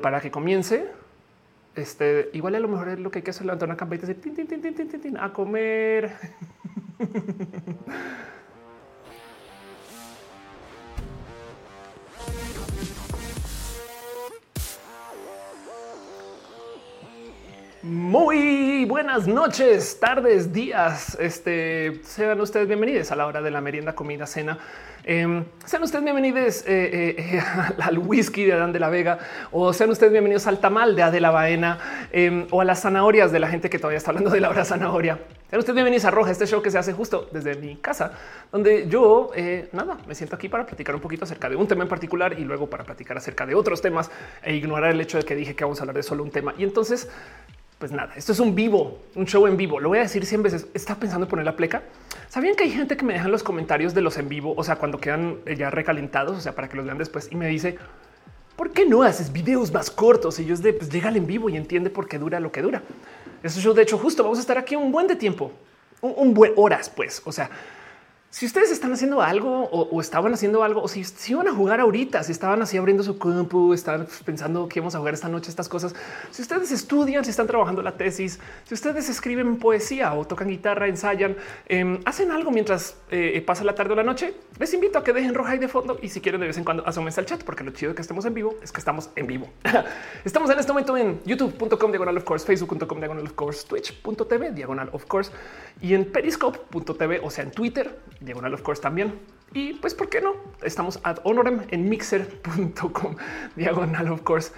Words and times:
para 0.00 0.20
que 0.20 0.30
comience, 0.30 0.86
este 1.74 2.30
igual 2.32 2.54
a 2.54 2.60
lo 2.60 2.68
mejor 2.68 2.88
es 2.88 2.98
lo 2.98 3.10
que 3.10 3.18
hay 3.18 3.22
que 3.22 3.30
hacer, 3.30 3.46
levantar 3.46 3.68
una 3.68 3.76
campanita 3.76 4.10
y 4.10 4.14
tin, 4.14 4.34
tin, 4.34 4.46
tin, 4.48 5.00
tin, 5.00 5.18
a 5.18 5.32
comer. 5.32 6.12
Muy 17.82 18.69
buenas 18.90 19.28
noches, 19.28 20.00
tardes, 20.00 20.52
días. 20.52 21.16
Este 21.20 22.00
sean 22.02 22.40
ustedes 22.40 22.66
bienvenidos 22.66 23.12
a 23.12 23.14
la 23.14 23.28
hora 23.28 23.40
de 23.40 23.52
la 23.52 23.60
merienda, 23.60 23.94
comida, 23.94 24.26
cena. 24.26 24.58
Eh, 25.04 25.44
sean 25.64 25.82
ustedes 25.84 26.02
bienvenidos 26.02 26.64
eh, 26.66 27.14
eh, 27.16 27.42
al 27.80 27.98
whisky 27.98 28.44
de 28.44 28.54
Adán 28.54 28.72
de 28.72 28.80
la 28.80 28.90
Vega 28.90 29.20
o 29.52 29.72
sean 29.72 29.90
ustedes 29.90 30.10
bienvenidos 30.10 30.48
al 30.48 30.58
tamal 30.58 30.96
de 30.96 31.04
Adela 31.04 31.30
Baena 31.30 31.78
em, 32.10 32.48
o 32.50 32.60
a 32.60 32.64
las 32.64 32.80
zanahorias 32.80 33.30
de 33.30 33.38
la 33.38 33.48
gente 33.48 33.70
que 33.70 33.78
todavía 33.78 33.98
está 33.98 34.10
hablando 34.10 34.28
de 34.28 34.40
la 34.40 34.50
hora 34.50 34.64
zanahoria. 34.64 35.20
Sean 35.48 35.60
ustedes 35.60 35.76
bienvenidos 35.76 36.04
a 36.06 36.10
Roja, 36.10 36.32
este 36.32 36.48
show 36.48 36.60
que 36.60 36.72
se 36.72 36.78
hace 36.78 36.92
justo 36.92 37.28
desde 37.30 37.54
mi 37.54 37.76
casa, 37.76 38.10
donde 38.50 38.88
yo 38.88 39.30
eh, 39.36 39.68
nada, 39.70 39.98
me 40.08 40.16
siento 40.16 40.34
aquí 40.34 40.48
para 40.48 40.66
platicar 40.66 40.96
un 40.96 41.00
poquito 41.00 41.26
acerca 41.26 41.48
de 41.48 41.54
un 41.54 41.68
tema 41.68 41.84
en 41.84 41.88
particular 41.88 42.36
y 42.36 42.44
luego 42.44 42.68
para 42.68 42.82
platicar 42.82 43.16
acerca 43.16 43.46
de 43.46 43.54
otros 43.54 43.80
temas 43.80 44.10
e 44.42 44.56
ignorar 44.56 44.90
el 44.90 45.00
hecho 45.00 45.16
de 45.16 45.24
que 45.24 45.36
dije 45.36 45.54
que 45.54 45.62
vamos 45.62 45.78
a 45.78 45.82
hablar 45.82 45.94
de 45.94 46.02
solo 46.02 46.24
un 46.24 46.30
tema. 46.32 46.54
Y 46.58 46.64
entonces 46.64 47.08
pues 47.80 47.92
nada, 47.92 48.12
esto 48.14 48.32
es 48.32 48.40
un 48.40 48.54
vivo, 48.54 48.98
un 49.14 49.24
show 49.24 49.46
en 49.46 49.56
vivo. 49.56 49.80
Lo 49.80 49.88
voy 49.88 49.98
a 49.98 50.02
decir 50.02 50.26
100 50.26 50.42
veces. 50.42 50.66
Está 50.74 50.96
pensando 50.96 51.24
en 51.24 51.30
poner 51.30 51.46
la 51.46 51.56
pleca. 51.56 51.82
Sabían 52.28 52.54
que 52.54 52.64
hay 52.64 52.70
gente 52.70 52.94
que 52.94 53.06
me 53.06 53.14
dejan 53.14 53.32
los 53.32 53.42
comentarios 53.42 53.94
de 53.94 54.02
los 54.02 54.18
en 54.18 54.28
vivo, 54.28 54.52
o 54.54 54.62
sea, 54.62 54.76
cuando 54.76 55.00
quedan 55.00 55.38
ya 55.56 55.70
recalentados, 55.70 56.36
o 56.36 56.40
sea, 56.42 56.54
para 56.54 56.68
que 56.68 56.76
los 56.76 56.84
vean 56.84 56.98
después 56.98 57.28
y 57.32 57.36
me 57.36 57.48
dice, 57.48 57.78
¿por 58.54 58.72
qué 58.72 58.84
no 58.84 59.02
haces 59.02 59.32
videos 59.32 59.72
más 59.72 59.90
cortos? 59.90 60.38
Y 60.40 60.44
yo 60.44 60.52
es 60.52 60.62
de, 60.62 60.74
pues 60.74 60.90
llega 60.90 61.08
en 61.08 61.26
vivo 61.26 61.48
y 61.48 61.56
entiende 61.56 61.88
por 61.88 62.06
qué 62.06 62.18
dura 62.18 62.38
lo 62.38 62.52
que 62.52 62.60
dura. 62.60 62.82
Eso 63.42 63.60
yo, 63.60 63.72
de 63.72 63.80
hecho, 63.80 63.96
justo 63.96 64.22
vamos 64.22 64.36
a 64.36 64.42
estar 64.42 64.58
aquí 64.58 64.76
un 64.76 64.92
buen 64.92 65.06
de 65.06 65.16
tiempo, 65.16 65.50
un, 66.02 66.12
un 66.18 66.34
buen 66.34 66.52
horas, 66.56 66.90
pues, 66.90 67.22
o 67.24 67.32
sea, 67.32 67.48
si 68.30 68.46
ustedes 68.46 68.70
están 68.70 68.92
haciendo 68.92 69.22
algo 69.22 69.64
o, 69.72 70.00
estaban 70.00 70.32
haciendo 70.32 70.62
algo, 70.62 70.80
o 70.80 70.86
si, 70.88 71.04
iban 71.28 71.48
a 71.48 71.52
jugar 71.52 71.80
ahorita, 71.80 72.22
si 72.22 72.30
estaban 72.30 72.62
así 72.62 72.76
abriendo 72.76 73.02
su 73.02 73.18
campo, 73.18 73.74
estaban 73.74 74.06
pensando 74.24 74.68
que 74.68 74.78
vamos 74.78 74.94
a 74.94 74.98
jugar 74.98 75.14
esta 75.14 75.28
noche, 75.28 75.50
estas 75.50 75.68
cosas. 75.68 75.96
Si 76.30 76.40
ustedes 76.40 76.70
estudian, 76.70 77.24
si 77.24 77.30
están 77.30 77.48
trabajando 77.48 77.82
la 77.82 77.96
tesis, 77.96 78.38
si 78.64 78.74
ustedes 78.74 79.08
escriben 79.08 79.56
poesía 79.56 80.14
o 80.14 80.24
tocan 80.24 80.46
guitarra, 80.46 80.86
ensayan, 80.86 81.36
em, 81.66 81.98
hacen 82.04 82.30
algo 82.30 82.52
mientras 82.52 82.96
eh, 83.10 83.42
pasa 83.44 83.64
la 83.64 83.74
tarde 83.74 83.94
o 83.94 83.96
la 83.96 84.04
noche, 84.04 84.32
les 84.60 84.72
invito 84.74 85.00
a 85.00 85.02
que 85.02 85.12
dejen 85.12 85.34
roja 85.34 85.52
ahí 85.52 85.58
de 85.58 85.66
fondo 85.66 85.98
y 86.00 86.08
si 86.08 86.20
quieren 86.20 86.40
de 86.40 86.46
vez 86.46 86.56
en 86.56 86.62
cuando 86.62 86.86
asómense 86.86 87.18
al 87.18 87.26
chat, 87.26 87.42
porque 87.42 87.64
lo 87.64 87.72
chido 87.72 87.90
de 87.90 87.96
que 87.96 88.02
estemos 88.02 88.24
en 88.26 88.34
vivo 88.34 88.54
es 88.62 88.70
que 88.70 88.78
estamos 88.78 89.10
en 89.16 89.26
vivo. 89.26 89.48
estamos 90.24 90.48
en 90.50 90.58
este 90.60 90.70
momento 90.70 90.96
en 90.96 91.20
youtube.com 91.24 91.90
diagonal 91.90 92.16
of 92.16 92.24
course, 92.24 92.46
facebook.com 92.46 93.00
diagonal 93.00 93.24
of 93.24 93.32
course, 93.32 93.66
twitch.tv 93.66 94.52
diagonal 94.52 94.88
of 94.92 95.04
course 95.06 95.32
y 95.82 95.94
en 95.94 96.04
periscope.tv, 96.04 97.20
o 97.24 97.30
sea, 97.30 97.42
en 97.42 97.50
Twitter 97.50 97.98
diagonal 98.20 98.54
of 98.54 98.62
course 98.62 98.80
también. 98.80 99.18
Y 99.52 99.74
pues, 99.74 99.94
¿por 99.94 100.08
qué 100.08 100.20
no? 100.20 100.34
Estamos 100.62 101.00
ad 101.02 101.18
honorem 101.24 101.62
en 101.70 101.88
mixer.com 101.88 103.16
diagonal 103.56 104.12
of 104.12 104.22
course 104.22 104.52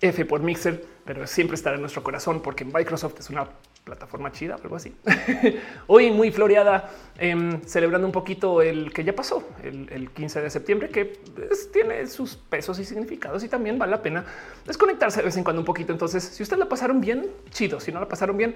F 0.00 0.24
por 0.24 0.40
mixer, 0.40 0.84
pero 1.04 1.26
siempre 1.26 1.56
estará 1.56 1.74
en 1.74 1.82
nuestro 1.82 2.02
corazón 2.02 2.40
porque 2.40 2.64
Microsoft 2.64 3.18
es 3.18 3.30
una 3.30 3.48
plataforma 3.84 4.30
chida, 4.30 4.56
algo 4.62 4.76
así. 4.76 4.94
Hoy 5.86 6.10
muy 6.10 6.30
floreada, 6.30 6.90
em, 7.18 7.60
celebrando 7.62 8.06
un 8.06 8.12
poquito 8.12 8.62
el 8.62 8.92
que 8.92 9.02
ya 9.02 9.14
pasó 9.14 9.42
el, 9.62 10.10
15 10.10 10.42
de 10.42 10.50
septiembre, 10.50 10.88
que 10.90 11.06
pues, 11.34 11.72
tiene 11.72 12.06
sus 12.06 12.36
pesos 12.36 12.78
y 12.78 12.84
significados 12.84 13.42
y 13.44 13.48
también 13.48 13.78
vale 13.78 13.90
la 13.90 14.02
pena 14.02 14.24
desconectarse 14.66 15.20
de 15.20 15.26
vez 15.26 15.36
en 15.36 15.44
cuando 15.44 15.60
un 15.60 15.66
poquito. 15.66 15.92
Entonces, 15.92 16.22
si 16.22 16.42
ustedes 16.42 16.60
la 16.60 16.68
pasaron 16.68 17.00
bien, 17.00 17.26
chido. 17.50 17.80
Si 17.80 17.90
no 17.90 17.98
la 17.98 18.08
pasaron 18.08 18.36
bien, 18.36 18.54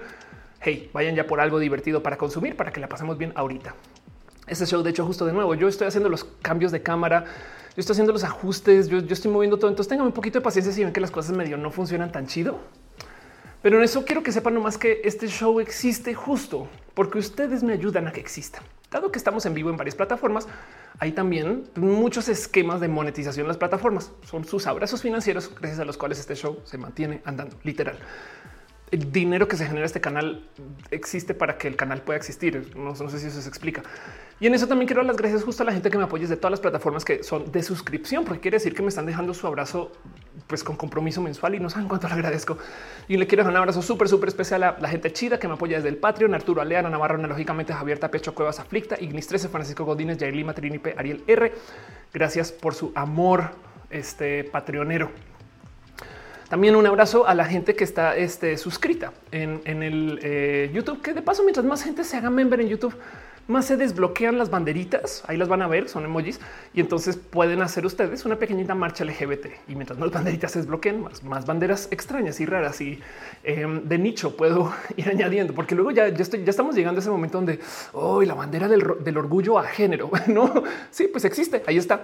hey, 0.61 0.89
vayan 0.93 1.15
ya 1.15 1.27
por 1.27 1.41
algo 1.41 1.59
divertido 1.59 2.01
para 2.03 2.17
consumir, 2.17 2.55
para 2.55 2.71
que 2.71 2.79
la 2.79 2.87
pasemos 2.87 3.17
bien 3.17 3.33
ahorita. 3.35 3.75
Este 4.47 4.65
show, 4.65 4.83
de 4.83 4.89
hecho, 4.89 5.05
justo 5.05 5.25
de 5.25 5.33
nuevo, 5.33 5.55
yo 5.55 5.67
estoy 5.67 5.87
haciendo 5.87 6.09
los 6.09 6.25
cambios 6.41 6.71
de 6.71 6.81
cámara, 6.81 7.23
yo 7.75 7.79
estoy 7.79 7.93
haciendo 7.93 8.11
los 8.11 8.23
ajustes, 8.23 8.89
yo, 8.89 8.99
estoy 8.99 9.31
moviendo 9.31 9.57
todo. 9.57 9.69
Entonces 9.69 9.89
tengan 9.89 10.05
un 10.05 10.13
poquito 10.13 10.39
de 10.39 10.43
paciencia 10.43 10.73
si 10.73 10.83
ven 10.83 10.93
que 10.93 10.99
las 10.99 11.11
cosas 11.11 11.35
medio 11.35 11.57
no 11.57 11.71
funcionan 11.71 12.11
tan 12.11 12.27
chido. 12.27 12.59
Pero 13.61 13.77
en 13.77 13.83
eso 13.83 14.03
quiero 14.03 14.21
que 14.21 14.33
sepan 14.33 14.53
nomás 14.53 14.77
que 14.77 15.01
este 15.05 15.27
show 15.27 15.61
existe 15.61 16.13
justo 16.13 16.67
porque 16.93 17.17
ustedes 17.17 17.63
me 17.63 17.73
ayudan 17.73 18.07
a 18.07 18.11
que 18.11 18.19
exista. 18.19 18.61
Dado 18.91 19.11
que 19.11 19.17
estamos 19.17 19.45
en 19.45 19.53
vivo 19.53 19.69
en 19.69 19.77
varias 19.77 19.95
plataformas, 19.95 20.47
hay 20.99 21.13
también 21.13 21.63
muchos 21.75 22.27
esquemas 22.27 22.81
de 22.81 22.89
monetización 22.89 23.45
en 23.45 23.47
las 23.47 23.57
plataformas. 23.57 24.11
Son 24.29 24.43
sus 24.43 24.67
abrazos 24.67 25.01
financieros 25.01 25.49
gracias 25.55 25.79
a 25.79 25.85
los 25.85 25.97
cuales 25.97 26.19
este 26.19 26.35
show 26.35 26.59
se 26.65 26.77
mantiene 26.77 27.21
andando, 27.25 27.55
literal 27.63 27.97
el 28.93 29.11
dinero 29.11 29.47
que 29.47 29.57
se 29.57 29.65
genera 29.65 29.87
este 29.87 29.99
canal 29.99 30.47
existe 30.91 31.33
para 31.33 31.57
que 31.57 31.67
el 31.67 31.75
canal 31.75 32.03
pueda 32.03 32.15
existir. 32.15 32.77
No, 32.77 32.93
sé 32.93 33.17
si 33.17 33.25
eso 33.25 33.41
se 33.41 33.49
explica. 33.49 33.81
Y 34.43 34.47
en 34.47 34.53
eso 34.55 34.67
también 34.67 34.87
quiero 34.87 34.99
dar 34.99 35.07
las 35.07 35.15
gracias 35.15 35.41
justo 35.41 35.63
a 35.63 35.65
la 35.65 35.71
gente 35.71 35.89
que 35.89 35.97
me 35.97 36.03
apoya 36.03 36.27
de 36.27 36.35
todas 36.35 36.51
las 36.51 36.59
plataformas 36.59 37.05
que 37.05 37.23
son 37.23 37.49
de 37.49 37.63
suscripción, 37.63 38.25
porque 38.25 38.41
quiere 38.41 38.57
decir 38.57 38.75
que 38.75 38.81
me 38.81 38.89
están 38.89 39.05
dejando 39.05 39.33
su 39.33 39.47
abrazo 39.47 39.89
pues 40.47 40.65
con 40.65 40.75
compromiso 40.75 41.21
mensual 41.21 41.55
y 41.55 41.61
no 41.61 41.69
saben 41.69 41.87
cuánto 41.87 42.09
le 42.09 42.15
agradezco. 42.15 42.57
Y 43.07 43.15
le 43.15 43.25
quiero 43.25 43.43
dejar 43.43 43.53
un 43.53 43.57
abrazo 43.59 43.81
súper, 43.81 44.09
súper 44.09 44.27
especial 44.27 44.63
a 44.63 44.77
la 44.81 44.89
gente 44.89 45.13
chida 45.13 45.39
que 45.39 45.47
me 45.47 45.53
apoya 45.53 45.77
desde 45.77 45.87
el 45.87 45.95
Patreon, 45.95 46.33
Arturo 46.33 46.59
Aleana, 46.59 46.89
Navarro, 46.89 47.15
analógicamente 47.15 47.71
Javier 47.71 47.99
Tapecho, 47.99 48.35
Cuevas 48.35 48.59
Aflicta, 48.59 48.97
Ignis 48.99 49.27
13, 49.27 49.47
Francisco 49.47 49.85
Godínez, 49.85 50.17
Jair 50.19 50.35
Lima, 50.35 50.53
Trinipe, 50.53 50.93
Ariel 50.97 51.23
R. 51.25 51.53
Gracias 52.13 52.51
por 52.51 52.75
su 52.75 52.91
amor 52.95 53.51
este 53.91 54.43
patreonero. 54.43 55.09
También 56.53 56.75
un 56.75 56.85
abrazo 56.85 57.25
a 57.25 57.33
la 57.33 57.45
gente 57.45 57.73
que 57.73 57.83
está 57.83 58.15
este, 58.15 58.57
suscrita 58.57 59.11
en, 59.31 59.81
el 59.81 60.19
eh, 60.21 60.69
YouTube, 60.71 61.01
que 61.01 61.15
de 61.15 61.23
paso, 61.23 61.41
mientras 61.41 61.65
más 61.65 61.83
gente 61.83 62.03
se 62.03 62.15
haga 62.15 62.29
member 62.29 62.61
en 62.61 62.67
YouTube, 62.67 62.93
más 63.47 63.65
se 63.65 63.75
desbloquean 63.75 64.37
las 64.37 64.51
banderitas. 64.51 65.23
Ahí 65.25 65.35
las 65.35 65.49
van 65.49 65.63
a 65.63 65.67
ver, 65.67 65.89
son 65.89 66.05
emojis 66.05 66.39
y 66.75 66.79
entonces 66.79 67.17
pueden 67.17 67.63
hacer 67.63 67.87
ustedes 67.87 68.23
una 68.25 68.35
pequeñita 68.35 68.75
marcha 68.75 69.03
LGBT. 69.03 69.47
Y 69.67 69.73
mientras 69.73 69.97
más 69.97 70.11
banderitas 70.11 70.51
se 70.51 70.59
desbloqueen, 70.59 71.03
más, 71.23 71.45
banderas 71.47 71.87
extrañas 71.89 72.39
y 72.39 72.45
raras 72.45 72.79
y 72.81 72.99
em, 73.43 73.81
de 73.85 73.97
nicho 73.97 74.37
puedo 74.37 74.71
ir 74.95 75.09
añadiendo, 75.09 75.55
porque 75.55 75.73
luego 75.73 75.89
ya, 75.89 76.05
estoy, 76.05 76.43
ya 76.43 76.51
estamos 76.51 76.75
llegando 76.75 76.99
a 76.99 77.01
ese 77.01 77.09
momento 77.09 77.39
donde 77.39 77.59
hoy 77.93 78.27
la 78.27 78.35
bandera 78.35 78.67
del, 78.67 78.83
del 79.03 79.17
orgullo 79.17 79.57
a 79.57 79.63
género. 79.63 80.11
No, 80.27 80.63
sí, 80.91 81.07
pues 81.11 81.25
existe. 81.25 81.63
Ahí 81.65 81.77
está. 81.79 82.03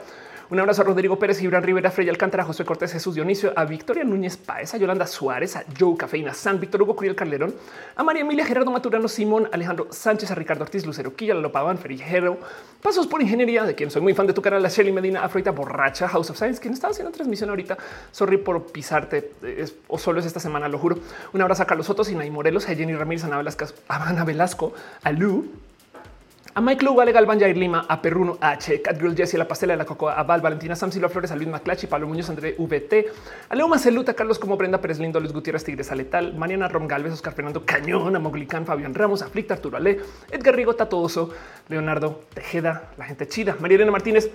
Un 0.51 0.59
abrazo 0.59 0.81
a 0.81 0.85
Rodrigo 0.85 1.19
Pérez, 1.19 1.37
Gibran 1.37 1.61
Rivera, 1.61 1.91
Freya 1.91 2.09
Alcántara, 2.09 2.43
José 2.43 2.65
Cortés, 2.65 2.91
Jesús 2.91 3.13
Dionisio, 3.13 3.53
a 3.55 3.65
Victoria 3.65 4.03
Núñez 4.03 4.35
Paez, 4.35 4.73
a 4.73 4.77
Yolanda 4.77 5.05
Suárez, 5.05 5.55
a 5.55 5.63
Joe 5.79 5.95
Cafeína, 5.95 6.33
San 6.33 6.59
Víctor 6.59 6.81
Hugo 6.81 6.95
Curiel 6.95 7.15
Calderón, 7.15 7.53
a 7.95 8.03
María 8.03 8.23
Emilia 8.23 8.43
Gerardo 8.43 8.71
Maturano, 8.71 9.07
Simón, 9.07 9.47
Alejandro 9.51 9.89
Sánchez, 9.91 10.31
a 10.31 10.35
Ricardo 10.35 10.63
Ortiz, 10.63 10.87
Lucero 10.87 11.15
Quilla, 11.15 11.35
Lopaban, 11.35 11.77
Ferijero, 11.77 12.39
Pasos 12.81 13.05
por 13.05 13.21
Ingeniería, 13.21 13.63
de 13.63 13.75
quien 13.75 13.91
soy 13.91 14.01
muy 14.01 14.15
fan 14.15 14.25
de 14.25 14.33
tu 14.33 14.41
canal, 14.41 14.63
la 14.63 14.69
Shelly 14.69 14.91
Medina, 14.91 15.23
Afroita 15.23 15.51
Borracha, 15.51 16.07
House 16.07 16.31
of 16.31 16.37
Science, 16.37 16.59
quien 16.59 16.73
estaba 16.73 16.89
haciendo 16.89 17.11
transmisión 17.11 17.51
ahorita. 17.51 17.77
Sorry 18.11 18.37
por 18.37 18.71
pisarte, 18.71 19.33
o 19.87 19.99
solo 19.99 20.19
es 20.19 20.25
esta 20.25 20.39
semana, 20.39 20.67
lo 20.67 20.79
juro. 20.79 20.97
Un 21.31 21.41
abrazo 21.43 21.61
a 21.61 21.67
Carlos 21.67 21.85
Soto, 21.85 22.03
Sinay 22.03 22.31
Morelos, 22.31 22.67
a 22.67 22.73
Jenny 22.73 22.95
Ramírez, 22.95 23.23
a 23.23 23.27
Ana 23.87 24.23
Velasco, 24.23 24.73
a 25.03 25.11
Lu, 25.11 25.45
a 26.59 26.61
Mike 26.61 26.83
Lugo, 26.83 26.99
Ale 26.99 27.13
Galvan, 27.13 27.39
Jair 27.39 27.55
Lima, 27.55 27.85
a 27.87 28.01
Perruno 28.01 28.37
H, 28.41 28.81
Catgirl 28.81 29.15
Jessie, 29.15 29.37
a 29.37 29.39
la 29.39 29.47
pastela 29.47 29.71
de 29.71 29.77
la 29.77 29.85
Cocoa, 29.85 30.11
a 30.11 30.23
Val, 30.23 30.41
Valentina 30.41 30.75
Sam, 30.75 30.91
Silva 30.91 31.07
Flores, 31.07 31.31
a 31.31 31.37
Luis 31.37 31.47
Maclachi, 31.47 31.87
Pablo 31.87 32.05
Muñoz, 32.05 32.29
André 32.29 32.53
VT, 32.57 33.05
a 33.47 33.55
Leo 33.55 33.69
Maceluta, 33.69 34.13
Carlos 34.13 34.39
como 34.39 34.57
Brenda 34.57 34.81
Pérez 34.81 34.99
Lindo, 34.99 35.21
Luis 35.21 35.31
Gutiérrez, 35.31 35.63
Tigres 35.63 35.89
Aletal, 35.89 36.33
Mariana 36.33 36.67
Rom 36.67 36.85
Galvez, 36.85 37.13
Oscar 37.13 37.33
Fernando 37.33 37.63
Cañón, 37.65 38.13
a 38.13 38.19
Moglicán, 38.19 38.65
Fabián 38.65 38.93
Ramos, 38.93 39.21
Aflicta, 39.21 39.53
Arturo 39.53 39.77
Ale, 39.77 40.01
Edgar 40.31 40.53
Rigo, 40.53 40.75
Tatoso, 40.75 41.29
Leonardo 41.69 42.23
Tejeda, 42.33 42.91
la 42.97 43.05
gente 43.05 43.25
chida, 43.25 43.55
María 43.61 43.77
Elena 43.77 43.93
Martínez, 43.93 44.29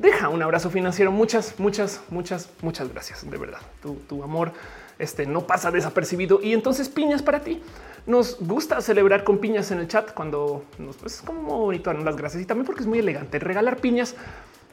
deja 0.00 0.30
un 0.30 0.42
abrazo 0.42 0.70
financiero. 0.70 1.12
Muchas, 1.12 1.60
muchas, 1.60 2.02
muchas, 2.10 2.50
muchas 2.60 2.92
gracias. 2.92 3.30
De 3.30 3.38
verdad, 3.38 3.60
tu, 3.80 3.94
tu 4.08 4.24
amor 4.24 4.50
este, 4.98 5.26
no 5.26 5.46
pasa 5.46 5.70
desapercibido. 5.70 6.40
Y 6.42 6.54
entonces 6.54 6.88
piñas 6.88 7.22
para 7.22 7.38
ti. 7.38 7.62
Nos 8.08 8.38
gusta 8.40 8.80
celebrar 8.80 9.22
con 9.22 9.36
piñas 9.36 9.70
en 9.70 9.80
el 9.80 9.86
chat 9.86 10.14
cuando 10.14 10.64
nos 10.78 10.96
pues, 10.96 11.16
es 11.16 11.20
como 11.20 11.58
bonito 11.58 11.92
las 11.92 12.16
gracias 12.16 12.42
y 12.42 12.46
también 12.46 12.64
porque 12.64 12.80
es 12.80 12.86
muy 12.86 13.00
elegante 13.00 13.38
regalar 13.38 13.76
piñas. 13.76 14.16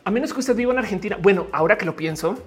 A 0.06 0.10
menos 0.10 0.34
que 0.34 0.40
usted 0.40 0.56
viva 0.56 0.72
en 0.72 0.80
Argentina. 0.80 1.18
Bueno, 1.22 1.48
ahora 1.52 1.78
que 1.78 1.84
lo 1.84 1.98
pienso, 1.98 2.38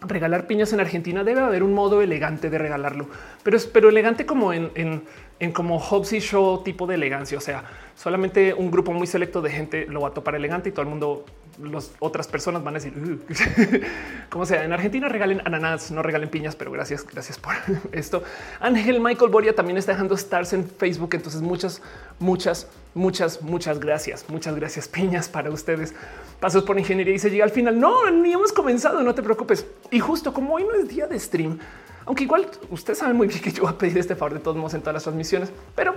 regalar 0.00 0.46
piñas 0.46 0.72
en 0.72 0.80
Argentina 0.80 1.22
debe 1.22 1.42
haber 1.42 1.62
un 1.62 1.74
modo 1.74 2.00
elegante 2.00 2.48
de 2.48 2.56
regalarlo, 2.56 3.08
pero 3.42 3.58
es 3.58 3.66
pero 3.66 3.90
elegante 3.90 4.24
como 4.24 4.54
en, 4.54 4.70
en, 4.74 5.02
en 5.38 5.52
como 5.52 5.78
y 6.10 6.18
Show 6.20 6.62
tipo 6.62 6.86
de 6.86 6.94
elegancia. 6.94 7.36
O 7.36 7.42
sea, 7.42 7.64
solamente 7.94 8.54
un 8.54 8.70
grupo 8.70 8.92
muy 8.92 9.06
selecto 9.06 9.42
de 9.42 9.50
gente 9.50 9.86
lo 9.86 10.00
va 10.00 10.08
a 10.08 10.14
topar 10.14 10.34
elegante 10.34 10.70
y 10.70 10.72
todo 10.72 10.84
el 10.84 10.88
mundo 10.88 11.26
las 11.58 11.92
otras 11.98 12.28
personas 12.28 12.62
van 12.62 12.76
a 12.76 12.78
decir 12.78 12.94
como 14.30 14.46
sea. 14.46 14.64
En 14.64 14.72
Argentina 14.72 15.08
regalen 15.08 15.42
ananas, 15.44 15.90
no 15.90 16.02
regalen 16.02 16.28
piñas, 16.28 16.56
pero 16.56 16.70
gracias, 16.70 17.06
gracias 17.06 17.38
por 17.38 17.54
esto. 17.92 18.22
Ángel 18.60 19.00
Michael 19.00 19.30
Boria 19.30 19.54
también 19.54 19.78
está 19.78 19.92
dejando 19.92 20.14
stars 20.14 20.52
en 20.52 20.68
Facebook. 20.68 21.10
Entonces, 21.14 21.42
muchas, 21.42 21.82
muchas, 22.18 22.68
muchas, 22.94 23.42
muchas 23.42 23.78
gracias. 23.78 24.24
Muchas 24.28 24.54
gracias, 24.54 24.88
piñas 24.88 25.28
para 25.28 25.50
ustedes. 25.50 25.94
Pasos 26.40 26.64
por 26.64 26.78
ingeniería 26.78 27.14
y 27.14 27.18
se 27.18 27.30
llega 27.30 27.44
al 27.44 27.50
final. 27.50 27.78
No, 27.78 28.10
ni 28.10 28.32
hemos 28.32 28.52
comenzado, 28.52 29.02
no 29.02 29.14
te 29.14 29.22
preocupes. 29.22 29.66
Y 29.90 30.00
justo 30.00 30.32
como 30.32 30.54
hoy 30.54 30.64
no 30.64 30.74
es 30.74 30.88
día 30.88 31.06
de 31.06 31.18
stream, 31.18 31.58
aunque 32.04 32.24
igual 32.24 32.46
ustedes 32.70 32.98
saben 32.98 33.16
muy 33.16 33.28
bien 33.28 33.40
que 33.40 33.52
yo 33.52 33.62
voy 33.62 33.72
a 33.72 33.78
pedir 33.78 33.98
este 33.98 34.16
favor 34.16 34.34
de 34.34 34.40
todos 34.40 34.56
modos 34.56 34.74
en 34.74 34.80
todas 34.80 34.94
las 34.94 35.02
transmisiones, 35.04 35.50
pero 35.74 35.94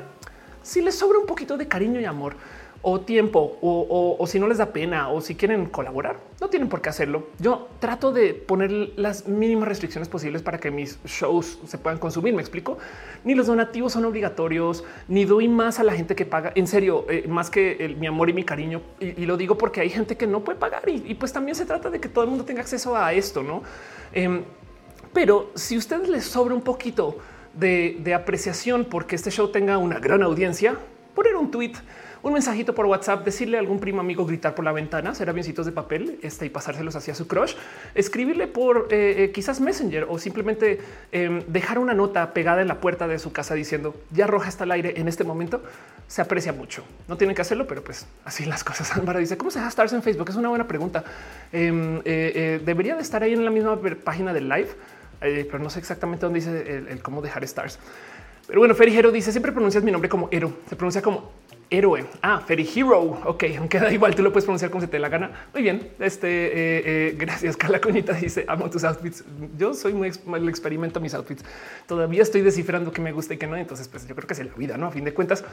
si 0.61 0.81
les 0.81 0.95
sobra 0.95 1.19
un 1.19 1.25
poquito 1.25 1.57
de 1.57 1.67
cariño 1.67 1.99
y 1.99 2.05
amor, 2.05 2.35
o 2.87 3.01
tiempo 3.01 3.57
o, 3.63 4.23
si 4.27 4.39
no 4.39 4.47
les 4.47 4.59
da 4.59 4.67
pena 4.67 5.09
o 5.09 5.19
si 5.19 5.33
quieren 5.33 5.65
colaborar, 5.65 6.17
no 6.39 6.49
tienen 6.49 6.69
por 6.69 6.83
qué 6.83 6.89
hacerlo. 6.89 7.29
Yo 7.39 7.67
trato 7.79 8.11
de 8.11 8.35
poner 8.35 8.91
las 8.95 9.27
mínimas 9.27 9.67
restricciones 9.67 10.07
posibles 10.07 10.43
para 10.43 10.59
que 10.59 10.69
mis 10.69 10.99
shows 11.03 11.57
se 11.65 11.79
puedan 11.79 11.97
consumir. 11.97 12.35
Me 12.35 12.41
explico. 12.41 12.77
Ni 13.23 13.33
los 13.33 13.47
donativos 13.47 13.93
son 13.93 14.05
obligatorios, 14.05 14.83
ni 15.07 15.25
doy 15.25 15.47
más 15.47 15.79
a 15.79 15.83
la 15.83 15.93
gente 15.93 16.15
que 16.15 16.27
paga. 16.27 16.51
En 16.53 16.67
serio, 16.67 17.07
eh, 17.09 17.25
más 17.27 17.49
que 17.49 17.95
mi 17.99 18.05
amor 18.05 18.29
y 18.29 18.33
mi 18.33 18.43
cariño. 18.43 18.83
Y, 18.99 19.25
lo 19.25 19.35
digo 19.35 19.57
porque 19.57 19.81
hay 19.81 19.89
gente 19.89 20.15
que 20.15 20.27
no 20.27 20.43
puede 20.43 20.59
pagar 20.59 20.83
y, 20.87 21.15
pues 21.15 21.33
también 21.33 21.55
se 21.55 21.65
trata 21.65 21.89
de 21.89 21.99
que 21.99 22.07
todo 22.07 22.23
el 22.23 22.29
mundo 22.29 22.45
tenga 22.45 22.61
acceso 22.61 22.95
a 22.95 23.13
esto, 23.13 23.41
no? 23.41 23.63
Em, 24.13 24.43
pero 25.11 25.49
si 25.55 25.75
ustedes 25.75 26.07
les 26.07 26.25
sobra 26.25 26.53
un 26.53 26.61
poquito 26.61 27.17
de, 27.55 27.97
de 28.01 28.13
apreciación 28.13 28.85
porque 28.85 29.15
este 29.15 29.31
show 29.31 29.47
tenga 29.47 29.79
una 29.79 29.97
gran 29.97 30.21
audiencia, 30.21 30.77
poner 31.15 31.35
un 31.35 31.49
tweet 31.49 31.73
un 32.25 32.33
mensajito 32.33 32.73
por 32.73 32.87
WhatsApp, 32.87 33.23
decirle 33.23 33.57
a 33.57 33.59
algún 33.59 33.79
primo 33.79 34.01
amigo 34.01 34.25
gritar 34.25 34.55
por 34.55 34.65
la 34.65 34.71
ventana, 34.71 35.13
será 35.13 35.31
biencitos 35.31 35.67
de 35.67 35.71
papel 35.71 36.17
este, 36.23 36.47
y 36.47 36.49
pasárselos 36.49 36.95
hacia 36.95 37.13
su 37.13 37.27
crush, 37.27 37.53
escribirle 37.93 38.47
por 38.47 38.87
eh, 38.89 39.25
eh, 39.25 39.31
quizás 39.31 39.61
Messenger 39.61 40.07
o 40.09 40.17
simplemente 40.17 40.79
em, 41.11 41.43
dejar 41.45 41.77
una 41.77 41.93
nota 41.93 42.33
pegada 42.33 42.63
en 42.63 42.67
la 42.67 42.81
puerta 42.81 43.07
de 43.07 43.19
su 43.19 43.31
casa 43.31 43.53
diciendo 43.53 43.95
ya 44.09 44.25
roja 44.25 44.49
está 44.49 44.63
el 44.63 44.71
aire 44.71 44.95
en 44.97 45.07
este 45.07 45.23
momento. 45.23 45.61
Se 46.07 46.19
aprecia 46.19 46.51
mucho. 46.51 46.83
No 47.07 47.15
tienen 47.15 47.35
que 47.35 47.43
hacerlo, 47.43 47.67
pero 47.67 47.83
pues 47.83 48.07
así 48.23 48.43
las 48.45 48.63
cosas. 48.63 48.91
Álvaro 48.97 49.19
dice 49.19 49.37
cómo 49.37 49.51
se 49.51 49.59
deja 49.59 49.69
stars 49.69 49.93
en 49.93 50.01
Facebook. 50.01 50.27
Es 50.27 50.35
una 50.35 50.49
buena 50.49 50.67
pregunta. 50.67 51.03
Em, 51.51 52.01
eh, 52.05 52.59
debería 52.65 52.95
de 52.95 53.03
estar 53.03 53.21
ahí 53.21 53.33
en 53.33 53.45
la 53.45 53.51
misma 53.51 53.79
página 54.03 54.33
del 54.33 54.49
live, 54.49 54.69
pero 55.19 55.59
no 55.59 55.69
sé 55.69 55.77
exactamente 55.77 56.25
dónde 56.25 56.39
dice 56.39 56.85
el, 56.89 57.03
cómo 57.03 57.21
dejar 57.21 57.43
stars. 57.43 57.77
Pero 58.47 58.59
bueno, 58.59 58.75
Ferijero 58.75 59.11
dice 59.11 59.31
siempre 59.31 59.51
pronuncias 59.51 59.83
mi 59.83 59.91
nombre 59.91 60.09
como 60.09 60.27
Ero. 60.31 60.53
Se 60.69 60.75
pronuncia 60.75 61.01
como 61.01 61.31
héroe. 61.69 62.05
Ah, 62.21 62.41
Ferry 62.45 62.69
Hero. 62.75 63.19
Ok, 63.25 63.43
aunque 63.57 63.79
da 63.79 63.91
igual, 63.91 64.15
tú 64.15 64.21
lo 64.21 64.31
puedes 64.31 64.45
pronunciar 64.45 64.71
como 64.71 64.81
se 64.81 64.87
te 64.87 64.93
dé 64.97 64.99
la 64.99 65.09
gana. 65.09 65.47
Muy 65.53 65.63
bien. 65.63 65.91
Este, 65.99 66.27
eh, 66.27 66.51
eh, 66.85 67.15
gracias. 67.17 67.57
Carla 67.57 67.79
Coñita 67.79 68.13
dice 68.13 68.45
amo 68.47 68.69
tus 68.69 68.83
outfits. 68.83 69.23
Yo 69.57 69.73
soy 69.73 69.93
muy 69.93 70.11
el 70.35 70.49
experimento 70.49 70.99
mis 70.99 71.13
outfits. 71.13 71.43
Todavía 71.87 72.21
estoy 72.21 72.41
descifrando 72.41 72.91
qué 72.91 73.01
me 73.01 73.11
gusta 73.11 73.33
y 73.33 73.37
qué 73.37 73.47
no. 73.47 73.57
Entonces, 73.57 73.87
pues 73.87 74.07
yo 74.07 74.15
creo 74.15 74.27
que 74.27 74.33
es 74.33 74.45
la 74.45 74.53
vida, 74.53 74.77
no? 74.77 74.87
A 74.87 74.91
fin 74.91 75.03
de 75.03 75.13
cuentas, 75.13 75.43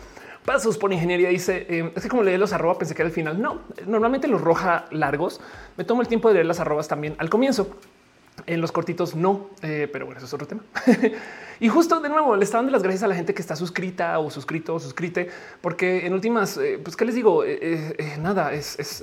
pasos 0.44 0.78
por 0.78 0.92
ingeniería 0.92 1.28
dice 1.28 1.66
eh, 1.68 1.92
es 1.94 2.02
que 2.02 2.08
como 2.08 2.22
leí 2.22 2.36
los 2.36 2.52
arroba 2.52 2.78
pensé 2.78 2.94
que 2.94 3.02
era 3.02 3.08
el 3.08 3.14
final. 3.14 3.40
No, 3.40 3.62
normalmente 3.86 4.28
los 4.28 4.40
roja 4.40 4.86
largos. 4.90 5.40
Me 5.76 5.84
tomo 5.84 6.02
el 6.02 6.08
tiempo 6.08 6.28
de 6.28 6.34
leer 6.34 6.46
las 6.46 6.60
arrobas 6.60 6.88
también 6.88 7.14
al 7.18 7.30
comienzo. 7.30 7.76
En 8.46 8.60
los 8.60 8.72
cortitos 8.72 9.14
no, 9.14 9.50
pero 9.60 10.06
bueno, 10.06 10.16
eso 10.16 10.26
es 10.26 10.32
otro 10.34 10.46
tema. 10.46 10.62
Y 11.62 11.68
justo 11.68 12.00
de 12.00 12.08
nuevo 12.08 12.34
le 12.34 12.42
está 12.42 12.56
dando 12.58 12.72
las 12.72 12.82
gracias 12.82 13.04
a 13.04 13.06
la 13.06 13.14
gente 13.14 13.34
que 13.34 13.40
está 13.40 13.54
suscrita 13.54 14.18
o 14.18 14.30
suscrito 14.30 14.74
o 14.74 14.80
suscrite, 14.80 15.28
porque 15.60 16.04
en 16.04 16.12
últimas, 16.12 16.56
eh, 16.56 16.80
pues 16.82 16.96
qué 16.96 17.04
les 17.04 17.14
digo, 17.14 17.44
eh, 17.44 17.94
eh, 17.96 18.16
nada, 18.18 18.52
es, 18.52 18.74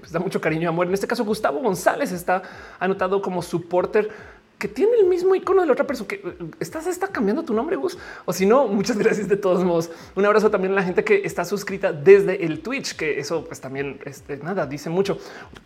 pues, 0.00 0.12
da 0.12 0.20
mucho 0.20 0.42
cariño 0.42 0.64
y 0.64 0.66
amor. 0.66 0.88
En 0.88 0.92
este 0.92 1.06
caso, 1.06 1.24
Gustavo 1.24 1.60
González 1.60 2.12
está 2.12 2.42
anotado 2.78 3.22
como 3.22 3.40
supporter 3.40 4.10
que 4.58 4.66
tiene 4.66 4.92
el 5.00 5.06
mismo 5.06 5.34
icono 5.34 5.60
de 5.60 5.66
la 5.66 5.72
otra 5.72 5.86
persona 5.86 6.08
que 6.08 6.20
estás 6.58 6.86
está 6.86 7.08
cambiando 7.08 7.44
tu 7.44 7.54
nombre, 7.54 7.76
Gus. 7.76 7.96
O 8.24 8.32
si 8.32 8.44
no, 8.44 8.66
muchas 8.66 8.98
gracias 8.98 9.28
de 9.28 9.36
todos 9.36 9.64
modos. 9.64 9.90
Un 10.16 10.24
abrazo 10.24 10.50
también 10.50 10.72
a 10.72 10.76
la 10.76 10.82
gente 10.82 11.04
que 11.04 11.22
está 11.24 11.44
suscrita 11.44 11.92
desde 11.92 12.44
el 12.44 12.60
Twitch, 12.60 12.96
que 12.96 13.20
eso 13.20 13.44
pues 13.44 13.60
también 13.60 14.00
este, 14.04 14.36
nada 14.38 14.66
dice 14.66 14.90
mucho. 14.90 15.18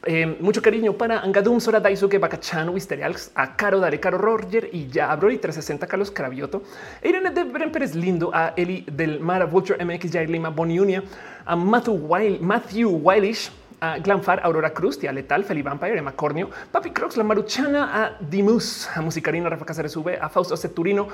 Eh, 0.04 0.36
mucho 0.40 0.60
cariño 0.60 0.92
para 0.92 1.20
Angadum, 1.20 1.58
Sora 1.58 1.80
Daisuke, 1.80 2.18
Bakachano, 2.18 2.72
Wisterials, 2.72 3.30
a 3.34 3.56
Caro, 3.56 3.80
Dare, 3.80 3.98
Caro, 3.98 4.18
Roger 4.18 4.68
y 4.72 4.88
ya 4.88 5.10
Abrori 5.10 5.38
360, 5.38 5.86
Carlos 5.86 6.10
Cravioto, 6.10 6.62
Irene 7.02 7.30
de 7.30 7.44
Bren 7.44 7.72
Pérez 7.72 7.94
Lindo, 7.94 8.30
a 8.34 8.52
Eli 8.56 8.84
del 8.92 9.20
Mar, 9.20 9.48
Vulture 9.48 9.82
MX, 9.82 10.12
Jair 10.12 10.28
Lima, 10.28 10.50
Boniunia, 10.50 11.02
a 11.46 11.56
Matthew 11.56 11.94
Wild, 11.94 12.40
Matthew 12.40 12.90
Wildish, 12.90 13.50
a 13.82 13.98
Glanfar, 13.98 14.40
Aurora 14.44 14.72
Cruz, 14.72 14.96
Tía 14.96 15.12
Letal, 15.12 15.44
Feli 15.44 15.60
Vampire, 15.60 15.98
Emma 15.98 16.12
Cornio, 16.12 16.48
Papi 16.70 16.92
Crocs, 16.92 17.16
La 17.16 17.24
Maruchana, 17.24 18.04
a 18.04 18.16
Dimus, 18.20 18.88
a 18.94 19.00
Musicarina, 19.00 19.48
Rafa 19.48 19.66
Cáceres 19.66 19.96
V, 19.96 20.16
a 20.20 20.28
Fausto 20.28 20.56
Ceturino, 20.56 21.08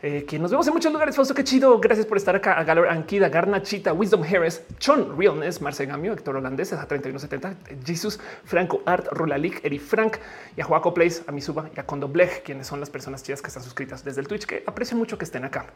eh, 0.00 0.24
que 0.24 0.38
nos 0.38 0.52
vemos 0.52 0.64
en 0.68 0.74
muchos 0.74 0.92
lugares. 0.92 1.16
Fausto, 1.16 1.34
qué 1.34 1.42
chido. 1.42 1.80
Gracias 1.80 2.06
por 2.06 2.16
estar 2.16 2.36
acá. 2.36 2.56
A 2.56 2.62
Galor 2.62 2.88
Anquida, 2.88 3.28
Garnachita, 3.28 3.92
Wisdom 3.92 4.22
Harris, 4.22 4.62
Chon 4.78 5.18
Realness, 5.18 5.60
Marce 5.60 5.86
Gamio, 5.86 6.12
Héctor 6.12 6.36
Holandés, 6.36 6.72
a 6.72 6.86
3170, 6.86 7.56
Jesus, 7.84 8.20
Franco 8.44 8.82
Art, 8.86 9.08
Rolalik, 9.10 9.64
Eri 9.64 9.80
Frank 9.80 10.18
y 10.56 10.60
a 10.60 10.64
Joaco 10.64 10.94
Place, 10.94 11.24
a 11.26 11.32
Misuba 11.32 11.68
y 11.74 11.80
a 11.80 11.84
Condo 11.84 12.06
Blech, 12.06 12.44
quienes 12.44 12.68
son 12.68 12.78
las 12.78 12.90
personas 12.90 13.24
chidas 13.24 13.42
que 13.42 13.48
están 13.48 13.64
suscritas 13.64 14.04
desde 14.04 14.20
el 14.20 14.28
Twitch, 14.28 14.46
que 14.46 14.62
aprecio 14.64 14.96
mucho 14.96 15.18
que 15.18 15.24
estén 15.24 15.44
acá. 15.44 15.66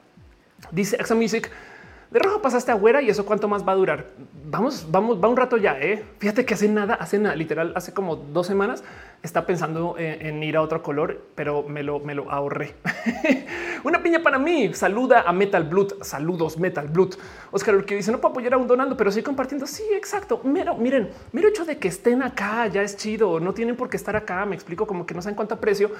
Dice 0.70 0.96
Axa 1.00 1.16
Music. 1.16 1.50
De 2.10 2.18
rojo 2.20 2.40
pasaste 2.40 2.72
a 2.72 2.74
güera 2.74 3.02
y 3.02 3.10
eso 3.10 3.26
cuánto 3.26 3.48
más 3.48 3.68
va 3.68 3.72
a 3.72 3.76
durar. 3.76 4.06
Vamos, 4.46 4.86
vamos, 4.90 5.22
va 5.22 5.28
un 5.28 5.36
rato 5.36 5.58
ya. 5.58 5.78
¿eh? 5.78 6.02
Fíjate 6.18 6.46
que 6.46 6.54
hace 6.54 6.66
nada, 6.66 6.94
hace 6.94 7.18
nada, 7.18 7.36
literal, 7.36 7.72
hace 7.76 7.92
como 7.92 8.16
dos 8.16 8.46
semanas 8.46 8.82
está 9.22 9.44
pensando 9.44 9.96
en, 9.98 10.42
ir 10.42 10.56
a 10.56 10.62
otro 10.62 10.82
color, 10.82 11.20
pero 11.34 11.64
me 11.64 11.82
lo, 11.82 12.00
me 12.00 12.14
lo 12.14 12.30
ahorré. 12.30 12.76
Una 13.84 14.02
piña 14.02 14.22
para 14.22 14.38
mí. 14.38 14.72
Saluda 14.72 15.24
a 15.26 15.32
Metal 15.32 15.64
Blood. 15.64 16.02
Saludos, 16.02 16.58
Metal 16.58 16.88
Blood. 16.88 17.14
Oscar 17.50 17.84
que 17.84 17.96
dice 17.96 18.12
no 18.12 18.20
puedo 18.20 18.32
apoyar 18.32 18.54
a 18.54 18.56
un 18.58 18.66
donando, 18.66 18.96
pero 18.96 19.10
sí 19.10 19.22
compartiendo. 19.22 19.66
Sí, 19.66 19.84
exacto. 19.94 20.40
Mira, 20.44 20.74
miren, 20.74 21.10
mira 21.32 21.48
hecho 21.48 21.64
de 21.64 21.78
que 21.78 21.88
estén 21.88 22.22
acá 22.22 22.66
ya 22.66 22.82
es 22.82 22.96
chido. 22.96 23.40
No 23.40 23.54
tienen 23.54 23.76
por 23.76 23.88
qué 23.88 23.96
estar 23.96 24.16
acá. 24.16 24.44
Me 24.46 24.54
explico 24.54 24.86
como 24.86 25.06
que 25.06 25.14
no 25.14 25.22
saben 25.22 25.36
cuánto 25.36 25.54
aprecio 25.54 25.90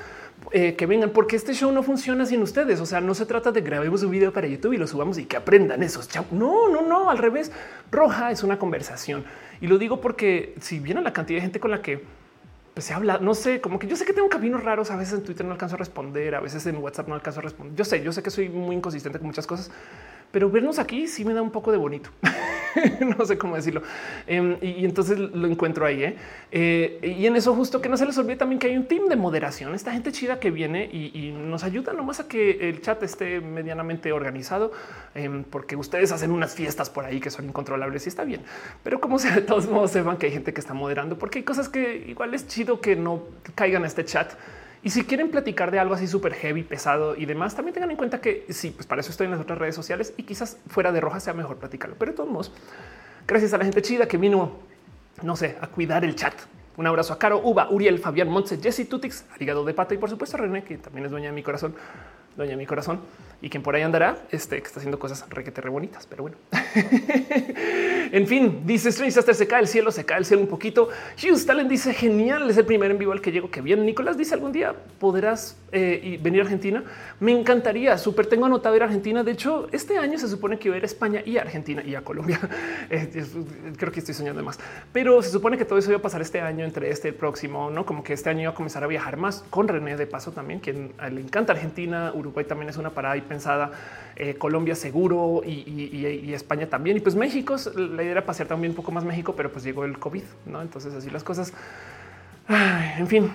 eh, 0.53 0.75
que 0.77 0.87
vengan, 0.87 1.11
porque 1.11 1.37
este 1.37 1.55
show 1.55 1.73
no 1.73 1.83
funciona 1.83 2.27
sin 2.27 2.43
ustedes. 2.43 2.81
O 2.81 2.87
sea, 2.87 3.01
no 3.01 3.15
se 3.15 3.27
trata 3.27 3.53
de 3.53 3.61
grabemos 3.61 4.03
un 4.03 4.11
video 4.11 4.33
para 4.33 4.47
YouTube 4.47 4.75
y 4.75 4.77
lo 4.77 4.87
subamos 4.87 5.19
y 5.19 5.25
que 5.25 5.37
aprendan 5.37 5.83
esos. 5.83 6.09
No, 6.31 6.69
no, 6.69 6.83
no. 6.83 7.11
Al 7.11 7.19
revés, 7.19 7.51
roja 7.91 8.31
es 8.31 8.43
una 8.43 8.59
conversación 8.59 9.25
y 9.61 9.67
lo 9.67 9.79
digo 9.79 10.01
porque 10.01 10.55
si 10.61 10.79
viene 10.79 11.03
la 11.03 11.13
cantidad 11.13 11.39
de 11.39 11.43
gente 11.43 11.61
con 11.61 11.71
la 11.71 11.83
que 11.83 12.05
pues 12.75 12.87
se 12.87 12.95
habla, 12.95 13.19
no 13.19 13.35
sé, 13.35 13.61
como 13.61 13.79
que 13.81 13.89
yo 13.89 13.97
sé 13.97 14.05
que 14.05 14.13
tengo 14.13 14.29
caminos 14.29 14.63
raros, 14.63 14.93
a 14.93 14.97
veces 14.97 15.15
en 15.15 15.25
Twitter 15.25 15.45
no 15.45 15.51
alcanzo 15.51 15.75
a 15.75 15.79
responder, 15.79 16.37
a 16.37 16.41
veces 16.41 16.65
en 16.67 16.77
WhatsApp 16.77 17.09
no 17.09 17.15
alcanzo 17.15 17.41
a 17.41 17.43
responder. 17.43 17.75
Yo 17.75 17.85
sé, 17.85 18.05
yo 18.05 18.13
sé 18.13 18.23
que 18.23 18.31
soy 18.31 18.49
muy 18.49 18.77
inconsistente 18.77 19.19
con 19.19 19.27
muchas 19.27 19.49
cosas, 19.49 19.73
pero 20.31 20.51
vernos 20.51 20.79
aquí 20.79 21.07
sí 21.07 21.25
me 21.25 21.35
da 21.35 21.43
un 21.43 21.51
poco 21.51 21.73
de 21.73 21.79
bonito. 21.79 22.11
no 23.19 23.25
sé 23.25 23.39
cómo 23.39 23.57
decirlo. 23.57 23.83
Em, 24.27 24.57
y, 24.61 24.85
entonces 24.85 25.19
lo 25.19 25.47
encuentro 25.47 25.87
ahí. 25.87 26.05
¿eh? 26.05 26.17
Eh, 26.51 27.15
y 27.19 27.27
en 27.27 27.37
eso 27.37 27.55
justo 27.55 27.81
que 27.81 27.89
no 27.89 27.97
se 27.97 28.07
les 28.07 28.17
olvide 28.19 28.37
también 28.37 28.59
que 28.59 28.69
hay 28.69 28.77
un 28.77 28.87
team 28.87 29.07
de 29.07 29.17
moderación, 29.17 29.75
esta 29.75 29.93
gente 29.93 30.13
chida 30.13 30.39
que 30.39 30.51
viene 30.51 30.85
y, 30.85 31.29
nos 31.39 31.65
ayuda 31.65 31.93
nomás 31.93 32.21
a 32.21 32.29
que 32.29 32.69
el 32.69 32.81
chat 32.81 33.03
esté 33.03 33.41
medianamente 33.41 34.13
organizado, 34.13 34.73
em, 35.15 35.45
porque 35.45 35.77
ustedes 35.77 36.13
hacen 36.13 36.31
unas 36.31 36.55
fiestas 36.55 36.91
por 36.91 37.05
ahí 37.05 37.21
que 37.21 37.31
son 37.31 37.47
incontrolables 37.47 38.07
y 38.07 38.09
está 38.09 38.25
bien. 38.25 38.43
Pero 38.83 39.01
como 39.01 39.19
sea, 39.19 39.35
de 39.35 39.43
todos 39.43 39.69
modos 39.69 39.93
sepan 39.93 40.17
que 40.17 40.27
hay 40.27 40.33
gente 40.33 40.53
que 40.53 40.61
está 40.61 40.75
moderando, 40.75 41.19
porque 41.19 41.39
hay 41.39 41.45
cosas 41.45 41.69
que 41.69 42.05
igual 42.09 42.35
es 42.35 42.47
chido 42.47 42.81
que 42.81 42.97
no 42.97 43.23
caigan 43.55 43.85
a 43.85 43.87
este 43.87 44.05
chat 44.05 44.33
y 44.83 44.91
si 44.91 45.05
quieren 45.05 45.31
platicar 45.31 45.71
de 45.71 45.79
algo 45.79 45.95
así 45.95 46.07
súper 46.07 46.35
heavy, 46.35 46.63
pesado 46.63 47.17
y 47.17 47.27
demás, 47.27 47.55
también 47.55 47.75
tengan 47.75 47.91
en 47.91 47.97
cuenta 47.97 48.21
que 48.21 48.47
sí, 48.51 48.71
pues 48.71 48.87
para 48.87 49.01
eso 49.01 49.11
estoy 49.11 49.25
en 49.25 49.33
las 49.33 49.41
otras 49.41 49.59
redes 49.59 49.75
sociales 49.75 50.15
y 50.17 50.23
quizás 50.23 50.59
fuera 50.69 50.93
de 50.93 51.01
roja 51.01 51.21
sea 51.21 51.35
mejor 51.35 51.57
platicarlo. 51.57 51.97
Pero 51.99 52.13
de 52.13 52.17
todos 52.17 52.31
modos, 52.31 52.53
gracias 53.27 53.53
a 53.53 53.59
la 53.59 53.65
gente 53.65 53.83
chida 53.83 54.07
que 54.07 54.17
vino, 54.17 54.53
no 55.23 55.37
sé, 55.37 55.57
a 55.61 55.67
cuidar 55.67 56.05
el 56.05 56.15
chat. 56.15 56.35
Un 56.77 56.87
abrazo 56.87 57.13
a 57.13 57.19
Caro, 57.19 57.41
Uva, 57.43 57.69
Uriel, 57.71 57.99
Fabián 57.99 58.29
Montse, 58.29 58.59
Jesse 58.59 58.89
Tutix, 58.89 59.25
Arigado 59.35 59.65
de 59.65 59.75
Pata 59.75 59.95
y 59.95 59.99
por 59.99 60.11
supuesto 60.11 60.37
a 60.37 60.41
René, 60.41 60.63
que 60.63 60.79
también 60.79 61.07
es 61.07 61.11
dueña 61.11 61.31
de 61.31 61.35
mi 61.35 61.43
corazón, 61.43 61.75
dueña 62.37 62.53
de 62.53 62.57
mi 62.57 62.67
corazón 62.67 63.01
y 63.41 63.51
quien 63.51 63.63
por 63.63 63.77
ahí 63.77 63.83
andará, 63.83 64.19
este 64.31 64.61
que 64.61 64.67
está 64.67 64.81
haciendo 64.81 64.99
cosas 64.99 65.25
requete 65.31 65.61
re 65.61 65.71
bonitas, 65.71 66.07
pero 66.07 66.23
bueno. 66.23 66.37
en 68.13 68.27
fin, 68.27 68.63
dice 68.65 68.89
Strange 68.89 69.23
se 69.23 69.47
cae 69.47 69.61
el 69.61 69.69
cielo, 69.69 69.93
se 69.93 70.05
cae 70.05 70.19
el 70.19 70.25
cielo 70.25 70.43
un 70.43 70.49
poquito. 70.49 70.89
Hughes 71.23 71.47
Talent 71.47 71.71
dice 71.71 71.95
genial, 71.95 72.51
es 72.51 72.57
el 72.57 72.65
primer 72.65 72.91
en 72.91 72.99
vivo 72.99 73.13
al 73.13 73.21
que 73.21 73.31
llego. 73.31 73.51
Que 73.51 73.61
bien. 73.61 73.87
Nicolás 73.87 74.17
dice 74.17 74.35
algún 74.35 74.51
día 74.51 74.75
podrás 74.99 75.57
eh, 75.71 76.19
venir 76.21 76.41
a 76.41 76.45
Argentina, 76.45 76.83
me 77.21 77.33
encantaría. 77.33 77.97
Súper 77.97 78.27
tengo 78.27 78.47
anotado 78.47 78.75
ir 78.75 78.83
a 78.83 78.87
Argentina. 78.87 79.23
De 79.23 79.33
hecho, 79.33 79.69
este 79.71 79.99
año 79.99 80.19
se 80.19 80.27
supone 80.27 80.59
que 80.59 80.69
voy 80.69 80.77
a 80.77 80.79
ir 80.79 80.85
a 80.85 80.87
España 80.87 81.23
y 81.25 81.39
a 81.39 81.43
Argentina 81.43 81.83
y 81.85 81.95
a 81.95 82.03
Colombia. 82.03 82.41
Creo 83.77 83.93
que 83.93 84.01
estoy 84.01 84.15
soñando 84.15 84.43
más, 84.43 84.59
pero 84.93 85.23
se 85.23 85.31
supone 85.31 85.57
que 85.57 85.65
todo 85.65 85.79
eso 85.79 85.91
iba 85.91 85.99
a 85.99 86.03
pasar 86.03 86.23
este 86.23 86.41
año 86.41 86.65
entre 86.65 86.91
este 86.91 87.13
próximo, 87.13 87.71
no 87.71 87.87
como 87.87 88.03
que 88.03 88.15
este 88.15 88.31
año 88.31 88.43
iba 88.43 88.51
a 88.51 88.55
comenzar 88.55 88.83
a 88.83 88.89
viajar 88.89 89.17
más 89.17 89.45
con 89.51 89.69
René 89.69 89.97
de 89.97 90.07
paso 90.07 90.33
también, 90.33 90.59
quien 90.59 90.93
le 91.13 91.21
encanta 91.21 91.53
Argentina. 91.53 92.13
Uruguay 92.15 92.45
también 92.45 92.69
es 92.71 92.77
una 92.77 92.91
parada 92.91 93.17
y 93.17 93.28
pensada. 93.29 93.71
Eh, 94.21 94.35
Colombia 94.35 94.75
seguro 94.75 95.43
y, 95.47 96.33
España 96.35 96.67
también. 96.69 96.97
Y 96.97 97.01
pues 97.01 97.15
México, 97.15 97.55
la 97.77 98.03
idea 98.03 98.13
era 98.13 98.27
pasear 98.27 98.49
también 98.49 98.73
un 98.73 98.77
poco 98.77 98.91
más 98.91 99.05
México, 99.05 99.35
pero 99.37 99.53
pues 99.53 99.65
llegó 99.65 99.85
el 99.85 99.97
COVID, 99.99 100.25
no? 100.47 100.61
Entonces 100.61 100.93
así 100.93 101.09
las 101.09 101.23
cosas. 101.23 101.53
en 102.49 103.07
fin, 103.07 103.31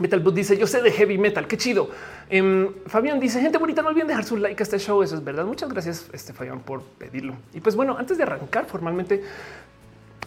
Metal 0.00 0.18
Boot 0.18 0.34
dice: 0.34 0.58
Yo 0.58 0.66
sé 0.66 0.82
de 0.82 0.90
heavy 0.90 1.16
metal, 1.16 1.46
qué 1.46 1.56
chido. 1.56 1.90
Em, 2.28 2.72
Fabián 2.86 3.20
dice: 3.20 3.40
Gente 3.40 3.58
bonita, 3.58 3.82
no 3.82 3.88
olviden 3.90 4.08
dejar 4.08 4.24
su 4.24 4.36
like 4.36 4.60
a 4.60 4.64
este 4.64 4.80
show. 4.80 5.00
Eso 5.00 5.14
es 5.14 5.22
verdad. 5.22 5.44
Muchas 5.44 5.68
gracias, 5.68 6.08
este 6.12 6.32
Fabián, 6.32 6.58
por 6.58 6.82
pedirlo. 6.82 7.34
Y 7.54 7.60
pues 7.60 7.76
bueno, 7.76 7.96
antes 7.96 8.16
de 8.16 8.24
arrancar 8.24 8.66
formalmente, 8.66 9.22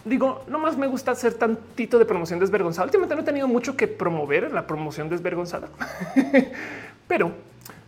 digo, 0.04 0.44
no 0.48 0.58
más 0.58 0.76
me 0.76 0.86
gusta 0.86 1.10
hacer 1.10 1.34
tantito 1.34 1.98
de 1.98 2.04
promoción 2.04 2.38
desvergonzada. 2.38 2.86
Últimamente 2.86 3.14
no 3.14 3.20
he 3.22 3.24
tenido 3.24 3.48
mucho 3.48 3.76
que 3.76 3.88
promover 3.88 4.52
la 4.52 4.66
promoción 4.66 5.08
desvergonzada, 5.08 5.68
pero 7.08 7.32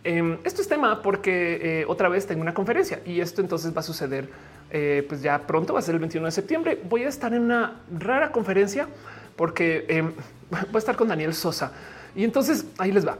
em, 0.07 0.37
esto 0.43 0.61
es 0.61 0.67
tema 0.67 1.01
porque 1.01 1.81
eh, 1.81 1.85
otra 1.87 2.09
vez 2.09 2.25
tengo 2.25 2.41
una 2.41 2.53
conferencia 2.53 3.01
y 3.05 3.19
esto 3.19 3.41
entonces 3.41 3.75
va 3.75 3.81
a 3.81 3.83
suceder 3.83 4.29
eh, 4.69 5.05
pues 5.07 5.21
ya 5.21 5.45
pronto, 5.47 5.73
va 5.73 5.79
a 5.79 5.81
ser 5.81 5.95
el 5.95 5.99
21 5.99 6.25
de 6.25 6.31
septiembre. 6.31 6.81
Voy 6.89 7.03
a 7.03 7.09
estar 7.09 7.33
en 7.33 7.43
una 7.43 7.81
rara 7.91 8.31
conferencia 8.31 8.87
porque 9.35 9.85
em, 9.89 10.13
voy 10.49 10.75
a 10.75 10.77
estar 10.77 10.95
con 10.95 11.07
Daniel 11.07 11.33
Sosa. 11.33 11.71
Y 12.15 12.23
entonces 12.23 12.65
ahí 12.77 12.91
les 12.91 13.05
va. 13.07 13.17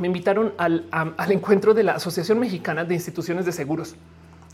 Me 0.00 0.08
invitaron 0.08 0.52
al, 0.58 0.86
al 0.90 1.32
encuentro 1.32 1.72
de 1.72 1.84
la 1.84 1.92
Asociación 1.92 2.40
Mexicana 2.40 2.84
de 2.84 2.94
Instituciones 2.94 3.46
de 3.46 3.52
Seguros. 3.52 3.94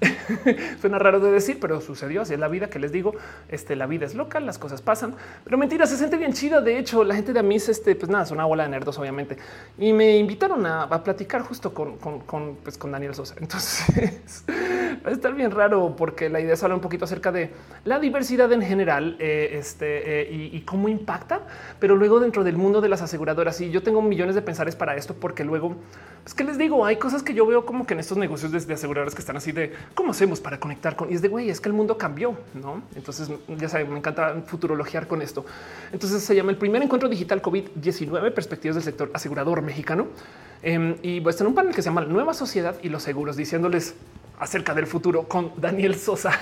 Suena 0.80 0.98
raro 0.98 1.20
de 1.20 1.30
decir, 1.30 1.58
pero 1.60 1.80
sucedió. 1.80 2.22
Así 2.22 2.34
es 2.34 2.40
la 2.40 2.48
vida 2.48 2.68
que 2.68 2.78
les 2.78 2.92
digo. 2.92 3.14
Este, 3.48 3.76
la 3.76 3.86
vida 3.86 4.06
es 4.06 4.14
local, 4.14 4.46
las 4.46 4.58
cosas 4.58 4.82
pasan, 4.82 5.14
pero 5.44 5.58
mentira, 5.58 5.86
se 5.86 5.96
siente 5.96 6.16
bien 6.16 6.32
chida. 6.32 6.60
De 6.60 6.78
hecho, 6.78 7.04
la 7.04 7.14
gente 7.14 7.32
de 7.32 7.40
Amis, 7.40 7.68
este, 7.68 7.94
pues 7.94 8.10
nada, 8.10 8.24
son 8.26 8.38
una 8.38 8.46
bola 8.46 8.64
de 8.64 8.70
nerdos, 8.70 8.98
obviamente. 8.98 9.36
Y 9.78 9.92
me 9.92 10.16
invitaron 10.16 10.64
a, 10.66 10.88
platicar 11.00 11.42
justo 11.42 11.72
con, 11.72 11.96
con, 11.98 12.56
pues, 12.62 12.76
con 12.76 12.90
Daniel 12.90 13.14
Sosa. 13.14 13.34
Entonces 13.40 14.44
va 15.04 15.10
a 15.10 15.12
estar 15.12 15.34
bien 15.34 15.50
raro 15.50 15.94
porque 15.96 16.28
la 16.28 16.40
idea 16.40 16.54
es 16.54 16.62
hablar 16.62 16.76
un 16.76 16.82
poquito 16.82 17.04
acerca 17.04 17.32
de 17.32 17.50
la 17.84 17.98
diversidad 17.98 18.52
en 18.52 18.62
general 18.62 19.16
eh, 19.18 19.50
este, 19.54 20.22
eh, 20.22 20.50
y, 20.52 20.60
cómo 20.62 20.88
impacta, 20.88 21.40
pero 21.78 21.96
luego 21.96 22.20
dentro 22.20 22.44
del 22.44 22.56
mundo 22.56 22.80
de 22.80 22.88
las 22.88 23.02
aseguradoras. 23.02 23.60
Y 23.60 23.70
yo 23.70 23.82
tengo 23.82 24.02
millones 24.02 24.34
de 24.34 24.42
pensares 24.42 24.76
para 24.76 24.96
esto, 24.96 25.14
porque 25.14 25.44
luego, 25.44 25.76
es 26.26 26.34
que 26.34 26.44
les 26.44 26.58
digo, 26.58 26.84
hay 26.84 26.96
cosas 26.96 27.22
que 27.22 27.34
yo 27.34 27.46
veo 27.46 27.64
como 27.64 27.86
que 27.86 27.94
en 27.94 28.00
estos 28.00 28.18
negocios 28.18 28.52
de, 28.52 28.60
de 28.60 28.74
aseguradoras 28.74 29.14
que 29.14 29.20
están 29.20 29.36
así 29.36 29.52
de 29.52 29.72
¿Cómo 29.94 30.12
hacemos 30.12 30.40
para 30.40 30.58
conectar 30.58 30.96
con? 30.96 31.10
Y 31.10 31.14
es 31.14 31.22
de 31.22 31.28
güey, 31.28 31.50
es 31.50 31.60
que 31.60 31.68
el 31.68 31.74
mundo 31.74 31.98
cambió, 31.98 32.36
no? 32.54 32.82
Entonces 32.94 33.30
ya 33.48 33.68
saben, 33.68 33.90
me 33.90 33.98
encanta 33.98 34.34
futurologiar 34.46 35.06
con 35.06 35.20
esto. 35.20 35.44
Entonces 35.92 36.22
se 36.22 36.34
llama 36.34 36.50
el 36.52 36.56
primer 36.56 36.82
encuentro 36.82 37.08
digital 37.08 37.42
COVID-19 37.42 38.32
perspectivas 38.32 38.76
del 38.76 38.84
sector 38.84 39.10
asegurador 39.12 39.62
mexicano. 39.62 40.06
Em, 40.62 40.96
y 41.02 41.26
a 41.26 41.30
estar 41.30 41.46
en 41.46 41.48
un 41.48 41.54
panel 41.54 41.74
que 41.74 41.82
se 41.82 41.88
llama 41.88 42.02
Nueva 42.02 42.34
Sociedad 42.34 42.76
y 42.82 42.88
los 42.88 43.02
seguros, 43.02 43.36
diciéndoles 43.36 43.94
acerca 44.38 44.74
del 44.74 44.86
futuro 44.86 45.28
con 45.28 45.52
Daniel 45.60 45.94
Sosa. 45.94 46.32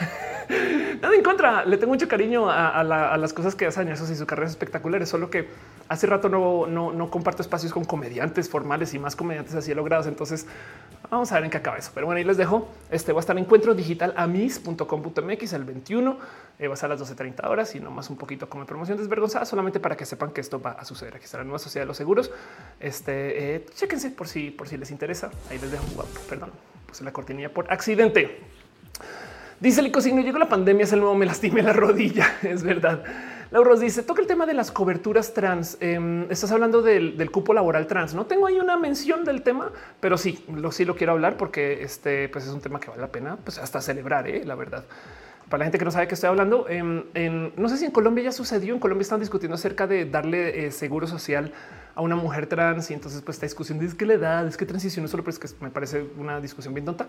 Nada 1.02 1.14
en 1.14 1.22
contra, 1.22 1.64
le 1.64 1.76
tengo 1.76 1.92
mucho 1.92 2.08
cariño 2.08 2.50
a, 2.50 2.82
las 2.82 3.32
cosas 3.32 3.54
que 3.54 3.66
hacen 3.66 3.88
esos 3.88 4.10
y 4.10 4.16
sus 4.16 4.26
carreras 4.26 4.50
espectaculares, 4.52 5.08
solo 5.08 5.30
que 5.30 5.48
hace 5.88 6.06
rato 6.06 6.28
no, 6.28 6.66
no, 6.66 7.10
comparto 7.10 7.42
espacios 7.42 7.72
con 7.72 7.84
comediantes 7.84 8.48
formales 8.48 8.94
y 8.94 8.98
más 8.98 9.14
comediantes 9.14 9.54
así 9.54 9.75
logrados. 9.75 10.06
Entonces 10.06 10.46
vamos 11.10 11.30
a 11.30 11.37
ver 11.37 11.44
en 11.44 11.50
qué 11.50 11.58
acaba 11.58 11.76
eso. 11.76 11.90
Pero 11.94 12.06
bueno, 12.06 12.18
ahí 12.18 12.25
les 12.25 12.37
dejo. 12.37 12.68
Este 12.90 13.12
va 13.12 13.18
a 13.18 13.20
estar 13.20 13.37
en 13.37 13.44
encuentro 13.44 13.75
digital 13.75 14.12
amis.com.mx 14.16 15.52
el 15.52 15.64
21. 15.64 16.18
Eh, 16.58 16.66
va 16.66 16.75
a 16.75 16.76
ser 16.76 16.90
a 16.90 16.96
las 16.96 17.16
12.30 17.16 17.48
horas 17.48 17.75
y 17.76 17.80
no 17.80 17.90
más 17.90 18.10
un 18.10 18.16
poquito 18.16 18.48
como 18.48 18.66
promoción 18.66 18.98
desvergonzada, 18.98 19.44
solamente 19.44 19.78
para 19.78 19.96
que 19.96 20.04
sepan 20.04 20.32
que 20.32 20.40
esto 20.40 20.60
va 20.60 20.72
a 20.72 20.84
suceder. 20.84 21.14
Aquí 21.14 21.25
está 21.25 21.38
la 21.38 21.44
nueva 21.44 21.58
sociedad 21.58 21.84
de 21.84 21.88
los 21.88 21.96
seguros. 21.96 22.32
Este 22.80 23.54
eh, 23.54 23.66
por 24.10 24.28
si, 24.28 24.50
por 24.50 24.68
si 24.68 24.76
les 24.76 24.90
interesa. 24.90 25.30
Ahí 25.50 25.58
les 25.58 25.70
dejo. 25.70 25.84
Perdón, 26.28 26.50
pues 26.86 27.00
la 27.00 27.12
cortinilla 27.12 27.52
por 27.52 27.72
accidente. 27.72 28.40
Dice 29.60 29.80
el 29.80 29.90
no 29.90 30.22
llegó 30.22 30.38
la 30.38 30.48
pandemia, 30.48 30.84
es 30.84 30.92
el 30.92 31.00
nuevo 31.00 31.16
me 31.16 31.26
lastimé 31.26 31.62
la 31.62 31.72
rodilla. 31.72 32.36
Es 32.42 32.62
verdad. 32.62 33.02
Laura 33.50 33.74
dice 33.76 34.02
toca 34.02 34.20
el 34.20 34.26
tema 34.26 34.46
de 34.46 34.54
las 34.54 34.70
coberturas 34.70 35.32
trans. 35.32 35.78
Em, 35.80 36.30
estás 36.30 36.52
hablando 36.52 36.82
del, 36.82 37.30
cupo 37.30 37.54
laboral 37.54 37.86
trans. 37.86 38.14
No 38.14 38.26
tengo 38.26 38.46
ahí 38.46 38.58
una 38.58 38.76
mención 38.76 39.24
del 39.24 39.42
tema, 39.42 39.72
pero 40.00 40.18
sí, 40.18 40.44
lo 40.54 40.70
sí 40.70 40.84
lo 40.84 40.94
quiero 40.94 41.12
hablar 41.12 41.36
porque 41.36 41.82
este 41.82 42.28
pues 42.28 42.44
es 42.44 42.50
un 42.50 42.60
tema 42.60 42.78
que 42.78 42.90
vale 42.90 43.00
la 43.00 43.08
pena 43.08 43.36
pues 43.42 43.58
hasta 43.58 43.80
celebrar, 43.80 44.28
¿eh? 44.28 44.44
la 44.44 44.54
verdad. 44.54 44.84
Para 45.48 45.60
la 45.60 45.64
gente 45.64 45.78
que 45.78 45.84
no 45.86 45.90
sabe 45.90 46.06
que 46.06 46.14
estoy 46.14 46.28
hablando, 46.28 46.66
em, 46.68 47.02
no 47.56 47.68
sé 47.70 47.78
si 47.78 47.86
en 47.86 47.90
Colombia 47.90 48.24
ya 48.24 48.32
sucedió. 48.32 48.74
En 48.74 48.80
Colombia 48.80 49.02
están 49.02 49.18
discutiendo 49.18 49.54
acerca 49.54 49.86
de 49.86 50.04
darle 50.04 50.66
eh, 50.66 50.70
seguro 50.70 51.06
social 51.06 51.52
a 51.98 52.00
una 52.00 52.14
mujer 52.14 52.46
trans 52.46 52.92
y 52.92 52.94
entonces 52.94 53.22
pues 53.22 53.38
esta 53.38 53.46
discusión 53.46 53.80
dice 53.80 53.96
que 53.96 54.06
la 54.06 54.14
edad 54.14 54.46
es 54.46 54.56
que 54.56 54.64
transición 54.64 55.08
solo, 55.08 55.24
pero 55.24 55.32
es 55.32 55.38
que 55.40 55.48
me 55.64 55.68
parece 55.68 56.06
una 56.16 56.40
discusión 56.40 56.72
bien 56.72 56.86
tonta. 56.86 57.08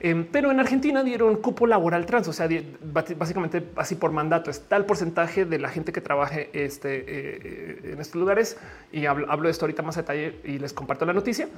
Em, 0.00 0.26
pero 0.26 0.50
en 0.50 0.58
Argentina 0.58 1.04
dieron 1.04 1.36
cupo 1.36 1.68
laboral 1.68 2.04
trans, 2.04 2.26
o 2.26 2.32
sea, 2.32 2.48
básicamente 2.82 3.64
así 3.76 3.94
por 3.94 4.10
mandato 4.10 4.50
es 4.50 4.62
tal 4.62 4.86
porcentaje 4.86 5.44
de 5.44 5.60
la 5.60 5.68
gente 5.68 5.92
que 5.92 6.00
trabaje 6.00 6.50
este, 6.52 6.96
eh, 6.96 7.04
eh, 7.06 7.92
en 7.92 8.00
estos 8.00 8.16
lugares 8.16 8.56
y 8.90 9.06
hablo, 9.06 9.44
de 9.44 9.50
esto 9.50 9.66
ahorita 9.66 9.82
más 9.82 9.94
detalle 9.94 10.40
y 10.42 10.58
les 10.58 10.72
comparto 10.72 11.06
la 11.06 11.12
noticia. 11.12 11.48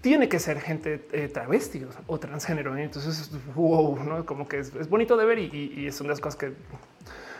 Tiene 0.00 0.30
que 0.30 0.38
ser 0.38 0.58
gente 0.58 1.06
eh, 1.12 1.28
travesti 1.28 1.84
o 2.06 2.18
transgénero. 2.18 2.74
Entonces, 2.78 3.30
wow, 3.54 4.02
¿no? 4.02 4.24
como 4.24 4.48
que 4.48 4.60
es, 4.60 4.88
bonito 4.88 5.18
de 5.18 5.26
ver 5.26 5.38
y, 5.38 5.50
y, 5.52 5.86
y 5.86 5.92
son 5.92 6.06
de 6.06 6.12
las 6.12 6.20
cosas 6.20 6.36
que 6.36 6.54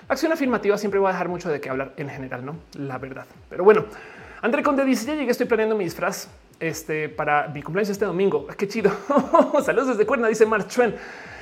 acción 0.09 0.33
afirmativa 0.33 0.77
siempre 0.79 1.01
va 1.01 1.11
a 1.11 1.13
dejar 1.13 1.29
mucho 1.29 1.49
de 1.49 1.61
qué 1.61 1.71
hablar 1.71 1.93
en 1.97 2.09
general, 2.09 2.45
no 2.45 2.57
la 2.75 2.99
verdad. 2.99 3.27
Pero 3.49 3.65
bueno, 3.65 3.85
André 4.43 4.65
Conde 4.65 4.85
dice: 4.85 5.07
Ya 5.07 5.15
llegué, 5.15 5.31
estoy 5.31 5.47
planeando 5.47 5.77
mi 5.77 5.85
disfraz 5.85 6.29
este, 6.59 7.09
para 7.09 7.47
mi 7.49 7.63
cumpleaños 7.63 7.91
este 7.91 8.05
domingo. 8.05 8.47
Qué 8.59 8.67
chido. 8.67 8.91
Saludos 9.65 9.91
desde 9.91 10.05
Cuerna, 10.05 10.27
dice 10.27 10.45
Mark 10.45 10.67
Chuen. 10.67 10.97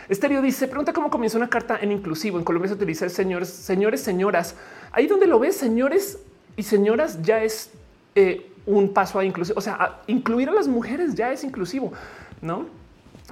Estéreo 0.09 0.43
dice: 0.43 0.69
Pregunta 0.69 0.93
cómo 0.93 1.09
comienza 1.09 1.39
una 1.39 1.49
carta 1.49 1.79
en 1.81 1.93
inclusivo. 1.93 2.39
En 2.39 2.45
Colombia 2.45 2.69
se 2.69 2.75
utiliza 2.75 3.09
señores, 3.09 3.49
señores, 3.49 4.03
señoras. 4.03 4.55
Ahí 4.93 5.07
donde 5.07 5.27
lo 5.27 5.39
ves, 5.39 5.57
señores 5.57 6.19
y 6.57 6.63
señoras, 6.63 7.23
ya 7.23 7.43
es 7.43 7.71
eh, 8.15 8.51
un 8.67 8.93
paso 8.93 9.19
a 9.19 9.25
inclusivo. 9.25 9.59
O 9.59 9.63
sea, 9.63 10.03
incluir 10.07 10.51
a 10.51 10.53
las 10.53 10.69
mujeres 10.69 11.15
ya 11.15 11.33
es 11.33 11.43
inclusivo, 11.43 11.95
no? 12.43 12.67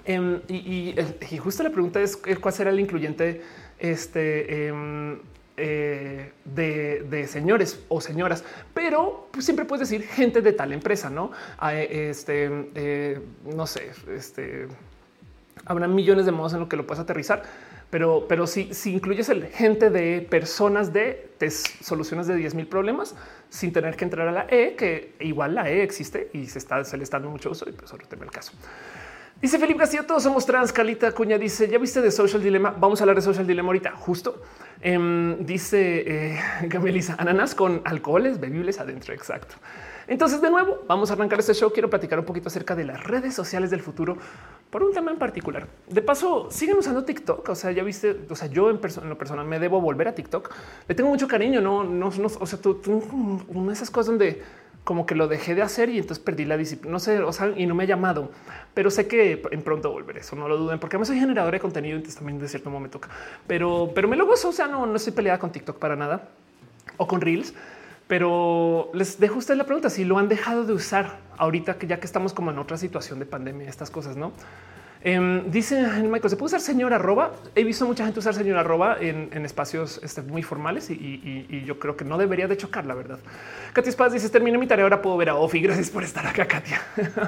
Em, 0.06 0.40
y, 0.48 0.94
justo 1.38 1.62
la 1.62 1.70
pregunta 1.70 2.00
es 2.00 2.16
cuál 2.16 2.54
será 2.54 2.70
el 2.70 2.80
incluyente 2.80 3.42
este 3.78 4.68
em, 4.68 5.18
eh, 5.58 6.32
de, 6.44 7.26
señores 7.26 7.84
o 7.88 8.00
señoras, 8.00 8.44
pero 8.72 9.28
pues, 9.30 9.44
siempre 9.44 9.64
puedes 9.64 9.88
decir 9.88 10.06
gente 10.06 10.40
de 10.40 10.52
tal 10.52 10.72
empresa, 10.72 11.10
no? 11.10 11.32
Ah, 11.58 11.74
eh, 11.74 12.10
este, 12.10 12.70
eh, 12.74 13.20
no 13.44 13.66
sé, 13.66 13.90
este 14.14 14.68
habrá 15.66 15.86
millones 15.86 16.24
de 16.24 16.32
modos 16.32 16.54
en 16.54 16.60
lo 16.60 16.68
que 16.68 16.76
lo 16.76 16.86
puedes 16.86 17.02
aterrizar, 17.02 17.42
pero, 17.90 18.26
pero 18.28 18.46
si, 18.46 18.72
si 18.74 18.94
incluyes 18.94 19.28
el 19.28 19.46
gente 19.46 19.90
de 19.90 20.26
personas 20.28 20.92
de 20.92 21.30
te 21.38 21.50
soluciones 21.50 22.26
de 22.26 22.36
10 22.36 22.54
mil 22.54 22.66
problemas 22.66 23.14
sin 23.50 23.72
tener 23.72 23.96
que 23.96 24.04
entrar 24.04 24.28
a 24.28 24.32
la 24.32 24.46
E, 24.48 24.76
que 24.76 25.14
igual 25.20 25.54
la 25.54 25.70
E 25.70 25.82
existe 25.82 26.30
y 26.32 26.46
se 26.46 26.58
está, 26.58 26.84
se 26.84 26.96
le 26.96 27.04
está 27.04 27.18
dando 27.18 27.30
mucho 27.30 27.50
uso 27.50 27.68
y 27.68 27.72
pues 27.72 27.90
solo 27.90 28.06
tema 28.06 28.24
el 28.24 28.30
caso. 28.30 28.52
Dice 29.40 29.56
Felipe 29.60 29.78
Castillo, 29.78 30.04
todos 30.04 30.24
somos 30.24 30.44
trans. 30.46 30.72
Calita 30.72 31.12
Cuña 31.12 31.38
dice, 31.38 31.68
¿ya 31.68 31.78
viste 31.78 32.00
de 32.00 32.10
Social 32.10 32.42
Dilemma? 32.42 32.74
Vamos 32.76 33.00
a 33.00 33.04
hablar 33.04 33.14
de 33.14 33.22
Social 33.22 33.46
Dilemma 33.46 33.68
ahorita, 33.68 33.92
justo. 33.92 34.42
Em, 34.80 35.46
dice 35.46 36.32
eh, 36.34 36.40
Gamelisa, 36.66 37.14
ananas 37.18 37.54
con 37.54 37.80
alcoholes 37.84 38.40
bebibles 38.40 38.80
adentro, 38.80 39.14
exacto. 39.14 39.54
Entonces, 40.08 40.40
de 40.40 40.50
nuevo, 40.50 40.80
vamos 40.88 41.10
a 41.10 41.12
arrancar 41.12 41.38
este 41.38 41.54
show. 41.54 41.72
Quiero 41.72 41.88
platicar 41.88 42.18
un 42.18 42.24
poquito 42.24 42.48
acerca 42.48 42.74
de 42.74 42.84
las 42.84 43.04
redes 43.04 43.32
sociales 43.32 43.70
del 43.70 43.80
futuro 43.80 44.18
por 44.70 44.82
un 44.82 44.92
tema 44.92 45.12
en 45.12 45.18
particular. 45.18 45.68
De 45.86 46.02
paso, 46.02 46.50
siguen 46.50 46.76
usando 46.76 47.04
TikTok. 47.04 47.48
O 47.48 47.54
sea, 47.54 47.70
ya 47.70 47.84
viste, 47.84 48.22
o 48.28 48.34
sea, 48.34 48.48
yo 48.48 48.70
en, 48.70 48.78
persona, 48.78 49.06
lo 49.08 49.18
personal 49.18 49.46
me 49.46 49.60
debo 49.60 49.80
volver 49.80 50.08
a 50.08 50.16
TikTok. 50.16 50.52
Le 50.88 50.94
tengo 50.96 51.10
mucho 51.10 51.28
cariño. 51.28 51.60
No, 51.60 51.84
no, 51.84 52.10
no 52.10 52.26
o 52.26 52.46
sea, 52.46 52.60
tú, 52.60 52.80
una 53.48 53.68
de 53.68 53.72
esas 53.72 53.90
cosas 53.90 54.06
donde 54.06 54.42
como 54.84 55.04
que 55.06 55.14
lo 55.14 55.28
dejé 55.28 55.54
de 55.54 55.62
hacer 55.62 55.90
y 55.90 55.98
entonces 55.98 56.22
perdí 56.22 56.44
la 56.44 56.56
disciplina. 56.56 56.92
No 56.92 56.98
sé, 56.98 57.18
o 57.18 57.32
sea, 57.32 57.52
y 57.56 57.66
no 57.66 57.74
me 57.74 57.84
ha 57.84 57.86
llamado, 57.86 58.30
pero 58.74 58.90
sé 58.90 59.06
que 59.06 59.42
en 59.50 59.62
pronto 59.62 59.90
volveré. 59.90 60.20
Eso 60.20 60.36
no 60.36 60.48
lo 60.48 60.56
duden, 60.56 60.78
porque 60.78 60.96
me 60.98 61.04
soy 61.04 61.18
generador 61.18 61.52
de 61.52 61.60
contenido. 61.60 61.96
Entonces 61.96 62.16
también 62.16 62.38
de 62.38 62.48
cierto 62.48 62.70
modo 62.70 62.80
me 62.80 62.88
toca, 62.88 63.08
pero, 63.46 63.90
pero 63.94 64.08
me 64.08 64.16
lo 64.16 64.26
gozo. 64.26 64.48
O 64.48 64.52
sea, 64.52 64.66
no, 64.66 64.86
no 64.86 64.96
estoy 64.96 65.12
peleada 65.12 65.38
con 65.38 65.52
TikTok 65.52 65.78
para 65.78 65.96
nada 65.96 66.28
o 66.96 67.06
con 67.06 67.20
Reels, 67.20 67.54
pero 68.06 68.90
les 68.94 69.20
dejo 69.20 69.34
a 69.34 69.38
ustedes 69.38 69.58
la 69.58 69.64
pregunta 69.64 69.90
si 69.90 70.04
lo 70.04 70.18
han 70.18 70.28
dejado 70.28 70.64
de 70.64 70.72
usar 70.72 71.18
ahorita 71.36 71.78
que 71.78 71.86
ya 71.86 72.00
que 72.00 72.06
estamos 72.06 72.32
como 72.32 72.50
en 72.50 72.58
otra 72.58 72.76
situación 72.76 73.18
de 73.18 73.26
pandemia, 73.26 73.68
estas 73.68 73.90
cosas, 73.90 74.16
no? 74.16 74.32
Em, 75.00 75.48
dice 75.50 75.80
Michael, 76.02 76.30
¿se 76.30 76.36
puede 76.36 76.46
usar 76.46 76.60
señor 76.60 76.92
arroba? 76.92 77.32
He 77.54 77.62
visto 77.62 77.86
mucha 77.86 78.04
gente 78.04 78.18
usar 78.18 78.34
señor 78.34 78.58
arroba 78.58 78.96
en, 79.00 79.44
espacios 79.44 80.00
este, 80.02 80.22
muy 80.22 80.42
formales 80.42 80.90
y, 80.90 81.62
yo 81.64 81.78
creo 81.78 81.96
que 81.96 82.04
no 82.04 82.18
debería 82.18 82.48
de 82.48 82.56
chocar, 82.56 82.86
la 82.86 82.94
verdad. 82.94 83.18
Katia 83.72 83.92
Spaz 83.92 84.12
dice, 84.12 84.28
terminé 84.28 84.58
mi 84.58 84.66
tarea, 84.66 84.84
ahora 84.84 85.02
puedo 85.02 85.16
ver 85.16 85.28
a 85.28 85.36
Ofi. 85.36 85.60
Gracias 85.60 85.90
por 85.90 86.02
estar 86.02 86.26
acá, 86.26 86.46
Katia. 86.46 86.80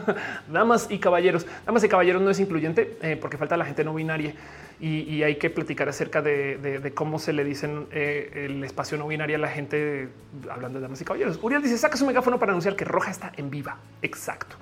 Damas 0.53 0.89
y 0.91 0.99
caballeros. 0.99 1.47
Damas 1.65 1.85
y 1.85 1.89
caballeros 1.89 2.23
no 2.23 2.31
es 2.31 2.41
incluyente 2.41 2.97
eh, 3.03 3.17
porque 3.21 3.37
falta 3.37 3.57
la 3.57 3.65
gente 3.65 3.85
no 3.85 3.95
binaria 3.95 4.35
y, 4.81 5.23
hay 5.23 5.37
que 5.37 5.51
platicar 5.51 5.89
acerca 5.89 6.23
de, 6.23 6.93
cómo 6.95 7.19
se 7.19 7.33
le 7.33 7.45
dicen 7.45 7.87
eh, 7.93 8.47
el 8.47 8.65
espacio 8.65 8.97
no 8.97 9.07
binario 9.07 9.37
a 9.37 9.41
la 9.41 9.49
gente 9.49 10.09
hablando 10.51 10.79
de 10.79 10.83
damas 10.83 11.01
y 11.01 11.05
caballeros. 11.05 11.39
Uriel 11.43 11.63
dice, 11.63 11.77
saca 11.79 11.97
su 11.97 12.07
megáfono 12.07 12.39
para 12.39 12.53
anunciar 12.53 12.75
que 12.75 12.85
Roja 12.85 13.11
está 13.11 13.33
en 13.37 13.51
viva. 13.51 13.77
Exacto. 14.03 14.57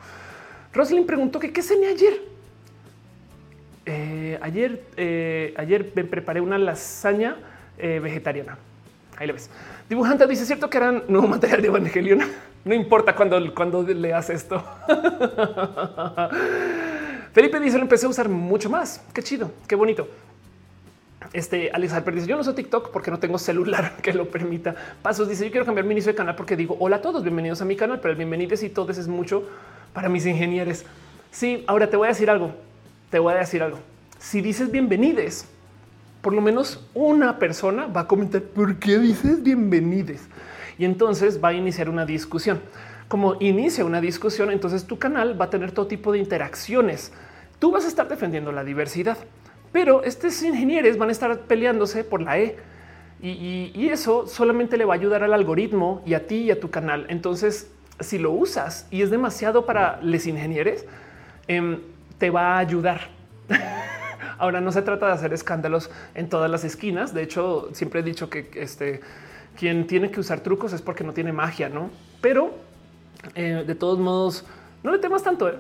Roslyn 0.75 1.07
preguntó 1.07 1.39
que 1.39 1.53
qué 1.53 1.63
cené 1.63 1.89
ayer. 1.89 2.38
Eh, 3.91 4.39
ayer, 4.43 4.83
eh, 4.99 5.55
ayer 5.57 5.91
me 5.95 6.05
preparé 6.05 6.43
una 6.43 6.59
lasaña 6.59 7.37
eh, 7.79 8.01
vegetariana. 8.01 8.59
Ahí 9.17 9.27
lo 9.27 9.33
ves. 9.33 9.49
Dibujante 9.89 10.27
dice 10.27 10.45
cierto 10.45 10.69
que 10.69 10.77
eran 10.77 11.05
nuevo 11.09 11.27
material 11.27 11.63
de 11.63 11.69
Evangelion. 11.69 12.21
No 12.65 12.75
importa 12.75 13.15
cuando, 13.15 13.55
cuando 13.55 13.83
leas 13.83 14.29
esto. 14.29 14.63
Felipe 17.33 17.61
dice 17.61 17.79
lo 17.79 17.85
empecé 17.85 18.05
a 18.05 18.11
usar 18.11 18.29
mucho 18.29 18.69
más. 18.69 19.01
Qué 19.15 19.23
chido, 19.23 19.53
qué 19.67 19.75
bonito. 19.75 20.07
Este 21.33 21.71
Alex 21.73 21.95
Alper 21.95 22.15
dice: 22.17 22.27
Yo 22.27 22.35
no 22.35 22.43
uso 22.43 22.55
TikTok 22.55 22.91
porque 22.91 23.11
no 23.11 23.19
tengo 23.19 23.39
celular 23.39 23.97
que 24.03 24.13
lo 24.13 24.29
permita. 24.29 24.75
Pasos 25.01 25.31
dice: 25.31 25.47
Yo 25.47 25.51
quiero 25.51 25.65
cambiar 25.65 25.87
mi 25.87 25.93
inicio 25.93 26.13
de 26.13 26.17
canal 26.17 26.35
porque 26.35 26.57
digo 26.57 26.77
hola 26.79 26.97
a 26.97 27.01
todos, 27.01 27.23
bienvenidos 27.23 27.63
a 27.63 27.65
mi 27.65 27.77
canal, 27.77 28.01
pero 28.01 28.11
el 28.11 28.19
bienvenidos 28.19 28.63
y 28.63 28.69
todos 28.69 28.99
es 28.99 29.09
mucho 29.09 29.49
para 29.95 30.11
mis 30.11 30.27
ingenieros. 30.27 30.85
Sí, 31.31 31.65
ahora 31.69 31.89
te 31.89 31.97
voy 31.97 32.07
a 32.07 32.09
decir 32.09 32.29
algo 32.29 32.53
te 33.11 33.19
voy 33.19 33.35
a 33.35 33.39
decir 33.39 33.63
algo. 33.63 33.79
Si 34.19 34.41
dices 34.41 34.71
bienvenides, 34.71 35.47
por 36.21 36.33
lo 36.33 36.41
menos 36.41 36.85
una 36.95 37.39
persona 37.39 37.87
va 37.87 38.03
a 38.03 38.07
comentar 38.09 38.43
por 38.43 38.77
qué 38.77 38.99
dices 38.99 39.43
bienvenides 39.43 40.29
y 40.79 40.85
entonces 40.85 41.43
va 41.43 41.49
a 41.49 41.53
iniciar 41.55 41.89
una 41.89 42.05
discusión. 42.05 42.61
Como 43.09 43.37
inicia 43.41 43.85
una 43.85 44.01
discusión, 44.01 44.51
entonces 44.51 44.85
tu 44.85 44.99
canal 44.99 45.41
va 45.41 45.47
a 45.47 45.51
tener 45.51 45.73
todo 45.73 45.87
tipo 45.87 46.13
de 46.13 46.19
interacciones. 46.19 47.13
Tú 47.59 47.71
vas 47.71 47.85
a 47.85 47.89
estar 47.89 48.09
defendiendo 48.09 48.53
la 48.53 48.65
diversidad, 48.65 49.17
pero 49.73 50.03
estos 50.05 50.43
ingenieros 50.43 50.99
van 50.99 51.09
a 51.09 51.13
estar 51.13 51.41
peleándose 51.41 52.05
por 52.05 52.21
la 52.21 52.39
E. 52.39 52.57
Y, 53.21 53.89
eso 53.89 54.29
solamente 54.29 54.77
le 54.77 54.85
va 54.85 54.95
a 54.95 54.97
ayudar 54.97 55.25
al 55.25 55.33
algoritmo 55.33 56.03
y 56.07 56.15
a 56.15 56.27
ti 56.27 56.37
y 56.37 56.51
a 56.53 56.61
tu 56.61 56.71
canal. 56.71 57.07
Entonces, 57.09 57.71
si 57.99 58.19
lo 58.19 58.31
usas 58.31 58.87
y 58.91 59.03
es 59.03 59.11
demasiado 59.11 59.67
para 59.67 60.01
les 60.03 60.27
ingenieros, 60.27 60.85
em, 61.49 61.81
te 62.19 62.31
va 62.31 62.57
a 62.57 62.59
ayudar. 62.59 63.09
Ahora 64.39 64.61
no 64.61 64.71
se 64.71 64.83
trata 64.83 65.07
de 65.07 65.13
hacer 65.13 65.33
escándalos 65.33 65.91
en 66.15 66.29
todas 66.29 66.51
las 66.51 66.65
esquinas. 66.65 67.13
De 67.13 67.23
hecho, 67.23 67.71
siempre 67.73 68.01
he 68.01 68.03
dicho 68.03 68.31
que 68.31 68.51
este 68.55 69.01
quien 69.59 69.89
tiene 69.89 70.11
que 70.13 70.21
usar 70.21 70.41
trucos 70.41 70.73
es 70.73 70.83
porque 70.83 71.03
no 71.03 71.13
tiene 71.13 71.33
magia, 71.33 71.69
no? 71.69 71.91
Pero 72.21 72.55
eh, 73.35 73.65
de 73.67 73.75
todos 73.75 73.99
modos, 73.99 74.45
no 74.85 74.93
le 74.93 74.99
temas 74.99 75.25
tanto. 75.25 75.49
¿eh? 75.49 75.57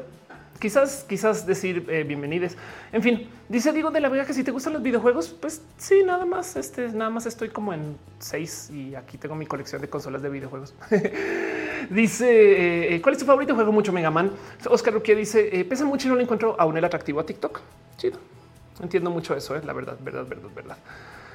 Quizás, 0.58 1.04
quizás 1.08 1.46
decir 1.46 1.86
eh, 1.88 2.04
bienvenidos. 2.04 2.56
En 2.92 3.02
fin, 3.02 3.28
dice 3.48 3.72
Diego 3.72 3.90
de 3.90 4.00
la 4.00 4.08
Vega 4.08 4.24
que 4.24 4.34
si 4.34 4.44
te 4.44 4.50
gustan 4.50 4.72
los 4.72 4.82
videojuegos, 4.82 5.28
pues 5.28 5.62
sí, 5.76 6.02
nada 6.04 6.24
más. 6.24 6.56
Este 6.56 6.88
nada 6.88 7.10
más 7.10 7.26
estoy 7.26 7.48
como 7.48 7.72
en 7.72 7.96
seis 8.18 8.70
y 8.70 8.94
aquí 8.94 9.18
tengo 9.18 9.34
mi 9.34 9.46
colección 9.46 9.80
de 9.80 9.88
consolas 9.88 10.22
de 10.22 10.28
videojuegos. 10.28 10.74
dice 11.90 12.28
eh, 12.28 12.94
eh, 12.94 13.00
cuál 13.00 13.14
es 13.14 13.20
tu 13.20 13.24
favorito 13.24 13.54
juego? 13.54 13.72
Mucho 13.72 13.92
Mega 13.92 14.10
Man. 14.10 14.30
Oscar 14.68 14.94
Ruquia 14.94 15.14
dice 15.14 15.64
pesa 15.68 15.84
mucho 15.84 16.08
y 16.08 16.10
no 16.10 16.16
le 16.16 16.24
encuentro 16.24 16.56
aún 16.58 16.76
el 16.76 16.84
atractivo 16.84 17.20
a 17.20 17.26
TikTok. 17.26 17.60
Chido. 17.96 18.18
Entiendo 18.80 19.10
mucho 19.10 19.34
eso. 19.34 19.56
Es 19.56 19.64
la 19.64 19.72
verdad, 19.72 19.96
verdad, 20.00 20.26
verdad, 20.26 20.50
verdad. 20.54 20.76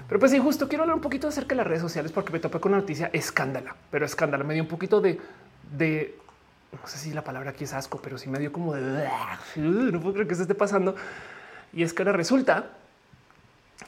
Pero 0.07 0.19
pues 0.19 0.33
injusto 0.33 0.67
quiero 0.67 0.83
hablar 0.83 0.95
un 0.95 1.01
poquito 1.01 1.27
acerca 1.27 1.49
de 1.49 1.57
las 1.57 1.67
redes 1.67 1.81
sociales 1.81 2.11
porque 2.11 2.31
me 2.33 2.39
topé 2.39 2.59
con 2.59 2.73
una 2.73 2.81
noticia 2.81 3.09
escándala, 3.13 3.75
pero 3.89 4.05
escándala. 4.05 4.43
Me 4.43 4.53
dio 4.53 4.63
un 4.63 4.69
poquito 4.69 5.01
de 5.01 5.19
no 6.81 6.87
sé 6.87 6.97
si 6.97 7.13
la 7.13 7.23
palabra 7.23 7.51
aquí 7.51 7.63
es 7.63 7.73
asco, 7.73 8.01
pero 8.01 8.17
sí 8.17 8.29
me 8.29 8.39
dio 8.39 8.51
como 8.51 8.73
de 8.73 9.07
no 9.55 9.99
puedo 9.99 10.13
creer 10.13 10.27
que 10.27 10.35
se 10.35 10.43
esté 10.43 10.55
pasando. 10.55 10.95
Y 11.71 11.83
es 11.83 11.93
que 11.93 12.01
ahora 12.01 12.13
resulta 12.13 12.71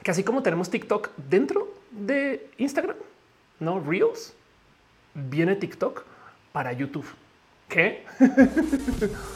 que 0.02 0.10
así 0.10 0.24
como 0.24 0.42
tenemos 0.42 0.70
TikTok 0.70 1.10
dentro 1.16 1.74
de 1.90 2.50
Instagram, 2.58 2.96
no 3.60 3.80
Reels, 3.80 4.34
viene 5.14 5.56
TikTok 5.56 6.04
para 6.52 6.72
YouTube. 6.72 7.06
¿Qué? 7.68 8.04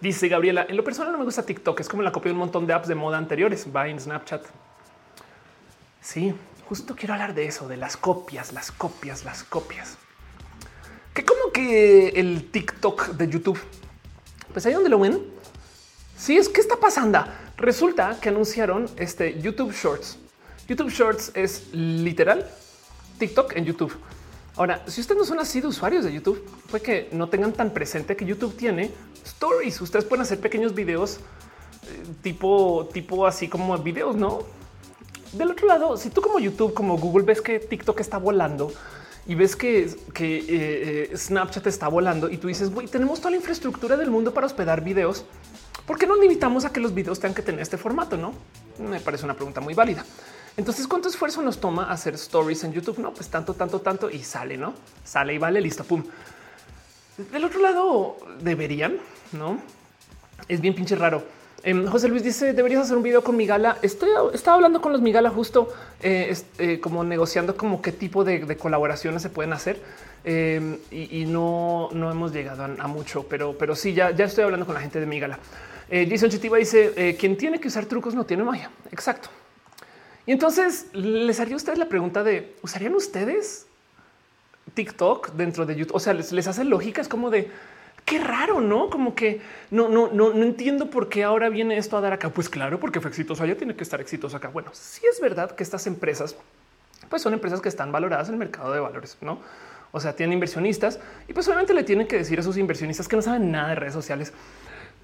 Dice 0.00 0.28
Gabriela, 0.28 0.64
en 0.68 0.76
lo 0.76 0.84
personal 0.84 1.10
no 1.10 1.18
me 1.18 1.24
gusta 1.24 1.44
TikTok, 1.44 1.80
es 1.80 1.88
como 1.88 2.02
la 2.02 2.12
copia 2.12 2.28
de 2.28 2.34
un 2.34 2.38
montón 2.38 2.66
de 2.66 2.72
apps 2.72 2.86
de 2.86 2.94
moda 2.94 3.18
anteriores, 3.18 3.66
Vine, 3.66 3.98
Snapchat. 3.98 4.44
Sí, 6.00 6.32
justo 6.68 6.94
quiero 6.94 7.14
hablar 7.14 7.34
de 7.34 7.46
eso, 7.46 7.66
de 7.66 7.76
las 7.76 7.96
copias, 7.96 8.52
las 8.52 8.70
copias, 8.70 9.24
las 9.24 9.42
copias. 9.42 9.98
Que 11.12 11.24
como 11.24 11.50
que 11.52 12.10
el 12.10 12.48
TikTok 12.50 13.08
de 13.08 13.28
YouTube, 13.28 13.58
pues 14.52 14.64
ahí 14.66 14.72
donde 14.72 14.88
lo 14.88 15.00
ven. 15.00 15.20
Sí, 16.16 16.36
es 16.36 16.48
que 16.48 16.60
está 16.60 16.76
pasando. 16.76 17.24
Resulta 17.56 18.18
que 18.20 18.28
anunciaron 18.28 18.88
este 18.96 19.40
YouTube 19.40 19.72
Shorts. 19.72 20.18
YouTube 20.68 20.90
Shorts 20.90 21.32
es 21.34 21.72
literal 21.72 22.48
TikTok 23.18 23.56
en 23.56 23.64
YouTube. 23.64 23.92
Ahora, 24.58 24.82
si 24.88 25.00
ustedes 25.00 25.16
no 25.16 25.24
son 25.24 25.38
así 25.38 25.60
de 25.60 25.68
usuarios 25.68 26.04
de 26.04 26.12
YouTube, 26.12 26.44
fue 26.66 26.82
que 26.82 27.08
no 27.12 27.28
tengan 27.28 27.52
tan 27.52 27.70
presente 27.70 28.16
que 28.16 28.24
YouTube 28.24 28.56
tiene 28.56 28.90
stories. 29.24 29.80
Ustedes 29.80 30.04
pueden 30.04 30.22
hacer 30.22 30.40
pequeños 30.40 30.74
videos 30.74 31.18
eh, 31.84 32.14
tipo, 32.22 32.88
tipo 32.92 33.24
así 33.24 33.46
como 33.46 33.78
videos, 33.78 34.16
no? 34.16 34.40
Del 35.32 35.52
otro 35.52 35.68
lado, 35.68 35.96
si 35.96 36.10
tú 36.10 36.20
como 36.20 36.40
YouTube, 36.40 36.74
como 36.74 36.98
Google, 36.98 37.24
ves 37.24 37.40
que 37.40 37.60
TikTok 37.60 38.00
está 38.00 38.18
volando 38.18 38.72
y 39.28 39.36
ves 39.36 39.54
que, 39.54 39.94
que 40.12 40.38
eh, 40.38 40.44
eh, 40.48 41.16
Snapchat 41.16 41.68
está 41.68 41.86
volando 41.86 42.28
y 42.28 42.38
tú 42.38 42.48
dices, 42.48 42.74
güey, 42.74 42.88
tenemos 42.88 43.20
toda 43.20 43.30
la 43.30 43.36
infraestructura 43.36 43.96
del 43.96 44.10
mundo 44.10 44.34
para 44.34 44.48
hospedar 44.48 44.82
videos. 44.82 45.24
¿Por 45.86 45.98
qué 45.98 46.06
no 46.08 46.16
limitamos 46.16 46.64
a 46.64 46.72
que 46.72 46.80
los 46.80 46.92
videos 46.92 47.20
tengan 47.20 47.36
que 47.36 47.42
tener 47.42 47.60
este 47.60 47.76
formato? 47.76 48.16
No 48.16 48.34
me 48.80 48.98
parece 48.98 49.24
una 49.24 49.34
pregunta 49.34 49.60
muy 49.60 49.74
válida. 49.74 50.04
Entonces, 50.58 50.88
¿cuánto 50.88 51.08
esfuerzo 51.08 51.40
nos 51.40 51.60
toma 51.60 51.84
hacer 51.84 52.14
stories 52.14 52.64
en 52.64 52.72
YouTube? 52.72 52.98
No, 52.98 53.14
pues 53.14 53.28
tanto, 53.28 53.54
tanto, 53.54 53.80
tanto 53.80 54.10
y 54.10 54.24
sale, 54.24 54.56
no 54.56 54.74
sale 55.04 55.32
y 55.32 55.38
vale, 55.38 55.60
listo, 55.60 55.84
pum. 55.84 56.02
Del 57.30 57.44
otro 57.44 57.60
lado, 57.60 58.16
deberían, 58.40 58.96
no 59.30 59.58
es 60.48 60.60
bien 60.60 60.74
pinche 60.74 60.96
raro. 60.96 61.22
Em, 61.62 61.86
José 61.86 62.08
Luis 62.08 62.24
dice: 62.24 62.54
Deberías 62.54 62.82
hacer 62.82 62.96
un 62.96 63.04
video 63.04 63.22
con 63.22 63.36
Migala. 63.36 63.78
Estoy 63.82 64.08
estaba 64.34 64.56
hablando 64.56 64.80
con 64.80 64.90
los 64.90 65.00
Migala 65.00 65.30
justo 65.30 65.68
eh, 66.02 66.36
eh, 66.58 66.80
como 66.80 67.04
negociando 67.04 67.56
como 67.56 67.80
qué 67.80 67.92
tipo 67.92 68.24
de, 68.24 68.56
colaboraciones 68.56 69.22
se 69.22 69.30
pueden 69.30 69.52
hacer 69.52 69.80
em, 70.24 70.78
y, 70.90 71.24
no, 71.26 71.88
no 71.92 72.10
hemos 72.10 72.32
llegado 72.32 72.64
a, 72.64 72.88
mucho, 72.88 73.26
pero, 73.28 73.56
pero 73.56 73.76
sí, 73.76 73.94
ya, 73.94 74.10
ya 74.10 74.24
estoy 74.24 74.42
hablando 74.42 74.66
con 74.66 74.74
la 74.74 74.80
gente 74.80 74.98
de 74.98 75.06
Migala. 75.06 75.38
Eh, 75.88 76.08
Jason 76.10 76.30
Chitiva 76.30 76.58
dice: 76.58 77.16
Quien 77.16 77.36
tiene 77.36 77.60
que 77.60 77.68
usar 77.68 77.86
trucos 77.86 78.12
no 78.16 78.26
tiene 78.26 78.42
magia. 78.42 78.72
Exacto. 78.90 79.30
Y 80.28 80.32
entonces 80.32 80.88
les 80.92 81.40
haría 81.40 81.54
a 81.54 81.56
ustedes 81.56 81.78
la 81.78 81.88
pregunta 81.88 82.22
de 82.22 82.54
usarían 82.62 82.94
ustedes 82.94 83.66
TikTok 84.74 85.30
dentro 85.30 85.64
de 85.64 85.74
YouTube? 85.74 85.96
O 85.96 86.00
sea, 86.00 86.12
les, 86.12 86.46
hace 86.46 86.64
lógica, 86.64 87.00
es 87.00 87.08
como 87.08 87.30
de 87.30 87.50
qué 88.04 88.18
raro, 88.18 88.60
no? 88.60 88.90
Como 88.90 89.14
que 89.14 89.40
no, 89.70 89.88
no, 89.88 90.10
no, 90.12 90.34
no 90.34 90.44
entiendo 90.44 90.90
por 90.90 91.08
qué 91.08 91.24
ahora 91.24 91.48
viene 91.48 91.78
esto 91.78 91.96
a 91.96 92.02
dar 92.02 92.12
acá. 92.12 92.28
Pues 92.28 92.50
claro, 92.50 92.78
porque 92.78 93.00
fue 93.00 93.08
exitoso 93.08 93.42
allá, 93.42 93.56
tiene 93.56 93.74
que 93.74 93.82
estar 93.82 94.02
exitoso 94.02 94.36
acá. 94.36 94.48
Bueno, 94.48 94.68
sí 94.74 95.00
es 95.10 95.18
verdad 95.18 95.52
que 95.52 95.62
estas 95.62 95.86
empresas, 95.86 96.36
pues 97.08 97.22
son 97.22 97.32
empresas 97.32 97.62
que 97.62 97.70
están 97.70 97.90
valoradas 97.90 98.28
en 98.28 98.34
el 98.34 98.38
mercado 98.38 98.70
de 98.74 98.80
valores, 98.80 99.16
no? 99.22 99.38
O 99.92 99.98
sea, 99.98 100.14
tienen 100.14 100.34
inversionistas 100.34 101.00
y 101.26 101.32
pues 101.32 101.48
obviamente 101.48 101.72
le 101.72 101.84
tienen 101.84 102.06
que 102.06 102.18
decir 102.18 102.38
a 102.38 102.42
sus 102.42 102.58
inversionistas 102.58 103.08
que 103.08 103.16
no 103.16 103.22
saben 103.22 103.50
nada 103.50 103.70
de 103.70 103.76
redes 103.76 103.94
sociales 103.94 104.34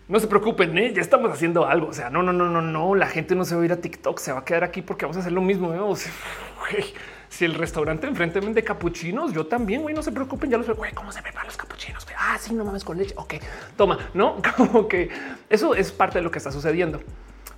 no 0.07 0.21
se 0.21 0.27
preocupen, 0.27 0.77
¿eh? 0.77 0.93
ya 0.93 1.01
estamos 1.01 1.31
haciendo 1.31 1.67
algo. 1.67 1.89
O 1.89 1.93
sea, 1.93 2.11
no, 2.11 2.23
no, 2.23 2.33
no, 2.33 2.49
no, 2.49 2.61
no. 2.61 2.95
La 2.95 3.07
gente 3.07 3.35
no 3.35 3.45
se 3.45 3.55
va 3.55 3.63
a 3.63 3.65
ir 3.65 3.73
a 3.73 3.77
TikTok, 3.77 4.19
se 4.19 4.33
va 4.33 4.41
a 4.41 4.45
quedar 4.45 4.65
aquí 4.65 4.83
porque 4.83 5.07
vamos 5.07 5.17
a 5.17 5.21
hacer 5.21 5.33
lo 5.33 5.41
mismo. 5.41 5.73
¿eh? 5.73 5.79
si 7.29 7.45
el 7.45 7.55
restaurante 7.55 8.07
enfrente 8.07 8.41
vende 8.41 8.63
capuchinos, 8.63 9.33
yo 9.33 9.47
también, 9.47 9.83
güey, 9.83 9.95
no 9.95 10.03
se 10.03 10.13
preocupen. 10.13 10.51
Ya 10.51 10.59
los 10.59 10.67
veo, 10.67 10.77
cómo 10.95 11.11
se 11.11 11.23
preparan 11.23 11.47
los 11.47 11.57
capuchinos. 11.57 12.07
Ah, 12.19 12.37
sí, 12.39 12.55
no 12.55 12.65
mames 12.65 12.85
con 12.85 12.99
leche. 12.99 13.15
Ok, 13.17 13.35
toma, 13.77 13.99
no 14.13 14.43
como 14.57 14.89
que 14.89 15.09
eso 15.49 15.75
es 15.75 15.91
parte 15.91 16.19
de 16.19 16.23
lo 16.23 16.31
que 16.31 16.39
está 16.39 16.53
sucediendo. 16.53 17.01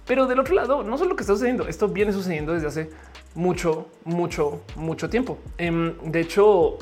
Pero 0.06 0.28
del 0.28 0.38
otro 0.38 0.54
lado, 0.54 0.84
no 0.84 0.96
solo 0.98 1.10
lo 1.10 1.16
que 1.16 1.22
está 1.22 1.32
sucediendo, 1.32 1.66
esto 1.66 1.88
viene 1.88 2.12
sucediendo 2.12 2.52
desde 2.52 2.68
hace 2.68 2.90
mucho, 3.34 3.88
mucho, 4.04 4.62
mucho 4.76 5.10
tiempo. 5.10 5.38
Em, 5.58 5.94
de 6.04 6.20
hecho, 6.20 6.78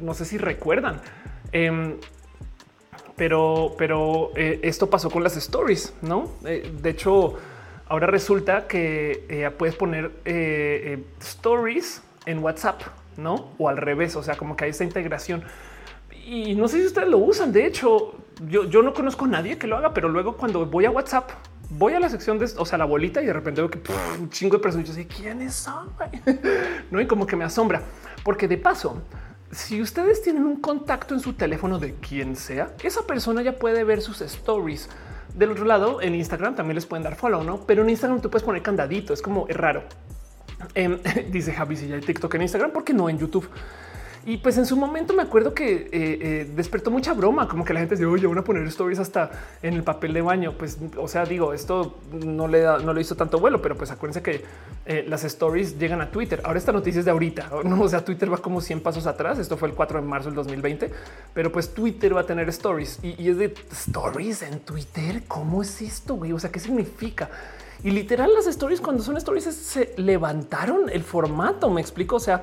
no 0.00 0.14
sé 0.14 0.24
si 0.24 0.38
recuerdan. 0.38 1.00
Em, 1.50 1.96
pero, 3.18 3.74
pero 3.76 4.30
eh, 4.36 4.60
esto 4.62 4.88
pasó 4.88 5.10
con 5.10 5.22
las 5.22 5.36
stories, 5.36 5.92
no? 6.00 6.30
Eh, 6.46 6.72
de 6.80 6.90
hecho, 6.90 7.34
ahora 7.88 8.06
resulta 8.06 8.66
que 8.66 9.26
eh, 9.28 9.50
puedes 9.50 9.74
poner 9.74 10.12
stories 11.20 12.02
en 12.24 12.38
WhatsApp, 12.38 12.80
no? 13.16 13.50
O 13.58 13.68
al 13.68 13.76
revés. 13.76 14.16
O 14.16 14.22
sea, 14.22 14.36
como 14.36 14.56
que 14.56 14.64
hay 14.64 14.70
esta 14.70 14.84
integración 14.84 15.42
y 16.24 16.54
no 16.54 16.68
sé 16.68 16.80
si 16.80 16.86
ustedes 16.86 17.08
lo 17.08 17.18
usan. 17.18 17.52
De 17.52 17.66
hecho, 17.66 18.14
yo, 18.46 18.64
yo 18.64 18.82
no 18.82 18.92
conozco 18.92 19.24
a 19.24 19.28
nadie 19.28 19.58
que 19.58 19.66
lo 19.66 19.76
haga, 19.76 19.92
pero 19.92 20.08
luego 20.08 20.36
cuando 20.36 20.64
voy 20.66 20.84
a 20.84 20.90
WhatsApp, 20.90 21.30
voy 21.70 21.94
a 21.94 22.00
la 22.00 22.08
sección 22.08 22.38
de, 22.38 22.46
o 22.56 22.66
sea, 22.66 22.78
la 22.78 22.84
bolita 22.84 23.22
y 23.22 23.26
de 23.26 23.32
repente 23.32 23.60
veo 23.60 23.70
que 23.70 23.80
un 24.18 24.30
chingo 24.30 24.56
de 24.56 24.62
personas 24.62 24.86
y 24.86 24.90
yo 24.90 24.94
sé 24.94 25.06
quiénes 25.06 25.54
son. 25.54 25.90
no, 26.90 27.00
y 27.00 27.06
como 27.06 27.26
que 27.26 27.34
me 27.34 27.44
asombra, 27.44 27.82
porque 28.22 28.46
de 28.46 28.58
paso, 28.58 29.02
si 29.50 29.80
ustedes 29.80 30.22
tienen 30.22 30.44
un 30.44 30.60
contacto 30.60 31.14
en 31.14 31.20
su 31.20 31.32
teléfono 31.32 31.78
de 31.78 31.94
quien 31.94 32.36
sea, 32.36 32.74
esa 32.82 33.06
persona 33.06 33.42
ya 33.42 33.58
puede 33.58 33.84
ver 33.84 34.02
sus 34.02 34.20
stories. 34.20 34.88
Del 35.34 35.52
otro 35.52 35.64
lado, 35.64 36.02
en 36.02 36.14
Instagram 36.14 36.54
también 36.54 36.74
les 36.74 36.86
pueden 36.86 37.04
dar 37.04 37.16
follow, 37.16 37.44
no? 37.44 37.64
Pero 37.66 37.82
en 37.82 37.90
Instagram 37.90 38.20
tú 38.20 38.30
puedes 38.30 38.44
poner 38.44 38.62
candadito. 38.62 39.12
Es 39.12 39.22
como 39.22 39.46
es 39.48 39.56
raro. 39.56 39.84
Em, 40.74 40.98
dice 41.30 41.52
Javi 41.52 41.76
si 41.76 41.88
ya 41.88 41.94
hay 41.96 42.00
TikTok 42.00 42.34
en 42.34 42.42
Instagram, 42.42 42.72
porque 42.72 42.92
no 42.92 43.08
en 43.08 43.18
YouTube. 43.18 43.48
Y 44.26 44.38
pues 44.38 44.58
en 44.58 44.66
su 44.66 44.76
momento 44.76 45.14
me 45.14 45.22
acuerdo 45.22 45.54
que 45.54 45.74
eh, 45.74 45.88
eh, 45.92 46.50
despertó 46.54 46.90
mucha 46.90 47.14
broma, 47.14 47.48
como 47.48 47.64
que 47.64 47.72
la 47.72 47.80
gente 47.80 47.94
dice, 47.94 48.06
oye, 48.06 48.26
van 48.26 48.38
a 48.38 48.44
poner 48.44 48.66
stories 48.66 48.98
hasta 48.98 49.30
en 49.62 49.74
el 49.74 49.82
papel 49.82 50.12
de 50.12 50.20
baño. 50.20 50.52
Pues, 50.58 50.78
o 50.96 51.08
sea, 51.08 51.24
digo, 51.24 51.52
esto 51.52 51.98
no 52.12 52.48
le 52.48 52.60
da, 52.60 52.78
no 52.78 52.92
le 52.92 53.00
hizo 53.00 53.16
tanto 53.16 53.38
vuelo, 53.38 53.62
pero 53.62 53.76
pues 53.76 53.90
acuérdense 53.90 54.22
que 54.22 54.44
eh, 54.86 55.04
las 55.08 55.24
stories 55.24 55.78
llegan 55.78 56.00
a 56.00 56.10
Twitter. 56.10 56.40
Ahora 56.44 56.58
esta 56.58 56.72
noticia 56.72 56.98
es 56.98 57.04
de 57.04 57.10
ahorita, 57.10 57.50
no? 57.64 57.80
O 57.80 57.88
sea, 57.88 58.04
Twitter 58.04 58.32
va 58.32 58.38
como 58.38 58.60
100 58.60 58.80
pasos 58.82 59.06
atrás. 59.06 59.38
Esto 59.38 59.56
fue 59.56 59.68
el 59.68 59.74
4 59.74 60.00
de 60.00 60.06
marzo 60.06 60.28
del 60.28 60.36
2020, 60.36 60.90
pero 61.32 61.50
pues 61.50 61.72
Twitter 61.72 62.14
va 62.14 62.20
a 62.20 62.26
tener 62.26 62.48
stories 62.48 62.98
y, 63.02 63.20
y 63.22 63.30
es 63.30 63.38
de 63.38 63.54
stories 63.72 64.42
en 64.42 64.60
Twitter. 64.60 65.22
¿Cómo 65.26 65.62
es 65.62 65.80
esto? 65.80 66.14
Güey? 66.14 66.32
O 66.32 66.38
sea, 66.38 66.50
¿qué 66.50 66.60
significa? 66.60 67.30
Y 67.84 67.92
literal 67.92 68.34
las 68.34 68.46
stories 68.48 68.80
cuando 68.80 69.04
son 69.04 69.16
stories 69.16 69.44
se 69.44 69.94
levantaron 69.96 70.90
el 70.90 71.02
formato, 71.04 71.70
me 71.70 71.80
explico, 71.80 72.16
o 72.16 72.20
sea, 72.20 72.42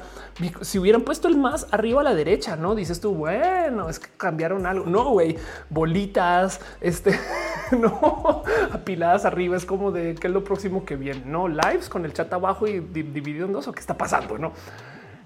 si 0.61 0.79
hubieran 0.79 1.01
puesto 1.01 1.27
el 1.27 1.37
más 1.37 1.67
arriba 1.71 2.01
a 2.01 2.03
la 2.05 2.15
derecha, 2.15 2.55
¿no? 2.55 2.73
Dices 2.73 3.01
tú, 3.01 3.13
bueno, 3.13 3.89
es 3.89 3.99
que 3.99 4.07
cambiaron 4.15 4.65
algo. 4.65 4.85
No, 4.85 5.09
güey, 5.09 5.37
bolitas, 5.69 6.61
este, 6.79 7.19
no, 7.77 8.43
apiladas 8.71 9.25
arriba, 9.25 9.57
es 9.57 9.65
como 9.65 9.91
de 9.91 10.15
qué 10.15 10.27
es 10.27 10.33
lo 10.33 10.43
próximo 10.43 10.85
que 10.85 10.95
viene, 10.95 11.23
¿no? 11.25 11.49
Lives 11.49 11.89
con 11.89 12.05
el 12.05 12.13
chat 12.13 12.31
abajo 12.31 12.65
y 12.67 12.79
dividido 12.79 13.45
en 13.45 13.53
dos 13.53 13.67
o 13.67 13.73
qué 13.73 13.81
está 13.81 13.97
pasando, 13.97 14.37
¿no? 14.37 14.53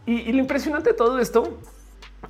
Y, 0.07 0.21
y 0.21 0.31
lo 0.31 0.39
impresionante 0.39 0.89
de 0.89 0.95
todo 0.95 1.19
esto 1.19 1.59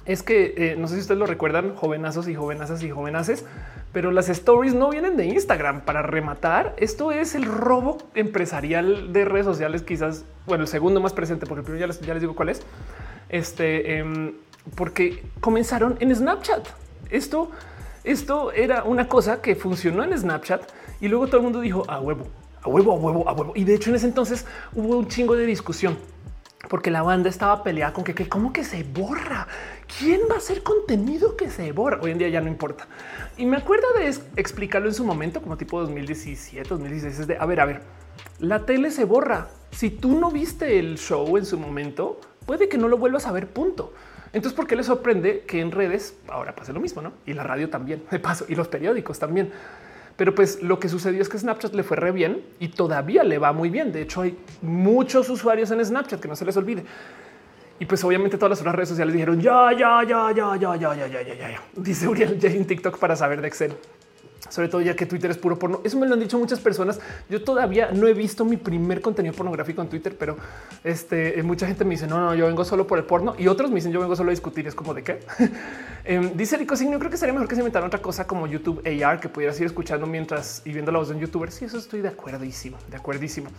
es 0.10 0.24
que 0.24 0.56
eh, 0.58 0.76
no 0.76 0.88
sé 0.88 0.95
si 0.95 1.02
ustedes 1.02 1.19
lo 1.19 1.28
recuerdan, 1.28 1.76
jovenazos 1.76 2.28
y 2.28 2.34
jovenazas 2.34 2.82
y 2.82 2.89
jovenaces, 2.89 3.45
pero 3.93 4.10
las 4.10 4.28
stories 4.28 4.74
no 4.74 4.89
vienen 4.89 5.15
de 5.17 5.26
Instagram 5.26 5.82
para 5.82 6.02
rematar. 6.02 6.74
Esto 6.78 7.12
es 7.12 7.36
el 7.36 7.45
robo 7.45 8.00
empresarial 8.15 9.13
de 9.13 9.26
redes 9.26 9.45
sociales, 9.45 9.84
quizás, 9.84 10.26
bueno, 10.48 10.63
el 10.63 10.67
segundo 10.67 11.00
más 11.00 11.13
presente, 11.13 11.45
porque 11.45 11.62
primero 11.62 11.82
ya 11.82 11.86
les, 11.86 12.02
ya 12.02 12.15
les 12.15 12.22
digo 12.22 12.36
cuál 12.36 12.50
es. 12.50 12.63
Este, 13.30 14.00
em, 14.00 14.34
porque 14.74 15.24
comenzaron 15.41 15.95
en 16.00 16.15
Snapchat. 16.15 16.67
Esto, 17.12 17.52
esto 18.04 18.52
era 18.52 18.86
una 18.86 19.08
cosa 19.08 19.43
que 19.43 19.56
funcionó 19.56 20.04
en 20.04 20.17
Snapchat 20.17 20.63
y 21.02 21.08
luego 21.08 21.28
todo 21.28 21.38
el 21.38 21.43
mundo 21.43 21.62
dijo 21.62 21.84
a 21.88 22.00
huevo, 22.00 22.26
a 22.63 22.67
huevo, 22.67 22.93
a 22.93 22.95
huevo, 22.95 23.30
a 23.30 23.34
huevo. 23.34 23.54
Y 23.56 23.63
de 23.63 23.76
hecho 23.76 23.91
en 23.91 23.98
ese 23.98 24.08
entonces 24.08 24.48
hubo 24.74 24.98
un 24.98 25.08
chingo 25.08 25.36
de 25.36 25.45
discusión 25.45 26.00
porque 26.67 26.91
la 26.91 27.02
banda 27.02 27.30
estaba 27.30 27.63
peleada 27.63 27.93
con 27.93 28.04
que, 28.04 28.13
que 28.13 28.28
cómo 28.28 28.52
que 28.52 28.63
se 28.63 28.84
borra. 28.84 29.48
¿Quién 29.97 30.21
va 30.30 30.36
a 30.36 30.38
hacer 30.38 30.62
contenido 30.62 31.36
que 31.36 31.49
se 31.49 31.71
borra? 31.71 31.99
Hoy 32.02 32.12
en 32.12 32.19
día 32.19 32.30
ya 32.30 32.41
no 32.41 32.47
importa. 32.47 32.88
Y 33.38 33.45
me 33.45 33.58
acuerdo 33.58 33.88
de 33.97 34.08
explicarlo 34.36 34.88
en 34.88 34.93
su 34.93 35.04
momento, 35.04 35.41
como 35.41 35.58
tipo 35.58 35.80
2017, 35.80 36.69
2016, 36.69 37.19
es 37.19 37.28
de, 37.28 37.38
a 37.38 37.45
ver, 37.45 37.60
a 37.60 37.65
ver, 37.65 37.82
la 38.39 38.65
tele 38.65 38.91
se 38.91 39.06
borra. 39.06 39.47
Si 39.71 39.89
tú 39.89 40.19
no 40.19 40.30
viste 40.30 40.78
el 40.78 40.97
show 40.97 41.38
en 41.38 41.45
su 41.45 41.58
momento, 41.58 42.21
puede 42.45 42.69
que 42.69 42.78
no 42.78 42.88
lo 42.88 42.97
vuelvas 42.97 43.25
a 43.25 43.32
ver, 43.32 43.47
punto. 43.47 43.93
Entonces, 44.32 44.56
¿por 44.56 44.67
qué 44.67 44.75
le 44.75 44.84
sorprende 44.84 45.43
que 45.47 45.60
en 45.60 45.71
redes 45.71 46.15
ahora 46.28 46.56
pase 46.56 46.71
lo 46.71 46.80
mismo? 46.80 47.02
¿no? 47.02 47.13
Y 47.25 47.34
la 47.34 47.43
radio 47.43 47.69
también, 47.69 48.04
de 48.12 48.19
paso, 48.19 48.45
y 48.47 48.56
los 48.56 48.67
periódicos 48.67 49.17
también. 49.17 49.52
Pero 50.15 50.36
pues 50.36 50.62
lo 50.62 50.80
que 50.80 50.89
sucedió 50.89 51.21
es 51.21 51.30
que 51.30 51.39
Snapchat 51.39 51.73
le 51.73 51.82
fue 51.82 51.97
re 51.97 52.12
bien 52.12 52.43
y 52.60 52.67
todavía 52.67 53.23
le 53.23 53.38
va 53.39 53.54
muy 53.54 53.69
bien. 53.69 53.91
De 53.91 54.02
hecho, 54.02 54.21
hay 54.21 54.38
muchos 54.62 55.30
usuarios 55.30 55.71
en 55.71 55.84
Snapchat 55.84 56.19
que 56.19 56.28
no 56.28 56.36
se 56.36 56.45
les 56.45 56.58
olvide. 56.58 56.84
Y 57.80 57.86
pues 57.86 58.04
obviamente 58.04 58.38
todas 58.38 58.52
las 58.52 58.60
otras 58.60 58.76
redes 58.76 58.89
sociales 58.89 59.13
dijeron 59.13 59.39
ya, 59.39 59.72
ya, 59.72 60.04
ya, 60.04 60.32
ya, 60.36 60.56
ya, 60.58 60.76
ya, 60.76 60.96
ya, 60.96 61.08
ya, 61.08 61.22
ya, 61.22 61.36
ya. 61.36 61.62
Dice 61.76 62.08
Uriel 62.08 62.38
ya 62.38 62.50
en 62.50 62.65
TikTok 62.65 63.00
para 63.00 63.15
saber 63.15 63.42
de 63.42 63.48
Excel 63.48 63.74
sobre 64.49 64.67
todo 64.67 64.81
ya 64.81 64.95
que 64.95 65.05
Twitter 65.05 65.31
es 65.31 65.38
puro 65.38 65.57
porno. 65.57 65.81
Eso 65.83 65.97
me 65.97 66.07
lo 66.07 66.13
han 66.13 66.19
dicho 66.19 66.38
muchas 66.38 66.59
personas. 66.59 66.99
Yo 67.29 67.43
todavía 67.43 67.91
no 67.91 68.07
he 68.07 68.13
visto 68.13 68.45
mi 68.45 68.57
primer 68.57 69.01
contenido 69.01 69.33
pornográfico 69.33 69.81
en 69.81 69.89
Twitter, 69.89 70.15
pero 70.17 70.38
este 70.83 71.41
mucha 71.43 71.67
gente 71.67 71.85
me 71.85 71.91
dice 71.91 72.07
no, 72.07 72.19
no, 72.19 72.35
yo 72.35 72.45
vengo 72.45 72.65
solo 72.65 72.85
por 72.85 72.97
el 72.97 73.05
porno 73.05 73.35
y 73.38 73.47
otros 73.47 73.69
me 73.69 73.75
dicen 73.75 73.91
yo 73.91 73.99
vengo 73.99 74.15
solo 74.15 74.29
a 74.29 74.33
discutir. 74.33 74.67
Es 74.67 74.75
como 74.75 74.93
de 74.93 75.03
qué 75.03 75.19
eh, 76.05 76.31
dice 76.35 76.57
Rico 76.57 76.75
Signo. 76.75 76.99
Creo 76.99 77.12
que 77.12 77.17
sería 77.17 77.33
mejor 77.33 77.47
que 77.47 77.55
se 77.55 77.62
inventaran 77.62 77.88
otra 77.88 78.01
cosa 78.01 78.27
como 78.27 78.47
YouTube 78.47 78.81
AR 78.85 79.19
que 79.19 79.29
pudieras 79.29 79.59
ir 79.59 79.65
escuchando 79.65 80.05
mientras 80.05 80.62
y 80.65 80.71
viendo 80.71 80.91
la 80.91 80.99
voz 80.99 81.09
de 81.09 81.15
un 81.15 81.21
youtuber. 81.21 81.51
Sí, 81.51 81.65
eso 81.65 81.77
estoy 81.77 82.01
de 82.01 82.09
acuerdísimo, 82.09 82.77
de 82.89 82.97
acuerdísimo. 82.97 83.49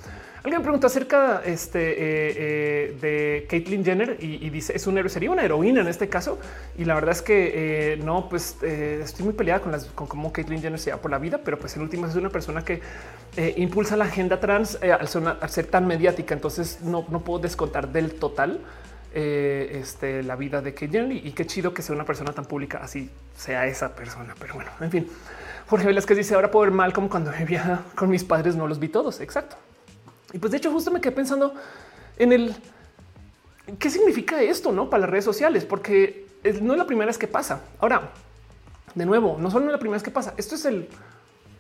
Alguien 0.43 0.61
me 0.61 0.63
preguntó 0.63 0.87
acerca 0.87 1.43
este, 1.45 1.91
eh, 1.91 1.97
eh, 2.01 2.97
de 3.01 3.47
Caitlyn 3.49 3.85
Jenner 3.85 4.17
y, 4.21 4.49
dice 4.49 4.75
es 4.75 4.87
un 4.87 4.97
héroe, 4.97 5.11
sería 5.11 5.31
una 5.31 5.43
heroína 5.43 5.83
en 5.83 5.89
este 5.89 6.09
caso. 6.09 6.39
Y 6.79 6.87
la 6.87 6.95
verdad 6.95 7.11
es 7.11 7.21
que 7.21 7.93
eh, 7.93 7.97
no, 7.99 8.29
pues 8.29 8.57
estoy 8.63 9.25
muy 9.25 9.35
peleada 9.35 9.61
con 9.61 9.73
las 9.73 9.85
con 9.87 10.07
cómo 10.07 10.33
Caitlyn 10.33 10.63
Jenner 10.63 10.80
sea 10.81 10.97
por 10.97 11.11
la 11.11 11.19
vida, 11.19 11.41
pero 11.45 11.59
pues 11.59 11.77
en 11.77 11.83
último 11.83 12.07
es 12.07 12.15
una 12.17 12.31
persona 12.31 12.65
que 12.65 12.81
impulsa 13.57 13.97
la 13.97 14.07
agenda 14.07 14.41
trans 14.41 14.79
al 14.83 15.51
ser, 15.51 15.67
tan 15.67 15.87
mediática. 15.87 16.35
Entonces 16.35 16.81
no, 16.83 17.07
no 17.09 17.21
puedo 17.21 17.41
descontar 17.41 17.89
del 17.89 18.15
total 18.15 18.61
este, 19.13 20.23
la 20.23 20.37
vida 20.37 20.61
de 20.63 20.75
Caitlyn 20.75 21.13
y, 21.13 21.33
qué 21.33 21.47
chido 21.47 21.75
que 21.75 21.83
sea 21.83 21.95
una 21.95 22.05
persona 22.05 22.33
tan 22.33 22.45
pública 22.45 22.81
así 22.83 23.11
sea 23.37 23.67
esa 23.67 23.95
persona. 23.95 24.35
Pero 24.39 24.55
bueno, 24.55 24.71
en 24.81 24.91
fin. 24.91 25.09
Jorge 25.69 25.87
Velázquez 25.87 26.17
dice 26.17 26.35
ahora 26.35 26.51
puedo 26.51 26.65
ver 26.65 26.75
mal 26.75 26.93
como 26.93 27.09
cuando 27.09 27.31
vivía 27.39 27.83
con 27.95 28.11
mis 28.11 28.25
padres, 28.25 28.57
no 28.57 28.67
los 28.67 28.79
vi 28.79 28.89
todos. 28.89 29.21
Exacto. 29.21 29.57
Y 30.33 30.39
pues 30.39 30.51
de 30.51 30.59
hecho 30.59 30.71
justo 30.71 30.91
me 30.91 31.01
quedé 31.01 31.13
pensando 31.13 31.55
en 32.19 32.33
el 32.33 32.57
qué 33.79 33.91
significa 33.91 34.41
esto 34.43 34.73
no 34.73 34.91
para 34.91 35.03
las 35.03 35.11
redes 35.11 35.25
sociales, 35.25 35.65
porque 35.65 36.27
no 36.61 36.73
es 36.73 36.79
la 36.79 36.87
primera 36.87 37.07
vez 37.07 37.19
que 37.19 37.27
pasa. 37.27 37.63
Ahora, 37.79 38.11
de 38.95 39.07
nuevo, 39.07 39.37
no 39.39 39.51
solo 39.51 39.71
la 39.71 39.79
primera 39.79 39.97
vez 39.97 40.03
que 40.03 40.11
pasa, 40.11 40.35
esto 40.37 40.55
es 40.55 40.65
el 40.65 40.89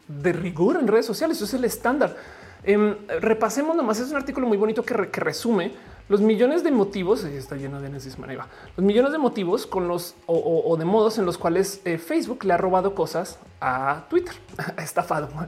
de 0.08 0.32
rigor 0.32 0.76
en 0.76 0.88
redes 0.88 1.06
sociales, 1.06 1.36
esto 1.36 1.44
es 1.44 1.54
el 1.54 1.64
estándar. 1.64 2.16
Em, 2.62 2.96
repasemos 3.20 3.74
nomás, 3.76 4.00
es 4.00 4.10
un 4.10 4.16
artículo 4.16 4.46
muy 4.46 4.58
bonito 4.58 4.82
que, 4.82 5.08
que 5.08 5.20
resume 5.20 5.72
los 6.10 6.20
millones 6.20 6.64
de 6.64 6.72
motivos, 6.72 7.22
está 7.22 7.54
lleno 7.54 7.80
de 7.80 7.88
Nesis 7.88 8.18
Maneva, 8.18 8.48
los 8.76 8.84
millones 8.84 9.12
de 9.12 9.18
motivos 9.18 9.64
con 9.64 9.86
los 9.86 10.16
o, 10.26 10.76
de 10.76 10.84
modos 10.84 11.18
en 11.18 11.24
los 11.24 11.38
cuales 11.38 11.80
eh, 11.84 11.98
Facebook 11.98 12.42
le 12.42 12.52
ha 12.52 12.56
robado 12.56 12.96
cosas 12.96 13.38
a 13.60 14.06
Twitter, 14.10 14.34
estafado. 14.76 15.28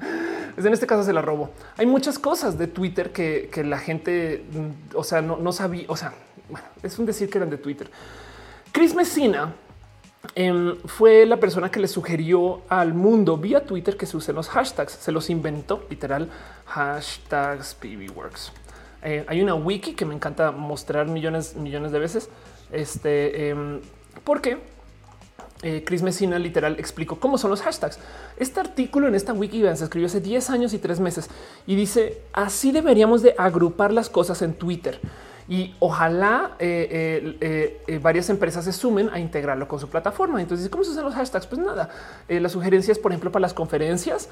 En 0.57 0.73
este 0.73 0.87
caso 0.87 1.03
se 1.03 1.15
la 1.15 1.23
robó. 1.23 1.51
Hay 1.79 1.87
muchas 1.87 2.19
cosas 2.19 2.59
de 2.59 2.67
Twitter 2.67 3.11
que, 3.11 3.51
la 3.65 3.79
gente, 3.79 4.45
mm, 4.53 4.97
o 4.97 5.03
sea, 5.03 5.21
no, 5.21 5.51
sabía, 5.51 5.87
o 5.89 5.97
sea, 5.97 6.13
es 6.83 6.97
un 6.99 7.07
decir 7.07 7.29
que 7.29 7.39
eran 7.39 7.51
de 7.51 7.57
Twitter. 7.57 7.91
Chris 8.71 8.95
Messina 8.95 9.55
em, 10.35 10.77
fue 10.85 11.27
la 11.27 11.39
persona 11.39 11.71
que 11.71 11.81
le 11.81 11.89
sugirió 11.89 12.63
al 12.69 12.95
mundo 12.95 13.37
vía 13.37 13.65
Twitter 13.65 13.97
que 13.97 14.07
se 14.07 14.17
usen 14.17 14.35
los 14.35 14.49
hashtags. 14.49 14.93
Se 14.93 15.13
los 15.13 15.31
inventó 15.31 15.85
literal 15.91 16.29
hashtags 16.67 17.75
PBWorks. 17.75 18.53
Eh, 19.03 19.25
hay 19.27 19.41
una 19.41 19.55
wiki 19.55 19.95
que 19.95 20.05
me 20.05 20.15
encanta 20.15 20.53
mostrar 20.53 21.07
millones, 21.07 21.57
millones 21.57 21.93
de 21.93 21.99
veces. 21.99 22.29
Este, 22.71 23.49
em, 23.51 23.81
porque 24.25 24.59
eh, 25.63 25.85
Chris 25.87 26.03
Messina 26.03 26.39
literal 26.41 26.77
explicó 26.79 27.21
cómo 27.21 27.39
son 27.39 27.51
los 27.51 27.63
hashtags. 27.63 27.99
Este 28.37 28.59
artículo 28.59 29.07
en 29.07 29.15
esta 29.15 29.33
wiki 29.33 29.63
se 29.63 29.85
escribió 29.85 30.07
hace 30.07 30.21
10 30.21 30.51
años 30.51 30.75
y 30.75 30.79
3 30.79 30.99
meses 30.99 31.31
y 31.67 31.77
dice 31.77 32.21
así 32.33 32.73
deberíamos 32.73 33.23
de 33.23 33.35
agrupar 33.39 33.93
las 33.93 34.11
cosas 34.11 34.43
en 34.43 34.55
Twitter 34.55 35.01
y 35.53 35.75
ojalá 35.81 36.53
eh, 36.59 37.37
eh, 37.43 37.83
eh, 37.87 37.99
varias 37.99 38.31
empresas 38.31 38.65
se 38.65 38.73
sumen 38.73 39.11
a 39.13 39.19
integrarlo 39.19 39.69
con 39.69 39.79
su 39.79 39.87
plataforma. 39.87 40.41
Entonces, 40.41 40.67
¿cómo 40.71 40.83
se 40.83 40.93
usan 40.93 41.05
los 41.05 41.13
hashtags? 41.13 41.47
Pues 41.47 41.61
nada, 41.61 41.91
las 42.27 42.53
sugerencias, 42.53 42.99
por 42.99 43.13
ejemplo, 43.13 43.31
para 43.31 43.43
las 43.43 43.53
conferencias, 43.53 44.31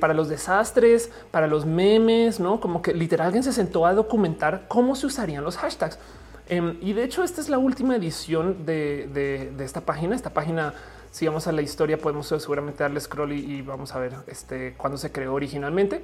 para 0.00 0.14
los 0.14 0.28
desastres, 0.28 1.12
para 1.30 1.46
los 1.46 1.64
memes, 1.64 2.40
no 2.40 2.58
como 2.58 2.82
que 2.82 2.92
literal 2.92 3.28
alguien 3.28 3.44
se 3.44 3.52
sentó 3.52 3.86
a 3.86 3.94
documentar 3.94 4.64
cómo 4.66 4.96
se 4.96 5.06
usarían 5.06 5.44
los 5.44 5.56
hashtags. 5.58 6.00
Em, 6.48 6.76
y 6.80 6.92
de 6.92 7.04
hecho, 7.04 7.22
esta 7.22 7.40
es 7.40 7.48
la 7.48 7.58
última 7.58 7.94
edición 7.94 8.66
de, 8.66 9.52
esta 9.60 9.82
página. 9.82 10.16
Esta 10.16 10.30
página, 10.30 10.74
si 11.12 11.24
vamos 11.24 11.46
a 11.46 11.52
la 11.52 11.62
historia, 11.62 11.98
podemos 11.98 12.26
seguramente 12.26 12.82
darle 12.82 12.98
scroll 12.98 13.30
y, 13.30 13.58
y 13.58 13.62
vamos 13.62 13.94
a 13.94 14.00
ver 14.00 14.12
este 14.26 14.74
cuándo 14.76 14.98
se 14.98 15.12
creó 15.12 15.34
originalmente. 15.34 16.02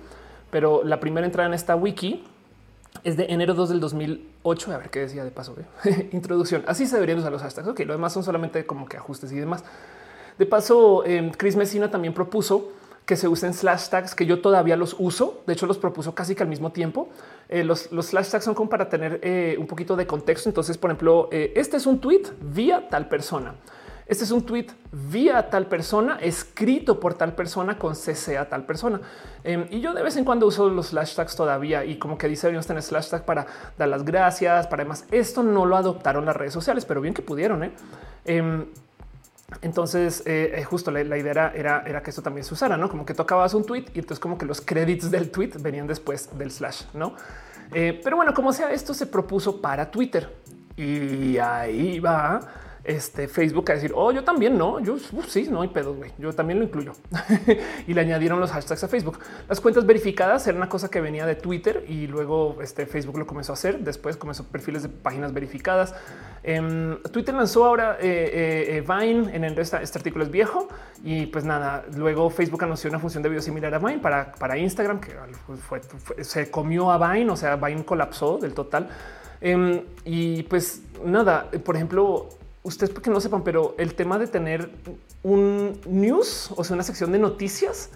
Pero 0.52 0.84
la 0.84 1.00
primera 1.00 1.26
entrada 1.26 1.48
en 1.48 1.54
esta 1.54 1.74
wiki 1.74 2.24
es 3.04 3.16
de 3.16 3.26
enero 3.28 3.54
2 3.54 3.68
del 3.68 3.80
2008. 3.80 4.72
A 4.72 4.78
ver 4.78 4.90
qué 4.90 5.00
decía 5.00 5.24
de 5.24 5.30
paso. 5.30 5.54
Introducción. 6.12 6.64
Así 6.66 6.86
se 6.86 6.96
deberían 6.96 7.18
usar 7.18 7.30
los 7.30 7.42
hashtags. 7.42 7.68
Ok, 7.68 7.80
lo 7.80 7.92
demás 7.92 8.12
son 8.12 8.24
solamente 8.24 8.66
como 8.66 8.86
que 8.86 8.96
ajustes 8.96 9.30
y 9.30 9.36
demás. 9.36 9.62
De 10.38 10.46
paso, 10.46 11.04
em, 11.04 11.30
Chris 11.30 11.54
Messina 11.54 11.90
también 11.90 12.14
propuso 12.14 12.72
que 13.04 13.16
se 13.16 13.28
usen 13.28 13.52
slash 13.52 13.88
tags, 13.90 14.14
que 14.14 14.24
yo 14.24 14.40
todavía 14.40 14.76
los 14.76 14.96
uso. 14.98 15.42
De 15.46 15.52
hecho, 15.52 15.66
los 15.66 15.76
propuso 15.76 16.14
casi 16.14 16.34
que 16.34 16.42
al 16.42 16.48
mismo 16.48 16.72
tiempo. 16.72 17.10
Eh, 17.50 17.62
los, 17.62 17.92
los, 17.92 18.06
slash 18.06 18.30
tags 18.30 18.44
son 18.44 18.54
como 18.54 18.70
para 18.70 18.88
tener 18.88 19.20
eh, 19.22 19.56
un 19.58 19.66
poquito 19.66 19.94
de 19.94 20.06
contexto. 20.06 20.48
Entonces, 20.48 20.78
por 20.78 20.90
ejemplo, 20.90 21.28
eh, 21.30 21.52
este 21.54 21.76
es 21.76 21.86
un 21.86 22.00
tweet 22.00 22.22
vía 22.40 22.88
tal 22.88 23.08
persona. 23.08 23.54
Este 24.06 24.24
es 24.24 24.30
un 24.30 24.44
tweet 24.44 24.66
vía 24.92 25.48
tal 25.48 25.66
persona, 25.66 26.18
escrito 26.20 27.00
por 27.00 27.14
tal 27.14 27.34
persona 27.34 27.78
con 27.78 27.96
CC 27.96 28.36
a 28.36 28.48
tal 28.48 28.66
persona. 28.66 29.00
Em, 29.42 29.66
y 29.70 29.80
yo 29.80 29.94
de 29.94 30.02
vez 30.02 30.16
en 30.16 30.24
cuando 30.24 30.46
uso 30.46 30.68
los 30.68 30.88
slash 30.88 31.14
tags 31.14 31.34
todavía 31.34 31.84
y 31.84 31.98
como 31.98 32.18
que 32.18 32.28
dice 32.28 32.46
deberíamos 32.46 32.66
tener 32.66 32.82
slash 32.82 33.08
tag 33.08 33.24
para 33.24 33.46
dar 33.78 33.88
las 33.88 34.04
gracias, 34.04 34.66
para 34.66 34.84
demás. 34.84 35.06
Esto 35.10 35.42
no 35.42 35.64
lo 35.64 35.76
adoptaron 35.76 36.26
las 36.26 36.36
redes 36.36 36.52
sociales, 36.52 36.84
pero 36.84 37.00
bien 37.00 37.14
que 37.14 37.22
pudieron. 37.22 37.72
Em, 38.26 38.66
entonces, 39.62 40.22
eh, 40.26 40.52
eh, 40.56 40.64
justo 40.64 40.90
la, 40.90 41.00
idea 41.16 41.52
era, 41.54 41.82
era, 41.86 42.02
que 42.02 42.10
esto 42.10 42.22
también 42.22 42.44
se 42.44 42.54
usara, 42.54 42.76
no 42.76 42.88
como 42.88 43.06
que 43.06 43.14
tocabas 43.14 43.54
un 43.54 43.64
tweet 43.64 43.86
y 43.94 44.00
entonces, 44.00 44.18
como 44.18 44.36
que 44.36 44.46
los 44.46 44.60
créditos 44.60 45.10
del 45.10 45.30
tweet 45.30 45.52
venían 45.60 45.86
después 45.86 46.36
del 46.36 46.50
slash, 46.50 46.82
no? 46.92 47.14
Eh, 47.72 48.00
pero 48.02 48.16
bueno, 48.16 48.34
como 48.34 48.52
sea, 48.52 48.70
esto 48.72 48.92
se 48.92 49.06
propuso 49.06 49.60
para 49.60 49.90
Twitter 49.90 50.30
y 50.76 51.38
ahí 51.38 52.00
va 52.00 52.40
este 52.84 53.28
Facebook 53.28 53.70
a 53.70 53.74
decir, 53.74 53.92
oh, 53.94 54.12
yo 54.12 54.24
también 54.24 54.58
no, 54.58 54.78
yo 54.78 54.98
sí, 55.26 55.48
no 55.50 55.62
hay 55.62 55.68
pedo, 55.68 55.94
güey, 55.94 56.12
yo 56.18 56.32
también 56.32 56.58
lo 56.58 56.64
incluyo. 56.64 56.92
y 57.86 57.94
le 57.94 58.00
añadieron 58.00 58.38
los 58.40 58.50
hashtags 58.50 58.84
a 58.84 58.88
Facebook. 58.88 59.18
Las 59.48 59.60
cuentas 59.60 59.86
verificadas 59.86 60.46
eran 60.46 60.58
una 60.58 60.68
cosa 60.68 60.90
que 60.90 61.00
venía 61.00 61.24
de 61.24 61.34
Twitter 61.34 61.84
y 61.88 62.06
luego 62.06 62.58
este 62.62 62.86
Facebook 62.86 63.18
lo 63.18 63.26
comenzó 63.26 63.52
a 63.52 63.54
hacer. 63.54 63.78
Después 63.80 64.16
comenzó 64.16 64.44
perfiles 64.44 64.82
de 64.82 64.90
páginas 64.90 65.32
verificadas. 65.32 65.94
Em, 66.42 67.00
Twitter 67.04 67.34
lanzó 67.34 67.64
ahora 67.64 67.96
eh, 68.00 68.76
eh, 68.76 68.84
Vine 68.86 69.34
en 69.34 69.44
el, 69.44 69.58
este, 69.58 69.82
este, 69.82 69.98
artículo 69.98 70.24
es 70.24 70.30
viejo 70.30 70.68
y 71.02 71.24
pues 71.26 71.44
nada, 71.44 71.84
luego 71.96 72.28
Facebook 72.28 72.62
anunció 72.64 72.90
una 72.90 72.98
función 72.98 73.22
de 73.22 73.30
video 73.30 73.40
similar 73.40 73.74
a 73.74 73.78
Vine 73.78 73.98
para, 73.98 74.32
para 74.32 74.58
Instagram 74.58 75.00
que 75.00 75.12
se 76.22 76.50
comió 76.50 76.90
a 76.90 76.98
Vine, 76.98 77.30
o 77.30 77.36
sea, 77.36 77.56
Vine 77.56 77.84
colapsó 77.84 78.36
del 78.36 78.52
total. 78.52 78.88
Em, 79.40 79.82
y 80.04 80.42
pues 80.44 80.82
nada, 81.04 81.50
por 81.64 81.76
ejemplo, 81.76 82.28
ustedes 82.64 82.92
porque 82.92 83.10
no 83.10 83.20
sepan, 83.20 83.44
pero 83.44 83.76
el 83.78 83.94
tema 83.94 84.18
de 84.18 84.26
tener 84.26 84.70
un 85.22 85.80
news, 85.86 86.50
o 86.56 86.64
sea, 86.64 86.74
una 86.74 86.82
sección 86.82 87.12
de 87.12 87.18
noticias 87.18 87.90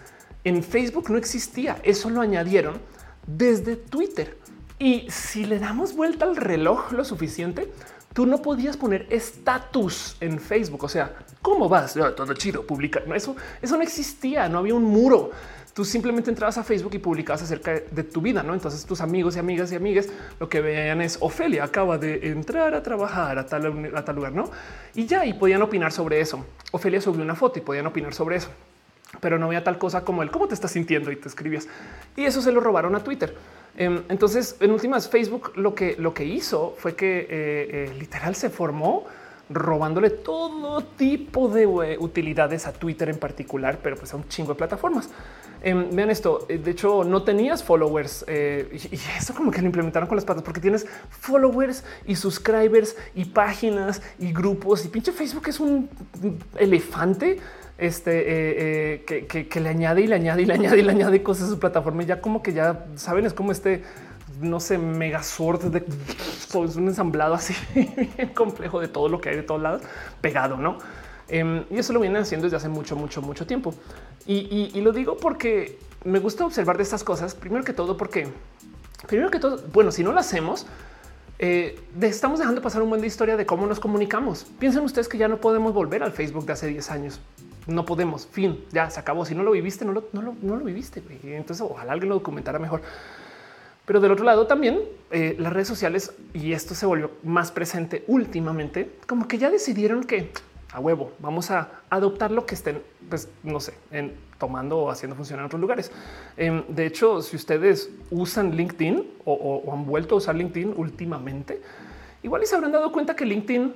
en 0.45 0.63
Facebook 0.63 1.11
no 1.11 1.19
existía. 1.19 1.79
Eso 1.83 2.11
lo 2.11 2.21
añadieron 2.21 2.81
desde 3.27 3.77
Twitter. 3.77 4.39
Y 4.79 5.11
si 5.11 5.45
le 5.45 5.59
damos 5.59 5.97
vuelta 5.97 6.27
al 6.27 6.37
reloj 6.37 6.93
lo 6.93 7.05
suficiente, 7.05 7.73
tú 8.13 8.27
no 8.27 8.43
podías 8.43 8.77
poner 8.77 9.07
estatus 9.11 10.17
en 10.21 10.39
Facebook. 10.39 10.85
O 10.85 10.89
sea, 10.89 11.17
¿cómo 11.43 11.69
vas? 11.69 11.95
todo 11.95 12.35
chido, 12.35 12.65
publica. 12.67 13.03
No, 13.07 13.15
eso, 13.15 13.35
eso 13.61 13.77
no 13.77 13.83
existía, 13.83 14.49
no 14.49 14.59
había 14.59 14.75
un 14.75 14.85
muro 14.85 15.31
tú 15.79 15.85
simplemente 15.85 16.29
entrabas 16.29 16.59
a 16.59 16.65
Facebook 16.65 16.93
y 16.95 16.99
publicabas 16.99 17.41
acerca 17.41 17.71
de 17.89 18.03
tu 18.03 18.21
vida, 18.21 18.43
¿no? 18.43 18.53
Entonces 18.53 18.85
tus 18.85 19.01
amigos 19.01 19.37
y 19.37 19.39
amigas 19.39 19.71
y 19.71 19.77
amigas 19.77 20.09
lo 20.41 20.49
que 20.49 20.61
veían 20.61 21.01
es 21.01 21.19
Ofelia 21.21 21.63
acaba 21.63 21.99
de 21.99 22.31
entrar 22.31 22.75
a 22.75 22.83
trabajar 22.83 23.39
a 23.39 23.47
tal, 23.47 23.95
a 23.95 24.05
tal 24.05 24.17
lugar, 24.17 24.33
¿no? 24.33 24.51
Y 24.97 25.07
ya, 25.07 25.25
y 25.25 25.35
podían 25.35 25.63
opinar 25.63 25.93
sobre 25.93 26.21
eso. 26.21 26.45
Ofelia 26.73 27.01
subió 27.01 27.23
una 27.23 27.37
foto 27.37 27.61
y 27.61 27.63
podían 27.63 27.87
opinar 27.87 28.13
sobre 28.13 28.39
eso. 28.39 28.49
Pero 29.21 29.39
no 29.39 29.47
había 29.47 29.63
tal 29.63 29.79
cosa 29.79 30.03
como 30.03 30.25
el 30.25 30.33
cómo 30.33 30.49
te 30.49 30.55
estás 30.55 30.73
sintiendo 30.73 31.13
y 31.13 31.17
te 31.17 31.29
escribías. 31.29 31.69
Y 32.17 32.25
eso 32.25 32.43
se 32.43 32.51
lo 32.51 32.59
robaron 32.59 32.97
a 32.97 33.05
Twitter. 33.05 33.37
Em, 33.77 34.03
entonces, 34.09 34.57
en 34.59 34.73
últimas, 34.73 35.09
Facebook 35.09 35.53
lo 35.55 35.77
que, 35.77 35.95
lo 35.97 36.13
que 36.13 36.25
hizo 36.25 36.75
fue 36.77 36.97
que 36.97 37.21
eh, 37.21 37.29
eh, 37.31 37.95
literal 37.97 38.35
se 38.35 38.51
formó 38.51 39.07
robándole 39.49 40.11
todo 40.11 40.83
tipo 40.83 41.49
de 41.49 41.97
utilidades 41.99 42.67
a 42.67 42.73
Twitter 42.73 43.09
en 43.11 43.19
particular, 43.19 43.79
pero 43.81 43.97
pues 43.97 44.13
a 44.13 44.17
un 44.17 44.29
chingo 44.29 44.55
de 44.55 44.59
plataformas. 44.59 45.09
Em, 45.63 45.91
vean 45.91 46.11
esto. 46.11 46.47
Eh, 46.49 46.59
de 46.59 46.71
hecho, 46.71 47.05
no 47.05 47.23
tenías 47.23 47.63
followers 47.63 48.25
eh, 48.29 48.69
y, 48.73 48.95
eso 48.95 49.35
como 49.35 49.51
que 49.51 49.61
lo 49.61 49.67
implementaron 49.67 50.09
con 50.09 50.17
las 50.17 50.25
patas 50.25 50.43
porque 50.43 50.61
tienes 50.61 50.87
followers 51.11 51.85
y 52.07 52.15
subscribers 52.15 52.97
y 53.15 53.25
páginas 53.27 54.01
y 54.19 54.33
grupos 54.33 54.85
y 54.85 54.89
pinche 54.89 55.13
Facebook 55.13 55.49
es 55.49 55.59
un 55.61 55.89
elefante 56.57 57.39
este 57.77 58.95
eh, 58.95 59.05
que, 59.05 59.61
le 59.61 59.69
añade 59.69 60.03
y 60.03 60.07
le 60.07 60.17
añade 60.17 60.43
y 60.43 60.47
le 60.47 60.55
añade 60.55 60.79
y 60.79 60.83
le 60.83 60.91
añade 60.91 61.23
cosas 61.23 61.49
a 61.49 61.51
su 61.51 61.59
plataforma. 61.59 62.03
Y 62.03 62.07
ya 62.07 62.21
como 62.21 62.43
que 62.43 62.53
ya 62.53 62.87
saben, 62.97 63.27
es 63.27 63.35
como 63.35 63.53
este 63.53 63.83
no 64.41 64.61
sé, 64.61 64.79
megazord 64.79 65.65
de 65.65 65.85
pues, 66.53 66.77
un 66.77 66.87
ensamblado 66.87 67.35
así 67.35 67.55
complejo 68.35 68.81
de 68.81 68.87
todo 68.87 69.09
lo 69.09 69.21
que 69.21 69.31
hay 69.31 69.37
de 69.37 69.43
todos 69.43 69.61
lados 69.61 69.83
pegado, 70.21 70.57
no? 70.57 70.79
Em, 71.29 71.65
y 71.71 71.79
eso 71.79 71.93
lo 71.93 72.01
vienen 72.01 72.23
haciendo 72.23 72.45
desde 72.45 72.57
hace 72.57 72.69
mucho, 72.69 72.97
mucho, 72.97 73.21
mucho 73.21 73.47
tiempo. 73.47 73.75
Y, 74.27 74.81
lo 74.81 74.93
digo 74.93 75.17
porque 75.17 75.79
me 76.05 76.19
gusta 76.19 76.45
observar 76.45 76.77
de 76.77 76.83
estas 76.83 77.05
cosas. 77.05 77.35
Primero 77.35 77.65
que 77.65 77.73
todo, 77.73 77.97
porque 77.97 78.29
primero 79.07 79.31
que 79.31 79.39
todo, 79.39 79.63
bueno, 79.73 79.91
si 79.91 80.03
no 80.03 80.13
lo 80.13 80.21
hacemos, 80.21 80.67
eh, 81.39 81.81
estamos 82.01 82.39
dejando 82.39 82.61
pasar 82.61 82.83
un 82.83 82.89
buen 82.89 83.01
de 83.01 83.07
historia 83.07 83.37
de 83.37 83.47
cómo 83.47 83.67
nos 83.67 83.81
comunicamos. 83.81 84.47
Piensen 84.59 84.83
ustedes 84.83 85.09
que 85.09 85.19
ya 85.19 85.29
no 85.29 85.39
podemos 85.39 85.73
volver 85.73 86.03
al 86.03 86.13
Facebook 86.13 86.47
de 86.47 86.53
hace 86.53 86.67
10 86.67 86.91
años. 86.91 87.21
No 87.67 87.85
podemos. 87.85 88.27
Fin, 88.27 88.65
ya 88.73 88.89
se 88.91 88.99
acabó. 89.01 89.25
Si 89.25 89.35
no 89.35 89.43
lo 89.43 89.51
viviste, 89.51 89.85
no 89.85 89.93
lo, 89.93 90.05
no 90.13 90.57
lo, 90.57 90.65
viviste. 90.65 91.03
Entonces, 91.23 91.67
ojalá 91.69 91.93
alguien 91.93 92.09
lo 92.09 92.17
documentara 92.17 92.59
mejor. 92.59 92.81
Pero 93.85 94.01
del 94.01 94.13
otro 94.13 94.25
lado 94.25 94.47
también 94.47 94.81
eh, 95.11 95.37
las 95.39 95.53
redes 95.53 95.69
sociales, 95.69 96.13
y 96.35 96.53
esto 96.53 96.75
se 96.75 96.85
volvió 96.85 97.11
más 97.23 97.53
presente 97.53 98.05
últimamente, 98.07 98.91
como 99.07 99.27
que 99.29 99.39
ya 99.39 99.49
decidieron 99.51 100.05
que 100.05 100.31
a 100.73 100.81
huevo. 100.81 101.13
Vamos 101.19 101.51
a 101.51 101.71
adoptar 101.89 102.31
lo 102.31 102.47
que 102.47 102.55
estén, 102.55 102.83
pues 103.09 103.29
no 103.43 103.61
sé, 103.61 103.75
en, 103.91 104.15
tomando 104.39 104.79
o 104.79 104.91
haciendo 104.91 105.17
funcionar 105.17 105.43
en 105.43 105.47
otros 105.47 105.61
lugares. 105.61 105.91
Em, 106.37 106.63
de 106.69 106.87
hecho, 106.87 107.23
si 107.23 107.37
ustedes 107.37 107.91
usan 108.11 108.55
LinkedIn 108.57 109.05
o, 109.25 109.73
han 109.73 109.87
vuelto 109.87 110.15
a 110.15 110.19
usar 110.19 110.35
LinkedIn 110.35 110.75
últimamente, 110.77 111.61
igual 112.23 112.45
se 112.47 112.55
habrán 112.55 112.73
dado 112.73 112.93
cuenta 112.93 113.17
que 113.17 113.25
LinkedIn 113.25 113.75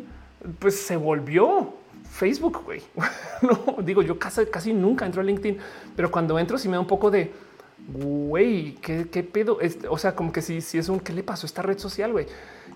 pues 0.59 0.81
se 0.81 0.97
volvió 0.97 1.75
Facebook. 2.11 2.63
Güey. 2.65 2.83
no 3.43 3.83
digo, 3.83 4.03
yo 4.03 4.19
casi, 4.19 4.73
nunca 4.73 5.07
entro 5.07 5.21
a 5.23 5.25
LinkedIn, 5.25 5.59
pero 5.97 6.11
cuando 6.11 6.39
entro, 6.39 6.59
sí 6.59 6.69
me 6.69 6.75
da 6.75 6.81
un 6.81 6.87
poco 6.87 7.11
de 7.11 7.33
güey, 7.89 8.75
¿qué, 8.75 9.05
pedo? 9.25 9.59
o 9.91 9.99
sea, 9.99 10.15
como 10.15 10.31
que 10.31 10.41
si, 10.41 10.61
si 10.61 10.79
es 10.79 10.89
un 10.89 11.01
qué 11.01 11.13
le 11.13 11.25
pasó 11.25 11.47
a 11.47 11.49
esta 11.49 11.63
red 11.63 11.79
social, 11.79 12.13
güey. 12.13 12.27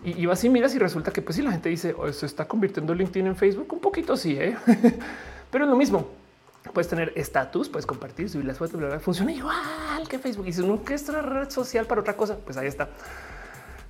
Y, 0.07 0.23
y 0.23 0.27
vas 0.27 0.42
y 0.45 0.49
miras 0.49 0.73
y 0.73 0.79
resulta 0.79 1.11
que 1.11 1.21
pues 1.21 1.35
si 1.35 1.42
la 1.42 1.51
gente 1.51 1.69
dice 1.69 1.92
se 2.12 2.27
está 2.27 2.47
convirtiendo 2.47 2.95
LinkedIn 2.95 3.27
en 3.27 3.35
Facebook, 3.35 3.73
un 3.73 3.81
poquito 3.81 4.16
sí, 4.16 4.37
¿eh? 4.38 4.57
pero 5.51 5.64
es 5.64 5.71
lo 5.71 5.77
mismo. 5.77 6.09
Puedes 6.73 6.88
tener 6.88 7.12
estatus, 7.16 7.69
puedes 7.69 7.87
compartir, 7.87 8.31
subir 8.31 8.45
las 8.47 8.57
fotos, 8.57 8.81
funciona 9.03 9.33
igual 9.33 10.09
que 10.09 10.21
Facebook. 10.21 10.47
Y 10.47 10.53
si 10.53 10.64
no, 10.64 10.85
que 10.85 10.95
es 10.95 11.09
otra 11.09 11.23
red 11.23 11.51
social 11.51 11.87
para 11.87 12.01
otra 12.01 12.16
cosa, 12.16 12.37
pues 12.37 12.57
ahí 12.57 12.69
está. 12.69 12.88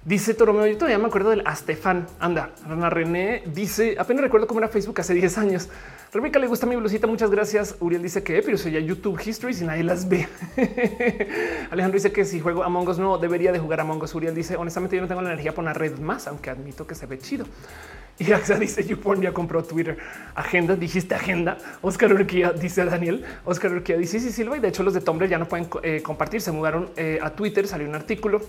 Dice 0.07 0.33
Toromeo, 0.33 0.66
yo 0.66 0.76
todavía 0.76 0.98
me 0.98 1.07
acuerdo 1.07 1.31
del 1.31 1.42
Astefan. 1.46 2.07
Anda, 2.18 2.50
Ana 2.64 2.88
René 2.88 3.42
dice, 3.46 3.96
apenas 3.98 4.22
recuerdo 4.22 4.46
cómo 4.46 4.61
era 4.61 4.68
Facebook 4.68 5.00
hace 5.00 5.12
10 5.12 5.37
años. 5.37 5.68
Rebeca 6.16 6.38
le 6.38 6.46
gusta 6.46 6.64
mi 6.64 6.76
blusita, 6.76 7.07
muchas 7.07 7.31
gracias. 7.31 7.76
Uriel 7.79 8.02
dice 8.02 8.22
que, 8.22 8.40
pero 8.40 8.57
soy 8.57 8.72
ya 8.72 8.81
YouTube 8.81 9.20
History 9.22 9.55
y 9.61 9.64
nadie 9.64 9.85
las 9.85 10.09
ve. 10.09 10.26
Alejandro 11.70 11.98
dice 11.98 12.11
que 12.11 12.24
si 12.24 12.40
juego 12.40 12.64
Among 12.64 12.88
Us 12.88 12.98
no 12.98 13.18
debería 13.18 13.52
de 13.52 13.59
jugar 13.59 13.81
Among 13.81 14.02
Us. 14.02 14.14
Uriel 14.14 14.35
dice, 14.35 14.57
honestamente 14.57 14.96
yo 14.96 15.02
no 15.02 15.09
tengo 15.09 15.20
la 15.20 15.29
energía 15.29 15.52
para 15.52 15.64
una 15.68 15.72
red 15.74 15.98
más, 15.98 16.26
aunque 16.26 16.48
admito 16.48 16.87
que 16.87 16.94
se 16.94 17.05
ve 17.05 17.18
chido. 17.18 17.44
Y 18.18 18.33
Axa 18.33 18.59
dice, 18.59 18.83
YouPorn 18.83 19.20
ya 19.20 19.33
compró 19.33 19.62
Twitter. 19.62 19.98
Agenda, 20.35 20.74
dijiste 20.74 21.14
agenda. 21.14 21.59
Oscar 21.83 22.11
Urquía 22.14 22.50
dice 22.50 22.81
a 22.81 22.87
Daniel. 22.87 23.22
Oscar 23.44 23.70
Urquía 23.72 23.98
dice, 23.98 24.18
sí, 24.18 24.29
sí, 24.29 24.33
Silva. 24.33 24.57
Y 24.57 24.61
de 24.61 24.68
hecho 24.68 24.83
los 24.83 24.94
de 24.94 25.02
Tumblr 25.02 25.29
ya 25.29 25.37
no 25.37 25.46
pueden 25.46 25.68
eh, 25.83 26.00
compartir. 26.02 26.40
Se 26.40 26.50
mudaron 26.50 26.88
eh, 26.96 27.18
a 27.20 27.29
Twitter, 27.29 27.68
salió 27.68 27.87
un 27.87 27.94
artículo 27.94 28.40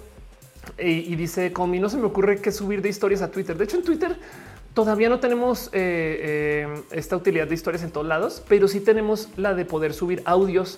y, 0.77 1.15
dice 1.15 1.51
como 1.53 1.75
no 1.75 1.89
se 1.89 1.97
me 1.97 2.05
ocurre 2.05 2.39
que 2.39 2.51
subir 2.51 2.81
de 2.81 2.89
historias 2.89 3.21
a 3.21 3.29
Twitter. 3.29 3.57
De 3.57 3.63
hecho, 3.65 3.77
en 3.77 3.83
Twitter 3.83 4.17
todavía 4.77 5.09
no 5.09 5.19
tenemos 5.19 5.69
eh, 5.73 6.67
eh, 6.69 6.83
esta 6.91 7.15
utilidad 7.15 7.47
de 7.47 7.55
historias 7.55 7.81
en 7.81 7.89
todos 7.89 8.05
lados, 8.05 8.43
pero 8.47 8.67
sí 8.67 8.79
tenemos 8.79 9.27
la 9.35 9.55
de 9.55 9.65
poder 9.65 9.91
subir 9.91 10.21
audios 10.23 10.77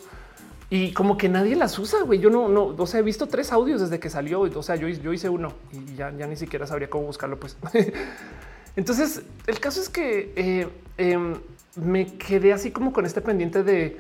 y 0.70 0.94
como 0.94 1.18
que 1.18 1.28
nadie 1.28 1.58
las 1.58 1.78
usa. 1.78 2.04
Güey, 2.04 2.22
yo 2.22 2.30
no, 2.30 2.48
no, 2.48 2.68
o 2.68 2.88
sea, 2.88 3.02
he 3.02 3.04
visto 3.04 3.28
tres 3.28 3.52
audios 3.52 3.82
desde 3.82 4.00
que 4.00 4.10
salió. 4.10 4.40
O 4.40 4.64
sea, 4.64 4.78
yo, 4.78 4.88
hice 4.88 5.28
uno 5.28 5.52
y 5.74 5.96
ya, 5.96 6.12
ni 6.12 6.38
siquiera 6.38 6.66
sabría 6.66 6.90
cómo 6.90 7.08
buscarlo. 7.08 7.42
Pues 7.42 7.58
entonces 8.78 9.22
el 9.48 9.60
caso 9.60 9.82
es 9.82 9.90
que 9.90 10.32
eh, 10.38 10.70
em, 10.98 11.36
me 11.76 12.16
quedé 12.16 12.54
así 12.54 12.72
como 12.72 12.94
con 12.94 13.06
este 13.06 13.20
pendiente 13.20 13.64
de 13.64 14.00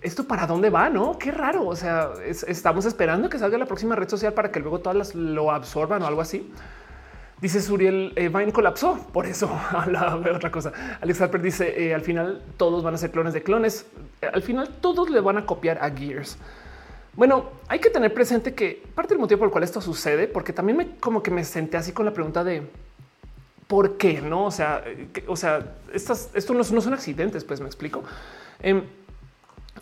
esto 0.00 0.26
para 0.26 0.46
dónde 0.46 0.70
va, 0.70 0.88
no? 0.88 1.18
Qué 1.18 1.30
raro. 1.30 1.66
O 1.66 1.76
sea, 1.76 2.12
estamos 2.24 2.86
esperando 2.86 3.28
que 3.28 3.38
salga 3.38 3.58
la 3.58 3.66
próxima 3.66 3.96
red 3.96 4.08
social 4.08 4.32
para 4.32 4.50
que 4.50 4.60
luego 4.60 4.78
todas 4.78 4.96
las 4.96 5.14
lo 5.14 5.50
absorban 5.50 6.00
o 6.00 6.06
algo 6.06 6.22
así. 6.22 6.50
Dice 7.40 7.60
Suriel, 7.60 8.12
eh, 8.16 8.28
Vine 8.28 8.52
colapsó, 8.52 8.98
por 9.12 9.26
eso 9.26 9.50
habla 9.70 10.16
de 10.18 10.30
otra 10.30 10.50
cosa. 10.50 10.72
Alex 11.00 11.20
Harper 11.20 11.42
dice, 11.42 11.86
eh, 11.86 11.94
al 11.94 12.00
final 12.00 12.42
todos 12.56 12.82
van 12.82 12.94
a 12.94 12.98
ser 12.98 13.10
clones 13.10 13.34
de 13.34 13.42
clones. 13.42 13.86
al 14.32 14.42
final 14.42 14.70
todos 14.80 15.10
le 15.10 15.20
van 15.20 15.36
a 15.38 15.44
copiar 15.44 15.78
a 15.82 15.90
Gears. 15.90 16.38
Bueno, 17.14 17.50
hay 17.68 17.78
que 17.78 17.90
tener 17.90 18.12
presente 18.12 18.54
que 18.54 18.82
parte 18.94 19.14
del 19.14 19.20
motivo 19.20 19.38
por 19.38 19.48
el 19.48 19.52
cual 19.52 19.64
esto 19.64 19.80
sucede, 19.80 20.28
porque 20.28 20.52
también 20.52 20.76
me 20.78 20.96
como 20.96 21.22
que 21.22 21.30
me 21.30 21.44
senté 21.44 21.76
así 21.76 21.92
con 21.92 22.04
la 22.06 22.12
pregunta 22.12 22.44
de 22.44 22.62
por 23.66 23.96
qué, 23.96 24.20
no? 24.20 24.46
O 24.46 24.50
sea, 24.50 24.84
o 25.26 25.36
sea, 25.36 25.74
estas, 25.92 26.30
esto 26.34 26.52
no, 26.54 26.60
no 26.60 26.80
son 26.80 26.94
accidentes, 26.94 27.44
pues 27.44 27.60
me 27.60 27.66
explico. 27.66 28.02
Em, 28.60 28.82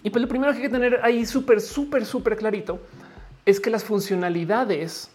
Y 0.03 0.11
pues 0.11 0.23
lo 0.23 0.29
primero 0.29 0.53
que 0.53 0.59
hay 0.59 0.65
que 0.65 0.71
tener 0.71 1.01
ahí 1.03 1.25
súper, 1.27 1.61
súper, 1.61 2.05
súper 2.05 2.37
clarito 2.37 2.81
es 3.47 3.61
que 3.61 3.71
las 3.71 3.85
funcionalidades 3.85 5.11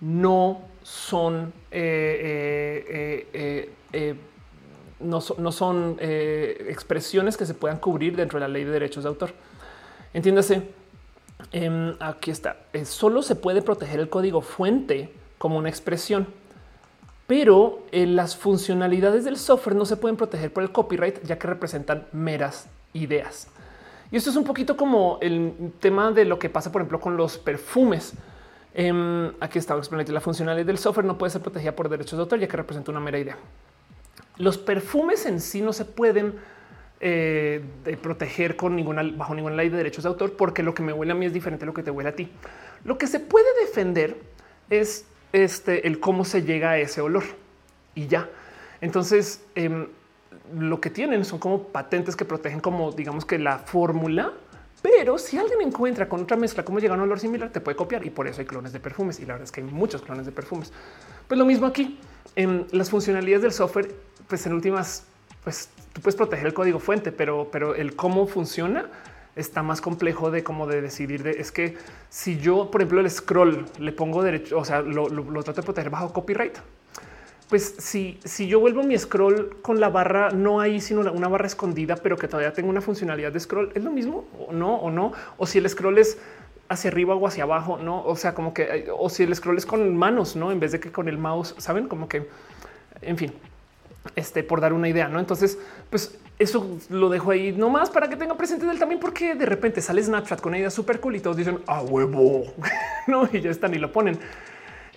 no 0.00 0.62
son, 0.88 1.52
eh, 1.70 3.26
eh, 3.34 3.70
eh, 3.92 4.14
no, 5.00 5.20
no, 5.36 5.52
son 5.52 5.98
expresiones 6.00 7.36
que 7.36 7.44
se 7.44 7.52
puedan 7.52 7.78
cubrir 7.78 8.16
dentro 8.16 8.38
de 8.38 8.46
la 8.46 8.48
ley 8.48 8.64
de 8.64 8.70
derechos 8.70 9.04
de 9.04 9.10
autor. 9.10 9.30
Entiéndase, 10.14 10.62
em, 11.52 11.94
aquí 12.00 12.30
está, 12.30 12.56
solo 12.84 13.22
se 13.22 13.36
puede 13.36 13.60
proteger 13.60 14.00
el 14.00 14.08
código 14.08 14.40
fuente 14.40 15.12
como 15.36 15.58
una 15.58 15.68
expresión, 15.68 16.26
pero 17.26 17.84
las 17.92 18.34
funcionalidades 18.34 19.24
del 19.24 19.36
software 19.36 19.76
no 19.76 19.84
se 19.84 19.98
pueden 19.98 20.16
proteger 20.16 20.50
por 20.50 20.62
el 20.62 20.72
copyright 20.72 21.22
ya 21.22 21.38
que 21.38 21.46
representan 21.46 22.06
meras 22.12 22.66
ideas. 22.94 23.48
Y 24.10 24.16
esto 24.16 24.30
es 24.30 24.36
un 24.36 24.44
poquito 24.44 24.74
como 24.78 25.18
el 25.20 25.52
tema 25.80 26.12
de 26.12 26.24
lo 26.24 26.38
que 26.38 26.48
pasa, 26.48 26.72
por 26.72 26.80
ejemplo, 26.80 26.98
con 26.98 27.18
los 27.18 27.36
perfumes. 27.36 28.14
Eh, 28.80 29.32
aquí 29.40 29.58
estaba 29.58 29.80
explicando 29.80 30.12
la 30.12 30.20
funcionalidad 30.20 30.64
del 30.64 30.78
software 30.78 31.04
no 31.04 31.18
puede 31.18 31.30
ser 31.30 31.42
protegida 31.42 31.74
por 31.74 31.88
derechos 31.88 32.16
de 32.16 32.20
autor, 32.22 32.38
ya 32.38 32.46
que 32.46 32.56
representa 32.56 32.92
una 32.92 33.00
mera 33.00 33.18
idea. 33.18 33.36
Los 34.36 34.56
perfumes 34.56 35.26
en 35.26 35.40
sí 35.40 35.62
no 35.62 35.72
se 35.72 35.84
pueden 35.84 36.34
eh, 37.00 37.60
proteger 38.00 38.54
con 38.54 38.76
ninguna 38.76 39.02
bajo 39.02 39.34
ninguna 39.34 39.56
ley 39.56 39.68
de 39.68 39.78
derechos 39.78 40.04
de 40.04 40.10
autor, 40.10 40.34
porque 40.34 40.62
lo 40.62 40.74
que 40.74 40.84
me 40.84 40.92
huele 40.92 41.10
a 41.10 41.16
mí 41.16 41.26
es 41.26 41.32
diferente 41.32 41.64
a 41.64 41.66
lo 41.66 41.74
que 41.74 41.82
te 41.82 41.90
huele 41.90 42.10
a 42.10 42.14
ti. 42.14 42.30
Lo 42.84 42.98
que 42.98 43.08
se 43.08 43.18
puede 43.18 43.46
defender 43.66 44.16
es 44.70 45.06
este 45.32 45.88
el 45.88 45.98
cómo 45.98 46.24
se 46.24 46.42
llega 46.44 46.70
a 46.70 46.78
ese 46.78 47.00
olor 47.00 47.24
y 47.96 48.06
ya. 48.06 48.28
Entonces, 48.80 49.44
em, 49.56 49.88
lo 50.56 50.80
que 50.80 50.90
tienen 50.90 51.24
son 51.24 51.40
como 51.40 51.64
patentes 51.64 52.14
que 52.14 52.24
protegen 52.24 52.60
como 52.60 52.92
digamos 52.92 53.24
que 53.24 53.40
la 53.40 53.58
fórmula, 53.58 54.34
pero 54.82 55.18
si 55.18 55.38
alguien 55.38 55.60
encuentra 55.60 56.08
con 56.08 56.22
otra 56.22 56.36
mezcla 56.36 56.64
cómo 56.64 56.78
llega 56.78 56.94
a 56.94 56.96
un 56.96 57.02
olor 57.02 57.18
similar, 57.18 57.50
te 57.50 57.60
puede 57.60 57.76
copiar 57.76 58.06
y 58.06 58.10
por 58.10 58.28
eso 58.28 58.40
hay 58.40 58.46
clones 58.46 58.72
de 58.72 58.80
perfumes 58.80 59.18
y 59.18 59.22
la 59.22 59.34
verdad 59.34 59.44
es 59.44 59.52
que 59.52 59.60
hay 59.60 59.66
muchos 59.66 60.02
clones 60.02 60.26
de 60.26 60.32
perfumes. 60.32 60.72
Pues 61.26 61.38
lo 61.38 61.44
mismo 61.44 61.66
aquí 61.66 61.98
en 62.36 62.66
las 62.70 62.90
funcionalidades 62.90 63.42
del 63.42 63.52
software, 63.52 63.92
pues 64.28 64.46
en 64.46 64.52
últimas, 64.52 65.04
pues 65.42 65.68
tú 65.92 66.00
puedes 66.00 66.16
proteger 66.16 66.46
el 66.46 66.54
código 66.54 66.78
fuente, 66.78 67.10
pero, 67.10 67.48
pero 67.50 67.74
el 67.74 67.96
cómo 67.96 68.26
funciona 68.26 68.88
está 69.34 69.62
más 69.62 69.80
complejo 69.80 70.30
de 70.30 70.44
cómo 70.44 70.66
de 70.66 70.80
decidir. 70.80 71.22
De, 71.22 71.32
es 71.32 71.50
que 71.50 71.76
si 72.08 72.38
yo, 72.38 72.70
por 72.70 72.80
ejemplo, 72.80 73.00
el 73.00 73.10
scroll 73.10 73.66
le 73.78 73.92
pongo 73.92 74.22
derecho, 74.22 74.58
o 74.58 74.64
sea, 74.64 74.82
lo, 74.82 75.08
lo 75.08 75.42
trato 75.42 75.60
de 75.60 75.64
proteger 75.64 75.90
bajo 75.90 76.12
copyright, 76.12 76.58
pues 77.48 77.76
si, 77.78 78.18
si 78.24 78.46
yo 78.46 78.60
vuelvo 78.60 78.82
mi 78.82 78.96
scroll 78.98 79.56
con 79.62 79.80
la 79.80 79.88
barra, 79.88 80.30
no 80.30 80.60
hay 80.60 80.80
sino 80.80 81.00
una 81.12 81.28
barra 81.28 81.46
escondida, 81.46 81.96
pero 81.96 82.16
que 82.16 82.28
todavía 82.28 82.52
tengo 82.52 82.68
una 82.68 82.80
funcionalidad 82.80 83.32
de 83.32 83.40
scroll, 83.40 83.72
es 83.74 83.82
lo 83.82 83.90
mismo 83.90 84.26
o 84.46 84.52
no, 84.52 84.76
o 84.76 84.90
no, 84.90 85.12
o 85.38 85.46
si 85.46 85.58
el 85.58 85.68
scroll 85.68 85.98
es 85.98 86.18
hacia 86.68 86.90
arriba 86.90 87.14
o 87.14 87.26
hacia 87.26 87.44
abajo, 87.44 87.78
no, 87.78 88.04
o 88.04 88.16
sea, 88.16 88.34
como 88.34 88.52
que, 88.52 88.88
o 88.96 89.08
si 89.08 89.22
el 89.22 89.34
scroll 89.34 89.56
es 89.56 89.64
con 89.64 89.96
manos, 89.96 90.36
no, 90.36 90.52
en 90.52 90.60
vez 90.60 90.72
de 90.72 90.80
que 90.80 90.92
con 90.92 91.08
el 91.08 91.16
mouse, 91.16 91.54
saben, 91.58 91.88
como 91.88 92.08
que, 92.08 92.28
en 93.00 93.16
fin, 93.16 93.32
este 94.14 94.42
por 94.42 94.60
dar 94.60 94.72
una 94.72 94.88
idea, 94.88 95.08
no? 95.08 95.18
Entonces, 95.18 95.58
pues 95.90 96.18
eso 96.38 96.78
lo 96.90 97.08
dejo 97.08 97.30
ahí 97.30 97.52
nomás 97.52 97.90
para 97.90 98.08
que 98.08 98.16
tenga 98.16 98.36
presente 98.36 98.66
del 98.66 98.78
también, 98.78 99.00
porque 99.00 99.34
de 99.34 99.46
repente 99.46 99.80
sale 99.80 100.02
Snapchat 100.02 100.40
con 100.40 100.50
una 100.50 100.58
idea 100.58 100.70
súper 100.70 101.00
cool 101.00 101.16
y 101.16 101.20
todos 101.20 101.36
dicen 101.36 101.60
a 101.66 101.80
huevo, 101.80 102.44
no, 103.06 103.28
y 103.32 103.40
ya 103.40 103.50
están 103.50 103.74
y 103.74 103.78
lo 103.78 103.90
ponen. 103.90 104.18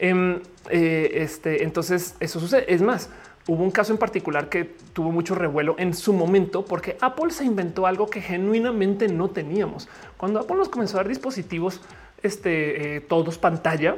Em, 0.02 0.42
eh, 0.72 1.12
este, 1.14 1.64
entonces 1.64 2.16
eso 2.20 2.40
sucede. 2.40 2.74
Es 2.74 2.82
más, 2.82 3.12
hubo 3.48 3.64
un 3.64 3.70
caso 3.70 3.94
en 3.94 4.00
particular 4.00 4.50
que 4.50 4.66
tuvo 4.94 5.12
mucho 5.12 5.36
revuelo 5.36 5.76
en 5.78 5.94
su 5.94 6.12
momento 6.12 6.66
porque 6.66 6.98
Apple 7.02 7.30
se 7.30 7.46
inventó 7.46 7.86
algo 7.86 8.10
que 8.10 8.20
genuinamente 8.20 9.08
no 9.08 9.30
teníamos. 9.30 9.88
Cuando 10.18 10.40
Apple 10.40 10.56
nos 10.56 10.70
comenzó 10.70 10.98
a 10.98 11.02
dar 11.02 11.08
dispositivos, 11.08 11.82
este, 12.24 12.96
eh, 12.96 13.02
todos 13.02 13.38
pantalla, 13.38 13.98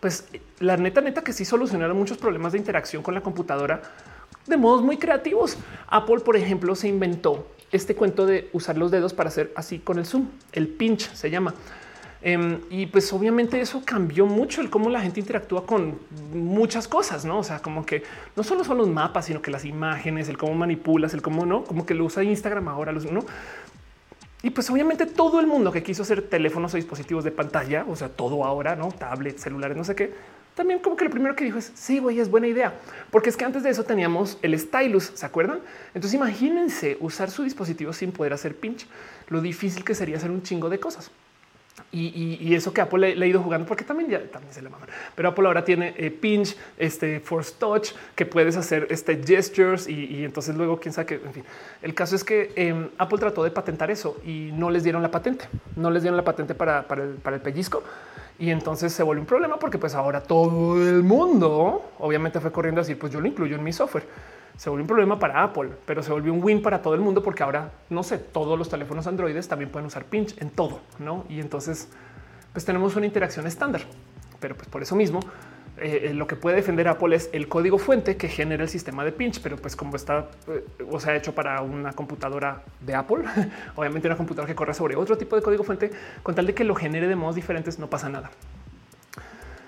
pues 0.00 0.26
la 0.58 0.76
neta, 0.76 1.00
neta 1.00 1.22
que 1.22 1.32
sí 1.32 1.44
solucionaron 1.44 1.96
muchos 1.96 2.18
problemas 2.18 2.50
de 2.50 2.58
interacción 2.58 3.04
con 3.04 3.14
la 3.14 3.20
computadora 3.20 3.82
de 4.48 4.56
modos 4.56 4.82
muy 4.82 4.96
creativos. 4.96 5.56
Apple, 5.86 6.18
por 6.24 6.36
ejemplo, 6.36 6.74
se 6.74 6.88
inventó 6.88 7.46
este 7.70 7.94
cuento 7.94 8.26
de 8.26 8.50
usar 8.52 8.76
los 8.76 8.90
dedos 8.90 9.14
para 9.14 9.28
hacer 9.28 9.52
así 9.54 9.78
con 9.78 10.00
el 10.00 10.06
zoom. 10.06 10.26
El 10.50 10.66
pinch 10.66 11.08
se 11.12 11.30
llama. 11.30 11.54
Em, 12.26 12.60
y 12.70 12.86
pues 12.86 13.12
obviamente 13.12 13.60
eso 13.60 13.82
cambió 13.84 14.24
mucho 14.24 14.62
el 14.62 14.70
cómo 14.70 14.88
la 14.88 15.02
gente 15.02 15.20
interactúa 15.20 15.66
con 15.66 15.98
muchas 16.32 16.88
cosas, 16.88 17.26
no? 17.26 17.40
O 17.40 17.44
sea, 17.44 17.58
como 17.60 17.84
que 17.84 18.02
no 18.34 18.42
solo 18.42 18.64
son 18.64 18.78
los 18.78 18.88
mapas, 18.88 19.26
sino 19.26 19.42
que 19.42 19.50
las 19.50 19.66
imágenes, 19.66 20.30
el 20.30 20.38
cómo 20.38 20.54
manipulas, 20.54 21.12
el 21.12 21.20
cómo 21.20 21.44
no, 21.44 21.64
como 21.64 21.84
que 21.84 21.92
lo 21.92 22.06
usa 22.06 22.24
Instagram 22.24 22.66
ahora, 22.68 22.92
no? 22.92 23.26
Y 24.42 24.50
pues 24.50 24.70
obviamente 24.70 25.04
todo 25.04 25.38
el 25.38 25.46
mundo 25.46 25.70
que 25.70 25.82
quiso 25.82 26.02
hacer 26.02 26.22
teléfonos 26.22 26.72
o 26.72 26.78
dispositivos 26.78 27.24
de 27.24 27.30
pantalla, 27.30 27.84
o 27.86 27.94
sea, 27.94 28.08
todo 28.08 28.46
ahora, 28.46 28.74
no 28.74 28.88
tablets, 28.88 29.42
celulares, 29.42 29.76
no 29.76 29.84
sé 29.84 29.94
qué, 29.94 30.14
también 30.54 30.78
como 30.78 30.96
que 30.96 31.04
lo 31.04 31.10
primero 31.10 31.36
que 31.36 31.44
dijo 31.44 31.58
es 31.58 31.72
sí, 31.74 31.98
güey, 31.98 32.20
es 32.20 32.30
buena 32.30 32.46
idea, 32.46 32.72
porque 33.10 33.28
es 33.28 33.36
que 33.36 33.44
antes 33.44 33.62
de 33.62 33.68
eso 33.68 33.84
teníamos 33.84 34.38
el 34.40 34.58
stylus, 34.58 35.12
¿se 35.14 35.26
acuerdan? 35.26 35.60
Entonces 35.88 36.14
imagínense 36.14 36.96
usar 37.00 37.30
su 37.30 37.42
dispositivo 37.42 37.92
sin 37.92 38.12
poder 38.12 38.32
hacer 38.32 38.56
pinch, 38.56 38.86
lo 39.28 39.42
difícil 39.42 39.84
que 39.84 39.94
sería 39.94 40.16
hacer 40.16 40.30
un 40.30 40.42
chingo 40.42 40.70
de 40.70 40.80
cosas. 40.80 41.10
Y, 41.90 42.54
eso 42.54 42.72
que 42.72 42.80
Apple 42.80 43.14
le, 43.14 43.24
ha 43.24 43.28
ido 43.28 43.40
jugando, 43.40 43.66
porque 43.66 43.84
también 43.84 44.10
ya 44.10 44.20
también 44.30 44.52
se 44.52 44.62
le 44.62 44.68
maman. 44.68 44.88
Pero 45.14 45.28
Apple 45.28 45.46
ahora 45.46 45.64
tiene 45.64 45.94
eh, 45.96 46.10
pinch, 46.10 46.56
este 46.76 47.20
force 47.20 47.54
touch, 47.58 47.90
que 48.14 48.26
puedes 48.26 48.56
hacer 48.56 48.86
este 48.90 49.20
gestures 49.24 49.88
y, 49.88 50.24
entonces 50.24 50.56
luego 50.56 50.80
quién 50.80 50.92
sabe 50.92 51.06
qué. 51.06 51.14
En 51.14 51.32
fin, 51.32 51.44
el 51.82 51.94
caso 51.94 52.16
es 52.16 52.24
que 52.24 52.52
em, 52.56 52.88
Apple 52.98 53.18
trató 53.18 53.44
de 53.44 53.50
patentar 53.50 53.90
eso 53.90 54.20
y 54.24 54.50
no 54.52 54.70
les 54.70 54.82
dieron 54.82 55.02
la 55.02 55.10
patente, 55.10 55.46
no 55.76 55.90
les 55.90 56.02
dieron 56.02 56.16
la 56.16 56.24
patente 56.24 56.54
para, 56.54 56.86
para 56.86 57.36
el 57.36 57.42
pellizco. 57.42 57.82
Y 58.38 58.50
entonces 58.50 58.92
se 58.92 59.02
volvió 59.04 59.20
un 59.20 59.26
problema 59.26 59.58
porque 59.58 59.78
pues 59.78 59.94
ahora 59.94 60.20
todo 60.20 60.76
el 60.76 61.04
mundo 61.04 61.92
obviamente 62.00 62.40
fue 62.40 62.50
corriendo 62.50 62.80
a 62.80 62.82
decir 62.82 62.98
pues 62.98 63.12
yo 63.12 63.20
lo 63.20 63.28
incluyo 63.28 63.54
en 63.54 63.62
mi 63.62 63.72
software 63.72 64.04
se 64.56 64.70
volvió 64.70 64.84
un 64.84 64.88
problema 64.88 65.18
para 65.18 65.42
Apple, 65.42 65.70
pero 65.84 66.02
se 66.02 66.12
volvió 66.12 66.32
un 66.32 66.42
win 66.42 66.62
para 66.62 66.80
todo 66.80 66.94
el 66.94 67.00
mundo 67.00 67.22
porque 67.22 67.42
ahora 67.42 67.72
no 67.90 68.02
sé, 68.02 68.18
todos 68.18 68.58
los 68.58 68.68
teléfonos 68.68 69.06
androides 69.06 69.48
también 69.48 69.70
pueden 69.70 69.86
usar 69.86 70.04
pinch 70.04 70.40
en 70.40 70.50
todo, 70.50 70.80
no? 70.98 71.24
Y 71.28 71.40
entonces, 71.40 71.88
pues 72.52 72.64
tenemos 72.64 72.94
una 72.96 73.06
interacción 73.06 73.46
estándar, 73.46 73.82
pero 74.40 74.56
pues 74.56 74.68
por 74.68 74.82
eso 74.82 74.94
mismo. 74.96 75.20
Eh, 75.76 76.12
lo 76.14 76.28
que 76.28 76.36
puede 76.36 76.54
defender 76.54 76.86
Apple 76.86 77.16
es 77.16 77.28
el 77.32 77.48
código 77.48 77.78
fuente 77.78 78.16
que 78.16 78.28
genera 78.28 78.62
el 78.62 78.68
sistema 78.68 79.04
de 79.04 79.10
pinch, 79.10 79.40
pero 79.42 79.56
pues 79.56 79.74
como 79.74 79.96
está 79.96 80.28
eh, 80.46 80.64
o 80.88 81.00
sea 81.00 81.16
hecho 81.16 81.34
para 81.34 81.60
una 81.62 81.92
computadora 81.92 82.62
de 82.80 82.94
Apple, 82.94 83.24
obviamente 83.74 84.06
una 84.06 84.16
computadora 84.16 84.46
que 84.46 84.54
corre 84.54 84.72
sobre 84.72 84.94
otro 84.94 85.18
tipo 85.18 85.34
de 85.34 85.42
código 85.42 85.64
fuente, 85.64 85.90
con 86.22 86.36
tal 86.36 86.46
de 86.46 86.54
que 86.54 86.62
lo 86.62 86.76
genere 86.76 87.08
de 87.08 87.16
modos 87.16 87.34
diferentes, 87.34 87.80
no 87.80 87.90
pasa 87.90 88.08
nada. 88.08 88.30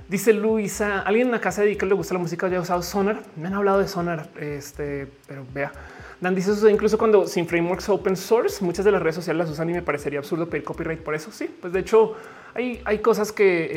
Dice 0.09 0.33
Luisa, 0.33 1.01
alguien 1.01 1.27
en 1.27 1.33
la 1.33 1.41
casa 1.41 1.63
de 1.63 1.77
que 1.77 1.85
le 1.85 1.95
gusta 1.95 2.15
la 2.15 2.21
música 2.21 2.47
haya 2.47 2.61
usado 2.61 2.81
Sonar. 2.83 3.23
Me 3.35 3.49
han 3.49 3.55
hablado 3.55 3.81
de 3.81 3.89
Sonar, 3.89 4.29
este, 4.39 5.09
pero 5.27 5.45
vea. 5.53 5.73
Dan 6.21 6.35
dice 6.35 6.53
eso 6.53 6.69
incluso 6.69 6.97
cuando 6.97 7.27
sin 7.27 7.47
frameworks 7.47 7.89
open 7.89 8.17
source, 8.17 8.65
muchas 8.65 8.85
de 8.85 8.93
las 8.93 9.03
redes 9.03 9.17
sociales 9.17 9.39
las 9.47 9.51
usan 9.51 9.69
y 9.69 9.73
me 9.73 9.83
parecería 9.83 10.21
absurdo 10.21 10.49
pedir 10.49 10.65
copyright 10.65 11.01
por 11.01 11.15
eso. 11.15 11.33
Sí, 11.33 11.51
pues 11.61 11.73
de 11.73 11.81
hecho 11.81 12.15
hay, 12.55 12.81
hay 12.85 13.01
cosas 13.01 13.33
que 13.33 13.65
eh, 13.65 13.69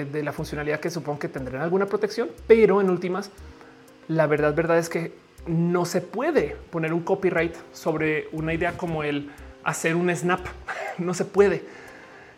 eh, 0.00 0.06
de 0.12 0.22
la 0.24 0.32
funcionalidad 0.32 0.80
que 0.80 0.90
supongo 0.90 1.20
que 1.20 1.28
tendrán 1.28 1.62
alguna 1.62 1.86
protección, 1.86 2.28
pero 2.48 2.80
en 2.80 2.90
últimas, 2.90 3.30
la 4.08 4.26
verdad, 4.26 4.54
verdad 4.54 4.76
es 4.76 4.88
que 4.88 5.12
no 5.46 5.86
se 5.86 6.00
puede 6.00 6.56
poner 6.70 6.92
un 6.92 7.02
copyright 7.02 7.54
sobre 7.72 8.28
una 8.32 8.52
idea 8.52 8.76
como 8.76 9.04
el 9.04 9.30
hacer 9.62 9.94
un 9.94 10.14
snap. 10.14 10.40
no 10.98 11.14
se 11.14 11.24
puede. 11.24 11.62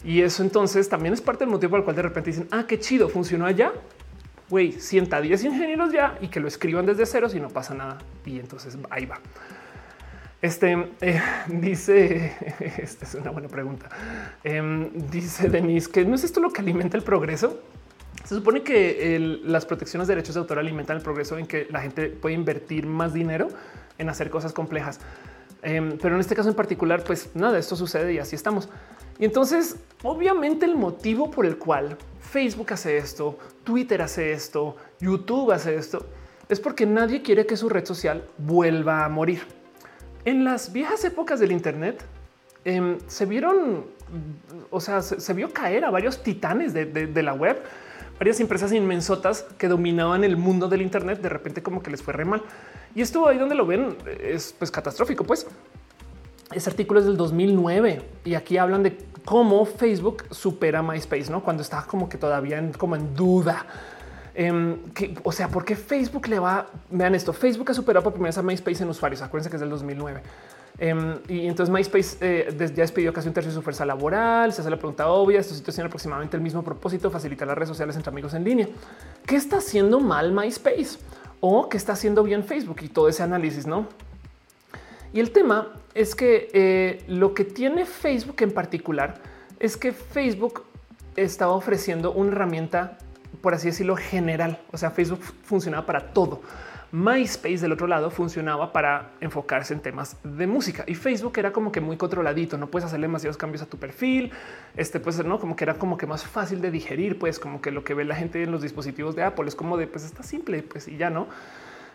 Y 0.04 0.22
eso 0.22 0.42
entonces 0.42 0.88
también 0.88 1.14
es 1.14 1.20
parte 1.20 1.44
del 1.44 1.50
motivo 1.50 1.70
por 1.70 1.78
el 1.80 1.84
cual 1.84 1.96
de 1.96 2.02
repente 2.02 2.30
dicen, 2.30 2.48
ah, 2.50 2.64
qué 2.66 2.78
chido, 2.78 3.08
funcionó 3.08 3.46
allá. 3.46 3.72
Güey, 4.48 4.72
sienta 4.72 5.20
10 5.20 5.44
ingenieros 5.44 5.92
ya 5.92 6.18
y 6.20 6.28
que 6.28 6.40
lo 6.40 6.48
escriban 6.48 6.84
desde 6.84 7.06
cero 7.06 7.28
si 7.28 7.40
no 7.40 7.48
pasa 7.48 7.74
nada. 7.74 7.98
Y 8.26 8.38
entonces 8.38 8.76
ahí 8.90 9.06
va. 9.06 9.20
Este 10.42 10.88
eh, 11.00 11.22
dice, 11.46 12.34
esta 12.76 13.04
es 13.04 13.14
una 13.14 13.30
buena 13.30 13.48
pregunta. 13.48 13.88
Em, 14.42 14.90
dice 15.08 15.48
Denise 15.48 15.90
que 15.90 16.04
no 16.04 16.16
es 16.16 16.24
esto 16.24 16.40
lo 16.40 16.52
que 16.52 16.60
alimenta 16.60 16.96
el 16.96 17.04
progreso. 17.04 17.60
Se 18.24 18.34
supone 18.34 18.62
que 18.62 19.40
las 19.44 19.66
protecciones 19.66 20.06
de 20.08 20.14
derechos 20.14 20.34
de 20.34 20.40
autor 20.40 20.58
alimentan 20.58 20.96
el 20.96 21.02
progreso 21.02 21.38
en 21.38 21.46
que 21.46 21.66
la 21.70 21.80
gente 21.80 22.08
puede 22.08 22.34
invertir 22.34 22.86
más 22.86 23.12
dinero 23.12 23.48
en 23.98 24.08
hacer 24.08 24.30
cosas 24.30 24.52
complejas. 24.52 25.00
Em, 25.62 25.96
pero 25.98 26.14
en 26.14 26.20
este 26.20 26.34
caso 26.34 26.48
en 26.48 26.54
particular, 26.54 27.04
pues 27.04 27.30
nada, 27.34 27.58
esto 27.58 27.76
sucede 27.76 28.12
y 28.12 28.18
así 28.18 28.36
estamos. 28.36 28.68
Y 29.18 29.24
entonces, 29.24 29.76
obviamente 30.02 30.66
el 30.66 30.76
motivo 30.76 31.30
por 31.30 31.46
el 31.46 31.58
cual 31.58 31.96
Facebook 32.20 32.72
hace 32.72 32.96
esto, 32.96 33.38
Twitter 33.64 34.02
hace 34.02 34.32
esto, 34.32 34.76
YouTube 35.00 35.52
hace 35.52 35.76
esto, 35.76 36.06
es 36.48 36.60
porque 36.60 36.86
nadie 36.86 37.22
quiere 37.22 37.46
que 37.46 37.56
su 37.56 37.68
red 37.68 37.84
social 37.84 38.24
vuelva 38.38 39.04
a 39.04 39.08
morir. 39.08 39.42
En 40.24 40.44
las 40.44 40.72
viejas 40.72 41.04
épocas 41.04 41.40
del 41.40 41.52
Internet 41.52 42.04
em, 42.64 42.98
se 43.06 43.26
vieron, 43.26 43.86
o 44.70 44.80
sea, 44.80 45.02
se, 45.02 45.32
vio 45.34 45.52
caer 45.52 45.84
a 45.84 45.90
varios 45.90 46.22
titanes 46.22 46.72
de, 46.72 47.22
la 47.22 47.34
web, 47.34 47.60
varias 48.18 48.38
empresas 48.40 48.72
inmensotas 48.72 49.46
que 49.58 49.68
dominaban 49.68 50.24
el 50.24 50.36
mundo 50.36 50.68
del 50.68 50.82
Internet. 50.82 51.20
De 51.20 51.28
repente, 51.28 51.62
como 51.62 51.82
que 51.82 51.90
les 51.90 52.02
fue 52.02 52.12
re 52.12 52.24
mal. 52.24 52.42
Y 52.94 53.00
esto 53.00 53.26
ahí 53.26 53.38
donde 53.38 53.54
lo 53.54 53.66
ven 53.66 53.96
es 54.20 54.54
pues 54.56 54.70
catastrófico, 54.70 55.24
pues 55.24 55.46
Ese 56.54 56.70
artículo 56.70 57.00
es 57.00 57.06
del 57.06 57.16
2009 57.16 58.02
y 58.24 58.34
aquí 58.34 58.58
hablan 58.58 58.82
de 58.82 58.96
cómo 59.24 59.64
Facebook 59.64 60.24
supera 60.30 60.82
MySpace, 60.82 61.30
¿no? 61.30 61.42
Cuando 61.42 61.62
está 61.62 61.82
como 61.82 62.08
que 62.08 62.18
todavía 62.18 62.58
en, 62.58 62.72
como 62.72 62.96
en 62.96 63.14
duda. 63.14 63.66
Em, 64.34 64.78
o 65.22 65.32
sea, 65.32 65.48
¿por 65.48 65.64
qué 65.64 65.76
Facebook 65.76 66.26
le 66.28 66.38
va? 66.38 66.66
Vean 66.90 67.14
esto, 67.14 67.32
Facebook 67.32 67.70
ha 67.70 67.74
superado 67.74 68.02
por 68.04 68.12
primera 68.12 68.30
vez 68.30 68.38
a 68.38 68.42
MySpace 68.42 68.82
en 68.82 68.88
usuarios. 68.88 69.22
Acuérdense 69.22 69.50
que 69.50 69.56
es 69.56 69.60
del 69.60 69.70
2009. 69.70 70.22
Em, 70.78 71.18
y 71.28 71.46
entonces 71.46 71.72
MySpace 71.72 72.16
eh, 72.20 72.54
ya 72.74 72.82
despidió 72.82 73.12
casi 73.12 73.28
un 73.28 73.34
tercio 73.34 73.50
de 73.50 73.54
su 73.54 73.62
fuerza 73.62 73.84
laboral. 73.84 74.52
Se 74.52 74.62
hace 74.62 74.70
la 74.70 74.78
pregunta 74.78 75.06
obvia. 75.08 75.38
Estos 75.38 75.58
sitios 75.58 75.74
tienen 75.74 75.88
aproximadamente 75.88 76.36
el 76.36 76.42
mismo 76.42 76.62
propósito, 76.62 77.10
facilitar 77.10 77.46
las 77.46 77.56
redes 77.56 77.68
sociales 77.68 77.94
entre 77.96 78.10
amigos 78.10 78.34
en 78.34 78.44
línea. 78.44 78.68
¿Qué 79.26 79.36
está 79.36 79.58
haciendo 79.58 80.00
mal 80.00 80.32
MySpace? 80.32 80.98
¿O 81.40 81.68
qué 81.68 81.76
está 81.76 81.92
haciendo 81.92 82.22
bien 82.22 82.44
Facebook? 82.44 82.78
Y 82.82 82.88
todo 82.88 83.08
ese 83.08 83.22
análisis, 83.22 83.66
¿no? 83.66 83.86
Y 85.12 85.20
el 85.20 85.30
tema 85.30 85.68
es 85.94 86.14
que 86.14 86.48
eh, 86.52 87.02
lo 87.06 87.34
que 87.34 87.44
tiene 87.44 87.84
Facebook 87.84 88.36
en 88.40 88.52
particular 88.52 89.20
es 89.60 89.76
que 89.76 89.92
Facebook 89.92 90.64
estaba 91.16 91.52
ofreciendo 91.52 92.12
una 92.12 92.32
herramienta, 92.32 92.98
por 93.40 93.54
así 93.54 93.68
decirlo, 93.68 93.96
general. 93.96 94.58
O 94.72 94.78
sea, 94.78 94.90
Facebook 94.90 95.20
funcionaba 95.44 95.84
para 95.84 96.12
todo. 96.12 96.40
MySpace 96.92 97.56
del 97.58 97.72
otro 97.72 97.86
lado 97.86 98.10
funcionaba 98.10 98.70
para 98.70 99.12
enfocarse 99.22 99.72
en 99.72 99.80
temas 99.80 100.18
de 100.24 100.46
música 100.46 100.84
y 100.86 100.94
Facebook 100.94 101.38
era 101.38 101.50
como 101.50 101.72
que 101.72 101.80
muy 101.80 101.96
controladito. 101.96 102.58
No 102.58 102.70
puedes 102.70 102.86
hacerle 102.86 103.06
demasiados 103.06 103.38
cambios 103.38 103.62
a 103.62 103.66
tu 103.66 103.78
perfil. 103.78 104.30
Este 104.76 105.00
pues 105.00 105.24
no 105.24 105.40
como 105.40 105.56
que 105.56 105.64
era 105.64 105.74
como 105.74 105.96
que 105.96 106.06
más 106.06 106.24
fácil 106.24 106.60
de 106.60 106.70
digerir, 106.70 107.18
pues 107.18 107.38
como 107.38 107.62
que 107.62 107.70
lo 107.70 107.82
que 107.82 107.94
ve 107.94 108.04
la 108.04 108.14
gente 108.14 108.42
en 108.42 108.52
los 108.52 108.60
dispositivos 108.60 109.16
de 109.16 109.22
Apple 109.22 109.48
es 109.48 109.54
como 109.54 109.78
de 109.78 109.86
pues 109.86 110.04
está 110.04 110.22
simple, 110.22 110.62
pues 110.62 110.86
y 110.86 110.98
ya 110.98 111.08
no. 111.08 111.28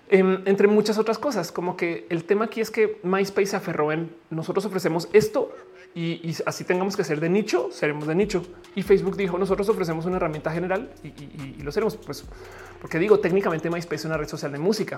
Em, 0.09 0.41
entre 0.45 0.67
muchas 0.67 0.97
otras 0.97 1.17
cosas, 1.17 1.51
como 1.51 1.75
que 1.75 2.05
el 2.09 2.23
tema 2.23 2.45
aquí 2.45 2.61
es 2.61 2.71
que 2.71 2.99
MySpace 3.03 3.47
se 3.47 3.55
aferró 3.57 3.91
en 3.91 4.15
nosotros 4.29 4.65
ofrecemos 4.65 5.09
esto 5.11 5.51
y, 5.95 6.33
así 6.45 6.63
tengamos 6.63 6.95
que 6.95 7.03
ser 7.03 7.19
de 7.19 7.27
nicho, 7.27 7.69
seremos 7.71 8.07
de 8.07 8.15
nicho. 8.15 8.43
Y 8.75 8.83
Facebook 8.83 9.17
dijo 9.17 9.37
nosotros 9.37 9.67
ofrecemos 9.67 10.05
una 10.05 10.17
herramienta 10.17 10.51
general 10.51 10.91
y, 11.03 11.61
lo 11.61 11.71
seremos. 11.71 11.97
Pues 11.97 12.23
porque 12.79 12.99
digo 12.99 13.19
técnicamente 13.19 13.69
MySpace 13.69 13.95
es 13.95 14.05
una 14.05 14.17
red 14.17 14.27
social 14.27 14.51
de 14.51 14.59
música. 14.59 14.97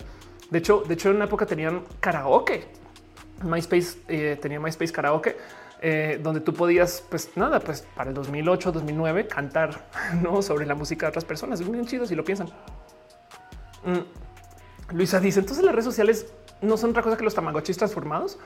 De 0.52 0.60
hecho, 0.60 0.84
de 0.88 0.94
hecho 0.94 1.10
en 1.10 1.16
una 1.16 1.26
época 1.26 1.46
tenían 1.46 1.84
karaoke. 2.00 2.66
MySpace 3.44 4.00
eh, 4.10 4.38
tenía 4.40 4.60
MySpace 4.60 4.92
karaoke. 4.92 5.38
Eh, 5.82 6.20
donde 6.22 6.42
tú 6.42 6.54
podías, 6.54 7.06
pues 7.10 7.32
nada, 7.38 7.62
pues 7.62 7.86
para 7.96 8.10
el 8.10 8.14
2008, 8.14 8.74
2009 8.74 9.28
cantar 9.28 9.88
no 10.22 10.42
sobre 10.42 10.66
la 10.66 10.76
música 10.76 11.06
de 11.06 11.12
otras 11.12 11.26
personas. 11.26 11.62
Es 11.62 11.72
bien 11.72 11.86
chido 11.86 12.06
si 12.06 12.16
lo 12.16 12.26
piensan. 12.26 12.48
Mm. 13.86 14.29
Luisa 14.92 15.20
dice, 15.20 15.40
entonces 15.40 15.64
las 15.64 15.74
redes 15.74 15.86
sociales 15.86 16.28
no 16.62 16.78
son 16.78 16.92
otra 16.92 17.04
cosa 17.04 17.18
que 17.18 17.24
los 17.24 17.36
tamagotchis 17.36 17.78
transformados. 17.78 18.38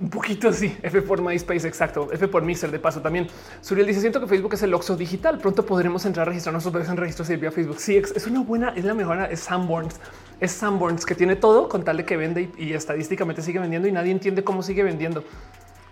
Un 0.00 0.10
poquito 0.10 0.48
así. 0.48 0.76
F 0.82 1.02
por 1.02 1.20
MySpace, 1.20 1.66
exacto. 1.66 2.08
F 2.12 2.28
por 2.28 2.44
Mixer, 2.44 2.70
de 2.70 2.78
paso 2.78 3.00
también. 3.00 3.26
Suriel 3.60 3.84
dice: 3.84 4.00
Siento 4.00 4.20
que 4.20 4.28
Facebook 4.28 4.54
es 4.54 4.62
el 4.62 4.72
Oxo 4.72 4.96
digital. 4.96 5.38
Pronto 5.38 5.66
podremos 5.66 6.06
entrar 6.06 6.28
a 6.28 6.30
registrar 6.30 6.52
nuestros 6.52 6.88
en 6.88 6.96
registros 6.96 7.28
y 7.30 7.36
vía 7.36 7.50
Facebook. 7.50 7.80
Sí, 7.80 7.96
es 7.96 8.26
una 8.28 8.40
buena, 8.40 8.68
es 8.76 8.84
la 8.84 8.94
mejor. 8.94 9.18
Es 9.28 9.40
Sanborns, 9.40 9.96
es 10.38 10.52
Sanborns 10.52 11.04
que 11.04 11.16
tiene 11.16 11.34
todo 11.34 11.68
con 11.68 11.82
tal 11.82 11.96
de 11.96 12.04
que 12.04 12.16
vende 12.16 12.48
y 12.56 12.74
estadísticamente 12.74 13.42
sigue 13.42 13.58
vendiendo 13.58 13.88
y 13.88 13.92
nadie 13.92 14.12
entiende 14.12 14.44
cómo 14.44 14.62
sigue 14.62 14.84
vendiendo. 14.84 15.24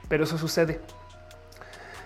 Pero 0.09 0.23
eso 0.23 0.39
sucede. 0.39 0.81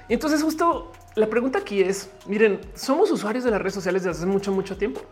Y 0.08 0.14
entonces, 0.14 0.42
justo 0.42 0.92
la 1.16 1.28
pregunta 1.28 1.58
aquí 1.58 1.82
es: 1.82 2.08
Miren, 2.26 2.60
somos 2.74 3.10
usuarios 3.10 3.44
de 3.44 3.50
las 3.50 3.60
redes 3.60 3.74
sociales 3.74 4.04
desde 4.04 4.20
hace 4.20 4.26
mucho, 4.26 4.52
mucho 4.52 4.78
tiempo. 4.78 5.02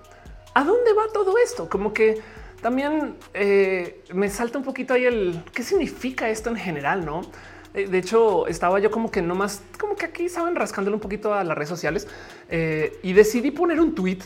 ¿A 0.55 0.65
dónde 0.65 0.95
va 0.95 1.03
todo 1.13 1.37
esto? 1.37 1.69
Como 1.69 1.93
que 1.93 2.23
también 2.61 3.17
eh, 3.35 4.03
me 4.13 4.29
salta 4.29 4.59
un 4.59 4.65
poquito 4.65 4.95
ahí 4.95 5.05
el 5.05 5.43
qué 5.53 5.63
significa 5.63 6.29
esto 6.29 6.51
en 6.51 6.57
general, 6.57 7.05
no? 7.05 7.23
Eh, 7.75 7.87
de 7.87 7.99
hecho, 7.99 8.47
estaba 8.47 8.81
yo 8.81 8.91
como 8.91 9.11
que 9.11 9.23
no 9.23 9.35
más, 9.35 9.63
como 9.79 9.95
que 9.95 10.07
aquí 10.07 10.29
saben 10.29 10.57
rascándole 10.57 10.95
un 10.95 11.01
poquito 11.01 11.35
a 11.35 11.45
las 11.45 11.57
redes 11.57 11.69
sociales 11.69 12.09
eh, 12.51 12.99
y 13.03 13.13
decidí 13.13 13.51
poner 13.51 13.81
un 13.81 13.95
tweet 13.95 14.19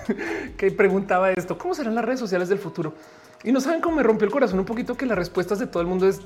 que 0.56 0.70
preguntaba 0.70 1.30
esto: 1.30 1.56
¿Cómo 1.56 1.74
serán 1.74 1.94
las 1.94 2.04
redes 2.04 2.20
sociales 2.20 2.48
del 2.48 2.58
futuro? 2.58 2.94
Y 3.42 3.52
no 3.52 3.60
saben 3.60 3.80
cómo 3.80 3.96
me 3.96 4.02
rompió 4.02 4.26
el 4.26 4.32
corazón 4.32 4.58
un 4.58 4.66
poquito 4.66 4.96
que 4.96 5.06
las 5.06 5.16
respuestas 5.16 5.58
de 5.58 5.66
todo 5.66 5.80
el 5.80 5.88
mundo 5.88 6.06
es, 6.06 6.20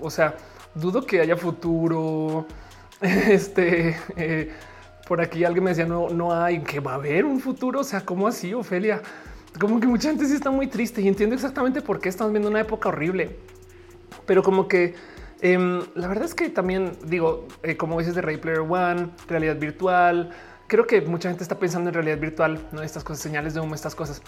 o 0.00 0.10
sea, 0.10 0.36
dudo 0.74 1.04
que 1.04 1.20
haya 1.20 1.36
futuro. 1.36 2.46
Este, 2.98 3.94
por 5.06 5.20
aquí 5.20 5.44
alguien 5.44 5.64
me 5.64 5.70
decía, 5.70 5.84
no, 5.84 6.08
no 6.08 6.32
hay, 6.32 6.60
que 6.60 6.80
va 6.80 6.92
a 6.92 6.94
haber 6.94 7.26
un 7.26 7.40
futuro. 7.40 7.80
O 7.80 7.84
sea, 7.84 8.00
¿cómo 8.00 8.26
así, 8.26 8.54
Ofelia? 8.54 9.02
Como 9.58 9.80
que 9.80 9.86
mucha 9.86 10.08
gente 10.08 10.26
sí 10.26 10.34
está 10.34 10.50
muy 10.50 10.66
triste 10.66 11.00
y 11.00 11.08
entiendo 11.08 11.34
exactamente 11.34 11.80
por 11.80 12.00
qué 12.00 12.08
estamos 12.08 12.32
viendo 12.32 12.48
una 12.48 12.60
época 12.60 12.88
horrible, 12.88 13.36
pero 14.26 14.42
como 14.42 14.68
que 14.68 14.94
em, 15.40 15.82
la 15.94 16.08
verdad 16.08 16.24
es 16.24 16.34
que 16.34 16.48
también 16.48 16.92
digo, 17.04 17.46
eh, 17.62 17.76
como 17.76 17.98
dices 17.98 18.14
de 18.14 18.22
Ray 18.22 18.38
Player 18.38 18.60
One, 18.60 19.10
realidad 19.28 19.56
virtual, 19.56 20.30
creo 20.66 20.86
que 20.86 21.00
mucha 21.02 21.28
gente 21.28 21.42
está 21.42 21.58
pensando 21.58 21.90
en 21.90 21.94
realidad 21.94 22.18
virtual, 22.18 22.66
no 22.72 22.82
estas 22.82 23.04
cosas, 23.04 23.22
señales 23.22 23.54
de 23.54 23.60
humo, 23.60 23.74
estas 23.74 23.94
cosas. 23.94 24.22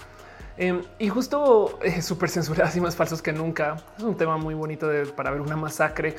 Em, 0.57 0.83
y 0.99 1.09
justo 1.09 1.79
eh, 1.83 2.03
súper 2.03 2.31
censuradas 2.31 2.75
y 2.77 2.81
más 2.81 2.97
falsos 2.97 3.23
que 3.23 3.33
nunca. 3.33 3.77
Es 3.97 4.05
un 4.05 4.17
tema 4.17 4.37
muy 4.37 4.55
bonito 4.55 4.89
de, 4.89 5.07
para 5.07 5.31
ver 5.31 5.41
una 5.41 5.57
masacre 5.57 6.17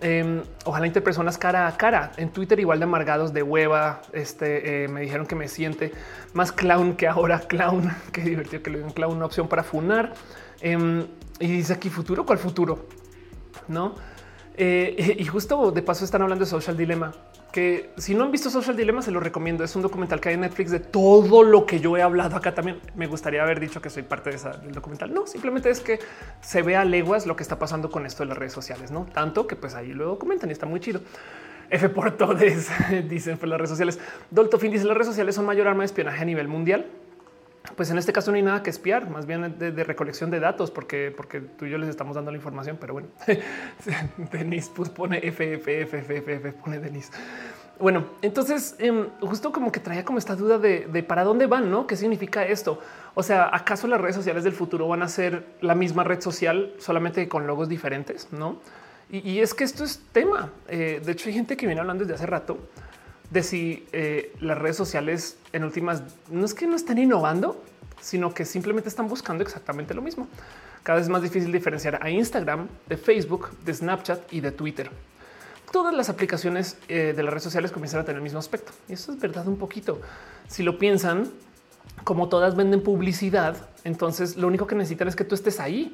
Em, 0.00 0.42
ojalá 0.66 0.86
inter 0.86 1.02
personas 1.02 1.38
cara 1.38 1.66
a 1.66 1.76
cara 1.76 2.12
en 2.18 2.28
Twitter, 2.28 2.60
igual 2.60 2.78
de 2.78 2.84
amargados 2.84 3.32
de 3.32 3.42
hueva. 3.42 4.02
Este 4.12 4.84
eh, 4.84 4.88
me 4.88 5.00
dijeron 5.00 5.26
que 5.26 5.34
me 5.34 5.48
siente 5.48 5.92
más 6.34 6.52
clown 6.52 6.96
que 6.96 7.08
ahora 7.08 7.40
clown. 7.40 7.90
Qué 8.12 8.22
divertido 8.22 8.62
que 8.62 8.70
le 8.70 8.78
den 8.80 8.90
clown 8.90 9.16
una 9.16 9.26
opción 9.26 9.48
para 9.48 9.62
funar. 9.62 10.12
Em, 10.60 11.06
y 11.38 11.48
dice 11.48 11.72
aquí 11.72 11.88
futuro, 11.88 12.26
¿cuál 12.26 12.38
futuro? 12.38 12.86
No? 13.68 13.94
Eh, 14.56 15.16
y 15.18 15.24
justo 15.26 15.70
de 15.70 15.82
paso 15.82 16.04
están 16.04 16.22
hablando 16.22 16.44
de 16.44 16.50
Social 16.50 16.76
Dilemma 16.76 17.12
que 17.56 17.88
si 17.96 18.14
no 18.14 18.24
han 18.24 18.32
visto 18.32 18.50
Social 18.50 18.76
Dilemma, 18.76 19.00
se 19.00 19.10
lo 19.10 19.18
recomiendo. 19.18 19.64
Es 19.64 19.74
un 19.76 19.80
documental 19.80 20.20
que 20.20 20.28
hay 20.28 20.34
en 20.34 20.42
Netflix 20.42 20.70
de 20.70 20.78
todo 20.78 21.42
lo 21.42 21.64
que 21.64 21.80
yo 21.80 21.96
he 21.96 22.02
hablado 22.02 22.36
acá 22.36 22.54
también. 22.54 22.80
Me 22.94 23.06
gustaría 23.06 23.42
haber 23.42 23.60
dicho 23.60 23.80
que 23.80 23.88
soy 23.88 24.02
parte 24.02 24.28
de 24.28 24.36
esa, 24.36 24.50
del 24.58 24.72
documental. 24.72 25.10
No, 25.14 25.26
simplemente 25.26 25.70
es 25.70 25.80
que 25.80 25.98
se 26.42 26.60
ve 26.60 26.76
a 26.76 26.84
leguas 26.84 27.26
lo 27.26 27.34
que 27.34 27.42
está 27.42 27.58
pasando 27.58 27.90
con 27.90 28.04
esto 28.04 28.24
de 28.24 28.28
las 28.28 28.36
redes 28.36 28.52
sociales, 28.52 28.90
no 28.90 29.06
tanto 29.06 29.46
que 29.46 29.56
pues 29.56 29.74
ahí 29.74 29.94
lo 29.94 30.04
documentan 30.04 30.50
y 30.50 30.52
está 30.52 30.66
muy 30.66 30.80
chido. 30.80 31.00
F 31.70 31.88
por 31.88 32.14
todos 32.18 32.38
dicen 33.08 33.38
por 33.38 33.48
las 33.48 33.58
redes 33.58 33.70
sociales. 33.70 33.98
Doltofin 34.30 34.70
dice 34.70 34.84
las 34.84 34.94
redes 34.94 35.08
sociales 35.08 35.34
son 35.34 35.46
mayor 35.46 35.66
arma 35.66 35.80
de 35.80 35.86
espionaje 35.86 36.20
a 36.20 36.26
nivel 36.26 36.48
mundial. 36.48 36.84
Pues 37.74 37.90
en 37.90 37.98
este 37.98 38.12
caso 38.12 38.30
no 38.30 38.36
hay 38.36 38.42
nada 38.42 38.62
que 38.62 38.70
espiar, 38.70 39.10
más 39.10 39.26
bien 39.26 39.58
de, 39.58 39.84
recolección 39.84 40.30
de 40.30 40.40
datos, 40.40 40.70
porque, 40.70 41.12
porque 41.14 41.40
tú 41.40 41.64
y 41.64 41.70
yo 41.70 41.78
les 41.78 41.88
estamos 41.88 42.14
dando 42.14 42.30
la 42.30 42.36
información. 42.36 42.76
Pero 42.80 42.92
bueno, 42.92 43.08
Denis 44.32 44.70
pues 44.74 44.88
pone 44.88 45.18
F, 45.26 45.54
F, 45.54 45.82
F, 45.82 45.98
F, 45.98 46.34
F, 46.34 46.52
pone 46.52 46.78
Denis. 46.78 47.10
Bueno, 47.78 48.06
entonces 48.22 48.76
em, 48.78 49.08
justo 49.20 49.52
como 49.52 49.70
que 49.70 49.80
traía 49.80 50.04
como 50.04 50.18
esta 50.18 50.34
duda 50.34 50.58
de, 50.58 50.86
de, 50.86 51.02
para 51.02 51.24
dónde 51.24 51.46
van, 51.46 51.70
no? 51.70 51.86
¿Qué 51.86 51.96
significa 51.96 52.46
esto? 52.46 52.80
O 53.14 53.22
sea, 53.22 53.50
¿acaso 53.52 53.86
las 53.86 54.00
redes 54.00 54.16
sociales 54.16 54.44
del 54.44 54.54
futuro 54.54 54.88
van 54.88 55.02
a 55.02 55.08
ser 55.08 55.44
la 55.60 55.74
misma 55.74 56.04
red 56.04 56.20
social 56.20 56.72
solamente 56.78 57.28
con 57.28 57.46
logos 57.46 57.68
diferentes? 57.68 58.28
No. 58.32 58.60
Y, 59.08 59.38
es 59.38 59.54
que 59.54 59.62
esto 59.62 59.84
es 59.84 60.02
tema. 60.10 60.50
Eh, 60.68 61.00
de 61.04 61.12
hecho, 61.12 61.28
hay 61.28 61.34
gente 61.34 61.56
que 61.56 61.66
viene 61.66 61.80
hablando 61.80 62.02
desde 62.02 62.14
hace 62.14 62.26
rato 62.26 62.58
de 63.30 63.42
si 63.42 63.86
eh, 63.92 64.32
las 64.40 64.58
redes 64.58 64.76
sociales 64.76 65.38
en 65.52 65.64
últimas 65.64 66.02
no 66.30 66.44
es 66.44 66.54
que 66.54 66.66
no 66.66 66.76
estén 66.76 66.98
innovando, 66.98 67.62
sino 68.00 68.32
que 68.32 68.44
simplemente 68.44 68.88
están 68.88 69.08
buscando 69.08 69.42
exactamente 69.42 69.94
lo 69.94 70.02
mismo. 70.02 70.28
Cada 70.82 71.00
vez 71.00 71.08
más 71.08 71.22
difícil 71.22 71.50
diferenciar 71.50 71.98
a 72.00 72.10
Instagram 72.10 72.68
de 72.88 72.96
Facebook, 72.96 73.50
de 73.64 73.74
Snapchat 73.74 74.32
y 74.32 74.40
de 74.40 74.52
Twitter. 74.52 74.90
Todas 75.72 75.92
las 75.92 76.08
aplicaciones 76.08 76.78
eh, 76.88 77.12
de 77.16 77.22
las 77.24 77.32
redes 77.32 77.42
sociales 77.42 77.72
comienzan 77.72 78.00
a 78.00 78.04
tener 78.04 78.18
el 78.18 78.22
mismo 78.22 78.38
aspecto. 78.38 78.72
Y 78.88 78.92
eso 78.92 79.12
es 79.12 79.18
verdad 79.18 79.48
un 79.48 79.56
poquito. 79.56 80.00
Si 80.46 80.62
lo 80.62 80.78
piensan, 80.78 81.28
como 82.04 82.28
todas 82.28 82.54
venden 82.54 82.82
publicidad, 82.82 83.56
entonces 83.82 84.36
lo 84.36 84.46
único 84.46 84.68
que 84.68 84.76
necesitan 84.76 85.08
es 85.08 85.16
que 85.16 85.24
tú 85.24 85.34
estés 85.34 85.58
ahí. 85.58 85.92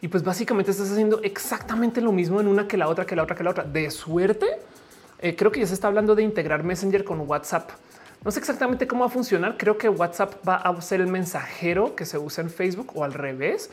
Y 0.00 0.08
pues 0.08 0.24
básicamente 0.24 0.72
estás 0.72 0.90
haciendo 0.90 1.22
exactamente 1.22 2.00
lo 2.00 2.10
mismo 2.10 2.40
en 2.40 2.48
una 2.48 2.66
que 2.66 2.76
la 2.76 2.88
otra, 2.88 3.06
que 3.06 3.14
la 3.14 3.22
otra, 3.22 3.36
que 3.36 3.44
la 3.44 3.50
otra. 3.50 3.62
De 3.62 3.88
suerte 3.92 4.58
eh, 5.22 5.36
creo 5.36 5.52
que 5.52 5.60
ya 5.60 5.66
se 5.66 5.74
está 5.74 5.86
hablando 5.86 6.14
de 6.14 6.22
integrar 6.22 6.64
Messenger 6.64 7.04
con 7.04 7.20
WhatsApp. 7.20 7.70
No 8.24 8.30
sé 8.30 8.40
exactamente 8.40 8.86
cómo 8.86 9.02
va 9.02 9.06
a 9.06 9.10
funcionar. 9.10 9.56
Creo 9.56 9.78
que 9.78 9.88
WhatsApp 9.88 10.46
va 10.46 10.56
a 10.56 10.82
ser 10.82 11.00
el 11.00 11.06
mensajero 11.06 11.96
que 11.96 12.04
se 12.04 12.18
usa 12.18 12.42
en 12.42 12.50
Facebook 12.50 12.92
o 12.94 13.04
al 13.04 13.12
revés. 13.12 13.70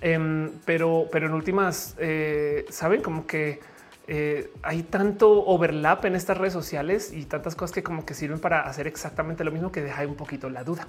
Em, 0.00 0.52
pero, 0.64 1.06
pero 1.10 1.26
en 1.26 1.34
últimas, 1.34 1.94
eh, 1.98 2.64
saben 2.68 3.02
como 3.02 3.26
que 3.26 3.60
eh, 4.06 4.50
hay 4.62 4.84
tanto 4.84 5.44
overlap 5.44 6.04
en 6.04 6.14
estas 6.14 6.38
redes 6.38 6.52
sociales 6.52 7.12
y 7.12 7.24
tantas 7.24 7.54
cosas 7.54 7.74
que 7.74 7.82
como 7.82 8.06
que 8.06 8.14
sirven 8.14 8.38
para 8.38 8.62
hacer 8.62 8.86
exactamente 8.86 9.44
lo 9.44 9.52
mismo 9.52 9.70
que 9.70 9.82
deja 9.82 10.06
un 10.06 10.14
poquito 10.14 10.48
la 10.50 10.64
duda. 10.64 10.86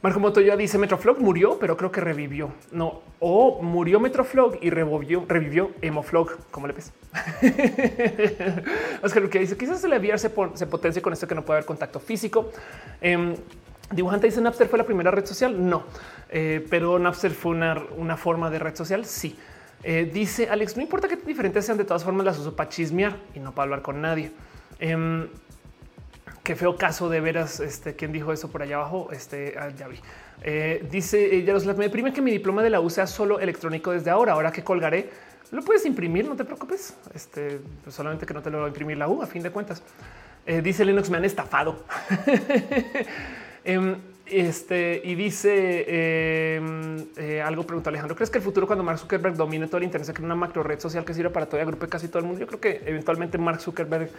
Marco 0.00 0.20
Motoya 0.20 0.56
dice 0.56 0.78
Metroflog 0.78 1.18
murió, 1.18 1.58
pero 1.58 1.76
creo 1.76 1.90
que 1.90 2.00
revivió. 2.00 2.52
No, 2.70 3.02
o 3.18 3.60
murió 3.62 3.98
Metroflog 3.98 4.58
y 4.60 4.70
revivió, 4.70 5.24
revivió 5.26 5.72
Emoflog. 5.82 6.36
¿Cómo 6.52 6.68
le 6.68 6.74
ves? 6.74 6.92
Oscar 9.02 9.28
que 9.28 9.40
dice 9.40 9.56
quizás 9.56 9.82
el 9.82 9.92
VR 9.92 10.18
se, 10.18 10.30
se 10.54 10.66
potencia 10.66 11.02
con 11.02 11.12
esto 11.12 11.26
que 11.26 11.34
no 11.34 11.44
puede 11.44 11.58
haber 11.58 11.66
contacto 11.66 11.98
físico. 11.98 12.52
Eh, 13.00 13.34
Dibujante 13.90 14.26
dice 14.26 14.40
Napster 14.40 14.68
fue 14.68 14.78
la 14.78 14.84
primera 14.84 15.10
red 15.10 15.24
social. 15.24 15.68
No, 15.68 15.84
eh, 16.28 16.64
pero 16.68 16.98
Napster 16.98 17.32
fue 17.32 17.52
una, 17.52 17.82
una, 17.96 18.16
forma 18.16 18.50
de 18.50 18.58
red 18.58 18.76
social. 18.76 19.04
Sí. 19.04 19.36
Eh, 19.82 20.10
dice 20.12 20.48
Alex, 20.48 20.76
no 20.76 20.82
importa 20.82 21.08
que 21.08 21.16
diferentes 21.16 21.64
sean, 21.64 21.78
de 21.78 21.84
todas 21.84 22.04
formas 22.04 22.24
las 22.24 22.38
uso 22.38 22.54
para 22.54 22.68
chismear 22.68 23.16
y 23.34 23.40
no 23.40 23.52
para 23.52 23.64
hablar 23.64 23.82
con 23.82 24.00
nadie. 24.00 24.30
Qué 26.42 26.56
feo 26.56 26.76
caso 26.76 27.08
de 27.08 27.20
veras. 27.20 27.60
Este, 27.60 27.94
¿quién 27.94 28.12
dijo 28.12 28.32
eso 28.32 28.50
por 28.50 28.62
allá 28.62 28.76
abajo? 28.76 29.08
Este, 29.12 29.54
ah, 29.58 29.70
ya 29.70 29.88
vi. 29.88 29.98
Eh, 30.42 30.86
dice 30.90 31.36
eh, 31.36 31.44
Yaroslav, 31.44 31.76
me 31.76 31.84
deprime 31.84 32.12
que 32.12 32.22
mi 32.22 32.30
diploma 32.30 32.62
de 32.62 32.70
la 32.70 32.80
U 32.80 32.90
sea 32.90 33.06
solo 33.06 33.40
electrónico 33.40 33.92
desde 33.92 34.10
ahora. 34.10 34.32
Ahora 34.32 34.52
que 34.52 34.62
colgaré, 34.62 35.10
lo 35.50 35.62
puedes 35.62 35.84
imprimir, 35.86 36.26
no 36.28 36.36
te 36.36 36.44
preocupes. 36.44 36.94
Este, 37.14 37.60
pues 37.82 37.94
solamente 37.94 38.26
que 38.26 38.34
no 38.34 38.42
te 38.42 38.50
lo 38.50 38.58
va 38.58 38.64
a 38.64 38.68
imprimir 38.68 38.96
la 38.96 39.08
U 39.08 39.22
a 39.22 39.26
fin 39.26 39.42
de 39.42 39.50
cuentas. 39.50 39.82
Eh, 40.46 40.62
dice 40.62 40.84
Linux, 40.84 41.10
me 41.10 41.18
han 41.18 41.24
estafado. 41.24 41.84
Em, 43.64 43.96
este 44.30 45.00
y 45.04 45.14
dice 45.14 46.56
em, 46.56 47.06
eh, 47.16 47.40
algo 47.40 47.64
pregunta 47.64 47.90
Alejandro. 47.90 48.16
¿Crees 48.16 48.30
que 48.30 48.38
el 48.38 48.44
futuro 48.44 48.66
cuando 48.66 48.84
Mark 48.84 48.98
Zuckerberg 48.98 49.36
domine 49.36 49.66
todo 49.66 49.78
el 49.78 49.84
internet 49.84 50.06
se 50.06 50.14
crea 50.14 50.26
una 50.26 50.34
macro 50.34 50.62
red 50.62 50.80
social 50.80 51.04
que 51.04 51.14
sirva 51.14 51.30
para 51.30 51.46
todo 51.46 51.60
y 51.60 51.88
casi 51.88 52.08
todo 52.08 52.20
el 52.20 52.24
mundo? 52.26 52.40
Yo 52.40 52.46
creo 52.46 52.60
que 52.60 52.82
eventualmente 52.86 53.38
Mark 53.38 53.60
Zuckerberg 53.60 54.10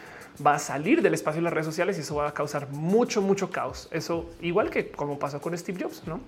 va 0.45 0.55
a 0.55 0.60
salir 0.60 1.01
del 1.01 1.14
espacio 1.14 1.39
de 1.39 1.43
las 1.43 1.53
redes 1.53 1.66
sociales 1.66 1.97
y 1.97 2.01
eso 2.01 2.16
va 2.16 2.28
a 2.28 2.34
causar 2.34 2.70
mucho, 2.72 3.22
mucho 3.22 3.49
caos. 3.49 3.88
Eso 3.91 4.30
igual 4.41 4.70
que 4.70 4.91
como 4.91 5.20
pasó 5.20 5.39
con 5.41 5.57
Steve 5.57 5.84
Jobs, 5.84 6.03
no? 6.07 6.20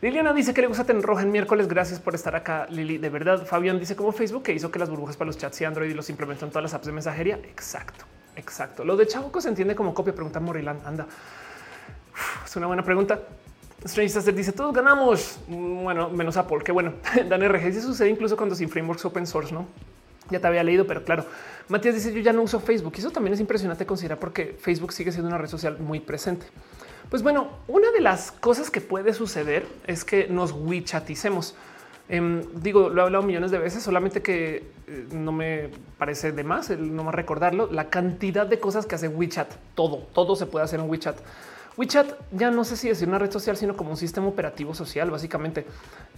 Liliana 0.00 0.34
dice 0.34 0.52
que 0.52 0.60
le 0.60 0.66
gusta 0.66 0.84
tener 0.84 1.02
roja 1.02 1.22
en 1.22 1.32
miércoles. 1.32 1.66
Gracias 1.66 1.98
por 1.98 2.14
estar 2.14 2.36
acá, 2.36 2.66
Lili. 2.68 2.98
De 2.98 3.08
verdad, 3.08 3.46
Fabián 3.46 3.78
dice 3.78 3.96
como 3.96 4.12
Facebook 4.12 4.42
que 4.42 4.52
hizo 4.52 4.70
que 4.70 4.78
las 4.78 4.90
burbujas 4.90 5.16
para 5.16 5.28
los 5.28 5.38
chats 5.38 5.60
y 5.62 5.64
Android 5.64 5.90
y 5.90 5.94
los 5.94 6.10
implementó 6.10 6.44
en 6.44 6.50
todas 6.50 6.62
las 6.62 6.74
apps 6.74 6.86
de 6.86 6.92
mensajería. 6.92 7.36
Exacto, 7.36 8.04
exacto. 8.36 8.84
Lo 8.84 8.96
de 8.96 9.06
Chabuco 9.06 9.40
se 9.40 9.48
entiende 9.48 9.74
como 9.74 9.94
copia. 9.94 10.14
Pregunta 10.14 10.40
Moriland. 10.40 10.86
Anda. 10.86 11.06
Es 12.44 12.56
una 12.56 12.66
buena 12.66 12.82
pregunta. 12.82 13.20
Strange 13.84 14.32
dice 14.32 14.52
todos 14.52 14.74
ganamos. 14.74 15.38
Bueno, 15.46 16.08
menos 16.08 16.36
Apple. 16.36 16.58
Qué 16.64 16.72
bueno. 16.72 16.94
Dan 17.28 17.46
RG 17.46 17.66
dice 17.66 17.82
sucede 17.82 18.08
incluso 18.08 18.36
cuando 18.36 18.54
sin 18.54 18.68
frameworks 18.68 19.04
open 19.04 19.26
source, 19.26 19.52
no? 19.52 19.66
Ya 20.30 20.40
te 20.40 20.46
había 20.46 20.62
leído, 20.64 20.86
pero 20.86 21.04
claro. 21.04 21.26
Matías 21.68 21.94
dice 21.94 22.12
yo 22.12 22.20
ya 22.20 22.32
no 22.32 22.42
uso 22.42 22.60
Facebook. 22.60 22.94
Y 22.96 23.00
eso 23.00 23.10
también 23.10 23.34
es 23.34 23.40
impresionante 23.40 23.84
considerar 23.84 24.18
porque 24.18 24.56
Facebook 24.58 24.92
sigue 24.92 25.12
siendo 25.12 25.28
una 25.28 25.38
red 25.38 25.48
social 25.48 25.78
muy 25.78 26.00
presente. 26.00 26.46
Pues 27.10 27.22
bueno, 27.22 27.48
una 27.68 27.90
de 27.92 28.00
las 28.00 28.32
cosas 28.32 28.70
que 28.70 28.80
puede 28.80 29.12
suceder 29.12 29.66
es 29.86 30.04
que 30.04 30.28
nos 30.28 30.52
WeChaticemos. 30.52 31.54
Em, 32.08 32.42
digo, 32.54 32.88
lo 32.88 33.02
he 33.02 33.04
hablado 33.04 33.24
millones 33.24 33.50
de 33.50 33.58
veces, 33.58 33.82
solamente 33.82 34.22
que 34.22 34.64
eh, 34.86 35.06
no 35.12 35.32
me 35.32 35.70
parece 35.98 36.32
de 36.32 36.44
más 36.44 36.70
el 36.70 36.94
no 36.94 37.04
más 37.04 37.14
recordarlo. 37.14 37.68
La 37.70 37.90
cantidad 37.90 38.46
de 38.46 38.58
cosas 38.58 38.86
que 38.86 38.94
hace 38.94 39.08
WeChat, 39.08 39.48
todo, 39.74 39.98
todo 40.14 40.36
se 40.36 40.46
puede 40.46 40.64
hacer 40.64 40.80
en 40.80 40.88
WeChat. 40.88 41.16
WeChat 41.76 42.12
ya 42.32 42.50
no 42.50 42.64
sé 42.64 42.76
si 42.76 42.88
decir 42.88 43.08
una 43.08 43.18
red 43.18 43.30
social, 43.30 43.56
sino 43.56 43.76
como 43.76 43.90
un 43.90 43.96
sistema 43.96 44.26
operativo 44.26 44.74
social, 44.74 45.10
básicamente, 45.10 45.66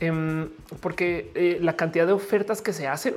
em, 0.00 0.48
porque 0.80 1.30
eh, 1.34 1.58
la 1.60 1.76
cantidad 1.76 2.06
de 2.06 2.12
ofertas 2.12 2.60
que 2.60 2.72
se 2.72 2.86
hacen. 2.86 3.14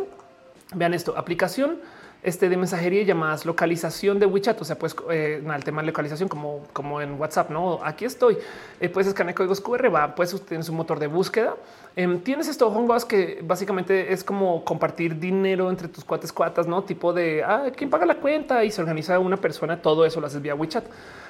Vean 0.73 0.93
esto: 0.93 1.17
aplicación 1.17 1.79
este 2.21 2.49
de 2.49 2.57
mensajería 2.57 3.01
y 3.01 3.05
llamadas, 3.05 3.45
localización 3.45 4.19
de 4.19 4.25
WeChat. 4.25 4.61
O 4.61 4.65
sea, 4.65 4.77
pues 4.77 4.95
eh, 5.09 5.41
el 5.43 5.63
tema 5.63 5.81
de 5.81 5.87
localización, 5.87 6.27
como, 6.27 6.65
como 6.73 7.01
en 7.01 7.19
WhatsApp. 7.19 7.49
No, 7.49 7.79
aquí 7.83 8.05
estoy. 8.05 8.37
Eh, 8.79 8.89
puedes 8.89 9.07
escanear 9.07 9.35
códigos 9.35 9.61
QR, 9.61 9.93
va, 9.93 10.15
puedes 10.15 10.39
tener 10.45 10.69
un 10.69 10.75
motor 10.75 10.99
de 10.99 11.07
búsqueda. 11.07 11.55
Em, 11.95 12.19
tienes 12.19 12.47
esto 12.47 12.67
Hongos 12.67 13.05
que 13.05 13.39
básicamente 13.41 14.13
es 14.13 14.23
como 14.23 14.63
compartir 14.63 15.17
dinero 15.19 15.69
entre 15.69 15.87
tus 15.87 16.03
cuates 16.03 16.31
cuatas, 16.31 16.67
no 16.67 16.83
tipo 16.83 17.13
de 17.13 17.43
ah, 17.43 17.71
quién 17.75 17.89
paga 17.89 18.05
la 18.05 18.15
cuenta 18.15 18.63
y 18.63 18.71
se 18.71 18.81
organiza 18.81 19.17
una 19.19 19.37
persona. 19.37 19.81
Todo 19.81 20.05
eso 20.05 20.19
lo 20.19 20.27
haces 20.27 20.41
vía 20.41 20.55
WeChat 20.55 20.85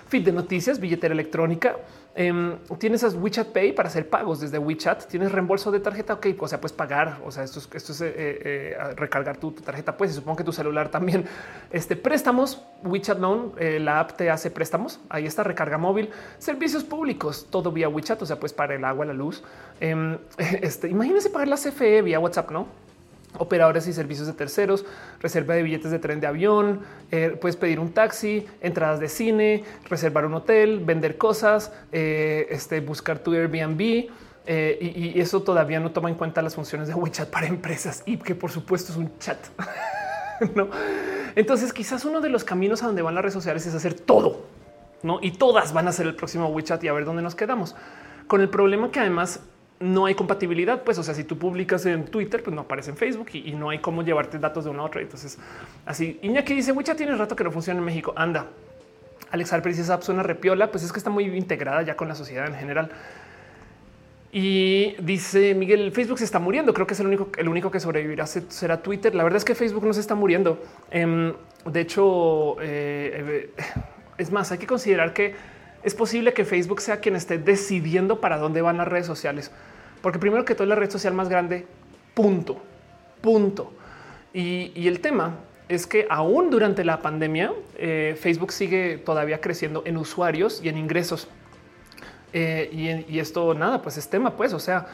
feed 0.09 0.25
de 0.25 0.31
noticias, 0.31 0.79
billetera 0.79 1.13
electrónica. 1.13 1.77
Em, 2.15 2.57
tienes 2.79 3.03
esas 3.03 3.15
WeChat 3.15 3.49
Pay 3.49 3.73
para 3.73 3.87
hacer 3.87 4.09
pagos 4.09 4.41
desde 4.41 4.57
WeChat. 4.57 5.05
Tienes 5.05 5.31
reembolso 5.31 5.71
de 5.71 5.79
tarjeta. 5.79 6.15
Ok, 6.15 6.27
o 6.39 6.47
sea, 6.47 6.59
puedes 6.59 6.75
pagar. 6.75 7.21
O 7.23 7.31
sea, 7.31 7.43
esto 7.43 7.59
es, 7.59 7.69
esto 7.73 7.91
es 7.91 8.01
eh, 8.01 8.13
eh, 8.15 8.77
recargar 8.95 9.37
tu, 9.37 9.51
tarjeta. 9.51 9.95
Pues 9.95 10.11
y 10.11 10.13
supongo 10.15 10.37
que 10.37 10.43
tu 10.43 10.51
celular 10.51 10.89
también. 10.89 11.25
Este 11.71 11.95
préstamos, 11.95 12.63
WeChat 12.83 13.19
Loan, 13.19 13.51
eh, 13.57 13.79
la 13.79 13.99
app 13.99 14.13
te 14.13 14.29
hace 14.29 14.49
préstamos. 14.49 14.99
Ahí 15.07 15.27
está 15.27 15.43
recarga 15.43 15.77
móvil, 15.77 16.09
servicios 16.39 16.83
públicos, 16.83 17.47
todo 17.49 17.71
vía 17.71 17.87
WeChat. 17.87 18.21
O 18.23 18.25
sea, 18.25 18.39
pues 18.39 18.51
para 18.53 18.75
el 18.75 18.83
agua, 18.83 19.05
la 19.05 19.13
luz. 19.13 19.43
Em, 19.79 20.17
este, 20.37 20.89
imagínense 20.89 21.29
pagar 21.29 21.47
la 21.47 21.57
CFE 21.57 22.01
vía 22.01 22.19
WhatsApp, 22.19 22.49
no? 22.51 22.88
Operadores 23.37 23.87
y 23.87 23.93
servicios 23.93 24.27
de 24.27 24.33
terceros, 24.33 24.85
reserva 25.19 25.53
de 25.53 25.63
billetes 25.63 25.91
de 25.91 25.99
tren 25.99 26.19
de 26.19 26.27
avión, 26.27 26.81
eh, 27.11 27.37
puedes 27.39 27.55
pedir 27.55 27.79
un 27.79 27.91
taxi, 27.91 28.45
entradas 28.61 28.99
de 28.99 29.07
cine, 29.07 29.63
reservar 29.89 30.25
un 30.25 30.33
hotel, 30.33 30.81
vender 30.83 31.17
cosas, 31.17 31.71
eh, 31.91 32.47
este, 32.49 32.79
buscar 32.81 33.19
tu 33.19 33.33
Airbnb. 33.33 34.09
Eh, 34.51 35.13
y, 35.13 35.19
eso 35.19 35.43
todavía 35.43 35.79
no 35.79 35.91
toma 35.91 36.09
en 36.09 36.15
cuenta 36.15 36.41
las 36.41 36.55
funciones 36.55 36.87
de 36.87 36.95
WeChat 36.95 37.29
para 37.29 37.45
empresas 37.45 38.01
y 38.07 38.17
que 38.17 38.33
por 38.33 38.49
supuesto 38.49 38.91
es 38.91 38.97
un 38.97 39.15
chat. 39.19 39.37
no, 40.55 40.69
entonces 41.35 41.71
quizás 41.71 42.03
uno 42.03 42.19
de 42.19 42.29
los 42.29 42.43
caminos 42.43 42.81
a 42.81 42.87
donde 42.87 43.03
van 43.03 43.13
las 43.13 43.21
redes 43.21 43.35
sociales 43.35 43.67
es 43.67 43.75
hacer 43.75 43.93
todo, 43.93 44.47
no? 45.03 45.19
Y 45.21 45.31
todas 45.31 45.71
van 45.71 45.87
a 45.87 45.91
ser 45.91 46.07
el 46.07 46.15
próximo 46.15 46.47
WeChat 46.47 46.83
y 46.83 46.87
a 46.87 46.93
ver 46.93 47.05
dónde 47.05 47.21
nos 47.21 47.35
quedamos. 47.35 47.75
Con 48.25 48.41
el 48.41 48.49
problema 48.49 48.89
que 48.89 48.99
además 48.99 49.41
no 49.79 50.05
hay 50.05 50.15
compatibilidad, 50.15 50.83
pues, 50.83 50.97
o 50.97 51.03
sea, 51.03 51.13
si 51.13 51.23
tú 51.23 51.37
publicas 51.37 51.85
en 51.85 52.05
Twitter, 52.05 52.43
pues 52.43 52.53
no 52.53 52.61
aparece 52.61 52.91
en 52.91 52.97
Facebook 52.97 53.29
y, 53.33 53.53
no 53.53 53.69
hay 53.69 53.79
cómo 53.79 54.03
llevarte 54.03 54.37
datos 54.37 54.65
de 54.65 54.69
una 54.69 54.81
a 54.81 54.85
otra. 54.85 55.01
Entonces, 55.01 55.37
así, 55.85 56.19
Iñaki 56.21 56.53
dice, 56.53 56.71
WeChat 56.71 56.97
tiene 56.97 57.15
rato 57.15 57.35
que 57.35 57.43
no 57.43 57.51
funciona 57.51 57.79
en 57.79 57.85
México. 57.85 58.13
Anda. 58.15 58.47
Alex 59.31 59.53
Alper 59.53 59.71
dice, 59.71 59.83
esa 59.83 60.01
suena 60.01 60.23
repiola, 60.23 60.71
pues 60.71 60.83
es 60.83 60.91
que 60.91 60.99
está 60.99 61.09
muy 61.09 61.25
integrada 61.25 61.81
ya 61.83 61.95
con 61.95 62.07
la 62.07 62.15
sociedad 62.15 62.47
en 62.47 62.55
general. 62.55 62.91
Y 64.31 64.95
dice 65.01 65.55
Miguel, 65.55 65.91
Facebook 65.91 66.19
se 66.19 66.25
está 66.25 66.39
muriendo. 66.39 66.73
Creo 66.73 66.85
que 66.85 66.93
es 66.93 66.99
el 66.99 67.07
único, 67.07 67.29
el 67.37 67.47
único 67.47 67.71
que 67.71 67.79
sobrevivirá 67.79 68.27
será 68.27 68.81
Twitter. 68.81 69.15
La 69.15 69.23
verdad 69.23 69.37
es 69.37 69.45
que 69.45 69.55
Facebook 69.55 69.85
no 69.85 69.93
se 69.93 70.01
está 70.01 70.13
muriendo. 70.13 70.61
Em, 70.91 71.33
de 71.65 71.81
hecho, 71.81 72.57
eh, 72.61 73.49
eh, 73.57 73.63
es 74.17 74.31
más, 74.31 74.51
hay 74.51 74.57
que 74.57 74.67
considerar 74.67 75.13
que 75.13 75.35
es 75.81 75.95
posible 75.95 76.33
que 76.33 76.45
Facebook 76.45 76.81
sea 76.81 76.99
quien 76.99 77.15
esté 77.15 77.37
decidiendo 77.37 78.19
para 78.19 78.37
dónde 78.37 78.61
van 78.61 78.77
las 78.77 78.87
redes 78.87 79.07
sociales. 79.07 79.51
Porque 80.01 80.19
primero 80.19 80.45
que 80.45 80.55
todo 80.55 80.67
la 80.67 80.75
red 80.75 80.89
social 80.89 81.13
más 81.13 81.29
grande, 81.29 81.65
punto, 82.13 82.57
punto. 83.21 83.73
Y, 84.33 84.87
el 84.87 84.99
tema 85.01 85.35
es 85.67 85.87
que 85.87 86.07
aún 86.09 86.49
durante 86.49 86.83
la 86.83 87.01
pandemia, 87.01 87.51
eh, 87.77 88.17
Facebook 88.19 88.51
sigue 88.51 88.97
todavía 88.97 89.41
creciendo 89.41 89.83
en 89.85 89.97
usuarios 89.97 90.61
y 90.63 90.69
en 90.69 90.77
ingresos. 90.77 91.27
Eh, 92.33 93.05
y, 93.07 93.19
esto 93.19 93.53
nada, 93.53 93.81
pues 93.81 93.97
es 93.97 94.09
tema, 94.09 94.35
pues, 94.35 94.53
o 94.53 94.59
sea, 94.59 94.87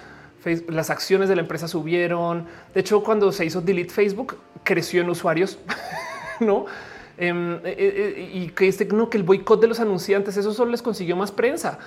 las 0.68 0.90
acciones 0.90 1.30
de 1.30 1.36
la 1.36 1.42
empresa 1.42 1.68
subieron. 1.68 2.46
De 2.74 2.82
hecho, 2.82 3.04
cuando 3.04 3.32
se 3.32 3.46
hizo 3.46 3.62
delete 3.62 3.94
Facebook, 3.94 4.38
creció 4.64 5.02
en 5.02 5.10
usuarios, 5.10 5.60
no? 6.40 6.66
Em, 7.18 7.60
y 7.66 8.50
que 8.50 8.68
este 8.68 8.86
no, 8.86 9.10
que 9.10 9.18
el 9.18 9.24
boicot 9.24 9.62
de 9.62 9.68
los 9.68 9.80
anunciantes, 9.80 10.36
eso 10.38 10.54
solo 10.54 10.72
les 10.72 10.82
consiguió 10.82 11.16
más 11.16 11.32
prensa. 11.32 11.80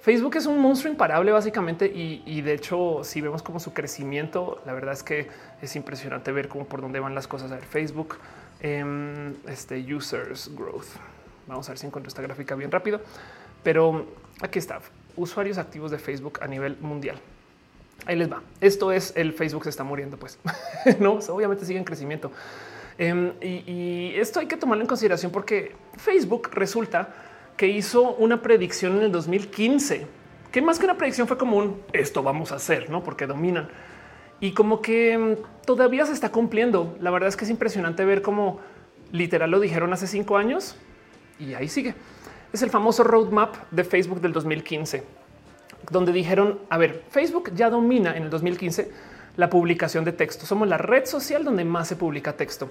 Facebook 0.00 0.36
es 0.36 0.46
un 0.46 0.58
monstruo 0.58 0.90
imparable 0.90 1.30
básicamente 1.30 1.86
y, 1.86 2.40
de 2.40 2.54
hecho 2.54 3.04
si 3.04 3.20
vemos 3.20 3.42
como 3.42 3.60
su 3.60 3.74
crecimiento, 3.74 4.62
la 4.64 4.72
verdad 4.72 4.94
es 4.94 5.02
que 5.02 5.28
es 5.60 5.76
impresionante 5.76 6.32
ver 6.32 6.48
cómo 6.48 6.64
por 6.64 6.80
dónde 6.80 7.00
van 7.00 7.14
las 7.14 7.26
cosas. 7.26 7.52
A 7.52 7.56
ver, 7.56 7.64
Facebook, 7.64 8.16
em, 8.60 9.34
este 9.46 9.78
users 9.94 10.50
growth. 10.56 10.86
Vamos 11.46 11.68
a 11.68 11.72
ver 11.72 11.78
si 11.78 11.86
encuentro 11.86 12.08
esta 12.08 12.22
gráfica 12.22 12.54
bien 12.54 12.70
rápido, 12.70 13.00
pero 13.62 14.06
aquí 14.40 14.58
está 14.58 14.80
usuarios 15.16 15.58
activos 15.58 15.90
de 15.90 15.98
Facebook 15.98 16.38
a 16.40 16.46
nivel 16.46 16.78
mundial. 16.80 17.18
Ahí 18.06 18.16
les 18.16 18.32
va. 18.32 18.42
Esto 18.62 18.92
es 18.92 19.12
el 19.16 19.34
Facebook 19.34 19.64
se 19.64 19.70
está 19.70 19.84
muriendo, 19.84 20.16
pues 20.16 20.38
no, 20.98 21.18
obviamente 21.28 21.66
sigue 21.66 21.78
en 21.78 21.84
crecimiento. 21.84 22.32
Em, 22.96 23.32
y 23.42 24.14
esto 24.16 24.40
hay 24.40 24.46
que 24.46 24.56
tomarlo 24.56 24.82
en 24.82 24.88
consideración 24.88 25.30
porque 25.30 25.74
Facebook 25.98 26.50
resulta 26.52 27.29
que 27.60 27.68
hizo 27.68 28.14
una 28.14 28.40
predicción 28.40 28.96
en 28.96 29.02
el 29.02 29.12
2015, 29.12 30.06
que 30.50 30.62
más 30.62 30.78
que 30.78 30.86
una 30.86 30.96
predicción 30.96 31.28
fue 31.28 31.36
como 31.36 31.58
un 31.58 31.82
esto 31.92 32.22
vamos 32.22 32.52
a 32.52 32.54
hacer, 32.54 32.88
no 32.88 33.04
porque 33.04 33.26
dominan 33.26 33.68
y 34.40 34.52
como 34.52 34.80
que 34.80 35.18
mm, 35.18 35.66
todavía 35.66 36.06
se 36.06 36.14
está 36.14 36.32
cumpliendo. 36.32 36.96
La 37.02 37.10
verdad 37.10 37.28
es 37.28 37.36
que 37.36 37.44
es 37.44 37.50
impresionante 37.50 38.02
ver 38.06 38.22
cómo 38.22 38.60
literal 39.12 39.50
lo 39.50 39.60
dijeron 39.60 39.92
hace 39.92 40.06
cinco 40.06 40.38
años 40.38 40.74
y 41.38 41.52
ahí 41.52 41.68
sigue. 41.68 41.94
Es 42.50 42.62
el 42.62 42.70
famoso 42.70 43.04
roadmap 43.04 43.54
de 43.70 43.84
Facebook 43.84 44.22
del 44.22 44.32
2015, 44.32 45.04
donde 45.90 46.12
dijeron, 46.12 46.60
a 46.70 46.78
ver, 46.78 47.04
Facebook 47.10 47.52
ya 47.54 47.68
domina 47.68 48.16
en 48.16 48.22
el 48.22 48.30
2015 48.30 48.90
la 49.36 49.50
publicación 49.50 50.06
de 50.06 50.12
texto. 50.12 50.46
Somos 50.46 50.66
la 50.66 50.78
red 50.78 51.04
social 51.04 51.44
donde 51.44 51.66
más 51.66 51.88
se 51.88 51.96
publica 51.96 52.32
texto. 52.32 52.70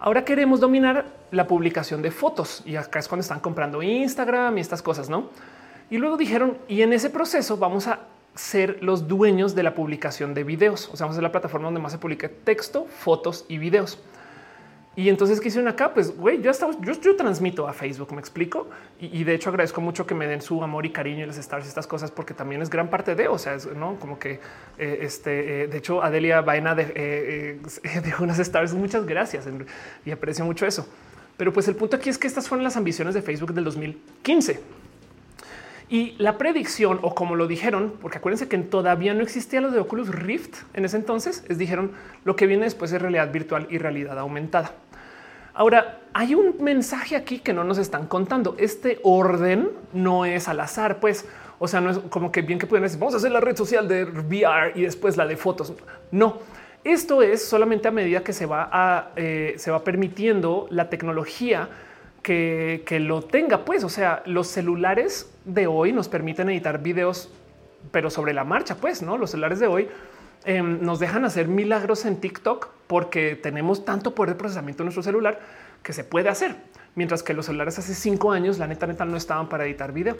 Ahora 0.00 0.24
queremos 0.24 0.60
dominar 0.60 1.06
la 1.32 1.46
publicación 1.48 2.02
de 2.02 2.10
fotos 2.10 2.62
y 2.64 2.76
acá 2.76 3.00
es 3.00 3.08
cuando 3.08 3.22
están 3.22 3.40
comprando 3.40 3.82
Instagram 3.82 4.56
y 4.56 4.60
estas 4.60 4.80
cosas, 4.80 5.10
¿no? 5.10 5.30
Y 5.90 5.98
luego 5.98 6.16
dijeron, 6.16 6.56
y 6.68 6.82
en 6.82 6.92
ese 6.92 7.10
proceso 7.10 7.56
vamos 7.56 7.88
a 7.88 8.00
ser 8.34 8.78
los 8.80 9.08
dueños 9.08 9.56
de 9.56 9.64
la 9.64 9.74
publicación 9.74 10.34
de 10.34 10.44
videos. 10.44 10.88
O 10.92 10.96
sea, 10.96 11.06
vamos 11.06 11.14
a 11.14 11.18
ser 11.18 11.22
la 11.24 11.32
plataforma 11.32 11.66
donde 11.66 11.80
más 11.80 11.92
se 11.92 11.98
publica 11.98 12.30
texto, 12.44 12.86
fotos 12.86 13.44
y 13.48 13.58
videos. 13.58 13.98
Y 14.98 15.08
entonces, 15.08 15.40
¿qué 15.40 15.46
hicieron 15.46 15.68
acá? 15.68 15.94
Pues, 15.94 16.16
güey, 16.16 16.42
yo, 16.42 16.50
estaba, 16.50 16.72
yo, 16.80 17.14
transmito 17.14 17.68
a 17.68 17.72
Facebook, 17.72 18.12
me 18.12 18.18
explico. 18.18 18.66
Y, 18.98 19.22
de 19.22 19.32
hecho 19.32 19.48
agradezco 19.48 19.80
mucho 19.80 20.04
que 20.04 20.12
me 20.16 20.26
den 20.26 20.42
su 20.42 20.60
amor 20.60 20.86
y 20.86 20.90
cariño 20.90 21.22
y 21.22 21.26
las 21.28 21.38
stars 21.38 21.66
y 21.66 21.68
estas 21.68 21.86
cosas, 21.86 22.10
porque 22.10 22.34
también 22.34 22.62
es 22.62 22.68
gran 22.68 22.90
parte 22.90 23.14
de, 23.14 23.28
o 23.28 23.38
sea, 23.38 23.54
es, 23.54 23.72
no 23.76 23.94
como 24.00 24.18
que 24.18 24.40
eh, 24.76 24.98
este, 25.02 25.62
eh, 25.62 25.66
de 25.68 25.78
hecho, 25.78 26.02
Adelia 26.02 26.40
Vaina 26.40 26.74
de, 26.74 26.92
eh, 26.96 27.60
unas 28.18 28.40
stars. 28.40 28.74
Muchas 28.74 29.06
gracias 29.06 29.46
y 30.04 30.10
aprecio 30.10 30.44
mucho 30.44 30.66
eso. 30.66 30.88
Pero 31.36 31.52
pues 31.52 31.68
el 31.68 31.76
punto 31.76 31.94
aquí 31.94 32.10
es 32.10 32.18
que 32.18 32.26
estas 32.26 32.48
fueron 32.48 32.64
las 32.64 32.76
ambiciones 32.76 33.14
de 33.14 33.22
Facebook 33.22 33.54
del 33.54 33.62
2015. 33.62 34.60
Y 35.90 36.16
la 36.18 36.38
predicción, 36.38 36.98
o 37.02 37.14
como 37.14 37.36
lo 37.36 37.46
dijeron, 37.46 37.94
porque 38.02 38.18
acuérdense 38.18 38.48
que 38.48 38.58
todavía 38.58 39.14
no 39.14 39.22
existía 39.22 39.60
lo 39.60 39.70
de 39.70 39.78
Oculus 39.78 40.08
Rift 40.08 40.56
en 40.74 40.84
ese 40.84 40.96
entonces, 40.96 41.44
es 41.48 41.56
dijeron 41.56 41.92
lo 42.24 42.34
que 42.34 42.46
viene 42.46 42.64
después 42.64 42.92
es 42.92 43.00
realidad 43.00 43.32
virtual 43.32 43.68
y 43.70 43.78
realidad 43.78 44.18
aumentada. 44.18 44.72
Ahora, 45.58 45.98
hay 46.12 46.36
un 46.36 46.54
mensaje 46.60 47.16
aquí 47.16 47.40
que 47.40 47.52
no 47.52 47.64
nos 47.64 47.78
están 47.78 48.06
contando. 48.06 48.54
Este 48.60 49.00
orden 49.02 49.70
no 49.92 50.24
es 50.24 50.46
al 50.46 50.60
azar, 50.60 51.00
pues, 51.00 51.26
o 51.58 51.66
sea, 51.66 51.80
no 51.80 51.90
es 51.90 51.98
como 52.10 52.30
que 52.30 52.42
bien 52.42 52.60
que 52.60 52.68
pueden 52.68 52.84
decir, 52.84 53.00
vamos 53.00 53.14
a 53.14 53.16
hacer 53.16 53.32
la 53.32 53.40
red 53.40 53.56
social 53.56 53.88
de 53.88 54.04
VR 54.04 54.70
y 54.76 54.82
después 54.82 55.16
la 55.16 55.26
de 55.26 55.36
fotos. 55.36 55.72
No, 56.12 56.38
esto 56.84 57.24
es 57.24 57.44
solamente 57.44 57.88
a 57.88 57.90
medida 57.90 58.22
que 58.22 58.32
se 58.32 58.46
va, 58.46 58.68
a, 58.70 59.10
eh, 59.16 59.54
se 59.58 59.72
va 59.72 59.82
permitiendo 59.82 60.68
la 60.70 60.88
tecnología 60.90 61.68
que, 62.22 62.84
que, 62.86 63.00
lo 63.00 63.22
tenga, 63.22 63.64
pues, 63.64 63.82
o 63.82 63.88
sea, 63.88 64.22
los 64.26 64.46
celulares 64.46 65.28
de 65.44 65.66
hoy 65.66 65.92
nos 65.92 66.08
permiten 66.08 66.50
editar 66.50 66.80
videos, 66.80 67.32
pero 67.90 68.10
sobre 68.10 68.32
la 68.32 68.44
marcha, 68.44 68.76
pues, 68.76 69.02
no, 69.02 69.18
los 69.18 69.32
celulares 69.32 69.58
de 69.58 69.66
hoy 69.66 69.88
Em, 70.44 70.82
nos 70.82 70.98
dejan 70.98 71.24
hacer 71.24 71.48
milagros 71.48 72.04
en 72.04 72.16
TikTok 72.16 72.68
porque 72.86 73.36
tenemos 73.36 73.84
tanto 73.84 74.14
poder 74.14 74.34
de 74.34 74.38
procesamiento 74.38 74.82
en 74.82 74.86
nuestro 74.86 75.02
celular 75.02 75.40
que 75.82 75.92
se 75.92 76.04
puede 76.04 76.28
hacer. 76.28 76.56
Mientras 76.94 77.22
que 77.22 77.34
los 77.34 77.46
celulares 77.46 77.78
hace 77.78 77.94
cinco 77.94 78.32
años, 78.32 78.58
la 78.58 78.66
neta, 78.66 78.86
neta, 78.86 79.04
no 79.04 79.16
estaban 79.16 79.48
para 79.48 79.64
editar 79.66 79.92
video. 79.92 80.16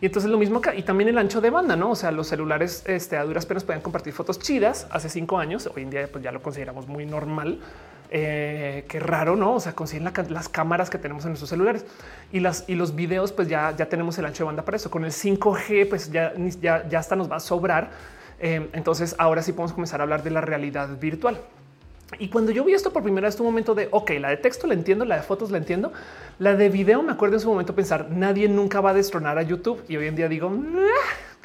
Y 0.00 0.06
entonces 0.06 0.30
lo 0.30 0.38
mismo 0.38 0.58
acá 0.58 0.74
y 0.74 0.82
también 0.82 1.08
el 1.08 1.18
ancho 1.18 1.40
de 1.40 1.50
banda, 1.50 1.76
no? 1.76 1.90
O 1.90 1.96
sea, 1.96 2.10
los 2.10 2.26
celulares 2.26 2.82
este, 2.86 3.16
a 3.16 3.24
duras 3.24 3.46
penas 3.46 3.64
pueden 3.64 3.80
compartir 3.80 4.12
fotos 4.12 4.38
chidas 4.38 4.86
hace 4.90 5.08
cinco 5.08 5.38
años. 5.38 5.68
Hoy 5.74 5.82
en 5.82 5.90
día 5.90 6.08
pues 6.10 6.22
ya 6.22 6.32
lo 6.32 6.42
consideramos 6.42 6.86
muy 6.88 7.06
normal. 7.06 7.60
Eh, 8.10 8.84
qué 8.88 9.00
raro, 9.00 9.34
no? 9.34 9.54
O 9.54 9.60
sea, 9.60 9.74
consiguen 9.74 10.10
las 10.28 10.48
cámaras 10.48 10.90
que 10.90 10.98
tenemos 10.98 11.24
en 11.24 11.30
nuestros 11.30 11.50
celulares 11.50 11.84
y 12.32 12.40
las 12.40 12.64
y 12.68 12.74
los 12.74 12.94
videos, 12.94 13.32
pues 13.32 13.48
ya, 13.48 13.74
ya 13.76 13.86
tenemos 13.86 14.18
el 14.18 14.26
ancho 14.26 14.44
de 14.44 14.46
banda 14.46 14.64
para 14.64 14.76
eso. 14.76 14.90
Con 14.90 15.04
el 15.04 15.10
5G, 15.10 15.88
pues 15.88 16.12
ya, 16.12 16.32
ya, 16.60 16.86
ya 16.88 16.98
hasta 16.98 17.16
nos 17.16 17.30
va 17.30 17.36
a 17.36 17.40
sobrar 17.40 17.90
Em, 18.38 18.68
entonces 18.72 19.14
ahora 19.18 19.42
sí 19.42 19.52
podemos 19.52 19.72
comenzar 19.72 20.00
a 20.00 20.04
hablar 20.04 20.22
de 20.22 20.30
la 20.30 20.40
realidad 20.40 20.88
virtual. 20.98 21.38
Y 22.18 22.28
cuando 22.28 22.52
yo 22.52 22.64
vi 22.64 22.74
esto 22.74 22.92
por 22.92 23.02
primera 23.02 23.26
vez, 23.26 23.38
un 23.40 23.46
momento 23.46 23.74
de 23.74 23.88
ok, 23.90 24.10
la 24.20 24.28
de 24.30 24.36
texto 24.36 24.66
la 24.66 24.74
entiendo, 24.74 25.04
la 25.04 25.16
de 25.16 25.22
fotos 25.22 25.50
la 25.50 25.58
entiendo, 25.58 25.92
la 26.38 26.54
de 26.54 26.68
video 26.68 27.02
me 27.02 27.12
acuerdo 27.12 27.36
en 27.36 27.40
su 27.40 27.48
momento 27.48 27.74
pensar 27.74 28.10
nadie 28.10 28.48
nunca 28.48 28.80
va 28.80 28.90
a 28.90 28.94
destronar 28.94 29.38
a 29.38 29.42
YouTube 29.42 29.82
y 29.88 29.96
hoy 29.96 30.06
en 30.06 30.16
día 30.16 30.28
digo 30.28 30.52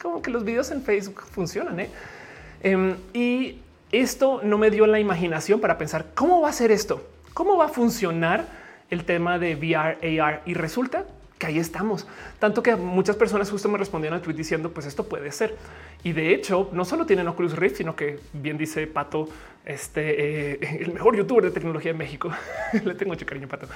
como 0.01 0.21
que 0.21 0.31
los 0.31 0.43
videos 0.43 0.69
en 0.71 0.81
Facebook 0.81 1.21
funcionan. 1.31 1.79
¿eh? 1.79 1.89
Em, 2.61 2.95
y 3.13 3.59
esto 3.91 4.41
no 4.43 4.57
me 4.57 4.69
dio 4.69 4.85
la 4.85 4.99
imaginación 4.99 5.59
para 5.59 5.77
pensar 5.77 6.07
cómo 6.13 6.41
va 6.41 6.49
a 6.49 6.53
ser 6.53 6.71
esto, 6.71 7.07
cómo 7.33 7.57
va 7.57 7.65
a 7.65 7.69
funcionar 7.69 8.45
el 8.89 9.05
tema 9.05 9.39
de 9.39 9.55
VR, 9.55 10.21
AR 10.21 10.41
y 10.45 10.53
resulta 10.53 11.05
que 11.39 11.47
ahí 11.47 11.57
estamos. 11.57 12.05
Tanto 12.37 12.61
que 12.61 12.75
muchas 12.75 13.15
personas 13.15 13.49
justo 13.49 13.69
me 13.69 13.77
respondieron 13.77 14.17
al 14.17 14.21
tweet 14.21 14.35
diciendo 14.35 14.71
pues 14.71 14.85
esto 14.85 15.07
puede 15.07 15.31
ser. 15.31 15.55
Y 16.03 16.11
de 16.11 16.33
hecho, 16.33 16.69
no 16.73 16.85
solo 16.85 17.05
tienen 17.05 17.27
Oculus 17.27 17.55
Rift, 17.55 17.77
sino 17.77 17.95
que 17.95 18.19
bien 18.33 18.57
dice 18.57 18.85
Pato, 18.87 19.29
este 19.65 20.53
eh, 20.53 20.79
el 20.81 20.93
mejor 20.93 21.15
youtuber 21.15 21.45
de 21.45 21.51
tecnología 21.51 21.91
en 21.91 21.97
México. 21.97 22.29
Le 22.83 22.93
tengo 22.93 23.13
mucho 23.13 23.25
cariño, 23.25 23.47
Pato. 23.47 23.67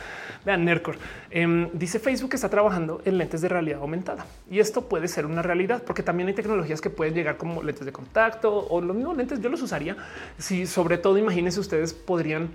Vean, 0.46 0.66
Nercor 0.66 0.98
em, 1.32 1.70
dice 1.74 2.00
Facebook 2.00 2.34
está 2.34 2.50
trabajando 2.50 3.02
en 3.06 3.18
lentes 3.18 3.42
de 3.42 3.48
realidad 3.48 3.80
aumentada 3.80 4.26
y 4.52 4.60
esto 4.60 4.90
puede 4.90 5.08
ser 5.08 5.26
una 5.26 5.42
realidad 5.42 5.84
porque 5.84 6.04
también 6.04 6.28
hay 6.28 6.36
tecnologías 6.36 6.82
que 6.82 6.90
pueden 6.90 7.14
llegar 7.14 7.38
como 7.38 7.64
lentes 7.64 7.86
de 7.86 7.94
contacto 7.94 8.68
o 8.70 8.82
los 8.82 8.96
mismos 8.96 9.16
lentes. 9.16 9.40
Yo 9.40 9.50
los 9.50 9.62
usaría 9.62 9.96
si, 10.38 10.68
sobre 10.68 10.98
todo, 10.98 11.18
imagínense 11.18 11.62
ustedes 11.62 11.94
podrían 11.94 12.50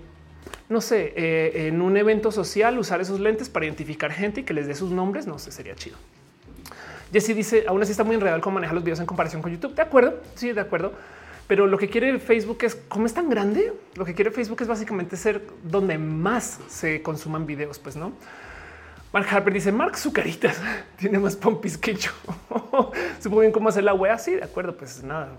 no 0.69 0.81
sé, 0.81 1.13
eh, 1.15 1.67
en 1.67 1.81
un 1.81 1.97
evento 1.97 2.31
social 2.31 2.77
usar 2.77 3.01
esos 3.01 3.19
lentes 3.19 3.49
para 3.49 3.65
identificar 3.65 4.11
gente 4.11 4.41
y 4.41 4.43
que 4.43 4.53
les 4.53 4.67
dé 4.67 4.75
sus 4.75 4.91
nombres. 4.91 5.25
No 5.25 5.39
sé, 5.39 5.51
sería 5.51 5.75
chido. 5.75 5.97
Jesse 7.11 7.35
dice, 7.35 7.65
aún 7.67 7.81
así 7.81 7.91
está 7.91 8.03
muy 8.03 8.15
enredado 8.15 8.39
cómo 8.41 8.55
maneja 8.55 8.73
los 8.73 8.83
videos 8.83 8.99
en 8.99 9.07
comparación 9.07 9.41
con 9.41 9.51
YouTube. 9.51 9.73
De 9.73 9.81
acuerdo, 9.81 10.21
sí, 10.35 10.51
de 10.51 10.61
acuerdo. 10.61 10.93
Pero 11.47 11.65
lo 11.65 11.79
que 11.79 11.89
quiere 11.89 12.19
Facebook 12.19 12.59
es, 12.61 12.75
como 12.75 13.07
es 13.07 13.13
tan 13.15 13.27
grande, 13.27 13.73
lo 13.95 14.05
que 14.05 14.13
quiere 14.13 14.29
Facebook 14.29 14.61
es 14.61 14.67
básicamente 14.67 15.17
ser 15.17 15.41
donde 15.63 15.97
más 15.97 16.59
se 16.67 17.01
consuman 17.01 17.47
videos, 17.47 17.79
pues 17.79 17.95
no. 17.95 18.13
Mark 19.11 19.25
Harper 19.31 19.51
dice 19.51 19.71
Mark 19.71 19.97
su 19.97 20.13
caritas 20.13 20.61
tiene 20.97 21.17
más 21.17 21.35
pompis 21.35 21.79
que 21.79 21.95
yo. 21.95 22.11
Supongo 23.19 23.41
bien 23.41 23.51
cómo 23.51 23.69
hacer 23.69 23.83
la 23.83 23.95
wea. 23.95 24.19
Sí, 24.19 24.35
de 24.35 24.43
acuerdo. 24.43 24.77
Pues 24.77 25.03
nada, 25.03 25.31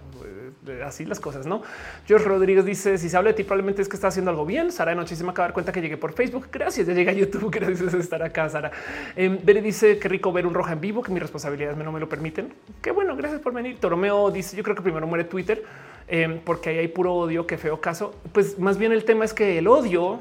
así 0.84 1.04
las 1.04 1.20
cosas, 1.20 1.46
no? 1.46 1.62
George 2.06 2.26
Rodríguez 2.26 2.64
dice: 2.64 2.98
Si 2.98 3.08
se 3.08 3.16
habla 3.16 3.30
de 3.30 3.34
ti, 3.34 3.44
probablemente 3.44 3.82
es 3.82 3.88
que 3.88 3.96
está 3.96 4.08
haciendo 4.08 4.30
algo 4.30 4.44
bien. 4.44 4.72
Sara 4.72 4.90
de 4.90 4.96
noche 4.96 5.16
se 5.16 5.24
me 5.24 5.30
acaba 5.30 5.48
dar 5.48 5.54
cuenta 5.54 5.72
que 5.72 5.80
llegué 5.80 5.96
por 5.96 6.12
Facebook. 6.12 6.48
Gracias, 6.52 6.86
ya 6.86 6.92
llegué 6.92 7.16
YouTube. 7.16 7.50
Gracias 7.52 7.90
por 7.90 8.00
estar 8.00 8.22
acá, 8.22 8.48
Sara. 8.48 8.70
Eh, 9.16 9.38
dice 9.62 9.98
que 9.98 10.08
rico 10.08 10.32
ver 10.32 10.46
un 10.46 10.54
roja 10.54 10.72
en 10.72 10.80
vivo, 10.80 11.02
que 11.02 11.12
mis 11.12 11.22
responsabilidades 11.22 11.76
no 11.76 11.92
me 11.92 12.00
lo 12.00 12.08
permiten. 12.08 12.52
Qué 12.82 12.90
bueno, 12.90 13.16
gracias 13.16 13.40
por 13.40 13.52
venir. 13.52 13.78
Toromeo 13.78 14.30
dice: 14.30 14.56
Yo 14.56 14.62
creo 14.62 14.76
que 14.76 14.82
primero 14.82 15.06
muere 15.06 15.24
Twitter 15.24 15.64
em, 16.08 16.40
porque 16.40 16.70
ahí 16.70 16.78
hay 16.78 16.88
puro 16.88 17.14
odio. 17.14 17.46
Qué 17.46 17.58
feo 17.58 17.80
caso. 17.80 18.14
Pues 18.32 18.58
más 18.58 18.78
bien 18.78 18.92
el 18.92 19.04
tema 19.04 19.24
es 19.24 19.34
que 19.34 19.58
el 19.58 19.66
odio 19.66 20.20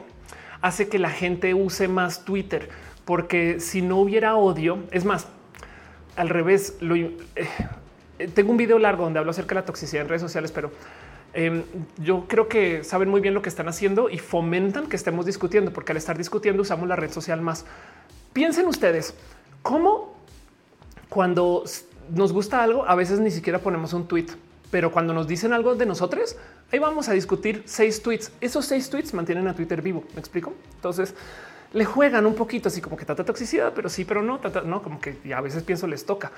hace 0.62 0.90
que 0.90 1.00
la 1.00 1.10
gente 1.10 1.54
use 1.54 1.88
más 1.88 2.26
Twitter, 2.26 2.70
porque 3.06 3.60
si 3.60 3.82
no 3.82 3.98
hubiera 3.98 4.36
odio, 4.36 4.80
es 4.92 5.06
más, 5.06 5.28
al 6.16 6.30
revés, 6.30 6.78
lo, 6.82 6.96
eh, 6.96 7.14
tengo 8.28 8.52
un 8.52 8.58
video 8.58 8.80
largo 8.80 9.04
donde 9.04 9.20
hablo 9.20 9.32
acerca 9.32 9.56
de 9.56 9.62
la 9.62 9.66
toxicidad 9.66 10.04
en 10.04 10.10
redes 10.10 10.22
sociales, 10.22 10.52
pero 10.52 10.72
em, 11.34 11.64
yo 11.98 12.26
creo 12.28 12.48
que 12.48 12.84
saben 12.84 13.10
muy 13.10 13.22
bien 13.22 13.34
lo 13.34 13.42
que 13.42 13.50
están 13.50 13.68
haciendo 13.68 14.10
y 14.10 14.18
fomentan 14.18 14.88
que 14.88 14.96
estemos 14.96 15.26
discutiendo, 15.26 15.72
porque 15.72 15.94
al 15.94 15.98
estar 15.98 16.18
discutiendo 16.18 16.62
usamos 16.62 16.88
la 16.88 16.96
red 16.96 17.12
social 17.12 17.42
más. 17.42 17.66
Piensen 18.34 18.68
ustedes 18.68 19.14
cómo 19.62 20.16
cuando 21.10 21.64
nos 22.12 22.34
gusta 22.34 22.64
algo, 22.64 22.86
a 22.86 22.96
veces 22.96 23.20
ni 23.20 23.32
siquiera 23.32 23.60
ponemos 23.60 23.94
un 23.94 24.08
tweet, 24.08 24.28
pero 24.72 24.92
cuando 24.92 25.14
nos 25.14 25.28
dicen 25.28 25.54
algo 25.54 25.76
de 25.76 25.86
nosotros, 25.86 26.36
ahí 26.72 26.80
vamos 26.80 27.10
a 27.10 27.14
discutir 27.14 27.64
seis 27.66 28.02
tweets. 28.02 28.32
Esos 28.42 28.66
seis 28.66 28.90
tweets 28.90 29.14
mantienen 29.14 29.48
a 29.48 29.56
Twitter 29.56 29.82
vivo. 29.82 30.04
Me 30.14 30.20
explico. 30.20 30.54
Entonces 30.76 31.16
le 31.74 31.86
juegan 31.86 32.26
un 32.26 32.36
poquito 32.36 32.70
así 32.70 32.82
como 32.82 32.98
que 32.98 33.06
trata 33.06 33.24
toxicidad, 33.24 33.74
pero 33.76 33.90
sí, 33.90 34.06
pero 34.06 34.22
no, 34.22 34.40
no, 34.66 34.82
como 34.82 35.00
que 35.00 35.18
a 35.34 35.42
veces 35.42 35.64
pienso 35.64 35.88
les 35.88 36.06
toca 36.06 36.32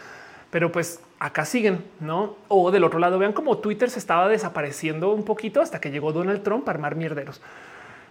pero 0.51 0.71
pues 0.71 0.99
acá 1.17 1.45
siguen, 1.45 1.83
no? 1.99 2.35
O 2.49 2.71
del 2.71 2.83
otro 2.83 2.99
lado, 2.99 3.17
vean 3.17 3.33
cómo 3.33 3.57
Twitter 3.57 3.89
se 3.89 3.99
estaba 3.99 4.27
desapareciendo 4.27 5.13
un 5.13 5.23
poquito 5.23 5.61
hasta 5.61 5.79
que 5.79 5.89
llegó 5.89 6.11
Donald 6.11 6.43
Trump 6.43 6.67
a 6.67 6.71
armar 6.71 6.95
mierderos. 6.95 7.41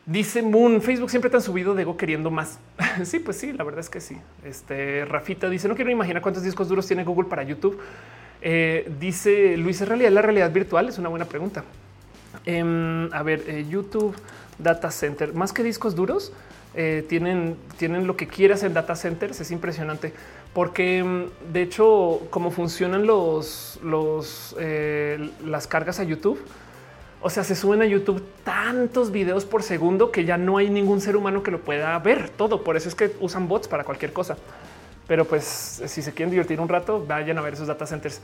Dice 0.06 0.42
Moon, 0.42 0.80
Facebook 0.80 1.10
siempre 1.10 1.30
te 1.30 1.36
han 1.36 1.42
subido 1.42 1.74
de 1.74 1.82
ego 1.82 1.96
queriendo 1.96 2.30
más. 2.30 2.58
sí, 3.04 3.18
pues 3.18 3.36
sí, 3.36 3.52
la 3.52 3.62
verdad 3.62 3.80
es 3.80 3.90
que 3.90 4.00
sí. 4.00 4.16
Este 4.44 5.04
Rafita 5.04 5.48
dice: 5.50 5.68
No 5.68 5.76
quiero 5.76 5.90
imaginar 5.90 6.22
cuántos 6.22 6.42
discos 6.42 6.68
duros 6.68 6.86
tiene 6.86 7.04
Google 7.04 7.28
para 7.28 7.42
YouTube. 7.42 7.78
Eh, 8.42 8.90
dice 8.98 9.56
Luis, 9.58 9.80
¿es 9.82 9.88
realidad 9.88 10.10
la 10.10 10.22
realidad 10.22 10.50
virtual? 10.50 10.88
Es 10.88 10.98
una 10.98 11.10
buena 11.10 11.26
pregunta. 11.26 11.62
Em, 12.46 13.12
a 13.12 13.22
ver, 13.22 13.44
eh, 13.46 13.66
YouTube 13.68 14.16
Data 14.58 14.90
Center, 14.90 15.34
más 15.34 15.52
que 15.52 15.62
discos 15.62 15.94
duros, 15.94 16.32
eh, 16.74 17.04
tienen, 17.08 17.56
tienen 17.76 18.06
lo 18.06 18.16
que 18.16 18.26
quieras 18.26 18.62
en 18.62 18.72
data 18.72 18.96
centers. 18.96 19.40
Es 19.40 19.50
impresionante 19.50 20.12
porque 20.52 21.02
mm, 21.02 21.52
de 21.52 21.62
hecho, 21.62 22.22
como 22.30 22.50
funcionan 22.50 23.06
los, 23.06 23.78
eh, 24.58 25.30
las 25.44 25.66
cargas 25.66 26.00
a 26.00 26.04
YouTube, 26.04 26.40
o 27.22 27.28
sea, 27.28 27.44
se 27.44 27.54
suben 27.54 27.82
a 27.82 27.86
YouTube 27.86 28.24
tantos 28.44 29.12
videos 29.12 29.44
por 29.44 29.62
segundo 29.62 30.10
que 30.10 30.24
ya 30.24 30.38
no 30.38 30.56
hay 30.56 30.70
ningún 30.70 31.00
ser 31.00 31.16
humano 31.16 31.42
que 31.42 31.50
lo 31.50 31.60
pueda 31.60 31.98
ver 31.98 32.30
todo. 32.30 32.64
Por 32.64 32.76
eso 32.76 32.88
es 32.88 32.94
que 32.94 33.14
usan 33.20 33.46
bots 33.46 33.68
para 33.68 33.84
cualquier 33.84 34.12
cosa. 34.12 34.36
Pero 35.06 35.26
pues 35.26 35.44
si 35.86 36.00
se 36.02 36.14
quieren 36.14 36.30
divertir 36.30 36.60
un 36.60 36.68
rato, 36.68 37.04
vayan 37.06 37.36
a 37.36 37.42
ver 37.42 37.54
esos 37.54 37.66
data 37.66 37.86
centers. 37.86 38.22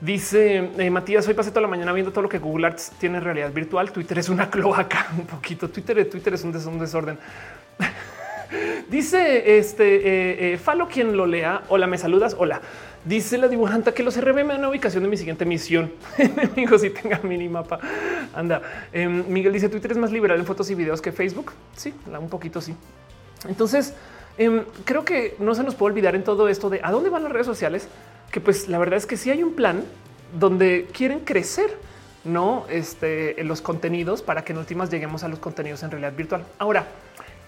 Dice 0.00 0.70
Matías, 0.88 1.26
hoy 1.26 1.34
pasé 1.34 1.50
toda 1.50 1.62
la 1.62 1.68
mañana 1.68 1.92
viendo 1.92 2.12
todo 2.12 2.22
lo 2.22 2.28
que 2.28 2.38
Google 2.38 2.68
Arts 2.68 2.92
tiene 3.00 3.18
en 3.18 3.24
realidad 3.24 3.52
virtual. 3.52 3.90
Twitter 3.90 4.18
es 4.20 4.28
una 4.28 4.48
cloaca 4.50 5.08
un 5.18 5.26
poquito. 5.26 5.68
Twitter, 5.68 6.08
Twitter 6.08 6.34
es 6.34 6.44
un 6.44 6.78
desorden. 6.78 7.18
Dice 8.88 9.58
este 9.58 9.96
eh, 9.96 10.52
eh, 10.54 10.58
Falo 10.58 10.88
quien 10.88 11.16
lo 11.16 11.26
lea. 11.26 11.62
Hola, 11.68 11.86
me 11.86 11.98
saludas. 11.98 12.36
Hola. 12.38 12.60
Dice 13.04 13.38
la 13.38 13.48
dibujanta 13.48 13.92
que 13.92 14.02
los 14.02 14.20
RB 14.20 14.34
me 14.36 14.52
dan 14.52 14.58
una 14.58 14.70
ubicación 14.70 15.02
de 15.02 15.08
mi 15.08 15.16
siguiente 15.16 15.44
misión. 15.44 15.92
Amigos, 16.52 16.80
si 16.80 16.90
tenga 16.90 17.20
mini 17.22 17.48
mapa. 17.48 17.78
Anda. 18.34 18.60
Em, 18.92 19.24
Miguel 19.28 19.52
dice 19.52 19.68
Twitter 19.68 19.92
es 19.92 19.98
más 19.98 20.12
liberal 20.12 20.38
en 20.38 20.46
fotos 20.46 20.70
y 20.70 20.74
videos 20.74 21.00
que 21.00 21.12
Facebook. 21.12 21.52
Sí, 21.76 21.94
un 22.06 22.28
poquito 22.28 22.60
sí. 22.60 22.74
Entonces, 23.46 23.94
em, 24.36 24.64
creo 24.84 25.04
que 25.04 25.36
no 25.38 25.54
se 25.54 25.62
nos 25.62 25.74
puede 25.74 25.92
olvidar 25.92 26.14
en 26.16 26.24
todo 26.24 26.48
esto 26.48 26.70
de 26.70 26.80
a 26.82 26.90
dónde 26.90 27.10
van 27.10 27.22
las 27.22 27.32
redes 27.32 27.46
sociales, 27.46 27.88
que 28.30 28.40
pues 28.40 28.68
la 28.68 28.78
verdad 28.78 28.96
es 28.96 29.06
que 29.06 29.16
sí 29.16 29.30
hay 29.30 29.42
un 29.42 29.54
plan 29.54 29.84
donde 30.38 30.88
quieren 30.92 31.20
crecer 31.20 31.70
no 32.24 32.66
este, 32.68 33.42
los 33.44 33.60
contenidos 33.60 34.22
para 34.22 34.44
que 34.44 34.52
en 34.52 34.58
últimas 34.58 34.90
lleguemos 34.90 35.24
a 35.24 35.28
los 35.28 35.38
contenidos 35.38 35.82
en 35.82 35.90
realidad 35.90 36.12
virtual. 36.14 36.44
Ahora, 36.58 36.86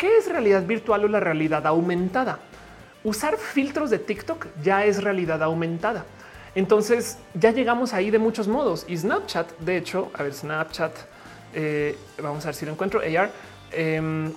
¿qué 0.00 0.16
es 0.16 0.28
realidad 0.28 0.64
virtual 0.64 1.04
o 1.04 1.08
la 1.08 1.20
realidad 1.20 1.66
aumentada? 1.66 2.38
Usar 3.04 3.36
filtros 3.36 3.90
de 3.90 3.98
TikTok 3.98 4.46
ya 4.64 4.84
es 4.86 5.04
realidad 5.04 5.42
aumentada. 5.42 6.06
Entonces 6.54 7.18
ya 7.34 7.50
llegamos 7.50 7.92
ahí 7.92 8.10
de 8.10 8.18
muchos 8.18 8.48
modos 8.48 8.86
y 8.88 8.96
Snapchat, 8.96 9.58
de 9.58 9.76
hecho, 9.76 10.10
a 10.14 10.22
ver, 10.22 10.32
Snapchat, 10.32 10.92
eh, 11.54 11.98
vamos 12.20 12.44
a 12.44 12.48
ver 12.48 12.54
si 12.54 12.64
lo 12.64 12.72
encuentro, 12.72 13.00
AR. 13.00 13.30
Em, 13.72 14.32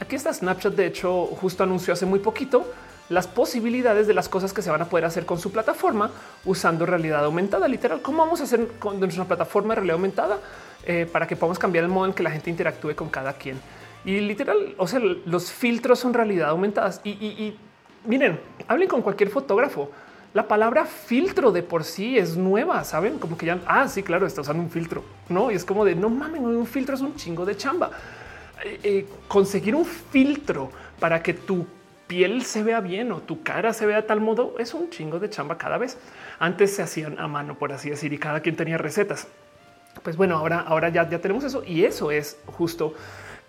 aquí 0.00 0.16
está 0.16 0.34
Snapchat, 0.34 0.74
de 0.74 0.86
hecho, 0.86 1.26
justo 1.26 1.62
anunció 1.62 1.94
hace 1.94 2.04
muy 2.04 2.18
poquito 2.18 2.66
las 3.08 3.28
posibilidades 3.28 4.08
de 4.08 4.14
las 4.14 4.28
cosas 4.28 4.52
que 4.52 4.62
se 4.62 4.70
van 4.70 4.82
a 4.82 4.86
poder 4.86 5.04
hacer 5.04 5.24
con 5.24 5.38
su 5.38 5.52
plataforma 5.52 6.10
usando 6.44 6.86
realidad 6.86 7.24
aumentada. 7.24 7.68
Literal, 7.68 8.02
¿cómo 8.02 8.18
vamos 8.24 8.40
a 8.40 8.44
hacer 8.44 8.66
con 8.80 8.98
nuestra 8.98 9.24
plataforma 9.26 9.70
de 9.70 9.74
realidad 9.76 9.94
aumentada 9.94 10.38
eh, 10.84 11.08
para 11.10 11.28
que 11.28 11.36
podamos 11.36 11.58
cambiar 11.58 11.84
el 11.84 11.90
modo 11.90 12.06
en 12.06 12.12
que 12.14 12.24
la 12.24 12.32
gente 12.32 12.50
interactúe 12.50 12.96
con 12.96 13.08
cada 13.08 13.34
quien? 13.34 13.60
Y 14.04 14.20
literal, 14.20 14.74
o 14.78 14.86
sea, 14.86 14.98
los 15.00 15.52
filtros 15.52 15.98
son 15.98 16.12
realidad 16.14 16.50
aumentadas. 16.50 17.00
Y, 17.04 17.54
miren, 18.04 18.40
hablen 18.66 18.88
con 18.88 19.02
cualquier 19.02 19.30
fotógrafo. 19.30 19.90
La 20.34 20.48
palabra 20.48 20.86
filtro 20.86 21.52
de 21.52 21.62
por 21.62 21.84
sí 21.84 22.18
es 22.18 22.36
nueva, 22.36 22.82
saben? 22.84 23.18
Como 23.18 23.36
que 23.36 23.46
ya, 23.46 23.60
ah, 23.66 23.86
sí, 23.86 24.02
claro, 24.02 24.26
está 24.26 24.40
usando 24.40 24.62
un 24.62 24.70
filtro, 24.70 25.04
no? 25.28 25.50
Y 25.50 25.54
es 25.54 25.64
como 25.64 25.84
de 25.84 25.94
no 25.94 26.08
mames, 26.08 26.40
un 26.40 26.66
filtro 26.66 26.94
es 26.94 27.02
un 27.02 27.14
chingo 27.16 27.44
de 27.44 27.56
chamba. 27.56 27.90
Eh, 28.64 28.80
eh, 28.82 29.06
conseguir 29.28 29.74
un 29.74 29.84
filtro 29.84 30.70
para 30.98 31.22
que 31.22 31.34
tu 31.34 31.66
piel 32.06 32.44
se 32.44 32.62
vea 32.62 32.80
bien 32.80 33.12
o 33.12 33.20
tu 33.20 33.42
cara 33.42 33.72
se 33.72 33.86
vea 33.86 33.96
de 33.96 34.02
tal 34.02 34.20
modo 34.20 34.54
es 34.58 34.74
un 34.74 34.90
chingo 34.90 35.18
de 35.18 35.28
chamba 35.28 35.58
cada 35.58 35.78
vez. 35.78 35.98
Antes 36.38 36.74
se 36.74 36.82
hacían 36.82 37.18
a 37.18 37.28
mano, 37.28 37.58
por 37.58 37.72
así 37.72 37.90
decir, 37.90 38.12
y 38.12 38.18
cada 38.18 38.40
quien 38.40 38.56
tenía 38.56 38.78
recetas. 38.78 39.28
Pues 40.02 40.16
bueno, 40.16 40.36
ahora, 40.36 40.60
ahora 40.60 40.88
ya, 40.88 41.08
ya 41.08 41.20
tenemos 41.20 41.44
eso 41.44 41.62
y 41.66 41.84
eso 41.84 42.10
es 42.10 42.38
justo 42.46 42.94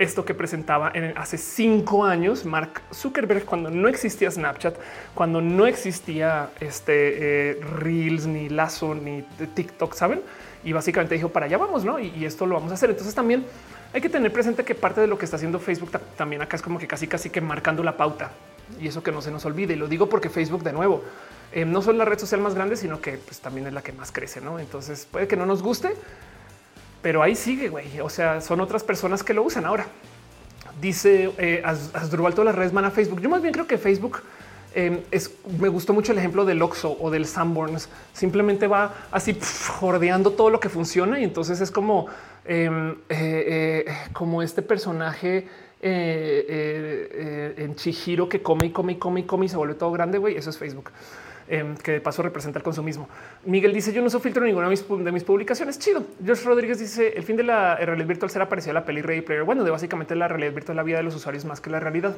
esto 0.03 0.25
que 0.25 0.33
presentaba 0.33 0.91
en, 0.93 1.17
hace 1.17 1.37
cinco 1.37 2.05
años 2.05 2.45
Mark 2.45 2.81
Zuckerberg 2.93 3.45
cuando 3.45 3.69
no 3.69 3.87
existía 3.87 4.29
Snapchat, 4.29 4.75
cuando 5.15 5.41
no 5.41 5.65
existía 5.65 6.49
este 6.59 7.51
eh, 7.51 7.61
Reels, 7.79 8.27
ni 8.27 8.49
Lazo, 8.49 8.93
ni 8.93 9.23
TikTok, 9.55 9.93
saben? 9.95 10.21
Y 10.63 10.73
básicamente 10.73 11.15
dijo 11.15 11.29
para 11.29 11.45
allá 11.45 11.57
vamos, 11.57 11.83
no? 11.83 11.99
Y, 11.99 12.25
esto 12.25 12.45
lo 12.45 12.55
vamos 12.55 12.71
a 12.71 12.75
hacer. 12.75 12.89
Entonces 12.89 13.15
también 13.15 13.45
hay 13.93 14.01
que 14.01 14.09
tener 14.09 14.31
presente 14.31 14.63
que 14.63 14.75
parte 14.75 15.01
de 15.01 15.07
lo 15.07 15.17
que 15.17 15.25
está 15.25 15.37
haciendo 15.37 15.59
Facebook 15.59 15.91
también 16.17 16.41
acá 16.41 16.55
es 16.55 16.61
como 16.61 16.79
que 16.79 16.87
casi, 16.87 17.07
casi 17.07 17.29
que 17.29 17.41
marcando 17.41 17.83
la 17.83 17.97
pauta 17.97 18.31
y 18.79 18.87
eso 18.87 19.03
que 19.03 19.11
no 19.11 19.21
se 19.21 19.31
nos 19.31 19.45
olvide. 19.45 19.73
Y 19.73 19.77
lo 19.77 19.87
digo 19.87 20.07
porque 20.07 20.29
Facebook 20.29 20.63
de 20.63 20.73
nuevo 20.73 21.03
eh, 21.51 21.65
no 21.65 21.81
son 21.81 21.97
la 21.97 22.05
red 22.05 22.17
social 22.17 22.41
más 22.41 22.55
grande, 22.55 22.75
sino 22.75 22.99
que 22.99 23.13
pues, 23.17 23.39
también 23.39 23.67
es 23.67 23.73
la 23.73 23.81
que 23.81 23.93
más 23.93 24.11
crece. 24.11 24.41
No, 24.41 24.59
entonces 24.59 25.07
puede 25.09 25.27
que 25.27 25.37
no 25.37 25.45
nos 25.45 25.61
guste, 25.61 25.93
pero 27.03 27.21
ahí 27.21 27.35
sigue, 27.35 27.69
güey. 27.69 27.99
O 27.99 28.09
sea, 28.09 28.41
son 28.41 28.61
otras 28.61 28.81
personas 28.81 29.21
que 29.23 29.33
lo 29.35 29.43
usan 29.43 29.65
ahora. 29.65 29.85
Dice 30.81 31.31
eh, 31.37 31.61
Asdrubal, 31.63 32.33
todas 32.33 32.45
las 32.45 32.55
redes 32.55 32.71
van 32.71 32.85
a 32.85 32.91
Facebook. 32.91 33.21
Yo 33.21 33.29
más 33.29 33.41
bien 33.41 33.53
creo 33.53 33.67
que 33.67 33.77
Facebook 33.77 34.21
em, 34.73 35.01
es, 35.11 35.29
me 35.59 35.67
gustó 35.67 35.93
mucho 35.93 36.13
el 36.13 36.17
ejemplo 36.17 36.45
del 36.45 36.61
Oxo 36.61 36.97
o 36.99 37.11
del 37.11 37.27
Sanborns. 37.27 37.89
Simplemente 38.13 38.67
va 38.67 38.95
así 39.11 39.37
jordeando 39.79 40.31
todo 40.31 40.49
lo 40.49 40.61
que 40.61 40.69
funciona 40.69 41.19
y 41.19 41.25
entonces 41.25 41.59
es 41.59 41.69
como, 41.69 42.07
em, 42.45 42.91
eh, 42.91 42.95
eh, 43.09 43.85
como 44.13 44.41
este 44.41 44.61
personaje 44.61 45.47
eh, 45.81 47.53
en 47.57 47.75
Chihiro 47.75 48.29
que 48.29 48.41
come 48.41 48.67
y 48.67 48.69
come 48.69 48.93
y 48.93 48.95
come 48.95 49.19
y 49.19 49.23
come 49.23 49.45
y 49.45 49.49
se 49.49 49.57
vuelve 49.57 49.75
todo 49.75 49.91
grande. 49.91 50.17
Güey, 50.19 50.37
eso 50.37 50.49
es 50.49 50.57
Facebook. 50.57 50.89
Em, 51.47 51.75
que 51.75 51.91
de 51.91 52.01
paso 52.01 52.21
representa 52.21 52.59
el 52.59 52.63
consumismo. 52.63 53.09
Miguel 53.45 53.73
dice: 53.73 53.91
Yo 53.91 54.01
no 54.01 54.07
uso 54.07 54.19
filtro 54.19 54.43
en 54.43 54.47
ninguna 54.47 54.69
de 54.69 55.11
mis, 55.11 55.23
publicaciones. 55.23 55.77
Chido. 55.77 56.05
George 56.23 56.43
Rodríguez 56.45 56.79
dice: 56.79 57.13
El 57.15 57.23
fin 57.23 57.35
de 57.35 57.43
la 57.43 57.75
realidad 57.75 58.07
virtual 58.07 58.31
será 58.31 58.47
parecido 58.47 58.71
a 58.71 58.75
la 58.75 58.85
peli 58.85 59.01
Ready 59.01 59.21
Player. 59.21 59.43
Bueno, 59.43 59.63
de 59.63 59.71
básicamente 59.71 60.15
la 60.15 60.27
realidad 60.27 60.53
virtual, 60.53 60.77
la 60.77 60.83
vida 60.83 60.97
de 60.97 61.03
los 61.03 61.15
usuarios 61.15 61.43
más 61.43 61.59
que 61.59 61.69
la 61.69 61.79
realidad. 61.79 62.15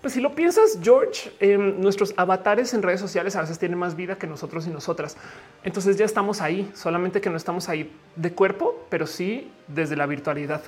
Pues 0.00 0.14
si 0.14 0.20
lo 0.20 0.34
piensas, 0.34 0.78
George, 0.80 1.32
em, 1.40 1.80
nuestros 1.80 2.14
avatares 2.16 2.72
en 2.72 2.82
redes 2.82 3.00
sociales 3.00 3.34
a 3.34 3.40
veces 3.40 3.58
tienen 3.58 3.78
más 3.78 3.96
vida 3.96 4.16
que 4.16 4.28
nosotros 4.28 4.66
y 4.66 4.70
nosotras. 4.70 5.16
Entonces 5.64 5.96
ya 5.96 6.04
estamos 6.04 6.40
ahí, 6.40 6.70
solamente 6.74 7.20
que 7.20 7.30
no 7.30 7.36
estamos 7.36 7.68
ahí 7.68 7.92
de 8.14 8.32
cuerpo, 8.32 8.86
pero 8.90 9.06
sí 9.06 9.50
desde 9.66 9.96
la 9.96 10.06
virtualidad. 10.06 10.62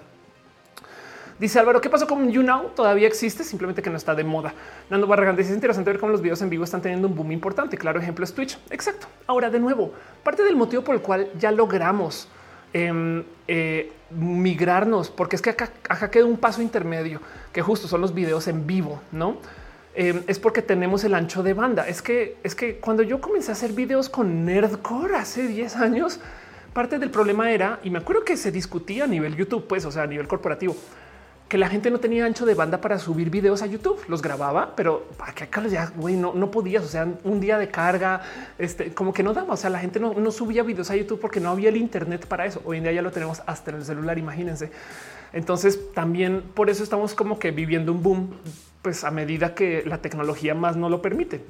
Dice 1.40 1.58
Álvaro, 1.58 1.80
¿qué 1.80 1.88
pasó 1.88 2.06
con 2.06 2.30
YouNow? 2.30 2.72
Todavía 2.76 3.08
existe, 3.08 3.44
simplemente 3.44 3.80
que 3.80 3.88
no 3.88 3.96
está 3.96 4.14
de 4.14 4.24
moda. 4.24 4.52
Nando 4.90 5.06
Barragán 5.06 5.36
dice, 5.36 5.48
es 5.48 5.54
interesante 5.54 5.90
ver 5.90 5.98
cómo 5.98 6.12
los 6.12 6.20
videos 6.20 6.42
en 6.42 6.50
vivo 6.50 6.64
están 6.64 6.82
teniendo 6.82 7.08
un 7.08 7.14
boom 7.14 7.32
importante. 7.32 7.78
Claro, 7.78 7.98
ejemplo 7.98 8.26
es 8.26 8.34
Twitch. 8.34 8.58
Exacto. 8.68 9.06
Ahora, 9.26 9.48
de 9.48 9.58
nuevo, 9.58 9.90
parte 10.22 10.44
del 10.44 10.54
motivo 10.54 10.84
por 10.84 10.94
el 10.94 11.00
cual 11.00 11.30
ya 11.38 11.50
logramos 11.50 12.28
em, 12.74 13.24
eh, 13.48 13.90
migrarnos, 14.10 15.08
porque 15.08 15.36
es 15.36 15.40
que 15.40 15.48
acá, 15.48 15.70
acá 15.88 16.10
queda 16.10 16.26
un 16.26 16.36
paso 16.36 16.60
intermedio, 16.60 17.22
que 17.54 17.62
justo 17.62 17.88
son 17.88 18.02
los 18.02 18.12
videos 18.12 18.46
en 18.46 18.66
vivo, 18.66 19.00
¿no? 19.10 19.38
Em, 19.94 20.22
es 20.26 20.38
porque 20.38 20.60
tenemos 20.60 21.04
el 21.04 21.14
ancho 21.14 21.42
de 21.42 21.54
banda. 21.54 21.88
Es 21.88 22.02
que, 22.02 22.36
es 22.42 22.54
que 22.54 22.76
cuando 22.76 23.02
yo 23.02 23.18
comencé 23.18 23.50
a 23.50 23.54
hacer 23.54 23.72
videos 23.72 24.10
con 24.10 24.44
Nerdcore 24.44 25.16
hace 25.16 25.46
10 25.46 25.76
años, 25.76 26.20
parte 26.74 26.98
del 26.98 27.10
problema 27.10 27.50
era, 27.50 27.80
y 27.82 27.88
me 27.88 27.98
acuerdo 27.98 28.24
que 28.24 28.36
se 28.36 28.52
discutía 28.52 29.04
a 29.04 29.06
nivel 29.06 29.36
YouTube, 29.36 29.66
pues, 29.66 29.86
o 29.86 29.90
sea, 29.90 30.02
a 30.02 30.06
nivel 30.06 30.28
corporativo, 30.28 30.76
que 31.50 31.58
la 31.58 31.68
gente 31.68 31.90
no 31.90 31.98
tenía 31.98 32.26
ancho 32.26 32.46
de 32.46 32.54
banda 32.54 32.80
para 32.80 33.00
subir 33.00 33.28
videos 33.28 33.60
a 33.62 33.66
YouTube. 33.66 34.00
Los 34.06 34.22
grababa, 34.22 34.76
pero 34.76 35.08
para 35.18 35.32
que 35.32 35.42
acá 35.42 35.66
ya 35.66 35.92
güey, 35.96 36.16
no, 36.16 36.32
no 36.32 36.48
podías. 36.52 36.84
O 36.84 36.86
sea, 36.86 37.08
un 37.24 37.40
día 37.40 37.58
de 37.58 37.68
carga, 37.68 38.22
este, 38.56 38.94
como 38.94 39.12
que 39.12 39.24
no 39.24 39.34
daba. 39.34 39.54
O 39.54 39.56
sea, 39.56 39.68
la 39.68 39.80
gente 39.80 39.98
no, 39.98 40.14
no 40.14 40.30
subía 40.30 40.62
videos 40.62 40.92
a 40.92 40.96
YouTube 40.96 41.18
porque 41.18 41.40
no 41.40 41.50
había 41.50 41.70
el 41.70 41.76
Internet 41.76 42.26
para 42.26 42.46
eso. 42.46 42.62
Hoy 42.64 42.76
en 42.76 42.84
día 42.84 42.92
ya 42.92 43.02
lo 43.02 43.10
tenemos 43.10 43.42
hasta 43.46 43.72
en 43.72 43.78
el 43.78 43.84
celular. 43.84 44.16
Imagínense. 44.16 44.70
Entonces, 45.32 45.92
también 45.92 46.44
por 46.54 46.70
eso 46.70 46.84
estamos 46.84 47.14
como 47.14 47.40
que 47.40 47.50
viviendo 47.50 47.90
un 47.90 48.00
boom, 48.00 48.36
pues 48.80 49.02
a 49.02 49.10
medida 49.10 49.52
que 49.52 49.82
la 49.84 49.98
tecnología 49.98 50.54
más 50.54 50.76
no 50.76 50.88
lo 50.88 51.02
permite. 51.02 51.40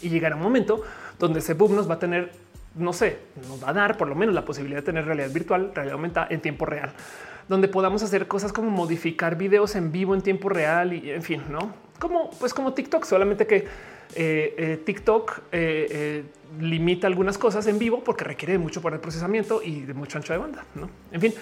Y 0.00 0.08
llegará 0.08 0.36
un 0.36 0.42
momento 0.42 0.80
donde 1.18 1.40
ese 1.40 1.52
boom 1.52 1.76
nos 1.76 1.90
va 1.90 1.96
a 1.96 1.98
tener, 1.98 2.32
no 2.74 2.94
sé, 2.94 3.18
nos 3.50 3.62
va 3.62 3.68
a 3.68 3.72
dar 3.74 3.98
por 3.98 4.08
lo 4.08 4.14
menos 4.14 4.34
la 4.34 4.46
posibilidad 4.46 4.80
de 4.80 4.86
tener 4.86 5.04
realidad 5.04 5.30
virtual, 5.30 5.72
realidad 5.74 5.96
aumentada 5.96 6.28
en 6.30 6.40
tiempo 6.40 6.64
real 6.64 6.94
donde 7.48 7.68
podamos 7.68 8.02
hacer 8.02 8.28
cosas 8.28 8.52
como 8.52 8.70
modificar 8.70 9.36
videos 9.36 9.76
en 9.76 9.92
vivo 9.92 10.14
en 10.14 10.22
tiempo 10.22 10.48
real 10.48 10.92
y 10.92 11.10
en 11.10 11.22
fin, 11.22 11.42
no 11.50 11.86
como 11.98 12.30
pues 12.30 12.54
como 12.54 12.72
TikTok, 12.72 13.04
solamente 13.04 13.46
que 13.46 13.56
eh, 14.14 14.54
eh, 14.56 14.82
TikTok 14.84 15.40
eh, 15.52 16.24
limita 16.60 17.06
algunas 17.06 17.38
cosas 17.38 17.66
en 17.66 17.78
vivo 17.78 18.02
porque 18.04 18.24
requiere 18.24 18.52
de 18.52 18.58
mucho 18.58 18.80
poder 18.80 18.98
de 18.98 19.02
procesamiento 19.02 19.62
y 19.62 19.82
de 19.82 19.94
mucho 19.94 20.18
ancho 20.18 20.32
de 20.32 20.38
banda. 20.38 20.64
¿no? 20.74 20.88
En 21.10 21.20
fin, 21.20 21.34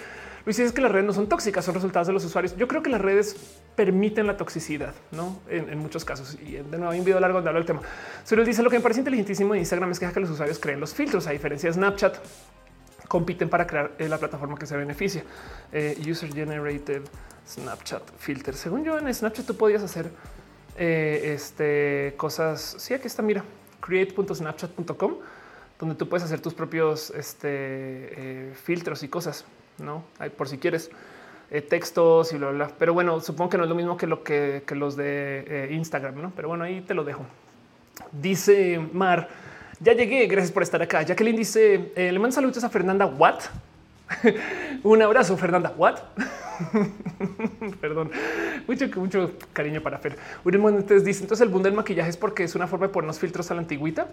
Luis 0.45 0.57
dice 0.57 0.73
que 0.73 0.81
las 0.81 0.91
redes 0.91 1.05
no 1.05 1.13
son 1.13 1.27
tóxicas, 1.29 1.63
son 1.63 1.75
resultados 1.75 2.07
de 2.07 2.13
los 2.13 2.25
usuarios. 2.25 2.55
Yo 2.57 2.67
creo 2.67 2.81
que 2.81 2.89
las 2.89 3.01
redes 3.01 3.59
permiten 3.75 4.27
la 4.27 4.37
toxicidad, 4.37 4.93
no 5.11 5.39
en, 5.49 5.77
muchos 5.77 6.05
casos. 6.05 6.37
Y 6.41 6.53
de 6.53 6.77
nuevo 6.77 6.89
hay 6.89 6.99
un 6.99 7.05
video 7.05 7.19
largo 7.19 7.37
donde 7.37 7.49
hablo 7.49 7.59
del 7.59 7.67
tema. 7.67 7.81
Solo 8.23 8.43
dice 8.43 8.63
lo 8.63 8.69
que 8.69 8.77
me 8.77 8.83
parece 8.83 9.01
inteligentísimo 9.01 9.53
de 9.53 9.59
Instagram 9.59 9.91
es 9.91 9.99
que, 9.99 10.11
que 10.11 10.19
los 10.19 10.29
usuarios 10.29 10.59
creen 10.59 10.79
los 10.79 10.93
filtros, 10.93 11.27
a 11.27 11.31
diferencia 11.31 11.69
de 11.69 11.73
Snapchat 11.73 12.17
compiten 13.07 13.49
para 13.49 13.67
crear 13.67 13.91
eh, 13.97 14.07
la 14.07 14.17
plataforma 14.17 14.57
que 14.57 14.65
se 14.65 14.75
beneficia. 14.75 15.23
Eh, 15.71 15.97
user 16.09 16.33
generated 16.33 17.03
Snapchat 17.47 18.03
filter. 18.17 18.55
Según 18.55 18.83
yo, 18.83 18.97
en 18.97 19.13
Snapchat 19.13 19.45
tú 19.45 19.55
podías 19.55 19.83
hacer 19.83 20.09
eh, 20.77 21.33
este, 21.35 22.13
cosas. 22.17 22.75
Sí, 22.79 22.93
aquí 22.93 23.07
está, 23.07 23.21
mira, 23.21 23.43
create.snapchat.com, 23.81 25.15
donde 25.79 25.95
tú 25.95 26.09
puedes 26.09 26.23
hacer 26.23 26.39
tus 26.39 26.53
propios 26.53 27.11
este, 27.11 28.53
filtros 28.63 29.03
y 29.03 29.09
cosas, 29.09 29.45
no 29.77 30.03
hay 30.19 30.29
por 30.29 30.47
si 30.47 30.57
quieres. 30.57 30.89
textos 31.69 32.33
y 32.33 32.37
bla, 32.37 32.49
bla, 32.49 32.71
Pero 32.79 32.93
bueno, 32.93 33.21
supongo 33.21 33.51
que 33.51 33.57
no 33.57 33.63
es 33.63 33.69
lo 33.69 33.75
mismo 33.75 33.97
que 33.97 34.07
lo 34.07 34.23
que 34.23 34.63
los 34.71 34.95
de 34.95 35.69
Instagram, 35.71 36.21
¿no? 36.21 36.31
Pero 36.35 36.47
bueno, 36.47 36.63
ahí 36.63 36.81
te 36.81 36.93
lo 36.93 37.03
dejo. 37.03 37.25
Dice 38.11 38.79
Mar, 38.93 39.29
ya 39.79 39.93
llegué, 39.93 40.25
gracias 40.27 40.51
por 40.51 40.63
estar 40.63 40.81
acá. 40.81 41.01
Jacqueline 41.03 41.37
dice, 41.37 41.91
eh, 41.95 42.11
le 42.11 42.19
mando 42.19 42.33
saludos 42.33 42.63
a 42.63 42.69
Fernanda 42.69 43.05
Watt. 43.05 43.43
Un 44.83 45.01
abrazo, 45.01 45.35
Fernanda 45.37 45.73
Watt. 45.77 45.99
Perdón, 47.81 48.11
mucho, 48.67 48.87
mucho 48.95 49.31
cariño 49.51 49.81
para 49.81 49.97
Fer. 49.97 50.17
Entonces 50.45 51.03
dice, 51.03 51.23
entonces 51.23 51.45
el 51.45 51.51
boom 51.51 51.63
del 51.63 51.73
maquillaje 51.73 52.09
es 52.09 52.17
porque 52.17 52.43
es 52.43 52.55
una 52.55 52.67
forma 52.67 52.87
de 52.87 52.93
ponernos 52.93 53.19
filtros 53.19 53.49
a 53.51 53.55
la 53.55 53.61
antigüita. 53.61 54.07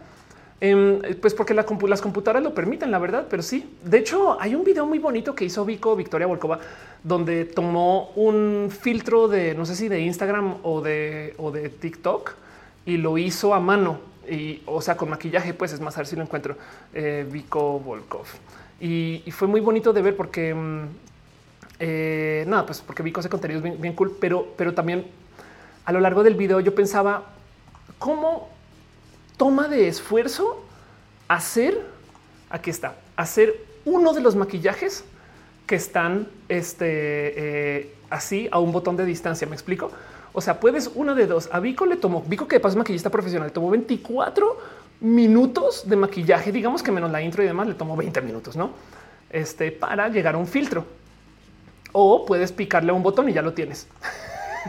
Em, 0.60 1.00
pues 1.20 1.34
porque 1.34 1.54
las 1.54 1.66
computadoras 1.66 2.42
lo 2.42 2.54
permiten, 2.54 2.90
la 2.90 2.98
verdad, 2.98 3.26
pero 3.28 3.42
sí. 3.42 3.76
De 3.84 3.98
hecho, 3.98 4.40
hay 4.40 4.54
un 4.54 4.62
video 4.62 4.86
muy 4.86 4.98
bonito 4.98 5.34
que 5.34 5.44
hizo 5.44 5.64
Vico 5.64 5.96
Victoria 5.96 6.26
Volkova, 6.26 6.60
donde 7.02 7.44
tomó 7.44 8.10
un 8.14 8.68
filtro 8.70 9.26
de 9.26 9.54
no 9.54 9.66
sé 9.66 9.74
si 9.74 9.88
de 9.88 10.00
Instagram 10.00 10.56
o 10.62 10.80
de, 10.80 11.34
o 11.36 11.50
de 11.50 11.68
TikTok 11.68 12.34
y 12.86 12.96
lo 12.96 13.18
hizo 13.18 13.54
a 13.54 13.60
mano 13.60 14.11
y 14.28 14.62
o 14.66 14.80
sea, 14.80 14.96
con 14.96 15.10
maquillaje, 15.10 15.54
pues 15.54 15.72
es 15.72 15.80
más, 15.80 15.96
a 15.96 16.00
ver 16.00 16.06
si 16.06 16.16
lo 16.16 16.22
encuentro. 16.22 16.56
Eh, 16.94 17.26
Vico 17.30 17.80
Volkov. 17.80 18.26
Y, 18.80 19.22
fue 19.30 19.48
muy 19.48 19.60
bonito 19.60 19.92
de 19.92 20.02
ver 20.02 20.16
porque 20.16 20.54
mm, 20.54 20.84
eh, 21.78 22.44
nada, 22.46 22.66
pues 22.66 22.80
porque 22.80 23.02
Vico 23.02 23.20
hace 23.20 23.28
contenidos 23.28 23.62
bien, 23.62 23.94
cool, 23.94 24.16
pero, 24.20 24.48
pero 24.56 24.74
también 24.74 25.06
a 25.84 25.92
lo 25.92 26.00
largo 26.00 26.22
del 26.22 26.34
video 26.34 26.60
yo 26.60 26.74
pensaba 26.74 27.24
cómo 27.98 28.48
toma 29.36 29.68
de 29.68 29.88
esfuerzo 29.88 30.64
hacer 31.28 31.80
aquí 32.50 32.70
está, 32.70 32.96
hacer 33.16 33.54
uno 33.84 34.12
de 34.12 34.20
los 34.20 34.36
maquillajes 34.36 35.04
que 35.66 35.74
están 35.74 36.28
este, 36.48 36.86
eh, 36.86 37.94
así 38.10 38.48
a 38.52 38.58
un 38.58 38.72
botón 38.72 38.96
de 38.96 39.04
distancia. 39.04 39.46
Me 39.46 39.54
explico. 39.54 39.90
O 40.32 40.40
sea, 40.40 40.60
puedes 40.60 40.90
uno 40.94 41.14
de 41.14 41.26
dos. 41.26 41.48
A 41.52 41.60
Vico 41.60 41.86
le 41.86 41.96
tomó, 41.96 42.22
Vico 42.22 42.48
que 42.48 42.56
de 42.56 42.60
paso 42.60 42.72
es 42.72 42.78
maquillista 42.78 43.10
profesional, 43.10 43.52
tomó 43.52 43.70
24 43.70 44.58
minutos 45.00 45.88
de 45.88 45.96
maquillaje, 45.96 46.52
digamos 46.52 46.82
que 46.82 46.90
menos 46.90 47.10
la 47.10 47.20
intro 47.20 47.42
y 47.42 47.46
demás, 47.46 47.66
le 47.66 47.74
tomó 47.74 47.96
20 47.96 48.20
minutos, 48.22 48.56
¿no? 48.56 48.70
Este, 49.30 49.72
para 49.72 50.08
llegar 50.08 50.34
a 50.34 50.38
un 50.38 50.46
filtro. 50.46 50.84
O 51.92 52.24
puedes 52.24 52.52
picarle 52.52 52.90
a 52.90 52.94
un 52.94 53.02
botón 53.02 53.28
y 53.28 53.32
ya 53.32 53.42
lo 53.42 53.52
tienes. 53.52 53.86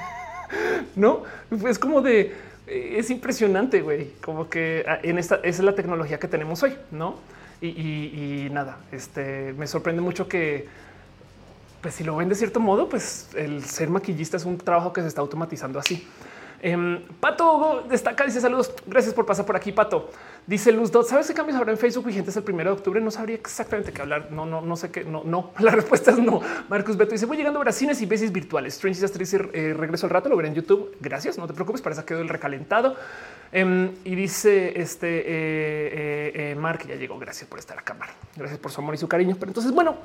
no 0.96 1.24
es 1.68 1.80
como 1.80 2.02
de 2.02 2.34
es 2.68 3.10
impresionante, 3.10 3.82
güey. 3.82 4.12
Como 4.24 4.50
que 4.50 4.86
ah, 4.88 5.00
en 5.04 5.18
esta 5.18 5.36
esa 5.36 5.48
es 5.48 5.60
la 5.60 5.76
tecnología 5.76 6.20
que 6.20 6.28
tenemos 6.28 6.64
hoy, 6.64 6.74
no? 6.92 7.16
Y, 7.62 7.68
y 7.68 8.50
nada, 8.52 8.78
este 8.92 9.54
me 9.58 9.68
sorprende 9.68 10.02
mucho 10.02 10.28
que 10.28 10.68
pues 11.84 11.94
si 11.94 12.04
lo 12.04 12.16
ven 12.16 12.30
de 12.30 12.36
cierto 12.36 12.60
modo, 12.60 12.90
pues 12.90 13.28
el 13.36 13.64
ser 13.64 13.90
maquillista 13.90 14.38
es 14.38 14.46
un 14.46 14.58
trabajo 14.58 14.92
que 14.92 15.02
se 15.02 15.08
está 15.08 15.22
automatizando 15.22 15.78
así. 15.78 16.08
Em, 16.62 17.02
Pato 17.20 17.84
destaca, 17.90 18.24
dice 18.24 18.40
saludos, 18.40 18.74
gracias 18.88 19.14
por 19.14 19.26
pasar 19.26 19.46
por 19.46 19.58
aquí, 19.58 19.74
Pato. 19.74 20.10
Dice 20.48 20.72
Luz 20.72 20.92
Dot, 20.92 21.06
¿sabes 21.06 21.28
qué 21.28 21.34
cambios 21.34 21.58
habrá 21.58 21.74
en 21.74 21.78
Facebook 21.78 22.06
vigentes 22.06 22.38
el 22.38 22.44
primero 22.44 22.72
de 22.72 22.78
octubre? 22.78 23.02
No 23.02 23.12
sabría 23.12 23.36
exactamente 23.36 23.92
qué 23.92 24.02
hablar. 24.02 24.30
No, 24.32 24.46
no, 24.46 24.62
no 24.62 24.78
sé 24.78 24.90
qué. 24.90 25.04
No, 25.04 25.24
no. 25.26 25.52
La 25.60 25.72
respuesta 25.72 26.12
es 26.12 26.20
no. 26.20 26.40
Marcus 26.70 26.96
Beto 26.96 27.12
dice, 27.12 27.26
voy 27.26 27.36
llegando 27.36 27.62
a 27.62 27.72
cines 27.74 28.02
y 28.02 28.06
veces 28.06 28.32
virtuales. 28.32 28.76
Strange 28.76 29.06
dice, 29.20 29.50
eh, 29.52 29.74
regreso 29.74 30.06
al 30.06 30.12
rato, 30.12 30.30
lo 30.30 30.38
veré 30.38 30.48
en 30.48 30.56
YouTube. 30.56 30.96
Gracias, 31.02 31.38
no 31.38 31.48
te 31.48 31.54
preocupes, 31.54 31.82
para 31.82 31.96
eso 31.96 32.06
quedó 32.06 32.22
el 32.22 32.30
recalentado. 32.30 32.96
Em, 33.52 33.92
y 34.04 34.16
dice 34.16 34.82
este 34.82 35.20
eh, 35.20 35.24
eh, 35.28 36.52
eh, 36.52 36.56
Mark, 36.56 36.88
ya 36.88 36.96
llegó, 36.96 37.20
gracias 37.20 37.48
por 37.48 37.60
estar 37.60 37.78
acá, 37.78 37.94
Mar. 37.94 38.10
Gracias 38.36 38.60
por 38.60 38.72
su 38.72 38.82
amor 38.82 38.96
y 38.96 38.98
su 38.98 39.08
cariño. 39.08 39.36
Pero 39.38 39.52
entonces, 39.52 39.72
bueno, 39.72 39.96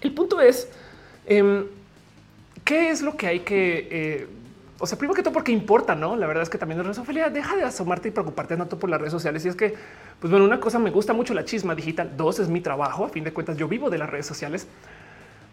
el 0.00 0.14
punto 0.14 0.40
es 0.40 0.68
Em, 1.28 1.66
¿Qué 2.64 2.90
es 2.90 3.02
lo 3.02 3.16
que 3.16 3.26
hay 3.26 3.40
que 3.40 3.88
eh, 3.90 4.28
o 4.80 4.86
sea, 4.86 4.96
primero 4.96 5.14
que 5.14 5.22
todo 5.22 5.34
porque 5.34 5.50
importa, 5.50 5.96
¿no? 5.96 6.14
La 6.14 6.26
verdad 6.26 6.44
es 6.44 6.48
que 6.48 6.58
también 6.58 6.82
la 6.82 6.90
Ophelia, 6.90 7.30
deja 7.30 7.56
de 7.56 7.64
asomarte 7.64 8.08
y 8.08 8.10
preocuparte 8.12 8.56
tanto 8.56 8.78
por 8.78 8.88
las 8.88 9.00
redes 9.00 9.12
sociales. 9.12 9.44
Y 9.44 9.48
es 9.48 9.56
que, 9.56 9.74
pues 10.20 10.30
bueno, 10.30 10.44
una 10.44 10.60
cosa 10.60 10.78
me 10.78 10.90
gusta 10.90 11.12
mucho 11.12 11.34
la 11.34 11.44
chisma 11.44 11.74
digital, 11.74 12.16
dos 12.16 12.38
es 12.38 12.48
mi 12.48 12.60
trabajo, 12.60 13.04
a 13.04 13.08
fin 13.08 13.24
de 13.24 13.32
cuentas 13.32 13.56
yo 13.56 13.66
vivo 13.66 13.90
de 13.90 13.98
las 13.98 14.08
redes 14.08 14.26
sociales. 14.26 14.68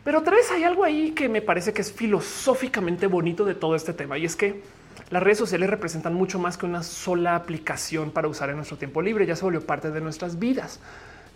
Pero 0.03 0.21
tres, 0.21 0.51
hay 0.51 0.63
algo 0.63 0.84
ahí 0.84 1.11
que 1.11 1.28
me 1.28 1.41
parece 1.41 1.73
que 1.73 1.82
es 1.82 1.91
filosóficamente 1.91 3.07
bonito 3.07 3.45
de 3.45 3.55
todo 3.55 3.76
este 3.76 3.93
tema 3.93 4.19
y 4.19 4.26
es 4.26 4.36
que 4.36 4.61
las 5.09 5.23
redes 5.23 5.39
sociales 5.39 5.67
representan 5.71 6.13
mucho 6.13 6.38
más 6.38 6.57
que 6.57 6.67
una 6.67 6.84
sola 6.84 7.36
aplicación 7.36 8.11
para 8.11 8.28
usar 8.28 8.51
en 8.51 8.57
nuestro 8.57 8.78
tiempo 8.78 9.01
libre, 9.01 9.26
ya 9.26 9.36
se 9.36 9.43
volvió 9.43 9.61
parte 9.61 9.89
de 9.89 10.01
nuestras 10.01 10.38
vidas 10.38 10.80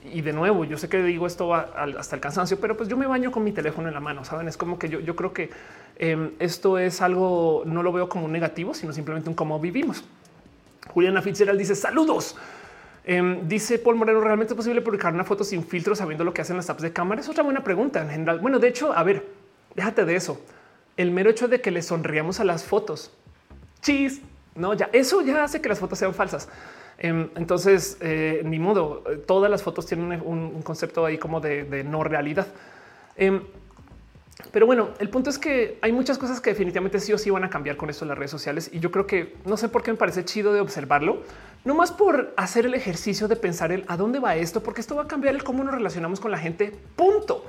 y 0.03 0.21
de 0.21 0.33
nuevo, 0.33 0.63
yo 0.65 0.77
sé 0.77 0.89
que 0.89 1.01
digo 1.03 1.27
esto 1.27 1.53
hasta 1.53 2.15
el 2.15 2.21
cansancio, 2.21 2.59
pero 2.59 2.75
pues 2.77 2.89
yo 2.89 2.97
me 2.97 3.07
baño 3.07 3.31
con 3.31 3.43
mi 3.43 3.51
teléfono 3.51 3.87
en 3.87 3.93
la 3.93 3.99
mano. 3.99 4.23
Saben, 4.23 4.47
es 4.47 4.57
como 4.57 4.79
que 4.79 4.89
yo, 4.89 5.15
creo 5.15 5.33
que 5.33 5.49
em, 5.97 6.31
esto 6.39 6.77
es 6.77 7.01
algo, 7.01 7.63
no 7.65 7.83
lo 7.83 7.91
veo 7.91 8.09
como 8.09 8.25
un 8.25 8.31
negativo, 8.31 8.73
sino 8.73 8.93
simplemente 8.93 9.29
un 9.29 9.35
cómo 9.35 9.59
vivimos. 9.59 10.03
Juliana 10.87 11.21
Fitzgerald 11.21 11.59
dice 11.59 11.75
saludos. 11.75 12.35
Em, 13.03 13.47
dice 13.47 13.79
Paul 13.79 13.95
Moreno, 13.95 14.21
¿realmente 14.21 14.53
es 14.53 14.57
posible 14.57 14.81
publicar 14.81 15.13
una 15.13 15.23
foto 15.23 15.43
sin 15.43 15.63
filtro 15.63 15.95
sabiendo 15.95 16.23
lo 16.23 16.33
que 16.33 16.41
hacen 16.41 16.57
las 16.57 16.69
apps 16.69 16.81
de 16.81 16.93
cámara? 16.93 17.21
Es 17.21 17.29
otra 17.29 17.43
buena 17.43 17.63
pregunta 17.63 18.01
en 18.01 18.09
general. 18.09 18.39
Bueno, 18.39 18.59
de 18.59 18.67
hecho, 18.67 18.93
a 18.93 19.03
ver, 19.03 19.25
déjate 19.75 20.05
de 20.05 20.15
eso. 20.15 20.41
El 20.97 21.11
mero 21.11 21.29
hecho 21.29 21.47
de 21.47 21.61
que 21.61 21.71
le 21.71 21.81
sonríamos 21.81 22.39
a 22.39 22.43
las 22.43 22.63
fotos. 22.63 23.11
Chis, 23.81 24.21
no, 24.55 24.73
ya 24.73 24.89
eso 24.91 25.21
ya 25.21 25.43
hace 25.43 25.61
que 25.61 25.69
las 25.69 25.79
fotos 25.79 25.99
sean 25.99 26.13
falsas. 26.13 26.49
Em, 27.01 27.29
entonces, 27.37 27.97
eh, 28.01 28.41
ni 28.43 28.59
modo, 28.59 29.03
todas 29.25 29.49
las 29.49 29.63
fotos 29.63 29.85
tienen 29.85 30.21
un, 30.21 30.61
concepto 30.63 31.05
ahí 31.05 31.17
como 31.17 31.39
de, 31.39 31.83
no 31.85 32.03
realidad. 32.03 32.47
Em, 33.15 33.41
pero 34.51 34.65
bueno, 34.65 34.89
el 34.99 35.09
punto 35.09 35.29
es 35.29 35.37
que 35.37 35.77
hay 35.81 35.93
muchas 35.93 36.17
cosas 36.17 36.41
que 36.41 36.49
definitivamente 36.49 36.99
sí 36.99 37.13
o 37.13 37.17
sí 37.17 37.29
van 37.29 37.45
a 37.45 37.49
cambiar 37.49 37.77
con 37.77 37.89
esto 37.89 38.03
en 38.03 38.09
las 38.09 38.17
redes 38.17 38.31
sociales 38.31 38.69
y 38.73 38.79
yo 38.79 38.91
creo 38.91 39.05
que 39.05 39.35
no 39.45 39.57
sé 39.57 39.69
por 39.69 39.83
qué 39.83 39.91
me 39.91 39.97
parece 39.97 40.25
chido 40.25 40.53
de 40.53 40.59
observarlo, 40.59 41.23
no 41.63 41.73
más 41.75 41.91
por 41.91 42.33
hacer 42.35 42.65
el 42.65 42.73
ejercicio 42.73 43.27
de 43.27 43.35
pensar 43.35 43.71
el 43.71 43.85
a 43.87 43.95
dónde 43.95 44.19
va 44.19 44.35
esto, 44.35 44.61
porque 44.61 44.81
esto 44.81 44.95
va 44.95 45.03
a 45.03 45.07
cambiar 45.07 45.35
el 45.35 45.43
cómo 45.43 45.63
nos 45.63 45.73
relacionamos 45.73 46.19
con 46.19 46.31
la 46.31 46.37
gente. 46.37 46.73
Punto. 46.95 47.45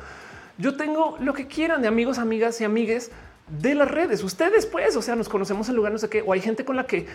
Yo 0.58 0.76
tengo 0.76 1.16
lo 1.20 1.32
que 1.32 1.46
quieran 1.46 1.82
de 1.82 1.88
amigos, 1.88 2.18
amigas 2.18 2.60
y 2.60 2.64
amigues 2.64 3.10
de 3.48 3.74
las 3.74 3.90
redes. 3.90 4.22
Ustedes, 4.22 4.66
pues, 4.66 4.96
o 4.96 5.02
sea, 5.02 5.16
nos 5.16 5.28
conocemos 5.28 5.68
en 5.68 5.76
lugar 5.76 5.92
no 5.92 5.98
sé 5.98 6.08
qué, 6.08 6.22
o 6.22 6.32
hay 6.32 6.40
gente 6.40 6.64
con 6.64 6.76
la 6.76 6.86
que 6.86 7.06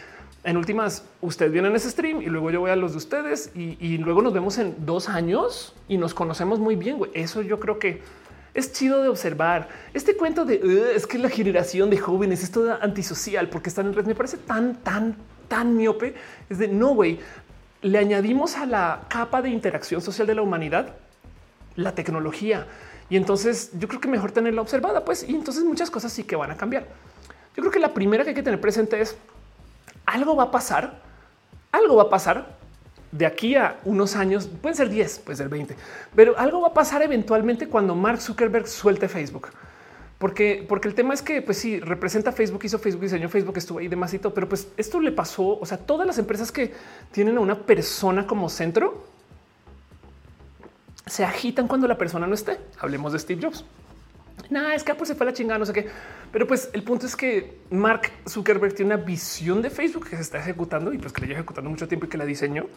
en 0.46 0.58
últimas 0.58 1.04
ustedes 1.22 1.52
vienen 1.52 1.74
a 1.74 1.78
ese 1.78 1.89
stream 1.89 2.22
y 2.22 2.28
luego 2.28 2.52
yo 2.52 2.60
voy 2.62 2.70
a 2.70 2.76
los 2.76 2.91
de 2.91 3.00
ustedes 3.00 3.52
y, 3.56 3.98
luego 3.98 4.22
nos 4.22 4.32
vemos 4.32 4.58
en 4.60 4.86
dos 4.86 5.10
años 5.10 5.74
y 5.88 5.98
nos 5.98 6.14
conocemos 6.14 6.60
muy 6.60 6.76
bien. 6.76 7.00
Eso 7.14 7.41
yo 7.41 7.60
creo 7.60 7.80
que 7.80 8.02
es 8.54 8.72
chido 8.72 9.02
de 9.02 9.10
observar. 9.10 9.68
Este 9.93 10.16
cuento 10.16 10.46
de 10.46 10.93
es 10.96 11.08
que 11.08 11.18
la 11.18 11.30
generación 11.30 11.89
de 11.89 11.98
jóvenes 11.98 12.43
es 12.43 12.52
toda 12.52 12.78
antisocial 12.78 13.50
porque 13.50 13.70
están 13.70 13.88
en 13.88 13.93
red 13.93 14.06
me 14.06 14.14
parece 14.14 14.38
tan, 14.38 14.76
tan, 14.76 15.16
tan 15.48 15.76
miope. 15.76 16.14
Es 16.48 16.60
de 16.60 16.68
no, 16.68 16.89
güey. 16.89 17.20
Le 17.82 17.98
añadimos 17.98 18.56
a 18.56 18.68
la 18.68 19.02
capa 19.10 19.41
de 19.41 19.50
interacción 19.50 20.02
social 20.02 20.28
de 20.28 20.36
la 20.36 20.43
humanidad 20.43 20.96
la 21.76 21.93
tecnología 21.93 22.68
y 23.10 23.18
entonces 23.18 23.72
yo 23.78 23.88
creo 23.88 24.00
que 24.00 24.08
mejor 24.08 24.32
tenerla 24.32 24.62
observada, 24.62 25.04
pues, 25.04 25.28
y 25.28 25.36
entonces 25.36 25.64
muchas 25.64 25.91
cosas 25.91 26.14
sí 26.14 26.24
que 26.24 26.36
van 26.36 26.52
a 26.52 26.58
cambiar. 26.58 26.88
Yo 27.56 27.62
creo 27.62 27.72
que 27.72 27.80
la 27.80 27.93
primera 27.93 28.24
que 28.24 28.30
hay 28.30 28.36
que 28.36 28.43
tener 28.43 28.60
presente 28.62 29.00
es 29.00 29.16
algo 30.06 30.36
va 30.36 30.43
a 30.43 30.51
pasar, 30.51 31.01
algo 31.72 31.95
va 31.95 32.03
a 32.03 32.10
pasar 32.10 32.56
de 33.12 33.26
aquí 33.26 33.56
a 33.56 33.80
unos 33.86 34.16
años, 34.16 34.47
pueden 34.62 34.76
ser 34.76 34.89
10, 34.89 35.20
puede 35.20 35.38
ser 35.38 35.49
20, 35.49 35.76
pero 36.16 36.38
algo 36.38 36.62
va 36.62 36.70
a 36.70 36.74
pasar 36.74 37.01
eventualmente 37.01 37.68
cuando 37.68 37.95
Mark 37.95 38.20
Zuckerberg 38.22 38.68
suelte 38.68 39.08
Facebook. 39.08 39.49
Porque, 40.18 40.66
porque 40.68 40.88
el 40.88 40.95
tema 40.95 41.14
es 41.14 41.22
que, 41.22 41.41
pues 41.41 41.58
sí, 41.58 41.80
representa 41.80 42.32
Facebook, 42.32 42.64
hizo 42.64 42.80
Facebook, 42.80 43.03
diseñó 43.03 43.28
Facebook, 43.28 43.58
estuvo 43.58 43.80
ahí 43.80 43.89
demásito, 43.89 44.34
pero 44.34 44.47
pues 44.47 44.70
esto 44.78 45.01
le 45.01 45.12
pasó, 45.12 45.60
o 45.60 45.66
sea, 45.66 45.78
todas 45.78 46.08
las 46.08 46.18
empresas 46.18 46.51
que 46.51 46.74
tienen 47.12 47.38
a 47.38 47.41
una 47.41 47.60
persona 47.60 48.26
como 48.26 48.47
centro, 48.49 49.03
se 51.06 51.24
agitan 51.24 51.68
cuando 51.68 51.88
la 51.88 51.97
persona 51.97 52.26
no 52.28 52.34
esté. 52.34 52.58
Hablemos 52.80 53.14
de 53.14 53.20
Steve 53.20 53.41
Jobs. 53.43 53.64
Nada, 54.50 54.76
es 54.76 54.84
que 54.84 54.93
pues 54.93 55.08
se 55.08 55.16
fue 55.16 55.26
la 55.26 55.34
chingada, 55.34 55.60
no 55.60 55.66
sé 55.66 55.74
qué. 55.74 55.88
Pero 56.32 56.48
pues 56.48 56.70
el 56.74 56.84
punto 56.84 57.06
es 57.06 57.16
que 57.16 57.60
Mark 57.70 58.12
Zuckerberg 58.28 58.74
tiene 58.74 58.93
una 58.93 59.04
visión 59.04 59.62
de 59.62 59.70
Facebook 59.70 60.08
que 60.10 60.16
se 60.16 60.22
está 60.22 60.39
ejecutando 60.39 60.93
y 60.93 60.98
pues 60.98 61.14
que 61.14 61.22
le 61.22 61.28
lleva 61.28 61.39
ejecutando 61.39 61.70
mucho 61.70 61.88
tiempo 61.88 62.06
y 62.06 62.10
que 62.10 62.18
la 62.18 62.26
diseñó. 62.26 62.68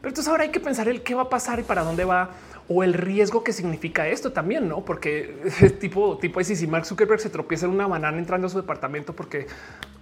Pero 0.00 0.08
entonces 0.10 0.28
ahora 0.28 0.44
hay 0.44 0.50
que 0.50 0.60
pensar 0.60 0.88
el 0.88 1.02
qué 1.02 1.14
va 1.14 1.22
a 1.22 1.28
pasar 1.28 1.60
y 1.60 1.62
para 1.62 1.82
dónde 1.82 2.04
va 2.04 2.30
o 2.68 2.82
el 2.84 2.94
riesgo 2.94 3.44
que 3.44 3.52
significa 3.52 4.08
esto 4.08 4.32
también, 4.32 4.68
no? 4.68 4.84
Porque 4.84 5.36
tipo, 5.80 6.18
tipo, 6.18 6.42
si 6.42 6.66
Mark 6.66 6.86
Zuckerberg 6.86 7.20
se 7.20 7.28
tropieza 7.28 7.66
en 7.66 7.72
una 7.72 7.86
banana 7.86 8.18
entrando 8.18 8.46
a 8.46 8.50
su 8.50 8.56
departamento 8.56 9.14
porque 9.14 9.46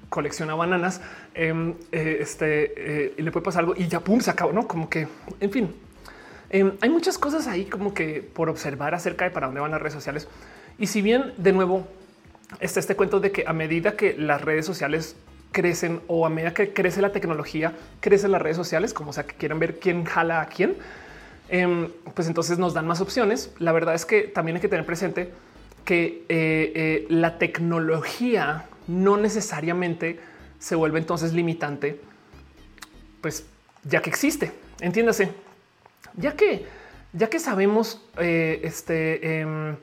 colecciona 0.09 0.55
bananas, 0.55 1.01
em, 1.35 1.75
eh, 1.93 2.19
este 2.21 3.07
eh, 3.07 3.15
y 3.19 3.23
le 3.23 3.31
puede 3.31 3.45
pasar 3.45 3.61
algo 3.61 3.75
y 3.77 3.89
ya 3.89 4.01
pum, 4.01 4.21
se 4.21 4.31
acabó, 4.31 4.53
no? 4.53 4.69
Como 4.69 4.89
que 4.89 5.09
en 5.41 5.51
fin, 5.51 5.75
em, 6.51 6.73
hay 6.81 6.91
muchas 6.91 7.19
cosas 7.19 7.47
ahí 7.47 7.65
como 7.65 7.93
que 7.93 8.23
por 8.23 8.49
observar 8.49 8.95
acerca 8.95 9.25
de 9.25 9.31
para 9.31 9.47
dónde 9.47 9.61
van 9.61 9.71
las 9.71 9.81
redes 9.81 9.95
sociales. 9.95 10.29
Y 10.79 10.87
si 10.87 11.03
bien 11.03 11.33
de 11.37 11.53
nuevo 11.53 11.87
está 12.61 12.81
este 12.81 12.97
cuento 12.97 13.21
de 13.21 13.33
que 13.33 13.45
a 13.47 13.53
medida 13.53 13.93
que 13.93 14.15
las 14.17 14.41
redes 14.41 14.65
sociales 14.65 15.17
crecen 15.53 16.01
o 16.07 16.27
a 16.27 16.31
medida 16.31 16.55
que 16.55 16.73
crece 16.73 17.03
la 17.03 17.13
tecnología, 17.13 17.75
crecen 18.01 18.33
las 18.33 18.43
redes 18.43 18.57
sociales, 18.57 18.95
como 18.95 19.13
sea 19.13 19.25
que 19.25 19.35
quieran 19.35 19.59
ver 19.59 19.79
quién 19.79 20.05
jala 20.05 20.41
a 20.41 20.47
quién, 20.47 20.77
em, 21.49 21.89
pues 22.15 22.29
entonces 22.29 22.59
nos 22.59 22.75
dan 22.75 22.87
más 22.87 23.01
opciones. 23.01 23.51
La 23.59 23.73
verdad 23.73 23.95
es 23.95 24.05
que 24.07 24.23
también 24.23 24.57
hay 24.57 24.61
que 24.61 24.69
tener 24.69 24.87
presente 24.87 25.31
que 25.85 26.25
eh, 26.29 26.73
eh, 26.75 27.07
la 27.09 27.39
tecnología 27.39 28.67
no 28.87 29.17
necesariamente 29.17 30.21
se 30.59 30.75
vuelve 30.75 30.99
entonces 30.99 31.33
limitante, 31.33 32.01
pues 33.21 33.47
ya 33.85 34.03
que 34.03 34.11
existe, 34.11 34.53
entiéndase, 34.81 35.31
ya 36.17 36.33
que 36.35 36.67
ya 37.13 37.31
que 37.31 37.39
sabemos 37.39 38.03
eh, 38.19 38.61
este 38.65 39.41
em, 39.41 39.77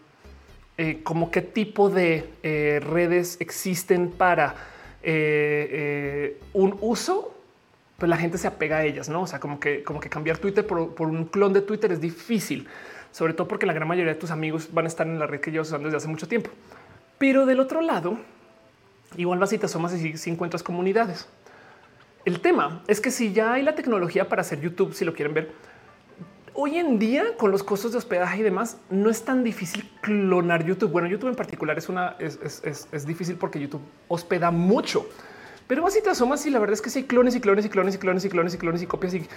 eh, 0.77 1.01
como 1.03 1.31
qué 1.31 1.41
tipo 1.41 1.89
de 1.89 2.29
eh, 2.43 2.81
redes 2.83 3.37
existen 3.39 4.11
para 4.11 4.55
eh, 5.03 6.39
un 6.53 6.77
uso, 6.81 7.33
pues 7.97 8.09
la 8.09 8.17
gente 8.17 8.37
se 8.37 8.47
apega 8.47 8.77
a 8.77 8.83
ellas, 8.83 9.07
no? 9.07 9.21
O 9.21 9.27
sea, 9.27 9.39
como 9.39 9.59
que, 9.59 9.83
como 9.83 9.99
que 9.99 10.09
cambiar 10.09 10.37
Twitter 10.37 10.67
por, 10.67 10.91
un 10.99 11.25
clon 11.25 11.53
de 11.53 11.61
Twitter 11.61 11.91
es 11.91 12.01
difícil, 12.01 12.67
sobre 13.11 13.33
todo 13.33 13.47
porque 13.47 13.65
la 13.65 13.73
gran 13.73 13.87
mayoría 13.87 14.13
de 14.13 14.19
tus 14.19 14.31
amigos 14.31 14.69
van 14.73 14.85
a 14.85 14.87
estar 14.89 15.07
en 15.07 15.17
la 15.17 15.27
red 15.27 15.39
que 15.39 15.51
llevas 15.51 15.67
usando 15.67 15.87
desde 15.87 15.97
hace 15.97 16.07
mucho 16.07 16.27
tiempo. 16.27 16.49
Pero 17.17 17.45
del 17.45 17.61
otro 17.61 17.79
lado, 17.79 18.17
igual 19.15 19.39
vas 19.39 19.53
y 19.53 19.57
te 19.57 19.67
asomas 19.67 19.93
y 19.93 20.17
si 20.17 20.29
encuentras 20.29 20.61
comunidades. 20.61 21.29
El 22.25 22.41
tema 22.41 22.81
es 22.87 22.99
que 22.99 23.11
si 23.11 23.31
ya 23.31 23.53
hay 23.53 23.61
la 23.61 23.75
tecnología 23.75 24.27
para 24.27 24.41
hacer 24.41 24.59
YouTube, 24.59 24.93
si 24.93 25.05
lo 25.05 25.13
quieren 25.13 25.33
ver, 25.33 25.51
hoy 26.55 26.77
en 26.77 26.97
día 26.97 27.35
con 27.37 27.51
los 27.51 27.63
costos 27.63 27.91
de 27.91 27.97
hospedaje 27.97 28.39
y 28.39 28.43
demás 28.43 28.77
no 28.89 29.09
es 29.09 29.23
tan 29.23 29.43
difícil 29.43 29.89
clonar 30.01 30.65
YouTube. 30.65 30.91
Bueno, 30.91 31.07
YouTube 31.07 31.29
en 31.29 31.35
particular 31.35 31.77
es 31.77 31.89
una 31.89 32.15
es, 32.19 33.05
difícil 33.05 33.35
porque 33.35 33.59
YouTube 33.59 33.81
hospeda 34.07 34.51
mucho, 34.51 35.07
pero 35.67 35.85
así 35.85 36.01
te 36.01 36.09
asomas 36.09 36.45
y 36.45 36.49
la 36.49 36.59
verdad 36.59 36.73
es 36.73 36.81
que 36.81 36.89
si 36.89 36.99
hay 36.99 37.05
clones 37.05 37.35
y 37.35 37.41
clones 37.41 37.65
y 37.65 37.69
clones 37.69 37.95
y 37.95 37.97
clones 37.99 38.25
y 38.25 38.29
clones 38.29 38.53
y 38.53 38.57
clones 38.57 38.81
y 38.81 38.87
copias 38.87 39.13
y 39.13 39.27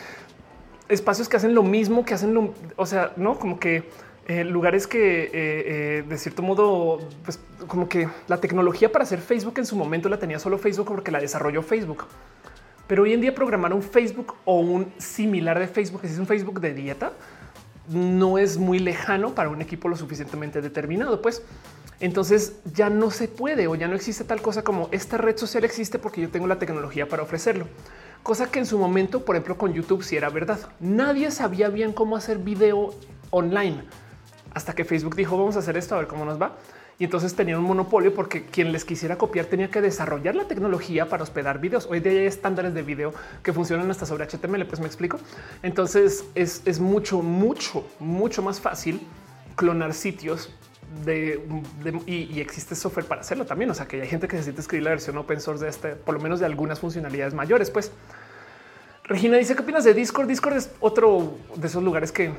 espacios 0.89 1.29
que 1.29 1.37
hacen 1.37 1.55
lo 1.55 1.63
mismo, 1.63 2.05
que 2.05 2.15
hacen 2.15 2.53
o 2.77 2.87
sea, 2.87 3.13
no 3.17 3.39
como 3.39 3.59
que 3.59 3.85
eh, 4.29 4.45
lugares 4.45 4.87
que 4.87 5.25
eh, 5.25 5.31
eh, 5.33 6.05
de 6.07 6.19
cierto 6.19 6.43
modo, 6.43 7.01
pues 7.25 7.41
como 7.67 7.89
que 7.89 8.09
la 8.29 8.39
tecnología 8.39 8.93
para 8.93 9.05
hacer 9.05 9.21
Facebook 9.21 9.55
en 9.57 9.67
su 9.67 9.75
momento 9.75 10.09
la 10.09 10.19
tenía 10.19 10.39
solo 10.39 10.59
Facebook 10.59 10.87
porque 10.87 11.11
la 11.11 11.19
desarrolló 11.19 11.63
Facebook. 11.63 12.07
Pero 12.89 13.05
hoy 13.05 13.13
en 13.13 13.21
día 13.21 13.35
programar 13.35 13.73
un 13.73 13.83
Facebook 13.83 14.35
o 14.45 14.59
un 14.59 14.93
similar 14.99 15.59
de 15.59 15.69
Facebook, 15.69 16.01
es 16.03 16.19
un 16.19 16.27
Facebook 16.27 16.61
de 16.61 16.75
dieta, 16.75 17.13
no 17.89 18.39
es 18.39 18.59
muy 18.59 18.79
lejano 18.79 19.35
para 19.35 19.51
un 19.51 19.63
equipo 19.63 19.89
lo 19.89 19.97
suficientemente 19.97 20.61
determinado. 20.61 21.23
Pues 21.23 21.43
entonces 22.01 22.55
ya 22.73 22.91
no 22.91 23.11
se 23.11 23.29
puede 23.29 23.69
o 23.69 23.75
ya 23.75 23.89
no 23.89 23.95
existe 23.95 24.25
tal 24.25 24.41
cosa 24.41 24.65
como 24.65 24.89
esta 24.91 25.19
red 25.19 25.37
social 25.37 25.65
existe 25.65 25.99
porque 25.99 26.21
yo 26.21 26.31
tengo 26.31 26.47
la 26.47 26.59
tecnología 26.59 27.09
para 27.09 27.23
ofrecerlo. 27.23 27.67
Cosa 28.23 28.51
que 28.51 28.59
en 28.59 28.67
su 28.67 28.79
momento, 28.79 29.25
por 29.25 29.37
ejemplo, 29.37 29.59
con 29.59 29.75
YouTube 29.75 30.03
sí 30.03 30.17
era 30.17 30.31
verdad. 30.31 30.59
Nadie 30.81 31.31
sabía 31.31 31.69
bien 31.69 31.93
cómo 31.93 32.17
hacer 32.17 32.39
video 32.39 32.95
online 33.31 33.85
hasta 34.55 34.75
que 34.75 34.85
Facebook 34.85 35.15
dijo 35.15 35.37
vamos 35.37 35.57
a 35.57 35.59
hacer 35.59 35.77
esto 35.77 35.95
a 35.95 35.99
ver 35.99 36.07
cómo 36.09 36.25
nos 36.25 36.41
va. 36.41 36.57
Y 37.01 37.05
entonces 37.05 37.35
tenían 37.37 37.61
un 37.61 37.65
monopolio 37.65 38.13
porque 38.13 38.45
quien 38.45 38.73
les 38.73 38.85
quisiera 38.85 39.17
copiar 39.17 39.47
tenía 39.47 39.71
que 39.71 39.81
desarrollar 39.81 40.35
la 40.35 40.49
tecnología 40.49 41.09
para 41.09 41.23
hospedar 41.23 41.61
videos. 41.61 41.87
Hoy 41.87 42.01
día 42.01 42.11
hay 42.11 42.27
estándares 42.27 42.75
de 42.75 42.83
video 42.83 43.15
que 43.45 43.53
funcionan 43.53 43.89
hasta 43.89 44.05
sobre 44.05 44.27
HTML. 44.27 44.67
Pues 44.67 44.81
me 44.81 44.87
explico. 44.87 45.21
Entonces 45.63 46.25
es, 46.35 46.81
mucho, 46.81 47.23
mucho, 47.23 47.87
mucho 48.01 48.43
más 48.43 48.61
fácil 48.61 49.01
clonar 49.55 49.95
sitios 49.95 50.53
de, 51.05 51.41
y, 52.07 52.41
existe 52.41 52.75
software 52.75 53.07
para 53.07 53.21
hacerlo 53.21 53.47
también. 53.47 53.71
O 53.71 53.75
sea 53.75 53.87
que 53.87 54.03
hay 54.03 54.09
gente 54.09 54.27
que 54.27 54.37
necesita 54.37 54.61
escribir 54.61 54.83
la 54.83 54.91
versión 54.91 55.17
open 55.19 55.41
source 55.41 55.65
de 55.65 55.71
este, 55.71 55.95
por 55.95 56.17
lo 56.17 56.21
menos 56.21 56.41
de 56.41 56.47
algunas 56.47 56.81
funcionalidades 56.81 57.33
mayores. 57.33 57.71
Pues 57.71 57.93
Regina 59.05 59.37
dice 59.37 59.55
qué 59.55 59.63
opinas 59.63 59.85
de 59.85 59.95
Discord. 59.95 60.27
Discord 60.27 60.57
es 60.57 60.71
otro 60.81 61.39
de 61.55 61.69
esos 61.69 61.83
lugares 61.85 62.11
que 62.11 62.33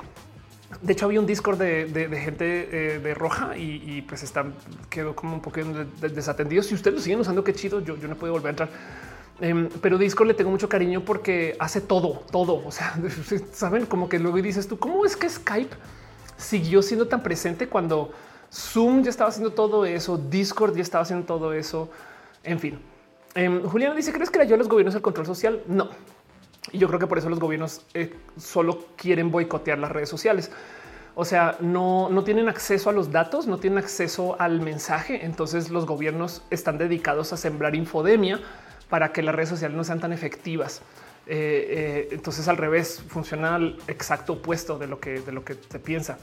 de 0.81 0.93
hecho, 0.93 1.05
había 1.05 1.19
un 1.19 1.25
Discord 1.25 1.57
de, 1.57 2.21
gente 2.23 2.95
eh, 2.95 2.99
de 2.99 3.13
roja 3.13 3.57
y, 3.57 4.01
pues 4.03 4.23
están 4.23 4.53
quedó 4.89 5.15
como 5.15 5.33
un 5.33 5.41
poco 5.41 5.59
desatendido. 5.99 6.61
Si 6.61 6.75
ustedes 6.75 6.95
lo 6.95 7.01
siguen 7.01 7.19
usando, 7.19 7.43
qué 7.43 7.53
chido. 7.53 7.81
Yo, 7.81 7.97
yo 7.97 8.07
no 8.07 8.15
puedo 8.15 8.33
volver 8.33 8.47
a 8.47 8.49
entrar. 8.51 8.69
Em, 9.41 9.69
pero 9.81 9.97
Discord 9.97 10.27
le 10.27 10.33
tengo 10.33 10.51
mucho 10.51 10.69
cariño 10.69 11.01
porque 11.01 11.55
hace 11.59 11.81
todo, 11.81 12.23
todo. 12.31 12.65
O 12.65 12.71
sea, 12.71 12.93
saben 13.53 13.85
como 13.85 14.09
que 14.09 14.19
luego 14.19 14.37
dices 14.37 14.67
tú, 14.67 14.77
¿cómo 14.77 15.05
es 15.05 15.15
que 15.15 15.29
Skype 15.29 15.75
siguió 16.37 16.81
siendo 16.81 17.07
tan 17.07 17.23
presente 17.23 17.67
cuando 17.67 18.11
Zoom 18.53 19.03
ya 19.03 19.09
estaba 19.09 19.29
haciendo 19.29 19.51
todo 19.51 19.85
eso? 19.85 20.17
Discord 20.17 20.75
ya 20.75 20.81
estaba 20.81 21.01
haciendo 21.01 21.25
todo 21.25 21.53
eso. 21.53 21.89
En 22.43 22.59
fin, 22.59 22.79
eh, 23.33 23.61
Juliana 23.65 23.95
dice: 23.95 24.13
¿Crees 24.13 24.29
que 24.29 24.45
yo 24.45 24.55
los 24.55 24.67
gobiernos 24.67 24.95
el 24.95 25.01
control 25.01 25.25
social? 25.25 25.61
No, 25.67 25.89
y 26.71 26.77
yo 26.77 26.87
creo 26.87 26.99
que 26.99 27.07
por 27.07 27.17
eso 27.17 27.29
los 27.29 27.39
gobiernos 27.39 27.85
eh, 27.93 28.13
solo 28.37 28.85
quieren 28.95 29.31
boicotear 29.31 29.77
las 29.79 29.91
redes 29.91 30.09
sociales. 30.09 30.51
O 31.15 31.25
sea, 31.25 31.57
no, 31.59 32.09
no 32.09 32.23
tienen 32.23 32.47
acceso 32.47 32.89
a 32.89 32.93
los 32.93 33.11
datos, 33.11 33.47
no 33.47 33.57
tienen 33.57 33.79
acceso 33.79 34.39
al 34.39 34.61
mensaje. 34.61 35.25
Entonces 35.25 35.69
los 35.69 35.85
gobiernos 35.85 36.43
están 36.49 36.77
dedicados 36.77 37.33
a 37.33 37.37
sembrar 37.37 37.75
infodemia 37.75 38.39
para 38.89 39.11
que 39.11 39.21
las 39.21 39.35
redes 39.35 39.49
sociales 39.49 39.75
no 39.75 39.83
sean 39.83 39.99
tan 39.99 40.13
efectivas. 40.13 40.81
Eh, 41.27 42.07
eh, 42.07 42.07
entonces 42.11 42.47
al 42.47 42.57
revés 42.57 43.03
funciona 43.07 43.55
al 43.55 43.77
exacto 43.87 44.33
opuesto 44.33 44.79
de 44.79 44.87
lo 44.87 44.99
que 44.99 45.19
de 45.19 45.31
lo 45.31 45.43
que 45.43 45.55
se 45.69 45.79
piensa. 45.79 46.17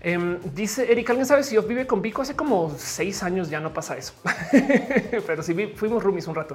Em, 0.00 0.38
dice 0.54 0.90
Erika, 0.90 1.12
¿alguien 1.12 1.26
sabe 1.26 1.42
si 1.42 1.54
yo 1.54 1.62
vive 1.62 1.86
con 1.86 2.00
Vico? 2.00 2.22
Hace 2.22 2.34
como 2.34 2.74
seis 2.78 3.22
años 3.22 3.50
ya 3.50 3.60
no 3.60 3.72
pasa 3.72 3.98
eso, 3.98 4.14
pero 5.26 5.42
sí 5.42 5.54
fuimos 5.76 6.02
roomies 6.02 6.26
un 6.26 6.34
rato. 6.34 6.54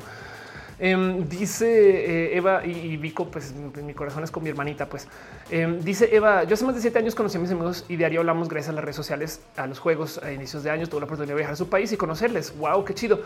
Em, 0.78 1.28
dice 1.28 1.68
eh, 1.68 2.38
Eva 2.38 2.66
y, 2.66 2.98
Vico, 2.98 3.30
pues 3.30 3.54
mi 3.54 3.94
corazón 3.94 4.24
es 4.24 4.32
con 4.32 4.44
mi 4.44 4.50
hermanita. 4.50 4.88
Pues 4.88 5.08
em, 5.50 5.80
dice 5.82 6.14
Eva, 6.14 6.44
yo 6.44 6.54
hace 6.54 6.66
más 6.66 6.76
de 6.76 6.82
siete 6.82 7.00
años 7.00 7.16
conocí 7.16 7.38
a 7.38 7.40
mis 7.40 7.52
amigos 7.52 7.86
y 7.88 7.96
diario 7.96 8.20
hablamos 8.20 8.50
gracias 8.50 8.70
a 8.70 8.74
las 8.74 8.84
redes 8.84 8.96
sociales, 8.96 9.42
a 9.56 9.68
los 9.68 9.80
juegos 9.80 10.18
a 10.22 10.32
inicios 10.32 10.64
de 10.64 10.72
años. 10.72 10.90
Tuve 10.90 11.02
la 11.02 11.06
oportunidad 11.06 11.34
de 11.34 11.38
viajar 11.38 11.54
a 11.54 11.58
su 11.58 11.70
país 11.70 11.92
y 11.92 11.98
conocerles. 11.98 12.58
Wow, 12.58 12.84
qué 12.84 12.94
chido. 12.94 13.22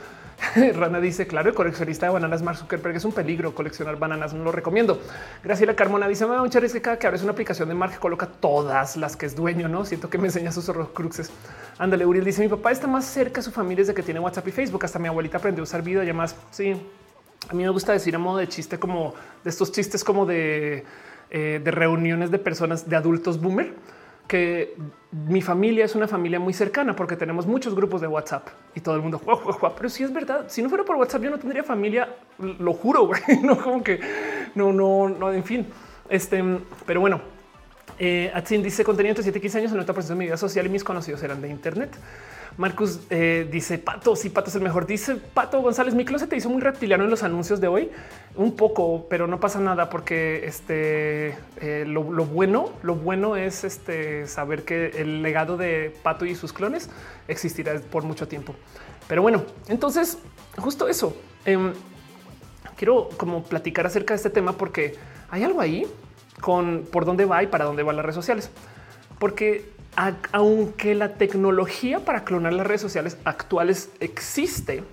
Rana 0.76 1.00
dice, 1.00 1.28
claro, 1.28 1.50
el 1.50 1.56
coleccionista 1.56 2.06
de 2.06 2.14
bananas 2.14 2.42
Mark 2.42 2.58
Zuckerberg 2.58 2.96
es 2.96 3.06
un 3.06 3.14
peligro. 3.14 3.56
Coleccionar 3.56 3.98
bananas 3.98 4.34
no 4.34 4.44
lo 4.44 4.52
recomiendo. 4.52 5.02
Graciela 5.44 5.76
Carmona 5.76 6.08
dice, 6.08 6.26
me 6.26 6.36
da 6.36 6.42
mucha 6.42 6.60
risa 6.60 6.76
que 6.76 6.82
cada 6.82 7.00
que 7.00 7.08
abres 7.08 7.24
una 7.24 7.32
aplicación 7.32 7.68
de 7.68 7.76
Mark 7.76 8.00
coloca 8.00 8.28
todas 8.28 8.96
las 8.96 9.18
que 9.18 9.26
es 9.26 9.36
dueño. 9.36 9.68
No 9.68 9.86
siento 9.86 10.10
que 10.10 10.18
me 10.18 10.28
enseña 10.28 10.52
sus 10.52 10.70
cruxes. 10.94 11.32
Ándale, 11.80 12.06
Uriel 12.06 12.26
dice, 12.26 12.42
mi 12.42 12.48
papá 12.48 12.72
está 12.72 12.88
más 12.88 13.06
cerca 13.06 13.40
a 13.40 13.44
su 13.44 13.52
familia 13.52 13.84
desde 13.84 13.94
que 13.94 14.04
tiene 14.04 14.20
WhatsApp 14.20 14.48
y 14.48 14.52
Facebook. 14.52 14.86
Hasta 14.86 15.00
mi 15.00 15.08
abuelita 15.08 15.38
aprendió 15.38 15.64
a 15.64 15.64
usar 15.64 15.82
videollamadas. 15.82 16.36
Sí, 16.52 16.76
a 17.48 17.54
mí 17.54 17.64
me 17.64 17.70
gusta 17.70 17.94
decir 17.94 18.16
a 18.16 18.20
modo 18.20 18.38
de 18.38 18.48
chiste, 18.48 18.78
como 18.78 19.14
de 19.44 19.50
estos 19.50 19.72
chistes 19.72 20.04
como 20.04 20.26
de, 20.26 20.84
eh, 21.32 21.62
de 21.64 21.72
reuniones 21.72 22.32
de 22.32 22.40
personas 22.40 22.90
de 22.90 22.96
adultos 22.96 23.40
boomer, 23.40 23.74
que 24.28 24.76
mi 25.12 25.42
familia 25.42 25.86
es 25.86 25.96
una 25.96 26.08
familia 26.08 26.40
muy 26.40 26.54
cercana 26.54 26.96
porque 26.96 27.16
tenemos 27.16 27.48
muchos 27.48 27.74
grupos 27.74 28.02
de 28.02 28.08
WhatsApp 28.08 28.48
y 28.76 28.80
todo 28.80 28.96
el 28.96 29.02
mundo, 29.02 29.20
pero 29.76 29.90
si 29.90 30.04
es 30.04 30.14
verdad, 30.14 30.46
si 30.48 30.62
no 30.62 30.70
fuera 30.70 30.84
por 30.84 30.98
WhatsApp 30.98 31.24
yo 31.24 31.32
no 31.32 31.40
tendría 31.40 31.64
familia, 31.64 32.16
lo 32.38 32.74
juro, 32.74 33.10
no 33.44 33.58
como 33.58 33.84
que 33.84 34.00
no, 34.54 34.72
no, 34.72 35.10
no, 35.10 35.34
en 35.34 35.44
fin, 35.44 35.66
este, 36.10 36.44
pero 36.86 37.02
bueno, 37.02 37.22
eh, 37.98 38.32
dice 38.62 38.84
contenido 38.84 39.12
entre 39.12 39.24
7 39.24 39.40
y 39.40 39.42
15 39.42 39.58
años, 39.58 39.72
el 39.72 39.86
90% 39.86 40.08
de 40.08 40.16
mi 40.16 40.26
vida 40.26 40.38
social 40.38 40.66
y 40.68 40.70
mis 40.70 40.84
conocidos 40.84 41.24
eran 41.24 41.42
de 41.42 41.50
Internet. 41.50 41.90
Marcus 42.60 43.00
eh, 43.10 43.48
dice 43.50 43.78
Pato, 43.78 44.18
sí, 44.18 44.30
Pato 44.30 44.50
es 44.50 44.56
el 44.56 44.62
mejor. 44.62 44.86
Dice 44.86 45.16
Pato 45.16 45.62
González, 45.62 45.96
mi 45.96 46.06
se 46.06 46.28
te 46.28 46.36
hizo 46.36 46.50
muy 46.50 46.62
reptiliano 46.62 47.06
en 47.06 47.10
los 47.10 47.24
anuncios 47.24 47.62
de 47.62 47.70
hoy. 47.70 47.90
Un 48.36 48.58
poco, 48.58 49.08
pero 49.10 49.28
no 49.28 49.40
pasa 49.40 49.62
nada 49.62 49.90
porque 49.90 50.46
este 50.46 51.38
eh, 51.62 51.86
lo, 51.88 52.04
bueno, 52.04 52.72
lo 52.84 52.96
bueno 52.96 53.38
es 53.38 53.64
este 53.64 54.28
saber 54.28 54.66
que 54.66 54.88
el 54.98 55.22
legado 55.22 55.56
de 55.56 55.96
Pato 56.04 56.26
y 56.26 56.36
sus 56.36 56.52
clones 56.52 56.90
existirá 57.30 57.80
por 57.80 58.04
mucho 58.04 58.28
tiempo. 58.28 58.54
Pero 59.08 59.22
bueno, 59.22 59.46
entonces 59.70 60.18
justo 60.58 60.90
eso. 60.90 61.16
Em, 61.46 61.72
quiero 62.76 63.08
como 63.16 63.42
platicar 63.42 63.88
acerca 63.88 64.14
de 64.14 64.18
este 64.18 64.30
tema 64.30 64.52
porque 64.52 64.96
hay 65.30 65.46
algo 65.46 65.62
ahí 65.62 65.88
con 66.42 66.86
por 66.92 67.06
dónde 67.06 67.24
va 67.24 67.42
y 67.42 67.48
para 67.48 67.64
dónde 67.64 67.84
van 67.84 67.96
las 67.96 68.04
redes 68.04 68.16
sociales. 68.16 68.52
Porque 69.18 69.79
aunque 70.32 70.96
la 70.96 71.14
tecnología 71.14 72.00
para 72.06 72.24
clonar 72.24 72.54
las 72.54 72.66
redes 72.66 72.82
sociales 72.82 73.18
actuales 73.26 73.90
existe, 74.00 74.84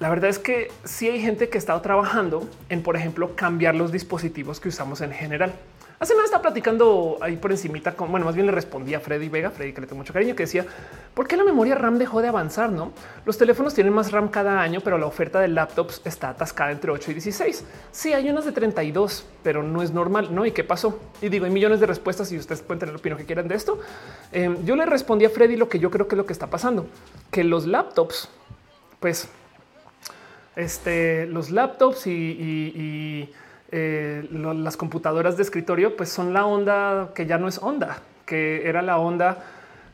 la 0.00 0.08
verdad 0.08 0.28
es 0.30 0.38
que 0.38 0.70
sí 0.84 1.08
hay 1.08 1.20
gente 1.20 1.48
que 1.48 1.56
ha 1.56 1.60
estado 1.60 1.80
trabajando 1.80 2.48
en, 2.68 2.82
por 2.82 2.96
ejemplo, 2.96 3.36
cambiar 3.36 3.74
los 3.74 3.92
dispositivos 3.92 4.60
que 4.60 4.68
usamos 4.68 5.00
en 5.00 5.12
general. 5.12 5.54
Hace 6.00 6.12
nada 6.14 6.24
estaba 6.24 6.42
platicando 6.42 7.18
ahí 7.20 7.36
por 7.36 7.52
encimita 7.52 7.94
con, 7.94 8.10
bueno, 8.10 8.26
más 8.26 8.34
bien 8.34 8.46
le 8.46 8.52
respondí 8.52 8.94
a 8.94 9.00
Freddy 9.00 9.28
Vega, 9.28 9.50
Freddy 9.50 9.72
que 9.72 9.80
le 9.80 9.86
tengo 9.86 9.98
mucho 10.00 10.12
cariño, 10.12 10.34
que 10.34 10.42
decía, 10.42 10.66
¿por 11.14 11.28
qué 11.28 11.36
la 11.36 11.44
memoria 11.44 11.76
RAM 11.76 11.98
dejó 11.98 12.20
de 12.20 12.28
avanzar? 12.28 12.72
No, 12.72 12.92
los 13.24 13.38
teléfonos 13.38 13.74
tienen 13.74 13.92
más 13.92 14.10
RAM 14.10 14.28
cada 14.28 14.60
año, 14.60 14.80
pero 14.82 14.98
la 14.98 15.06
oferta 15.06 15.40
de 15.40 15.48
laptops 15.48 16.02
está 16.04 16.30
atascada 16.30 16.72
entre 16.72 16.90
8 16.90 17.12
y 17.12 17.14
16. 17.14 17.64
Sí, 17.92 18.12
hay 18.12 18.28
unas 18.28 18.44
de 18.44 18.50
32, 18.50 19.24
pero 19.44 19.62
no 19.62 19.82
es 19.82 19.92
normal, 19.92 20.34
¿no? 20.34 20.44
¿Y 20.44 20.50
qué 20.50 20.64
pasó? 20.64 20.98
Y 21.22 21.28
digo, 21.28 21.44
hay 21.44 21.52
millones 21.52 21.78
de 21.78 21.86
respuestas 21.86 22.30
y 22.32 22.38
ustedes 22.38 22.62
pueden 22.62 22.80
tener 22.80 22.92
la 22.92 22.98
opinión 22.98 23.18
que 23.18 23.24
quieran 23.24 23.46
de 23.46 23.54
esto. 23.54 23.78
Em, 24.32 24.64
yo 24.64 24.74
le 24.74 24.86
respondí 24.86 25.24
a 25.26 25.30
Freddy 25.30 25.56
lo 25.56 25.68
que 25.68 25.78
yo 25.78 25.90
creo 25.90 26.08
que 26.08 26.16
es 26.16 26.18
lo 26.18 26.26
que 26.26 26.32
está 26.32 26.48
pasando, 26.48 26.86
que 27.30 27.44
los 27.44 27.66
laptops, 27.66 28.28
pues, 28.98 29.28
este, 30.56 31.26
los 31.26 31.50
laptops 31.50 32.08
y 32.08 33.30
eh, 33.70 34.28
las 34.30 34.76
computadoras 34.76 35.36
de 35.36 35.42
escritorio 35.42 35.96
pues 35.96 36.08
son 36.08 36.32
la 36.32 36.46
onda 36.46 37.10
que 37.14 37.26
ya 37.26 37.38
no 37.38 37.48
es 37.48 37.58
onda, 37.58 37.98
que 38.26 38.68
era 38.68 38.82
la 38.82 38.98
onda, 38.98 39.44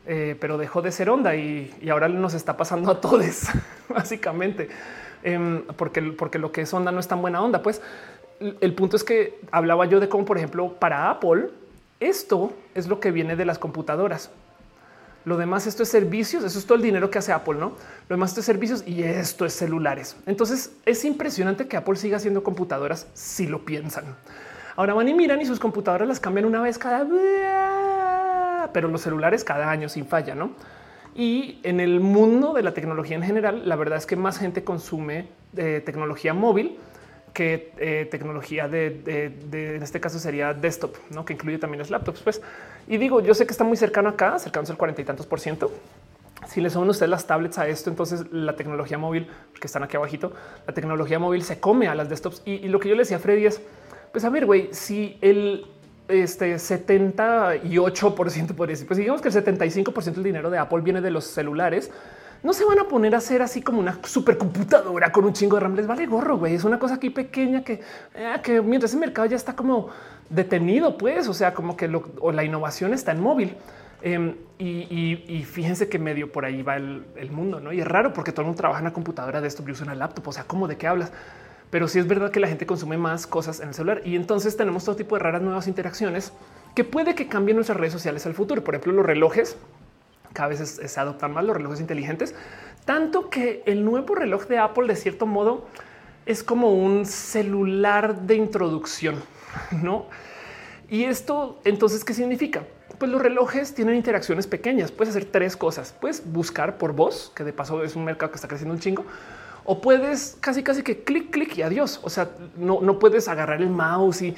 eh, 0.06 0.36
pero 0.40 0.58
dejó 0.58 0.82
de 0.82 0.92
ser 0.92 1.10
onda 1.10 1.34
y, 1.36 1.72
ahora 1.90 2.08
nos 2.08 2.34
está 2.34 2.56
pasando 2.56 2.90
a 2.90 3.00
todos, 3.00 3.48
básicamente, 3.88 4.68
em, 5.22 5.62
porque, 5.76 6.02
porque 6.02 6.38
lo 6.38 6.52
que 6.52 6.62
es 6.62 6.74
onda 6.74 6.92
no 6.92 7.00
es 7.00 7.08
tan 7.08 7.20
buena 7.22 7.42
onda. 7.42 7.62
Pues 7.62 7.80
el 8.60 8.74
punto 8.74 8.96
es 8.96 9.04
que 9.04 9.38
hablaba 9.50 9.86
yo 9.86 10.00
de 10.00 10.08
cómo, 10.08 10.24
por 10.24 10.38
ejemplo, 10.38 10.74
para 10.78 11.10
Apple, 11.10 11.48
esto 12.00 12.52
es 12.74 12.88
lo 12.88 12.98
que 12.98 13.10
viene 13.10 13.36
de 13.36 13.44
las 13.44 13.58
computadoras. 13.58 14.30
Lo 15.24 15.36
demás, 15.36 15.66
esto 15.66 15.82
es 15.82 15.88
servicios. 15.88 16.44
Eso 16.44 16.58
es 16.58 16.66
todo 16.66 16.76
el 16.76 16.82
dinero 16.82 17.10
que 17.10 17.18
hace 17.18 17.32
Apple, 17.32 17.54
no? 17.54 17.70
Lo 18.08 18.16
demás, 18.16 18.30
esto 18.30 18.40
es 18.40 18.46
servicios 18.46 18.82
y 18.86 19.02
esto 19.02 19.44
es 19.44 19.52
celulares. 19.52 20.16
Entonces 20.26 20.72
es 20.86 21.04
impresionante 21.04 21.68
que 21.68 21.76
Apple 21.76 21.96
siga 21.96 22.16
haciendo 22.16 22.42
computadoras 22.42 23.06
si 23.14 23.46
lo 23.46 23.64
piensan. 23.64 24.04
Ahora 24.76 24.94
van 24.94 25.08
y 25.08 25.14
miran 25.14 25.40
y 25.40 25.46
sus 25.46 25.60
computadoras 25.60 26.08
las 26.08 26.20
cambian 26.20 26.46
una 26.46 26.62
vez 26.62 26.78
cada, 26.78 27.06
pero 28.72 28.88
los 28.88 29.02
celulares 29.02 29.44
cada 29.44 29.70
año 29.70 29.88
sin 29.88 30.06
falla, 30.06 30.34
no? 30.34 30.52
Y 31.14 31.58
en 31.64 31.80
el 31.80 32.00
mundo 32.00 32.52
de 32.54 32.62
la 32.62 32.72
tecnología 32.72 33.16
en 33.16 33.22
general, 33.22 33.68
la 33.68 33.76
verdad 33.76 33.98
es 33.98 34.06
que 34.06 34.16
más 34.16 34.38
gente 34.38 34.64
consume 34.64 35.28
eh, 35.56 35.82
tecnología 35.84 36.32
móvil 36.32 36.78
que 37.32 37.72
eh, 37.78 38.08
tecnología 38.10 38.68
de, 38.68 39.32
en 39.52 39.82
este 39.82 40.00
caso 40.00 40.18
sería 40.18 40.52
desktop, 40.54 40.96
¿no? 41.10 41.24
que 41.24 41.34
incluye 41.34 41.58
también 41.58 41.78
los 41.78 41.90
laptops. 41.90 42.20
Pues, 42.20 42.42
y 42.88 42.96
digo, 42.96 43.20
yo 43.20 43.34
sé 43.34 43.46
que 43.46 43.52
está 43.52 43.64
muy 43.64 43.76
cercano 43.76 44.08
acá, 44.08 44.38
cercano 44.38 44.66
al 44.68 44.76
cuarenta 44.76 45.02
y 45.02 45.04
tantos 45.04 45.26
por 45.26 45.40
ciento. 45.40 45.72
Si 46.48 46.60
le 46.60 46.70
suman 46.70 46.88
ustedes 46.88 47.10
las 47.10 47.26
tablets 47.26 47.58
a 47.58 47.68
esto, 47.68 47.90
entonces 47.90 48.24
la 48.32 48.56
tecnología 48.56 48.98
móvil, 48.98 49.28
que 49.60 49.66
están 49.66 49.82
aquí 49.82 49.96
abajito, 49.96 50.32
la 50.66 50.74
tecnología 50.74 51.18
móvil 51.18 51.42
se 51.42 51.60
come 51.60 51.86
a 51.86 51.94
las 51.94 52.08
desktops. 52.08 52.42
Y, 52.44 52.68
lo 52.68 52.80
que 52.80 52.88
yo 52.88 52.94
le 52.94 53.02
decía 53.02 53.18
a 53.18 53.20
Freddy 53.20 53.46
es, 53.46 53.60
pues 54.10 54.24
a 54.24 54.30
ver, 54.30 54.46
güey, 54.46 54.68
si 54.72 55.18
el 55.20 55.66
este 56.08 56.58
78 56.58 58.14
por 58.16 58.30
ciento, 58.30 58.56
por 58.56 58.68
decir, 58.68 58.86
pues 58.86 58.98
digamos 58.98 59.20
que 59.20 59.28
el 59.28 59.34
75 59.34 59.92
por 59.92 60.02
ciento 60.02 60.20
del 60.20 60.24
dinero 60.24 60.50
de 60.50 60.58
Apple 60.58 60.80
viene 60.80 61.00
de 61.00 61.10
los 61.10 61.24
celulares. 61.24 61.90
No 62.42 62.52
se 62.52 62.64
van 62.64 62.78
a 62.78 62.84
poner 62.84 63.14
a 63.14 63.18
hacer 63.18 63.42
así 63.42 63.60
como 63.60 63.80
una 63.80 63.98
supercomputadora 64.02 65.12
con 65.12 65.24
un 65.24 65.32
chingo 65.32 65.56
de 65.56 65.60
RAM. 65.60 65.74
Les 65.74 65.86
vale 65.86 66.06
gorro, 66.06 66.38
güey. 66.38 66.54
Es 66.54 66.64
una 66.64 66.78
cosa 66.78 66.94
aquí 66.94 67.10
pequeña 67.10 67.62
que, 67.62 67.80
eh, 68.14 68.36
que 68.42 68.62
mientras 68.62 68.94
el 68.94 69.00
mercado 69.00 69.26
ya 69.26 69.36
está 69.36 69.54
como 69.54 69.88
detenido, 70.30 70.96
pues, 70.96 71.28
o 71.28 71.34
sea, 71.34 71.52
como 71.52 71.76
que 71.76 71.88
la 71.88 72.44
innovación 72.44 72.94
está 72.94 73.12
en 73.12 73.20
móvil. 73.20 73.56
Em, 74.02 74.34
y, 74.58 75.44
fíjense 75.44 75.88
que 75.88 75.98
medio 75.98 76.32
por 76.32 76.44
ahí 76.44 76.62
va 76.62 76.76
el, 76.76 77.30
mundo, 77.30 77.60
¿no? 77.60 77.72
Y 77.72 77.80
es 77.80 77.86
raro 77.86 78.12
porque 78.12 78.32
todo 78.32 78.42
el 78.42 78.46
mundo 78.46 78.58
trabaja 78.58 78.80
en 78.80 78.86
la 78.86 78.92
computadora 78.92 79.40
de 79.40 79.48
esto, 79.48 79.64
yo 79.64 79.72
uso 79.72 79.84
una 79.84 79.94
laptop, 79.94 80.28
o 80.28 80.32
sea, 80.32 80.44
¿cómo 80.44 80.68
de 80.68 80.76
qué 80.76 80.86
hablas? 80.86 81.12
Pero 81.70 81.86
sí 81.86 81.98
es 81.98 82.06
verdad 82.06 82.30
que 82.30 82.40
la 82.40 82.48
gente 82.48 82.66
consume 82.66 82.96
más 82.96 83.26
cosas 83.26 83.60
en 83.60 83.68
el 83.68 83.74
celular 83.74 84.02
y 84.04 84.16
entonces 84.16 84.56
tenemos 84.56 84.84
todo 84.84 84.96
tipo 84.96 85.16
de 85.16 85.22
raras 85.22 85.42
nuevas 85.42 85.68
interacciones 85.68 86.32
que 86.74 86.84
puede 86.84 87.14
que 87.14 87.28
cambien 87.28 87.56
nuestras 87.56 87.78
redes 87.78 87.92
sociales 87.92 88.26
al 88.26 88.34
futuro. 88.34 88.64
Por 88.64 88.74
ejemplo, 88.74 88.92
los 88.92 89.06
relojes, 89.06 89.56
cada 90.32 90.48
vez 90.48 90.80
se 90.84 91.00
adoptan 91.00 91.32
más 91.32 91.44
los 91.44 91.56
relojes 91.56 91.80
inteligentes, 91.80 92.34
tanto 92.84 93.30
que 93.30 93.62
el 93.66 93.84
nuevo 93.84 94.14
reloj 94.14 94.46
de 94.46 94.58
Apple 94.58 94.86
de 94.86 94.96
cierto 94.96 95.26
modo 95.26 95.66
es 96.26 96.42
como 96.42 96.72
un 96.72 97.06
celular 97.06 98.22
de 98.22 98.36
introducción, 98.36 99.16
¿no? 99.82 100.06
Y 100.88 101.04
esto 101.04 101.60
entonces, 101.64 102.04
¿qué 102.04 102.14
significa? 102.14 102.64
Pues 102.98 103.10
los 103.10 103.22
relojes 103.22 103.74
tienen 103.74 103.94
interacciones 103.94 104.46
pequeñas. 104.46 104.90
Puedes 104.90 105.14
hacer 105.14 105.24
tres 105.30 105.56
cosas. 105.56 105.94
Puedes 105.98 106.30
buscar 106.30 106.78
por 106.78 106.92
voz, 106.92 107.32
que 107.34 107.44
de 107.44 107.52
paso 107.52 107.82
es 107.84 107.94
un 107.94 108.04
mercado 108.04 108.32
que 108.32 108.36
está 108.36 108.48
creciendo 108.48 108.74
un 108.74 108.80
chingo. 108.80 109.04
O 109.64 109.80
puedes 109.80 110.36
casi, 110.40 110.64
casi 110.64 110.82
que 110.82 111.04
clic, 111.04 111.30
clic 111.30 111.56
y 111.56 111.62
adiós. 111.62 112.00
O 112.02 112.10
sea, 112.10 112.30
no, 112.56 112.80
no 112.80 112.98
puedes 112.98 113.28
agarrar 113.28 113.62
el 113.62 113.70
mouse 113.70 114.22
y 114.22 114.34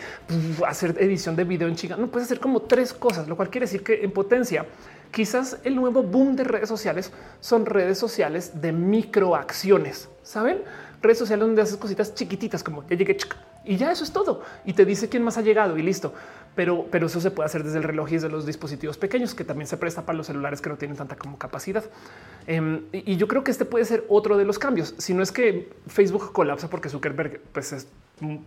hacer 0.66 0.94
edición 1.00 1.36
de 1.36 1.44
video 1.44 1.68
en 1.68 1.74
chinga. 1.74 1.96
No 1.96 2.08
puedes 2.08 2.26
hacer 2.26 2.38
como 2.38 2.60
tres 2.60 2.92
cosas, 2.92 3.26
lo 3.28 3.36
cual 3.36 3.48
quiere 3.48 3.64
decir 3.64 3.82
que 3.82 4.04
en 4.04 4.10
potencia, 4.10 4.66
quizás 5.12 5.58
el 5.62 5.76
nuevo 5.76 6.02
boom 6.02 6.34
de 6.34 6.42
redes 6.42 6.68
sociales 6.68 7.12
son 7.40 7.66
redes 7.66 7.98
sociales 7.98 8.60
de 8.60 8.72
microacciones. 8.72 10.08
Saben? 10.22 10.62
Redes 11.00 11.18
sociales 11.18 11.46
donde 11.46 11.62
haces 11.62 11.76
cositas 11.76 12.14
chiquititas 12.14 12.64
como 12.64 12.86
ya 12.88 12.96
llegué 12.96 13.16
y 13.64 13.76
ya 13.76 13.92
eso 13.92 14.02
es 14.02 14.12
todo. 14.12 14.42
Y 14.64 14.72
te 14.72 14.84
dice 14.84 15.08
quién 15.08 15.22
más 15.22 15.38
ha 15.38 15.42
llegado 15.42 15.76
y 15.76 15.82
listo 15.82 16.14
pero, 16.54 16.86
pero 16.90 17.06
eso 17.06 17.20
se 17.20 17.30
puede 17.30 17.46
hacer 17.46 17.64
desde 17.64 17.78
el 17.78 17.84
reloj 17.84 18.10
y 18.10 18.14
desde 18.14 18.28
los 18.28 18.44
dispositivos 18.44 18.98
pequeños, 18.98 19.34
que 19.34 19.44
también 19.44 19.66
se 19.66 19.76
presta 19.76 20.04
para 20.04 20.16
los 20.16 20.26
celulares 20.26 20.60
que 20.60 20.68
no 20.68 20.76
tienen 20.76 20.96
tanta 20.96 21.16
como 21.16 21.38
capacidad. 21.38 21.84
Em, 22.46 22.82
y, 22.92 23.16
yo 23.16 23.26
creo 23.28 23.42
que 23.42 23.50
este 23.50 23.64
puede 23.64 23.84
ser 23.84 24.04
otro 24.08 24.36
de 24.36 24.44
los 24.44 24.58
cambios. 24.58 24.94
Si 24.98 25.14
no 25.14 25.22
es 25.22 25.32
que 25.32 25.70
Facebook 25.86 26.32
colapsa 26.32 26.68
porque 26.68 26.88
Zuckerberg 26.88 27.40
pues, 27.52 27.86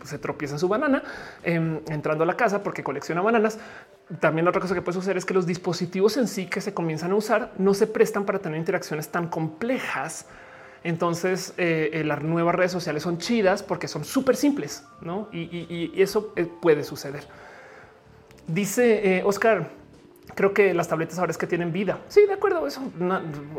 se 0.03 0.20
tropieza 0.20 0.56
en 0.56 0.60
su 0.60 0.68
banana 0.68 1.03
em, 1.43 1.82
entrando 1.88 2.24
a 2.24 2.28
la 2.28 2.38
casa 2.38 2.62
porque 2.62 2.84
colecciona 2.84 3.22
bananas. 3.22 3.58
También 4.20 4.47
otra 4.47 4.62
cosa 4.62 4.76
que 4.76 4.82
puede 4.82 4.93
suceder 4.93 5.18
es 5.18 5.26
que 5.26 5.34
los 5.34 5.47
dispositivos 5.47 6.18
en 6.18 6.28
sí 6.28 6.45
que 6.45 6.62
se 6.62 6.74
comienzan 6.74 7.12
a 7.12 7.16
usar 7.16 7.53
no 7.58 7.74
se 7.74 7.88
prestan 7.88 8.26
para 8.26 8.39
tener 8.39 8.60
interacciones 8.60 9.10
tan 9.10 9.28
complejas. 9.30 10.28
Entonces 10.84 11.56
eh, 11.58 12.03
las 12.06 12.22
nuevas 12.22 12.53
redes 12.53 12.72
sociales 12.72 13.01
son 13.01 13.18
chidas 13.18 13.64
porque 13.64 13.88
son 13.88 14.06
súper 14.06 14.36
simples, 14.36 14.84
¿no? 15.01 15.28
Y, 15.32 15.91
eso 15.99 16.32
eh, 16.36 16.47
puede 16.62 16.84
suceder. 16.84 17.24
Dice 18.48 19.24
Oscar, 19.26 19.70
creo 20.36 20.54
que 20.54 20.74
las 20.74 20.88
tabletas 20.88 21.18
ahora 21.18 21.32
es 21.32 21.38
que 21.38 21.48
tienen 21.48 21.72
vida. 21.72 22.00
Sí, 22.10 22.26
de 22.26 22.34
acuerdo. 22.34 22.68
Eso 22.68 22.82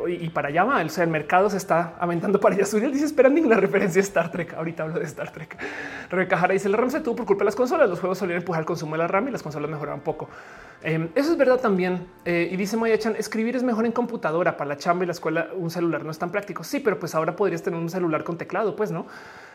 y 0.09 0.29
para 0.29 0.49
allá 0.49 0.65
va. 0.65 0.83
O 0.83 0.89
sea, 0.89 1.05
el 1.05 1.11
mercado 1.11 1.49
se 1.51 1.57
está 1.57 1.95
aventando 1.99 2.39
para 2.39 2.55
allá. 2.55 2.67
Suriel 2.67 2.93
dice 2.93 3.07
esperando 3.07 3.41
la 3.49 3.57
referencia 3.57 4.01
a 4.01 4.05
Star 4.05 4.31
Trek. 4.31 4.55
Ahorita 4.55 4.85
hablo 4.85 4.99
de 4.99 5.05
Star 5.07 5.33
Trek. 5.33 5.57
Rebeca 6.11 6.47
dice 6.49 6.69
la 6.69 6.77
RAM 6.77 6.91
se 6.91 7.01
tuvo 7.01 7.17
por 7.17 7.27
culpa 7.27 7.41
de 7.41 7.47
las 7.47 7.57
consolas. 7.57 7.89
Los 7.89 8.01
juegos 8.01 8.19
solían 8.19 8.39
empujar 8.39 8.61
el 8.61 8.67
consumo 8.67 8.93
de 8.93 8.99
la 8.99 9.09
RAM 9.09 9.29
y 9.29 9.31
las 9.31 9.43
consolas 9.43 9.71
mejoraban 9.71 10.01
poco. 10.01 10.29
Em, 10.83 11.09
eso 11.15 11.33
es 11.33 11.39
verdad 11.39 11.59
también. 11.59 12.07
Eh, 12.25 12.49
y 12.53 12.57
dice 12.57 12.77
Maya 12.77 12.99
Chan, 12.99 13.17
escribir 13.17 13.57
es 13.57 13.63
mejor 13.63 13.87
en 13.87 13.93
computadora 13.93 14.57
para 14.57 14.69
la 14.69 14.77
chamba 14.77 15.05
y 15.05 15.07
la 15.07 15.13
escuela. 15.13 15.49
Un 15.55 15.71
celular 15.71 16.05
no 16.05 16.11
es 16.11 16.19
tan 16.19 16.31
práctico. 16.31 16.63
Sí, 16.63 16.81
pero 16.81 16.99
pues 16.99 17.15
ahora 17.15 17.35
podrías 17.35 17.63
tener 17.63 17.81
un 17.81 17.89
celular 17.89 18.23
con 18.23 18.37
teclado, 18.37 18.77
pues 18.77 18.91
no. 18.91 19.07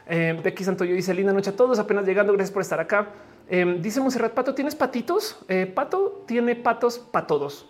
Eh, 0.08 0.40
Becky 0.44 0.64
Santoyo 0.64 0.96
dice 0.96 1.14
linda 1.14 1.32
noche 1.32 1.52
a 1.52 1.56
todos, 1.56 1.78
apenas 1.80 2.06
llegando. 2.06 2.34
Gracias 2.34 2.52
por 2.52 2.62
estar 2.62 2.80
acá. 2.80 3.08
Em, 3.52 3.82
dice 3.82 4.00
Monserrat 4.00 4.32
Pato, 4.32 4.56
¿tienes 4.56 4.76
patitos? 4.76 5.38
Eh, 5.50 5.66
Pato 5.66 6.24
tiene 6.26 6.56
patos 6.56 6.98
para 6.98 7.28
todos. 7.28 7.68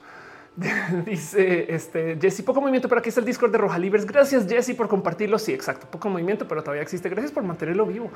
dice 1.06 1.74
este 1.74 2.18
Jesse, 2.22 2.44
poco 2.44 2.62
movimiento, 2.62 2.88
pero 2.88 3.00
aquí 3.00 3.10
está 3.10 3.22
el 3.22 3.26
Discord 3.26 3.52
de 3.52 3.58
Roja 3.58 3.80
Libres. 3.80 4.06
Gracias, 4.06 4.48
Jesse, 4.48 4.76
por 4.76 4.88
compartirlo. 4.88 5.40
Sí, 5.40 5.54
exacto, 5.54 5.88
poco 5.90 6.08
movimiento, 6.08 6.48
pero 6.48 6.62
todavía 6.62 6.84
existe. 6.84 7.10
Gracias 7.10 7.32
por 7.32 7.42
mantenerlo 7.42 7.88
vivo. 7.88 8.12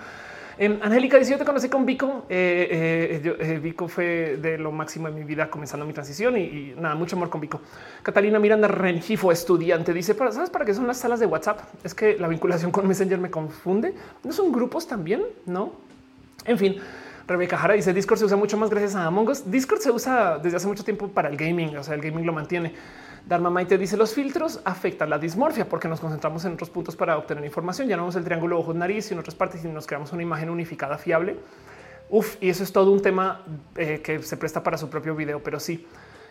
Eh, 0.59 0.80
Angélica 0.84 1.18
dice: 1.18 1.32
Yo 1.32 1.38
te 1.39 1.45
conocí 1.45 1.68
con 1.68 1.88
Vico. 1.88 2.28
Eh, 2.30 3.36
eh, 3.39 3.59
Vico 3.59 3.88
fue 3.88 4.38
de 4.39 4.59
lo 4.59 4.72
máximo 4.72 5.07
en 5.07 5.16
mi 5.16 5.24
vida 5.24 5.49
comenzando 5.49 5.88
mi 5.88 5.93
transición 5.93 6.38
y, 6.38 6.76
nada, 6.78 6.93
mucho 6.93 7.16
amor 7.16 7.32
con 7.32 7.41
Vico. 7.41 7.61
Catalina 8.03 8.38
Miranda 8.38 8.68
Rengifo, 8.68 9.32
estudiante, 9.32 9.91
dice: 9.91 10.13
¿Sabes 10.13 10.51
para 10.51 10.66
qué 10.66 10.74
son 10.76 10.86
las 10.86 10.97
salas 10.97 11.20
de 11.20 11.26
WhatsApp? 11.26 11.61
Es 11.84 11.95
que 11.95 12.16
la 12.20 12.28
vinculación 12.28 12.72
con 12.72 12.88
Messenger 12.88 13.18
me 13.18 13.32
confunde. 13.32 13.95
¿No 14.24 14.32
son 14.32 14.51
grupos 14.51 14.88
también? 14.88 15.24
No. 15.47 15.72
En 16.45 16.57
fin. 16.59 16.76
Rebeca 17.28 17.57
Jara 17.57 17.73
dice 17.73 17.91
Discord 17.91 18.19
se 18.19 18.26
usa 18.26 18.38
mucho 18.38 18.55
más 18.55 18.69
gracias 18.69 18.95
a 18.95 19.05
Among 19.05 19.30
Us. 19.30 19.49
Discord 19.49 19.80
se 19.80 19.89
usa 19.89 20.38
desde 20.38 20.57
hace 20.57 20.67
mucho 20.67 20.84
tiempo 20.84 21.07
para 21.07 21.28
el 21.28 21.38
gaming, 21.38 21.76
o 21.76 21.84
sea, 21.84 21.95
el 21.95 22.01
gaming 22.01 22.26
lo 22.26 22.34
mantiene. 22.34 22.73
Dharma 23.28 23.49
Maite 23.49 23.80
dice 23.80 23.97
los 23.97 24.13
filtros 24.13 24.61
afectan 24.65 25.09
la 25.09 25.17
dismorfia 25.17 25.67
porque 25.67 25.88
nos 25.88 25.99
concentramos 25.99 26.45
en 26.45 26.53
otros 26.53 26.69
puntos 26.69 26.95
para 26.95 27.17
obtener 27.17 27.43
información. 27.43 27.88
Ya 27.88 27.95
no 27.97 28.03
vemos 28.03 28.15
el 28.15 28.23
triángulo 28.23 28.59
ojos 28.59 28.76
nariz 28.76 29.09
y 29.09 29.15
en 29.15 29.19
otras 29.19 29.34
partes 29.34 29.65
y 29.65 29.67
nos 29.67 29.88
creamos 29.88 30.13
una 30.13 30.21
imagen 30.21 30.51
unificada 30.51 30.99
fiable. 30.99 31.38
Uf, 32.09 32.36
y 32.39 32.49
eso 32.49 32.63
es 32.63 32.71
todo 32.71 32.91
un 32.91 33.01
tema 33.01 33.41
eh, 33.76 34.01
que 34.03 34.21
se 34.21 34.38
presta 34.38 34.61
para 34.61 34.78
su 34.78 34.89
propio 34.91 35.15
video, 35.15 35.41
pero 35.41 35.59
sí. 35.59 35.88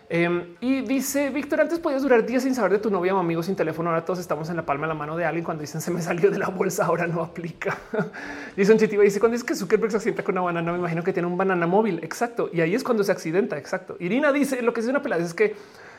Em, 0.07 0.55
y 0.61 0.81
dice 0.81 1.31
Víctor, 1.31 1.61
antes 1.61 1.79
podías 1.79 2.03
durar 2.03 2.25
días 2.25 2.43
sin 2.43 2.53
saber 2.53 2.73
de 2.73 2.79
tu 2.79 2.91
novia 2.91 3.15
o 3.15 3.19
amigo 3.19 3.41
sin 3.41 3.55
teléfono. 3.55 3.89
Ahora 3.89 4.05
todos 4.05 4.19
estamos 4.19 4.49
en 4.49 4.55
la 4.55 4.65
palma 4.65 4.85
de 4.85 4.89
la 4.89 4.99
mano 4.99 5.17
de 5.17 5.25
alguien. 5.25 5.43
Cuando 5.43 5.61
dicen 5.61 5.81
se 5.81 5.91
me 5.91 6.01
salió 6.03 6.29
de 6.29 6.37
la 6.37 6.49
bolsa, 6.49 6.85
ahora 6.85 7.07
no 7.07 7.21
aplica. 7.21 7.77
dice 8.55 8.71
un 8.71 8.77
chitivo, 8.77 9.01
dice 9.01 9.19
cuando 9.19 9.33
dice 9.33 9.45
que 9.45 9.55
Zuckerberg 9.55 9.91
se 9.91 9.97
accidenta 9.97 10.23
con 10.23 10.35
una 10.35 10.41
banana, 10.41 10.71
me 10.71 10.77
imagino 10.77 11.03
que 11.03 11.13
tiene 11.13 11.27
un 11.27 11.37
banana 11.37 11.65
móvil. 11.65 11.99
Exacto. 12.03 12.49
Y 12.53 12.61
ahí 12.61 12.75
es 12.75 12.83
cuando 12.83 13.03
se 13.03 13.11
accidenta. 13.11 13.57
Exacto. 13.57 13.97
Irina 13.99 14.31
dice 14.31 14.61
lo 14.61 14.73
que 14.73 14.81
es 14.81 14.87
una 14.87 15.01
pelada 15.01 15.23
es 15.23 15.33
que 15.33 15.55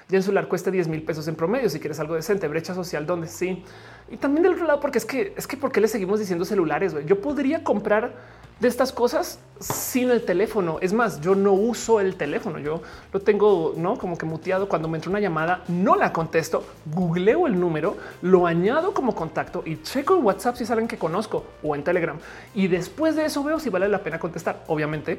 ya 0.08 0.18
en 0.18 0.22
celular 0.22 0.46
cuesta 0.46 0.70
10 0.70 0.86
mil 0.86 1.02
pesos 1.02 1.26
en 1.26 1.34
promedio. 1.34 1.68
Si 1.68 1.80
quieres 1.80 1.98
algo 1.98 2.14
decente, 2.14 2.46
brecha 2.46 2.74
social, 2.74 3.06
donde 3.06 3.26
sí. 3.26 3.64
Y 4.08 4.18
también 4.18 4.44
del 4.44 4.52
otro 4.52 4.66
lado, 4.66 4.78
porque 4.78 4.98
es 4.98 5.04
que 5.04 5.34
es 5.36 5.48
que, 5.48 5.56
¿por 5.56 5.72
qué 5.72 5.80
le 5.80 5.88
seguimos 5.88 6.20
diciendo 6.20 6.44
celulares? 6.44 6.94
Yo 7.06 7.20
podría 7.20 7.64
comprar 7.64 8.14
de 8.60 8.68
estas 8.68 8.90
cosas 8.92 9.38
sin 9.60 10.10
el 10.10 10.24
teléfono. 10.24 10.78
Es 10.80 10.92
más, 10.92 11.20
yo 11.20 11.34
no 11.34 11.52
uso 11.52 12.00
el 12.00 12.16
teléfono. 12.16 12.58
Yo 12.58 12.82
lo 13.12 13.20
tengo 13.20 13.74
no 13.76 13.98
como 13.98 14.16
que 14.16 14.24
muteado. 14.24 14.68
Cuando 14.68 14.88
me 14.88 14.96
entra 14.96 15.10
una 15.10 15.20
llamada, 15.20 15.62
no 15.68 15.94
la 15.96 16.12
contesto, 16.12 16.64
googleo 16.86 17.46
el 17.46 17.58
número, 17.58 17.96
lo 18.22 18.46
añado 18.46 18.94
como 18.94 19.14
contacto 19.14 19.62
y 19.66 19.82
checo 19.82 20.16
en 20.16 20.24
WhatsApp 20.24 20.56
si 20.56 20.64
es 20.64 20.70
alguien 20.70 20.88
que 20.88 20.98
conozco 20.98 21.44
o 21.62 21.74
en 21.74 21.84
Telegram. 21.84 22.16
Y 22.54 22.68
después 22.68 23.16
de 23.16 23.26
eso 23.26 23.44
veo 23.44 23.60
si 23.60 23.68
vale 23.68 23.88
la 23.88 24.02
pena 24.02 24.18
contestar. 24.18 24.64
Obviamente, 24.68 25.18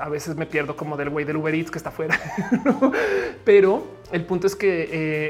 a 0.00 0.08
veces 0.08 0.36
me 0.36 0.46
pierdo 0.46 0.76
como 0.76 0.96
del 0.96 1.10
güey 1.10 1.24
del 1.24 1.36
Uber 1.36 1.54
Eats 1.54 1.70
que 1.70 1.78
está 1.78 1.90
afuera. 1.90 2.18
Pero 3.44 3.84
el 4.10 4.24
punto 4.24 4.48
es 4.48 4.56
que 4.56 4.88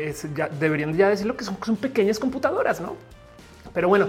eh, 0.08 0.14
ya 0.34 0.48
deberían 0.48 0.94
ya 0.94 1.08
decir 1.10 1.26
lo 1.26 1.36
que 1.36 1.44
son, 1.44 1.56
pequeñas 1.76 2.18
computadoras, 2.18 2.80
no? 2.80 2.96
Pero 3.74 3.88
bueno, 3.88 4.08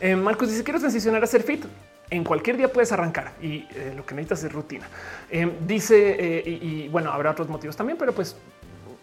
eh, 0.00 0.16
Marcos 0.16 0.48
dice 0.48 0.64
quiero 0.64 0.78
transicionar 0.78 1.22
a 1.22 1.26
ser 1.26 1.42
fit 1.42 1.64
en 2.12 2.24
cualquier 2.24 2.58
día 2.58 2.70
puedes 2.70 2.92
arrancar 2.92 3.32
y 3.40 3.66
eh, 3.74 3.94
lo 3.96 4.04
que 4.04 4.14
necesitas 4.14 4.44
es 4.44 4.52
rutina. 4.52 4.86
Eh, 5.30 5.50
dice 5.66 6.16
eh, 6.18 6.58
y, 6.62 6.88
bueno, 6.88 7.10
habrá 7.10 7.30
otros 7.30 7.48
motivos 7.48 7.74
también, 7.74 7.98
pero 7.98 8.12
pues 8.12 8.36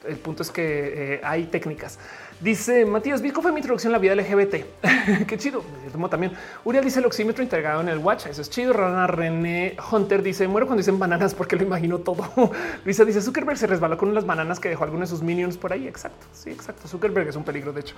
el 0.07 0.17
punto 0.17 0.43
es 0.43 0.51
que 0.51 1.19
hay 1.23 1.45
técnicas. 1.47 1.99
Dice 2.39 2.85
Matías 2.85 3.21
Vico 3.21 3.41
fue 3.41 3.51
mi 3.51 3.57
introducción 3.57 3.91
a 3.91 3.97
la 3.97 3.99
vida 3.99 4.15
LGBT. 4.15 4.55
Qué 5.27 5.37
chido. 5.37 5.63
también. 6.09 6.33
Uriel 6.63 6.85
dice 6.85 6.99
el 6.99 7.05
oxímetro 7.07 7.43
integrado 7.43 7.81
en 7.81 7.89
el 7.89 7.97
watch. 7.97 8.27
Eso 8.27 8.41
es 8.41 8.49
chido. 8.49 8.73
Rana 8.73 9.07
René 9.07 9.75
Hunter 9.91 10.21
dice 10.21 10.47
muero 10.47 10.67
cuando 10.67 10.79
dicen 10.79 10.99
bananas 10.99 11.33
porque 11.33 11.55
lo 11.55 11.63
imagino 11.63 11.97
todo. 11.97 12.29
Luisa 12.85 13.03
dice 13.05 13.21
Zuckerberg 13.21 13.57
se 13.57 13.67
resbaló 13.67 13.97
con 13.97 14.09
unas 14.09 14.25
bananas 14.25 14.59
que 14.59 14.69
dejó 14.69 14.83
algunos 14.83 15.09
de 15.09 15.15
sus 15.15 15.23
minions 15.23 15.57
por 15.57 15.73
ahí. 15.73 15.87
Exacto. 15.87 16.27
Sí, 16.31 16.51
exacto. 16.51 16.87
Zuckerberg 16.87 17.27
es 17.27 17.35
un 17.35 17.43
peligro, 17.43 17.73
de 17.73 17.81
hecho, 17.81 17.95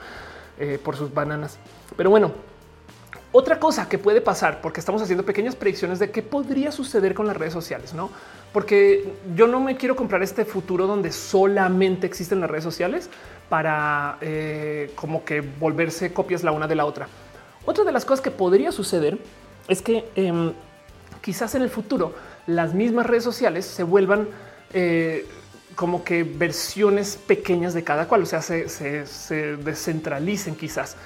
por 0.84 0.96
sus 0.96 1.14
bananas. 1.14 1.60
Pero 1.96 2.10
bueno, 2.10 2.32
otra 3.34 3.60
cosa 3.60 3.88
que 3.88 3.98
puede 3.98 4.20
pasar, 4.20 4.60
porque 4.62 4.82
estamos 4.82 5.02
haciendo 5.02 5.26
pequeñas 5.26 5.56
predicciones 5.56 6.00
de 6.00 6.12
qué 6.12 6.22
podría 6.22 6.72
suceder 6.72 7.14
con 7.14 7.28
las 7.28 7.38
redes 7.38 7.54
sociales, 7.54 7.94
no? 7.94 8.10
Porque 8.52 9.14
yo 9.36 9.48
no 9.48 9.62
me 9.62 9.78
quiero 9.78 9.96
comprar 9.96 10.22
este 10.22 10.44
futuro 10.44 10.86
donde 10.86 11.14
solamente 11.14 12.06
existen 12.06 12.42
las 12.42 12.50
redes 12.50 12.66
sociales 12.66 13.10
para 13.48 14.18
eh, 14.20 14.92
como 14.96 15.24
que 15.24 15.40
volverse 15.42 16.12
copias 16.12 16.44
la 16.44 16.52
una 16.52 16.68
de 16.68 16.76
la 16.76 16.86
otra. 16.86 17.08
Otra 17.66 17.86
de 17.86 17.94
las 17.94 18.04
cosas 18.04 18.22
que 18.22 18.32
podría 18.32 18.74
suceder 18.74 19.18
es 19.70 19.82
que 19.82 20.10
em, 20.16 20.52
quizás 21.22 21.56
en 21.56 21.62
el 21.62 21.70
futuro 21.70 22.14
las 22.48 22.74
mismas 22.74 23.06
redes 23.06 23.24
sociales 23.24 23.66
se 23.66 23.84
vuelvan 23.84 24.28
eh, 24.74 25.26
como 25.76 26.04
que 26.04 26.24
versiones 26.24 27.16
pequeñas 27.16 27.74
de 27.74 27.84
cada 27.86 28.10
cual, 28.10 28.24
o 28.24 28.26
sea, 28.26 28.42
se, 28.42 28.68
se 28.68 29.56
descentralicen 29.56 30.56
quizás. 30.56 30.98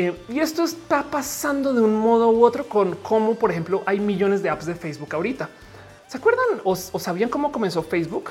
Eh, 0.00 0.14
y 0.28 0.38
esto 0.38 0.62
está 0.62 1.02
pasando 1.02 1.74
de 1.74 1.80
un 1.80 1.92
modo 1.92 2.30
u 2.30 2.44
otro 2.44 2.68
con 2.68 2.94
cómo, 3.02 3.34
por 3.34 3.50
ejemplo, 3.50 3.82
hay 3.84 3.98
millones 3.98 4.44
de 4.44 4.48
apps 4.48 4.64
de 4.64 4.76
Facebook 4.76 5.12
ahorita. 5.12 5.50
¿Se 6.06 6.18
acuerdan 6.18 6.60
o, 6.62 6.76
sabían 6.76 7.28
cómo 7.28 7.50
comenzó 7.50 7.82
Facebook? 7.82 8.30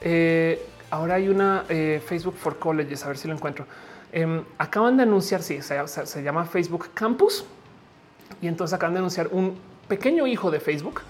Eh, 0.00 0.64
ahora 0.88 1.16
hay 1.16 1.28
una 1.28 1.64
eh, 1.68 2.00
Facebook 2.06 2.36
for 2.36 2.60
Colleges, 2.60 3.04
a 3.04 3.08
ver 3.08 3.18
si 3.18 3.26
lo 3.26 3.34
encuentro. 3.34 3.66
Em, 4.12 4.44
acaban 4.56 4.96
de 4.96 5.02
anunciar, 5.02 5.42
sí, 5.42 5.58
se, 5.60 6.22
llama 6.22 6.44
Facebook 6.44 6.90
Campus. 6.94 7.44
Y 8.40 8.46
entonces 8.46 8.72
acaban 8.72 8.94
de 8.94 8.98
anunciar 9.00 9.30
un 9.32 9.58
pequeño 9.88 10.28
hijo 10.28 10.48
de 10.52 10.60
Facebook 10.60 11.02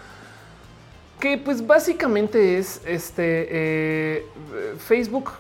que 1.21 1.37
pues 1.37 1.67
básicamente 1.67 2.57
es 2.57 2.81
este 2.87 4.25
Facebook, 4.79 5.33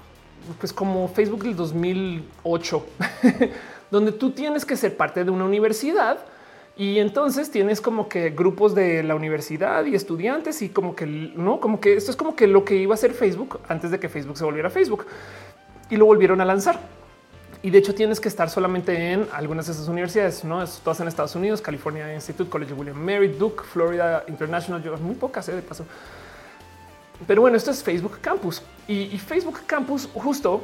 pues 0.58 0.70
como 0.70 1.08
Facebook 1.08 1.44
del 1.44 1.56
2008, 1.56 2.86
donde 3.90 4.12
tú 4.12 4.30
tienes 4.30 4.64
que 4.64 4.76
ser 4.76 4.96
parte 4.96 5.24
de 5.24 5.30
una 5.30 5.44
universidad 5.44 6.18
y 6.76 6.98
entonces 6.98 7.50
tienes 7.50 7.80
como 7.80 8.08
que 8.08 8.30
grupos 8.30 8.74
de 8.74 9.02
la 9.02 9.14
universidad 9.14 9.84
y 9.84 9.94
estudiantes 9.94 10.62
y 10.62 10.70
como 10.70 10.94
que 10.94 11.04
no, 11.06 11.60
como 11.60 11.80
que 11.80 11.94
esto 11.94 12.10
es 12.10 12.16
como 12.16 12.34
que 12.34 12.46
lo 12.46 12.64
que 12.64 12.76
iba 12.76 12.94
a 12.94 12.96
ser 12.96 13.12
Facebook 13.12 13.60
antes 13.68 13.90
de 13.90 14.00
que 14.00 14.08
Facebook 14.08 14.38
se 14.38 14.44
volviera 14.44 14.70
Facebook 14.70 15.06
y 15.90 15.96
lo 15.96 16.06
volvieron 16.06 16.40
a 16.40 16.44
lanzar. 16.44 16.80
Y 17.62 17.68
de 17.68 17.78
hecho 17.78 17.94
tienes 17.94 18.18
que 18.20 18.28
estar 18.28 18.48
solamente 18.48 19.12
en 19.12 19.26
algunas 19.32 19.66
de 19.66 19.72
esas 19.72 19.88
universidades, 19.88 20.42
no 20.44 20.62
es 20.62 20.80
todas 20.82 21.00
en 21.00 21.08
Estados 21.08 21.34
Unidos, 21.34 21.60
California 21.60 22.14
Institute, 22.14 22.48
College 22.48 22.72
William 22.72 22.96
Mary, 22.96 23.28
Duke, 23.28 23.64
Florida 23.64 24.24
International, 24.28 24.82
yo 24.82 24.96
muy 24.96 25.16
pocas 25.16 25.46
¿eh? 25.50 25.56
de 25.56 25.62
paso. 25.62 25.84
Pero 27.26 27.42
bueno, 27.42 27.58
esto 27.58 27.70
es 27.70 27.82
Facebook 27.82 28.18
Campus 28.22 28.62
y 28.88 29.18
Facebook 29.18 29.60
Campus 29.66 30.08
justo 30.14 30.62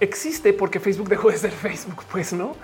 existe 0.00 0.52
porque 0.52 0.80
Facebook 0.80 1.08
dejó 1.08 1.30
de 1.30 1.38
ser 1.38 1.52
Facebook, 1.66 2.04
pues 2.10 2.32
no. 2.32 2.56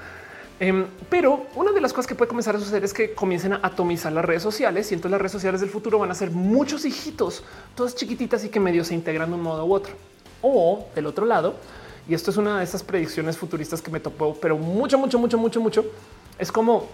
Em, 0.59 0.87
pero 1.09 1.47
una 1.55 1.73
de 1.73 1.81
las 1.81 1.93
cosas 1.93 2.07
que 2.07 2.15
puede 2.15 2.29
comenzar 2.29 2.55
a 2.55 2.59
suceder 2.59 2.85
es 2.85 2.93
que 2.93 3.15
comiencen 3.15 3.55
a 3.55 3.61
atomizar 3.63 4.13
las 4.13 4.25
redes 4.25 4.43
sociales 4.43 4.91
y 4.91 4.95
entonces 4.95 5.13
las 5.13 5.21
redes 5.21 5.33
sociales 5.33 5.63
del 5.63 5.71
futuro 5.71 5.99
van 5.99 6.11
a 6.11 6.15
ser 6.15 6.31
muchos 6.31 6.85
hijitos, 6.85 7.43
todas 7.75 7.95
chiquititas 7.95 8.45
y 8.45 8.51
que 8.51 8.61
medio 8.61 8.85
se 8.85 8.93
integran 8.93 9.31
de 9.31 9.37
un 9.37 9.43
modo 9.43 9.65
u 9.65 9.73
otro. 9.73 9.95
O 10.43 10.89
del 10.95 11.07
otro 11.07 11.25
lado, 11.25 11.55
y 12.07 12.15
esto 12.15 12.31
es 12.31 12.37
una 12.37 12.59
de 12.59 12.65
esas 12.65 12.83
predicciones 12.83 13.39
futuristas 13.39 13.81
que 13.81 13.91
me 13.91 14.01
topó, 14.01 14.35
pero 14.35 14.59
mucho, 14.59 14.99
mucho, 14.99 15.19
mucho, 15.19 15.39
mucho, 15.39 15.61
mucho, 15.61 15.85
es 16.39 16.53
como 16.53 16.89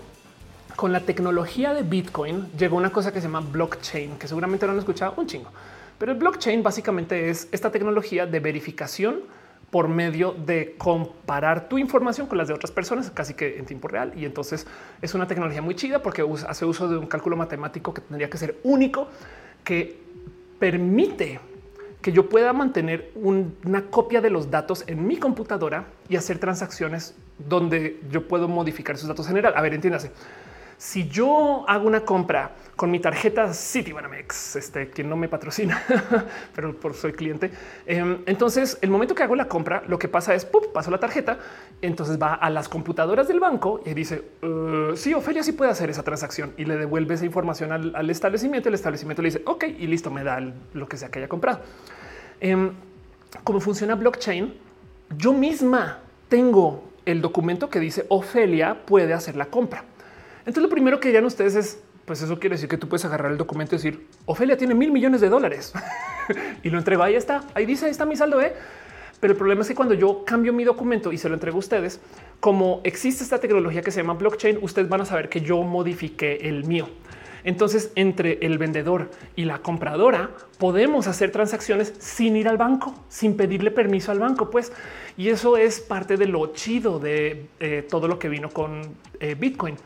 con 0.76 0.92
la 0.92 1.00
tecnología 1.00 1.72
de 1.72 1.82
Bitcoin 1.82 2.48
llegó 2.56 2.76
una 2.76 2.90
cosa 2.90 3.12
que 3.12 3.20
se 3.20 3.26
llama 3.26 3.40
blockchain, 3.40 4.18
que 4.18 4.28
seguramente 4.28 4.66
no 4.66 4.72
han 4.72 4.78
escuchado 4.78 5.14
un 5.16 5.26
chingo. 5.26 5.50
Pero 5.98 6.12
el 6.12 6.18
blockchain 6.18 6.62
básicamente 6.62 7.30
es 7.30 7.48
esta 7.50 7.72
tecnología 7.72 8.26
de 8.26 8.38
verificación 8.40 9.22
por 9.76 9.88
medio 9.88 10.32
de 10.32 10.74
comparar 10.78 11.68
tu 11.68 11.76
información 11.76 12.26
con 12.26 12.38
las 12.38 12.48
de 12.48 12.54
otras 12.54 12.70
personas, 12.70 13.10
casi 13.10 13.34
que 13.34 13.58
en 13.58 13.66
tiempo 13.66 13.88
real. 13.88 14.10
Y 14.16 14.24
entonces 14.24 14.66
es 15.02 15.12
una 15.12 15.26
tecnología 15.26 15.60
muy 15.60 15.74
chida 15.74 16.02
porque 16.02 16.24
hace 16.48 16.64
uso 16.64 16.88
de 16.88 16.96
un 16.96 17.06
cálculo 17.06 17.36
matemático 17.36 17.92
que 17.92 18.00
tendría 18.00 18.30
que 18.30 18.38
ser 18.38 18.56
único, 18.62 19.08
que 19.64 20.00
permite 20.58 21.40
que 22.00 22.10
yo 22.10 22.26
pueda 22.26 22.54
mantener 22.54 23.12
una 23.16 23.82
copia 23.90 24.22
de 24.22 24.30
los 24.30 24.50
datos 24.50 24.82
en 24.86 25.06
mi 25.06 25.18
computadora 25.18 25.84
y 26.08 26.16
hacer 26.16 26.38
transacciones 26.38 27.14
donde 27.38 28.00
yo 28.10 28.26
puedo 28.26 28.48
modificar 28.48 28.96
esos 28.96 29.08
datos 29.08 29.26
general. 29.28 29.52
A 29.58 29.60
ver, 29.60 29.74
entiéndase 29.74 30.10
si 30.78 31.08
yo 31.08 31.64
hago 31.68 31.86
una 31.86 32.00
compra 32.00 32.52
con 32.76 32.90
mi 32.90 33.00
tarjeta 33.00 33.54
Citibanamex, 33.54 34.56
este 34.56 34.90
quien 34.90 35.08
no 35.08 35.16
me 35.16 35.28
patrocina, 35.28 35.82
pero 36.54 36.78
por 36.78 36.94
soy 36.94 37.12
cliente. 37.12 37.50
Em, 37.86 38.18
entonces, 38.26 38.78
el 38.82 38.90
momento 38.90 39.14
que 39.14 39.22
hago 39.22 39.34
la 39.34 39.48
compra, 39.48 39.82
lo 39.88 39.98
que 39.98 40.08
pasa 40.08 40.34
es 40.34 40.44
paso 40.44 40.90
la 40.90 40.98
tarjeta. 40.98 41.38
Entonces 41.80 42.20
va 42.20 42.34
a 42.34 42.50
las 42.50 42.68
computadoras 42.68 43.28
del 43.28 43.40
banco 43.40 43.80
y 43.86 43.94
dice 43.94 44.22
uh, 44.42 44.94
sí, 44.94 45.14
Ofelia 45.14 45.42
sí 45.42 45.52
puede 45.52 45.70
hacer 45.70 45.88
esa 45.88 46.02
transacción 46.02 46.52
y 46.58 46.66
le 46.66 46.76
devuelve 46.76 47.14
esa 47.14 47.24
información 47.24 47.72
al, 47.72 48.10
establecimiento. 48.10 48.68
El 48.68 48.74
establecimiento 48.74 49.22
le 49.22 49.28
dice 49.28 49.42
ok 49.46 49.64
y 49.78 49.86
listo, 49.86 50.10
me 50.10 50.22
da 50.22 50.40
lo 50.74 50.88
que 50.88 50.98
sea 50.98 51.10
que 51.10 51.20
haya 51.20 51.28
comprado. 51.28 51.60
Em, 52.40 52.72
como 53.42 53.60
funciona 53.60 53.94
blockchain, 53.94 54.54
yo 55.16 55.32
misma 55.32 56.00
tengo 56.28 56.84
el 57.06 57.22
documento 57.22 57.70
que 57.70 57.80
dice 57.80 58.04
Ofelia 58.08 58.84
puede 58.84 59.14
hacer 59.14 59.36
la 59.36 59.46
compra. 59.46 59.84
Entonces 60.46 60.62
lo 60.62 60.68
primero 60.68 61.00
que 61.00 61.08
dirían 61.08 61.24
ustedes 61.24 61.56
es, 61.56 61.82
pues 62.04 62.22
eso 62.22 62.38
quiere 62.38 62.54
decir 62.54 62.68
que 62.68 62.78
tú 62.78 62.88
puedes 62.88 63.04
agarrar 63.04 63.32
el 63.32 63.36
documento 63.36 63.74
y 63.74 63.78
decir, 63.78 64.06
Ofelia 64.26 64.56
tiene 64.56 64.74
mil 64.74 64.92
millones 64.92 65.20
de 65.20 65.28
dólares 65.28 65.72
y 66.62 66.70
lo 66.70 66.78
entrego. 66.78 67.02
Ahí 67.02 67.16
está, 67.16 67.42
ahí 67.54 67.66
dice, 67.66 67.86
ahí 67.86 67.90
está 67.90 68.06
mi 68.06 68.14
saldo. 68.14 68.40
¿eh? 68.40 68.54
Pero 69.18 69.32
el 69.32 69.36
problema 69.38 69.62
es 69.62 69.68
que 69.68 69.74
cuando 69.74 69.94
yo 69.94 70.24
cambio 70.24 70.52
mi 70.52 70.62
documento 70.62 71.12
y 71.12 71.18
se 71.18 71.28
lo 71.28 71.34
entrego 71.34 71.56
a 71.56 71.58
ustedes, 71.58 72.00
como 72.38 72.80
existe 72.84 73.24
esta 73.24 73.38
tecnología 73.38 73.82
que 73.82 73.90
se 73.90 74.02
llama 74.02 74.14
blockchain, 74.14 74.58
ustedes 74.62 74.88
van 74.88 75.00
a 75.00 75.04
saber 75.04 75.28
que 75.28 75.40
yo 75.40 75.62
modifiqué 75.62 76.48
el 76.48 76.64
mío. 76.64 76.88
Entonces, 77.46 77.92
entre 77.94 78.44
el 78.44 78.58
vendedor 78.58 79.08
y 79.36 79.44
la 79.44 79.60
compradora 79.60 80.30
podemos 80.58 81.06
hacer 81.06 81.30
transacciones 81.30 81.94
sin 82.00 82.34
ir 82.34 82.48
al 82.48 82.56
banco, 82.56 82.92
sin 83.08 83.36
pedirle 83.36 83.70
permiso 83.70 84.10
al 84.10 84.18
banco, 84.18 84.50
pues. 84.50 84.72
Y 85.16 85.28
eso 85.28 85.56
es 85.56 85.78
parte 85.78 86.16
de 86.16 86.26
lo 86.26 86.52
chido 86.54 86.98
de 86.98 87.46
eh, 87.60 87.86
todo 87.88 88.08
lo 88.08 88.18
que 88.18 88.28
vino 88.28 88.50
con 88.50 88.96
eh, 89.20 89.36
Bitcoin, 89.38 89.76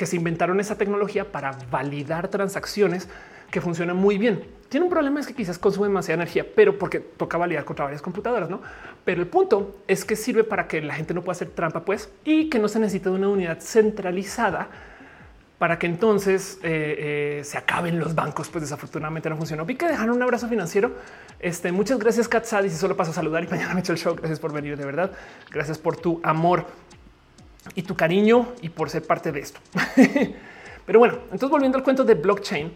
que 0.00 0.06
se 0.06 0.16
inventaron 0.16 0.58
esa 0.60 0.78
tecnología 0.78 1.30
para 1.30 1.54
validar 1.70 2.28
transacciones 2.28 3.06
que 3.50 3.60
funcionan 3.60 3.98
muy 3.98 4.16
bien. 4.16 4.42
Tiene 4.70 4.84
un 4.84 4.90
problema 4.90 5.20
es 5.20 5.26
que 5.26 5.34
quizás 5.34 5.58
consume 5.58 5.88
demasiada 5.88 6.22
energía, 6.22 6.46
pero 6.56 6.78
porque 6.78 7.00
toca 7.00 7.36
validar 7.36 7.66
contra 7.66 7.84
varias 7.84 8.00
computadoras, 8.00 8.48
no? 8.48 8.62
Pero 9.04 9.20
el 9.20 9.28
punto 9.28 9.82
es 9.86 10.06
que 10.06 10.16
sirve 10.16 10.42
para 10.42 10.66
que 10.66 10.80
la 10.80 10.94
gente 10.94 11.12
no 11.12 11.20
pueda 11.20 11.32
hacer 11.32 11.50
trampa, 11.50 11.84
pues, 11.84 12.08
y 12.24 12.48
que 12.48 12.58
no 12.58 12.66
se 12.66 12.78
necesite 12.78 13.10
de 13.10 13.14
una 13.14 13.28
unidad 13.28 13.60
centralizada 13.60 14.68
para 15.58 15.78
que 15.78 15.86
entonces 15.86 16.58
eh, 16.62 17.40
eh, 17.40 17.44
se 17.44 17.58
acaben 17.58 17.98
los 17.98 18.14
bancos. 18.14 18.48
Pues 18.48 18.62
desafortunadamente 18.62 19.28
no 19.28 19.36
funcionó. 19.36 19.66
Vi 19.66 19.74
que 19.74 19.86
dejaron 19.86 20.16
un 20.16 20.22
abrazo 20.22 20.48
financiero. 20.48 20.92
Este, 21.40 21.72
muchas 21.72 21.98
gracias, 21.98 22.26
Katsad. 22.26 22.64
Y 22.64 22.70
solo 22.70 22.96
paso 22.96 23.10
a 23.10 23.14
saludar 23.14 23.44
y 23.44 23.48
mañana 23.50 23.74
me 23.74 23.80
echo 23.80 23.92
el 23.92 23.98
show. 23.98 24.14
Gracias 24.16 24.40
por 24.40 24.50
venir, 24.50 24.78
de 24.78 24.86
verdad. 24.86 25.10
Gracias 25.50 25.76
por 25.76 25.98
tu 25.98 26.22
amor 26.22 26.64
y 27.74 27.82
tu 27.82 27.94
cariño 27.94 28.48
y 28.62 28.68
por 28.68 28.90
ser 28.90 29.02
parte 29.02 29.32
de 29.32 29.40
esto. 29.40 29.60
Pero 30.86 30.98
bueno, 30.98 31.18
entonces 31.24 31.50
volviendo 31.50 31.78
al 31.78 31.84
cuento 31.84 32.04
de 32.04 32.14
blockchain, 32.14 32.72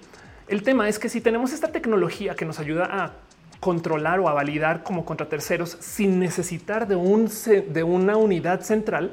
el 0.49 0.63
tema 0.63 0.89
es 0.89 0.99
que 0.99 1.09
si 1.09 1.21
tenemos 1.21 1.53
esta 1.53 1.69
tecnología 1.69 2.35
que 2.35 2.45
nos 2.45 2.59
ayuda 2.59 2.85
a 2.91 3.13
controlar 3.61 4.21
o 4.21 4.29
a 4.29 4.35
validar 4.35 4.83
como 4.83 5.05
contra 5.05 5.29
terceros 5.29 5.79
sin 5.81 6.19
necesitar 6.19 6.87
de, 6.87 6.97
un, 6.97 7.31
de 7.69 7.83
una 7.83 8.17
unidad 8.17 8.61
central, 8.61 9.13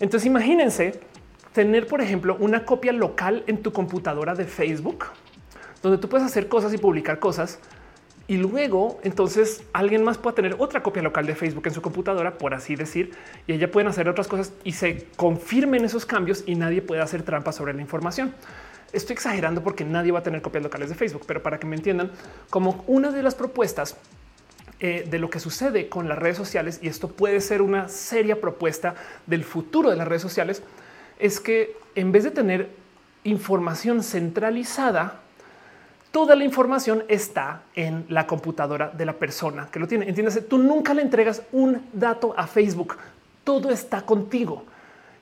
entonces 0.00 0.26
imagínense 0.26 1.00
tener, 1.52 1.86
por 1.86 2.00
ejemplo, 2.00 2.36
una 2.40 2.64
copia 2.64 2.92
local 2.92 3.44
en 3.46 3.62
tu 3.62 3.72
computadora 3.72 4.34
de 4.34 4.44
Facebook, 4.44 5.06
donde 5.82 5.98
tú 5.98 6.08
puedes 6.08 6.26
hacer 6.26 6.48
cosas 6.48 6.72
y 6.74 6.78
publicar 6.78 7.18
cosas. 7.18 7.60
Y 8.28 8.38
luego, 8.38 8.98
entonces, 9.04 9.62
alguien 9.72 10.02
más 10.02 10.18
puede 10.18 10.36
tener 10.36 10.56
otra 10.58 10.82
copia 10.82 11.00
local 11.00 11.26
de 11.26 11.36
Facebook 11.36 11.66
en 11.68 11.74
su 11.74 11.80
computadora, 11.80 12.38
por 12.38 12.54
así 12.54 12.74
decir, 12.74 13.12
y 13.46 13.52
ella 13.52 13.70
pueden 13.70 13.88
hacer 13.88 14.08
otras 14.08 14.26
cosas 14.26 14.52
y 14.64 14.72
se 14.72 15.06
confirmen 15.16 15.84
esos 15.84 16.06
cambios 16.06 16.42
y 16.44 16.56
nadie 16.56 16.82
puede 16.82 17.02
hacer 17.02 17.22
trampas 17.22 17.54
sobre 17.54 17.72
la 17.72 17.82
información. 17.82 18.34
Estoy 18.92 19.14
exagerando 19.14 19.62
porque 19.62 19.84
nadie 19.84 20.10
va 20.10 20.20
a 20.20 20.22
tener 20.24 20.42
copias 20.42 20.64
locales 20.64 20.88
de 20.88 20.96
Facebook, 20.96 21.22
pero 21.26 21.40
para 21.42 21.60
que 21.60 21.66
me 21.68 21.76
entiendan, 21.76 22.10
como 22.50 22.84
una 22.88 23.12
de 23.12 23.22
las 23.22 23.36
propuestas 23.36 23.96
eh, 24.80 25.06
de 25.08 25.18
lo 25.20 25.30
que 25.30 25.38
sucede 25.38 25.88
con 25.88 26.08
las 26.08 26.18
redes 26.18 26.36
sociales, 26.36 26.80
y 26.82 26.88
esto 26.88 27.08
puede 27.08 27.40
ser 27.40 27.62
una 27.62 27.88
seria 27.88 28.40
propuesta 28.40 28.96
del 29.26 29.44
futuro 29.44 29.90
de 29.90 29.96
las 29.96 30.08
redes 30.08 30.22
sociales, 30.22 30.62
es 31.20 31.38
que 31.38 31.76
en 31.94 32.10
vez 32.10 32.24
de 32.24 32.32
tener 32.32 32.70
información 33.22 34.02
centralizada, 34.02 35.20
toda 36.16 36.34
la 36.34 36.44
información 36.44 37.04
está 37.08 37.60
en 37.74 38.06
la 38.08 38.26
computadora 38.26 38.88
de 38.88 39.04
la 39.04 39.12
persona 39.12 39.68
que 39.70 39.78
lo 39.78 39.86
tiene. 39.86 40.08
Entiéndase, 40.08 40.40
tú 40.40 40.56
nunca 40.56 40.94
le 40.94 41.02
entregas 41.02 41.42
un 41.52 41.88
dato 41.92 42.32
a 42.34 42.46
Facebook, 42.46 42.96
todo 43.44 43.68
está 43.68 44.00
contigo. 44.00 44.64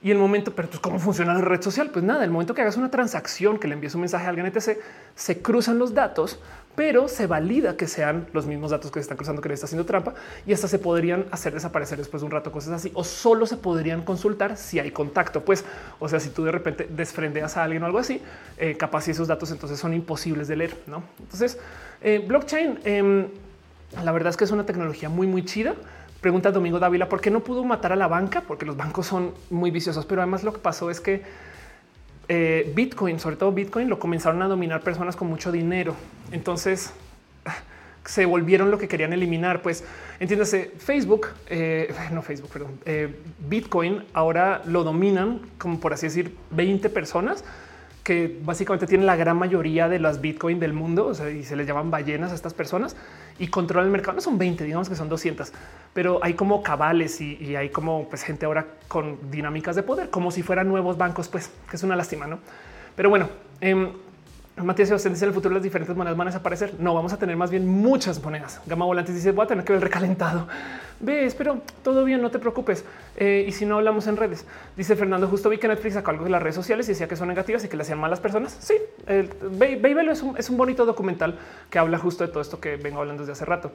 Y 0.05 0.13
el 0.13 0.19
momento, 0.19 0.55
pero 0.55 0.69
¿cómo 0.81 1.01
funciona 1.01 1.35
la 1.35 1.41
red 1.41 1.61
social? 1.61 1.91
Pues 1.91 2.05
nada, 2.05 2.23
el 2.25 2.31
momento 2.31 2.55
que 2.55 2.63
hagas 2.63 2.77
una 2.77 2.91
transacción, 2.91 3.59
que 3.59 3.67
le 3.67 3.75
envíes 3.75 3.97
un 3.97 4.03
mensaje 4.03 4.27
a 4.27 4.29
alguien, 4.29 4.47
etc., 4.47 4.79
se 5.17 5.43
cruzan 5.43 5.79
los 5.79 5.95
datos 5.95 6.39
pero 6.75 7.09
se 7.09 7.27
valida 7.27 7.77
que 7.77 7.87
sean 7.87 8.27
los 8.33 8.47
mismos 8.47 8.71
datos 8.71 8.91
que 8.91 8.99
se 8.99 9.03
están 9.03 9.17
cruzando 9.17 9.41
que 9.41 9.49
le 9.49 9.55
está 9.55 9.67
haciendo 9.67 9.85
trampa 9.85 10.15
y 10.47 10.53
hasta 10.53 10.69
se 10.69 10.79
podrían 10.79 11.27
hacer 11.31 11.55
desaparecer 11.55 11.99
después 11.99 12.21
de 12.21 12.27
un 12.27 12.33
rato, 12.33 12.51
cosas 12.51 12.73
así, 12.73 12.91
o 12.95 13.05
solo 13.05 13.47
se 13.47 13.57
podrían 13.57 14.03
consultar 14.03 14.57
si 14.57 14.79
hay 14.79 14.91
contacto. 14.91 15.45
Pues, 15.45 15.65
o 16.01 16.09
sea, 16.09 16.21
si 16.21 16.31
tú 16.31 16.45
de 16.45 16.53
repente 16.53 16.89
desfrendeas 16.91 17.57
a 17.57 17.65
alguien 17.65 17.83
o 17.83 17.87
algo 17.87 17.99
así, 17.99 18.21
eh, 18.59 18.77
capaz 18.77 19.03
si 19.03 19.13
esos 19.13 19.29
datos 19.29 19.51
entonces 19.51 19.79
son 19.79 19.95
imposibles 19.95 20.49
de 20.49 20.57
leer. 20.57 20.77
No, 20.87 21.03
entonces 21.21 21.59
eh, 22.03 22.25
blockchain, 22.27 22.81
em, 22.85 23.29
la 24.03 24.13
verdad 24.13 24.31
es 24.31 24.37
que 24.37 24.45
es 24.45 24.51
una 24.51 24.67
tecnología 24.67 25.09
muy, 25.09 25.27
muy 25.27 25.45
chida. 25.45 25.75
Pregunta 26.25 26.51
Domingo 26.51 26.79
Dávila, 26.79 27.07
¿por 27.07 27.21
qué 27.21 27.31
no 27.31 27.41
pudo 27.41 27.65
matar 27.65 27.93
a 27.93 27.97
la 27.97 28.09
banca? 28.09 28.41
Porque 28.41 28.65
los 28.65 28.79
bancos 28.79 29.07
son 29.07 29.35
muy 29.51 29.71
viciosos, 29.71 30.07
pero 30.07 30.23
además 30.23 30.43
lo 30.43 30.55
que 30.55 30.59
pasó 30.59 30.89
es 30.89 30.99
que 30.99 31.21
eh, 32.29 32.73
Bitcoin, 32.75 33.21
sobre 33.21 33.37
todo 33.37 33.53
Bitcoin, 33.53 33.91
lo 33.91 33.99
comenzaron 33.99 34.41
a 34.41 34.49
dominar 34.49 34.81
personas 34.81 35.17
con 35.17 35.29
mucho 35.29 35.53
dinero. 35.53 35.95
Entonces 36.33 36.95
se 38.07 38.25
volvieron 38.25 38.71
lo 38.71 38.79
que 38.79 38.89
querían 38.89 39.13
eliminar. 39.13 39.61
Pues 39.61 39.85
entiéndase, 40.19 40.73
Facebook, 40.79 41.27
eh, 41.49 41.95
no 42.11 42.23
Facebook, 42.23 42.49
perdón, 42.51 42.81
eh, 42.87 43.15
Bitcoin 43.47 44.05
ahora 44.15 44.63
lo 44.65 44.83
dominan 44.83 45.43
como 45.59 45.79
por 45.79 45.93
así 45.93 46.07
decir 46.07 46.35
20 46.53 46.89
personas 46.89 47.45
que 48.05 48.39
básicamente 48.45 48.87
tienen 48.87 49.07
la 49.07 49.17
gran 49.17 49.39
mayoría 49.39 49.89
de 49.89 49.99
las 49.99 50.21
Bitcoin 50.21 50.61
del 50.61 50.75
mundo 50.75 51.13
y 51.13 51.43
se 51.43 51.57
les 51.57 51.67
llaman 51.67 51.91
ballenas 51.91 52.33
a 52.33 52.35
estas 52.35 52.53
personas 52.53 52.97
y 53.39 53.49
controlan 53.49 53.87
el 53.87 53.93
mercado. 53.93 54.15
No 54.15 54.21
son 54.21 54.37
20, 54.37 54.63
digamos 54.63 54.91
que 54.91 54.95
son 54.95 55.09
200, 55.09 55.53
pero 55.95 56.21
hay 56.23 56.35
como 56.35 56.63
cabales 56.63 57.21
y, 57.23 57.57
hay 57.57 57.71
como 57.71 58.07
pues, 58.11 58.23
gente 58.23 58.45
ahora 58.45 58.67
con 58.89 59.31
dinámicas 59.31 59.75
de 59.75 59.83
poder, 59.83 60.11
como 60.11 60.31
si 60.31 60.43
fueran 60.43 60.69
nuevos 60.69 60.99
bancos, 60.99 61.29
pues 61.29 61.51
que 61.69 61.77
es 61.77 61.83
una 61.83 61.97
lástima, 61.97 62.27
no? 62.27 62.41
Pero 62.95 63.09
bueno, 63.09 63.31
eh, 63.63 63.93
Matías 64.57 64.87
Sebastián 64.89 65.15
dice 65.15 65.25
en 65.25 65.31
el 65.31 65.35
futuro 65.35 65.53
las 65.53 65.65
diferentes 65.65 65.97
monedas 65.97 66.17
van 66.17 66.29
a 66.29 66.31
desaparecer. 66.31 66.75
No, 66.79 66.95
vamos 66.95 67.13
a 67.13 67.19
tener 67.19 67.37
más 67.37 67.51
bien 67.51 67.67
muchas 67.67 68.23
monedas. 68.23 68.61
Gama 68.67 68.85
Volantes 68.85 69.15
dice 69.15 69.33
voy 69.33 69.45
a 69.45 69.49
tener 69.49 69.65
que 69.65 69.73
ver 69.73 69.83
recalentado. 69.83 70.47
Ves, 71.01 71.35
pero 71.35 71.59
todo 71.83 72.05
bien, 72.05 72.23
no 72.23 72.31
te 72.31 72.39
preocupes. 72.39 72.85
Eh, 73.17 73.45
y 73.49 73.53
si 73.53 73.67
no 73.67 73.77
hablamos 73.77 74.07
en 74.07 74.17
redes, 74.17 74.47
dice 74.77 74.95
Fernando, 74.95 75.27
justo 75.27 75.49
vi 75.49 75.59
que 75.59 75.67
Netflix 75.67 75.95
sacó 75.95 76.13
algo 76.13 76.25
de 76.25 76.31
las 76.31 76.41
redes 76.41 76.55
sociales 76.55 76.87
y 76.89 76.93
decía 76.93 77.09
que 77.09 77.17
son 77.17 77.27
negativas 77.27 77.65
y 77.65 77.69
que 77.69 77.77
le 77.77 77.83
hacían 77.83 77.99
mal 77.99 78.11
las 78.11 78.21
personas. 78.21 78.57
Sí, 78.61 78.75
el, 79.07 79.29
es 80.11 80.23
un, 80.23 80.37
es 80.39 80.49
un 80.49 80.57
bonito 80.57 80.87
documental 80.87 81.37
que 81.69 81.81
habla 81.81 81.99
justo 81.99 82.25
de 82.25 82.31
todo 82.31 82.41
esto 82.41 82.61
que 82.61 82.77
vengo 82.77 83.01
hablando 83.01 83.23
desde 83.23 83.33
hace 83.33 83.45
rato. 83.45 83.73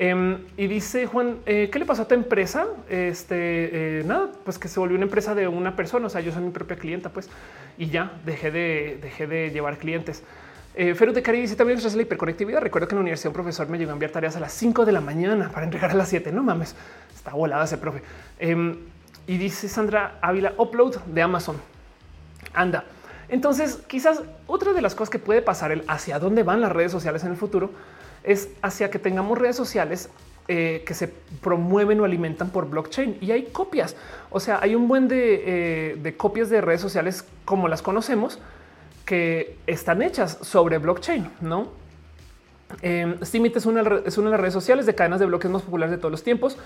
Em, 0.00 0.38
y 0.56 0.68
dice 0.68 1.06
Juan, 1.06 1.38
eh, 1.44 1.70
¿qué 1.72 1.80
le 1.80 1.84
pasó 1.84 2.02
a 2.02 2.08
tu 2.08 2.14
empresa? 2.14 2.68
Este, 2.88 3.98
eh, 3.98 4.04
nada, 4.04 4.30
pues 4.44 4.56
que 4.56 4.68
se 4.68 4.78
volvió 4.78 4.94
una 4.94 5.06
empresa 5.06 5.34
de 5.34 5.48
una 5.48 5.74
persona. 5.74 6.06
O 6.06 6.08
sea, 6.08 6.20
yo 6.20 6.30
soy 6.30 6.44
mi 6.44 6.50
propia 6.50 6.76
clienta, 6.76 7.10
pues, 7.10 7.28
y 7.76 7.88
ya 7.88 8.12
dejé 8.24 8.52
de, 8.52 9.00
dejé 9.02 9.26
de 9.26 9.50
llevar 9.50 9.76
clientes. 9.76 10.22
Eh, 10.76 10.94
Feru 10.94 11.12
de 11.12 11.20
Cari 11.20 11.40
dice 11.40 11.56
también 11.56 11.80
es 11.80 11.94
la 11.96 12.02
hiperconectividad. 12.02 12.60
Recuerdo 12.60 12.86
que 12.86 12.94
en 12.94 12.98
la 12.98 13.00
universidad 13.00 13.30
un 13.30 13.34
profesor 13.34 13.68
me 13.68 13.76
llegó 13.76 13.90
a 13.90 13.94
enviar 13.94 14.12
tareas 14.12 14.36
a 14.36 14.40
las 14.40 14.52
5 14.52 14.84
de 14.84 14.92
la 14.92 15.00
mañana 15.00 15.50
para 15.52 15.66
entregar 15.66 15.90
a 15.90 15.94
las 15.94 16.08
7. 16.08 16.30
No 16.30 16.44
mames, 16.44 16.76
está 17.12 17.32
volada 17.32 17.64
ese 17.64 17.78
profe. 17.78 18.00
Em, 18.38 18.76
y 19.26 19.36
dice 19.36 19.68
Sandra 19.68 20.18
Ávila, 20.20 20.54
upload 20.58 20.98
de 21.06 21.22
Amazon. 21.22 21.56
Anda. 22.54 22.84
Entonces, 23.28 23.80
quizás 23.88 24.22
otra 24.46 24.72
de 24.72 24.80
las 24.80 24.94
cosas 24.94 25.10
que 25.10 25.18
puede 25.18 25.42
pasar 25.42 25.72
el 25.72 25.82
hacia 25.88 26.20
dónde 26.20 26.44
van 26.44 26.60
las 26.60 26.70
redes 26.70 26.92
sociales 26.92 27.24
en 27.24 27.32
el 27.32 27.36
futuro 27.36 27.72
es 28.24 28.50
hacia 28.62 28.90
que 28.90 28.98
tengamos 28.98 29.38
redes 29.38 29.56
sociales 29.56 30.10
eh, 30.48 30.82
que 30.86 30.94
se 30.94 31.08
promueven 31.42 32.00
o 32.00 32.04
alimentan 32.04 32.50
por 32.50 32.68
blockchain 32.68 33.18
y 33.20 33.32
hay 33.32 33.44
copias. 33.44 33.96
O 34.30 34.40
sea, 34.40 34.58
hay 34.62 34.74
un 34.74 34.88
buen 34.88 35.08
de, 35.08 35.42
eh, 35.46 35.96
de 35.96 36.16
copias 36.16 36.48
de 36.50 36.60
redes 36.60 36.80
sociales 36.80 37.24
como 37.44 37.68
las 37.68 37.82
conocemos, 37.82 38.38
que 39.04 39.56
están 39.66 40.02
hechas 40.02 40.38
sobre 40.42 40.76
blockchain, 40.76 41.30
no? 41.40 41.68
Eh, 42.82 43.16
Steemit 43.22 43.56
es 43.56 43.66
una, 43.66 43.82
es 44.04 44.18
una 44.18 44.26
de 44.26 44.32
las 44.32 44.40
redes 44.40 44.54
sociales 44.54 44.86
de 44.86 44.94
cadenas 44.94 45.20
de 45.20 45.26
bloques 45.26 45.50
más 45.50 45.62
populares 45.62 45.92
de 45.92 45.98
todos 45.98 46.12
los 46.12 46.22
tiempos. 46.22 46.58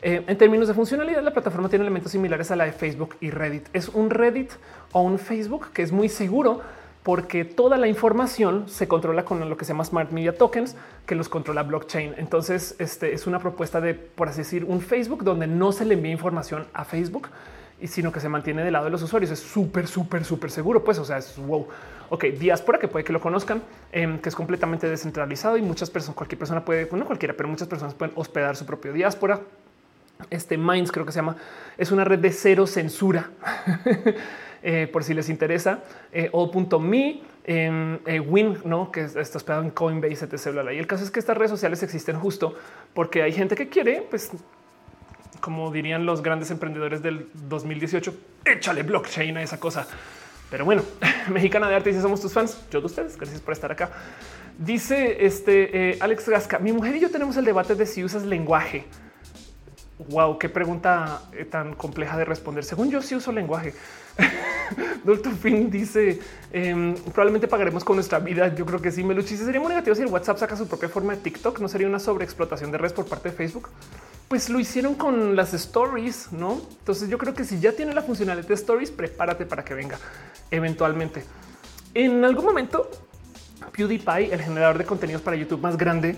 Eh, 0.00 0.22
en 0.26 0.38
términos 0.38 0.68
de 0.68 0.74
funcionalidad, 0.74 1.22
la 1.22 1.32
plataforma 1.32 1.68
tiene 1.68 1.84
elementos 1.84 2.12
similares 2.12 2.50
a 2.50 2.56
la 2.56 2.64
de 2.64 2.72
Facebook 2.72 3.16
y 3.20 3.30
Reddit. 3.30 3.68
Es 3.72 3.88
un 3.88 4.10
Reddit 4.10 4.52
o 4.92 5.02
un 5.02 5.18
Facebook 5.18 5.72
que 5.72 5.82
es 5.82 5.90
muy 5.90 6.08
seguro 6.08 6.60
porque 7.08 7.46
toda 7.46 7.78
la 7.78 7.88
información 7.88 8.68
se 8.68 8.86
controla 8.86 9.24
con 9.24 9.48
lo 9.48 9.56
que 9.56 9.64
se 9.64 9.72
llama 9.72 9.82
Smart 9.82 10.10
Media 10.10 10.36
Tokens, 10.36 10.76
que 11.06 11.14
los 11.14 11.30
controla 11.30 11.62
blockchain. 11.62 12.16
Entonces, 12.18 12.76
este 12.78 13.14
es 13.14 13.26
una 13.26 13.38
propuesta 13.38 13.80
de, 13.80 13.94
por 13.94 14.28
así 14.28 14.40
decir, 14.40 14.66
un 14.66 14.82
Facebook 14.82 15.24
donde 15.24 15.46
no 15.46 15.72
se 15.72 15.86
le 15.86 15.94
envía 15.94 16.12
información 16.12 16.66
a 16.74 16.84
Facebook, 16.84 17.28
y 17.80 17.86
sino 17.86 18.12
que 18.12 18.20
se 18.20 18.28
mantiene 18.28 18.62
del 18.62 18.74
lado 18.74 18.84
de 18.84 18.90
los 18.90 19.02
usuarios. 19.02 19.30
Es 19.30 19.38
súper, 19.38 19.86
súper, 19.86 20.22
súper 20.22 20.50
seguro. 20.50 20.84
Pues, 20.84 20.98
o 20.98 21.04
sea, 21.06 21.16
es 21.16 21.38
wow. 21.38 21.66
Ok, 22.10 22.24
diáspora 22.38 22.78
que 22.78 22.88
puede 22.88 23.06
que 23.06 23.14
lo 23.14 23.22
conozcan, 23.22 23.62
em, 23.90 24.18
que 24.18 24.28
es 24.28 24.34
completamente 24.34 24.86
descentralizado 24.86 25.56
y 25.56 25.62
muchas 25.62 25.88
personas, 25.88 26.14
cualquier 26.14 26.38
persona 26.38 26.62
puede, 26.62 26.84
bueno, 26.84 27.06
cualquiera, 27.06 27.32
pero 27.34 27.48
muchas 27.48 27.68
personas 27.68 27.94
pueden 27.94 28.12
hospedar 28.16 28.54
su 28.54 28.66
propio 28.66 28.92
diáspora. 28.92 29.40
Este 30.28 30.58
Minds 30.58 30.92
creo 30.92 31.06
que 31.06 31.12
se 31.12 31.20
llama, 31.20 31.36
es 31.78 31.90
una 31.90 32.04
red 32.04 32.18
de 32.18 32.32
cero 32.32 32.66
censura. 32.66 33.30
Eh, 34.62 34.88
por 34.92 35.04
si 35.04 35.14
les 35.14 35.28
interesa, 35.28 35.84
eh, 36.12 36.30
o.me, 36.32 37.22
em, 37.44 37.98
eh, 38.06 38.18
Win, 38.18 38.58
no 38.64 38.90
que 38.90 39.02
está 39.02 39.38
hospedado 39.38 39.62
en 39.62 39.70
Coinbase, 39.70 40.24
etc. 40.24 40.72
Y 40.72 40.78
el 40.78 40.86
caso 40.86 41.04
es 41.04 41.10
que 41.10 41.20
estas 41.20 41.36
redes 41.36 41.50
sociales 41.50 41.82
existen 41.82 42.18
justo 42.18 42.56
porque 42.92 43.22
hay 43.22 43.32
gente 43.32 43.54
que 43.54 43.68
quiere, 43.68 44.04
pues 44.10 44.32
como 45.40 45.70
dirían 45.70 46.04
los 46.04 46.22
grandes 46.22 46.50
emprendedores 46.50 47.02
del 47.02 47.28
2018, 47.34 48.14
échale 48.44 48.82
blockchain 48.82 49.36
a 49.36 49.42
esa 49.42 49.60
cosa. 49.60 49.86
Pero 50.50 50.64
bueno, 50.64 50.82
mexicana 51.30 51.68
de 51.68 51.76
arte 51.76 51.90
dice 51.90 52.02
somos 52.02 52.20
tus 52.20 52.32
fans. 52.32 52.58
Yo 52.70 52.80
de 52.80 52.86
ustedes. 52.86 53.16
Gracias 53.16 53.40
por 53.40 53.52
estar 53.52 53.70
acá. 53.70 53.90
Dice 54.58 55.24
este 55.24 55.90
eh, 55.90 55.98
Alex 56.00 56.28
Gasca. 56.28 56.58
Mi 56.58 56.72
mujer 56.72 56.96
y 56.96 57.00
yo 57.00 57.10
tenemos 57.10 57.36
el 57.36 57.44
debate 57.44 57.74
de 57.74 57.86
si 57.86 58.02
usas 58.02 58.24
lenguaje. 58.24 58.86
Wow, 60.10 60.38
qué 60.38 60.48
pregunta 60.48 61.22
eh, 61.32 61.44
tan 61.44 61.74
compleja 61.74 62.16
de 62.16 62.24
responder. 62.24 62.64
Según 62.64 62.90
yo, 62.90 63.02
sí 63.02 63.14
uso 63.14 63.32
lenguaje. 63.32 63.74
Doctor 65.04 65.34
Finn 65.34 65.70
dice 65.70 66.20
em, 66.52 66.94
probablemente 66.94 67.48
pagaremos 67.48 67.84
con 67.84 67.96
nuestra 67.96 68.18
vida. 68.18 68.54
Yo 68.54 68.66
creo 68.66 68.82
que 68.82 68.90
sí. 68.90 69.02
Me 69.02 69.14
lo 69.14 69.22
sería 69.22 69.60
muy 69.60 69.70
negativo 69.70 69.94
si 69.96 70.02
el 70.02 70.08
WhatsApp 70.08 70.38
saca 70.38 70.56
su 70.56 70.66
propia 70.68 70.88
forma 70.88 71.14
de 71.14 71.22
TikTok. 71.22 71.60
No 71.60 71.68
sería 71.68 71.86
una 71.86 71.98
sobreexplotación 71.98 72.70
de 72.70 72.78
redes 72.78 72.92
por 72.92 73.06
parte 73.06 73.30
de 73.30 73.36
Facebook 73.36 73.70
pues 74.28 74.50
lo 74.50 74.60
hicieron 74.60 74.94
con 74.94 75.34
las 75.34 75.54
stories, 75.54 76.32
no? 76.32 76.60
Entonces 76.80 77.08
yo 77.08 77.16
creo 77.16 77.32
que 77.32 77.44
si 77.44 77.58
ya 77.58 77.72
tiene 77.72 77.94
la 77.94 78.02
funcionalidad 78.02 78.46
de 78.46 78.54
stories, 78.54 78.90
prepárate 78.90 79.46
para 79.46 79.64
que 79.64 79.72
venga 79.72 79.98
eventualmente. 80.50 81.24
En 81.94 82.22
algún 82.24 82.44
momento, 82.44 82.90
PewDiePie, 83.72 84.32
el 84.32 84.42
generador 84.42 84.76
de 84.76 84.84
contenidos 84.84 85.22
para 85.22 85.36
YouTube 85.36 85.62
más 85.62 85.78
grande, 85.78 86.10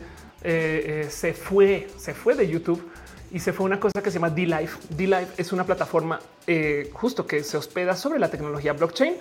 eh, 0.42 1.04
eh, 1.04 1.10
se 1.10 1.34
fue, 1.34 1.88
se 1.96 2.12
fue 2.12 2.34
de 2.34 2.48
YouTube 2.48 2.89
y 3.30 3.38
se 3.38 3.52
fue 3.52 3.66
una 3.66 3.78
cosa 3.78 4.02
que 4.02 4.10
se 4.10 4.14
llama 4.14 4.30
D-Live. 4.30 4.70
D-Live 4.90 5.28
es 5.36 5.52
una 5.52 5.64
plataforma 5.64 6.20
eh, 6.46 6.90
justo 6.92 7.26
que 7.26 7.44
se 7.44 7.56
hospeda 7.56 7.96
sobre 7.96 8.18
la 8.18 8.30
tecnología 8.30 8.72
blockchain 8.72 9.14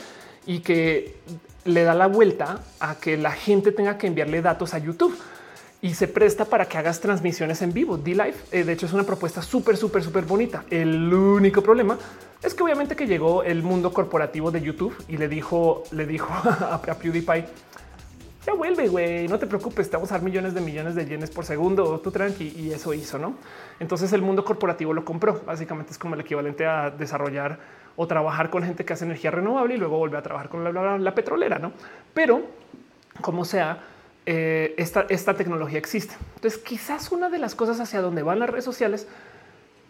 y 0.45 0.59
que 0.59 1.17
le 1.65 1.83
da 1.83 1.93
la 1.93 2.07
vuelta 2.07 2.63
a 2.79 2.95
que 2.95 3.17
la 3.17 3.31
gente 3.31 3.71
tenga 3.71 3.97
que 3.97 4.07
enviarle 4.07 4.41
datos 4.41 4.73
a 4.73 4.79
YouTube 4.79 5.15
y 5.81 5.93
se 5.93 6.07
presta 6.07 6.45
para 6.45 6.65
que 6.65 6.77
hagas 6.77 6.99
transmisiones 6.99 7.61
en 7.61 7.71
vivo. 7.71 7.97
D-Live, 7.97 8.35
eh, 8.51 8.63
de 8.63 8.73
hecho, 8.73 8.85
es 8.85 8.93
una 8.93 9.03
propuesta 9.03 9.41
súper, 9.41 9.77
súper, 9.77 10.03
súper 10.03 10.25
bonita. 10.25 10.65
El 10.69 11.13
único 11.13 11.61
problema 11.61 11.97
es 12.41 12.53
que 12.53 12.63
obviamente 12.63 12.95
que 12.95 13.07
llegó 13.07 13.43
el 13.43 13.63
mundo 13.63 13.93
corporativo 13.93 14.51
de 14.51 14.61
YouTube 14.61 14.95
y 15.07 15.17
le 15.17 15.27
dijo, 15.27 15.83
le 15.91 16.05
dijo 16.05 16.33
a, 16.33 16.81
PewDiePie, 16.81 17.45
ya 18.45 18.53
vuelve, 18.53 18.87
güey, 18.87 19.27
no 19.27 19.37
te 19.37 19.45
preocupes, 19.45 19.89
te 19.89 19.97
vamos 19.97 20.11
a 20.11 20.15
dar 20.15 20.23
millones 20.23 20.53
de 20.53 20.61
millones 20.61 20.95
de 20.95 21.05
yenes 21.05 21.29
por 21.29 21.45
segundo, 21.45 21.99
tú 21.99 22.11
tranqui, 22.11 22.53
y 22.57 22.71
eso 22.71 22.93
hizo, 22.93 23.17
¿no? 23.17 23.35
Entonces 23.79 24.11
el 24.13 24.21
mundo 24.21 24.43
corporativo 24.43 24.93
lo 24.93 25.05
compró, 25.05 25.41
básicamente 25.45 25.91
es 25.91 25.97
como 25.97 26.15
el 26.15 26.21
equivalente 26.21 26.65
a 26.65 26.89
desarrollar 26.89 27.59
o 27.95 28.07
trabajar 28.07 28.49
con 28.49 28.63
gente 28.63 28.85
que 28.85 28.93
hace 28.93 29.05
energía 29.05 29.31
renovable 29.31 29.75
y 29.75 29.77
luego 29.77 29.97
vuelve 29.97 30.17
a 30.17 30.21
trabajar 30.21 30.49
con 30.49 31.03
la 31.03 31.15
petrolera, 31.15 31.59
¿no? 31.59 31.71
Pero 32.13 32.43
como 33.21 33.45
sea, 33.45 33.79
eh, 34.25 34.75
esta, 34.77 35.05
esta 35.09 35.33
tecnología 35.33 35.79
existe. 35.79 36.15
Entonces, 36.35 36.59
quizás 36.59 37.11
una 37.11 37.29
de 37.29 37.39
las 37.39 37.55
cosas 37.55 37.79
hacia 37.79 38.01
donde 38.01 38.21
van 38.21 38.39
las 38.39 38.49
redes 38.49 38.65
sociales 38.65 39.07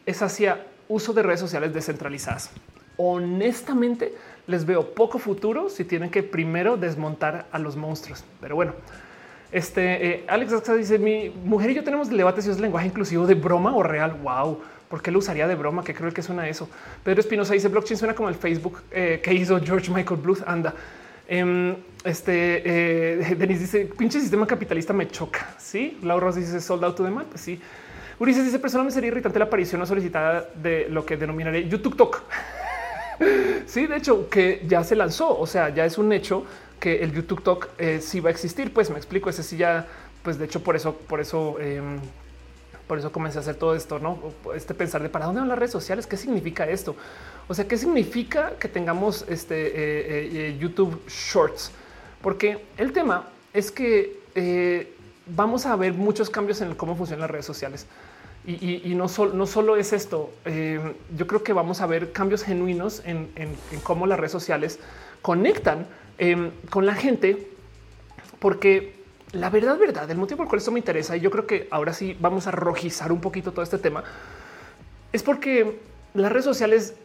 es 0.06 0.22
hacia 0.22 0.66
uso 0.88 1.14
de 1.14 1.24
redes 1.24 1.40
sociales 1.40 1.74
descentralizadas. 1.74 2.52
Honestamente, 2.98 4.14
les 4.48 4.66
veo 4.66 4.94
poco 4.94 5.20
futuro 5.20 5.70
si 5.70 5.86
tienen 5.86 6.10
que 6.10 6.24
primero 6.24 6.78
desmontar 6.78 7.48
a 7.52 7.60
los 7.60 7.76
monstruos. 7.76 8.24
Pero 8.42 8.56
bueno, 8.56 8.74
este 9.52 10.08
eh, 10.08 10.24
Alex 10.28 10.54
dice: 10.78 11.00
Mi 11.00 11.30
mujer 11.44 11.72
y 11.72 11.76
yo 11.76 11.84
tenemos 11.84 12.10
debate 12.10 12.42
si 12.42 12.50
es 12.50 12.60
lenguaje 12.60 12.88
inclusivo 12.88 13.26
de 13.26 13.36
broma 13.36 13.76
o 13.76 13.84
real. 13.84 14.18
Wow. 14.22 14.60
¿Por 14.90 15.02
qué 15.02 15.12
lo 15.12 15.20
usaría 15.20 15.48
de 15.48 15.56
broma? 15.56 15.84
Que 15.84 15.94
creo 15.94 16.12
que 16.12 16.22
suena 16.22 16.48
eso. 16.48 16.68
Pedro 17.04 17.20
Espinosa 17.20 17.54
dice 17.54 17.68
blockchain 17.68 17.98
suena 17.98 18.16
como 18.16 18.30
el 18.30 18.36
Facebook 18.36 18.82
eh, 18.92 19.20
que 19.24 19.34
hizo 19.34 19.60
George 19.60 19.92
Michael 19.92 20.20
Bluth. 20.20 20.42
Anda. 20.46 20.74
Em, 21.28 21.76
este 22.04 22.64
eh, 22.66 23.36
Denis 23.38 23.60
dice 23.60 23.86
pinche 23.86 24.20
sistema 24.20 24.48
capitalista 24.48 24.94
me 24.94 25.08
choca. 25.08 25.54
Sí, 25.60 26.00
Laura 26.02 26.32
dice 26.32 26.60
soldado 26.60 26.96
to 26.96 27.04
demand. 27.04 27.28
Pues 27.28 27.42
sí. 27.42 27.62
Ulises 28.20 28.44
dice 28.44 28.60
personalmente 28.60 28.96
sería 28.96 29.10
irritante 29.10 29.40
la 29.40 29.46
aparición 29.46 29.80
no 29.80 29.86
solicitada 29.86 30.50
de 30.56 30.90
lo 30.90 31.06
que 31.06 31.18
denominaría 31.18 31.62
YouTube 31.62 31.96
Talk. 31.96 32.24
sí, 33.66 33.88
de 33.88 33.96
hecho, 33.96 34.30
que 34.30 34.64
ya 34.68 34.84
se 34.84 34.96
lanzó. 34.96 35.40
O 35.40 35.48
sea, 35.48 35.70
ya 35.70 35.86
es 35.86 35.98
un 35.98 36.12
hecho 36.12 36.46
que 36.80 37.04
el 37.04 37.14
YouTube 37.14 37.44
Talk 37.44 37.70
eh, 37.78 38.00
sí 38.02 38.20
va 38.20 38.30
a 38.30 38.32
existir. 38.32 38.74
Pues 38.74 38.90
me 38.90 38.98
explico. 38.98 39.30
Ese 39.30 39.44
sí 39.44 39.58
ya, 39.58 39.88
pues 40.24 40.38
de 40.38 40.46
hecho, 40.46 40.64
por 40.64 40.76
eso, 40.76 40.96
por 40.96 41.20
eso, 41.20 41.60
em, 41.60 42.00
por 42.88 42.98
eso 42.98 43.12
comencé 43.12 43.38
a 43.38 43.42
hacer 43.42 43.56
todo 43.56 43.76
esto, 43.76 44.00
no? 44.00 44.18
Este 44.56 44.74
pensar 44.74 45.04
de 45.04 45.10
para 45.10 45.26
dónde 45.26 45.42
van 45.42 45.50
las 45.50 45.60
redes 45.60 45.72
sociales, 45.72 46.08
qué 46.08 46.18
significa 46.18 46.68
esto. 46.68 46.96
O 47.50 47.56
sea, 47.56 47.68
¿qué 47.68 47.78
significa 47.78 48.54
que 48.60 48.68
tengamos 48.68 49.26
este 49.28 49.68
eh, 49.68 49.72
eh, 49.76 50.30
eh, 50.34 50.58
YouTube 50.60 51.02
Shorts? 51.08 51.72
Porque 52.22 52.64
el 52.78 52.94
tema 52.94 53.28
es 53.54 53.72
que 53.72 54.20
vamos 55.26 55.66
a 55.66 55.76
ver 55.76 55.94
muchos 55.94 56.30
cambios 56.30 56.62
en 56.62 56.76
cómo 56.76 56.96
funcionan 56.96 57.22
las 57.22 57.32
redes 57.32 57.46
sociales. 57.46 57.88
Y, 58.46 58.94
no, 58.96 59.08
no, 59.34 59.46
solo 59.48 59.78
es 59.78 59.94
esto, 59.94 60.32
yo 60.46 61.28
creo 61.28 61.44
que 61.44 61.54
vamos 61.54 61.82
a 61.82 61.88
ver 61.88 62.12
cambios 62.12 62.44
genuinos 62.44 63.02
en, 63.06 63.30
cómo 63.84 64.06
las 64.06 64.20
redes 64.20 64.32
sociales 64.32 64.80
conectan 65.22 65.88
con 66.70 66.86
la 66.86 66.96
gente, 66.96 67.48
porque 68.40 68.96
la 69.32 69.50
verdad, 69.50 69.78
verdad, 69.78 70.10
el 70.10 70.18
motivo 70.18 70.38
por 70.38 70.46
el 70.46 70.50
cual 70.50 70.60
esto 70.60 70.72
me 70.72 70.80
interesa, 70.80 71.16
y 71.16 71.20
yo 71.20 71.32
creo 71.32 71.46
que 71.46 71.68
ahora 71.72 71.94
sí 71.94 72.18
vamos 72.20 72.48
a 72.48 72.52
rojizar 72.52 73.12
un 73.12 73.22
poquito 73.22 73.52
todo 73.52 73.64
este 73.64 73.78
tema, 73.78 74.04
es 75.14 75.24
porque 75.24 75.80
las 76.14 76.32
redes 76.32 76.46
sociales 76.46 76.96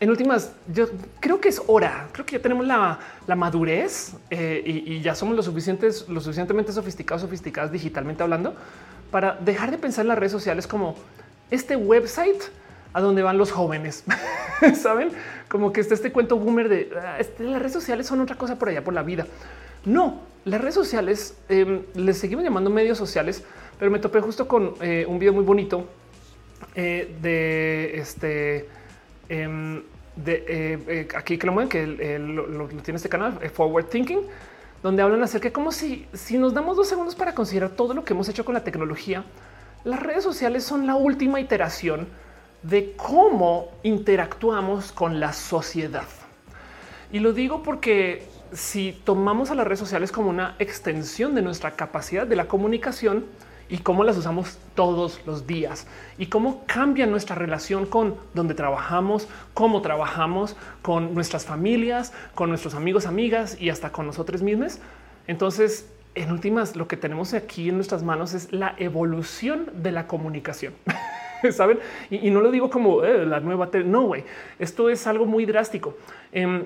en 0.00 0.10
últimas, 0.10 0.52
yo 0.66 0.88
creo 1.20 1.40
que 1.40 1.48
es 1.48 1.62
hora. 1.66 2.08
Creo 2.12 2.26
que 2.26 2.36
ya 2.36 2.42
tenemos 2.42 2.66
la, 2.66 2.98
madurez 3.36 4.14
eh, 4.30 4.62
y, 4.64 5.00
ya 5.00 5.14
somos 5.14 5.36
lo 5.36 5.42
suficientes, 5.42 6.08
lo 6.08 6.20
suficientemente 6.20 6.72
sofisticados, 6.72 7.22
sofisticadas 7.22 7.70
digitalmente 7.70 8.22
hablando 8.22 8.54
para 9.10 9.36
dejar 9.36 9.70
de 9.70 9.78
pensar 9.78 10.02
en 10.04 10.08
las 10.08 10.18
redes 10.18 10.32
sociales 10.32 10.66
como 10.66 10.96
este 11.50 11.76
website 11.76 12.42
a 12.92 13.00
donde 13.00 13.22
van 13.22 13.38
los 13.38 13.50
jóvenes. 13.52 14.04
Saben 14.80 15.10
como 15.48 15.72
que 15.72 15.80
está 15.80 15.94
este 15.94 16.12
cuento 16.12 16.38
boomer 16.38 16.68
de 16.68 16.90
ah, 16.96 17.16
este, 17.18 17.44
las 17.44 17.60
redes 17.60 17.72
sociales 17.72 18.06
son 18.06 18.20
otra 18.20 18.36
cosa 18.36 18.58
por 18.58 18.68
allá 18.68 18.82
por 18.82 18.94
la 18.94 19.02
vida. 19.02 19.26
No, 19.84 20.20
las 20.44 20.60
redes 20.60 20.74
sociales 20.74 21.36
em, 21.48 21.82
les 21.94 22.18
seguimos 22.18 22.44
llamando 22.44 22.70
medios 22.70 22.98
sociales, 22.98 23.44
pero 23.78 23.90
me 23.90 23.98
topé 23.98 24.20
justo 24.20 24.46
con 24.46 24.74
eh, 24.80 25.04
un 25.08 25.18
video 25.18 25.32
muy 25.32 25.44
bonito 25.44 25.86
eh, 26.74 27.16
de 27.20 27.98
este 27.98 28.68
em, 29.28 29.82
de 30.16 30.44
eh, 30.46 31.08
aquí 31.16 31.38
que 31.38 31.46
lo 31.46 31.52
mueven, 31.52 31.68
que 31.68 31.86
lo, 32.18 32.68
tiene 32.68 32.96
este 32.96 33.08
canal 33.08 33.38
Forward 33.50 33.86
Thinking, 33.86 34.20
donde 34.82 35.02
hablan 35.02 35.22
acerca 35.22 35.48
de 35.48 35.52
cómo 35.52 35.72
si, 35.72 36.06
si 36.12 36.38
nos 36.38 36.52
damos 36.54 36.76
dos 36.76 36.88
segundos 36.88 37.14
para 37.14 37.34
considerar 37.34 37.70
todo 37.70 37.94
lo 37.94 38.04
que 38.04 38.12
hemos 38.12 38.28
hecho 38.28 38.44
con 38.44 38.54
la 38.54 38.62
tecnología, 38.62 39.24
las 39.84 40.00
redes 40.00 40.22
sociales 40.22 40.64
son 40.64 40.86
la 40.86 40.96
última 40.96 41.40
iteración 41.40 42.06
de 42.62 42.94
cómo 42.96 43.68
interactuamos 43.82 44.92
con 44.92 45.20
la 45.20 45.32
sociedad. 45.32 46.06
Y 47.12 47.18
lo 47.18 47.32
digo 47.32 47.62
porque 47.62 48.26
si 48.52 48.92
tomamos 49.04 49.50
a 49.50 49.54
las 49.54 49.66
redes 49.66 49.80
sociales 49.80 50.12
como 50.12 50.30
una 50.30 50.56
extensión 50.58 51.34
de 51.34 51.42
nuestra 51.42 51.72
capacidad 51.72 52.26
de 52.26 52.36
la 52.36 52.46
comunicación 52.46 53.26
y 53.68 53.78
cómo 53.78 54.04
las 54.04 54.18
usamos 54.18 54.58
todos 54.74 55.20
los 55.26 55.46
días 55.46 55.86
y 56.18 56.26
cómo 56.26 56.62
cambia 56.66 57.06
nuestra 57.06 57.34
relación 57.34 57.86
con 57.86 58.16
donde 58.34 58.54
trabajamos, 58.54 59.28
cómo 59.54 59.80
trabajamos 59.80 60.56
con 60.82 61.14
nuestras 61.14 61.46
familias, 61.46 62.12
con 62.34 62.50
nuestros 62.50 62.74
amigos, 62.74 63.06
amigas 63.06 63.56
y 63.60 63.70
hasta 63.70 63.90
con 63.90 64.06
nosotros 64.06 64.42
mismos. 64.42 64.78
Entonces, 65.26 65.88
en 66.14 66.30
últimas, 66.30 66.76
lo 66.76 66.88
que 66.88 66.98
tenemos 66.98 67.32
aquí 67.32 67.70
en 67.70 67.76
nuestras 67.76 68.02
manos 68.02 68.34
es 68.34 68.52
la 68.52 68.74
evolución 68.78 69.70
de 69.74 69.92
la 69.92 70.06
comunicación. 70.06 70.74
Saben? 71.52 71.78
Y, 72.10 72.30
no 72.30 72.40
lo 72.40 72.50
digo 72.50 72.70
como 72.70 73.02
eh, 73.04 73.26
la 73.26 73.40
nueva. 73.40 73.68
No, 73.84 74.02
güey, 74.02 74.24
esto 74.58 74.88
es 74.88 75.06
algo 75.06 75.26
muy 75.26 75.46
drástico. 75.46 75.96
Eh, 76.32 76.64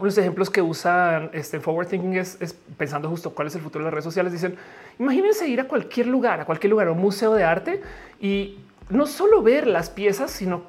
unos 0.00 0.18
ejemplos 0.18 0.50
que 0.50 0.60
usan 0.60 1.30
este 1.32 1.60
forward 1.60 1.86
thinking 1.86 2.14
es, 2.14 2.36
pensando 2.76 3.08
justo 3.08 3.30
cuál 3.30 3.48
es 3.48 3.54
el 3.54 3.60
futuro 3.60 3.84
de 3.84 3.86
las 3.86 3.94
redes 3.94 4.04
sociales. 4.04 4.32
Dicen, 4.32 4.56
imagínense 4.98 5.46
ir 5.48 5.60
a 5.60 5.68
cualquier 5.68 6.06
lugar, 6.06 6.40
a 6.40 6.44
cualquier 6.44 6.70
lugar, 6.70 6.88
a 6.88 6.92
un 6.92 6.98
museo 6.98 7.34
de 7.34 7.44
arte 7.44 7.80
y 8.20 8.58
no 8.90 9.06
solo 9.06 9.42
ver 9.42 9.66
las 9.66 9.88
piezas, 9.88 10.30
sino 10.30 10.64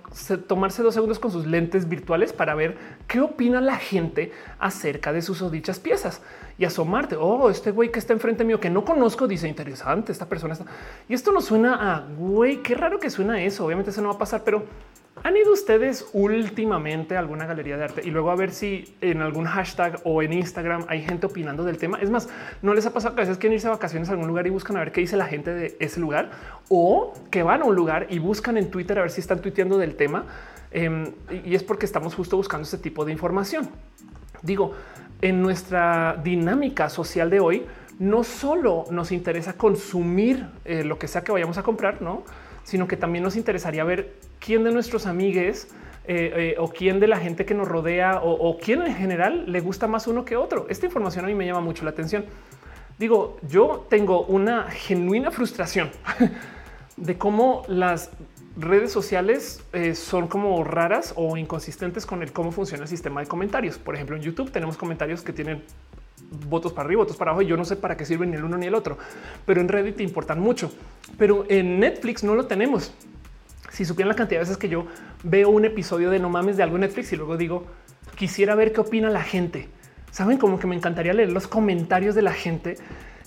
tomarse 0.48 0.82
dos 0.84 0.94
segundos 0.94 1.20
con 1.20 1.32
sus 1.32 1.46
lentes 1.46 1.90
virtuales 1.90 2.32
para 2.32 2.56
ver 2.56 2.78
qué 3.08 3.20
opina 3.20 3.60
la 3.60 3.78
gente 3.78 4.32
acerca 4.58 5.12
de 5.12 5.22
sus 5.22 5.42
o 5.42 5.50
dichas 5.50 5.80
piezas 5.80 6.22
y 6.58 6.66
asomarte. 6.66 7.18
Oh, 7.18 7.50
este 7.50 7.72
güey 7.72 7.92
que 7.92 8.00
está 8.00 8.14
enfrente 8.14 8.46
mío 8.46 8.60
que 8.60 8.70
no 8.70 8.86
conozco 8.86 9.28
dice 9.28 9.48
interesante. 9.48 10.12
Esta 10.12 10.30
persona 10.30 10.54
está 10.54 10.66
y 11.10 11.14
esto 11.14 11.32
no 11.32 11.42
suena 11.42 11.96
a 11.96 12.08
güey. 12.08 12.64
Qué 12.64 12.76
raro 12.76 13.00
que 13.00 13.10
suena 13.10 13.44
eso. 13.44 13.66
Obviamente 13.66 13.92
eso 13.92 14.02
no 14.02 14.10
va 14.10 14.16
a 14.16 14.20
pasar, 14.20 14.44
pero 14.46 14.64
¿Han 15.24 15.38
ido 15.38 15.54
ustedes 15.54 16.10
últimamente 16.14 17.16
a 17.16 17.20
alguna 17.20 17.46
galería 17.46 17.78
de 17.78 17.86
arte 17.86 18.02
y 18.04 18.12
luego 18.12 18.32
a 18.32 18.36
ver 18.36 18.52
si 18.52 18.96
en 19.02 19.22
algún 19.22 19.46
hashtag 19.46 20.00
o 20.04 20.22
en 20.22 20.34
Instagram 20.34 20.86
hay 20.88 21.02
gente 21.02 21.26
opinando 21.26 21.64
del 21.64 21.78
tema? 21.78 21.98
Es 22.02 22.10
más, 22.10 22.30
¿no 22.62 22.74
les 22.74 22.86
ha 22.86 22.94
pasado 22.94 23.16
que 23.16 23.22
a 23.22 23.24
veces 23.24 23.38
quieren 23.38 23.56
irse 23.56 23.68
a 23.68 23.72
vacaciones 23.72 24.10
a 24.10 24.12
algún 24.12 24.28
lugar 24.28 24.46
y 24.46 24.50
buscan 24.50 24.76
a 24.76 24.80
ver 24.80 24.92
qué 24.92 25.02
dice 25.02 25.16
la 25.18 25.26
gente 25.26 25.54
de 25.54 25.78
ese 25.80 26.00
lugar? 26.00 26.32
O 26.70 27.14
que 27.32 27.44
van 27.44 27.62
a 27.62 27.66
un 27.66 27.76
lugar 27.76 28.08
y 28.10 28.20
buscan 28.20 28.58
en 28.58 28.70
Twitter 28.70 29.00
a 29.00 29.02
ver 29.02 29.12
si 29.12 29.22
están 29.22 29.42
tuiteando 29.42 29.78
del 29.78 29.96
tema. 29.96 30.26
Em, 30.72 31.14
y 31.46 31.56
es 31.56 31.64
porque 31.64 31.86
estamos 31.86 32.14
justo 32.14 32.36
buscando 32.36 32.64
este 32.64 32.78
tipo 32.78 33.06
de 33.06 33.14
información. 33.14 33.70
Digo, 34.42 34.74
en 35.22 35.42
nuestra 35.42 36.20
dinámica 36.24 36.90
social 36.90 37.30
de 37.30 37.40
hoy, 37.40 37.66
no 38.00 38.24
solo 38.26 38.84
nos 38.92 39.12
interesa 39.12 39.54
consumir 39.54 40.46
eh, 40.66 40.84
lo 40.84 41.00
que 41.00 41.08
sea 41.08 41.24
que 41.24 41.32
vayamos 41.32 41.58
a 41.58 41.64
comprar, 41.64 42.02
no? 42.02 42.24
Sino 42.66 42.88
que 42.88 42.98
también 42.98 43.24
nos 43.24 43.38
interesaría 43.38 43.84
ver 43.84 44.16
quién 44.40 44.64
de 44.64 44.72
nuestros 44.72 45.06
amigues 45.06 45.70
eh, 46.08 46.34
eh, 46.36 46.56
o 46.60 46.68
quién 46.68 47.00
de 47.00 47.08
la 47.08 47.18
gente 47.18 47.46
que 47.46 47.54
nos 47.54 47.68
rodea 47.68 48.20
o, 48.22 48.58
quién 48.58 48.82
en 48.82 48.94
general 48.94 49.52
le 49.52 49.62
gusta 49.62 49.88
más 49.88 50.08
uno 50.08 50.26
que 50.26 50.36
otro. 50.36 50.66
Esta 50.68 50.88
información 50.88 51.26
a 51.26 51.28
mí 51.28 51.36
me 51.36 51.46
llama 51.46 51.62
mucho 51.62 51.86
la 51.86 51.92
atención. 51.92 52.26
Digo, 52.98 53.38
yo 53.48 53.86
tengo 53.90 54.26
una 54.26 54.70
genuina 54.70 55.32
frustración 55.32 55.92
de 56.98 57.18
cómo 57.18 57.64
las 57.68 58.10
redes 58.58 58.92
sociales 58.92 59.64
eh, 59.74 59.96
son 59.96 60.28
como 60.28 60.64
raras 60.64 61.14
o 61.18 61.38
inconsistentes 61.38 62.06
con 62.06 62.24
el 62.24 62.32
cómo 62.32 62.52
funciona 62.52 62.84
el 62.84 62.90
sistema 62.90 63.22
de 63.22 63.28
comentarios. 63.28 63.78
Por 63.78 63.96
ejemplo, 63.96 64.16
en 64.16 64.24
YouTube 64.24 64.52
tenemos 64.52 64.78
comentarios 64.78 65.22
que 65.22 65.34
tienen 65.34 65.64
votos 66.48 66.74
para 66.74 66.88
arriba, 66.88 67.04
votos 67.04 67.18
para 67.18 67.32
abajo. 67.32 67.42
Y 67.42 67.48
yo 67.48 67.58
no 67.58 67.66
sé 67.66 67.76
para 67.76 67.98
qué 67.98 68.06
sirven 68.06 68.32
ni 68.32 68.38
el 68.38 68.44
uno 68.44 68.58
ni 68.58 68.68
el 68.68 68.76
otro, 68.76 68.98
pero 69.46 69.62
en 69.62 69.68
Reddit 69.68 70.02
importan 70.02 70.40
mucho. 70.40 70.72
Pero 71.18 71.46
en 71.50 71.80
Netflix 71.80 72.24
no 72.24 72.36
lo 72.36 72.46
tenemos. 72.48 72.94
Si 73.72 73.86
supieran 73.86 74.10
la 74.10 74.16
cantidad 74.16 74.40
de 74.40 74.46
veces 74.46 74.58
que 74.58 74.70
yo 74.70 74.86
veo 75.24 75.50
un 75.50 75.66
episodio 75.66 76.10
de 76.10 76.20
no 76.20 76.30
mames 76.30 76.58
de 76.58 76.64
algo 76.64 76.76
en 76.76 76.82
Netflix 76.82 77.12
y 77.12 77.18
luego 77.18 77.36
digo 77.36 77.66
quisiera 78.16 78.56
ver 78.56 78.72
qué 78.72 78.82
opina 78.82 79.10
la 79.10 79.22
gente. 79.22 79.68
Saben 80.12 80.38
como 80.38 80.60
que 80.60 80.68
me 80.68 80.76
encantaría 80.76 81.14
leer 81.14 81.32
los 81.32 81.48
comentarios 81.48 82.16
de 82.16 82.22
la 82.22 82.32
gente 82.32 82.78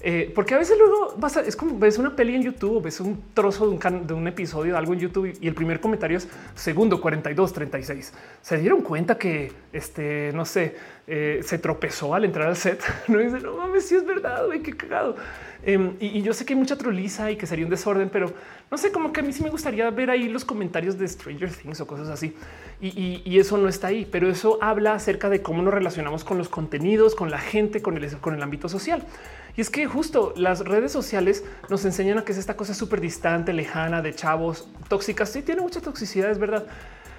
eh, 0.01 0.31
porque 0.33 0.55
a 0.55 0.59
veces 0.59 0.79
luego 0.79 1.15
vas 1.17 1.37
a, 1.37 1.41
es 1.41 1.57
como 1.57 1.77
ves 1.77 1.99
una 1.99 2.15
peli 2.15 2.37
en 2.37 2.43
YouTube, 2.43 2.83
ves 2.83 3.01
un 3.01 3.21
trozo 3.35 3.69
de 3.69 3.75
un, 3.75 4.07
de 4.07 4.15
un 4.15 4.29
episodio 4.29 4.73
de 4.73 4.79
algo 4.79 4.93
en 4.93 5.01
YouTube 5.01 5.37
y 5.41 5.49
el 5.49 5.55
primer 5.55 5.81
comentario 5.81 6.19
es 6.19 6.29
segundo 6.55 7.01
42, 7.01 7.53
36. 7.53 8.13
Se 8.41 8.59
dieron 8.59 8.83
cuenta 8.83 9.19
que 9.19 9.51
este, 9.73 10.31
no 10.35 10.45
sé, 10.45 10.77
eh, 11.09 11.41
se 11.43 11.59
tropezó 11.59 12.15
al 12.15 12.25
entrar 12.25 12.47
al 12.49 12.57
set. 12.57 12.81
No 13.09 13.19
dice, 13.19 13.41
no 13.41 13.57
mames, 13.57 13.87
si 13.87 13.97
es 13.97 14.07
verdad, 14.07 14.47
güey, 14.47 14.63
qué 14.63 14.77
cagado. 14.77 15.17
Em, 15.65 15.95
y, 15.99 16.23
yo 16.23 16.33
sé 16.33 16.45
que 16.45 16.53
hay 16.53 16.59
mucha 16.59 16.77
troliza 16.77 17.33
y 17.33 17.37
que 17.37 17.47
sería 17.47 17.65
un 17.65 17.71
desorden, 17.71 18.09
pero 18.11 18.33
no 18.71 18.79
sé, 18.79 18.93
como 18.93 19.13
que 19.13 19.21
a 19.21 19.23
mí 19.25 19.33
sí 19.33 19.43
me 19.43 19.51
gustaría 19.51 19.91
ver 19.91 20.11
ahí 20.11 20.29
los 20.29 20.45
comentarios 20.45 20.97
de 20.97 21.09
Stranger 21.09 21.53
Things 21.53 21.81
o 21.81 21.87
cosas 21.87 22.09
así. 22.09 22.37
Y, 22.81 23.39
eso 23.39 23.59
no 23.59 23.69
está 23.69 23.89
ahí, 23.89 24.07
pero 24.09 24.31
eso 24.31 24.59
habla 24.63 24.95
acerca 24.95 25.29
de 25.29 25.43
cómo 25.43 25.63
nos 25.63 25.75
relacionamos 25.75 26.23
con 26.23 26.39
los 26.39 26.49
contenidos, 26.49 27.17
con 27.17 27.31
la 27.31 27.39
gente, 27.39 27.83
con 27.83 27.97
el 27.97 28.43
ámbito 28.43 28.69
social. 28.69 29.05
Y 29.59 29.61
es 29.61 29.71
que 29.71 29.89
justo 29.89 30.33
las 30.37 30.61
redes 30.61 30.93
sociales 30.93 31.43
nos 31.69 31.85
enseñan 31.85 32.17
a 32.19 32.25
que 32.25 32.31
es 32.31 32.39
esta 32.39 32.57
cosa 32.57 32.75
súper 32.75 33.01
distante, 33.01 33.53
lejana, 33.53 34.03
de 34.03 34.15
chavos, 34.15 34.69
tóxicas. 34.87 35.31
Sí, 35.31 35.43
tiene 35.43 35.63
mucha 35.63 35.81
toxicidad, 35.81 36.31
es 36.31 36.39
verdad 36.39 36.65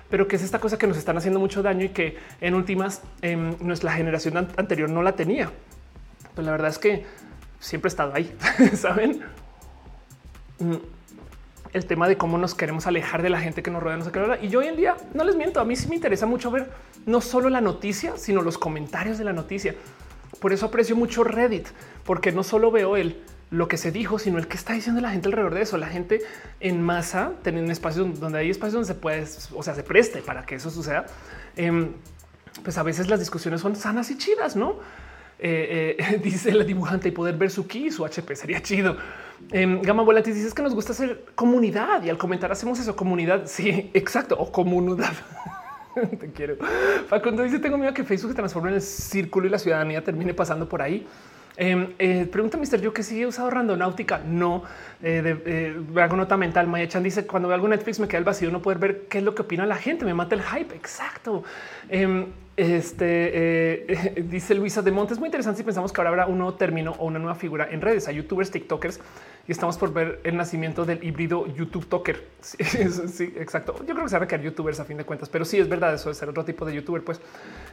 pero 0.10 0.28
que 0.28 0.38
es 0.38 0.42
esta 0.42 0.60
cosa 0.60 0.78
que 0.78 0.88
nos 0.88 0.98
están 0.98 1.18
haciendo 1.18 1.40
mucho 1.40 1.62
daño 1.62 1.84
y 1.84 1.90
que 1.90 2.18
en 2.40 2.56
últimas 2.56 3.02
en 3.22 3.58
nuestra 3.60 3.92
generación 3.92 4.38
anterior 4.56 4.90
no 4.90 5.04
la 5.04 5.18
tenía. 5.18 5.52
Pues 6.34 6.46
la 6.46 6.52
verdad 6.54 6.70
es 6.70 6.80
que 6.80 7.06
siempre 7.60 7.90
he 7.90 7.92
estado 7.92 8.16
ahí, 8.16 8.34
saben? 8.74 9.22
Mm, 10.60 10.76
el 11.74 11.86
tema 11.86 12.08
de 12.08 12.18
cómo 12.18 12.38
nos 12.38 12.56
queremos 12.56 12.88
alejar 12.88 13.22
de 13.22 13.30
la 13.30 13.42
gente 13.42 13.62
que 13.62 13.70
nos 13.70 13.84
rodea, 13.84 13.98
no 13.98 14.06
sé 14.06 14.12
qué. 14.14 14.40
Y 14.42 14.48
yo 14.48 14.60
hoy 14.60 14.68
en 14.68 14.78
día 14.78 14.96
no 15.14 15.26
les 15.26 15.36
miento, 15.36 15.60
a 15.60 15.66
mí 15.66 15.76
sí 15.76 15.90
me 15.90 15.96
interesa 15.96 16.26
mucho 16.26 16.50
ver 16.50 16.72
no 17.06 17.20
solo 17.20 17.50
la 17.50 17.60
noticia, 17.60 18.14
sino 18.16 18.42
los 18.42 18.58
comentarios 18.58 19.18
de 19.18 19.26
la 19.26 19.34
noticia. 19.34 19.76
Por 20.40 20.54
eso 20.54 20.68
aprecio 20.68 20.96
mucho 20.96 21.24
Reddit, 21.24 21.68
porque 22.04 22.32
no 22.32 22.44
solo 22.44 22.72
veo 22.72 22.96
el 22.98 23.22
lo 23.52 23.68
que 23.68 23.78
se 23.78 23.92
dijo, 23.92 24.20
sino 24.20 24.38
el 24.38 24.48
que 24.48 24.58
está 24.58 24.74
diciendo 24.74 25.02
la 25.02 25.10
gente 25.10 25.28
alrededor 25.28 25.56
de 25.56 25.62
eso. 25.62 25.78
La 25.78 25.88
gente 25.88 26.22
en 26.60 26.82
masa, 26.82 27.34
teniendo 27.42 27.72
espacios 27.72 28.20
donde 28.20 28.40
hay 28.40 28.50
espacios 28.50 28.74
donde 28.74 28.88
se 28.88 28.96
puede, 28.96 29.26
o 29.56 29.64
sea, 29.64 29.74
se 29.74 29.84
preste 29.84 30.22
para 30.22 30.46
que 30.46 30.56
eso 30.56 30.70
suceda. 30.70 31.06
Em, 31.56 31.94
pues 32.64 32.78
a 32.78 32.84
veces 32.84 33.10
las 33.10 33.20
discusiones 33.20 33.62
son 33.62 33.76
sanas 33.76 34.12
y 34.12 34.18
chidas, 34.18 34.56
no? 34.56 34.78
Eh, 35.40 35.96
eh, 35.98 36.20
dice 36.24 36.52
la 36.52 36.64
dibujante 36.64 37.08
y 37.08 37.12
poder 37.12 37.38
ver 37.38 37.50
su 37.50 37.66
ki 37.66 37.92
su 37.92 38.06
HP 38.06 38.36
sería 38.36 38.62
chido. 38.62 38.98
Eh, 39.52 39.80
Gama 39.82 40.04
Volatis 40.04 40.36
dice 40.36 40.54
que 40.54 40.62
nos 40.62 40.76
gusta 40.76 40.92
hacer 40.92 41.26
comunidad 41.34 42.04
y 42.04 42.10
al 42.10 42.18
comentar 42.18 42.52
hacemos 42.52 42.80
eso, 42.80 42.96
comunidad. 42.96 43.44
Sí, 43.46 43.90
exacto. 43.94 44.36
O 44.38 44.52
comunidad. 44.52 45.14
Te 46.20 46.32
quiero. 46.32 46.58
Facundo 47.08 47.44
dice: 47.44 47.60
Tengo 47.60 47.78
miedo 47.78 47.94
que 47.94 48.04
Facebook 48.04 48.32
se 48.32 48.36
transforme 48.36 48.70
en 48.70 48.76
el 48.76 48.82
círculo 48.82 49.48
y 49.48 49.50
la 49.50 49.60
ciudadanía 49.60 50.04
termine 50.04 50.34
pasando 50.34 50.68
por 50.68 50.82
ahí. 50.82 51.08
Em, 51.58 51.94
eh, 52.00 52.26
pregunta 52.32 52.58
Mr. 52.58 52.80
Yo 52.80 52.94
que 52.94 53.04
si 53.04 53.22
he 53.22 53.28
usado 53.28 53.50
randonáutica. 53.50 54.20
No 54.26 54.64
eh, 55.04 55.42
eh, 55.46 56.02
hago 56.02 56.16
nota 56.16 56.38
mental. 56.38 56.68
Maya 56.68 56.88
Chan 56.88 57.04
dice 57.04 57.28
cuando 57.28 57.50
veo 57.50 57.56
algo 57.56 57.68
Netflix 57.68 58.00
me 58.00 58.08
queda 58.08 58.20
el 58.20 58.24
vacío 58.24 58.50
no 58.50 58.62
poder 58.62 58.80
ver 58.80 59.08
qué 59.10 59.18
es 59.18 59.24
lo 59.24 59.36
que 59.36 59.42
opina 59.42 59.66
la 59.66 59.76
gente. 59.76 60.06
Me 60.06 60.14
mata 60.14 60.36
el 60.36 60.42
hype. 60.42 60.74
Exacto. 60.74 61.44
Em, 61.90 62.28
este 62.56 64.16
dice 64.30 64.56
Luisa 64.56 64.82
de 64.82 64.92
Montes. 64.92 65.20
Muy 65.20 65.28
interesante 65.28 65.58
si 65.58 65.64
pensamos 65.64 65.92
que 65.92 66.00
ahora 66.00 66.10
habrá 66.12 66.28
un 66.28 66.38
nuevo 66.38 66.54
término 66.54 66.96
o 66.98 67.06
una 67.06 67.20
nueva 67.20 67.36
figura 67.36 67.68
en 67.70 67.82
redes. 67.82 68.08
a 68.08 68.12
youtubers, 68.14 68.52
tiktokers 68.52 69.02
y 69.50 69.52
estamos 69.52 69.80
por 69.80 69.92
ver 69.92 70.20
el 70.24 70.38
nacimiento 70.38 70.86
del 70.86 71.04
híbrido 71.04 71.48
YouTube 71.48 71.88
Talker. 71.90 72.24
Sí, 73.10 73.34
exacto. 73.36 73.76
Yo 73.80 73.96
creo 73.96 74.04
que 74.04 74.10
se 74.10 74.16
van 74.16 74.24
a 74.24 74.28
quedar 74.28 74.44
youtubers 74.44 74.80
a 74.80 74.86
fin 74.86 74.96
de 74.96 75.06
cuentas, 75.06 75.28
pero 75.28 75.44
sí 75.44 75.58
es 75.58 75.68
verdad. 75.68 75.96
Eso 75.96 76.12
es 76.12 76.18
ser 76.18 76.30
otro 76.30 76.46
tipo 76.46 76.66
de 76.66 76.76
youtuber. 76.76 77.04
Pues 77.04 77.20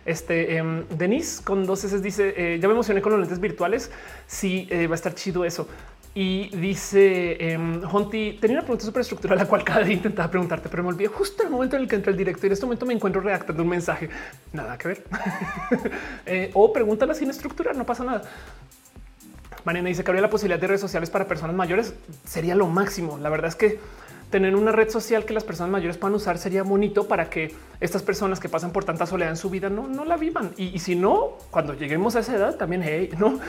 este 0.07 0.63
um, 0.63 0.85
Denise 0.89 1.45
con 1.45 1.67
dos 1.67 1.85
S 1.85 2.01
dice: 2.01 2.33
eh, 2.35 2.59
Ya 2.59 2.67
me 2.67 2.73
emocioné 2.73 3.03
con 3.03 3.13
los 3.13 3.21
lentes 3.21 3.39
virtuales. 3.39 3.91
Sí, 4.27 4.67
eh, 4.71 4.87
va 4.87 4.95
a 4.95 4.97
estar 4.97 5.15
chido 5.15 5.45
eso. 5.45 5.69
Y 6.15 6.49
dice 6.57 7.37
eh, 7.39 7.59
Honti, 7.93 8.39
tenía 8.41 8.57
una 8.57 8.63
pregunta 8.63 8.87
súper 8.87 9.03
estructural, 9.03 9.37
la 9.37 9.45
cual 9.45 9.63
cada 9.63 9.81
día 9.85 9.97
intentaba 9.97 10.31
preguntarte, 10.31 10.71
pero 10.71 10.83
me 10.83 10.89
olvidé 10.89 11.09
justo 11.09 11.43
el 11.43 11.51
momento 11.51 11.77
en 11.77 11.83
el 11.83 11.89
que 11.89 11.97
entré 11.97 12.11
el 12.11 12.17
directo 12.17 12.47
y 12.47 12.49
en 12.49 12.53
este 12.55 12.65
momento 12.65 12.87
me 12.87 12.95
encuentro 12.95 13.21
redactando 13.21 13.63
un 13.63 13.69
mensaje. 13.69 14.09
Nada 14.51 14.79
que 14.79 14.89
ver. 14.89 15.05
eh, 16.25 16.51
o 16.55 16.73
pregúntala 16.73 17.13
sin 17.13 17.29
estructura, 17.29 17.75
no 17.75 17.85
pasa 17.85 18.03
nada. 18.03 18.23
Mariana 19.67 19.91
dice 19.91 20.03
que 20.03 20.11
habría 20.11 20.23
la 20.23 20.31
posibilidad 20.31 20.59
de 20.59 20.67
redes 20.67 20.81
sociales 20.81 21.11
para 21.11 21.27
personas 21.27 21.55
mayores. 21.55 21.95
Sería 22.25 22.55
lo 22.55 22.67
máximo. 22.69 23.19
La 23.19 23.29
verdad 23.29 23.49
es 23.49 23.57
que 23.57 23.79
tener 24.31 24.57
una 24.57 24.73
red 24.73 24.89
social 24.89 25.25
que 25.25 25.35
las 25.35 25.45
personas 25.45 25.71
mayores 25.71 25.99
puedan 25.99 26.15
usar 26.15 26.39
sería 26.39 26.63
bonito 26.63 27.07
para 27.07 27.29
que 27.29 27.55
estas 27.81 28.03
personas 28.03 28.41
que 28.41 28.49
pasan 28.49 28.73
por 28.73 28.85
tanta 28.85 29.07
soledad 29.07 29.31
en 29.31 29.37
su 29.37 29.51
vida 29.51 29.69
no, 29.69 29.87
no 29.87 30.05
la 30.05 30.17
vivan. 30.17 30.53
Y, 30.57 30.69
y 30.69 30.79
si 30.79 30.95
no, 30.97 31.33
cuando 31.51 31.75
lleguemos 31.75 32.17
a 32.17 32.21
esa 32.21 32.35
edad 32.35 32.57
también, 32.57 32.83
hey, 32.83 33.11
no 33.19 33.41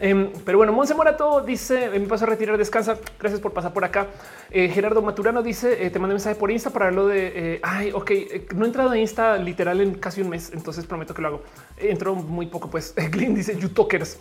Em, 0.00 0.30
pero 0.44 0.58
bueno, 0.58 0.72
Monse 0.72 0.94
Morato 0.94 1.40
dice: 1.40 1.90
Me 1.90 2.00
paso 2.00 2.24
a 2.24 2.28
retirar, 2.28 2.56
descansa. 2.56 2.98
Gracias 3.18 3.40
por 3.40 3.52
pasar 3.52 3.72
por 3.72 3.84
acá. 3.84 4.06
Eh, 4.50 4.68
Gerardo 4.68 5.02
Maturano 5.02 5.42
dice: 5.42 5.84
eh, 5.84 5.90
Te 5.90 5.98
mandé 5.98 6.14
mensaje 6.14 6.36
por 6.36 6.50
Insta 6.50 6.70
para 6.70 6.90
lo 6.90 7.08
de 7.08 7.32
eh, 7.34 7.60
ay, 7.62 7.90
ok, 7.92 8.10
no 8.54 8.64
he 8.64 8.68
entrado 8.68 8.90
a 8.90 8.98
Insta 8.98 9.36
literal 9.36 9.80
en 9.80 9.94
casi 9.94 10.20
un 10.20 10.28
mes, 10.28 10.52
entonces 10.54 10.86
prometo 10.86 11.14
que 11.14 11.22
lo 11.22 11.28
hago. 11.28 11.42
Entro 11.76 12.14
muy 12.14 12.46
poco. 12.46 12.70
Pues 12.70 12.94
Glyn 13.10 13.34
dice: 13.34 13.58
YouTokers. 13.58 14.18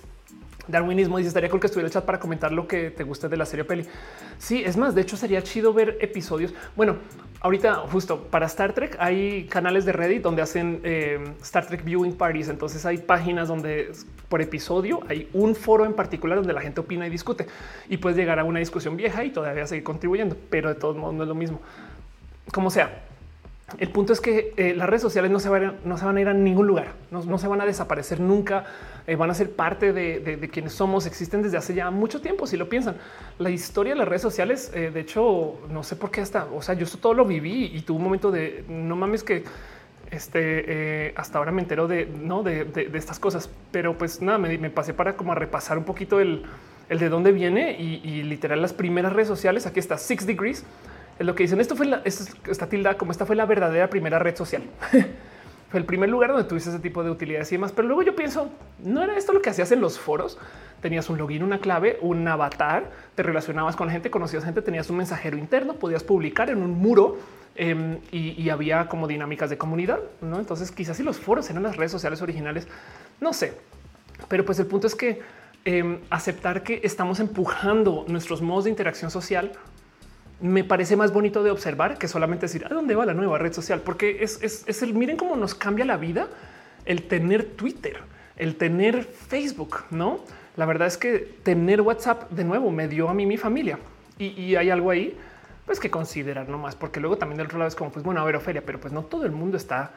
Darwinismo 0.67 1.17
dice 1.17 1.29
estaría 1.29 1.49
cool 1.49 1.59
que 1.59 1.67
estuviera 1.67 1.87
el 1.87 1.93
chat 1.93 2.05
para 2.05 2.19
comentar 2.19 2.51
lo 2.51 2.67
que 2.67 2.91
te 2.91 3.03
guste 3.03 3.29
de 3.29 3.37
la 3.37 3.45
serie 3.45 3.65
peli. 3.65 3.85
Sí, 4.37 4.63
es 4.63 4.77
más, 4.77 4.95
de 4.95 5.01
hecho 5.01 5.17
sería 5.17 5.41
chido 5.41 5.73
ver 5.73 5.97
episodios. 6.01 6.53
Bueno, 6.75 6.97
ahorita 7.41 7.75
justo 7.91 8.23
para 8.23 8.45
Star 8.47 8.73
Trek 8.73 8.97
hay 8.99 9.45
canales 9.45 9.85
de 9.85 9.93
Reddit 9.93 10.21
donde 10.21 10.41
hacen 10.41 10.81
eh, 10.83 11.33
Star 11.41 11.65
Trek 11.67 11.83
viewing 11.83 12.13
parties. 12.13 12.49
Entonces 12.49 12.85
hay 12.85 12.97
páginas 12.97 13.47
donde 13.47 13.91
por 14.29 14.41
episodio 14.41 15.01
hay 15.07 15.29
un 15.33 15.55
foro 15.55 15.85
en 15.85 15.93
particular 15.93 16.37
donde 16.37 16.53
la 16.53 16.61
gente 16.61 16.81
opina 16.81 17.07
y 17.07 17.09
discute 17.09 17.47
y 17.89 17.97
puedes 17.97 18.17
llegar 18.17 18.39
a 18.39 18.43
una 18.43 18.59
discusión 18.59 18.97
vieja 18.97 19.23
y 19.23 19.31
todavía 19.31 19.65
seguir 19.67 19.83
contribuyendo, 19.83 20.35
pero 20.49 20.69
de 20.69 20.75
todos 20.75 20.97
modos 20.97 21.15
no 21.15 21.23
es 21.23 21.29
lo 21.29 21.35
mismo. 21.35 21.61
Como 22.51 22.69
sea, 22.69 23.06
el 23.79 23.89
punto 23.89 24.13
es 24.13 24.21
que 24.21 24.53
eh, 24.55 24.73
las 24.75 24.87
redes 24.87 25.01
sociales 25.01 25.29
no 25.29 25.39
se, 25.39 25.49
van, 25.49 26.17
a 26.17 26.21
ir 26.21 26.29
a 26.29 26.33
ningún 26.33 26.67
lugar, 26.67 26.93
no, 27.11 27.37
se 27.37 27.47
van 27.49 27.59
a 27.59 27.65
desaparecer 27.65 28.21
nunca, 28.21 28.63
eh, 29.05 29.17
van 29.17 29.29
a 29.29 29.33
ser 29.33 29.51
parte 29.51 29.91
de, 29.91 30.49
quienes 30.51 30.71
somos, 30.71 31.05
existen 31.05 31.43
desde 31.43 31.57
hace 31.57 31.73
ya 31.73 31.91
mucho 31.91 32.21
tiempo, 32.21 32.47
si 32.47 32.55
lo 32.55 32.69
piensan. 32.69 32.95
La 33.39 33.49
historia 33.49 33.91
de 33.91 33.99
las 33.99 34.07
redes 34.07 34.21
sociales, 34.21 34.71
eh, 34.73 34.89
de 34.93 35.01
hecho, 35.01 35.59
no 35.69 35.83
sé 35.83 35.97
por 35.97 36.11
qué 36.11 36.21
hasta, 36.21 36.45
o 36.45 36.61
sea, 36.61 36.75
yo 36.75 36.85
esto 36.85 36.97
todo 36.97 37.13
lo 37.13 37.25
viví 37.25 37.65
y 37.73 37.81
tuve 37.81 37.97
un 37.97 38.05
momento 38.05 38.31
de, 38.31 38.63
no 38.69 38.95
mames 38.95 39.25
que 39.25 39.43
este, 40.11 41.13
hasta 41.17 41.37
ahora 41.37 41.51
me 41.51 41.61
entero 41.61 41.89
de, 41.89 42.05
¿no? 42.05 42.43
de, 42.43 42.89
estas 42.93 43.19
cosas, 43.19 43.49
pero 43.71 43.97
pues 43.97 44.21
nada, 44.21 44.37
me, 44.37 44.69
pasé 44.69 44.93
para 44.93 45.17
como 45.17 45.33
a 45.33 45.35
repasar 45.35 45.77
un 45.77 45.83
poquito 45.83 46.21
el, 46.21 46.45
de 46.87 47.09
dónde 47.09 47.33
viene 47.33 47.75
y, 47.77 47.99
y 48.01 48.23
literal 48.23 48.61
las 48.61 48.71
primeras 48.71 49.11
redes 49.11 49.27
sociales, 49.27 49.67
aquí 49.67 49.81
está 49.81 49.97
Six 49.97 50.25
Degrees, 50.25 50.63
lo 51.19 51.35
que 51.35 51.43
dicen. 51.43 51.59
Esto 51.59 51.75
fue 51.75 51.85
la, 51.85 52.03
tilda 52.69 52.97
como 52.97 53.11
esta 53.11 53.25
fue 53.25 53.35
la 53.35 53.45
verdadera 53.45 53.89
primera 53.89 54.19
red 54.19 54.35
social. 54.35 54.63
fue 55.69 55.79
el 55.79 55.85
primer 55.85 56.09
lugar 56.09 56.31
donde 56.31 56.45
tuviste 56.45 56.69
ese 56.69 56.79
tipo 56.79 57.03
de 57.03 57.09
utilidades 57.09 57.51
y 57.51 57.55
demás. 57.55 57.71
Pero 57.71 57.87
luego 57.87 58.03
yo 58.03 58.15
pienso, 58.15 58.49
no 58.83 59.03
era 59.03 59.17
esto 59.17 59.33
lo 59.33 59.41
que 59.41 59.49
hacías 59.49 59.71
en 59.71 59.81
los 59.81 59.99
foros. 59.99 60.37
Tenías 60.81 61.09
un 61.09 61.17
login, 61.17 61.43
una 61.43 61.59
clave, 61.59 61.97
un 62.01 62.27
avatar, 62.27 62.91
te 63.15 63.23
relacionabas 63.23 63.75
con 63.75 63.89
gente, 63.89 64.11
conocías 64.11 64.45
gente, 64.45 64.61
tenías 64.61 64.89
un 64.89 64.97
mensajero 64.97 65.37
interno, 65.37 65.73
podías 65.73 66.03
publicar 66.03 66.49
en 66.49 66.61
un 66.61 66.71
muro 66.71 67.17
em, 67.55 67.97
y, 68.11 68.49
había 68.49 68.87
como 68.87 69.07
dinámicas 69.07 69.49
de 69.49 69.57
comunidad. 69.57 69.99
¿no? 70.21 70.39
Entonces, 70.39 70.71
quizás 70.71 70.97
si 70.97 71.03
los 71.03 71.17
foros 71.17 71.49
eran 71.49 71.63
las 71.63 71.75
redes 71.75 71.91
sociales 71.91 72.21
originales, 72.21 72.67
no 73.19 73.33
sé. 73.33 73.53
Pero 74.27 74.45
pues 74.45 74.59
el 74.59 74.67
punto 74.67 74.87
es 74.87 74.95
que 74.95 75.21
em, 75.65 75.99
aceptar 76.09 76.63
que 76.63 76.79
estamos 76.83 77.19
empujando 77.19 78.05
nuestros 78.07 78.41
modos 78.41 78.65
de 78.65 78.69
interacción 78.69 79.11
social 79.11 79.51
me 80.39 80.63
parece 80.63 80.95
más 80.95 81.11
bonito 81.11 81.43
de 81.43 81.51
observar 81.51 81.97
que 81.97 82.07
solamente 82.07 82.45
decir 82.45 82.65
a 82.65 82.69
dónde 82.69 82.95
va 82.95 83.05
la 83.05 83.13
nueva 83.13 83.37
red 83.37 83.53
social, 83.53 83.81
porque 83.81 84.19
es, 84.21 84.81
el 84.81 84.93
miren 84.93 85.17
cómo 85.17 85.35
nos 85.35 85.55
cambia 85.55 85.85
la 85.85 85.97
vida 85.97 86.27
el 86.85 87.03
tener 87.03 87.43
Twitter, 87.43 87.97
el 88.37 88.55
tener 88.55 89.03
Facebook, 89.03 89.83
no? 89.89 90.21
La 90.55 90.65
verdad 90.65 90.87
es 90.87 90.97
que 90.97 91.19
tener 91.43 91.81
WhatsApp 91.81 92.31
de 92.31 92.43
nuevo 92.43 92.71
me 92.71 92.87
dio 92.87 93.09
a 93.09 93.13
mí 93.13 93.25
mi 93.25 93.37
familia 93.37 93.77
y, 94.17 94.55
hay 94.55 94.69
algo 94.69 94.89
ahí 94.89 95.17
pues 95.65 95.79
que 95.79 95.91
considerar 95.91 96.47
nomás, 96.47 96.75
porque 96.75 96.99
luego 96.99 97.17
también 97.17 97.37
del 97.37 97.47
otro 97.47 97.59
lado 97.59 97.67
es 97.67 97.75
como 97.75 97.91
pues 97.91 98.05
bueno, 98.05 98.21
a 98.21 98.23
ver, 98.23 98.37
Ofelia, 98.37 98.63
pero 98.65 98.79
pues 98.79 98.93
no 98.93 99.03
todo 99.03 99.25
el 99.25 99.31
mundo 99.31 99.57
está 99.57 99.91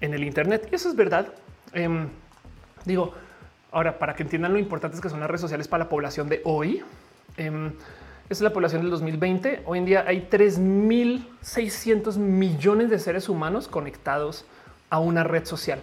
en 0.00 0.12
el 0.12 0.22
Internet 0.22 0.68
y 0.70 0.74
eso 0.74 0.90
es 0.90 0.96
verdad. 0.96 1.28
Em, 1.72 2.08
digo, 2.84 3.14
ahora 3.72 3.98
para 3.98 4.14
que 4.14 4.22
entiendan 4.22 4.52
lo 4.52 4.58
importante 4.58 4.96
es 4.96 5.00
que 5.00 5.08
son 5.08 5.20
las 5.20 5.28
redes 5.28 5.40
sociales 5.40 5.66
para 5.66 5.84
la 5.84 5.88
población 5.88 6.28
de 6.28 6.42
hoy. 6.44 6.82
Em, 7.38 7.72
es 8.30 8.40
la 8.40 8.52
población 8.52 8.82
del 8.82 8.90
2020. 8.90 9.62
Hoy 9.66 9.78
en 9.78 9.84
día 9.84 10.04
hay 10.06 10.28
3.600 10.30 12.16
millones 12.16 12.90
de 12.90 12.98
seres 12.98 13.28
humanos 13.28 13.68
conectados 13.68 14.46
a 14.90 14.98
una 14.98 15.24
red 15.24 15.44
social. 15.44 15.80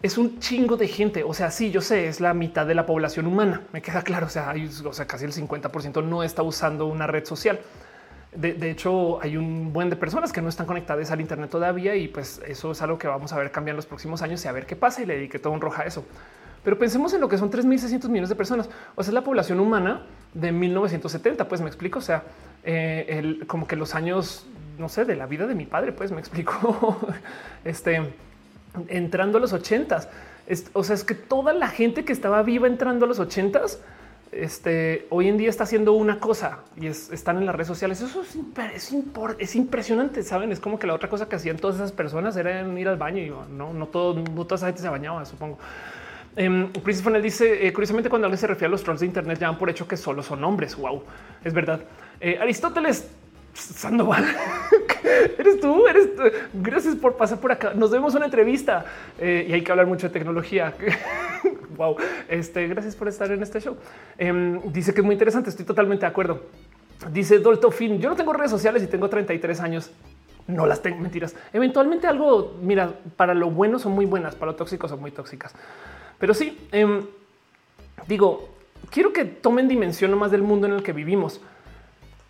Es 0.00 0.16
un 0.16 0.38
chingo 0.40 0.76
de 0.76 0.88
gente. 0.88 1.24
O 1.24 1.34
sea, 1.34 1.50
sí, 1.50 1.70
yo 1.70 1.80
sé, 1.82 2.08
es 2.08 2.20
la 2.20 2.32
mitad 2.32 2.66
de 2.66 2.74
la 2.74 2.86
población 2.86 3.26
humana. 3.26 3.62
Me 3.72 3.82
queda 3.82 4.02
claro. 4.02 4.26
O 4.26 4.30
sea, 4.30 4.48
hay, 4.50 4.70
o 4.84 4.92
sea 4.92 5.06
casi 5.06 5.24
el 5.24 5.32
50% 5.32 6.02
no 6.04 6.22
está 6.22 6.42
usando 6.42 6.86
una 6.86 7.06
red 7.06 7.24
social. 7.26 7.60
De, 8.34 8.70
hecho, 8.70 9.20
hay 9.22 9.36
un 9.36 9.72
buen 9.72 9.90
de 9.90 9.96
personas 9.96 10.32
que 10.32 10.40
no 10.40 10.48
están 10.48 10.66
conectadas 10.66 11.10
al 11.10 11.20
Internet 11.20 11.50
todavía 11.50 11.96
y 11.96 12.08
pues 12.08 12.40
eso 12.46 12.72
es 12.72 12.82
algo 12.82 12.98
que 12.98 13.08
vamos 13.08 13.32
a 13.32 13.38
ver 13.38 13.50
cambiar 13.50 13.72
en 13.72 13.76
los 13.76 13.86
próximos 13.86 14.22
años 14.22 14.44
y 14.44 14.48
a 14.48 14.52
ver 14.52 14.66
qué 14.66 14.76
pasa 14.76 15.02
y 15.02 15.06
le 15.06 15.14
dediqué 15.14 15.38
todo 15.38 15.52
un 15.52 15.60
roja 15.60 15.82
a 15.82 15.86
eso. 15.86 16.04
Pero 16.62 16.78
pensemos 16.78 17.12
en 17.14 17.20
lo 17.20 17.28
que 17.28 17.38
son 17.38 17.50
3.600 17.50 18.08
millones 18.08 18.28
de 18.28 18.36
personas. 18.36 18.68
O 18.94 19.02
sea, 19.02 19.10
es 19.10 19.14
la 19.14 19.24
población 19.24 19.58
humana 19.60 20.02
de 20.34 20.52
1970. 20.52 21.48
Pues 21.48 21.60
me 21.60 21.68
explico. 21.68 21.98
O 21.98 22.02
sea, 22.02 22.24
eh, 22.64 23.40
como 23.46 23.66
que 23.66 23.76
los 23.76 23.94
años, 23.94 24.46
no 24.78 24.88
sé, 24.88 25.04
de 25.04 25.16
la 25.16 25.26
vida 25.26 25.46
de 25.46 25.54
mi 25.54 25.66
padre, 25.66 25.92
pues 25.92 26.10
me 26.10 26.20
explico. 26.20 26.98
este 27.64 28.02
entrando 28.88 29.38
a 29.38 29.40
los 29.40 29.52
ochentas. 29.52 30.08
O 30.72 30.82
sea, 30.82 30.94
es 30.94 31.04
que 31.04 31.14
toda 31.14 31.52
la 31.52 31.68
gente 31.68 32.04
que 32.04 32.12
estaba 32.12 32.42
viva 32.42 32.66
entrando 32.66 33.04
a 33.04 33.08
los 33.08 33.18
ochentas, 33.18 33.80
este 34.32 35.06
hoy 35.10 35.28
en 35.28 35.38
día 35.38 35.48
está 35.48 35.64
haciendo 35.64 35.94
una 35.94 36.20
cosa 36.20 36.58
y 36.76 36.86
están 36.86 37.38
en 37.38 37.46
las 37.46 37.54
redes 37.54 37.68
sociales. 37.68 38.00
Eso 38.00 38.22
es, 38.22 38.36
es, 38.74 38.94
es, 39.38 39.56
impresionante. 39.56 40.22
Saben, 40.22 40.52
es 40.52 40.60
como 40.60 40.78
que 40.78 40.86
la 40.86 40.94
otra 40.94 41.08
cosa 41.08 41.28
que 41.28 41.36
hacían 41.36 41.56
todas 41.56 41.76
esas 41.76 41.92
personas 41.92 42.36
era 42.36 42.62
ir 42.78 42.88
al 42.88 42.96
baño 42.96 43.22
y 43.22 43.30
no, 43.52 43.72
no 43.72 43.86
todo, 43.86 44.14
no 44.14 44.44
toda 44.44 44.56
esa 44.56 44.66
gente 44.66 44.82
se 44.82 44.88
bañaba, 44.88 45.24
supongo. 45.24 45.58
Um, 46.38 46.70
Christopher 46.84 47.20
dice 47.20 47.66
eh, 47.66 47.72
curiosamente 47.72 48.08
cuando 48.08 48.26
alguien 48.26 48.38
se 48.38 48.46
refiere 48.46 48.66
a 48.66 48.70
los 48.70 48.84
trolls 48.84 49.00
de 49.00 49.06
Internet 49.06 49.40
ya 49.40 49.48
han 49.48 49.58
por 49.58 49.68
hecho 49.70 49.88
que 49.88 49.96
solo 49.96 50.22
son 50.22 50.44
hombres. 50.44 50.76
Wow, 50.76 51.02
es 51.42 51.52
verdad. 51.52 51.80
Eh, 52.20 52.38
Aristóteles 52.40 53.08
Sandoval, 53.54 54.24
eres 55.38 55.60
tú, 55.60 55.86
eres 55.88 56.14
tú. 56.14 56.22
Gracias 56.54 56.94
por 56.94 57.16
pasar 57.16 57.40
por 57.40 57.50
acá. 57.50 57.72
Nos 57.74 57.90
vemos 57.90 58.14
una 58.14 58.26
entrevista 58.26 58.84
eh, 59.18 59.46
y 59.48 59.52
hay 59.52 59.62
que 59.62 59.72
hablar 59.72 59.86
mucho 59.86 60.06
de 60.06 60.12
tecnología. 60.12 60.74
wow, 61.76 61.96
este, 62.28 62.68
gracias 62.68 62.94
por 62.94 63.08
estar 63.08 63.30
en 63.32 63.42
este 63.42 63.60
show. 63.60 63.76
Em, 64.16 64.60
dice 64.72 64.94
que 64.94 65.00
es 65.00 65.04
muy 65.04 65.14
interesante. 65.14 65.50
Estoy 65.50 65.64
totalmente 65.64 66.02
de 66.02 66.10
acuerdo. 66.10 66.42
Dice 67.10 67.40
Dolto 67.40 67.72
Fin. 67.72 67.98
Yo 67.98 68.08
no 68.08 68.14
tengo 68.14 68.32
redes 68.32 68.52
sociales 68.52 68.80
y 68.84 68.86
tengo 68.86 69.08
33 69.08 69.60
años. 69.60 69.90
No 70.46 70.66
las 70.66 70.80
tengo 70.80 70.98
mentiras. 70.98 71.34
Eventualmente 71.52 72.06
algo, 72.06 72.56
mira, 72.62 72.94
para 73.16 73.34
lo 73.34 73.50
bueno 73.50 73.78
son 73.78 73.92
muy 73.92 74.06
buenas, 74.06 74.34
para 74.34 74.52
lo 74.52 74.56
tóxico 74.56 74.88
son 74.88 75.00
muy 75.00 75.10
tóxicas. 75.10 75.52
Pero 76.18 76.34
sí, 76.34 76.58
em, 76.72 77.02
digo, 78.06 78.48
quiero 78.90 79.12
que 79.12 79.24
tomen 79.24 79.68
dimensión 79.68 80.16
más 80.18 80.30
del 80.30 80.42
mundo 80.42 80.66
en 80.66 80.74
el 80.74 80.82
que 80.82 80.92
vivimos. 80.92 81.40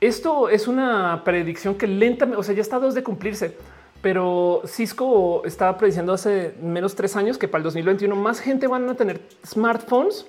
Esto 0.00 0.48
es 0.48 0.68
una 0.68 1.22
predicción 1.24 1.74
que 1.74 1.86
lentamente, 1.86 2.38
o 2.38 2.42
sea, 2.42 2.54
ya 2.54 2.62
está 2.62 2.78
dos 2.78 2.94
de 2.94 3.02
cumplirse, 3.02 3.56
pero 4.00 4.62
Cisco 4.64 5.42
estaba 5.44 5.76
prediciendo 5.76 6.12
hace 6.12 6.54
menos 6.62 6.94
tres 6.94 7.16
años 7.16 7.36
que 7.36 7.48
para 7.48 7.58
el 7.58 7.64
2021 7.64 8.14
más 8.14 8.40
gente 8.40 8.68
van 8.68 8.88
a 8.88 8.94
tener 8.94 9.20
smartphones 9.44 10.26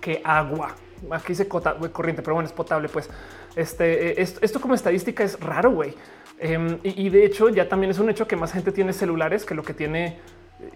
que 0.00 0.22
agua. 0.24 0.74
Aquí 1.10 1.28
dice 1.28 1.46
corriente, 1.48 2.22
pero 2.22 2.34
bueno, 2.34 2.46
es 2.46 2.54
potable. 2.54 2.88
Pues 2.88 3.10
este, 3.54 4.20
eh, 4.20 4.28
esto, 4.40 4.60
como 4.60 4.74
estadística 4.74 5.24
es 5.24 5.38
raro, 5.40 5.72
güey. 5.72 5.94
Em, 6.38 6.78
y, 6.82 7.08
de 7.10 7.24
hecho, 7.24 7.50
ya 7.50 7.68
también 7.68 7.90
es 7.90 7.98
un 7.98 8.08
hecho 8.08 8.26
que 8.26 8.34
más 8.34 8.52
gente 8.52 8.72
tiene 8.72 8.92
celulares 8.92 9.44
que 9.44 9.54
lo 9.54 9.62
que 9.62 9.74
tiene 9.74 10.18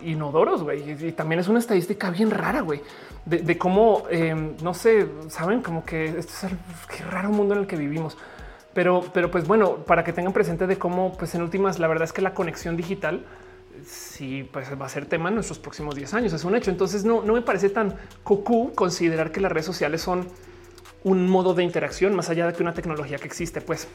inodoros, 0.02 0.62
güey. 0.62 0.90
Y, 0.90 1.12
también 1.12 1.40
es 1.40 1.48
una 1.48 1.58
estadística 1.58 2.10
bien 2.10 2.30
rara, 2.30 2.60
güey, 2.60 2.80
de, 3.24 3.58
cómo, 3.58 4.04
em, 4.10 4.56
no 4.62 4.74
sé, 4.74 5.08
saben, 5.28 5.62
como 5.62 5.84
que 5.84 6.06
este 6.06 6.32
es 6.32 6.44
el 6.44 6.58
qué 6.88 7.04
raro 7.04 7.30
mundo 7.30 7.54
en 7.54 7.60
el 7.60 7.66
que 7.66 7.76
vivimos. 7.76 8.16
Pero, 8.72 9.04
pero 9.12 9.30
pues 9.30 9.46
bueno, 9.46 9.76
para 9.76 10.04
que 10.04 10.12
tengan 10.12 10.32
presente 10.32 10.66
de 10.66 10.76
cómo, 10.76 11.16
pues 11.16 11.34
en 11.34 11.42
últimas, 11.42 11.78
la 11.78 11.88
verdad 11.88 12.04
es 12.04 12.12
que 12.12 12.22
la 12.22 12.34
conexión 12.34 12.76
digital 12.76 13.24
sí 13.84 14.48
pues 14.52 14.68
va 14.80 14.86
a 14.86 14.88
ser 14.88 15.06
tema 15.06 15.28
en 15.28 15.34
nuestros 15.34 15.58
próximos 15.58 15.94
10 15.94 16.14
años. 16.14 16.32
Es 16.32 16.44
un 16.44 16.54
hecho. 16.54 16.70
Entonces 16.70 17.04
no, 17.04 17.22
no 17.22 17.32
me 17.32 17.42
parece 17.42 17.70
tan 17.70 17.94
cucú 18.22 18.72
considerar 18.74 19.32
que 19.32 19.40
las 19.40 19.50
redes 19.50 19.66
sociales 19.66 20.02
son 20.02 20.28
un 21.04 21.28
modo 21.28 21.54
de 21.54 21.62
interacción 21.62 22.14
más 22.14 22.28
allá 22.30 22.46
de 22.46 22.52
que 22.52 22.62
una 22.62 22.74
tecnología 22.74 23.18
que 23.18 23.26
existe. 23.26 23.60
Pues 23.60 23.88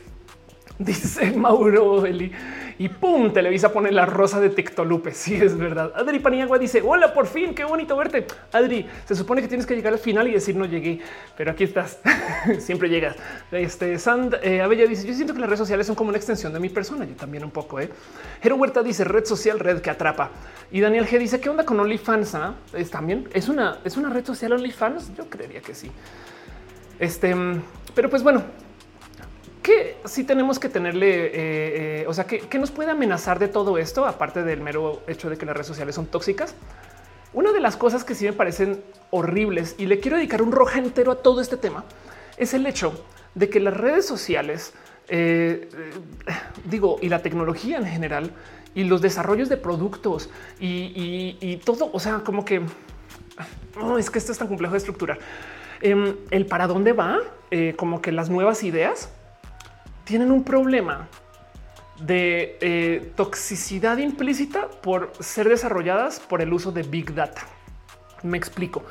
dice 0.85 1.31
Mauro 1.31 2.05
Eli. 2.05 2.31
Y 2.77 2.89
pum, 2.89 3.31
Televisa 3.31 3.71
pone 3.71 3.91
la 3.91 4.07
rosa 4.07 4.39
de 4.39 4.49
Tictolupe. 4.49 5.13
Sí, 5.13 5.35
es 5.35 5.55
verdad. 5.55 5.91
Adri 5.95 6.17
Paniagua 6.19 6.57
dice: 6.57 6.81
Hola, 6.83 7.13
por 7.13 7.27
fin, 7.27 7.53
qué 7.53 7.63
bonito 7.63 7.95
verte. 7.95 8.25
Adri, 8.51 8.87
se 9.05 9.15
supone 9.15 9.41
que 9.41 9.47
tienes 9.47 9.67
que 9.67 9.75
llegar 9.75 9.93
al 9.93 9.99
final 9.99 10.27
y 10.27 10.31
decir 10.31 10.55
no 10.55 10.65
llegué, 10.65 10.99
pero 11.37 11.51
aquí 11.51 11.65
estás. 11.65 11.99
Siempre 12.59 12.89
llegas. 12.89 13.15
Este 13.51 13.99
Sand 13.99 14.39
eh, 14.41 14.61
Abella 14.61 14.87
dice: 14.87 15.05
Yo 15.07 15.13
siento 15.13 15.33
que 15.33 15.39
las 15.39 15.49
redes 15.49 15.59
sociales 15.59 15.85
son 15.85 15.95
como 15.95 16.09
una 16.09 16.17
extensión 16.17 16.53
de 16.53 16.59
mi 16.59 16.69
persona. 16.69 17.05
Yo 17.05 17.15
también 17.15 17.43
un 17.43 17.51
poco. 17.51 17.79
Eh. 17.79 17.89
Huerta 18.43 18.81
dice: 18.81 19.03
Red 19.03 19.25
social, 19.25 19.59
red 19.59 19.81
que 19.81 19.91
atrapa. 19.91 20.31
Y 20.71 20.79
Daniel 20.81 21.05
G 21.05 21.19
dice: 21.19 21.39
¿Qué 21.39 21.49
onda 21.49 21.65
con 21.65 21.79
OnlyFans? 21.79 22.33
Ah? 22.33 22.55
Es 22.73 22.89
también 22.89 23.29
es 23.33 23.47
una, 23.47 23.77
es 23.83 23.95
una 23.97 24.09
red 24.09 24.25
social 24.25 24.53
OnlyFans. 24.53 25.15
Yo 25.15 25.29
creería 25.29 25.61
que 25.61 25.75
sí. 25.75 25.91
Este, 26.97 27.35
pero 27.93 28.09
pues 28.09 28.23
bueno, 28.23 28.43
que 29.61 29.97
sí 30.05 30.23
tenemos 30.23 30.59
que 30.59 30.69
tenerle, 30.69 31.25
eh, 31.25 31.31
eh, 31.33 32.05
o 32.07 32.13
sea, 32.13 32.25
que, 32.25 32.59
nos 32.59 32.71
puede 32.71 32.91
amenazar 32.91 33.39
de 33.39 33.47
todo 33.47 33.77
esto, 33.77 34.05
aparte 34.05 34.43
del 34.43 34.61
mero 34.61 35.01
hecho 35.07 35.29
de 35.29 35.37
que 35.37 35.45
las 35.45 35.55
redes 35.55 35.67
sociales 35.67 35.95
son 35.95 36.07
tóxicas. 36.07 36.55
Una 37.33 37.51
de 37.51 37.59
las 37.59 37.77
cosas 37.77 38.03
que 38.03 38.15
sí 38.15 38.25
me 38.25 38.33
parecen 38.33 38.83
horribles 39.09 39.75
y 39.77 39.85
le 39.85 39.99
quiero 39.99 40.17
dedicar 40.17 40.41
un 40.41 40.51
roja 40.51 40.79
entero 40.79 41.11
a 41.11 41.15
todo 41.15 41.41
este 41.41 41.57
tema 41.57 41.85
es 42.37 42.53
el 42.53 42.65
hecho 42.65 43.05
de 43.35 43.49
que 43.49 43.59
las 43.59 43.75
redes 43.75 44.05
sociales, 44.05 44.73
eh, 45.07 45.69
digo, 46.65 46.97
y 47.01 47.07
la 47.07 47.21
tecnología 47.21 47.77
en 47.77 47.85
general 47.85 48.31
y 48.73 48.83
los 48.83 49.01
desarrollos 49.01 49.47
de 49.47 49.57
productos 49.57 50.29
y, 50.59 51.57
todo, 51.63 51.89
o 51.93 51.99
sea, 51.99 52.19
como 52.19 52.43
que 52.43 52.61
no 53.77 53.97
es 53.97 54.09
que 54.09 54.19
esto 54.19 54.31
es 54.31 54.37
tan 54.37 54.47
complejo 54.47 54.73
de 54.73 54.79
estructurar. 54.79 55.19
Em, 55.81 56.15
el 56.31 56.45
para 56.45 56.67
dónde 56.67 56.93
va, 56.93 57.19
como 57.77 58.01
que 58.01 58.11
las 58.11 58.29
nuevas 58.29 58.63
ideas 58.63 59.09
tienen 60.11 60.29
un 60.29 60.43
problema 60.43 61.07
de 62.01 62.57
eh, 62.59 63.13
toxicidad 63.15 63.97
implícita 63.97 64.67
por 64.67 65.13
ser 65.21 65.47
desarrolladas 65.47 66.19
por 66.19 66.41
el 66.41 66.51
uso 66.51 66.73
de 66.73 66.83
Big 66.83 67.15
Data. 67.15 67.43
Me 68.21 68.37
explico. 68.37 68.83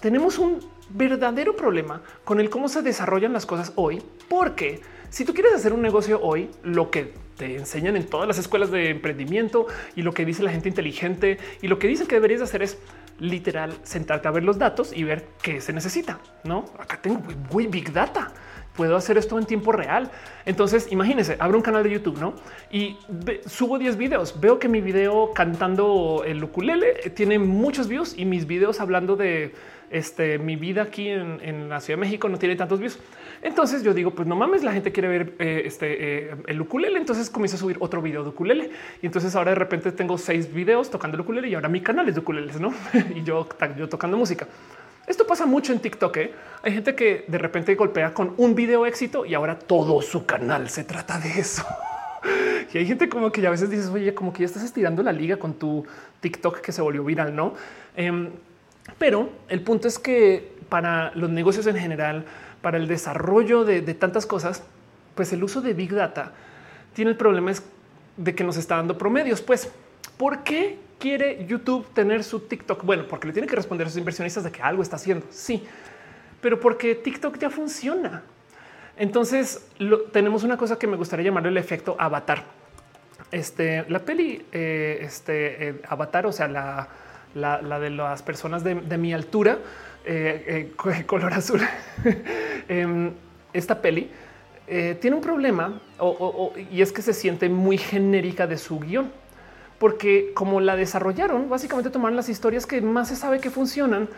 Tenemos 0.00 0.38
un 0.38 0.60
verdadero 0.88 1.54
problema 1.54 2.00
con 2.24 2.40
el 2.40 2.48
cómo 2.48 2.70
se 2.70 2.80
desarrollan 2.80 3.34
las 3.34 3.44
cosas 3.44 3.74
hoy, 3.76 4.02
porque 4.30 4.80
si 5.10 5.26
tú 5.26 5.34
quieres 5.34 5.52
hacer 5.52 5.74
un 5.74 5.82
negocio 5.82 6.18
hoy, 6.22 6.48
lo 6.62 6.90
que 6.90 7.12
te 7.36 7.54
enseñan 7.54 7.94
en 7.94 8.06
todas 8.06 8.26
las 8.26 8.38
escuelas 8.38 8.70
de 8.70 8.88
emprendimiento 8.88 9.66
y 9.94 10.00
lo 10.00 10.14
que 10.14 10.24
dice 10.24 10.42
la 10.42 10.52
gente 10.52 10.70
inteligente 10.70 11.36
y 11.60 11.68
lo 11.68 11.78
que 11.78 11.86
dicen 11.86 12.06
que 12.06 12.14
deberías 12.14 12.40
hacer 12.40 12.62
es 12.62 12.78
literal 13.18 13.74
sentarte 13.82 14.26
a 14.26 14.30
ver 14.30 14.42
los 14.42 14.56
datos 14.56 14.90
y 14.96 15.04
ver 15.04 15.26
qué 15.42 15.60
se 15.60 15.74
necesita. 15.74 16.18
No, 16.44 16.64
acá 16.78 16.98
tengo 17.02 17.20
muy 17.50 17.66
big 17.66 17.92
data 17.92 18.32
puedo 18.76 18.96
hacer 18.96 19.18
esto 19.18 19.38
en 19.38 19.46
tiempo 19.46 19.72
real. 19.72 20.10
Entonces, 20.44 20.90
imagínense, 20.90 21.36
abro 21.38 21.58
un 21.58 21.62
canal 21.62 21.82
de 21.82 21.90
YouTube, 21.90 22.18
¿no? 22.18 22.34
Y 22.70 22.96
subo 23.46 23.78
10 23.78 23.96
videos. 23.96 24.40
Veo 24.40 24.58
que 24.58 24.68
mi 24.68 24.80
video 24.80 25.32
cantando 25.34 26.22
el 26.26 26.42
ukulele 26.42 27.10
tiene 27.14 27.38
muchos 27.38 27.88
views 27.88 28.14
y 28.16 28.24
mis 28.24 28.46
videos 28.46 28.80
hablando 28.80 29.16
de 29.16 29.54
este, 29.90 30.38
mi 30.38 30.56
vida 30.56 30.82
aquí 30.82 31.08
en, 31.08 31.68
la 31.68 31.80
Ciudad 31.80 31.98
de 31.98 32.06
México 32.06 32.28
no 32.28 32.38
tiene 32.38 32.56
tantos 32.56 32.80
views. 32.80 32.98
Entonces 33.42 33.82
yo 33.82 33.92
digo, 33.92 34.12
pues 34.12 34.26
no 34.26 34.36
mames, 34.36 34.64
la 34.64 34.72
gente 34.72 34.90
quiere 34.90 35.08
ver 35.08 35.34
eh, 35.38 35.62
este, 35.66 36.30
eh, 36.30 36.36
el 36.46 36.60
ukulele. 36.60 36.98
Entonces 36.98 37.28
comienzo 37.28 37.56
a 37.56 37.60
subir 37.60 37.76
otro 37.80 38.00
video 38.00 38.22
de 38.22 38.30
ukulele. 38.30 38.70
Y 39.02 39.06
entonces 39.06 39.36
ahora 39.36 39.50
de 39.50 39.56
repente 39.56 39.92
tengo 39.92 40.16
seis 40.16 40.52
videos 40.52 40.90
tocando 40.90 41.16
el 41.16 41.20
ukulele 41.20 41.48
y 41.48 41.54
ahora 41.54 41.68
mi 41.68 41.82
canal 41.82 42.08
es 42.08 42.14
de 42.14 42.20
ukuleles, 42.20 42.58
¿no? 42.58 42.72
y 43.14 43.22
yo, 43.22 43.46
yo 43.76 43.88
tocando 43.88 44.16
música. 44.16 44.48
Esto 45.06 45.26
pasa 45.26 45.46
mucho 45.46 45.72
en 45.72 45.80
TikTok. 45.80 46.16
¿eh? 46.16 46.32
Hay 46.62 46.72
gente 46.72 46.94
que 46.94 47.24
de 47.26 47.38
repente 47.38 47.74
golpea 47.74 48.14
con 48.14 48.34
un 48.36 48.54
video 48.54 48.86
éxito 48.86 49.26
y 49.26 49.34
ahora 49.34 49.58
todo 49.58 50.00
su 50.00 50.24
canal 50.26 50.68
se 50.68 50.84
trata 50.84 51.18
de 51.18 51.40
eso. 51.40 51.64
y 52.72 52.78
hay 52.78 52.86
gente 52.86 53.08
como 53.08 53.32
que 53.32 53.40
ya 53.40 53.48
a 53.48 53.50
veces 53.50 53.68
dices, 53.68 53.88
oye, 53.88 54.14
como 54.14 54.32
que 54.32 54.40
ya 54.40 54.46
estás 54.46 54.62
estirando 54.62 55.02
la 55.02 55.12
liga 55.12 55.38
con 55.38 55.54
tu 55.54 55.84
TikTok 56.20 56.60
que 56.60 56.70
se 56.70 56.80
volvió 56.80 57.02
viral, 57.02 57.34
no? 57.34 57.54
Em, 57.96 58.30
pero 58.96 59.30
el 59.48 59.60
punto 59.62 59.88
es 59.88 59.98
que 59.98 60.52
para 60.68 61.12
los 61.16 61.30
negocios 61.30 61.66
en 61.66 61.76
general, 61.76 62.26
para 62.62 62.78
el 62.78 62.86
desarrollo 62.86 63.64
de, 63.64 63.82
tantas 63.94 64.24
cosas, 64.24 64.62
pues 65.16 65.32
el 65.32 65.42
uso 65.42 65.62
de 65.62 65.74
Big 65.74 65.92
Data 65.92 66.32
tiene 66.94 67.10
el 67.10 67.16
problema 67.16 67.52
de 68.16 68.34
que 68.36 68.44
nos 68.44 68.56
está 68.56 68.76
dando 68.76 68.96
promedios. 68.96 69.42
Pues, 69.42 69.68
¿por 70.16 70.44
qué 70.44 70.78
quiere 71.00 71.44
YouTube 71.46 71.86
tener 71.92 72.22
su 72.22 72.40
TikTok? 72.40 72.84
Bueno, 72.84 73.06
porque 73.08 73.26
le 73.26 73.32
tiene 73.32 73.48
que 73.48 73.56
responder 73.56 73.88
a 73.88 73.90
sus 73.90 73.98
inversionistas 73.98 74.44
de 74.44 74.52
que 74.52 74.62
algo 74.62 74.82
está 74.82 74.96
haciendo. 74.96 75.26
Sí, 75.30 75.64
pero 76.42 76.60
porque 76.60 76.96
TikTok 76.96 77.38
ya 77.38 77.48
funciona. 77.48 78.22
Entonces 78.98 79.66
tenemos 80.12 80.42
una 80.42 80.58
cosa 80.58 80.78
que 80.78 80.86
me 80.86 80.96
gustaría 80.98 81.24
llamarle 81.24 81.48
el 81.48 81.56
efecto 81.56 81.96
avatar. 81.98 82.44
Este, 83.30 83.86
la 83.88 84.00
peli, 84.00 84.44
eh, 84.52 84.98
este 85.00 85.68
eh, 85.68 85.74
avatar, 85.88 86.26
o 86.26 86.32
sea, 86.32 86.48
la, 86.48 87.78
de 87.78 87.90
las 87.90 88.22
personas 88.22 88.62
de, 88.62 88.74
mi 88.74 89.14
altura, 89.14 89.58
eh, 90.04 90.72
color 91.06 91.32
azul. 91.32 91.62
Em, 92.68 93.10
esta 93.52 93.82
peli 93.82 94.08
tiene 95.00 95.16
un 95.16 95.20
problema 95.20 95.80
y 96.70 96.80
es 96.80 96.92
que 96.92 97.02
se 97.02 97.12
siente 97.12 97.48
muy 97.48 97.76
genérica 97.76 98.46
de 98.46 98.56
su 98.56 98.78
guion 98.78 99.10
porque 99.80 100.30
como 100.32 100.60
la 100.60 100.76
desarrollaron, 100.76 101.50
básicamente 101.50 101.90
tomaron 101.90 102.14
las 102.14 102.28
historias 102.28 102.66
que 102.66 102.80
más 102.80 103.08
se 103.08 103.16
sabe 103.16 103.40
que 103.40 103.50
funcionan 103.50 104.08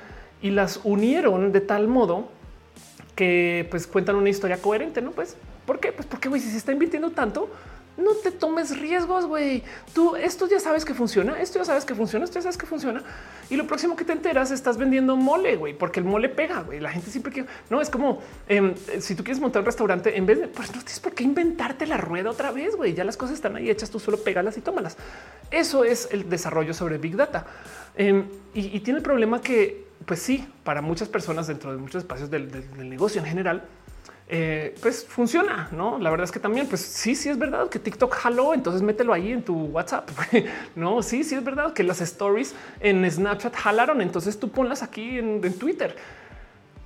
y 0.45 0.51
las 0.51 0.81
unieron 0.85 1.53
de 1.53 1.63
tal 1.63 1.89
modo 1.89 2.29
que 3.17 3.67
pues 3.71 3.87
cuentan 3.87 4.17
una 4.17 4.29
historia 4.29 4.59
coherente, 4.59 5.01
¿no? 5.01 5.11
Pues, 5.11 5.37
¿por 5.65 5.81
qué? 5.81 5.91
Pues 5.91 6.07
porque, 6.07 6.29
güey, 6.29 6.39
si 6.39 6.51
se 6.51 6.59
está 6.59 6.71
invirtiendo 6.71 7.13
tanto, 7.13 7.49
no 7.97 8.11
te 8.13 8.31
tomes 8.31 8.79
riesgos, 8.79 9.25
güey. 9.25 9.63
Tú 9.95 10.17
esto 10.17 10.47
ya 10.47 10.61
sabes 10.61 10.85
que 10.85 10.93
funciona, 10.93 11.41
esto 11.41 11.61
ya 11.61 11.65
sabes 11.65 11.87
que 11.87 11.95
funciona, 11.95 12.27
esto 12.27 12.35
ya 12.35 12.43
sabes 12.43 12.59
que 12.59 12.67
funciona. 12.67 13.03
Y 13.49 13.57
lo 13.57 13.67
próximo 13.67 13.97
que 13.97 14.05
te 14.05 14.13
enteras 14.13 14.51
estás 14.51 14.77
vendiendo 14.77 15.17
mole, 15.17 15.57
güey, 15.57 15.73
porque 15.73 16.01
el 16.01 16.05
mole 16.05 16.29
pega, 16.29 16.61
güey. 16.61 16.79
La 16.79 16.91
gente 16.91 17.11
siempre 17.11 17.33
quiere, 17.33 17.49
no 17.71 17.81
es 17.81 17.89
como 17.89 18.21
em, 18.47 18.75
si 18.99 19.15
tú 19.15 19.25
quieres 19.25 19.41
montar 19.41 19.61
un 19.61 19.67
restaurante 19.67 20.15
en 20.15 20.27
vez 20.27 20.41
de, 20.41 20.49
pues 20.49 20.69
no 20.75 20.83
tienes 20.83 21.01
por 21.01 21.15
qué 21.15 21.25
inventarte 21.25 21.87
la 21.87 21.97
rueda 21.97 22.29
otra 22.29 22.53
vez, 22.53 22.77
güey. 22.77 22.93
Ya 22.93 23.05
las 23.05 23.17
cosas 23.17 23.37
están 23.37 23.57
ahí 23.57 23.71
hechas, 23.71 23.89
tú 23.89 23.99
solo 23.99 24.19
pégalas 24.19 24.59
y 24.59 24.61
tómalas. 24.61 24.99
Eso 25.51 25.85
es 25.85 26.09
el 26.11 26.29
desarrollo 26.29 26.75
sobre 26.75 26.99
Big 26.99 27.17
Data. 27.17 27.47
Em, 27.97 28.25
y, 28.55 28.81
tiene 28.81 28.99
el 28.99 29.03
problema 29.05 29.41
que, 29.41 29.84
pues 30.07 30.21
sí, 30.21 30.47
para 30.65 30.83
muchas 30.83 31.09
personas 31.09 31.47
dentro 31.47 31.73
de 31.73 31.79
muchos 31.79 32.03
espacios 32.03 32.31
del 32.31 32.51
negocio 32.89 33.21
en 33.21 33.27
general, 33.27 33.69
eh, 34.27 34.75
pues 34.81 35.05
funciona, 35.05 35.69
¿no? 35.71 35.99
La 35.99 36.11
verdad 36.11 36.25
es 36.25 36.33
que 36.33 36.41
también, 36.41 36.67
pues 36.67 36.81
sí, 36.81 37.15
sí 37.15 37.29
es 37.29 37.39
verdad 37.39 37.69
que 37.69 37.79
TikTok 37.79 38.15
jaló, 38.15 38.55
entonces 38.55 38.81
mételo 38.81 39.13
ahí 39.13 39.33
en 39.33 39.43
tu 39.43 39.55
WhatsApp. 39.67 40.09
no, 40.77 41.03
sí, 41.03 41.25
sí 41.25 41.35
es 41.35 41.45
verdad 41.45 41.75
que 41.75 41.83
las 41.83 42.01
stories 42.01 42.55
en 42.81 43.09
Snapchat 43.11 43.55
jalaron, 43.55 44.01
entonces 44.01 44.39
tú 44.39 44.51
ponlas 44.51 44.83
aquí 44.83 45.19
en, 45.19 45.41
Twitter. 45.59 45.95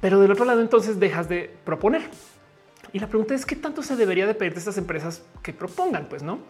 Pero 0.00 0.20
del 0.20 0.32
otro 0.32 0.44
lado 0.44 0.60
entonces 0.60 0.98
dejas 0.98 1.28
de 1.28 1.54
proponer. 1.64 2.02
Y 2.92 2.98
la 2.98 3.06
pregunta 3.06 3.34
es 3.34 3.46
qué 3.46 3.54
tanto 3.54 3.82
se 3.82 3.94
debería 3.94 4.26
de 4.26 4.34
pedir 4.34 4.54
de 4.54 4.58
estas 4.58 4.78
empresas 4.78 5.22
que 5.42 5.52
propongan, 5.52 6.06
pues 6.08 6.22
no. 6.22 6.40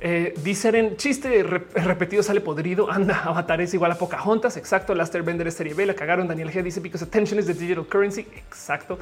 Eh, 0.00 0.34
dicen 0.44 0.74
en 0.76 0.96
chiste 0.96 1.42
repetido 1.42 2.22
sale 2.22 2.40
podrido. 2.40 2.90
Anda, 2.90 3.22
Avatar 3.24 3.60
es 3.60 3.74
igual 3.74 3.92
a 3.92 3.96
Pocahontas. 3.96 4.56
Exacto. 4.56 4.94
Laster 4.94 5.22
Bender 5.22 5.46
es 5.48 5.54
serie 5.54 5.74
B. 5.74 5.86
La 5.86 5.94
cagaron. 5.94 6.28
Daniel 6.28 6.50
G 6.50 6.62
dice 6.62 6.80
because 6.80 7.04
attention 7.04 7.38
is 7.38 7.46
the 7.46 7.54
digital 7.54 7.86
currency. 7.86 8.26
Exacto 8.36 8.98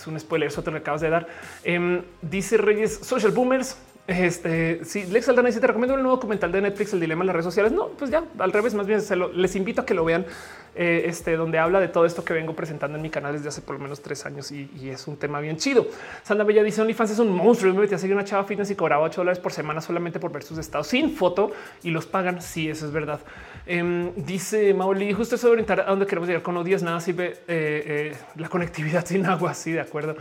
es 0.00 0.06
un 0.06 0.18
spoiler, 0.18 0.48
eso 0.48 0.62
te 0.62 0.70
lo 0.70 0.78
acabas 0.78 1.00
de 1.00 1.10
dar. 1.10 1.26
Em, 1.64 2.02
dice 2.22 2.56
Reyes 2.56 3.00
Social 3.02 3.32
Boomers. 3.32 3.76
Este 4.08 4.82
si 4.86 5.04
Lex 5.04 5.28
Aldana 5.28 5.48
dice 5.48 5.60
te 5.60 5.66
recomiendo 5.66 5.94
el 5.94 6.02
nuevo 6.02 6.16
documental 6.16 6.50
de 6.50 6.62
Netflix, 6.62 6.94
el 6.94 7.00
dilema 7.00 7.24
en 7.24 7.26
las 7.26 7.34
redes 7.34 7.44
sociales. 7.44 7.72
No, 7.72 7.88
pues 7.88 8.10
ya 8.10 8.24
al 8.38 8.52
revés, 8.52 8.72
más 8.72 8.86
bien 8.86 9.02
les 9.34 9.54
invito 9.54 9.82
a 9.82 9.86
que 9.86 9.92
lo 9.92 10.02
vean. 10.02 10.24
Eh, 10.74 11.08
este 11.08 11.36
donde 11.36 11.58
habla 11.58 11.80
de 11.80 11.88
todo 11.88 12.06
esto 12.06 12.24
que 12.24 12.32
vengo 12.32 12.54
presentando 12.54 12.96
en 12.96 13.02
mi 13.02 13.10
canal 13.10 13.32
desde 13.32 13.48
hace 13.48 13.60
por 13.60 13.74
lo 13.74 13.82
menos 13.82 14.00
tres 14.00 14.24
años 14.24 14.52
y, 14.52 14.70
es 14.88 15.08
un 15.08 15.16
tema 15.16 15.40
bien 15.40 15.58
chido. 15.58 15.88
Sandra 16.22 16.44
Bella 16.46 16.62
dice 16.62 16.80
OnlyFans 16.80 17.10
es 17.10 17.18
un 17.18 17.30
monstruo. 17.30 17.74
me 17.74 17.80
metí 17.80 17.94
a 17.94 17.98
seguir 17.98 18.14
una 18.14 18.24
chava 18.24 18.44
fitness 18.44 18.70
y 18.70 18.76
cobraba 18.76 19.02
8 19.04 19.20
dólares 19.20 19.40
por 19.40 19.52
semana 19.52 19.80
solamente 19.82 20.18
por 20.18 20.32
ver 20.32 20.42
sus 20.42 20.56
estados 20.56 20.86
sin 20.86 21.14
foto 21.14 21.50
y 21.82 21.90
los 21.90 22.06
pagan. 22.06 22.40
Sí, 22.40 22.70
eso 22.70 22.86
es 22.86 22.92
verdad. 22.92 23.20
Em, 23.66 24.14
dice 24.14 24.72
Mauli, 24.72 25.12
justo 25.12 25.34
eso 25.34 25.48
de 25.48 25.52
orientar 25.54 25.80
a 25.80 25.86
dónde 25.86 26.06
queremos 26.06 26.28
llegar 26.28 26.42
con 26.42 26.56
odias, 26.56 26.82
nada 26.82 27.00
sirve 27.00 27.32
eh, 27.32 27.34
eh, 27.48 28.16
la 28.36 28.48
conectividad 28.48 29.04
sin 29.04 29.26
agua. 29.26 29.52
Sí, 29.52 29.72
de 29.72 29.80
acuerdo. 29.80 30.16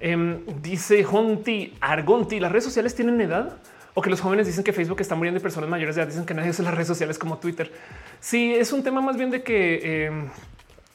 Em, 0.00 0.44
dice 0.62 1.02
Jonti 1.02 1.74
Argonti, 1.80 2.38
las 2.40 2.52
redes 2.52 2.64
sociales 2.64 2.94
tienen 2.94 3.20
edad 3.20 3.56
o 3.94 4.02
que 4.02 4.10
los 4.10 4.20
jóvenes 4.20 4.46
dicen 4.46 4.62
que 4.62 4.72
Facebook 4.72 5.00
está 5.00 5.16
muriendo 5.16 5.38
de 5.38 5.42
personas 5.42 5.68
mayores 5.68 5.96
de 5.96 6.02
edad, 6.02 6.08
dicen 6.08 6.24
que 6.24 6.34
nadie 6.34 6.50
usa 6.50 6.64
las 6.64 6.74
redes 6.74 6.86
sociales 6.86 7.18
como 7.18 7.38
Twitter. 7.38 7.72
Sí, 8.20 8.54
es 8.54 8.72
un 8.72 8.84
tema 8.84 9.00
más 9.00 9.16
bien 9.16 9.30
de 9.30 9.42
que 9.42 10.06
em, 10.06 10.28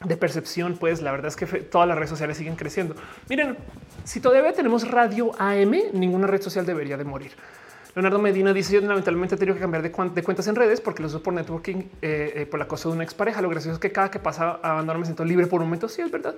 de 0.06 0.18
percepción, 0.18 0.78
pues 0.78 1.02
la 1.02 1.12
verdad 1.12 1.28
es 1.28 1.36
que 1.36 1.46
todas 1.46 1.88
las 1.88 1.98
redes 1.98 2.10
sociales 2.10 2.38
siguen 2.38 2.56
creciendo. 2.56 2.96
Miren, 3.30 3.58
si 4.04 4.20
todavía 4.20 4.54
tenemos 4.54 4.90
radio 4.90 5.32
AM, 5.40 5.74
ninguna 5.94 6.28
red 6.28 6.42
social 6.42 6.66
debería 6.66 6.98
de 6.98 7.04
morir. 7.04 7.32
Leonardo 7.96 8.20
Medina 8.20 8.54
dice: 8.54 8.74
Yo 8.74 8.82
lamentablemente 8.82 9.36
he 9.36 9.38
tenido 9.38 9.56
que 9.56 9.62
cambiar 9.62 9.84
de, 9.84 9.92
cuentas 9.92 10.48
en 10.48 10.56
redes 10.56 10.82
porque 10.82 11.02
lo 11.02 11.08
uso 11.08 11.22
por 11.22 11.34
networking 11.34 11.84
eh, 12.02 12.34
eh, 12.36 12.46
por 12.50 12.60
la 12.60 12.68
cosa 12.68 12.90
de 12.90 12.96
una 12.96 13.04
expareja. 13.04 13.42
Lo 13.42 13.50
gracioso 13.50 13.76
es 13.76 13.80
que 13.80 13.92
cada 13.92 14.10
que 14.10 14.20
pasa 14.20 14.60
a 14.64 14.72
abandonar 14.72 14.98
me 14.98 15.06
siento 15.06 15.24
libre 15.24 15.46
por 15.46 15.62
un 15.62 15.68
momento. 15.68 15.88
Sí, 15.88 16.02
es 16.02 16.10
verdad. 16.10 16.36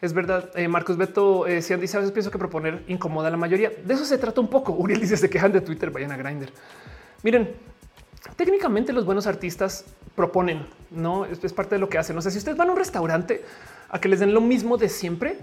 Es 0.00 0.12
verdad. 0.14 0.50
Eh, 0.54 0.68
Marcos 0.68 0.96
Beto, 0.96 1.46
eh, 1.46 1.60
si 1.62 1.74
dice 1.76 1.96
a 1.96 2.00
veces 2.00 2.12
pienso 2.12 2.30
que 2.30 2.38
proponer 2.38 2.82
incomoda 2.88 3.28
a 3.28 3.30
la 3.30 3.36
mayoría. 3.36 3.70
De 3.84 3.94
eso 3.94 4.04
se 4.04 4.18
trata 4.18 4.40
un 4.40 4.48
poco. 4.48 4.72
Uriel 4.78 5.00
dice 5.00 5.16
se 5.16 5.28
quejan 5.28 5.52
de 5.52 5.60
Twitter, 5.60 5.90
vayan 5.90 6.12
a 6.12 6.16
Grinder. 6.16 6.50
Miren, 7.22 7.50
técnicamente 8.36 8.92
los 8.92 9.04
buenos 9.04 9.26
artistas 9.26 9.84
proponen, 10.14 10.66
no 10.90 11.24
es, 11.26 11.52
parte 11.52 11.74
de 11.74 11.78
lo 11.78 11.88
que 11.88 11.98
hacen. 11.98 12.16
O 12.16 12.22
sea, 12.22 12.30
si 12.30 12.38
ustedes 12.38 12.56
van 12.56 12.68
a 12.68 12.72
un 12.72 12.78
restaurante 12.78 13.44
a 13.88 14.00
que 14.00 14.08
les 14.08 14.20
den 14.20 14.32
lo 14.32 14.40
mismo 14.40 14.76
de 14.76 14.88
siempre, 14.88 15.38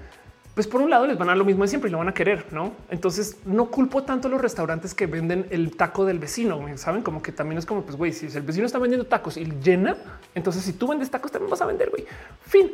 pues 0.55 0.65
por 0.65 0.81
un 0.81 0.89
lado 0.89 1.05
les 1.05 1.19
van 1.19 1.29
a 1.29 1.31
dar 1.31 1.37
lo 1.37 1.45
mismo 1.45 1.63
de 1.63 1.67
siempre 1.67 1.89
y 1.89 1.91
lo 1.91 1.99
van 1.99 2.09
a 2.09 2.13
querer, 2.13 2.45
no? 2.51 2.73
Entonces 2.89 3.37
no 3.45 3.69
culpo 3.69 4.03
tanto 4.03 4.27
los 4.27 4.41
restaurantes 4.41 4.95
que 4.95 5.05
venden 5.05 5.45
el 5.51 5.75
taco 5.75 6.03
del 6.03 6.17
vecino. 6.17 6.59
Saben 6.77 7.03
como 7.03 7.21
que 7.21 7.31
también 7.31 7.59
es 7.59 7.65
como, 7.67 7.83
pues 7.83 7.95
güey, 7.95 8.11
si 8.11 8.25
el 8.25 8.41
vecino 8.41 8.65
está 8.65 8.79
vendiendo 8.79 9.05
tacos 9.05 9.37
y 9.37 9.45
llena, 9.45 9.97
entonces 10.33 10.63
si 10.63 10.73
tú 10.73 10.87
vendes 10.87 11.11
tacos 11.11 11.31
también 11.31 11.51
vas 11.51 11.61
a 11.61 11.67
vender, 11.67 11.91
güey. 11.91 12.05
Fin. 12.41 12.71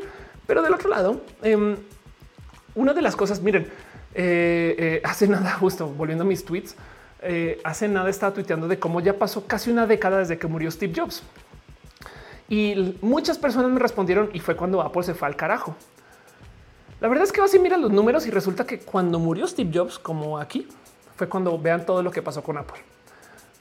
Pero 0.48 0.62
del 0.62 0.74
otro 0.74 0.90
lado, 0.90 1.22
em, 1.42 1.78
una 2.76 2.94
de 2.94 3.02
las 3.02 3.16
cosas, 3.16 3.42
miren, 3.42 3.68
eh, 4.14 4.76
eh, 4.78 5.02
hace 5.04 5.28
nada, 5.28 5.54
justo 5.60 5.88
volviendo 5.88 6.24
a 6.24 6.28
mis 6.28 6.44
tweets, 6.46 6.76
eh, 7.22 7.62
hace 7.64 7.88
nada 7.88 8.10
estaba 8.10 8.34
tuiteando 8.34 8.68
de 8.68 8.78
cómo 8.80 9.00
ya 9.00 9.18
pasó 9.18 9.48
casi 9.48 9.72
una 9.72 9.88
década 9.88 10.20
desde 10.20 10.38
que 10.38 10.48
murió 10.48 10.70
Steve 10.70 10.94
Jobs. 10.96 11.24
Y 12.50 12.98
muchas 13.02 13.38
personas 13.38 13.72
me 13.72 13.80
respondieron 13.80 14.30
y 14.34 14.40
fue 14.40 14.56
cuando 14.56 14.82
Apple 14.82 15.04
se 15.04 15.14
fue 15.14 15.28
al 15.28 15.36
carajo. 15.36 15.76
La 17.00 17.08
verdad 17.08 17.24
es 17.24 17.32
que 17.32 17.42
vas 17.42 17.54
y 17.54 17.60
mira 17.60 17.78
los 17.78 17.92
números 17.92 18.28
y 18.28 18.32
resulta 18.32 18.66
que 18.66 18.80
cuando 18.80 19.20
murió 19.20 19.48
Steve 19.48 19.72
Jobs, 19.74 19.98
como 19.98 20.38
aquí, 20.38 20.68
fue 21.16 21.28
cuando 21.28 21.58
vean 21.58 21.86
todo 21.86 22.04
lo 22.04 22.12
que 22.12 22.22
pasó 22.22 22.44
con 22.44 22.58
Apple. 22.58 22.82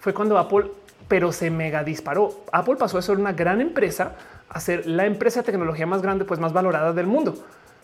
Fue 0.00 0.12
cuando 0.12 0.36
Apple, 0.38 0.70
pero 1.08 1.32
se 1.32 1.50
mega 1.50 1.84
disparó. 1.84 2.44
Apple 2.52 2.76
pasó 2.76 2.98
a 2.98 3.02
ser 3.02 3.16
una 3.16 3.32
gran 3.32 3.60
empresa 3.60 4.16
a 4.52 4.60
ser 4.60 4.86
la 4.86 5.06
empresa 5.06 5.40
de 5.40 5.46
tecnología 5.46 5.86
más 5.86 6.02
grande, 6.02 6.26
pues 6.26 6.38
más 6.38 6.52
valorada 6.52 6.92
del 6.92 7.06
mundo. 7.06 7.34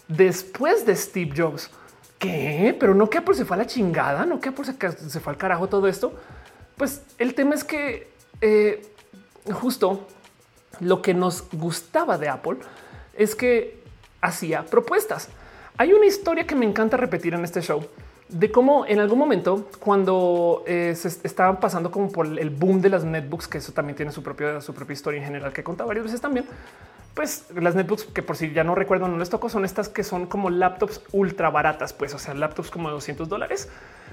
Después 0.07 0.85
de 0.85 0.95
Steve 0.95 1.32
Jobs, 1.35 1.70
¿qué? 2.19 2.77
Pero 2.78 2.95
no 2.95 3.09
que 3.09 3.19
Apple 3.19 3.35
se 3.35 3.47
fue 3.47 3.57
a 3.57 3.59
la 3.59 3.66
chingada, 3.66 4.27
no 4.27 4.39
que 4.39 4.51
Apple 4.51 4.66
se, 4.66 5.20
fue 5.20 5.32
al 5.32 5.39
carajo 5.39 5.69
todo 5.69 5.89
esto. 5.89 6.12
Pues 6.77 7.03
el 7.16 7.35
tema 7.35 7.55
es 7.55 7.65
que 7.65 8.11
eh, 8.43 8.86
justo 9.51 10.07
lo 10.81 11.01
que 11.01 11.15
nos 11.15 11.49
gustaba 11.53 12.19
de 12.19 12.28
Apple 12.28 12.59
es 13.15 13.35
que 13.35 13.82
hacía 14.20 14.66
propuestas. 14.66 15.28
Hay 15.78 15.95
una 15.95 16.05
historia 16.05 16.47
que 16.47 16.55
me 16.55 16.66
encanta 16.66 16.99
repetir 16.99 17.32
en 17.32 17.45
este 17.45 17.62
show 17.62 17.86
de 18.28 18.50
cómo 18.50 18.84
en 18.86 19.00
algún 19.00 19.18
momento 19.18 19.68
cuando 19.78 20.62
eh, 20.66 20.94
se 20.94 21.09
estaban 21.09 21.60
pasando 21.60 21.90
como 21.90 22.12
por 22.12 22.26
el 22.26 22.50
boom 22.50 22.80
de 22.80 22.90
las 22.90 23.05
netbooks, 23.05 23.48
que 23.48 23.59
eso 23.59 23.72
también 23.72 23.96
tiene 23.96 24.12
su 24.12 24.22
propia, 24.22 24.60
su 24.60 24.74
propia 24.74 24.92
historia 24.92 25.18
en 25.18 25.26
general 25.26 25.52
que 25.52 25.62
he 25.62 25.64
varias 25.64 26.05
veces 26.05 26.20
también, 26.20 26.44
pues 27.14 27.46
las 27.55 27.74
netbooks 27.74 28.05
que 28.05 28.22
por 28.22 28.36
si 28.36 28.52
ya 28.52 28.64
no 28.64 28.74
recuerdo, 28.74 29.09
no 29.09 29.18
les 29.18 29.30
tocó, 29.30 29.48
son 29.48 29.64
estas 29.64 29.88
que 29.88 30.05
son 30.05 30.26
como 30.26 30.50
laptops 30.50 31.00
ultra 31.12 31.50
baratas, 31.50 31.92
pues, 31.92 32.14
o 32.14 32.18
sea, 32.18 32.34
laptops 32.34 32.70
como 32.70 32.90
200 32.90 33.28
dólares, 33.28 33.68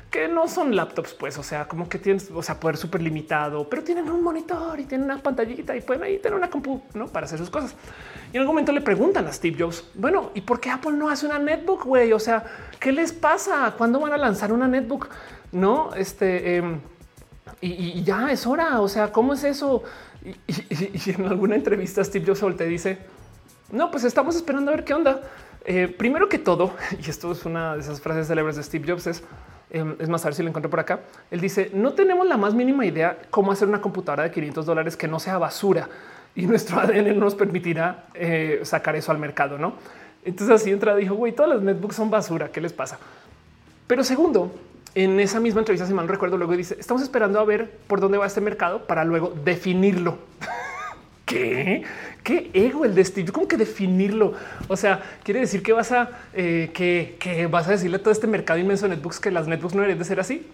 que 0.09 0.27
no 0.27 0.47
son 0.47 0.75
laptops, 0.75 1.13
pues, 1.13 1.37
o 1.37 1.43
sea, 1.43 1.67
como 1.67 1.89
que 1.89 1.99
tienen, 1.99 2.25
o 2.33 2.41
sea, 2.41 2.59
poder 2.59 2.77
súper 2.77 3.01
limitado, 3.01 3.69
pero 3.69 3.83
tienen 3.83 4.09
un 4.09 4.23
monitor 4.23 4.79
y 4.79 4.85
tienen 4.85 5.05
una 5.05 5.21
pantallita 5.21 5.75
y 5.75 5.81
pueden 5.81 6.03
ahí 6.03 6.19
tener 6.19 6.37
una 6.37 6.49
compu, 6.49 6.81
¿no? 6.93 7.07
Para 7.07 7.25
hacer 7.25 7.37
sus 7.37 7.49
cosas. 7.49 7.75
Y 8.31 8.37
en 8.37 8.41
algún 8.41 8.55
momento 8.55 8.71
le 8.71 8.81
preguntan 8.81 9.27
a 9.27 9.33
Steve 9.33 9.57
Jobs, 9.59 9.85
bueno, 9.93 10.31
¿y 10.33 10.41
por 10.41 10.59
qué 10.59 10.69
Apple 10.69 10.93
no 10.93 11.09
hace 11.09 11.25
una 11.25 11.39
netbook, 11.39 11.85
güey? 11.85 12.11
O 12.13 12.19
sea, 12.19 12.43
¿qué 12.79 12.91
les 12.91 13.13
pasa? 13.13 13.73
¿Cuándo 13.77 13.99
van 13.99 14.13
a 14.13 14.17
lanzar 14.17 14.51
una 14.51 14.67
netbook? 14.67 15.09
No, 15.51 15.93
este... 15.93 16.57
Em, 16.57 16.79
y, 17.61 18.03
ya 18.03 18.31
es 18.31 18.45
hora. 18.45 18.81
O 18.81 18.87
sea, 18.87 19.11
¿cómo 19.11 19.33
es 19.33 19.43
eso? 19.43 19.83
Y, 20.23 21.11
en 21.11 21.25
alguna 21.25 21.55
entrevista 21.55 22.03
Steve 22.03 22.25
Jobs 22.25 22.57
te 22.57 22.65
dice, 22.65 22.97
no, 23.71 23.91
pues 23.91 24.03
estamos 24.03 24.35
esperando 24.35 24.71
a 24.71 24.75
ver 24.75 24.83
qué 24.83 24.93
onda. 24.93 25.21
Eh, 25.65 25.87
primero 25.87 26.29
que 26.29 26.37
todo, 26.37 26.75
y 27.05 27.09
esto 27.09 27.31
es 27.31 27.45
una 27.45 27.75
de 27.75 27.81
esas 27.81 27.99
frases 27.99 28.27
célebres 28.27 28.55
de 28.55 28.63
Steve 28.63 28.85
Jobs, 28.87 29.07
es, 29.07 29.23
em, 29.71 29.95
es 29.99 30.09
más, 30.09 30.23
a 30.23 30.27
ver 30.27 30.35
si 30.35 30.43
lo 30.43 30.49
encuentro 30.49 30.69
por 30.69 30.79
acá. 30.79 30.99
Él 31.31 31.41
dice, 31.41 31.71
no 31.73 31.93
tenemos 31.93 32.27
la 32.27 32.37
más 32.37 32.53
mínima 32.53 32.85
idea 32.85 33.17
cómo 33.29 33.51
hacer 33.51 33.67
una 33.67 33.81
computadora 33.81 34.23
de 34.23 34.31
500 34.31 34.65
dólares 34.65 34.97
que 34.97 35.07
no 35.07 35.19
sea 35.19 35.37
basura 35.37 35.89
y 36.35 36.45
nuestro 36.45 36.79
ADN 36.81 37.17
no 37.17 37.25
nos 37.25 37.35
permitirá 37.35 38.05
eh, 38.13 38.61
sacar 38.63 38.95
eso 38.95 39.11
al 39.11 39.17
mercado, 39.17 39.57
¿no? 39.57 39.73
Entonces 40.23 40.61
así 40.61 40.71
entra, 40.71 40.95
dijo, 40.95 41.15
güey, 41.15 41.33
todas 41.33 41.51
las 41.51 41.61
netbooks 41.61 41.95
son 41.95 42.09
basura, 42.09 42.49
¿qué 42.49 42.59
les 42.59 42.73
pasa? 42.73 42.97
Pero 43.87 44.03
segundo, 44.03 44.51
en 44.95 45.19
esa 45.19 45.39
misma 45.39 45.59
entrevista, 45.59 45.85
si 45.85 45.93
mal 45.93 46.07
no 46.07 46.11
recuerdo, 46.11 46.37
luego 46.37 46.55
dice, 46.55 46.77
estamos 46.79 47.03
esperando 47.03 47.39
a 47.39 47.45
ver 47.45 47.69
por 47.87 47.99
dónde 47.99 48.17
va 48.17 48.25
este 48.25 48.41
mercado 48.41 48.87
para 48.87 49.03
luego 49.03 49.33
definirlo. 49.43 50.17
¿Qué? 51.25 51.83
¿Qué 52.23 52.49
ego 52.53 52.85
el 52.85 52.95
destino? 52.95 53.31
¿Cómo 53.31 53.47
que 53.47 53.57
definirlo? 53.57 54.33
O 54.67 54.77
sea, 54.77 55.03
quiere 55.23 55.41
decir 55.41 55.61
que 55.61 55.73
vas 55.73 55.91
a 55.91 56.09
eh, 56.33 56.71
que, 56.73 57.47
vas 57.47 57.67
a 57.67 57.71
decirle 57.71 57.97
a 57.97 57.99
todo 57.99 58.11
este 58.11 58.25
mercado 58.25 58.59
inmenso 58.59 58.87
de 58.87 58.95
netbooks 58.95 59.19
que 59.19 59.31
las 59.31 59.47
netbooks 59.47 59.75
no 59.75 59.81
deberían 59.81 59.99
de 59.99 60.05
ser 60.05 60.19
así. 60.19 60.47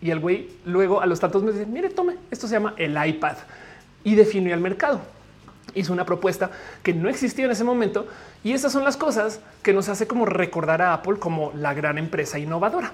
Y 0.00 0.10
el 0.10 0.20
güey 0.20 0.48
luego 0.64 1.00
a 1.00 1.06
los 1.06 1.18
tantos 1.20 1.42
me 1.42 1.52
dice, 1.52 1.66
mire, 1.66 1.90
tome, 1.90 2.14
esto 2.30 2.46
se 2.46 2.54
llama 2.54 2.74
el 2.76 2.96
iPad 3.04 3.36
y 4.04 4.14
definió 4.14 4.54
el 4.54 4.60
mercado. 4.60 5.00
Hizo 5.74 5.92
una 5.92 6.04
propuesta 6.04 6.50
que 6.82 6.94
no 6.94 7.08
existía 7.08 7.44
en 7.44 7.50
ese 7.50 7.64
momento 7.64 8.06
y 8.42 8.52
esas 8.52 8.72
son 8.72 8.84
las 8.84 8.96
cosas 8.96 9.40
que 9.62 9.72
nos 9.72 9.88
hace 9.88 10.06
como 10.06 10.26
recordar 10.26 10.82
a 10.82 10.94
Apple 10.94 11.18
como 11.18 11.52
la 11.54 11.74
gran 11.74 11.98
empresa 11.98 12.38
innovadora. 12.38 12.92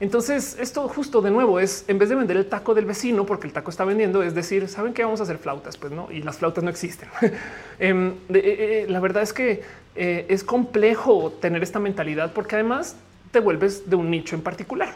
Entonces, 0.00 0.56
esto 0.58 0.88
justo 0.88 1.22
de 1.22 1.30
nuevo 1.30 1.60
es 1.60 1.84
en 1.88 1.98
vez 1.98 2.08
de 2.08 2.14
vender 2.16 2.36
el 2.36 2.46
taco 2.46 2.74
del 2.74 2.84
vecino, 2.84 3.24
porque 3.24 3.46
el 3.46 3.52
taco 3.52 3.70
está 3.70 3.84
vendiendo, 3.84 4.22
es 4.22 4.34
decir, 4.34 4.68
saben 4.68 4.92
que 4.92 5.04
vamos 5.04 5.20
a 5.20 5.22
hacer 5.22 5.38
flautas, 5.38 5.76
pues 5.76 5.92
no, 5.92 6.10
y 6.10 6.20
las 6.22 6.38
flautas 6.38 6.64
no 6.64 6.70
existen. 6.70 7.08
Em, 7.78 8.10
eh, 8.28 8.34
eh, 8.34 8.86
la 8.88 9.00
verdad 9.00 9.22
es 9.22 9.32
que 9.32 9.62
eh, 9.94 10.26
es 10.28 10.44
complejo 10.44 11.32
tener 11.40 11.62
esta 11.62 11.78
mentalidad 11.78 12.32
porque 12.32 12.56
además 12.56 12.96
te 13.30 13.40
vuelves 13.40 13.88
de 13.88 13.96
un 13.96 14.10
nicho 14.10 14.36
en 14.36 14.42
particular. 14.42 14.94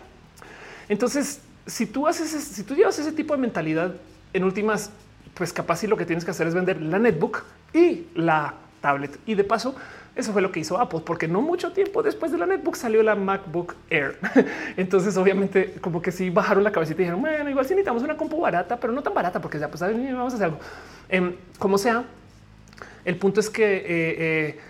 Entonces, 0.88 1.40
si 1.66 1.86
tú 1.86 2.06
haces, 2.06 2.30
si 2.30 2.62
tú 2.62 2.74
llevas 2.74 2.98
ese 2.98 3.12
tipo 3.12 3.34
de 3.34 3.40
mentalidad, 3.40 3.94
en 4.32 4.44
últimas, 4.44 4.90
pues 5.38 5.52
capaz 5.52 5.76
si 5.76 5.86
lo 5.86 5.96
que 5.96 6.04
tienes 6.04 6.24
que 6.24 6.32
hacer 6.32 6.48
es 6.48 6.54
vender 6.54 6.82
la 6.82 6.98
netbook 6.98 7.44
y 7.72 8.08
la 8.16 8.54
tablet. 8.82 9.18
Y 9.24 9.36
de 9.36 9.44
paso, 9.44 9.76
eso 10.16 10.32
fue 10.32 10.42
lo 10.42 10.50
que 10.50 10.58
hizo 10.58 10.80
Apple, 10.80 11.00
porque 11.06 11.28
no 11.28 11.40
mucho 11.40 11.72
tiempo 11.72 12.02
después 12.02 12.32
de 12.32 12.38
la 12.38 12.46
netbook 12.46 12.74
salió 12.74 13.04
la 13.04 13.14
MacBook 13.14 13.76
Air. 13.88 14.18
Entonces, 14.76 15.16
obviamente, 15.16 15.76
como 15.80 16.02
que 16.02 16.10
sí 16.10 16.28
bajaron 16.28 16.64
la 16.64 16.72
cabecita 16.72 17.02
y 17.02 17.04
dijeron, 17.04 17.20
bueno, 17.20 17.48
igual 17.48 17.64
si 17.64 17.74
necesitamos 17.74 18.02
una 18.02 18.16
compu 18.16 18.40
barata, 18.40 18.78
pero 18.78 18.92
no 18.92 19.00
tan 19.00 19.14
barata, 19.14 19.40
porque 19.40 19.60
ya 19.60 19.68
pues 19.68 19.80
vamos 19.80 20.32
a 20.32 20.36
hacer 20.36 20.46
algo. 20.46 20.58
Em, 21.08 21.36
como 21.60 21.78
sea, 21.78 22.04
el 23.04 23.16
punto 23.16 23.38
es 23.38 23.48
que 23.48 23.76
eh, 23.76 23.84
eh, 23.86 24.60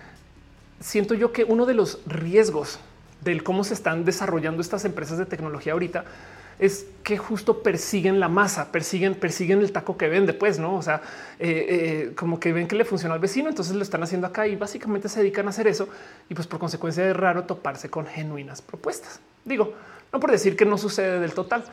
siento 0.81 1.15
yo 1.15 1.32
que 1.32 1.45
uno 1.45 1.65
de 1.65 1.73
los 1.73 2.01
riesgos 2.07 2.78
del 3.23 3.43
cómo 3.43 3.65
se 3.65 3.73
están 3.73 4.05
desarrollando 4.05 4.61
estas 4.61 4.85
empresas 4.85 5.16
de 5.16 5.24
tecnología 5.24 5.73
ahorita 5.73 6.05
es 6.59 6.87
que 7.03 7.17
justo 7.17 7.63
persiguen 7.63 8.21
la 8.21 8.29
masa, 8.29 8.73
persiguen, 8.73 9.15
persiguen 9.15 9.61
el 9.61 9.73
taco 9.73 9.97
que 9.97 10.09
vende, 10.09 10.35
pues 10.35 10.59
no? 10.59 10.77
O 10.77 10.83
sea, 10.83 11.01
eh, 11.39 11.67
eh, 12.09 12.13
como 12.15 12.41
que 12.41 12.53
ven 12.53 12.67
que 12.67 12.77
le 12.77 12.85
funciona 12.85 13.15
al 13.15 13.21
vecino, 13.21 13.49
entonces 13.49 13.75
lo 13.75 13.83
están 13.83 14.03
haciendo 14.03 14.27
acá 14.27 14.47
y 14.47 14.57
básicamente 14.57 15.09
se 15.09 15.21
dedican 15.21 15.47
a 15.47 15.51
hacer 15.51 15.69
eso. 15.69 15.89
Y 16.29 16.35
pues 16.35 16.47
por 16.47 16.59
consecuencia 16.59 17.09
es 17.09 17.17
raro 17.17 17.45
toparse 17.45 17.89
con 17.89 18.07
genuinas 18.07 18.61
propuestas. 18.61 19.21
Digo, 19.45 19.73
no 20.13 20.21
por 20.21 20.31
decir 20.31 20.57
que 20.57 20.65
no 20.65 20.79
sucede 20.79 21.21
del 21.21 21.33
total, 21.33 21.65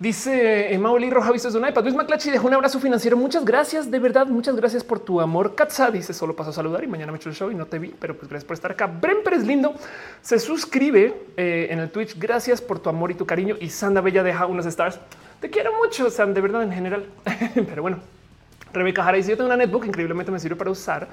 Dice 0.00 0.78
Mauli 0.78 1.10
Roja 1.10 1.32
Vistos 1.32 1.52
de 1.52 1.58
un 1.58 1.68
iPad. 1.68 1.82
Luis 1.82 1.96
Maclachi 1.96 2.30
dejó 2.30 2.46
un 2.46 2.54
abrazo 2.54 2.78
financiero. 2.78 3.16
Muchas 3.16 3.44
gracias, 3.44 3.90
de 3.90 3.98
verdad. 3.98 4.28
Muchas 4.28 4.54
gracias 4.54 4.84
por 4.84 5.00
tu 5.00 5.20
amor. 5.20 5.56
Katza 5.56 5.90
dice 5.90 6.14
solo 6.14 6.36
paso 6.36 6.50
a 6.50 6.52
saludar 6.52 6.84
y 6.84 6.86
mañana 6.86 7.10
me 7.10 7.18
echo 7.18 7.28
el 7.28 7.34
show 7.34 7.50
y 7.50 7.56
no 7.56 7.66
te 7.66 7.80
vi, 7.80 7.92
pero 7.98 8.16
pues 8.16 8.28
gracias 8.28 8.46
por 8.46 8.54
estar 8.54 8.70
acá. 8.70 8.86
Bren 8.86 9.24
Pérez 9.24 9.42
Lindo 9.44 9.74
se 10.22 10.38
suscribe 10.38 11.16
eh, 11.36 11.66
en 11.70 11.80
el 11.80 11.90
Twitch. 11.90 12.16
Gracias 12.16 12.60
por 12.60 12.78
tu 12.78 12.88
amor 12.88 13.10
y 13.10 13.14
tu 13.14 13.26
cariño. 13.26 13.56
Y 13.60 13.70
Sanda 13.70 14.00
Bella 14.00 14.22
deja 14.22 14.46
unas 14.46 14.66
stars. 14.66 15.00
Te 15.40 15.50
quiero 15.50 15.72
mucho, 15.76 16.08
Sam, 16.10 16.32
de 16.32 16.42
verdad 16.42 16.62
en 16.62 16.70
general. 16.70 17.06
pero 17.54 17.82
bueno, 17.82 17.98
Rebeca 18.72 19.02
Jara 19.02 19.16
dice 19.16 19.30
yo 19.30 19.36
tengo 19.36 19.48
una 19.48 19.56
netbook 19.56 19.84
increíblemente 19.84 20.30
me 20.30 20.38
sirve 20.38 20.54
para 20.54 20.70
usar 20.70 21.08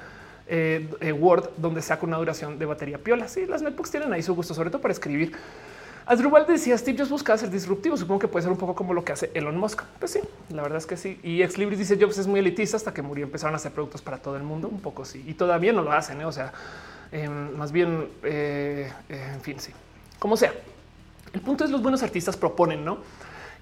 eh, 0.46 0.88
eh, 1.00 1.10
Word 1.10 1.50
donde 1.56 1.82
saco 1.82 2.06
una 2.06 2.18
duración 2.18 2.56
de 2.56 2.66
batería 2.66 2.98
piola. 2.98 3.26
Sí, 3.26 3.46
las 3.46 3.62
netbooks 3.62 3.90
tienen 3.90 4.12
ahí 4.12 4.22
su 4.22 4.32
gusto, 4.32 4.54
sobre 4.54 4.70
todo 4.70 4.80
para 4.80 4.92
escribir. 4.92 5.32
Asdrubal 6.06 6.46
decía 6.46 6.78
Steve 6.78 6.98
Jobs 6.98 7.10
busca 7.10 7.36
ser 7.36 7.50
disruptivo. 7.50 7.96
Supongo 7.96 8.20
que 8.20 8.28
puede 8.28 8.44
ser 8.44 8.52
un 8.52 8.58
poco 8.58 8.76
como 8.76 8.94
lo 8.94 9.04
que 9.04 9.12
hace 9.12 9.32
Elon 9.34 9.56
Musk. 9.58 9.82
Pues 9.98 10.12
sí, 10.12 10.20
la 10.50 10.62
verdad 10.62 10.78
es 10.78 10.86
que 10.86 10.96
sí. 10.96 11.18
Y 11.24 11.42
Ex 11.42 11.58
Libris 11.58 11.80
dice 11.80 11.98
Jobs 12.00 12.16
es 12.18 12.28
muy 12.28 12.38
elitista 12.38 12.76
hasta 12.76 12.94
que 12.94 13.02
murió. 13.02 13.24
Empezaron 13.24 13.54
a 13.54 13.56
hacer 13.56 13.72
productos 13.72 14.02
para 14.02 14.18
todo 14.18 14.36
el 14.36 14.44
mundo. 14.44 14.68
Un 14.68 14.80
poco 14.80 15.04
sí. 15.04 15.24
Y 15.26 15.34
todavía 15.34 15.72
no 15.72 15.82
lo 15.82 15.90
hacen. 15.90 16.20
¿eh? 16.20 16.24
O 16.24 16.30
sea, 16.30 16.52
em, 17.10 17.56
más 17.56 17.72
bien, 17.72 18.08
eh, 18.22 18.92
eh, 19.08 19.30
en 19.34 19.40
fin, 19.40 19.58
sí. 19.58 19.72
Como 20.20 20.36
sea. 20.36 20.54
El 21.32 21.40
punto 21.40 21.64
es 21.64 21.70
los 21.70 21.82
buenos 21.82 22.04
artistas 22.04 22.36
proponen, 22.36 22.84
¿no? 22.84 22.98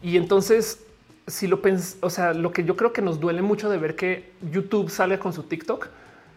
Y 0.02 0.18
entonces, 0.18 0.80
si 1.26 1.46
lo 1.46 1.62
pensas, 1.62 1.96
o 2.02 2.10
sea, 2.10 2.34
lo 2.34 2.52
que 2.52 2.64
yo 2.64 2.76
creo 2.76 2.92
que 2.92 3.00
nos 3.00 3.20
duele 3.20 3.40
mucho 3.40 3.70
de 3.70 3.78
ver 3.78 3.96
que 3.96 4.32
YouTube 4.42 4.90
sale 4.90 5.18
con 5.18 5.32
su 5.32 5.44
TikTok 5.44 5.88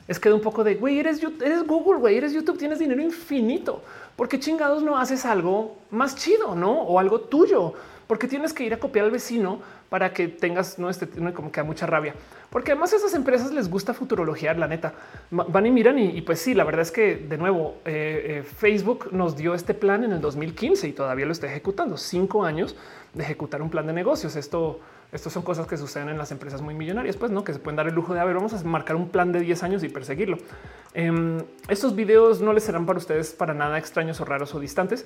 es 0.07 0.19
que 0.19 0.29
de 0.29 0.35
un 0.35 0.41
poco 0.41 0.63
de 0.63 0.75
güey, 0.75 0.99
eres, 0.99 1.21
eres 1.41 1.63
Google, 1.63 1.99
güey, 1.99 2.17
eres 2.17 2.33
YouTube, 2.33 2.57
tienes 2.57 2.79
dinero 2.79 3.01
infinito. 3.01 3.81
porque 4.15 4.39
chingados 4.39 4.81
no 4.81 4.97
haces 4.97 5.25
algo 5.25 5.77
más 5.91 6.15
chido, 6.15 6.55
no? 6.55 6.81
O 6.81 6.97
algo 6.97 7.21
tuyo, 7.21 7.73
porque 8.07 8.27
tienes 8.27 8.51
que 8.51 8.63
ir 8.63 8.73
a 8.73 8.79
copiar 8.79 9.05
al 9.05 9.11
vecino 9.11 9.59
para 9.89 10.11
que 10.11 10.27
tengas 10.27 10.79
no 10.79 10.89
este 10.89 11.07
como 11.33 11.51
que 11.51 11.61
da 11.61 11.63
mucha 11.63 11.85
rabia, 11.85 12.15
porque 12.49 12.71
además 12.71 12.93
a 12.93 12.95
esas 12.95 13.13
empresas 13.13 13.51
les 13.51 13.69
gusta 13.69 13.93
futurologiar. 13.93 14.57
La 14.57 14.67
neta 14.67 14.93
van 15.29 15.65
y 15.65 15.71
miran 15.71 15.99
y, 15.99 16.21
pues 16.21 16.39
sí, 16.39 16.53
la 16.53 16.63
verdad 16.63 16.81
es 16.81 16.91
que 16.91 17.17
de 17.17 17.37
nuevo 17.37 17.75
eh, 17.85 18.39
eh, 18.39 18.43
Facebook 18.43 19.09
nos 19.11 19.35
dio 19.35 19.53
este 19.53 19.73
plan 19.73 20.03
en 20.03 20.13
el 20.13 20.21
2015 20.21 20.87
y 20.87 20.93
todavía 20.93 21.25
lo 21.25 21.31
está 21.31 21.47
ejecutando. 21.47 21.97
Cinco 21.97 22.43
años 22.43 22.75
de 23.13 23.23
ejecutar 23.23 23.61
un 23.61 23.69
plan 23.69 23.85
de 23.85 23.93
negocios. 23.93 24.35
Esto 24.35 24.79
estos 25.11 25.31
son 25.31 25.43
cosas 25.43 25.67
que 25.67 25.77
suceden 25.77 26.09
en 26.09 26.17
las 26.17 26.31
empresas 26.31 26.61
muy 26.61 26.73
millonarias, 26.73 27.15
pues 27.15 27.31
no 27.31 27.43
que 27.43 27.53
se 27.53 27.59
pueden 27.59 27.77
dar 27.77 27.87
el 27.87 27.95
lujo 27.95 28.13
de 28.13 28.19
a 28.19 28.25
ver, 28.25 28.35
vamos 28.35 28.53
a 28.53 28.63
marcar 28.63 28.95
un 28.95 29.09
plan 29.09 29.31
de 29.31 29.39
10 29.39 29.63
años 29.63 29.83
y 29.83 29.89
perseguirlo. 29.89 30.37
Em, 30.93 31.39
estos 31.69 31.95
videos 31.95 32.41
no 32.41 32.51
les 32.53 32.63
serán 32.63 32.85
para 32.85 32.99
ustedes 32.99 33.31
para 33.31 33.53
nada 33.53 33.77
extraños 33.77 34.19
o 34.19 34.25
raros 34.25 34.53
o 34.53 34.59
distantes, 34.59 35.05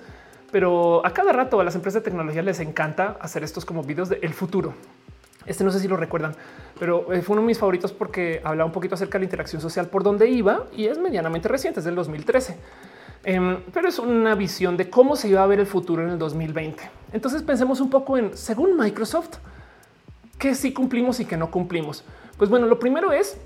pero 0.52 1.06
a 1.06 1.14
cada 1.14 1.32
rato 1.32 1.60
a 1.60 1.64
las 1.64 1.76
empresas 1.76 2.02
de 2.02 2.10
tecnología 2.10 2.41
les 2.41 2.60
encanta 2.60 3.18
hacer 3.19 3.44
estos 3.44 3.64
como 3.64 3.84
videos 3.84 4.10
del 4.10 4.34
futuro. 4.34 4.73
Este 5.45 5.64
no 5.64 5.72
sé 5.72 5.80
si 5.80 5.88
lo 5.88 5.98
recuerdan, 5.98 6.36
pero 6.80 7.11
eh, 7.11 7.22
fue 7.22 7.34
uno 7.34 7.41
de 7.41 7.48
mis 7.48 7.57
favoritos 7.57 7.91
porque 7.91 8.41
hablaba 8.44 8.65
un 8.68 8.72
poquito 8.72 8.95
acerca 8.95 9.18
de 9.18 9.22
la 9.22 9.26
interacción 9.26 9.61
social 9.61 9.88
por 9.88 10.03
donde 10.03 10.30
iba 10.30 10.68
y 10.76 10.86
es 10.86 10.99
medianamente 10.99 11.48
reciente, 11.48 11.80
es 11.80 11.86
del 11.86 11.95
2013. 11.95 12.57
Em, 13.23 13.61
pero 13.72 13.88
es 13.88 13.99
una 13.99 14.34
visión 14.34 14.78
de 14.78 14.90
cómo 14.90 15.15
se 15.15 15.30
iba 15.30 15.44
a 15.44 15.48
ver 15.48 15.60
el 15.60 15.68
futuro 15.68 16.03
en 16.03 16.10
el 16.10 16.18
2020. 16.18 16.90
Entonces 17.14 17.44
pensemos 17.44 17.80
un 17.80 17.90
poco 17.90 18.18
en, 18.18 18.36
según 18.36 18.76
Microsoft, 18.78 19.38
qué 20.41 20.55
sí 20.55 20.73
cumplimos 20.73 21.19
y 21.19 21.26
qué 21.26 21.38
no 21.38 21.51
cumplimos. 21.51 22.03
Pues 22.38 22.49
bueno, 22.49 22.65
lo 22.65 22.80
primero 22.80 23.13
es, 23.13 23.38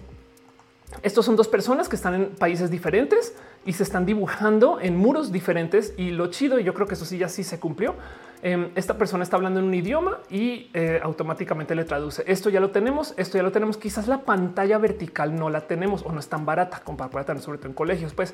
estos 1.03 1.25
son 1.25 1.35
dos 1.35 1.49
personas 1.49 1.89
que 1.89 1.97
están 1.97 2.13
en 2.13 2.29
países 2.29 2.71
diferentes 2.71 3.35
y 3.65 3.73
se 3.73 3.83
están 3.83 4.05
dibujando 4.05 4.79
en 4.79 4.95
muros 4.95 5.33
diferentes 5.33 5.93
y 5.97 6.11
lo 6.11 6.27
chido, 6.27 6.57
y 6.57 6.63
yo 6.63 6.73
creo 6.73 6.87
que 6.87 6.93
eso 6.93 7.03
sí 7.03 7.17
ya 7.17 7.27
sí 7.27 7.43
se 7.43 7.59
cumplió. 7.59 7.95
Em, 8.41 8.69
esta 8.75 8.97
persona 8.97 9.23
está 9.23 9.35
hablando 9.35 9.59
en 9.59 9.65
un 9.65 9.73
idioma 9.73 10.19
y 10.29 10.69
eh, 10.73 11.01
automáticamente 11.03 11.75
le 11.75 11.83
traduce. 11.83 12.23
Esto 12.27 12.49
ya 12.49 12.61
lo 12.61 12.71
tenemos, 12.71 13.13
esto 13.17 13.37
ya 13.37 13.43
lo 13.43 13.51
tenemos. 13.51 13.75
Quizás 13.75 14.07
la 14.07 14.21
pantalla 14.21 14.77
vertical 14.77 15.35
no 15.35 15.49
la 15.49 15.67
tenemos 15.67 16.01
o 16.05 16.13
no 16.13 16.19
es 16.21 16.29
tan 16.29 16.45
barata 16.45 16.79
comparada, 16.79 17.37
sobre 17.39 17.57
todo 17.57 17.67
en 17.67 17.73
colegios, 17.73 18.13
pues. 18.13 18.33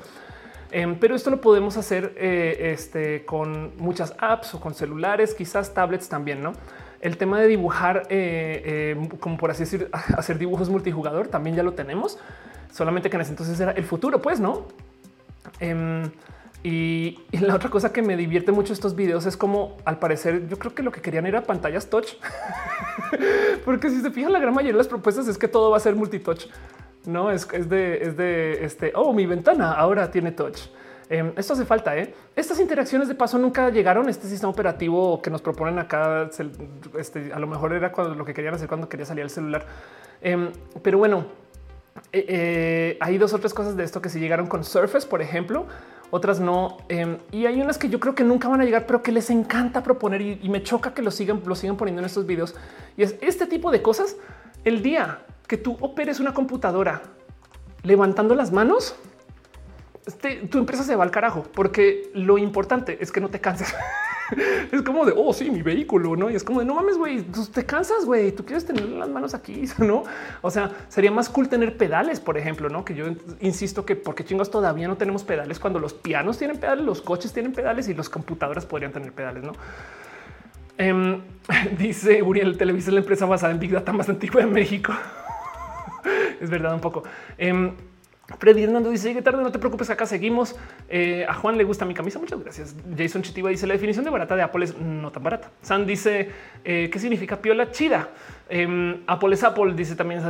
Em, 0.70 0.94
pero 1.00 1.16
esto 1.16 1.30
lo 1.30 1.40
podemos 1.40 1.76
hacer 1.76 2.14
eh, 2.16 2.70
este, 2.72 3.24
con 3.24 3.72
muchas 3.76 4.14
apps 4.18 4.54
o 4.54 4.60
con 4.60 4.72
celulares, 4.72 5.34
quizás 5.34 5.74
tablets 5.74 6.08
también, 6.08 6.42
¿no? 6.42 6.52
El 7.02 7.16
tema 7.16 7.40
de 7.40 7.48
dibujar, 7.48 8.04
eh, 8.08 8.94
eh, 8.96 9.08
como 9.18 9.36
por 9.36 9.50
así 9.50 9.64
decir, 9.64 9.90
hacer 10.16 10.38
dibujos 10.38 10.70
multijugador, 10.70 11.28
también 11.28 11.56
ya 11.56 11.62
lo 11.62 11.74
tenemos, 11.74 12.18
solamente 12.72 13.10
que 13.10 13.16
en 13.16 13.22
ese 13.22 13.32
entonces 13.32 13.58
era 13.60 13.72
el 13.72 13.84
futuro, 13.84 14.22
pues 14.22 14.40
no. 14.40 14.66
Em, 15.60 16.10
y, 16.64 17.18
la 17.32 17.56
otra 17.56 17.68
cosa 17.70 17.92
que 17.92 18.02
me 18.02 18.16
divierte 18.16 18.52
mucho 18.52 18.72
estos 18.72 18.94
videos 18.94 19.26
es 19.26 19.36
como 19.36 19.76
al 19.84 19.98
parecer 19.98 20.46
yo 20.46 20.56
creo 20.60 20.74
que 20.74 20.84
lo 20.84 20.92
que 20.92 21.00
querían 21.00 21.26
era 21.26 21.42
pantallas 21.42 21.90
touch, 21.90 22.14
porque 23.64 23.90
si 23.90 24.00
se 24.00 24.10
fijan 24.12 24.32
la 24.32 24.38
gran 24.38 24.54
mayoría 24.54 24.74
de 24.74 24.78
las 24.78 24.88
propuestas 24.88 25.26
es 25.26 25.36
que 25.36 25.48
todo 25.48 25.70
va 25.70 25.78
a 25.78 25.80
ser 25.80 25.96
multitouch. 25.96 26.46
No 27.04 27.32
es, 27.32 27.48
es 27.52 27.68
de, 27.68 27.98
es 28.00 28.16
de 28.16 28.64
este. 28.64 28.92
Oh, 28.94 29.12
mi 29.12 29.26
ventana 29.26 29.72
ahora 29.72 30.08
tiene 30.12 30.30
touch. 30.30 30.68
Em, 31.12 31.30
esto 31.36 31.52
hace 31.52 31.66
falta. 31.66 31.94
¿eh? 31.94 32.14
Estas 32.34 32.58
interacciones 32.58 33.06
de 33.06 33.14
paso 33.14 33.36
nunca 33.36 33.68
llegaron. 33.68 34.08
Este 34.08 34.26
sistema 34.26 34.50
operativo 34.50 35.20
que 35.20 35.28
nos 35.28 35.42
proponen 35.42 35.78
acá, 35.78 36.30
este, 36.98 37.30
a 37.34 37.38
lo 37.38 37.46
mejor 37.46 37.74
era 37.74 37.92
cuando 37.92 38.14
lo 38.14 38.24
que 38.24 38.32
querían 38.32 38.54
hacer 38.54 38.66
cuando 38.66 38.88
quería 38.88 39.04
salir 39.04 39.22
el 39.22 39.28
celular. 39.28 39.66
Em, 40.22 40.50
pero 40.80 40.96
bueno, 40.96 41.26
eh, 42.12 42.24
eh, 42.28 42.98
hay 42.98 43.18
dos 43.18 43.34
o 43.34 43.38
tres 43.38 43.52
cosas 43.52 43.76
de 43.76 43.84
esto 43.84 44.00
que 44.00 44.08
se 44.08 44.20
llegaron 44.20 44.46
con 44.46 44.64
Surface, 44.64 45.06
por 45.06 45.20
ejemplo, 45.20 45.66
otras 46.10 46.40
no. 46.40 46.78
Em, 46.88 47.18
y 47.30 47.44
hay 47.44 47.60
unas 47.60 47.76
que 47.76 47.90
yo 47.90 48.00
creo 48.00 48.14
que 48.14 48.24
nunca 48.24 48.48
van 48.48 48.62
a 48.62 48.64
llegar, 48.64 48.86
pero 48.86 49.02
que 49.02 49.12
les 49.12 49.28
encanta 49.28 49.82
proponer 49.82 50.22
y, 50.22 50.48
me 50.48 50.62
choca 50.62 50.94
que 50.94 51.02
lo 51.02 51.10
sigan, 51.10 51.42
lo 51.44 51.54
sigan 51.54 51.76
poniendo 51.76 52.00
en 52.00 52.06
estos 52.06 52.24
videos. 52.24 52.54
Y 52.96 53.02
es 53.02 53.16
este 53.20 53.44
tipo 53.44 53.70
de 53.70 53.82
cosas. 53.82 54.16
El 54.64 54.82
día 54.82 55.26
que 55.46 55.58
tú 55.58 55.76
operes 55.80 56.20
una 56.20 56.32
computadora 56.32 57.02
levantando 57.82 58.34
las 58.34 58.50
manos, 58.50 58.96
este, 60.06 60.48
tu 60.48 60.58
empresa 60.58 60.82
se 60.82 60.96
va 60.96 61.04
al 61.04 61.10
carajo 61.10 61.44
porque 61.54 62.10
lo 62.14 62.38
importante 62.38 62.98
es 63.00 63.12
que 63.12 63.20
no 63.20 63.28
te 63.28 63.40
canses. 63.40 63.72
es 64.72 64.82
como 64.82 65.04
de, 65.04 65.12
oh, 65.16 65.32
sí, 65.32 65.50
mi 65.50 65.62
vehículo, 65.62 66.16
¿no? 66.16 66.30
Y 66.30 66.34
es 66.34 66.44
como 66.44 66.60
de, 66.60 66.66
no 66.66 66.74
mames, 66.74 66.96
güey, 66.96 67.22
pues 67.22 67.50
te 67.50 67.64
cansas, 67.64 68.04
güey, 68.04 68.32
tú 68.32 68.44
quieres 68.44 68.66
tener 68.66 68.84
las 68.84 69.08
manos 69.08 69.34
aquí, 69.34 69.64
¿no? 69.78 70.04
O 70.40 70.50
sea, 70.50 70.70
sería 70.88 71.10
más 71.10 71.28
cool 71.28 71.48
tener 71.48 71.76
pedales, 71.76 72.20
por 72.20 72.36
ejemplo, 72.36 72.68
¿no? 72.68 72.84
Que 72.84 72.94
yo 72.94 73.06
insisto 73.40 73.84
que 73.84 73.96
porque 73.96 74.24
chingos 74.24 74.50
todavía 74.50 74.88
no 74.88 74.96
tenemos 74.96 75.24
pedales 75.24 75.58
cuando 75.58 75.78
los 75.78 75.94
pianos 75.94 76.38
tienen 76.38 76.58
pedales, 76.58 76.84
los 76.84 77.00
coches 77.02 77.32
tienen 77.32 77.52
pedales 77.52 77.88
y 77.88 77.94
las 77.94 78.08
computadoras 78.08 78.66
podrían 78.66 78.92
tener 78.92 79.12
pedales, 79.12 79.44
¿no? 79.44 79.52
Em, 80.78 81.20
dice 81.78 82.22
Uriel, 82.22 82.56
Televisa 82.56 82.90
la 82.90 83.00
empresa 83.00 83.26
basada 83.26 83.52
en 83.52 83.60
Big 83.60 83.70
Data 83.70 83.92
más 83.92 84.08
antigua 84.08 84.40
de 84.40 84.48
México. 84.48 84.92
es 86.40 86.50
verdad 86.50 86.74
un 86.74 86.80
poco. 86.80 87.04
Em, 87.38 87.72
Freddy 88.38 88.62
Hernando 88.62 88.90
dice 88.90 89.08
llegué 89.08 89.22
tarde, 89.22 89.42
no 89.42 89.50
te 89.50 89.58
preocupes, 89.58 89.90
acá 89.90 90.06
seguimos. 90.06 90.54
Eh, 90.88 91.26
a 91.28 91.34
Juan 91.34 91.58
le 91.58 91.64
gusta 91.64 91.84
mi 91.84 91.94
camisa, 91.94 92.18
muchas 92.18 92.40
gracias. 92.40 92.74
Jason 92.96 93.22
Chitiva 93.22 93.50
dice 93.50 93.66
la 93.66 93.74
definición 93.74 94.04
de 94.04 94.10
barata 94.10 94.36
de 94.36 94.42
Apple 94.42 94.64
es 94.64 94.78
no 94.78 95.10
tan 95.10 95.22
barata. 95.22 95.50
San 95.60 95.86
dice 95.86 96.30
eh, 96.64 96.88
qué 96.92 96.98
significa 96.98 97.36
piola 97.40 97.70
chida. 97.70 98.08
Eh, 98.54 99.02
Apple 99.06 99.34
es 99.34 99.42
Apple, 99.44 99.72
dice 99.72 99.96
también 99.96 100.20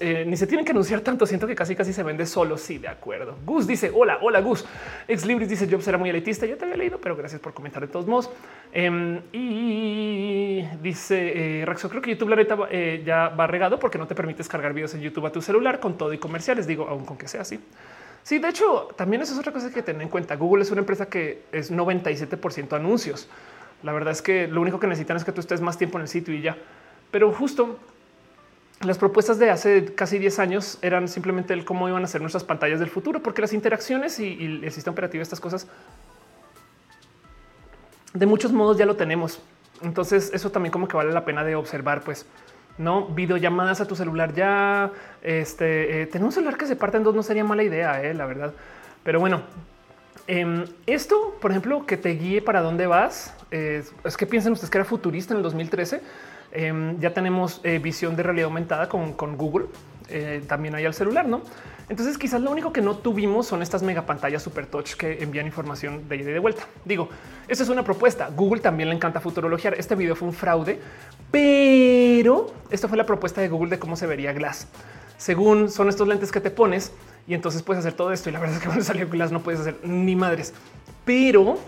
eh, 0.00 0.24
ni 0.26 0.34
se 0.34 0.46
tienen 0.46 0.64
que 0.64 0.72
anunciar 0.72 1.02
tanto. 1.02 1.26
Siento 1.26 1.46
que 1.46 1.54
casi 1.54 1.76
casi 1.76 1.92
se 1.92 2.02
vende 2.02 2.24
solo. 2.24 2.56
Sí, 2.56 2.78
de 2.78 2.88
acuerdo. 2.88 3.36
Gus 3.44 3.66
dice 3.66 3.90
hola, 3.94 4.18
hola 4.22 4.40
Gus. 4.40 4.64
Ex 5.06 5.26
Libris 5.26 5.46
dice 5.46 5.68
Jobs 5.70 5.86
era 5.86 5.98
muy 5.98 6.08
elitista. 6.08 6.46
Ya 6.46 6.56
te 6.56 6.64
había 6.64 6.78
leído, 6.78 6.98
pero 6.98 7.14
gracias 7.16 7.38
por 7.38 7.52
comentar 7.52 7.82
de 7.82 7.88
todos 7.88 8.06
modos. 8.06 8.30
Em, 8.72 9.20
y 9.30 10.62
dice 10.80 11.60
eh, 11.60 11.66
Raxo, 11.66 11.90
creo 11.90 12.00
que 12.00 12.12
YouTube 12.12 12.30
la 12.30 12.36
neta 12.36 12.56
ya 13.04 13.28
va 13.28 13.46
regado 13.46 13.78
porque 13.78 13.98
no 13.98 14.06
te 14.06 14.14
permites 14.14 14.48
cargar 14.48 14.72
videos 14.72 14.94
en 14.94 15.02
YouTube 15.02 15.26
a 15.26 15.32
tu 15.32 15.42
celular 15.42 15.80
con 15.80 15.98
todo 15.98 16.14
y 16.14 16.18
comerciales. 16.18 16.66
Digo, 16.66 16.88
aún 16.88 17.04
con 17.04 17.18
que 17.18 17.28
sea 17.28 17.42
así. 17.42 17.60
Sí, 18.22 18.38
de 18.38 18.48
hecho, 18.48 18.88
también 18.96 19.20
eso 19.20 19.34
es 19.34 19.38
otra 19.38 19.52
cosa 19.52 19.70
que 19.70 19.82
tener 19.82 20.00
en 20.00 20.08
cuenta. 20.08 20.34
Google 20.36 20.62
es 20.62 20.70
una 20.70 20.80
empresa 20.80 21.10
que 21.10 21.42
es 21.52 21.70
97% 21.70 22.74
anuncios. 22.74 23.28
La 23.82 23.92
verdad 23.92 24.12
es 24.12 24.22
que 24.22 24.46
lo 24.46 24.60
único 24.60 24.78
que 24.78 24.86
necesitan 24.86 25.16
es 25.16 25.24
que 25.24 25.32
tú 25.32 25.40
estés 25.40 25.60
más 25.60 25.78
tiempo 25.78 25.98
en 25.98 26.02
el 26.02 26.08
sitio 26.08 26.34
y 26.34 26.42
ya. 26.42 26.56
Pero 27.10 27.32
justo 27.32 27.78
las 28.80 28.96
propuestas 28.96 29.38
de 29.38 29.50
hace 29.50 29.94
casi 29.94 30.18
10 30.18 30.38
años 30.38 30.78
eran 30.80 31.06
simplemente 31.08 31.52
el 31.52 31.64
cómo 31.64 31.88
iban 31.88 32.02
a 32.02 32.06
ser 32.06 32.22
nuestras 32.22 32.44
pantallas 32.44 32.80
del 32.80 32.88
futuro, 32.88 33.22
porque 33.22 33.42
las 33.42 33.52
interacciones 33.52 34.18
y, 34.20 34.60
el 34.62 34.72
sistema 34.72 34.92
operativo, 34.92 35.22
estas 35.22 35.40
cosas, 35.40 35.66
de 38.14 38.26
muchos 38.26 38.52
modos 38.52 38.78
ya 38.78 38.86
lo 38.86 38.96
tenemos. 38.96 39.42
Entonces 39.82 40.30
eso 40.32 40.50
también 40.50 40.72
como 40.72 40.88
que 40.88 40.96
vale 40.96 41.12
la 41.12 41.24
pena 41.24 41.44
de 41.44 41.56
observar, 41.56 42.02
pues 42.02 42.26
no 42.78 43.06
videollamadas 43.06 43.80
a 43.80 43.86
tu 43.86 43.94
celular 43.96 44.32
ya. 44.32 44.90
Este 45.22 46.02
eh, 46.02 46.06
tener 46.06 46.24
un 46.24 46.32
celular 46.32 46.56
que 46.56 46.66
se 46.66 46.76
parte 46.76 46.96
en 46.96 47.02
dos 47.02 47.14
no 47.14 47.22
sería 47.22 47.44
mala 47.44 47.62
idea, 47.62 48.02
eh, 48.02 48.14
la 48.14 48.26
verdad. 48.26 48.54
Pero 49.04 49.20
bueno, 49.20 49.42
em, 50.26 50.64
esto, 50.86 51.36
por 51.40 51.50
ejemplo, 51.50 51.86
que 51.86 51.96
te 51.96 52.10
guíe 52.10 52.40
para 52.42 52.62
dónde 52.62 52.86
vas. 52.86 53.34
Es 53.50 54.16
que 54.16 54.26
piensen 54.26 54.52
ustedes 54.52 54.70
que 54.70 54.78
era 54.78 54.84
futurista 54.84 55.34
en 55.34 55.38
el 55.38 55.42
2013 55.42 56.00
Em, 56.52 56.98
ya 56.98 57.14
tenemos 57.14 57.60
eh, 57.62 57.78
visión 57.78 58.16
de 58.16 58.22
realidad 58.22 58.46
aumentada 58.46 58.88
con, 58.88 59.36
Google. 59.36 59.66
Eh, 60.08 60.42
también 60.48 60.74
hay 60.74 60.84
al 60.84 60.94
celular, 60.94 61.26
no? 61.26 61.42
Entonces, 61.88 62.18
quizás 62.18 62.40
lo 62.40 62.50
único 62.50 62.72
que 62.72 62.80
no 62.80 62.96
tuvimos 62.96 63.46
son 63.46 63.62
estas 63.62 63.82
mega 63.82 64.06
pantallas 64.06 64.42
super 64.42 64.66
touch 64.66 64.94
que 64.94 65.22
envían 65.22 65.46
información 65.46 66.08
de 66.08 66.16
ida 66.16 66.30
y 66.30 66.32
de 66.32 66.38
vuelta. 66.38 66.64
Digo, 66.84 67.08
esta 67.46 67.62
es 67.62 67.70
una 67.70 67.84
propuesta. 67.84 68.30
Google 68.34 68.60
también 68.60 68.88
le 68.88 68.96
encanta 68.96 69.20
futurologiar. 69.20 69.74
Este 69.74 69.94
video 69.94 70.16
fue 70.16 70.28
un 70.28 70.34
fraude, 70.34 70.80
pero 71.30 72.52
esta 72.70 72.88
fue 72.88 72.96
la 72.96 73.06
propuesta 73.06 73.40
de 73.40 73.48
Google 73.48 73.70
de 73.70 73.78
cómo 73.78 73.96
se 73.96 74.06
vería 74.06 74.32
Glass. 74.32 74.66
Según 75.16 75.70
son 75.70 75.88
estos 75.88 76.08
lentes 76.08 76.32
que 76.32 76.40
te 76.40 76.50
pones 76.50 76.92
y 77.28 77.34
entonces 77.34 77.62
puedes 77.62 77.80
hacer 77.80 77.92
todo 77.92 78.12
esto. 78.12 78.28
Y 78.28 78.32
la 78.32 78.40
verdad 78.40 78.56
es 78.56 78.62
que 78.62 78.66
cuando 78.68 78.84
salió 78.84 79.08
Glass 79.08 79.30
no 79.30 79.42
puedes 79.42 79.60
hacer 79.60 79.78
ni 79.84 80.16
madres, 80.16 80.52
pero 81.04 81.58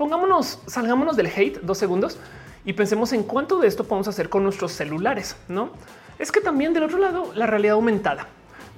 pongámonos, 0.00 0.62
salgámonos 0.66 1.14
del 1.14 1.26
hate 1.26 1.60
dos 1.60 1.76
segundos 1.76 2.18
y 2.64 2.72
pensemos 2.72 3.12
en 3.12 3.22
cuánto 3.22 3.58
de 3.58 3.68
esto 3.68 3.84
podemos 3.84 4.08
hacer 4.08 4.30
con 4.30 4.42
nuestros 4.42 4.72
celulares. 4.72 5.36
No 5.46 5.72
es 6.18 6.32
que 6.32 6.40
también 6.40 6.72
del 6.72 6.84
otro 6.84 6.96
lado, 6.96 7.30
la 7.34 7.46
realidad 7.46 7.74
aumentada 7.74 8.26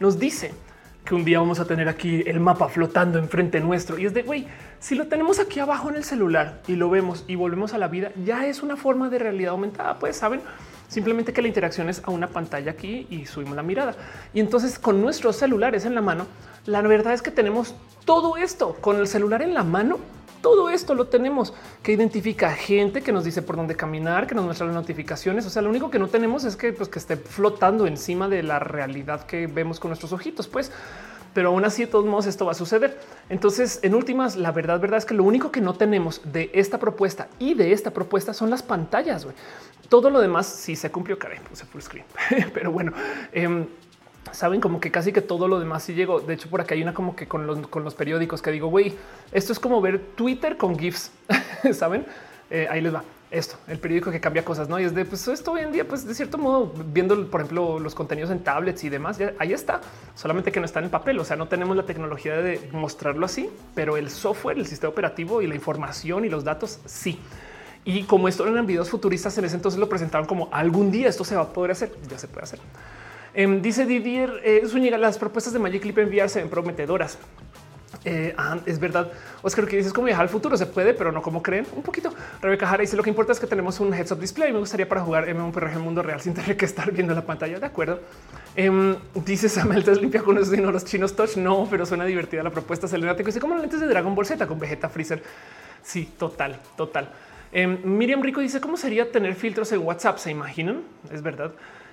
nos 0.01 0.19
dice 0.19 0.53
que 1.05 1.15
un 1.15 1.24
día 1.24 1.39
vamos 1.39 1.61
a 1.61 1.65
tener 1.65 1.89
aquí 1.89 2.24
el 2.27 2.40
mapa 2.40 2.69
flotando 2.69 3.20
enfrente 3.20 3.61
nuestro 3.61 3.99
y 3.99 4.07
es 4.07 4.15
de 4.15 4.24
güey, 4.24 4.49
si 4.81 4.97
lo 4.97 5.07
tenemos 5.07 5.39
aquí 5.39 5.61
abajo 5.61 5.90
en 5.90 5.94
el 5.94 6.03
celular 6.03 6.61
y 6.66 6.74
lo 6.74 6.90
vemos 6.90 7.24
y 7.28 7.36
volvemos 7.36 7.73
a 7.73 7.78
la 7.78 7.86
vida, 7.86 8.11
ya 8.24 8.47
es 8.47 8.65
una 8.65 8.77
forma 8.77 9.09
de 9.09 9.20
realidad 9.20 9.53
aumentada. 9.53 10.01
Pues 10.01 10.16
saben, 10.16 10.40
simplemente 10.89 11.32
que 11.32 11.40
la 11.40 11.47
interacción 11.47 11.89
es 11.89 12.03
a 12.05 12.11
una 12.11 12.27
pantalla 12.27 12.73
aquí 12.73 13.07
y 13.11 13.27
subimos 13.27 13.55
la 13.55 13.62
mirada. 13.62 13.94
Y 14.35 14.40
entonces 14.40 14.77
con 14.77 15.01
nuestros 15.01 15.36
celulares 15.36 15.85
en 15.85 15.94
la 15.94 16.03
mano, 16.03 16.27
la 16.66 16.81
verdad 16.82 17.12
es 17.12 17.23
que 17.23 17.31
tenemos 17.31 17.77
todo 18.05 18.36
esto 18.36 18.77
con 18.81 18.97
el 18.97 19.07
celular 19.07 19.40
en 19.43 19.55
la 19.55 19.62
mano 19.62 20.01
todo 20.43 20.69
esto 20.69 20.94
lo 20.94 21.06
tenemos 21.06 21.55
que 21.82 21.93
identifica 21.93 22.51
gente 22.52 23.01
que 23.01 23.12
nos 23.12 23.24
dice 23.24 23.40
por 23.40 23.56
dónde 23.56 23.77
caminar, 23.77 24.27
que 24.27 24.35
nos 24.35 24.44
muestra 24.44 24.66
las 24.66 24.74
notificaciones. 24.74 25.47
O 25.47 25.51
sea, 25.51 25.62
lo 25.62 25.70
único 25.70 25.90
que 25.90 25.98
no 25.98 26.09
tenemos 26.09 26.44
es 26.44 26.56
que, 26.56 26.73
pues, 26.73 26.89
que 26.89 26.98
esté 26.98 27.16
flotando 27.16 27.86
encima 27.86 28.28
de 28.28 28.43
la 28.43 28.59
realidad 28.59 29.24
que 29.24 29.47
vemos 29.47 29.81
con 29.81 29.89
nuestros 29.89 30.12
ojitos, 30.12 30.48
pues 30.48 30.70
pero 31.35 31.48
aún 31.48 31.64
así 31.64 31.86
de 31.86 31.90
todos 31.90 32.05
modos 32.05 32.27
esto 32.27 32.44
va 32.44 32.52
a 32.52 32.55
suceder. 32.55 33.01
Entonces, 33.31 33.81
en 33.82 33.94
últimas, 33.94 34.36
la 34.36 34.52
verdad, 34.52 34.78
verdad 34.81 34.98
es 34.98 35.06
que 35.06 35.14
lo 35.14 35.24
único 35.24 35.51
que 35.51 35.62
no 35.62 35.73
tenemos 35.73 36.20
de 36.24 36.51
esta 36.52 36.78
propuesta 36.78 37.28
y 37.39 37.55
de 37.55 37.73
esta 37.73 37.90
propuesta 37.90 38.35
son 38.35 38.51
las 38.51 38.62
pantallas. 38.62 39.27
Todo 39.89 40.10
lo 40.10 40.20
demás 40.20 40.47
sí 40.47 40.77
se 40.77 40.90
cumplió, 40.90 41.19
caray, 41.19 41.39
puse 41.40 41.64
full 41.64 41.81
screen, 41.81 42.05
pero 42.55 42.70
bueno. 42.70 42.93
Eh, 43.32 43.66
saben 44.33 44.61
como 44.61 44.81
que 44.81 44.91
casi 44.91 45.13
que 45.13 45.21
todo 45.21 45.49
lo 45.49 45.61
demás 45.61 45.85
sí 45.85 45.95
llegó. 45.95 46.21
De 46.21 46.35
hecho, 46.35 46.51
por 46.51 46.61
acá 46.61 46.75
hay 46.75 46.83
una 46.83 46.95
como 46.95 47.15
que 47.15 47.29
con 47.29 47.47
los, 47.47 47.67
con 47.69 47.85
los 47.85 47.95
periódicos 47.95 48.43
que 48.43 48.51
digo, 48.51 48.69
güey, 48.69 48.95
esto 49.31 49.53
es 49.53 49.61
como 49.61 49.81
ver 49.81 50.01
Twitter 50.17 50.57
con 50.57 50.79
GIFs. 50.79 51.13
Saben? 51.73 52.05
Eh, 52.51 52.67
ahí 52.71 52.81
les 52.81 52.95
va 52.95 53.05
esto, 53.33 53.57
el 53.67 53.79
periódico 53.79 54.11
que 54.11 54.21
cambia 54.21 54.45
cosas, 54.45 54.69
no? 54.69 54.79
Y 54.79 54.85
es 54.85 54.95
de 54.95 55.07
pues 55.07 55.27
esto 55.27 55.53
hoy 55.53 55.63
en 55.63 55.73
día, 55.73 55.89
pues 55.89 56.07
de 56.07 56.15
cierto 56.15 56.37
modo, 56.37 56.71
viendo, 56.93 57.27
por 57.31 57.41
ejemplo, 57.41 57.79
los 57.79 57.95
contenidos 57.95 58.31
en 58.31 58.41
tablets 58.41 58.85
y 58.85 58.91
demás, 58.91 59.19
ahí 59.39 59.55
está, 59.55 59.81
solamente 60.15 60.53
que 60.53 60.61
no 60.61 60.67
está 60.67 60.81
en 60.81 60.91
papel. 60.91 61.19
O 61.19 61.25
sea, 61.25 61.37
no 61.37 61.49
tenemos 61.49 61.75
la 61.75 61.85
tecnología 61.85 62.37
de 62.37 62.69
mostrarlo 62.73 63.25
así, 63.25 63.49
pero 63.75 63.97
el 63.97 64.11
software, 64.11 64.59
el 64.59 64.67
sistema 64.67 64.91
operativo 64.91 65.41
y 65.41 65.47
la 65.47 65.55
información 65.55 66.27
y 66.27 66.29
los 66.29 66.45
datos 66.45 66.81
sí. 66.85 67.19
Y 67.87 68.03
como 68.03 68.29
esto 68.29 68.47
eran 68.47 68.67
videos 68.67 68.91
futuristas, 68.91 69.37
en 69.39 69.47
ese 69.47 69.57
entonces 69.57 69.81
lo 69.81 69.89
presentaron 69.89 70.27
como 70.27 70.51
algún 70.53 70.91
día 70.93 71.09
esto 71.09 71.25
se 71.25 71.35
va 71.35 71.43
a 71.43 71.49
poder 71.49 71.71
hacer, 71.71 71.91
ya 72.11 72.19
se 72.19 72.29
puede 72.29 72.45
hacer. 72.45 72.61
Em, 73.35 73.63
dice 73.63 73.87
Didier 73.87 74.41
eh, 74.45 74.63
Zúñiga, 74.67 74.99
las 74.99 75.19
propuestas 75.19 75.53
de 75.53 75.59
Magic 75.59 75.83
Clip 75.83 75.97
enviar 75.99 76.29
se 76.29 76.41
ven 76.41 76.51
prometedoras. 76.51 77.19
Eh, 78.05 78.35
ah, 78.37 78.59
es 78.67 78.79
verdad. 78.79 79.13
Oscar, 79.43 79.67
que 79.67 79.77
dices 79.77 79.93
como 79.93 80.07
viajar 80.07 80.23
al 80.23 80.29
futuro 80.29 80.57
se 80.57 80.67
puede, 80.67 80.93
pero 80.93 81.13
no 81.13 81.23
como 81.23 81.43
creen 81.43 81.67
un 81.75 81.83
poquito. 81.83 82.13
Rebeca 82.41 82.67
Jara 82.67 82.81
dice 82.81 82.97
lo 82.97 83.03
que 83.03 83.11
importa 83.11 83.33
es 83.33 83.41
que 83.41 83.47
tenemos 83.47 83.79
un 83.81 83.95
heads 83.95 84.13
up 84.13 84.19
display. 84.19 84.53
Me 84.53 84.59
gustaría 84.59 84.89
para 84.89 85.03
jugar 85.03 85.33
MMORPG 85.33 85.75
en 85.75 85.81
mundo 85.81 86.03
real 86.03 86.21
sin 86.21 86.35
tener 86.35 86.57
que 86.57 86.65
estar 86.65 86.91
viendo 86.93 87.15
la 87.15 87.25
pantalla. 87.25 87.59
De 87.59 87.67
acuerdo. 87.67 88.01
Eh, 88.57 88.97
dice 89.25 89.49
Samuel, 89.49 89.85
¿te 89.85 89.95
limpia 89.95 90.23
con 90.23 90.35
los 90.35 90.85
chinos 90.85 91.15
touch? 91.15 91.37
No, 91.37 91.67
pero 91.71 91.87
suena 91.87 92.05
divertida 92.05 92.43
la 92.43 92.51
propuesta. 92.51 92.89
Selena 92.89 93.15
te 93.15 93.23
dice 93.23 93.41
como 93.41 93.57
lentes 93.57 93.81
de 93.81 93.87
Dragon 93.87 94.15
Ball 94.15 94.27
Z 94.27 94.47
con 94.47 94.59
Vegeta 94.59 94.89
Freezer. 94.89 95.23
Sí, 95.83 96.13
total, 96.19 96.59
total. 96.77 97.09
Em, 97.53 97.79
Miriam 97.85 98.23
Rico 98.23 98.41
dice 98.41 98.61
cómo 98.61 98.77
sería 98.77 99.11
tener 99.13 99.35
filtros 99.35 99.71
en 99.73 99.81
WhatsApp. 99.81 100.19
Se 100.19 100.31
imaginan? 100.31 100.83
Es 101.11 101.23
verdad. 101.23 101.53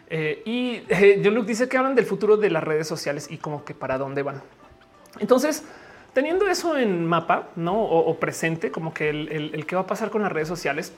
Eh, 0.10 0.42
y 0.46 0.82
eh, 0.90 1.22
John 1.24 1.36
Luke 1.36 1.48
dice 1.48 1.70
que 1.70 1.78
hablan 1.78 1.96
del 1.96 2.06
futuro 2.06 2.38
de 2.38 2.50
las 2.50 2.64
redes 2.64 2.88
sociales 2.88 3.28
y 3.30 3.38
como 3.38 3.64
que 3.64 3.74
para 3.74 3.98
dónde 3.98 4.24
van. 4.24 4.42
Entonces, 5.20 5.64
teniendo 6.14 6.48
eso 6.48 6.78
en 6.78 7.06
mapa, 7.06 7.50
no 7.56 7.82
o, 7.82 8.20
presente, 8.20 8.72
como 8.72 8.94
que 8.94 9.10
el, 9.10 9.52
el, 9.54 9.66
que 9.66 9.76
va 9.76 9.84
a 9.84 9.88
pasar 9.88 10.10
con 10.10 10.22
las 10.22 10.32
redes 10.32 10.48
sociales, 10.48 10.94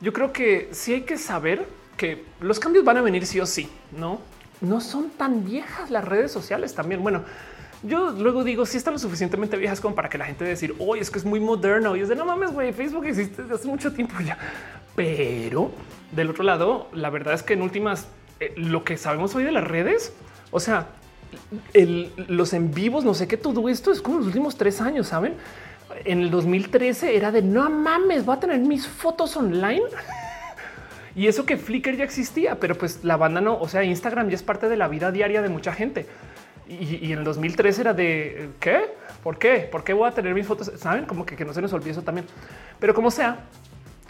yo 0.00 0.12
creo 0.12 0.32
que 0.32 0.68
sí 0.72 0.94
hay 0.94 1.02
que 1.02 1.18
saber 1.18 1.66
que 1.96 2.24
los 2.40 2.60
cambios 2.60 2.84
van 2.84 2.96
a 2.98 3.02
venir 3.02 3.26
sí 3.26 3.40
o 3.40 3.46
sí, 3.46 3.68
no? 3.96 4.20
No 4.60 4.80
son 4.80 5.10
tan 5.10 5.44
viejas 5.44 5.90
las 5.90 6.04
redes 6.04 6.32
sociales 6.32 6.74
también. 6.74 7.02
Bueno, 7.02 7.24
yo 7.82 8.10
luego 8.10 8.42
digo 8.42 8.64
si 8.64 8.78
están 8.78 8.94
lo 8.94 8.98
suficientemente 8.98 9.56
viejas 9.56 9.80
como 9.80 9.94
para 9.94 10.08
que 10.08 10.18
la 10.18 10.24
gente 10.24 10.44
decir 10.44 10.74
hoy 10.78 11.00
es 11.00 11.10
que 11.10 11.18
es 11.18 11.24
muy 11.24 11.40
moderno 11.40 11.94
y 11.94 12.00
es 12.00 12.08
de 12.08 12.16
no 12.16 12.24
mames, 12.24 12.52
güey, 12.52 12.72
Facebook 12.72 13.06
existe 13.06 13.42
desde 13.42 13.54
hace 13.54 13.68
mucho 13.68 13.92
tiempo 13.92 14.14
ya. 14.24 14.38
Pero 14.94 15.70
del 16.12 16.30
otro 16.30 16.42
lado, 16.42 16.88
la 16.92 17.10
verdad 17.10 17.34
es 17.34 17.42
que 17.42 17.52
en 17.52 17.62
últimas 17.62 18.08
eh, 18.40 18.52
lo 18.56 18.84
que 18.84 18.96
sabemos 18.96 19.34
hoy 19.34 19.44
de 19.44 19.52
las 19.52 19.64
redes, 19.64 20.12
o 20.50 20.60
sea, 20.60 20.88
los 22.28 22.52
en 22.52 22.72
vivos, 22.72 23.04
no 23.04 23.14
sé 23.14 23.26
qué, 23.28 23.36
todo 23.36 23.68
esto 23.68 23.92
es 23.92 24.00
como 24.00 24.18
los 24.18 24.26
últimos 24.26 24.56
tres 24.56 24.80
años, 24.80 25.08
¿saben? 25.08 25.34
En 26.04 26.20
el 26.20 26.30
2013 26.30 27.16
era 27.16 27.30
de 27.30 27.42
no 27.42 27.68
mames, 27.70 28.24
voy 28.24 28.36
a 28.36 28.40
tener 28.40 28.58
mis 28.60 28.86
fotos 28.86 29.36
online. 29.36 29.82
y 31.14 31.26
eso 31.26 31.46
que 31.46 31.56
Flickr 31.56 31.96
ya 31.96 32.04
existía, 32.04 32.58
pero 32.60 32.76
pues 32.76 33.04
la 33.04 33.16
banda 33.16 33.40
no, 33.40 33.58
o 33.58 33.68
sea, 33.68 33.84
Instagram 33.84 34.28
ya 34.28 34.34
es 34.34 34.42
parte 34.42 34.68
de 34.68 34.76
la 34.76 34.88
vida 34.88 35.10
diaria 35.12 35.42
de 35.42 35.48
mucha 35.48 35.72
gente. 35.72 36.06
Y, 36.68 37.12
en 37.12 37.20
el 37.20 37.24
2013 37.24 37.80
era 37.80 37.94
de 37.94 38.50
qué, 38.58 38.80
por 39.22 39.38
qué, 39.38 39.68
por 39.70 39.84
qué 39.84 39.92
voy 39.92 40.08
a 40.08 40.12
tener 40.12 40.34
mis 40.34 40.46
fotos. 40.46 40.72
Saben 40.76 41.04
como 41.04 41.24
que, 41.24 41.36
que 41.36 41.44
no 41.44 41.54
se 41.54 41.62
nos 41.62 41.72
olvide 41.72 41.92
eso 41.92 42.02
también. 42.02 42.26
Pero 42.80 42.92
como 42.92 43.12
sea, 43.12 43.44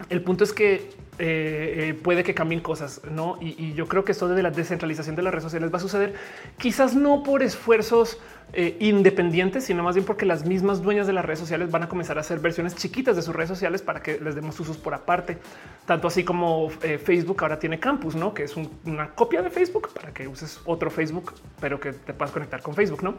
el 0.08 0.22
punto 0.22 0.44
es 0.44 0.54
que 0.54 0.90
eh, 1.18 1.88
eh, 1.88 1.94
puede 1.94 2.22
que 2.22 2.34
cambien 2.34 2.60
cosas, 2.60 3.00
¿no? 3.10 3.38
Y, 3.40 3.72
yo 3.74 3.88
creo 3.88 4.04
que 4.04 4.12
esto 4.12 4.28
de 4.28 4.42
la 4.42 4.50
descentralización 4.50 5.16
de 5.16 5.22
las 5.22 5.32
redes 5.32 5.44
sociales 5.44 5.72
va 5.72 5.78
a 5.78 5.80
suceder 5.80 6.14
quizás 6.58 6.94
no 6.94 7.22
por 7.22 7.42
esfuerzos 7.42 8.18
eh, 8.52 8.76
independientes, 8.80 9.64
sino 9.64 9.82
más 9.82 9.94
bien 9.94 10.04
porque 10.04 10.26
las 10.26 10.44
mismas 10.44 10.82
dueñas 10.82 11.06
de 11.06 11.14
las 11.14 11.24
redes 11.24 11.38
sociales 11.38 11.70
van 11.70 11.84
a 11.84 11.88
comenzar 11.88 12.18
a 12.18 12.20
hacer 12.20 12.40
versiones 12.40 12.76
chiquitas 12.76 13.16
de 13.16 13.22
sus 13.22 13.34
redes 13.34 13.48
sociales 13.48 13.80
para 13.80 14.02
que 14.02 14.20
les 14.20 14.34
demos 14.34 14.60
usos 14.60 14.76
por 14.76 14.92
aparte. 14.92 15.38
Tanto 15.86 16.08
así 16.08 16.22
como 16.22 16.68
Facebook 16.70 17.42
ahora 17.42 17.58
tiene 17.58 17.78
Campus, 17.78 18.14
¿no? 18.14 18.34
Que 18.34 18.44
es 18.44 18.54
una 18.84 19.10
copia 19.10 19.40
de 19.40 19.50
Facebook 19.50 19.90
para 19.94 20.12
que 20.12 20.28
uses 20.28 20.60
otro 20.64 20.90
Facebook, 20.90 21.32
pero 21.60 21.80
que 21.80 21.92
te 21.92 22.12
puedas 22.12 22.32
conectar 22.32 22.60
con 22.60 22.74
Facebook, 22.74 23.02
¿no? 23.02 23.14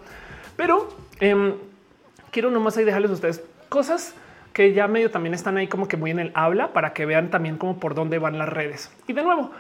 Pero 0.56 0.90
em, 1.20 1.54
quiero 2.32 2.52
nomás 2.52 2.78
ahí 2.78 2.86
dejarles 2.86 3.12
a 3.12 3.14
ustedes 3.16 3.42
cosas 3.70 4.14
que 4.58 4.74
ya 4.74 4.88
medio 4.88 5.12
también 5.12 5.36
están 5.36 5.56
ahí 5.58 5.68
como 5.68 5.88
que 5.88 5.98
muy 5.98 6.10
en 6.10 6.18
el 6.18 6.32
habla 6.34 6.74
para 6.74 6.92
que 6.92 7.06
vean 7.06 7.30
también 7.30 7.58
como 7.58 7.80
por 7.80 7.94
dónde 7.94 8.18
van 8.18 8.40
las 8.40 8.50
redes. 8.50 8.92
Y 9.06 9.14
de 9.14 9.22
nuevo, 9.22 9.52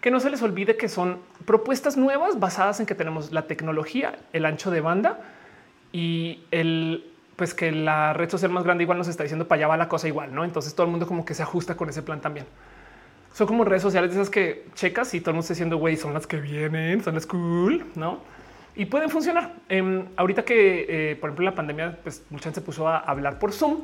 que 0.00 0.10
no 0.10 0.18
se 0.18 0.30
les 0.30 0.40
olvide 0.40 0.78
que 0.78 0.88
son 0.88 1.18
propuestas 1.44 1.98
nuevas 1.98 2.40
basadas 2.40 2.80
en 2.80 2.86
que 2.86 2.94
tenemos 2.94 3.32
la 3.32 3.42
tecnología, 3.42 4.18
el 4.32 4.46
ancho 4.46 4.70
de 4.70 4.80
banda 4.80 5.20
y 5.92 6.42
el 6.52 7.04
pues 7.36 7.52
que 7.52 7.70
la 7.70 8.14
red 8.14 8.30
social 8.30 8.50
más 8.50 8.64
grande 8.64 8.84
igual 8.84 8.96
nos 8.96 9.08
está 9.08 9.24
diciendo 9.24 9.46
para 9.46 9.58
allá 9.58 9.68
va 9.68 9.76
la 9.76 9.90
cosa 9.90 10.08
igual, 10.08 10.34
¿no? 10.34 10.42
Entonces 10.42 10.74
todo 10.74 10.86
el 10.86 10.90
mundo 10.90 11.06
como 11.06 11.26
que 11.26 11.34
se 11.34 11.42
ajusta 11.42 11.76
con 11.76 11.90
ese 11.90 12.00
plan 12.00 12.22
también. 12.22 12.46
Son 13.34 13.46
como 13.46 13.62
redes 13.62 13.82
sociales 13.82 14.08
de 14.08 14.16
esas 14.16 14.30
que 14.30 14.64
checas 14.72 15.12
y 15.12 15.20
todo 15.20 15.32
el 15.32 15.34
mundo 15.34 15.42
está 15.42 15.52
diciendo, 15.52 15.76
güey, 15.76 15.98
son 15.98 16.14
las 16.14 16.26
que 16.26 16.38
vienen, 16.38 17.04
son 17.04 17.12
las 17.12 17.26
cool, 17.26 17.84
¿no? 17.94 18.20
Y 18.74 18.86
pueden 18.86 19.10
funcionar. 19.10 19.52
Em, 19.68 20.06
ahorita 20.16 20.46
que, 20.46 20.86
eh, 20.88 21.16
por 21.16 21.28
ejemplo, 21.28 21.44
la 21.44 21.54
pandemia, 21.54 21.98
pues 22.02 22.24
mucha 22.30 22.44
gente 22.44 22.60
se 22.60 22.64
puso 22.64 22.88
a 22.88 23.00
hablar 23.00 23.38
por 23.38 23.52
Zoom 23.52 23.82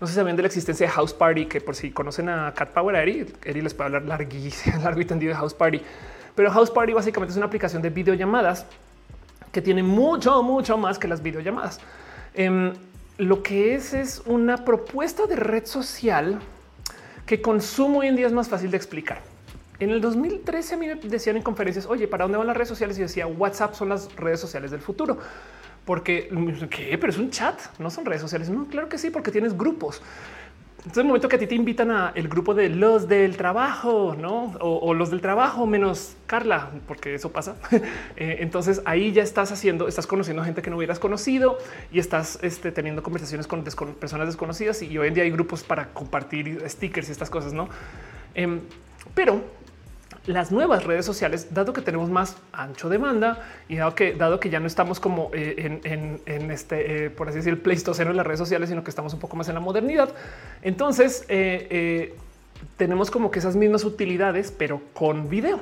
no 0.00 0.06
sé 0.06 0.12
si 0.12 0.16
saben 0.16 0.36
de 0.36 0.42
la 0.42 0.48
existencia 0.48 0.86
de 0.86 0.92
House 0.92 1.14
Party, 1.14 1.46
que 1.46 1.60
por 1.60 1.74
si 1.74 1.90
conocen 1.90 2.28
a 2.28 2.52
Cat 2.54 2.70
Power, 2.70 2.96
Eri, 2.96 3.26
Eri 3.44 3.60
les 3.60 3.74
puede 3.74 3.86
hablar 3.86 4.02
larguísimo, 4.04 4.78
largo 4.82 5.00
y 5.00 5.04
tendido 5.04 5.30
de 5.30 5.36
House 5.36 5.54
Party. 5.54 5.80
Pero 6.34 6.50
House 6.50 6.70
Party 6.70 6.92
básicamente 6.92 7.30
es 7.30 7.36
una 7.36 7.46
aplicación 7.46 7.80
de 7.80 7.90
videollamadas 7.90 8.66
que 9.52 9.62
tiene 9.62 9.82
mucho, 9.82 10.42
mucho 10.42 10.76
más 10.76 10.98
que 10.98 11.06
las 11.06 11.22
videollamadas. 11.22 11.80
Em, 12.34 12.72
lo 13.18 13.42
que 13.42 13.76
es 13.76 13.94
es 13.94 14.22
una 14.26 14.64
propuesta 14.64 15.26
de 15.26 15.36
red 15.36 15.64
social 15.64 16.40
que 17.24 17.40
consumo 17.40 18.00
hoy 18.00 18.08
en 18.08 18.16
día 18.16 18.26
es 18.26 18.32
más 18.32 18.48
fácil 18.48 18.72
de 18.72 18.76
explicar. 18.76 19.20
En 19.78 19.90
el 19.90 20.00
2013 20.00 20.74
a 20.74 20.76
mí 20.76 20.86
me 20.86 20.96
decían 20.96 21.36
en 21.36 21.42
conferencias, 21.42 21.86
oye, 21.86 22.08
¿para 22.08 22.24
dónde 22.24 22.38
van 22.38 22.46
las 22.48 22.56
redes 22.56 22.68
sociales? 22.68 22.98
Y 22.98 23.02
decía, 23.02 23.26
WhatsApp 23.26 23.74
son 23.74 23.88
las 23.88 24.14
redes 24.16 24.40
sociales 24.40 24.72
del 24.72 24.80
futuro 24.80 25.18
porque 25.84 26.30
¿qué? 26.70 26.96
Pero 26.98 27.12
es 27.12 27.18
un 27.18 27.30
chat, 27.30 27.58
no 27.78 27.90
son 27.90 28.04
redes 28.04 28.22
sociales. 28.22 28.48
No, 28.48 28.66
claro 28.66 28.88
que 28.88 28.98
sí, 28.98 29.10
porque 29.10 29.30
tienes 29.30 29.56
grupos. 29.56 30.02
Entonces, 30.78 31.00
el 31.00 31.06
momento 31.06 31.30
que 31.30 31.36
a 31.36 31.38
ti 31.38 31.46
te 31.46 31.54
invitan 31.54 31.90
a 31.90 32.12
el 32.14 32.28
grupo 32.28 32.52
de 32.52 32.68
los 32.68 33.08
del 33.08 33.38
trabajo, 33.38 34.14
no 34.20 34.54
o, 34.60 34.92
los 34.92 35.10
del 35.10 35.22
trabajo 35.22 35.66
menos 35.66 36.14
Carla, 36.26 36.68
porque 36.86 37.14
eso 37.14 37.32
pasa. 37.32 37.56
Eh, 38.16 38.36
entonces 38.40 38.80
ahí 38.84 39.12
ya 39.12 39.22
estás 39.22 39.50
haciendo, 39.50 39.88
estás 39.88 40.06
conociendo 40.06 40.44
gente 40.44 40.62
que 40.62 40.70
no 40.70 40.76
hubieras 40.76 41.00
conocido 41.00 41.58
y 41.90 41.98
estás 41.98 42.38
este, 42.42 42.70
teniendo 42.70 43.02
conversaciones 43.02 43.46
con, 43.46 43.64
personas 43.94 44.28
desconocidas. 44.28 44.82
Y 44.82 44.96
hoy 44.98 45.08
en 45.08 45.14
día 45.14 45.24
hay 45.24 45.30
grupos 45.30 45.64
para 45.64 45.88
compartir 45.92 46.62
stickers 46.68 47.08
y 47.08 47.12
estas 47.12 47.30
cosas, 47.30 47.52
no? 47.52 47.68
Em, 48.34 48.60
pero 49.14 49.42
las 50.26 50.50
nuevas 50.50 50.84
redes 50.84 51.04
sociales, 51.04 51.48
dado 51.52 51.72
que 51.72 51.82
tenemos 51.82 52.08
más 52.08 52.36
ancho 52.52 52.88
de 52.88 52.98
banda 52.98 53.46
y 53.68 53.76
dado 53.76 53.94
que, 53.94 54.14
dado 54.14 54.40
que 54.40 54.48
ya 54.48 54.58
no 54.58 54.66
estamos 54.66 54.98
como 54.98 55.30
eh, 55.34 55.80
en, 56.24 56.50
este, 56.50 57.06
eh, 57.06 57.10
por 57.10 57.28
así 57.28 57.38
decir, 57.38 57.62
pleistoceno 57.62 58.10
en 58.10 58.16
las 58.16 58.26
redes 58.26 58.38
sociales, 58.38 58.70
sino 58.70 58.82
que 58.82 58.90
estamos 58.90 59.12
un 59.12 59.20
poco 59.20 59.36
más 59.36 59.48
en 59.48 59.54
la 59.54 59.60
modernidad. 59.60 60.08
Entonces 60.62 61.24
eh, 61.28 62.14
tenemos 62.76 63.10
como 63.10 63.30
que 63.30 63.38
esas 63.38 63.56
mismas 63.56 63.84
utilidades, 63.84 64.52
pero 64.56 64.80
con 64.94 65.28
video. 65.28 65.60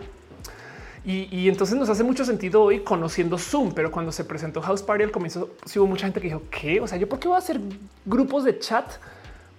Y, 1.05 1.49
entonces 1.49 1.77
nos 1.77 1.89
hace 1.89 2.05
mucho 2.05 2.25
sentido 2.25 2.63
hoy 2.63 2.79
conociendo 2.79 3.37
Zoom, 3.37 3.73
pero 3.73 3.91
cuando 3.91 4.13
se 4.13 4.23
presentó 4.23 4.63
House 4.63 4.85
Party 4.85 5.03
al 5.03 5.11
comienzo, 5.11 5.51
hubo 5.75 5.87
mucha 5.89 6.07
gente 6.07 6.21
que 6.21 6.29
dijo 6.29 6.43
que, 6.49 6.81
o 6.81 6.87
sea, 6.87 6.97
yo 6.97 7.09
por 7.09 7.19
qué 7.19 7.27
voy 7.27 7.35
a 7.35 7.39
hacer 7.39 7.59
grupos 8.07 8.45
de 8.45 8.57
chat 8.61 8.87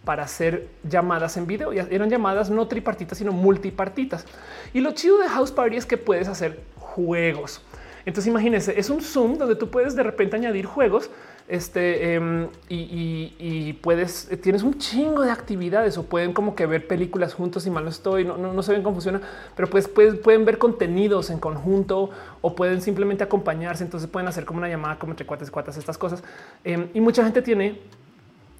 para 0.03 0.23
hacer 0.23 0.67
llamadas 0.83 1.37
en 1.37 1.47
video. 1.47 1.73
Y 1.73 1.79
eran 1.79 2.09
llamadas 2.09 2.49
no 2.49 2.67
tripartitas, 2.67 3.17
sino 3.17 3.31
multipartitas. 3.31 4.25
Y 4.73 4.81
lo 4.81 4.91
chido 4.91 5.17
de 5.19 5.29
House 5.29 5.51
Party 5.51 5.77
es 5.77 5.85
que 5.85 5.97
puedes 5.97 6.27
hacer 6.27 6.59
juegos. 6.77 7.61
Entonces 8.05 8.29
imagínense, 8.29 8.77
es 8.77 8.89
un 8.89 9.01
Zoom 9.01 9.37
donde 9.37 9.55
tú 9.55 9.69
puedes 9.69 9.95
de 9.95 10.03
repente 10.03 10.35
añadir 10.35 10.65
juegos 10.65 11.09
este 11.47 12.13
em, 12.13 12.47
y, 12.69 13.73
puedes, 13.81 14.29
tienes 14.41 14.63
un 14.63 14.77
chingo 14.77 15.23
de 15.23 15.31
actividades 15.31 15.97
o 15.97 16.03
pueden 16.03 16.31
como 16.31 16.55
que 16.55 16.65
ver 16.65 16.87
películas 16.87 17.33
juntos 17.33 17.67
y 17.67 17.69
mal 17.69 17.83
no 17.83 17.89
estoy, 17.89 18.23
no, 18.23 18.37
no, 18.37 18.53
no 18.53 18.63
se 18.63 18.71
ven 18.71 18.81
cómo 18.81 18.95
funciona, 18.95 19.21
pero 19.55 19.69
pues, 19.69 19.87
pueden 19.87 20.45
ver 20.45 20.57
contenidos 20.57 21.29
en 21.29 21.39
conjunto 21.39 22.11
o 22.41 22.55
pueden 22.55 22.81
simplemente 22.81 23.23
acompañarse. 23.23 23.83
Entonces 23.83 24.09
pueden 24.09 24.27
hacer 24.27 24.45
como 24.45 24.59
una 24.59 24.69
llamada 24.69 24.97
como 24.97 25.11
entre 25.11 25.25
cuates, 25.25 25.51
cuatas, 25.51 25.77
estas 25.77 25.97
cosas. 25.97 26.23
Em, 26.63 26.87
y 26.93 27.01
mucha 27.01 27.23
gente 27.23 27.41
tiene 27.41 27.79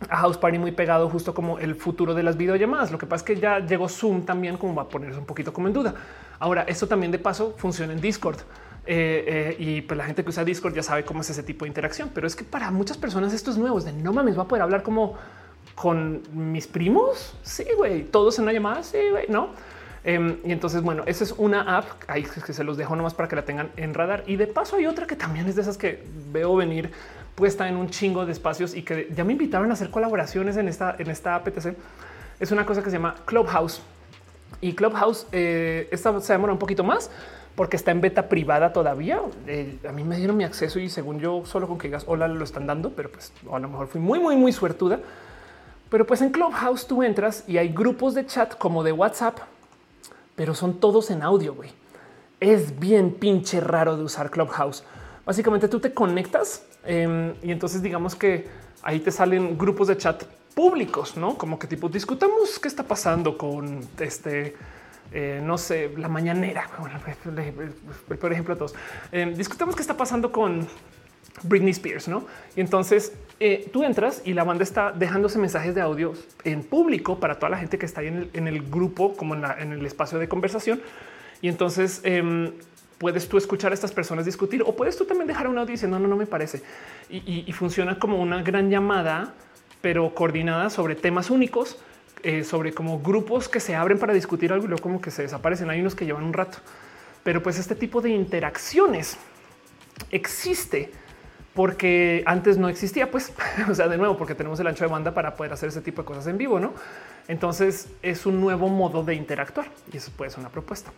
a 0.10 0.18
House 0.18 0.38
Party 0.38 0.60
muy 0.60 0.72
pegado, 0.72 1.10
justo 1.10 1.34
como 1.34 1.60
el 1.60 1.76
futuro 1.76 2.14
de 2.14 2.24
las 2.24 2.38
videollamadas. 2.38 2.92
Lo 2.92 2.98
que 2.98 3.06
pasa 3.06 3.24
es 3.24 3.24
que 3.24 3.42
ya 3.42 3.60
llegó 3.60 3.90
Zoom 3.90 4.24
también, 4.24 4.58
como 4.58 4.76
va 4.76 4.84
a 4.84 4.90
ponerse 4.90 5.20
un 5.20 5.26
poquito 5.26 5.54
como 5.54 5.68
en 5.68 5.74
duda. 5.74 5.94
Ahora, 6.40 6.64
esto 6.64 6.88
también 6.88 7.12
de 7.12 7.20
paso 7.20 7.54
funciona 7.58 7.94
en 7.94 8.02
Discord. 8.02 8.40
Eh, 8.86 9.56
eh, 9.56 9.56
y 9.60 9.82
pues 9.82 9.98
la 9.98 10.04
gente 10.04 10.24
que 10.24 10.30
usa 10.30 10.44
Discord 10.44 10.76
ya 10.76 10.84
sabe 10.84 11.06
cómo 11.06 11.22
es 11.22 11.30
ese 11.30 11.42
tipo 11.42 11.64
de 11.64 11.70
interacción, 11.70 12.12
pero 12.14 12.28
es 12.28 12.36
que 12.36 12.44
para 12.44 12.70
muchas 12.70 12.98
personas 12.98 13.34
esto 13.34 13.52
es 13.52 13.58
nuevo. 13.58 13.80
De 13.80 13.94
no 13.94 14.14
mames, 14.14 14.38
va 14.38 14.44
a 14.44 14.48
poder 14.48 14.62
hablar 14.62 14.84
como 14.84 15.16
con 15.76 16.22
mis 16.34 16.68
primos. 16.68 17.36
Sí, 17.44 17.66
güey, 17.78 18.04
todos 18.04 18.38
en 18.40 18.44
una 18.44 18.54
llamada. 18.54 18.84
Sí, 18.84 18.98
güey, 19.12 19.26
no. 19.30 19.50
Em, 20.04 20.38
y 20.44 20.52
entonces, 20.52 20.82
bueno, 20.82 21.04
esa 21.06 21.24
es 21.24 21.34
una 21.38 21.78
app 21.78 21.86
ahí 22.08 22.24
que 22.24 22.52
se 22.52 22.64
los 22.64 22.76
dejo 22.76 22.96
nomás 22.96 23.14
para 23.14 23.30
que 23.30 23.36
la 23.36 23.46
tengan 23.46 23.72
en 23.78 23.94
radar. 23.94 24.24
Y 24.28 24.36
de 24.36 24.48
paso 24.48 24.76
hay 24.76 24.86
otra 24.86 25.08
que 25.08 25.16
también 25.16 25.48
es 25.48 25.56
de 25.56 25.62
esas 25.62 25.78
que 25.78 26.04
veo 26.32 26.56
venir 26.56 26.92
puesta 27.36 27.68
en 27.68 27.78
un 27.78 27.90
chingo 27.90 28.26
de 28.26 28.32
espacios 28.32 28.76
y 28.76 28.84
que 28.84 29.10
ya 29.16 29.24
me 29.24 29.34
invitaron 29.34 29.70
a 29.72 29.74
hacer 29.74 29.90
colaboraciones 29.90 30.58
en 30.58 30.68
esta, 30.68 30.96
en 30.98 31.10
esta 31.10 31.36
APTC. 31.36 31.76
Es 32.40 32.52
una 32.52 32.66
cosa 32.66 32.84
que 32.84 32.90
se 32.90 32.98
llama 32.98 33.16
Clubhouse 33.26 33.82
y 34.62 34.74
Clubhouse. 34.74 35.28
Eh, 35.32 35.88
esta 35.92 36.20
se 36.22 36.34
demora 36.34 36.54
un 36.54 36.60
poquito 36.60 36.84
más 36.84 37.10
porque 37.56 37.76
está 37.76 37.92
en 37.92 38.02
beta 38.02 38.30
privada 38.30 38.74
todavía. 38.74 39.22
Eh, 39.48 39.78
a 39.88 39.92
mí 39.92 40.04
me 40.04 40.18
dieron 40.18 40.38
mi 40.38 40.44
acceso 40.44 40.80
y 40.80 40.90
según 40.90 41.20
yo, 41.20 41.44
solo 41.46 41.68
con 41.68 41.78
que 41.78 41.88
digas 41.88 42.04
hola 42.08 42.28
lo 42.28 42.44
están 42.44 42.68
dando, 42.68 42.92
pero 42.92 43.12
pues 43.12 43.32
a 43.52 43.60
lo 43.60 43.70
mejor 43.70 43.88
fui 43.88 44.02
muy, 44.02 44.20
muy, 44.20 44.36
muy 44.36 44.52
suertuda. 44.52 45.00
Pero 45.90 46.08
pues 46.08 46.22
en 46.22 46.32
Clubhouse 46.32 46.88
tú 46.88 47.04
entras 47.04 47.44
y 47.48 47.58
hay 47.58 47.70
grupos 47.70 48.16
de 48.16 48.26
chat 48.26 48.58
como 48.58 48.84
de 48.84 48.92
WhatsApp, 48.92 49.38
pero 50.36 50.56
son 50.56 50.80
todos 50.80 51.12
en 51.12 51.22
audio. 51.22 51.54
güey. 51.54 51.72
Es 52.40 52.80
bien 52.80 53.14
pinche 53.14 53.62
raro 53.62 53.96
de 53.96 54.04
usar 54.04 54.32
Clubhouse. 54.32 54.84
Básicamente 55.26 55.68
tú 55.68 55.80
te 55.80 55.94
conectas 55.94 56.64
Em, 56.86 57.34
y 57.42 57.52
entonces 57.52 57.82
digamos 57.82 58.16
que 58.16 58.48
ahí 58.82 59.00
te 59.00 59.12
salen 59.12 59.58
grupos 59.58 59.88
de 59.88 59.98
chat 59.98 60.24
públicos, 60.54 61.18
no 61.18 61.38
como 61.38 61.58
que 61.58 61.68
tipo 61.68 61.90
discutamos 61.90 62.60
qué 62.60 62.68
está 62.68 62.84
pasando 62.84 63.38
con 63.38 63.82
este, 64.00 64.56
eh, 65.12 65.42
no 65.44 65.58
sé, 65.58 65.92
la 65.98 66.10
mañanera. 66.10 66.70
por 68.20 68.32
ejemplo, 68.32 68.56
todos 68.56 68.76
eh, 69.12 69.34
discutamos 69.36 69.76
qué 69.76 69.82
está 69.82 69.96
pasando 69.96 70.32
con 70.32 70.68
Britney 71.44 71.72
Spears, 71.72 72.08
no? 72.08 72.26
Y 72.56 72.62
entonces 72.62 73.14
eh, 73.40 73.70
tú 73.74 73.84
entras 73.84 74.22
y 74.26 74.34
la 74.34 74.44
banda 74.44 74.64
está 74.64 74.92
dejándose 74.92 75.40
mensajes 75.40 75.74
de 75.74 75.82
audio 75.82 76.14
en 76.44 76.64
público 76.64 77.20
para 77.20 77.40
toda 77.40 77.50
la 77.50 77.58
gente 77.58 77.78
que 77.78 77.86
está 77.86 78.02
ahí 78.02 78.30
en 78.34 78.48
el, 78.48 78.62
grupo, 78.70 79.16
como 79.16 79.34
en, 79.36 79.44
en, 79.60 79.72
el 79.74 79.86
espacio 79.86 80.20
de 80.20 80.28
conversación. 80.28 80.82
Y 81.42 81.48
entonces 81.48 82.02
em, 82.04 82.52
puedes 83.04 83.28
tú 83.28 83.38
escuchar 83.38 83.74
a 83.74 83.76
estas 83.76 83.92
personas 83.92 84.24
discutir 84.24 84.64
o 84.66 84.78
puedes 84.78 84.96
tú 84.96 85.04
también 85.04 85.28
dejar 85.28 85.50
un 85.50 85.58
audio 85.58 85.74
diciendo 85.74 86.00
no, 86.00 86.04
no, 86.04 86.12
no 86.12 86.16
me 86.16 86.26
parece. 86.26 86.64
Y, 87.10 87.52
funciona 87.52 88.00
como 88.00 88.22
una 88.22 88.42
gran 88.42 88.70
llamada, 88.70 89.34
pero 89.82 90.16
coordinada 90.16 90.70
sobre 90.70 90.96
temas 90.96 91.30
únicos, 91.30 91.78
eh, 92.24 92.46
sobre 92.46 92.74
como 92.74 93.02
grupos 93.02 93.50
que 93.50 93.60
se 93.60 93.76
abren 93.76 94.00
para 94.00 94.14
discutir 94.14 94.54
algo 94.54 94.64
y 94.64 94.68
luego 94.70 94.82
como 94.82 95.02
que 95.02 95.12
se 95.12 95.24
desaparecen. 95.24 95.70
Hay 95.70 95.82
unos 95.82 95.96
que 95.96 96.06
llevan 96.06 96.24
un 96.24 96.32
rato, 96.32 96.60
pero 97.26 97.44
pues 97.44 97.60
este 97.60 97.76
tipo 97.76 98.00
de 98.00 98.12
interacciones 98.12 99.18
existe 100.10 100.90
porque 101.54 102.24
antes 102.26 102.58
no 102.58 102.70
existía, 102.70 103.12
pues, 103.12 103.34
o 103.70 103.76
sea, 103.76 103.90
de 103.90 103.98
nuevo, 103.98 104.16
porque 104.16 104.34
tenemos 104.34 104.62
el 104.62 104.68
ancho 104.68 104.86
de 104.86 104.90
banda 104.90 105.14
para 105.14 105.36
poder 105.36 105.52
hacer 105.52 105.68
ese 105.68 105.82
tipo 105.82 106.04
de 106.04 106.06
cosas 106.06 106.26
en 106.28 106.38
vivo, 106.38 106.58
¿no? 106.58 106.74
Entonces 107.28 107.90
es 108.02 108.26
un 108.26 108.40
nuevo 108.40 108.70
modo 108.70 109.04
de 109.04 109.14
interactuar 109.14 109.68
y 109.92 109.98
eso 109.98 110.10
puede 110.16 110.32
ser 110.32 110.40
una 110.40 110.50
propuesta. 110.50 110.94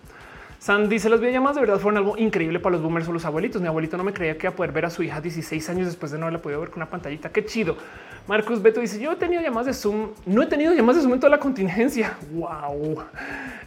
San 0.60 0.90
dice 0.90 1.10
las 1.10 1.20
videollamadas 1.20 1.56
de 1.56 1.62
verdad 1.62 1.80
fueron 1.80 1.98
algo 1.98 2.18
increíble 2.18 2.60
para 2.60 2.74
los 2.74 2.82
boomers 2.82 3.08
o 3.08 3.14
los 3.14 3.26
abuelitos. 3.26 3.62
Mi 3.62 3.68
abuelito 3.68 3.98
no 3.98 4.04
me 4.04 4.14
creía 4.14 4.38
que 4.38 4.48
iba 4.48 4.54
a 4.54 4.56
poder 4.56 4.72
ver 4.72 4.86
a 4.86 4.90
su 4.90 5.04
hija 5.04 5.22
16 5.22 5.70
años 5.70 5.88
después 5.88 6.12
de 6.12 6.18
no 6.18 6.26
haberla 6.26 6.42
podido 6.42 6.60
ver 6.60 6.70
con 6.70 6.80
una 6.80 6.90
pantallita. 6.90 7.30
Qué 7.30 7.46
chido. 7.46 7.78
Marcus 8.28 8.60
Beto 8.60 8.82
dice 8.82 9.00
yo 9.00 9.12
he 9.12 9.16
tenido 9.18 9.42
llamadas 9.42 9.68
de 9.68 9.74
Zoom. 9.74 10.10
No 10.26 10.42
he 10.42 10.48
tenido 10.48 10.74
llamadas 10.74 10.98
de 10.98 11.02
Zoom 11.04 11.14
en 11.14 11.20
toda 11.20 11.30
la 11.32 11.40
contingencia. 11.40 12.18
Wow. 12.36 13.04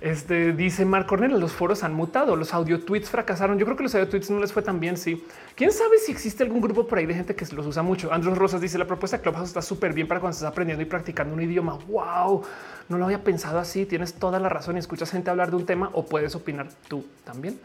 Este 0.00 0.52
dice 0.52 0.84
Marc 0.84 1.06
Cornell. 1.06 1.38
Los 1.38 1.52
foros 1.52 1.84
han 1.84 1.94
mutado. 1.94 2.36
Los 2.36 2.52
audio 2.52 2.80
tweets 2.80 3.08
fracasaron. 3.08 3.58
Yo 3.58 3.64
creo 3.64 3.76
que 3.76 3.84
los 3.84 3.94
audio 3.94 4.08
tweets 4.08 4.30
no 4.30 4.40
les 4.40 4.52
fue 4.52 4.62
tan 4.62 4.80
bien. 4.80 4.96
Sí. 4.96 5.24
Quién 5.54 5.70
sabe 5.70 5.98
si 5.98 6.12
existe 6.12 6.42
algún 6.42 6.60
grupo 6.60 6.86
por 6.86 6.98
ahí 6.98 7.06
de 7.06 7.14
gente 7.14 7.34
que 7.34 7.46
los 7.54 7.66
usa 7.66 7.82
mucho. 7.82 8.12
Andros 8.12 8.36
Rosas 8.36 8.60
dice 8.60 8.78
la 8.78 8.86
propuesta 8.86 9.18
de 9.18 9.22
Clubhouse 9.22 9.48
está 9.48 9.62
súper 9.62 9.92
bien 9.92 10.08
para 10.08 10.20
cuando 10.20 10.34
estás 10.34 10.50
aprendiendo 10.50 10.82
y 10.82 10.86
practicando 10.86 11.34
un 11.34 11.40
idioma. 11.40 11.78
Wow 11.88 12.42
no 12.88 12.98
lo 12.98 13.04
había 13.04 13.22
pensado 13.22 13.58
así. 13.58 13.86
Tienes 13.86 14.14
toda 14.14 14.40
la 14.40 14.48
razón 14.48 14.76
y 14.76 14.78
escuchas 14.78 15.10
gente 15.10 15.30
hablar 15.30 15.50
de 15.50 15.56
un 15.56 15.66
tema 15.66 15.90
o 15.92 16.06
puedes 16.06 16.34
opinar 16.34 16.68
tú 16.88 17.04
también. 17.24 17.58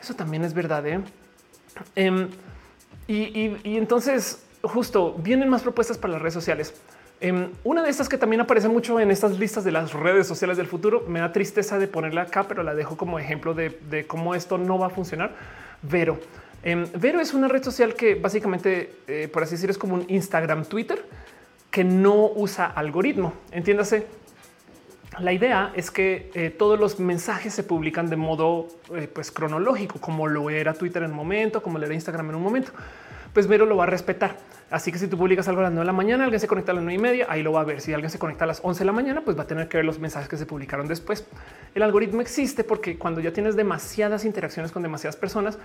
Eso 0.00 0.14
también 0.14 0.44
es 0.44 0.54
verdad. 0.54 0.86
¿eh? 0.86 1.00
Em, 1.94 2.28
y, 3.06 3.76
entonces 3.76 4.42
justo 4.62 5.14
vienen 5.18 5.48
más 5.48 5.62
propuestas 5.62 5.98
para 5.98 6.14
las 6.14 6.22
redes 6.22 6.34
sociales. 6.34 6.74
Em, 7.20 7.50
una 7.64 7.82
de 7.82 7.88
estas 7.90 8.08
que 8.08 8.18
también 8.18 8.40
aparece 8.40 8.68
mucho 8.68 9.00
en 9.00 9.10
estas 9.10 9.38
listas 9.38 9.64
de 9.64 9.72
las 9.72 9.92
redes 9.94 10.26
sociales 10.26 10.58
del 10.58 10.66
futuro, 10.66 11.04
me 11.08 11.20
da 11.20 11.32
tristeza 11.32 11.78
de 11.78 11.88
ponerla 11.88 12.22
acá, 12.22 12.44
pero 12.44 12.62
la 12.62 12.74
dejo 12.74 12.96
como 12.96 13.18
ejemplo 13.18 13.54
de, 13.54 14.04
cómo 14.06 14.34
esto 14.34 14.58
no 14.58 14.78
va 14.78 14.88
a 14.88 14.90
funcionar. 14.90 15.34
Vero. 15.82 16.18
Em, 16.62 16.86
Vero 16.98 17.20
es 17.20 17.32
una 17.32 17.48
red 17.48 17.62
social 17.62 17.94
que 17.94 18.16
básicamente, 18.16 18.92
eh, 19.06 19.28
por 19.32 19.42
así 19.42 19.52
decir, 19.52 19.70
es 19.70 19.78
como 19.78 19.94
un 19.94 20.04
Instagram, 20.08 20.64
Twitter, 20.64 21.04
que 21.70 21.84
no 21.84 22.32
usa 22.34 22.66
algoritmo. 22.66 23.34
Entiéndase, 23.52 24.06
la 25.18 25.32
idea 25.32 25.72
es 25.74 25.90
que 25.90 26.30
eh, 26.34 26.50
todos 26.50 26.78
los 26.78 27.00
mensajes 27.00 27.54
se 27.54 27.62
publican 27.62 28.08
de 28.10 28.16
modo 28.16 28.68
eh, 28.94 29.08
pues 29.12 29.30
cronológico, 29.30 30.00
como 30.00 30.26
lo 30.26 30.50
era 30.50 30.74
Twitter 30.74 31.02
en 31.02 31.10
un 31.10 31.16
momento, 31.16 31.62
como 31.62 31.78
lo 31.78 31.86
era 31.86 31.94
Instagram 31.94 32.30
en 32.30 32.36
un 32.36 32.42
momento. 32.42 32.72
Pues 33.32 33.46
Vero 33.46 33.66
lo 33.66 33.76
va 33.76 33.84
a 33.84 33.86
respetar. 33.86 34.36
Así 34.70 34.90
que 34.90 34.98
si 34.98 35.06
tú 35.06 35.16
publicas 35.16 35.46
algo 35.46 35.60
a 35.60 35.64
las 35.64 35.72
9 35.72 35.82
de 35.82 35.86
la 35.86 35.92
mañana, 35.92 36.24
alguien 36.24 36.40
se 36.40 36.48
conecta 36.48 36.72
a 36.72 36.74
las 36.74 36.82
9 36.82 36.94
y 36.94 37.00
media, 37.00 37.26
ahí 37.28 37.42
lo 37.42 37.52
va 37.52 37.60
a 37.60 37.64
ver. 37.64 37.80
Si 37.80 37.92
alguien 37.92 38.10
se 38.10 38.18
conecta 38.18 38.44
a 38.44 38.46
las 38.46 38.60
11 38.62 38.80
de 38.80 38.84
la 38.84 38.92
mañana, 38.92 39.22
pues 39.24 39.38
va 39.38 39.42
a 39.42 39.46
tener 39.46 39.68
que 39.68 39.76
ver 39.76 39.86
los 39.86 39.98
mensajes 39.98 40.28
que 40.28 40.36
se 40.36 40.46
publicaron 40.46 40.88
después. 40.88 41.24
El 41.74 41.82
algoritmo 41.82 42.20
existe 42.20 42.64
porque 42.64 42.98
cuando 42.98 43.20
ya 43.20 43.32
tienes 43.32 43.54
demasiadas 43.54 44.24
interacciones 44.24 44.72
con 44.72 44.82
demasiadas 44.82 45.16
personas, 45.16 45.58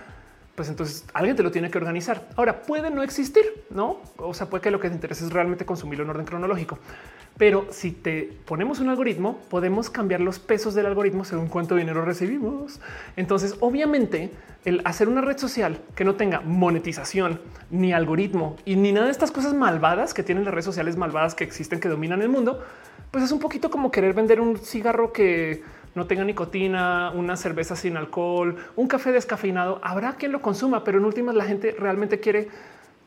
pues 0.54 0.68
entonces 0.68 1.04
alguien 1.14 1.34
te 1.34 1.42
lo 1.42 1.50
tiene 1.50 1.70
que 1.70 1.78
organizar. 1.78 2.28
Ahora 2.36 2.62
puede 2.62 2.90
no 2.90 3.02
existir, 3.02 3.64
no? 3.70 4.00
O 4.18 4.34
sea, 4.34 4.48
puede 4.50 4.62
que 4.62 4.70
lo 4.70 4.80
que 4.80 4.88
te 4.88 4.94
interese 4.94 5.24
es 5.24 5.32
realmente 5.32 5.64
consumirlo 5.64 6.04
en 6.04 6.10
orden 6.10 6.26
cronológico. 6.26 6.78
Pero 7.38 7.66
si 7.70 7.92
te 7.92 8.30
ponemos 8.44 8.78
un 8.78 8.90
algoritmo, 8.90 9.38
podemos 9.48 9.88
cambiar 9.88 10.20
los 10.20 10.38
pesos 10.38 10.74
del 10.74 10.86
algoritmo 10.86 11.24
según 11.24 11.48
cuánto 11.48 11.76
dinero 11.76 12.04
recibimos. 12.04 12.80
Entonces, 13.16 13.56
obviamente, 13.60 14.30
el 14.66 14.82
hacer 14.84 15.08
una 15.08 15.22
red 15.22 15.38
social 15.38 15.80
que 15.94 16.04
no 16.04 16.14
tenga 16.16 16.40
monetización, 16.40 17.40
ni 17.70 17.94
algoritmo 17.94 18.56
y 18.66 18.76
ni 18.76 18.92
nada 18.92 19.06
de 19.06 19.12
estas 19.12 19.30
cosas 19.30 19.54
malvadas 19.54 20.12
que 20.12 20.22
tienen 20.22 20.44
las 20.44 20.52
redes 20.52 20.66
sociales 20.66 20.96
malvadas 20.96 21.34
que 21.34 21.44
existen, 21.44 21.80
que 21.80 21.88
dominan 21.88 22.20
el 22.20 22.28
mundo, 22.28 22.62
pues 23.10 23.24
es 23.24 23.32
un 23.32 23.38
poquito 23.38 23.70
como 23.70 23.90
querer 23.90 24.12
vender 24.12 24.40
un 24.40 24.58
cigarro 24.58 25.12
que 25.12 25.62
no 25.94 26.06
tenga 26.06 26.24
nicotina, 26.24 27.10
una 27.14 27.36
cerveza 27.36 27.76
sin 27.76 27.96
alcohol, 27.96 28.56
un 28.76 28.88
café 28.88 29.12
descafeinado. 29.12 29.80
Habrá 29.82 30.14
quien 30.14 30.32
lo 30.32 30.40
consuma, 30.40 30.84
pero 30.84 30.98
en 30.98 31.04
últimas 31.04 31.34
la 31.34 31.44
gente 31.44 31.74
realmente 31.78 32.20
quiere 32.20 32.48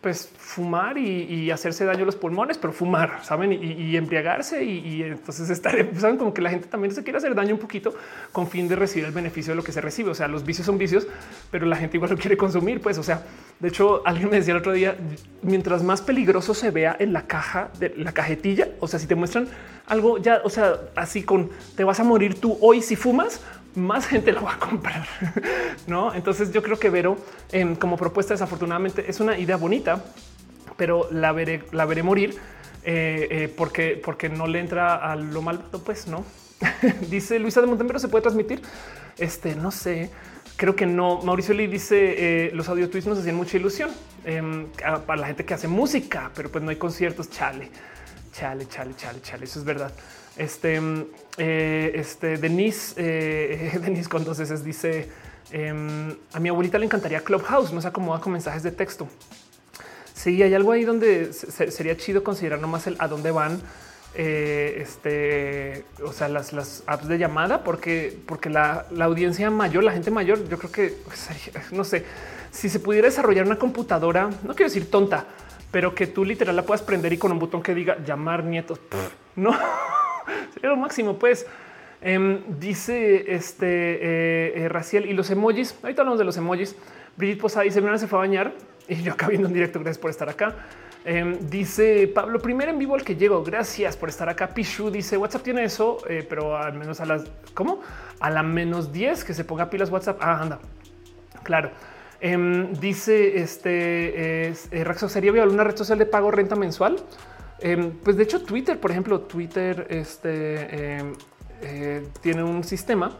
pues 0.06 0.30
fumar 0.38 0.99
y, 0.99 1.49
hacerse 1.49 1.84
daño 1.84 2.03
a 2.03 2.06
los 2.06 2.16
pulmones, 2.16 2.60
pero 2.60 2.72
fumar, 2.72 3.24
saben, 3.24 3.52
y, 3.52 3.98
embriagarse. 3.98 4.64
Y, 4.64 5.02
entonces 5.02 5.49
estar, 5.49 5.74
saben 5.98 6.18
como 6.18 6.32
que 6.32 6.44
la 6.44 6.52
gente 6.52 6.68
también 6.68 6.94
se 6.94 7.03
quiere 7.03 7.18
hacer 7.18 7.34
daño 7.34 7.56
un 7.56 7.60
poquito 7.60 7.95
con 8.32 8.48
fin 8.48 8.68
de 8.68 8.76
recibir 8.76 9.06
el 9.06 9.12
beneficio 9.12 9.53
de 9.53 9.56
lo 9.56 9.64
que 9.64 9.72
se 9.72 9.82
recibe. 9.82 10.12
O 10.12 10.14
sea, 10.14 10.28
los 10.28 10.45
vicios 10.45 10.68
son 10.68 10.78
vicios, 10.78 11.07
pero 11.49 11.66
la 11.66 11.76
gente 11.76 11.98
igual 11.98 12.12
lo 12.12 12.18
quiere 12.18 12.38
consumir. 12.38 12.82
Pues, 12.82 12.99
o 12.99 13.03
sea, 13.03 13.24
de 13.60 13.68
hecho, 13.68 14.03
alguien 14.06 14.30
me 14.30 14.36
decía 14.36 14.53
el 14.53 14.60
otro 14.60 14.74
día, 14.74 14.95
mientras 15.41 15.82
más 15.82 16.03
peligroso 16.03 16.53
se 16.53 16.70
vea 16.70 16.95
en 16.99 17.12
la 17.12 17.26
caja 17.26 17.72
de 17.80 17.91
la 17.98 18.12
cajetilla, 18.12 18.68
o 18.80 18.88
sea, 18.88 18.99
si 18.99 19.07
te 19.07 19.16
muestran 19.16 19.48
algo 19.88 20.18
ya, 20.18 20.41
o 20.44 20.49
sea, 20.49 20.80
así 20.95 21.24
con 21.24 21.49
te 21.76 21.84
vas 21.84 21.99
a 21.99 22.03
morir 22.03 22.40
tú 22.40 22.57
hoy 22.62 22.82
si 22.82 22.95
fumas, 22.95 23.41
más 23.76 24.07
gente 24.07 24.32
lo 24.32 24.44
va 24.44 24.53
a 24.53 24.60
comprar. 24.60 25.06
no, 25.88 26.14
entonces 26.14 26.52
yo 26.52 26.64
creo 26.64 26.80
que 26.80 26.90
Vero 26.90 27.18
em, 27.52 27.76
como 27.76 27.98
propuesta, 27.98 28.34
desafortunadamente, 28.34 29.06
es 29.07 29.20
una 29.20 29.38
idea 29.38 29.57
bonita, 29.57 30.03
pero 30.78 31.07
la 31.12 31.32
veré, 31.32 31.64
la 31.72 31.86
veré 31.86 32.03
morir 32.03 32.38
eh, 32.84 33.28
eh, 33.32 33.53
porque, 33.56 33.99
porque 34.03 34.30
no 34.30 34.48
le 34.48 34.60
entra 34.60 34.95
a 34.95 35.16
lo 35.16 35.41
malvado. 35.41 35.80
Pues 35.84 36.07
no 36.07 36.24
dice 37.10 37.40
Luisa 37.40 37.62
de 37.62 37.68
Montemero, 37.68 37.99
se 37.99 38.07
puede 38.07 38.24
transmitir. 38.24 38.62
Este 39.18 39.56
no 39.56 39.72
sé, 39.72 40.10
creo 40.56 40.76
que 40.76 40.86
no. 40.86 41.22
Mauricio 41.22 41.53
Lee 41.53 41.68
dice 41.68 42.48
eh, 42.48 42.52
los 42.53 42.68
audio 42.70 42.90
tweets 42.90 43.07
nos 43.07 43.20
hacían 43.20 43.36
mucha 43.36 43.57
ilusión 43.57 43.90
em, 44.24 44.68
para 45.06 45.22
la 45.22 45.28
gente 45.28 45.45
que 45.45 45.53
hace 45.53 45.68
música, 45.68 46.32
pero 46.36 46.49
pues 46.49 46.64
no 46.64 46.70
hay 46.70 46.76
conciertos. 46.76 47.30
Chale, 47.30 47.70
chale, 48.36 48.68
chale, 48.68 48.95
chale, 48.95 49.22
chale. 49.22 49.45
Eso 49.45 49.60
es 49.60 49.66
verdad. 49.66 49.91
Este, 50.38 50.82
eh, 51.38 51.91
este 51.95 52.38
Denise, 52.38 52.94
eh, 52.98 53.80
Denise 53.82 54.10
con 54.10 54.26
dos 54.26 54.38
veces 54.38 54.64
dice 54.64 55.10
em, 55.52 56.14
a 56.34 56.40
mi 56.40 56.49
abuelita 56.49 56.78
le 56.78 56.86
encantaría 56.86 57.22
Clubhouse, 57.22 57.72
no 57.72 57.82
se 57.82 57.88
acomoda 57.88 58.20
con 58.20 58.34
mensajes 58.34 58.64
de 58.64 58.72
texto. 58.72 59.07
Sí, 60.14 60.41
hay 60.41 60.53
algo 60.53 60.72
ahí 60.72 60.84
donde 60.84 61.32
sería 61.34 61.95
chido 61.98 62.24
considerar 62.24 62.60
nomás 62.60 62.88
el 62.88 62.95
a 62.99 63.07
dónde 63.07 63.32
van. 63.32 63.62
Eh, 64.18 64.78
este, 64.82 65.84
o 66.02 66.14
sea, 66.14 66.30
las, 66.30 66.53
las, 66.53 66.84
apps 66.88 67.10
de 67.10 67.18
llamada, 67.18 67.66
porque, 67.66 68.18
porque 68.26 68.49
la, 68.49 68.86
la, 68.91 69.06
audiencia 69.06 69.49
mayor, 69.52 69.84
la 69.84 69.91
gente 69.91 70.10
mayor, 70.10 70.48
yo 70.48 70.57
creo 70.57 70.72
que 70.72 70.94
pues, 71.03 71.28
no 71.72 71.84
sé 71.84 72.06
si 72.49 72.70
se 72.70 72.80
pudiera 72.80 73.10
desarrollar 73.10 73.45
una 73.45 73.57
computadora, 73.57 74.30
no 74.44 74.56
quiero 74.56 74.70
decir 74.70 74.90
tonta, 74.90 75.26
pero 75.76 75.93
que 75.93 76.07
tú 76.07 76.23
literal 76.23 76.56
la 76.56 76.61
puedas 76.61 76.81
prender 76.81 77.11
y 77.11 77.18
con 77.18 77.34
un 77.34 77.38
botón 77.38 77.61
que 77.61 77.76
diga 77.76 77.97
llamar 78.02 78.45
nietos, 78.45 78.80
no 79.35 79.52
sería 80.53 80.69
lo 80.69 80.77
máximo. 80.77 81.19
Pues 81.19 81.45
em, 81.99 82.39
dice 82.47 83.35
este 83.35 83.65
eh, 83.68 84.53
eh, 84.56 84.69
Raciel 84.69 85.06
y 85.06 85.11
los 85.11 85.30
emojis. 85.31 85.77
Ahorita 85.84 86.03
hablamos 86.03 86.18
de 86.18 86.23
los 86.23 86.38
emojis. 86.38 86.77
Brigitte 87.18 87.41
Posada 87.41 87.64
dice: 87.64 87.81
Mira, 87.81 87.97
se 87.97 88.07
fue 88.07 88.19
a 88.19 88.22
bañar 88.22 88.53
y 88.88 89.02
yo 89.02 89.11
acá 89.11 89.27
viendo 89.27 89.49
un 89.49 89.53
directo. 89.53 89.80
Gracias 89.80 89.97
por 89.97 90.11
estar 90.11 90.30
acá. 90.30 90.56
Em, 91.03 91.38
dice 91.49 92.07
Pablo, 92.07 92.39
primero 92.39 92.72
en 92.72 92.80
vivo 92.80 92.95
al 92.95 93.03
que 93.03 93.18
llego. 93.18 93.43
Gracias 93.43 93.97
por 93.97 94.07
estar 94.07 94.30
acá. 94.30 94.47
Pichu 94.53 94.89
dice 94.89 95.18
WhatsApp 95.18 95.43
tiene 95.43 95.65
eso, 95.65 95.97
eh, 96.07 96.26
pero 96.30 96.56
al 96.56 96.76
menos 96.76 97.02
a 97.02 97.06
las 97.06 97.26
cómo 97.53 97.81
a 98.22 98.30
la 98.30 98.43
menos 98.43 98.93
10 98.93 99.26
que 99.26 99.34
se 99.34 99.43
ponga 99.43 99.69
pilas 99.69 99.89
WhatsApp. 99.89 100.19
Ah, 100.22 100.39
anda, 100.41 100.60
claro. 101.43 101.72
Em, 102.26 102.73
dice 102.73 103.38
este 103.39 104.49
eh, 104.49 104.84
Raxo 104.84 105.07
sería 105.07 105.31
viable 105.31 105.53
una 105.53 105.64
red 105.64 105.77
social 105.77 105.99
de 105.99 106.07
pago 106.07 106.31
renta 106.31 106.56
mensual. 106.56 106.95
Em, 107.60 107.91
pues 107.91 108.18
de 108.18 108.23
hecho, 108.23 108.41
Twitter, 108.41 108.80
por 108.80 108.89
ejemplo, 108.89 109.22
Twitter 109.22 109.85
este, 109.91 111.14
eh, 111.61 112.07
tiene 112.22 112.41
un 112.41 112.64
sistema 112.64 113.11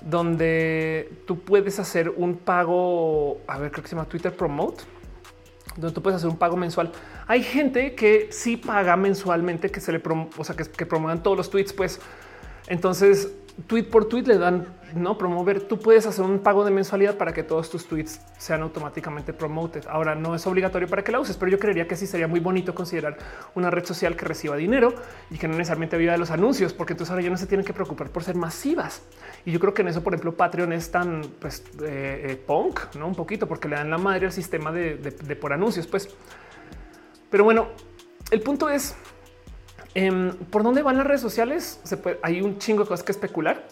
donde 0.00 1.12
tú 1.26 1.40
puedes 1.40 1.78
hacer 1.78 2.08
un 2.08 2.38
pago. 2.38 3.42
A 3.46 3.58
ver, 3.58 3.70
creo 3.70 3.82
que 3.82 3.90
se 3.90 3.96
llama 3.96 4.08
Twitter 4.08 4.34
Promote 4.34 4.82
donde 5.76 5.94
tú 5.94 6.02
puedes 6.02 6.16
hacer 6.16 6.30
un 6.30 6.38
pago 6.38 6.56
mensual. 6.56 6.90
Hay 7.26 7.42
gente 7.42 7.94
que 7.94 8.28
sí 8.32 8.56
paga 8.56 8.96
mensualmente, 8.96 9.70
que 9.70 9.80
se 9.80 9.92
le, 9.92 10.00
o 10.38 10.42
sea, 10.42 10.56
que 10.56 10.86
promuevan 10.86 11.22
todos 11.22 11.36
los 11.36 11.50
tweets, 11.50 11.74
pues 11.74 12.00
entonces 12.66 13.30
tweet 13.66 13.84
por 13.84 14.06
tweet 14.06 14.22
le 14.22 14.38
dan 14.38 14.66
no 14.94 15.18
promover. 15.18 15.60
Tú 15.62 15.78
puedes 15.78 16.06
hacer 16.06 16.24
un 16.24 16.38
pago 16.40 16.64
de 16.64 16.70
mensualidad 16.70 17.16
para 17.16 17.32
que 17.32 17.42
todos 17.42 17.70
tus 17.70 17.86
tweets 17.86 18.20
sean 18.38 18.62
automáticamente 18.62 19.32
promoted. 19.32 19.84
Ahora 19.88 20.14
no 20.14 20.34
es 20.34 20.46
obligatorio 20.46 20.88
para 20.88 21.04
que 21.04 21.12
la 21.12 21.20
uses, 21.20 21.36
pero 21.36 21.50
yo 21.50 21.58
creería 21.58 21.86
que 21.86 21.96
sí 21.96 22.06
sería 22.06 22.28
muy 22.28 22.40
bonito 22.40 22.74
considerar 22.74 23.18
una 23.54 23.70
red 23.70 23.84
social 23.84 24.16
que 24.16 24.24
reciba 24.24 24.56
dinero 24.56 24.94
y 25.30 25.38
que 25.38 25.48
no 25.48 25.54
necesariamente 25.56 25.96
viva 25.96 26.12
de 26.12 26.18
los 26.18 26.30
anuncios, 26.30 26.72
porque 26.72 26.92
entonces 26.92 27.10
ahora 27.10 27.22
ya 27.22 27.30
no 27.30 27.36
se 27.36 27.46
tienen 27.46 27.64
que 27.64 27.72
preocupar 27.72 28.10
por 28.10 28.22
ser 28.24 28.36
masivas. 28.36 29.02
Y 29.44 29.52
yo 29.52 29.60
creo 29.60 29.74
que 29.74 29.82
en 29.82 29.88
eso, 29.88 30.02
por 30.02 30.14
ejemplo, 30.14 30.34
Patreon 30.34 30.72
es 30.72 30.90
tan 30.90 31.22
pues 31.40 31.64
eh, 31.82 32.26
eh, 32.30 32.36
punk, 32.36 32.94
no 32.96 33.06
un 33.06 33.14
poquito, 33.14 33.46
porque 33.46 33.68
le 33.68 33.76
dan 33.76 33.90
la 33.90 33.98
madre 33.98 34.26
al 34.26 34.32
sistema 34.32 34.72
de, 34.72 34.96
por 35.40 35.52
anuncios. 35.52 35.86
Pues, 35.86 36.08
pero 37.30 37.44
bueno, 37.44 37.68
el 38.30 38.40
punto 38.40 38.68
es 38.68 38.94
em, 39.94 40.34
por 40.50 40.62
dónde 40.62 40.82
van 40.82 40.96
las 40.96 41.06
redes 41.06 41.20
sociales. 41.20 41.80
Se 41.84 41.96
puede, 41.96 42.18
hay 42.22 42.40
un 42.40 42.58
chingo 42.58 42.82
de 42.82 42.88
cosas 42.88 43.04
que 43.04 43.12
especular 43.12 43.66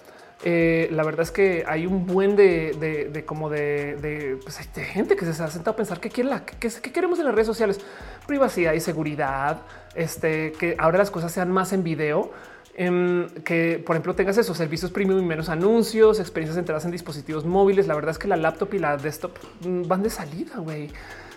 eh, 0.45 0.89
la 0.93 1.03
verdad 1.03 1.23
es 1.23 1.31
que 1.31 1.65
hay 1.67 1.87
un 1.87 2.07
buen 2.07 2.37
de, 2.37 3.25
como 3.27 3.49
de, 3.49 4.39
pues, 4.43 4.59
gente 4.75 5.17
que 5.17 5.25
se 5.25 5.43
ha 5.43 5.49
sentado 5.49 5.73
a 5.73 5.77
pensar 5.77 5.99
que 5.99 6.11
quiere 6.11 6.29
la 6.29 6.45
que, 6.45 6.69
queremos 6.93 7.19
en 7.19 7.25
las 7.25 7.35
redes 7.35 7.47
sociales, 7.47 7.81
privacidad 8.27 8.75
y 8.75 8.81
seguridad, 8.81 9.63
este 9.95 10.53
que 10.53 10.77
ahora 10.79 10.99
las 10.99 11.11
cosas 11.11 11.33
sean 11.33 11.51
más 11.51 11.73
en 11.73 11.83
video. 11.83 12.33
Em, 12.79 13.31
que 13.43 13.83
por 13.87 13.97
ejemplo 13.97 14.15
tengas 14.15 14.37
esos 14.37 14.55
servicios 14.59 14.91
premium 14.91 15.19
y 15.19 15.25
menos 15.25 15.49
anuncios, 15.49 16.21
experiencias 16.21 16.57
centradas 16.57 16.85
en 16.85 16.91
dispositivos 16.91 17.47
móviles. 17.47 17.87
La 17.87 17.95
verdad 17.95 18.11
es 18.11 18.19
que 18.19 18.29
la 18.29 18.37
laptop 18.37 18.75
y 18.75 18.79
la 18.79 18.99
desktop 18.99 19.33
mm, 19.65 19.89
van 19.89 20.03
de 20.03 20.11
salida, 20.11 20.59
güey. 20.59 20.91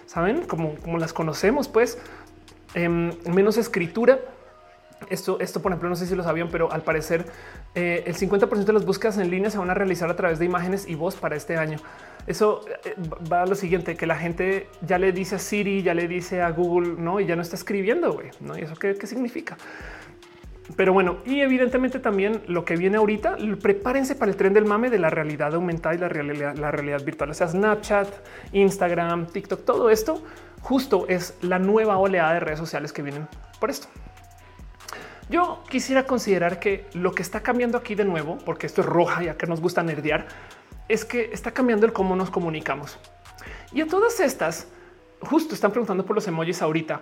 Saben 0.06 0.46
como, 0.46 0.76
como 0.76 0.98
las 0.98 1.14
conocemos, 1.14 1.70
pues 1.70 1.98
em, 2.74 3.14
menos 3.24 3.56
escritura 3.56 4.20
esto, 5.10 5.40
esto, 5.40 5.62
por 5.62 5.72
ejemplo, 5.72 5.90
no 5.90 5.96
sé 5.96 6.06
si 6.06 6.16
lo 6.16 6.24
sabían, 6.24 6.50
pero 6.52 6.72
al 6.72 6.82
parecer 6.82 7.26
eh, 7.76 8.04
el 8.06 8.16
50% 8.16 8.66
de 8.66 8.74
las 8.74 8.86
búsquedas 8.86 9.18
en 9.18 9.30
línea 9.30 9.50
se 9.50 9.58
van 9.58 9.70
a 9.70 9.74
realizar 9.74 10.10
a 10.10 10.16
través 10.16 10.40
de 10.40 10.46
imágenes 10.46 10.88
y 10.88 10.96
voz 10.96 11.16
para 11.16 11.36
este 11.36 11.58
año. 11.58 11.78
Eso 12.28 12.66
eh, 12.86 12.96
va 13.32 13.44
a 13.44 13.46
lo 13.46 13.56
siguiente, 13.56 13.96
que 13.96 14.06
la 14.06 14.18
gente 14.18 14.68
ya 14.82 15.00
le 15.00 15.12
dice 15.12 15.36
a 15.36 15.40
Siri, 15.40 15.82
ya 15.84 15.94
le 15.94 16.08
dice 16.08 16.42
a 16.42 16.52
Google, 16.52 16.96
no, 16.98 17.20
y 17.20 17.26
ya 17.26 17.36
no 17.36 17.42
está 17.42 17.56
escribiendo, 17.56 18.14
güey, 18.14 18.30
¿no? 18.40 18.58
¿Y 18.58 18.62
eso 18.62 18.76
qué, 18.76 18.96
qué 18.96 19.08
significa? 19.08 19.58
Pero 20.76 20.94
bueno, 20.94 21.18
y 21.26 21.42
evidentemente 21.42 22.00
también 22.00 22.42
lo 22.48 22.64
que 22.64 22.76
viene 22.76 22.98
ahorita, 22.98 23.38
prepárense 23.62 24.16
para 24.16 24.32
el 24.32 24.38
tren 24.38 24.54
del 24.54 24.66
mame 24.66 24.90
de 24.90 25.00
la 25.00 25.10
realidad 25.10 25.56
aumentada 25.56 25.96
y 25.96 25.98
la 25.98 26.10
realidad, 26.10 26.56
la 26.58 26.70
realidad 26.72 27.04
virtual. 27.04 27.32
O 27.32 27.34
sea, 27.34 27.48
Snapchat, 27.48 28.08
Instagram, 28.54 29.28
TikTok, 29.28 29.66
todo 29.66 29.90
esto 29.90 30.24
justo 30.62 31.06
es 31.08 31.36
la 31.42 31.58
nueva 31.58 31.98
oleada 31.98 32.34
de 32.34 32.40
redes 32.42 32.60
sociales 32.60 32.94
que 32.94 33.02
vienen 33.02 33.28
por 33.60 33.70
esto. 33.70 33.88
Yo 35.30 35.64
quisiera 35.70 36.08
considerar 36.08 36.60
que 36.60 36.88
lo 36.94 37.12
que 37.12 37.22
está 37.22 37.42
cambiando 37.42 37.78
aquí 37.78 37.94
de 37.94 38.04
nuevo, 38.04 38.40
porque 38.46 38.66
esto 38.66 38.82
es 38.82 38.88
roja, 38.88 39.22
ya 39.22 39.38
que 39.38 39.46
nos 39.46 39.62
gusta 39.62 39.84
nerdear, 39.84 40.28
es 40.88 41.06
que 41.06 41.30
está 41.32 41.52
cambiando 41.52 41.86
el 41.86 41.94
cómo 41.94 42.16
nos 42.16 42.32
comunicamos. 42.32 42.98
Y 43.72 43.82
a 43.82 43.88
todas 43.88 44.20
estas, 44.20 44.68
justo 45.22 45.54
están 45.54 45.70
preguntando 45.70 46.04
por 46.04 46.16
los 46.16 46.28
emojis 46.28 46.64
ahorita. 46.64 47.02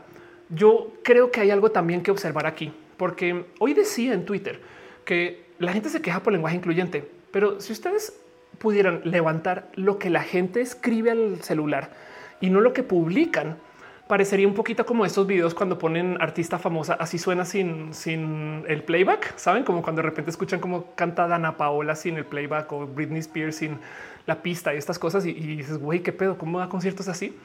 Yo 0.49 0.91
creo 1.03 1.31
que 1.31 1.39
hay 1.39 1.51
algo 1.51 1.71
también 1.71 2.03
que 2.03 2.11
observar 2.11 2.45
aquí, 2.45 2.73
porque 2.97 3.45
hoy 3.59 3.73
decía 3.73 4.13
en 4.13 4.25
Twitter 4.25 4.59
que 5.05 5.47
la 5.59 5.71
gente 5.71 5.89
se 5.89 6.01
queja 6.01 6.21
por 6.21 6.33
lenguaje 6.33 6.57
incluyente, 6.57 7.09
pero 7.31 7.61
si 7.61 7.71
ustedes 7.71 8.19
pudieran 8.57 9.01
levantar 9.05 9.69
lo 9.75 9.99
que 9.99 10.09
la 10.09 10.21
gente 10.21 10.59
escribe 10.59 11.11
al 11.11 11.41
celular 11.43 11.91
y 12.41 12.49
no 12.49 12.59
lo 12.59 12.73
que 12.73 12.83
publican, 12.83 13.57
parecería 14.07 14.47
un 14.47 14.53
poquito 14.53 14.85
como 14.85 15.05
estos 15.05 15.27
videos 15.27 15.53
cuando 15.53 15.77
ponen 15.77 16.17
artista 16.21 16.57
famosa, 16.57 16.93
así 16.93 17.17
suena 17.17 17.45
sin, 17.45 17.93
sin 17.93 18.63
el 18.67 18.83
playback, 18.83 19.37
saben 19.37 19.63
como 19.63 19.81
cuando 19.81 20.01
de 20.01 20.09
repente 20.09 20.31
escuchan 20.31 20.59
como 20.59 20.93
canta 20.95 21.27
Dana 21.27 21.57
Paola 21.57 21.95
sin 21.95 22.17
el 22.17 22.25
playback 22.25 22.71
o 22.71 22.87
Britney 22.87 23.19
Spears 23.19 23.57
sin 23.57 23.79
la 24.25 24.41
pista 24.41 24.73
y 24.73 24.77
estas 24.77 24.97
cosas 24.97 25.25
y, 25.25 25.33
dices, 25.33 25.77
güey, 25.77 26.01
qué 26.01 26.11
pedo, 26.11 26.37
cómo 26.37 26.59
da 26.59 26.69
conciertos 26.69 27.07
así. 27.07 27.37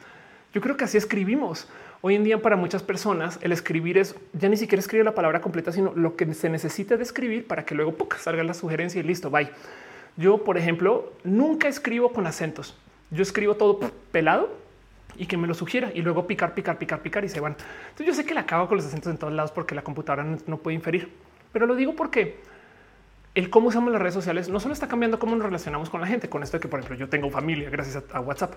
Yo 0.52 0.60
creo 0.60 0.76
que 0.76 0.84
así 0.84 0.98
escribimos. 0.98 1.68
Hoy 2.01 2.16
en 2.16 2.24
día 2.24 2.43
para 2.43 2.56
muchas 2.56 2.82
personas 2.82 3.39
el 3.43 3.52
escribir 3.52 3.97
es 3.97 4.14
ya 4.32 4.48
ni 4.48 4.56
siquiera 4.56 4.80
escribir 4.80 5.05
la 5.05 5.14
palabra 5.14 5.40
completa, 5.40 5.72
sino 5.72 5.93
lo 5.94 6.16
que 6.16 6.32
se 6.34 6.48
necesita 6.48 6.97
de 6.97 7.02
escribir 7.02 7.47
para 7.47 7.64
que 7.64 7.74
luego 7.74 7.97
salga 8.18 8.43
la 8.43 8.55
sugerencia 8.55 9.01
y 9.01 9.05
listo, 9.05 9.30
bye. 9.30 9.51
Yo, 10.16 10.44
por 10.44 10.59
ejemplo, 10.59 11.12
nunca 11.24 11.68
escribo 11.68 12.12
con 12.12 12.26
acentos. 12.26 12.76
Yo 13.10 13.22
escribo 13.22 13.55
todo 13.55 13.78
pelado 14.10 14.61
y 15.16 15.26
que 15.26 15.36
me 15.36 15.47
lo 15.47 15.55
sugiera 15.55 15.90
y 15.94 16.02
luego 16.02 16.26
picar, 16.26 16.55
picar, 16.55 16.78
picar, 16.78 17.01
picar 17.01 17.24
y 17.24 17.28
se 17.28 17.40
van. 17.40 17.56
Entonces 17.90 18.06
yo 18.06 18.14
sé 18.14 18.24
que 18.24 18.34
la 18.34 18.43
acabo 18.43 18.68
con 18.68 18.76
los 18.76 18.86
acentos 18.86 19.10
en 19.10 19.18
todos 19.18 19.32
lados 19.32 19.51
porque 19.52 19.74
la 19.74 19.82
computadora 19.82 20.24
no, 20.47 20.56
puede 20.59 20.74
inferir, 20.74 21.12
pero 21.52 21.66
lo 21.66 21.74
digo 21.74 21.94
porque 21.94 22.40
el 23.34 23.51
cómo 23.51 23.68
usamos 23.68 23.93
las 23.93 24.01
redes 24.01 24.14
sociales 24.14 24.48
no 24.48 24.60
solo 24.60 24.74
está 24.74 24.89
cambiando 24.89 25.18
cómo 25.18 25.34
nos 25.34 25.44
relacionamos 25.44 25.90
con 25.90 26.01
la 26.01 26.06
gente, 26.06 26.28
con 26.28 26.43
esto 26.43 26.56
de 26.56 26.60
que, 26.60 26.68
por 26.68 26.80
ejemplo, 26.80 26.97
yo 26.97 27.09
tengo 27.09 27.30
familia 27.30 27.70
gracias 27.70 28.02
a, 28.12 28.20
WhatsApp 28.20 28.55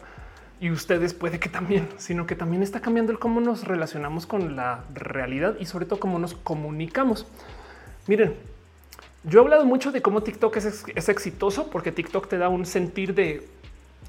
y 0.59 0.69
ustedes 0.71 1.13
puede 1.13 1.39
que 1.39 1.49
también, 1.49 1.87
sino 1.97 2.25
que 2.25 2.35
también 2.35 2.63
está 2.63 2.81
cambiando 2.81 3.11
el 3.11 3.19
cómo 3.19 3.41
nos 3.41 3.65
relacionamos 3.65 4.25
con 4.25 4.55
la 4.55 4.83
realidad 4.93 5.55
y 5.59 5.65
sobre 5.65 5.85
todo 5.85 5.99
cómo 5.99 6.19
nos 6.19 6.33
comunicamos. 6.33 7.27
Miren, 8.07 8.35
yo 9.23 9.39
he 9.39 9.43
hablado 9.43 9.65
mucho 9.65 9.91
de 9.91 10.01
cómo 10.01 10.21
TikTok 10.21 10.55
es, 10.57 10.85
es 10.93 11.09
exitoso 11.09 11.69
porque 11.71 11.91
TikTok 11.91 12.27
te 12.27 12.37
da 12.37 12.47
un 12.47 12.65
sentir 12.65 13.15
de 13.15 13.47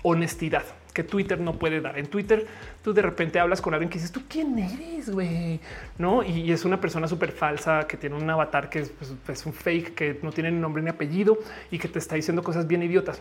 honestidad 0.07 0.63
que 0.95 1.05
Twitter 1.05 1.39
no 1.39 1.59
puede 1.59 1.83
dar. 1.83 1.99
En 1.99 2.07
Twitter 2.07 2.47
tú 2.83 2.95
de 2.95 3.03
repente 3.03 3.39
hablas 3.39 3.61
con 3.61 3.75
alguien 3.75 3.91
que 3.91 3.99
dices, 3.99 4.13
¿tú 4.13 4.23
quién 4.27 4.59
eres, 4.59 5.11
güey? 5.11 5.61
¿No? 5.99 6.23
Y, 6.23 6.51
es 6.51 6.65
una 6.65 6.81
persona 6.81 7.07
súper 7.07 7.33
falsa 7.33 7.87
que 7.87 7.99
tiene 7.99 8.17
un 8.17 8.29
avatar 8.31 8.71
que 8.71 8.81
pues, 8.83 9.13
es, 9.29 9.45
un 9.45 9.53
fake, 9.53 9.95
que 9.95 10.19
no 10.23 10.33
tiene 10.33 10.51
nombre 10.51 10.83
ni 10.83 10.89
apellido 10.89 11.39
y 11.71 11.79
que 11.79 11.89
te 11.89 11.99
está 11.99 12.15
diciendo 12.15 12.43
cosas 12.43 12.67
bien 12.67 12.83
idiotas. 12.83 13.21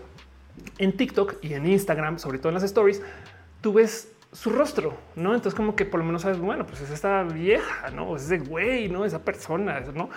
En 0.78 0.96
TikTok 0.96 1.36
y 1.42 1.54
en 1.54 1.66
Instagram, 1.66 2.18
sobre 2.18 2.38
todo 2.38 2.50
en 2.50 2.54
las 2.54 2.64
stories, 2.64 3.02
tú 3.60 3.74
ves 3.74 4.10
su 4.32 4.52
rostro, 4.52 4.98
¿no? 5.18 5.34
Entonces 5.34 5.54
como 5.54 5.76
que 5.76 5.84
por 5.84 6.00
lo 6.00 6.06
menos 6.06 6.22
sabes, 6.22 6.38
bueno, 6.38 6.66
pues 6.66 6.80
es 6.80 6.92
esta 6.92 7.24
vieja, 7.24 7.90
¿no? 7.90 8.16
Es 8.16 8.24
ese 8.24 8.38
güey, 8.40 8.88
¿no? 8.88 9.04
Esa 9.04 9.20
persona, 9.20 9.82
¿no? 9.94 10.10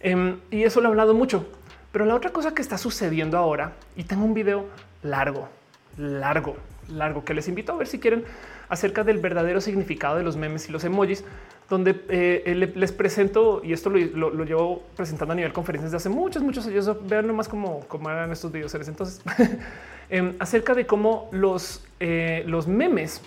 Em, 0.00 0.38
y 0.50 0.62
eso 0.62 0.80
lo 0.80 0.88
he 0.88 0.90
hablado 0.92 1.12
mucho. 1.12 1.46
Pero 1.92 2.06
la 2.06 2.14
otra 2.14 2.30
cosa 2.30 2.54
que 2.54 2.62
está 2.62 2.78
sucediendo 2.78 3.36
ahora, 3.36 3.72
y 3.96 4.04
tengo 4.04 4.24
un 4.24 4.32
video 4.32 4.66
largo, 5.02 5.48
largo, 5.96 6.56
largo 6.88 7.24
que 7.24 7.34
les 7.34 7.48
invito 7.48 7.72
a 7.72 7.76
ver 7.76 7.86
si 7.86 7.98
quieren 7.98 8.24
acerca 8.68 9.04
del 9.04 9.18
verdadero 9.18 9.60
significado 9.60 10.16
de 10.16 10.22
los 10.22 10.36
memes 10.36 10.68
y 10.68 10.72
los 10.72 10.84
emojis, 10.84 11.24
donde 11.68 12.00
eh, 12.08 12.72
les 12.74 12.92
presento 12.92 13.60
y 13.64 13.72
esto 13.72 13.90
lo, 13.90 14.44
llevo 14.44 14.84
presentando 14.96 15.32
a 15.32 15.36
nivel 15.36 15.52
conferencias 15.52 15.90
de 15.90 15.96
hace 15.96 16.08
muchos, 16.08 16.42
muchos 16.42 16.66
años. 16.66 16.90
Vean 17.08 17.26
nomás 17.26 17.48
cómo, 17.48 17.80
cómo 17.88 18.10
eran 18.10 18.30
estos 18.30 18.52
videos 18.52 18.74
entonces 18.74 19.20
em, 20.10 20.34
acerca 20.38 20.74
de 20.74 20.86
cómo 20.86 21.28
los, 21.32 21.84
eh, 22.00 22.44
los 22.46 22.68
memes 22.68 23.20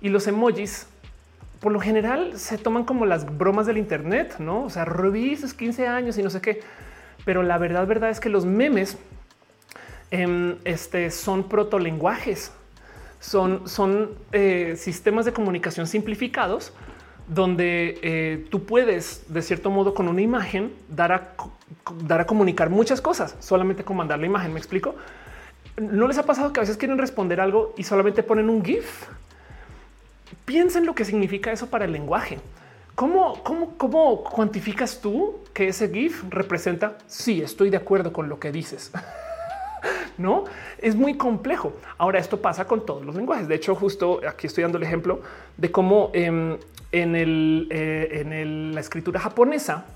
y 0.00 0.08
los 0.08 0.26
emojis 0.26 0.86
por 1.60 1.70
lo 1.70 1.78
general 1.78 2.38
se 2.38 2.58
toman 2.58 2.84
como 2.84 3.06
las 3.06 3.38
bromas 3.38 3.66
del 3.66 3.78
Internet, 3.78 4.36
no? 4.40 4.64
O 4.64 4.70
sea, 4.70 4.84
revisas 4.84 5.54
15 5.54 5.86
años 5.86 6.18
y 6.18 6.22
no 6.22 6.28
sé 6.28 6.40
qué. 6.40 6.60
Pero 7.24 7.44
la 7.44 7.56
verdad, 7.56 7.86
verdad 7.86 8.10
es 8.10 8.18
que 8.18 8.28
los 8.28 8.44
memes 8.44 8.98
em, 10.12 10.56
este, 10.64 11.10
son 11.10 11.48
protolenguajes 11.48 12.52
son, 13.22 13.68
son 13.68 14.10
eh, 14.32 14.74
sistemas 14.76 15.24
de 15.24 15.32
comunicación 15.32 15.86
simplificados 15.86 16.72
donde 17.28 18.00
eh, 18.02 18.46
tú 18.50 18.64
puedes, 18.64 19.32
de 19.32 19.42
cierto 19.42 19.70
modo, 19.70 19.94
con 19.94 20.08
una 20.08 20.20
imagen 20.20 20.72
dar 20.88 21.12
a, 21.12 21.32
dar 22.04 22.20
a 22.20 22.26
comunicar 22.26 22.68
muchas 22.68 23.00
cosas 23.00 23.36
solamente 23.38 23.84
con 23.84 23.96
mandar 23.96 24.18
la 24.18 24.26
imagen. 24.26 24.52
Me 24.52 24.58
explico. 24.58 24.96
No 25.76 26.08
les 26.08 26.18
ha 26.18 26.24
pasado 26.24 26.52
que 26.52 26.60
a 26.60 26.62
veces 26.62 26.76
quieren 26.76 26.98
responder 26.98 27.40
algo 27.40 27.74
y 27.78 27.84
solamente 27.84 28.22
ponen 28.24 28.50
un 28.50 28.64
GIF 28.64 29.06
piensen 30.44 30.84
lo 30.84 30.94
que 30.94 31.04
significa 31.04 31.52
eso 31.52 31.68
para 31.68 31.84
el 31.84 31.92
lenguaje. 31.92 32.38
¿Cómo, 32.94 33.42
cómo, 33.42 33.76
cómo 33.78 34.24
cuantificas 34.24 35.00
tú 35.00 35.38
que 35.54 35.68
ese 35.68 35.88
GIF 35.88 36.24
representa? 36.28 36.98
Sí, 37.06 37.40
estoy 37.40 37.70
de 37.70 37.76
acuerdo 37.76 38.12
con 38.12 38.28
lo 38.28 38.38
que 38.38 38.52
dices. 38.52 38.90
no 40.18 40.44
es 40.78 40.94
muy 40.94 41.16
complejo. 41.16 41.74
Ahora, 41.98 42.18
esto 42.18 42.40
pasa 42.40 42.66
con 42.66 42.84
todos 42.86 43.04
los 43.04 43.14
lenguajes. 43.14 43.48
De 43.48 43.54
hecho, 43.54 43.74
justo 43.74 44.20
aquí 44.28 44.46
estoy 44.46 44.62
dando 44.62 44.78
el 44.78 44.84
ejemplo 44.84 45.20
de 45.56 45.70
cómo 45.70 46.10
em, 46.12 46.58
en, 46.92 47.16
el, 47.16 47.68
eh, 47.70 48.24
en 48.26 48.74
la 48.74 48.80
escritura 48.80 49.20
japonesa, 49.20 49.86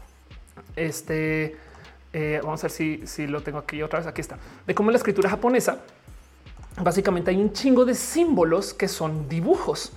este 0.74 1.56
eh, 2.12 2.40
vamos 2.42 2.60
a 2.60 2.68
ver 2.68 2.70
si, 2.70 3.06
si 3.06 3.26
lo 3.26 3.42
tengo 3.42 3.58
aquí 3.58 3.82
otra 3.82 3.98
vez. 3.98 4.08
Aquí 4.08 4.20
está 4.20 4.38
de 4.66 4.74
cómo 4.74 4.90
en 4.90 4.94
la 4.94 4.98
escritura 4.98 5.28
japonesa 5.28 5.80
básicamente 6.82 7.30
hay 7.30 7.36
un 7.36 7.52
chingo 7.52 7.84
de 7.84 7.94
símbolos 7.94 8.74
que 8.74 8.88
son 8.88 9.28
dibujos. 9.28 9.92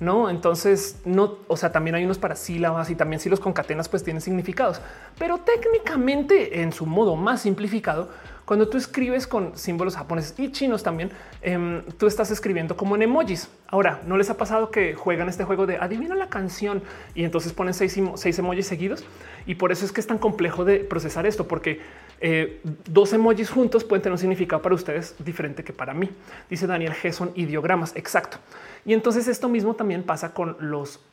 No, 0.00 0.28
entonces 0.28 1.00
no, 1.04 1.38
o 1.46 1.56
sea, 1.56 1.70
también 1.70 1.94
hay 1.94 2.04
unos 2.04 2.18
para 2.18 2.34
sílabas 2.34 2.90
y 2.90 2.96
también 2.96 3.20
si 3.20 3.28
los 3.28 3.38
concatenas, 3.38 3.88
pues 3.88 4.02
tienen 4.02 4.20
significados, 4.20 4.80
pero 5.18 5.38
técnicamente 5.38 6.62
en 6.62 6.72
su 6.72 6.84
modo 6.84 7.14
más 7.14 7.42
simplificado, 7.42 8.10
cuando 8.44 8.68
tú 8.68 8.76
escribes 8.76 9.26
con 9.26 9.56
símbolos 9.56 9.96
japoneses 9.96 10.38
y 10.38 10.52
chinos 10.52 10.82
también, 10.82 11.10
em, 11.40 11.82
tú 11.98 12.06
estás 12.06 12.30
escribiendo 12.30 12.76
como 12.76 12.94
en 12.94 13.02
emojis. 13.02 13.48
Ahora, 13.68 14.02
¿no 14.06 14.16
les 14.18 14.28
ha 14.28 14.36
pasado 14.36 14.70
que 14.70 14.94
juegan 14.94 15.28
este 15.28 15.44
juego 15.44 15.66
de 15.66 15.78
adivina 15.78 16.14
la 16.14 16.28
canción 16.28 16.82
y 17.14 17.24
entonces 17.24 17.52
ponen 17.52 17.72
seis, 17.72 17.96
emojis 17.96 18.66
seguidos? 18.66 19.04
Y 19.46 19.54
por 19.54 19.72
eso 19.72 19.84
es 19.84 19.92
que 19.92 20.00
es 20.00 20.06
tan 20.06 20.18
complejo 20.18 20.64
de 20.64 20.80
procesar 20.80 21.26
esto, 21.26 21.48
porque 21.48 21.80
eh, 22.20 22.60
dos 22.88 23.12
emojis 23.12 23.50
juntos 23.50 23.82
pueden 23.82 24.02
tener 24.02 24.12
un 24.12 24.18
significado 24.18 24.60
para 24.60 24.74
ustedes 24.74 25.14
diferente 25.24 25.64
que 25.64 25.72
para 25.72 25.94
mí. 25.94 26.10
Dice 26.50 26.66
Daniel 26.66 26.92
G 26.92 27.12
son 27.12 27.32
ideogramas. 27.34 27.96
Exacto. 27.96 28.38
Y 28.84 28.92
entonces 28.92 29.26
esto 29.28 29.48
mismo 29.48 29.74
también 29.74 30.02
pasa 30.02 30.34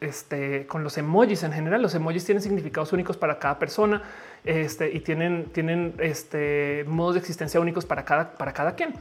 este, 0.01 0.67
con 0.67 0.83
los 0.83 0.97
emojis 0.97 1.43
en 1.43 1.53
general. 1.53 1.81
Los 1.81 1.95
emojis 1.95 2.25
tienen 2.25 2.41
significados 2.41 2.91
únicos 2.91 3.15
para 3.15 3.39
cada 3.39 3.57
persona 3.57 4.03
este, 4.43 4.91
y 4.91 4.99
tienen, 5.01 5.45
tienen 5.51 5.93
este, 5.99 6.85
modos 6.87 7.15
de 7.15 7.19
existencia 7.19 7.59
únicos 7.59 7.85
para 7.85 8.05
cada, 8.05 8.31
para 8.33 8.53
cada 8.53 8.75
quien. 8.75 8.93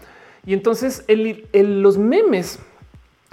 Y 0.44 0.54
entonces 0.54 1.04
los 1.52 1.98
memes 1.98 2.58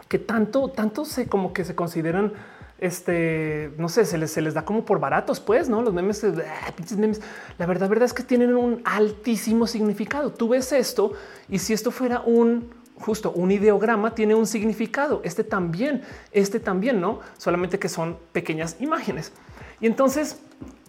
que 0.07 0.19
tanto, 0.19 0.69
tanto 0.69 1.05
se 1.05 1.27
como 1.27 1.53
que 1.53 1.65
se 1.65 1.75
consideran 1.75 2.33
este, 2.79 3.71
no 3.77 3.89
sé, 3.89 4.05
se 4.05 4.17
les, 4.17 4.31
se 4.31 4.41
les 4.41 4.53
da 4.53 4.63
como 4.63 4.85
por 4.85 4.99
baratos, 4.99 5.39
pues, 5.39 5.67
¿no? 5.67 5.81
Los 5.81 5.93
memes, 5.93 6.23
ah, 6.23 6.73
memes, 6.95 7.21
la 7.57 7.65
verdad, 7.65 7.89
verdad 7.89 8.05
es 8.05 8.13
que 8.13 8.23
tienen 8.23 8.55
un 8.55 8.81
altísimo 8.85 9.65
significado. 9.65 10.31
Tú 10.31 10.49
ves 10.49 10.71
esto 10.71 11.13
y 11.49 11.59
si 11.59 11.73
esto 11.73 11.91
fuera 11.91 12.21
un 12.21 12.69
justo 12.99 13.31
un 13.31 13.51
ideograma 13.51 14.15
tiene 14.15 14.35
un 14.35 14.47
significado. 14.47 15.21
Este 15.23 15.43
también, 15.43 16.01
este 16.31 16.59
también, 16.59 16.99
no 16.99 17.19
solamente 17.37 17.79
que 17.79 17.89
son 17.89 18.17
pequeñas 18.31 18.77
imágenes. 18.79 19.31
Y 19.79 19.87
entonces, 19.87 20.39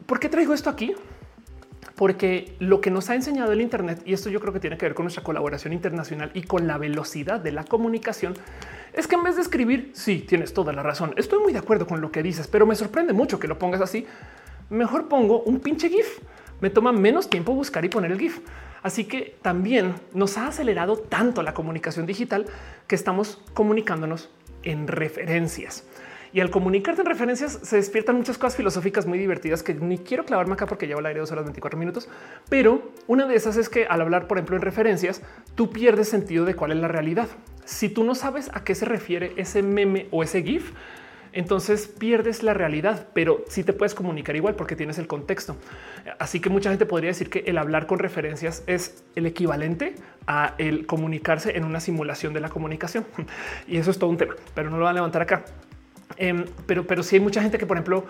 ¿por 0.08 0.18
qué 0.18 0.30
traigo 0.30 0.54
esto 0.54 0.70
aquí? 0.70 0.94
Porque 1.94 2.56
lo 2.60 2.80
que 2.80 2.90
nos 2.90 3.10
ha 3.10 3.14
enseñado 3.14 3.52
el 3.52 3.60
Internet, 3.60 4.00
y 4.06 4.14
esto 4.14 4.30
yo 4.30 4.40
creo 4.40 4.54
que 4.54 4.58
tiene 4.58 4.78
que 4.78 4.86
ver 4.86 4.94
con 4.94 5.04
nuestra 5.04 5.22
colaboración 5.22 5.74
internacional 5.74 6.30
y 6.32 6.42
con 6.42 6.66
la 6.66 6.78
velocidad 6.78 7.38
de 7.38 7.52
la 7.52 7.64
comunicación, 7.64 8.34
es 8.94 9.06
que 9.06 9.16
en 9.16 9.22
vez 9.22 9.36
de 9.36 9.42
escribir, 9.42 9.90
sí, 9.92 10.24
tienes 10.26 10.54
toda 10.54 10.72
la 10.72 10.82
razón, 10.82 11.12
estoy 11.18 11.40
muy 11.40 11.52
de 11.52 11.58
acuerdo 11.58 11.86
con 11.86 12.00
lo 12.00 12.10
que 12.10 12.22
dices, 12.22 12.48
pero 12.48 12.66
me 12.66 12.74
sorprende 12.74 13.12
mucho 13.12 13.38
que 13.38 13.48
lo 13.48 13.58
pongas 13.58 13.82
así. 13.82 14.06
Mejor 14.70 15.08
pongo 15.08 15.42
un 15.42 15.60
pinche 15.60 15.90
GIF. 15.90 16.20
Me 16.60 16.70
toma 16.70 16.90
menos 16.90 17.28
tiempo 17.28 17.52
buscar 17.52 17.84
y 17.84 17.88
poner 17.88 18.10
el 18.10 18.18
GIF. 18.18 18.40
Así 18.82 19.04
que 19.04 19.36
también 19.42 19.94
nos 20.14 20.38
ha 20.38 20.48
acelerado 20.48 20.96
tanto 20.96 21.42
la 21.42 21.52
comunicación 21.52 22.06
digital 22.06 22.46
que 22.86 22.94
estamos 22.94 23.40
comunicándonos 23.52 24.30
en 24.62 24.88
referencias. 24.88 25.84
Y 26.32 26.40
al 26.40 26.50
comunicarte 26.50 27.00
en 27.00 27.06
referencias 27.06 27.58
se 27.62 27.76
despiertan 27.76 28.16
muchas 28.16 28.38
cosas 28.38 28.56
filosóficas 28.56 29.06
muy 29.06 29.18
divertidas 29.18 29.62
que 29.62 29.74
ni 29.74 29.98
quiero 29.98 30.24
clavarme 30.24 30.54
acá 30.54 30.66
porque 30.66 30.86
llevo 30.86 31.00
el 31.00 31.06
aire 31.06 31.20
dos 31.20 31.32
horas 31.32 31.44
24 31.44 31.78
minutos. 31.78 32.08
Pero 32.48 32.92
una 33.06 33.26
de 33.26 33.34
esas 33.34 33.56
es 33.56 33.68
que 33.68 33.86
al 33.86 34.00
hablar, 34.00 34.26
por 34.26 34.38
ejemplo, 34.38 34.56
en 34.56 34.62
referencias, 34.62 35.22
tú 35.54 35.70
pierdes 35.70 36.08
sentido 36.08 36.44
de 36.44 36.54
cuál 36.54 36.72
es 36.72 36.78
la 36.78 36.88
realidad. 36.88 37.28
Si 37.64 37.88
tú 37.88 38.04
no 38.04 38.14
sabes 38.14 38.50
a 38.54 38.64
qué 38.64 38.74
se 38.74 38.84
refiere 38.84 39.32
ese 39.36 39.62
meme 39.62 40.08
o 40.10 40.22
ese 40.22 40.42
GIF, 40.42 40.72
entonces 41.32 41.86
pierdes 41.86 42.42
la 42.42 42.54
realidad, 42.54 43.08
pero 43.12 43.44
sí 43.48 43.62
te 43.62 43.72
puedes 43.72 43.94
comunicar 43.94 44.34
igual 44.36 44.54
porque 44.54 44.76
tienes 44.76 44.98
el 44.98 45.06
contexto. 45.06 45.56
Así 46.18 46.40
que 46.40 46.50
mucha 46.50 46.70
gente 46.70 46.86
podría 46.86 47.08
decir 47.08 47.28
que 47.30 47.40
el 47.46 47.58
hablar 47.58 47.86
con 47.86 47.98
referencias 47.98 48.62
es 48.66 49.04
el 49.14 49.26
equivalente 49.26 49.94
a 50.26 50.54
el 50.58 50.86
comunicarse 50.86 51.56
en 51.56 51.64
una 51.64 51.80
simulación 51.80 52.32
de 52.32 52.40
la 52.40 52.48
comunicación. 52.48 53.04
Y 53.68 53.76
eso 53.76 53.90
es 53.90 53.98
todo 53.98 54.10
un 54.10 54.16
tema, 54.16 54.34
pero 54.54 54.70
no 54.70 54.78
lo 54.78 54.84
van 54.84 54.92
a 54.92 54.94
levantar 54.94 55.22
acá. 55.22 55.44
Em, 56.18 56.44
pero, 56.66 56.86
pero 56.86 57.02
sí 57.02 57.16
hay 57.16 57.20
mucha 57.20 57.40
gente 57.40 57.58
que, 57.58 57.66
por 57.66 57.76
ejemplo, 57.76 58.04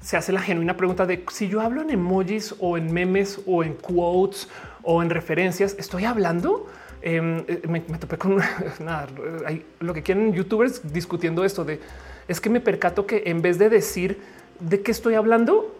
se 0.00 0.16
hace 0.16 0.32
la 0.32 0.40
genuina 0.40 0.76
pregunta 0.76 1.04
de 1.06 1.24
si 1.30 1.48
yo 1.48 1.60
hablo 1.60 1.82
en 1.82 1.90
emojis 1.90 2.54
o 2.58 2.78
en 2.78 2.92
memes 2.92 3.40
o 3.46 3.62
en 3.62 3.74
quotes 3.74 4.48
o 4.82 5.02
en 5.02 5.10
referencias, 5.10 5.76
¿estoy 5.78 6.06
hablando? 6.06 6.66
Em, 7.02 7.44
eh, 7.46 7.62
me, 7.68 7.80
topé 7.80 8.16
con 8.16 8.36
nada, 8.80 9.08
hay, 9.46 9.64
lo 9.80 9.94
que 9.94 10.02
quieren 10.02 10.32
youtubers 10.32 10.92
discutiendo 10.92 11.44
esto 11.44 11.64
de 11.64 11.80
es 12.28 12.40
que 12.40 12.50
me 12.50 12.60
percato 12.60 13.06
que 13.06 13.24
en 13.26 13.42
vez 13.42 13.58
de 13.58 13.68
decir 13.68 14.20
de 14.58 14.82
qué 14.82 14.90
estoy 14.90 15.14
hablando, 15.14 15.74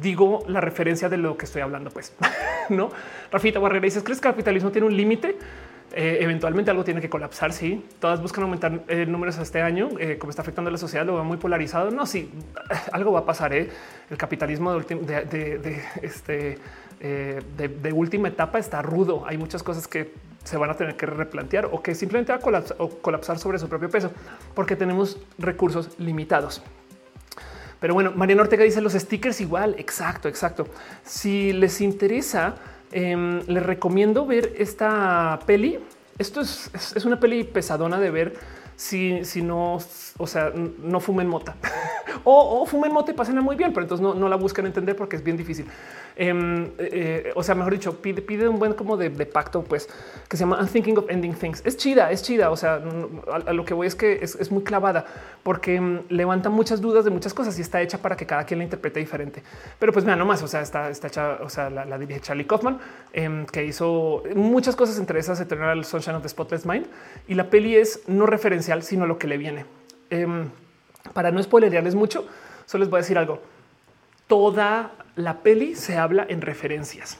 digo 0.00 0.44
la 0.46 0.60
referencia 0.60 1.08
de 1.08 1.16
lo 1.16 1.36
que 1.36 1.44
estoy 1.44 1.62
hablando. 1.62 1.90
Pues 1.90 2.14
no, 2.68 2.90
Rafita 3.30 3.58
Barrera 3.58 3.84
dices: 3.84 4.02
¿Crees 4.02 4.20
que 4.20 4.28
el 4.28 4.32
capitalismo 4.34 4.70
tiene 4.70 4.86
un 4.86 4.96
límite? 4.96 5.36
Eh, 5.94 6.18
eventualmente 6.20 6.70
algo 6.70 6.84
tiene 6.84 7.00
que 7.00 7.10
colapsar. 7.10 7.52
Sí, 7.52 7.84
todas 8.00 8.20
buscan 8.22 8.44
aumentar 8.44 8.82
eh, 8.88 9.04
números 9.06 9.36
este 9.38 9.60
año, 9.60 9.90
eh, 9.98 10.16
como 10.18 10.30
está 10.30 10.42
afectando 10.42 10.68
a 10.68 10.72
la 10.72 10.78
sociedad, 10.78 11.04
lo 11.04 11.14
veo 11.14 11.24
muy 11.24 11.36
polarizado. 11.36 11.90
No, 11.90 12.06
sí, 12.06 12.30
algo 12.92 13.12
va 13.12 13.20
a 13.20 13.26
pasar. 13.26 13.52
El 13.52 13.68
capitalismo 14.16 14.72
de, 14.72 15.82
este, 16.02 16.58
de, 17.00 17.92
última 17.92 18.28
etapa 18.28 18.58
está 18.58 18.80
rudo. 18.80 19.24
Hay 19.26 19.36
muchas 19.36 19.62
cosas 19.62 19.86
que 19.86 20.12
se 20.44 20.56
van 20.56 20.70
a 20.70 20.74
tener 20.74 20.96
que 20.96 21.06
replantear 21.06 21.66
o 21.66 21.82
que 21.82 21.94
simplemente 21.94 22.32
va 22.32 22.38
a 22.38 22.88
colapsar, 23.02 23.38
sobre 23.38 23.58
su 23.58 23.68
propio 23.68 23.88
peso 23.88 24.10
porque 24.54 24.76
tenemos 24.76 25.18
recursos 25.38 25.90
limitados. 25.98 26.62
Pero 27.80 27.94
bueno, 27.94 28.12
Mariana 28.14 28.42
Ortega 28.42 28.64
dice 28.64 28.80
los 28.80 28.92
stickers 28.92 29.40
igual. 29.40 29.74
Exacto, 29.78 30.28
exacto. 30.28 30.68
Si 31.04 31.52
les 31.52 31.80
interesa, 31.80 32.54
em, 32.92 33.40
les 33.46 33.62
recomiendo 33.62 34.26
ver 34.26 34.54
esta 34.58 35.40
peli. 35.46 35.78
Esto 36.18 36.40
es, 36.40 36.70
es, 36.94 37.04
una 37.04 37.18
peli 37.18 37.44
pesadona 37.44 37.98
de 37.98 38.10
ver 38.10 38.34
si, 38.76 39.24
si 39.24 39.42
no, 39.42 39.78
o 40.18 40.26
sea, 40.26 40.52
no 40.54 41.00
fumen 41.00 41.26
mota 41.26 41.56
o, 42.24 42.64
fumen 42.66 42.92
mota 42.92 43.10
y 43.10 43.14
pasen 43.14 43.38
muy 43.38 43.56
bien, 43.56 43.72
pero 43.72 43.84
entonces 43.84 44.04
no, 44.04 44.28
la 44.28 44.36
buscan 44.36 44.66
entender 44.66 44.94
porque 44.96 45.16
es 45.16 45.24
bien 45.24 45.36
difícil. 45.36 45.66
Em, 46.14 46.64
eh, 46.64 46.70
eh, 46.78 47.32
o 47.34 47.42
sea, 47.42 47.54
mejor 47.54 47.72
dicho, 47.72 48.00
pide, 48.00 48.46
un 48.46 48.58
buen 48.58 48.74
como 48.74 48.96
de, 48.96 49.10
pacto, 49.26 49.64
pues 49.64 49.88
que 50.28 50.36
se 50.36 50.44
llama 50.44 50.58
I'm 50.58 50.68
thinking 50.68 50.98
of 50.98 51.08
ending 51.08 51.34
things. 51.34 51.62
Es 51.64 51.76
chida, 51.76 52.10
es 52.10 52.22
chida. 52.22 52.50
O 52.50 52.56
sea, 52.56 52.80
a, 53.32 53.52
lo 53.52 53.64
que 53.64 53.74
voy 53.74 53.86
es 53.86 53.94
que 53.94 54.20
es, 54.22 54.50
muy 54.50 54.62
clavada 54.62 55.06
porque 55.42 55.76
em, 55.76 56.02
levanta 56.08 56.50
muchas 56.50 56.80
dudas 56.80 57.04
de 57.04 57.10
muchas 57.10 57.32
cosas 57.32 57.58
y 57.58 57.62
está 57.62 57.80
hecha 57.80 57.98
para 57.98 58.16
que 58.16 58.26
cada 58.26 58.44
quien 58.44 58.58
la 58.58 58.64
interprete 58.64 59.00
diferente. 59.00 59.42
Pero 59.78 59.92
pues 59.92 60.04
mira, 60.04 60.16
no 60.16 60.26
más. 60.26 60.42
O 60.42 60.48
sea, 60.48 60.60
está, 60.60 60.90
está 60.90 61.08
hecha, 61.08 61.38
o 61.42 61.48
sea, 61.48 61.70
la, 61.70 61.98
dirige 61.98 62.20
Charlie 62.20 62.46
Kaufman, 62.46 62.78
em, 63.12 63.46
que 63.46 63.64
hizo 63.64 64.22
muchas 64.34 64.76
cosas 64.76 64.98
entre 64.98 65.18
esas, 65.18 65.40
Eternal 65.40 65.84
Sunshine 65.84 66.16
of 66.16 66.22
the 66.22 66.28
Spotless 66.28 66.66
Mind. 66.66 66.86
Y 67.26 67.34
la 67.34 67.48
peli 67.48 67.76
es 67.76 68.02
no 68.06 68.26
referencial, 68.26 68.82
sino 68.82 69.06
lo 69.06 69.18
que 69.18 69.26
le 69.26 69.38
viene. 69.38 69.64
Para 71.12 71.30
no 71.30 71.42
spoilerearles 71.42 71.94
mucho, 71.94 72.26
solo 72.66 72.84
les 72.84 72.90
voy 72.90 72.98
a 72.98 73.02
decir 73.02 73.18
algo. 73.18 73.42
Toda 74.26 74.92
la 75.16 75.42
peli 75.42 75.74
se 75.74 75.98
habla 75.98 76.24
en 76.28 76.40
referencias 76.40 77.18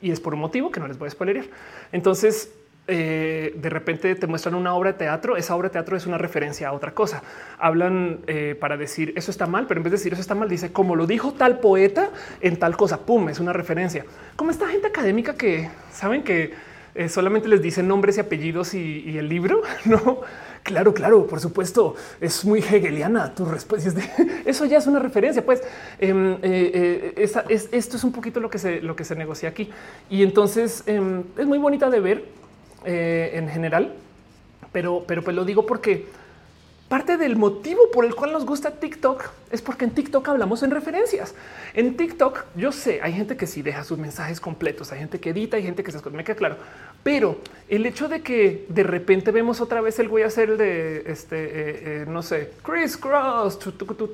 y 0.00 0.10
es 0.10 0.20
por 0.20 0.34
un 0.34 0.40
motivo 0.40 0.70
que 0.70 0.80
no 0.80 0.88
les 0.88 0.98
voy 0.98 1.08
a 1.08 1.10
spoiler. 1.10 1.50
Entonces, 1.92 2.52
eh, 2.86 3.52
de 3.56 3.70
repente 3.70 4.14
te 4.14 4.26
muestran 4.26 4.54
una 4.54 4.74
obra 4.74 4.92
de 4.92 4.98
teatro. 4.98 5.36
Esa 5.36 5.54
obra 5.54 5.68
de 5.68 5.74
teatro 5.74 5.96
es 5.96 6.06
una 6.06 6.18
referencia 6.18 6.68
a 6.68 6.72
otra 6.72 6.92
cosa. 6.92 7.22
Hablan 7.58 8.20
eh, 8.26 8.56
para 8.58 8.76
decir 8.76 9.12
eso 9.16 9.30
está 9.30 9.46
mal, 9.46 9.66
pero 9.66 9.78
en 9.78 9.84
vez 9.84 9.92
de 9.92 9.98
decir 9.98 10.12
eso 10.12 10.22
está 10.22 10.34
mal, 10.34 10.48
dice 10.48 10.72
como 10.72 10.96
lo 10.96 11.06
dijo 11.06 11.32
tal 11.32 11.60
poeta 11.60 12.10
en 12.40 12.58
tal 12.58 12.76
cosa. 12.76 13.00
Pum, 13.04 13.28
es 13.28 13.38
una 13.38 13.52
referencia. 13.52 14.04
Como 14.36 14.50
esta 14.50 14.66
gente 14.68 14.88
académica 14.88 15.34
que 15.34 15.70
saben 15.92 16.22
que 16.22 16.52
eh, 16.94 17.08
solamente 17.08 17.48
les 17.48 17.62
dicen 17.62 17.86
nombres 17.86 18.16
y 18.16 18.20
apellidos 18.20 18.74
y, 18.74 19.16
el 19.16 19.28
libro, 19.28 19.62
no? 19.84 20.22
Claro, 20.62 20.92
claro, 20.94 21.26
por 21.26 21.40
supuesto, 21.40 21.96
es 22.20 22.44
muy 22.44 22.60
hegeliana 22.60 23.34
tu 23.34 23.44
respuesta. 23.44 23.90
Eso 24.44 24.66
ya 24.66 24.78
es 24.78 24.86
una 24.86 24.98
referencia. 24.98 25.44
Pues 25.44 25.62
em, 25.98 26.34
eh, 26.42 27.14
eh, 27.16 27.68
esto 27.72 27.96
es 27.96 28.04
un 28.04 28.12
poquito 28.12 28.40
lo 28.40 28.50
que 28.50 28.58
se, 28.58 28.80
lo 28.80 28.94
que 28.94 29.04
se 29.04 29.16
negocia 29.16 29.48
aquí. 29.48 29.70
Y 30.08 30.22
entonces 30.22 30.82
em, 30.86 31.24
es 31.36 31.46
muy 31.46 31.58
bonita 31.58 31.90
de 31.90 32.00
ver 32.00 32.40
en 32.82 33.46
general, 33.48 33.92
pero, 34.72 35.04
pero 35.06 35.22
pues 35.22 35.36
lo 35.36 35.44
digo 35.44 35.66
porque 35.66 36.06
Parte 36.90 37.16
del 37.16 37.36
motivo 37.36 37.82
por 37.92 38.04
el 38.04 38.16
cual 38.16 38.32
nos 38.32 38.44
gusta 38.44 38.72
TikTok 38.72 39.22
es 39.52 39.62
porque 39.62 39.84
en 39.84 39.92
TikTok 39.92 40.28
hablamos 40.28 40.64
en 40.64 40.72
referencias. 40.72 41.36
En 41.72 41.96
TikTok, 41.96 42.46
yo 42.56 42.72
sé, 42.72 42.98
hay 43.00 43.12
gente 43.12 43.36
que 43.36 43.46
sí 43.46 43.62
deja 43.62 43.84
sus 43.84 43.96
mensajes 43.96 44.40
completos, 44.40 44.90
hay 44.90 44.98
gente 44.98 45.20
que 45.20 45.30
edita, 45.30 45.56
hay 45.56 45.62
gente 45.62 45.84
que 45.84 45.92
se 45.92 46.10
me 46.10 46.24
queda 46.24 46.34
claro. 46.34 46.56
Pero 47.02 47.38
el 47.68 47.86
hecho 47.86 48.08
de 48.08 48.22
que 48.22 48.66
de 48.68 48.82
repente 48.82 49.30
vemos 49.30 49.60
otra 49.60 49.80
vez 49.80 49.98
el 49.98 50.10
a 50.22 50.26
hacer 50.26 50.50
el 50.50 50.58
de 50.58 51.04
este, 51.06 51.36
eh, 51.36 51.50
eh, 51.52 52.04
no 52.08 52.22
sé, 52.22 52.50
Chris 52.62 52.96
Cross, 52.96 53.58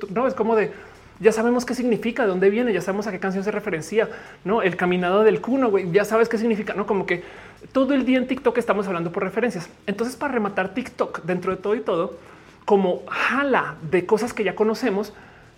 no 0.09 0.27
es 0.27 0.33
como 0.33 0.55
de 0.55 0.71
ya 1.19 1.31
sabemos 1.31 1.65
qué 1.65 1.73
significa, 1.73 2.23
de 2.23 2.29
dónde 2.29 2.49
viene, 2.49 2.71
ya 2.73 2.81
sabemos 2.81 3.07
a 3.07 3.11
qué 3.11 3.19
canción 3.19 3.43
se 3.43 3.51
referencia, 3.51 4.09
no 4.43 4.61
el 4.61 4.75
caminado 4.75 5.23
del 5.23 5.41
cuno, 5.41 5.69
güey, 5.69 5.91
ya 5.91 6.05
sabes 6.05 6.29
qué 6.29 6.37
significa, 6.37 6.73
no 6.73 6.85
como 6.85 7.05
que 7.05 7.23
todo 7.71 7.93
el 7.93 8.05
día 8.05 8.17
en 8.17 8.27
TikTok 8.27 8.57
estamos 8.57 8.87
hablando 8.87 9.11
por 9.11 9.23
referencias. 9.23 9.69
Entonces, 9.87 10.15
para 10.15 10.33
rematar 10.33 10.73
TikTok 10.73 11.23
dentro 11.23 11.55
de 11.55 11.61
todo 11.61 11.75
y 11.75 11.81
todo, 11.81 12.17
como 12.65 13.03
jala 13.07 13.75
de 13.89 14.05
cosas 14.05 14.33
que 14.33 14.43
ya 14.43 14.55
conocemos, 14.55 15.13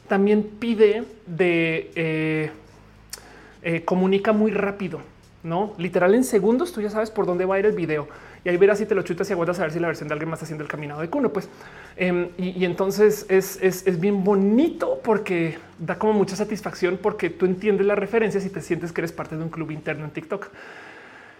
también 0.07 0.43
pide 0.43 1.03
de 1.27 1.91
eh, 1.95 2.51
eh, 3.61 3.84
comunica 3.84 4.31
muy 4.31 4.51
rápido, 4.51 5.01
no 5.44 5.74
literal 5.78 6.14
en 6.16 6.24
segundos. 6.24 6.72
Tú 6.74 6.82
ya 6.82 6.90
sabes 6.90 7.11
por 7.11 7.26
dónde 7.26 7.45
va 7.45 7.56
a 7.56 7.60
ir 7.60 7.66
el 7.66 7.74
video 7.74 8.07
y 8.44 8.49
ahí 8.49 8.57
verás 8.57 8.78
si 8.78 8.86
te 8.86 8.95
lo 8.95 9.02
chutas 9.02 9.30
y 9.30 9.34
aguantas 9.34 9.60
a 9.60 9.64
ver 9.64 9.72
si 9.72 9.80
la 9.80 9.88
versión 9.88 10.07
de 10.07 10.14
alguien 10.14 10.30
más 10.30 10.38
está 10.38 10.45
haciendo 10.45 10.64
el 10.64 10.70
caminado 10.70 11.02
de 11.02 11.10
cuno. 11.10 11.30
Pues 11.30 11.49
em, 11.98 12.30
y, 12.38 12.64
entonces 12.64 13.26
es, 13.30 13.60
es, 13.61 13.99
bien 13.99 14.24
bonito 14.24 14.99
porque 15.03 15.57
da 15.78 15.98
como 15.98 16.14
mucha 16.14 16.36
satisfacción 16.36 16.99
porque 17.02 17.30
tú 17.30 17.45
entiendes 17.45 17.86
las 17.86 17.98
referencias 17.98 18.45
y 18.45 18.49
te 18.49 18.61
sientes 18.61 18.91
que 18.91 19.02
eres 19.02 19.11
parte 19.11 19.36
de 19.36 19.44
un 19.44 19.49
club 19.49 19.72
interno 19.72 20.06
en 20.06 20.11
TikTok. 20.11 20.48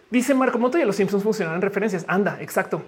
Dice 0.10 0.34
Marco 0.34 0.58
Moto 0.58 0.78
y 0.78 0.86
los 0.86 0.96
Simpsons 0.96 1.24
funcionan 1.24 1.56
en 1.56 1.62
referencias. 1.62 2.04
Anda, 2.08 2.38
exacto. 2.42 2.82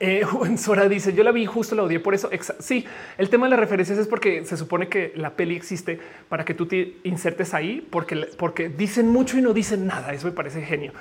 Eh, 0.00 0.24
Sora 0.58 0.88
dice: 0.88 1.12
Yo 1.12 1.24
la 1.24 1.32
vi 1.32 1.46
justo 1.46 1.74
la 1.74 1.82
odié 1.82 2.00
por 2.00 2.14
eso. 2.14 2.30
Sí, 2.58 2.84
el 3.18 3.28
tema 3.28 3.46
de 3.46 3.50
las 3.50 3.60
referencias 3.60 3.98
es 3.98 4.06
porque 4.06 4.44
se 4.44 4.56
supone 4.56 4.88
que 4.88 5.12
la 5.16 5.30
peli 5.30 5.56
existe 5.56 5.98
para 6.28 6.44
que 6.44 6.54
tú 6.54 6.66
te 6.66 6.96
insertes 7.04 7.54
ahí, 7.54 7.86
porque, 7.90 8.28
porque 8.38 8.68
dicen 8.68 9.08
mucho 9.08 9.38
y 9.38 9.42
no 9.42 9.52
dicen 9.52 9.86
nada. 9.86 10.12
Eso 10.12 10.26
me 10.26 10.32
parece 10.32 10.62
genio. 10.62 10.92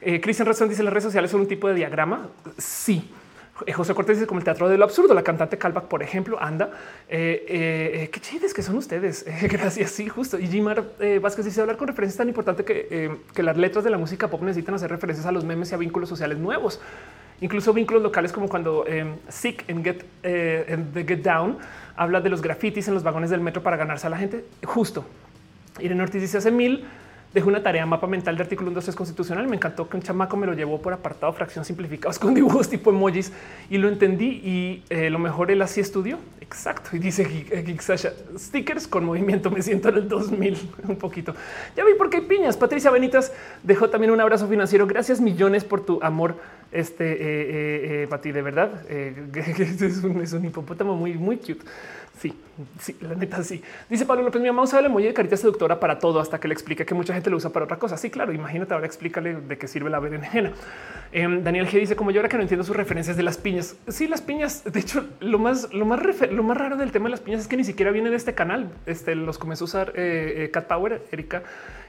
Eh, 0.00 0.20
Cristian 0.20 0.46
Razón 0.46 0.68
dice: 0.68 0.82
Las 0.82 0.92
redes 0.92 1.04
sociales 1.04 1.30
son 1.30 1.42
un 1.42 1.48
tipo 1.48 1.68
de 1.68 1.74
diagrama. 1.74 2.28
Sí. 2.58 3.10
Eh, 3.66 3.72
José 3.72 3.94
Cortés 3.94 4.16
dice 4.16 4.26
como 4.26 4.38
el 4.38 4.44
teatro 4.44 4.68
de 4.68 4.78
lo 4.78 4.84
absurdo. 4.84 5.14
La 5.14 5.22
cantante 5.22 5.58
Calvac, 5.58 5.84
por 5.84 6.02
ejemplo, 6.02 6.42
anda. 6.42 6.70
Eh, 7.08 8.08
qué 8.12 8.20
chides 8.20 8.54
que 8.54 8.62
son 8.62 8.76
ustedes. 8.76 9.24
gracias. 9.42 9.90
Sí, 9.90 10.08
justo. 10.08 10.38
Y 10.38 10.46
Jimar 10.46 10.84
Vázquez 11.20 11.44
dice 11.44 11.60
hablar 11.60 11.76
con 11.76 11.88
referencias 11.88 12.18
tan 12.18 12.28
importante 12.28 12.64
que, 12.64 13.18
que 13.34 13.42
las 13.42 13.56
letras 13.56 13.84
de 13.84 13.90
la 13.90 13.98
música 13.98 14.28
pop 14.28 14.42
necesitan 14.42 14.74
hacer 14.74 14.90
referencias 14.90 15.26
a 15.26 15.32
los 15.32 15.44
memes 15.44 15.70
y 15.72 15.74
a 15.74 15.78
vínculos 15.78 16.08
sociales 16.08 16.38
nuevos 16.38 16.80
incluso 17.42 17.74
vínculos 17.74 18.02
locales 18.02 18.32
como 18.32 18.48
cuando 18.48 18.84
eh, 18.86 19.04
Sick 19.28 19.64
en 19.68 19.84
Get, 19.84 20.04
eh, 20.22 20.78
The 20.94 21.04
Get 21.04 21.22
Down 21.22 21.58
habla 21.96 22.20
de 22.20 22.30
los 22.30 22.40
grafitis 22.40 22.88
en 22.88 22.94
los 22.94 23.02
vagones 23.02 23.28
del 23.28 23.40
metro 23.40 23.62
para 23.62 23.76
ganarse 23.76 24.06
a 24.06 24.10
la 24.10 24.16
gente. 24.16 24.44
Justo. 24.64 25.04
Irene 25.80 26.02
Ortiz 26.02 26.22
dice 26.22 26.38
hace 26.38 26.50
mil 26.50 26.84
dejó 27.34 27.48
una 27.48 27.62
tarea 27.62 27.86
mapa 27.86 28.06
mental 28.06 28.36
de 28.36 28.42
artículo 28.42 28.70
123 28.70 28.96
constitucional. 28.96 29.48
Me 29.48 29.56
encantó 29.56 29.88
que 29.88 29.96
un 29.96 30.02
chamaco 30.02 30.36
me 30.36 30.46
lo 30.46 30.54
llevó 30.54 30.80
por 30.80 30.92
apartado, 30.92 31.32
fracción 31.32 31.64
simplificados 31.64 32.18
con 32.20 32.34
dibujos 32.34 32.68
tipo 32.68 32.90
emojis 32.90 33.32
y 33.70 33.78
lo 33.78 33.88
entendí. 33.88 34.40
Y 34.44 34.82
eh, 34.90 35.10
lo 35.10 35.18
mejor 35.18 35.50
él 35.50 35.62
así 35.62 35.80
estudió. 35.80 36.18
Exacto. 36.40 36.94
Y 36.94 36.98
dice 36.98 37.26
Sasha 37.80 38.12
stickers 38.36 38.86
con 38.86 39.04
movimiento. 39.04 39.50
Me 39.50 39.62
siento 39.62 39.88
en 39.88 39.96
el 39.96 40.08
2000 40.08 40.70
un 40.88 40.96
poquito. 40.96 41.34
Ya 41.76 41.84
vi 41.84 41.94
por 41.94 42.10
qué 42.10 42.20
piñas. 42.20 42.56
Patricia 42.56 42.90
Benitas 42.90 43.32
dejó 43.62 43.88
también 43.90 44.12
un 44.12 44.20
abrazo 44.20 44.46
financiero. 44.48 44.86
Gracias 44.86 45.20
millones 45.20 45.64
por 45.64 45.84
tu 45.84 45.98
amor. 46.02 46.36
Este 46.70 47.12
eh, 47.12 48.04
eh, 48.04 48.18
ti 48.22 48.32
de 48.32 48.40
verdad 48.40 48.82
es 48.90 50.02
un, 50.02 50.22
es 50.22 50.32
un 50.32 50.44
hipopótamo 50.44 50.96
muy, 50.96 51.14
muy 51.14 51.36
cute. 51.36 51.60
Sí, 52.22 52.32
sí, 52.78 52.96
la 53.00 53.16
neta 53.16 53.42
sí. 53.42 53.60
Dice 53.90 54.06
Pablo 54.06 54.22
López, 54.22 54.40
mi 54.40 54.46
mamá 54.46 54.62
usa 54.62 54.78
el 54.78 54.86
emoji 54.86 55.06
de 55.06 55.12
carita 55.12 55.36
seductora 55.36 55.80
para 55.80 55.98
todo 55.98 56.20
hasta 56.20 56.38
que 56.38 56.46
le 56.46 56.54
explique 56.54 56.86
que 56.86 56.94
mucha 56.94 57.12
gente 57.12 57.30
lo 57.30 57.36
usa 57.36 57.50
para 57.50 57.64
otra 57.64 57.80
cosa. 57.80 57.96
Sí, 57.96 58.10
claro, 58.10 58.32
imagínate 58.32 58.74
ahora 58.74 58.86
explícale 58.86 59.34
de 59.34 59.58
qué 59.58 59.66
sirve 59.66 59.90
la 59.90 59.98
berenjena. 59.98 60.52
Em, 61.10 61.42
Daniel 61.42 61.66
G 61.66 61.80
dice, 61.80 61.96
como 61.96 62.12
yo 62.12 62.20
ahora 62.20 62.28
que 62.28 62.36
no 62.36 62.42
entiendo 62.44 62.62
sus 62.62 62.76
referencias 62.76 63.16
de 63.16 63.24
las 63.24 63.38
piñas. 63.38 63.74
Sí, 63.88 64.06
las 64.06 64.22
piñas, 64.22 64.62
de 64.62 64.78
hecho, 64.78 65.04
lo 65.18 65.40
más, 65.40 65.74
lo 65.74 65.84
más, 65.84 65.98
lo 66.30 66.42
más 66.44 66.56
raro 66.56 66.76
del 66.76 66.92
tema 66.92 67.06
de 67.06 67.10
las 67.10 67.20
piñas 67.20 67.40
es 67.40 67.48
que 67.48 67.56
ni 67.56 67.64
siquiera 67.64 67.90
viene 67.90 68.08
de 68.08 68.14
este 68.14 68.34
canal. 68.34 68.70
Este 68.86 69.16
los 69.16 69.36
comenzó 69.36 69.64
a 69.64 69.66
usar 69.66 69.92
eh, 69.96 70.44
eh, 70.44 70.50
Cat 70.52 70.68
Power, 70.68 71.02
Erika, 71.10 71.42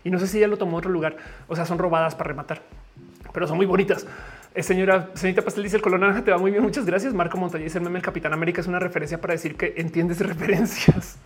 y 0.04 0.10
no 0.10 0.18
sé 0.18 0.26
si 0.26 0.40
ya 0.40 0.48
lo 0.48 0.58
tomó 0.58 0.78
otro 0.78 0.90
lugar. 0.90 1.16
O 1.48 1.56
sea, 1.56 1.68
son 1.68 1.78
robadas 1.78 2.16
para 2.16 2.30
rematar, 2.30 2.64
pero 3.32 3.46
son 3.48 3.58
muy 3.58 3.68
bonitas. 3.68 4.08
Eh, 4.56 4.62
señora, 4.62 5.10
señorita 5.16 5.42
Pastel 5.42 5.64
dice 5.64 5.78
el 5.78 5.82
color 5.82 6.00
naranja 6.00 6.24
te 6.24 6.32
va 6.32 6.38
muy 6.38 6.52
bien. 6.52 6.62
Muchas 6.62 6.86
gracias. 6.86 7.14
Marco 7.14 7.38
Montañez, 7.38 7.66
dice 7.66 7.80
el 7.80 7.84
meme 7.84 7.98
el 7.98 8.06
Capitán 8.06 8.34
América 8.34 8.62
es 8.62 8.68
una 8.68 8.80
referencia 8.80 9.20
para 9.20 9.34
decir 9.34 9.56
que 9.56 9.74
entiendes 9.78 10.20
referencias. 10.28 11.18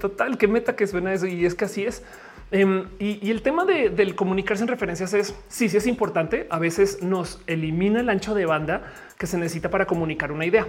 Total, 0.00 0.38
qué 0.38 0.48
meta 0.48 0.74
que 0.74 0.86
suena 0.86 1.12
eso. 1.12 1.26
Y 1.26 1.44
es 1.44 1.54
que 1.54 1.66
así 1.66 1.84
es. 1.84 2.02
Em, 2.50 2.88
y, 2.98 3.30
el 3.30 3.42
tema 3.42 3.66
de, 3.66 3.90
del 3.90 4.14
comunicarse 4.14 4.62
en 4.62 4.68
referencias 4.68 5.12
es 5.12 5.34
sí, 5.48 5.68
sí 5.68 5.76
es 5.76 5.86
importante. 5.86 6.46
A 6.48 6.58
veces 6.58 7.02
nos 7.02 7.42
elimina 7.46 8.00
el 8.00 8.08
ancho 8.08 8.34
de 8.34 8.46
banda 8.46 8.82
que 9.18 9.26
se 9.26 9.36
necesita 9.36 9.68
para 9.68 9.86
comunicar 9.86 10.32
una 10.32 10.46
idea. 10.46 10.66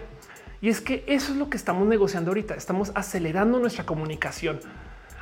Y 0.61 0.67
es 0.67 0.81
que 0.81 1.05
eso 1.07 1.31
es 1.31 1.37
lo 1.37 1.49
que 1.49 1.55
estamos 1.55 1.87
negociando 1.87 2.31
ahorita. 2.31 2.55
Estamos 2.55 2.91
acelerando 2.93 3.59
nuestra 3.59 3.85
comunicación. 3.85 4.59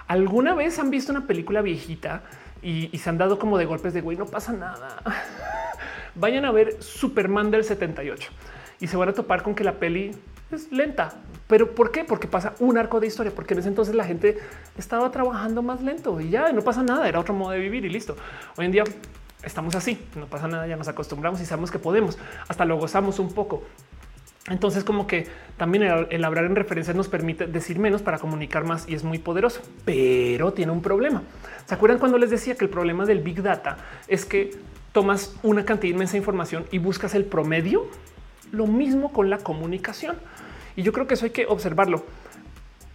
¿Alguna 0.07 0.55
vez 0.55 0.79
han 0.79 0.89
visto 0.89 1.11
una 1.11 1.27
película 1.27 1.61
viejita 1.61 2.23
y 2.63 2.97
se 2.97 3.09
han 3.09 3.19
dado 3.19 3.37
como 3.37 3.59
de 3.59 3.65
golpes 3.65 3.93
de 3.93 4.01
güey? 4.01 4.17
No 4.17 4.25
pasa 4.25 4.53
nada 4.53 5.03
vayan 6.19 6.45
a 6.45 6.51
ver 6.51 6.81
Superman 6.81 7.51
del 7.51 7.63
78 7.63 8.31
y 8.79 8.87
se 8.87 8.97
van 8.97 9.09
a 9.09 9.13
topar 9.13 9.43
con 9.43 9.55
que 9.55 9.63
la 9.63 9.73
peli 9.73 10.11
es 10.51 10.71
lenta. 10.71 11.13
Pero 11.47 11.73
¿por 11.73 11.91
qué? 11.91 12.03
Porque 12.03 12.27
pasa 12.27 12.53
un 12.59 12.77
arco 12.77 12.99
de 12.99 13.07
historia, 13.07 13.31
porque 13.33 13.53
en 13.53 13.61
ese 13.61 13.69
entonces 13.69 13.95
la 13.95 14.03
gente 14.03 14.37
estaba 14.77 15.09
trabajando 15.11 15.61
más 15.61 15.81
lento 15.81 16.19
y 16.19 16.29
ya 16.29 16.51
no 16.51 16.61
pasa 16.61 16.83
nada, 16.83 17.07
era 17.07 17.19
otro 17.19 17.33
modo 17.33 17.51
de 17.51 17.59
vivir 17.59 17.85
y 17.85 17.89
listo. 17.89 18.15
Hoy 18.57 18.65
en 18.65 18.71
día 18.71 18.83
estamos 19.43 19.75
así, 19.75 19.99
no 20.15 20.25
pasa 20.25 20.47
nada, 20.47 20.67
ya 20.67 20.75
nos 20.75 20.87
acostumbramos 20.87 21.41
y 21.41 21.45
sabemos 21.45 21.71
que 21.71 21.79
podemos, 21.79 22.17
hasta 22.47 22.65
lo 22.65 22.77
gozamos 22.77 23.19
un 23.19 23.33
poco. 23.33 23.63
Entonces, 24.49 24.85
como 24.85 25.07
que 25.07 25.27
también 25.57 25.83
el, 26.09 26.23
hablar 26.23 26.45
en 26.45 26.55
referencias 26.55 26.95
nos 26.95 27.09
permite 27.09 27.47
decir 27.47 27.79
menos 27.79 28.01
para 28.01 28.17
comunicar 28.17 28.63
más 28.63 28.87
y 28.87 28.95
es 28.95 29.03
muy 29.03 29.19
poderoso, 29.19 29.61
pero 29.83 30.53
tiene 30.53 30.71
un 30.71 30.81
problema. 30.81 31.23
¿Se 31.65 31.75
acuerdan 31.75 31.99
cuando 31.99 32.17
les 32.17 32.29
decía 32.29 32.55
que 32.55 32.63
el 32.63 32.71
problema 32.71 33.05
del 33.05 33.19
Big 33.19 33.41
Data 33.41 33.77
es 34.07 34.23
que 34.23 34.51
tomas 34.91 35.35
una 35.43 35.65
cantidad 35.65 35.93
inmensa 35.93 36.13
de 36.13 36.19
información 36.19 36.65
y 36.71 36.79
buscas 36.79 37.15
el 37.15 37.25
promedio. 37.25 37.87
Lo 38.51 38.67
mismo 38.67 39.11
con 39.11 39.29
la 39.29 39.39
comunicación. 39.39 40.17
Y 40.75 40.83
yo 40.83 40.93
creo 40.93 41.07
que 41.07 41.15
eso 41.15 41.25
hay 41.25 41.31
que 41.31 41.45
observarlo. 41.47 42.05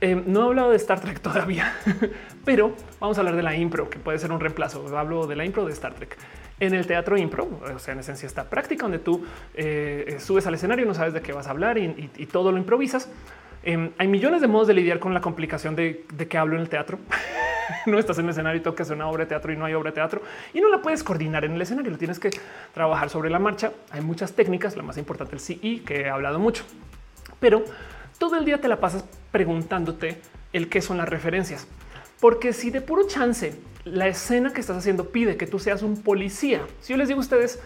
Eh, 0.02 0.20
no 0.27 0.40
he 0.40 0.44
hablado 0.47 0.70
de 0.70 0.77
Star 0.77 1.01
Trek 1.01 1.20
todavía, 1.23 1.77
pero 2.44 2.74
vamos 2.98 3.16
a 3.19 3.20
hablar 3.20 3.36
de 3.36 3.43
la 3.43 3.55
impro, 3.55 3.89
que 3.89 4.01
puede 4.01 4.19
ser 4.19 4.32
un 4.32 4.40
reemplazo. 4.40 4.85
Hablo 4.98 5.28
de 5.28 5.36
la 5.36 5.44
impro 5.44 5.64
de 5.64 5.73
Star 5.73 5.94
Trek. 5.94 6.16
En 6.59 6.74
el 6.74 6.86
teatro 6.86 7.16
impro, 7.16 7.48
o 7.74 7.78
sea, 7.78 7.94
en 7.94 8.01
esencia 8.01 8.27
esta 8.27 8.51
práctica 8.51 8.82
donde 8.82 8.98
tú 8.98 9.24
eh, 9.55 10.16
subes 10.20 10.47
al 10.47 10.55
escenario, 10.55 10.86
no 10.86 10.94
sabes 10.94 11.12
de 11.12 11.20
qué 11.23 11.32
vas 11.32 11.47
a 11.47 11.51
hablar 11.51 11.78
y, 11.78 12.09
todo 12.31 12.52
lo 12.52 12.59
improvisas. 12.59 13.09
Em, 13.62 13.93
hay 13.97 14.09
millones 14.09 14.40
de 14.40 14.48
modos 14.48 14.66
de 14.66 14.74
lidiar 14.74 14.98
con 14.98 15.14
la 15.14 15.20
complicación 15.20 15.77
de, 15.77 16.05
de 16.12 16.28
qué 16.28 16.39
hablo 16.39 16.56
en 16.56 16.62
el 16.62 16.69
teatro. 16.69 16.98
no 17.86 17.98
estás 17.98 18.18
en 18.18 18.26
el 18.26 18.30
escenario 18.30 18.60
y 18.60 18.62
tocas 18.62 18.90
una 18.90 19.09
obra 19.09 19.24
de 19.24 19.28
teatro 19.28 19.52
y 19.52 19.56
no 19.56 19.64
hay 19.64 19.74
obra 19.74 19.90
de 19.90 19.94
teatro 19.94 20.22
y 20.52 20.60
no 20.60 20.68
la 20.68 20.82
puedes 20.82 21.02
coordinar 21.02 21.44
en 21.44 21.52
el 21.52 21.62
escenario. 21.62 21.90
Lo 21.90 21.98
tienes 21.98 22.18
que 22.18 22.30
trabajar 22.74 23.10
sobre 23.10 23.30
la 23.30 23.39
marcha. 23.39 23.72
Hay 23.90 24.01
muchas 24.01 24.32
técnicas, 24.32 24.76
la 24.76 24.82
más 24.82 24.98
importante 24.98 25.34
el 25.34 25.40
CI 25.40 25.82
que 25.84 26.02
he 26.02 26.10
hablado 26.10 26.39
mucho, 26.39 26.64
pero 27.40 27.64
todo 28.18 28.36
el 28.36 28.44
día 28.44 28.60
te 28.60 28.68
la 28.68 28.80
pasas 28.80 29.05
preguntándote 29.30 30.20
el 30.52 30.68
qué 30.68 30.80
son 30.80 30.98
las 30.98 31.09
referencias. 31.09 31.66
Porque 32.20 32.52
si 32.52 32.70
de 32.70 32.80
puro 32.80 33.06
chance 33.09 33.59
la 33.84 34.06
escena 34.06 34.52
que 34.52 34.60
estás 34.60 34.76
haciendo 34.76 35.09
pide 35.09 35.36
que 35.36 35.47
tú 35.47 35.59
seas 35.59 35.82
un 35.82 36.02
policía, 36.02 36.62
si 36.80 36.93
yo 36.93 36.97
les 36.97 37.09
digo 37.09 37.18
a 37.18 37.22
ustedes 37.22 37.60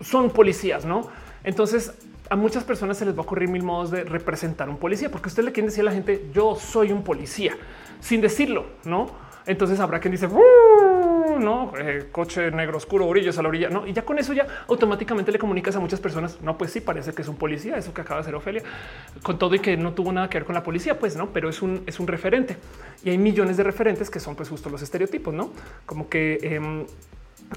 son 0.00 0.30
policías, 0.30 0.84
no? 0.84 1.08
Entonces 1.42 1.94
a 2.30 2.36
muchas 2.36 2.64
personas 2.64 2.98
se 2.98 3.06
les 3.06 3.14
va 3.14 3.20
a 3.20 3.22
ocurrir 3.22 3.48
mil 3.48 3.62
modos 3.62 3.90
de 3.90 4.04
representar 4.04 4.68
un 4.68 4.76
policía, 4.76 5.10
porque 5.10 5.28
usted 5.28 5.42
le 5.42 5.52
quiere 5.52 5.68
decir 5.68 5.80
a 5.82 5.84
la 5.86 5.92
gente 5.92 6.28
yo 6.34 6.54
soy 6.54 6.92
un 6.92 7.02
policía 7.02 7.56
sin 8.00 8.20
decirlo, 8.20 8.66
no? 8.84 9.10
Entonces 9.46 9.80
habrá 9.80 9.98
quien 9.98 10.12
dice 10.12 10.28
no 11.38 11.72
eh, 11.78 12.08
coche 12.10 12.50
negro 12.50 12.76
oscuro, 12.76 13.06
orillas 13.06 13.38
a 13.38 13.42
la 13.42 13.48
orilla. 13.48 13.68
No, 13.68 13.86
y 13.86 13.92
ya 13.92 14.02
con 14.02 14.18
eso 14.18 14.32
ya 14.32 14.46
automáticamente 14.68 15.32
le 15.32 15.38
comunicas 15.38 15.74
a 15.76 15.80
muchas 15.80 16.00
personas. 16.00 16.40
No, 16.42 16.58
pues 16.58 16.72
sí, 16.72 16.80
parece 16.80 17.12
que 17.12 17.22
es 17.22 17.28
un 17.28 17.36
policía, 17.36 17.76
eso 17.76 17.94
que 17.94 18.00
acaba 18.00 18.16
de 18.16 18.22
hacer 18.22 18.34
Ofelia, 18.34 18.62
con 19.22 19.38
todo 19.38 19.54
y 19.54 19.60
que 19.60 19.76
no 19.76 19.94
tuvo 19.94 20.12
nada 20.12 20.28
que 20.28 20.38
ver 20.38 20.44
con 20.44 20.54
la 20.54 20.62
policía, 20.62 20.98
pues 20.98 21.16
no, 21.16 21.32
pero 21.32 21.48
es 21.48 21.62
un, 21.62 21.82
es 21.86 22.00
un 22.00 22.06
referente 22.06 22.56
y 23.04 23.10
hay 23.10 23.18
millones 23.18 23.56
de 23.56 23.62
referentes 23.62 24.10
que 24.10 24.20
son 24.20 24.34
pues 24.34 24.48
justo 24.48 24.68
los 24.70 24.82
estereotipos, 24.82 25.32
no 25.32 25.52
como 25.86 26.08
que 26.08 26.38
em, 26.42 26.86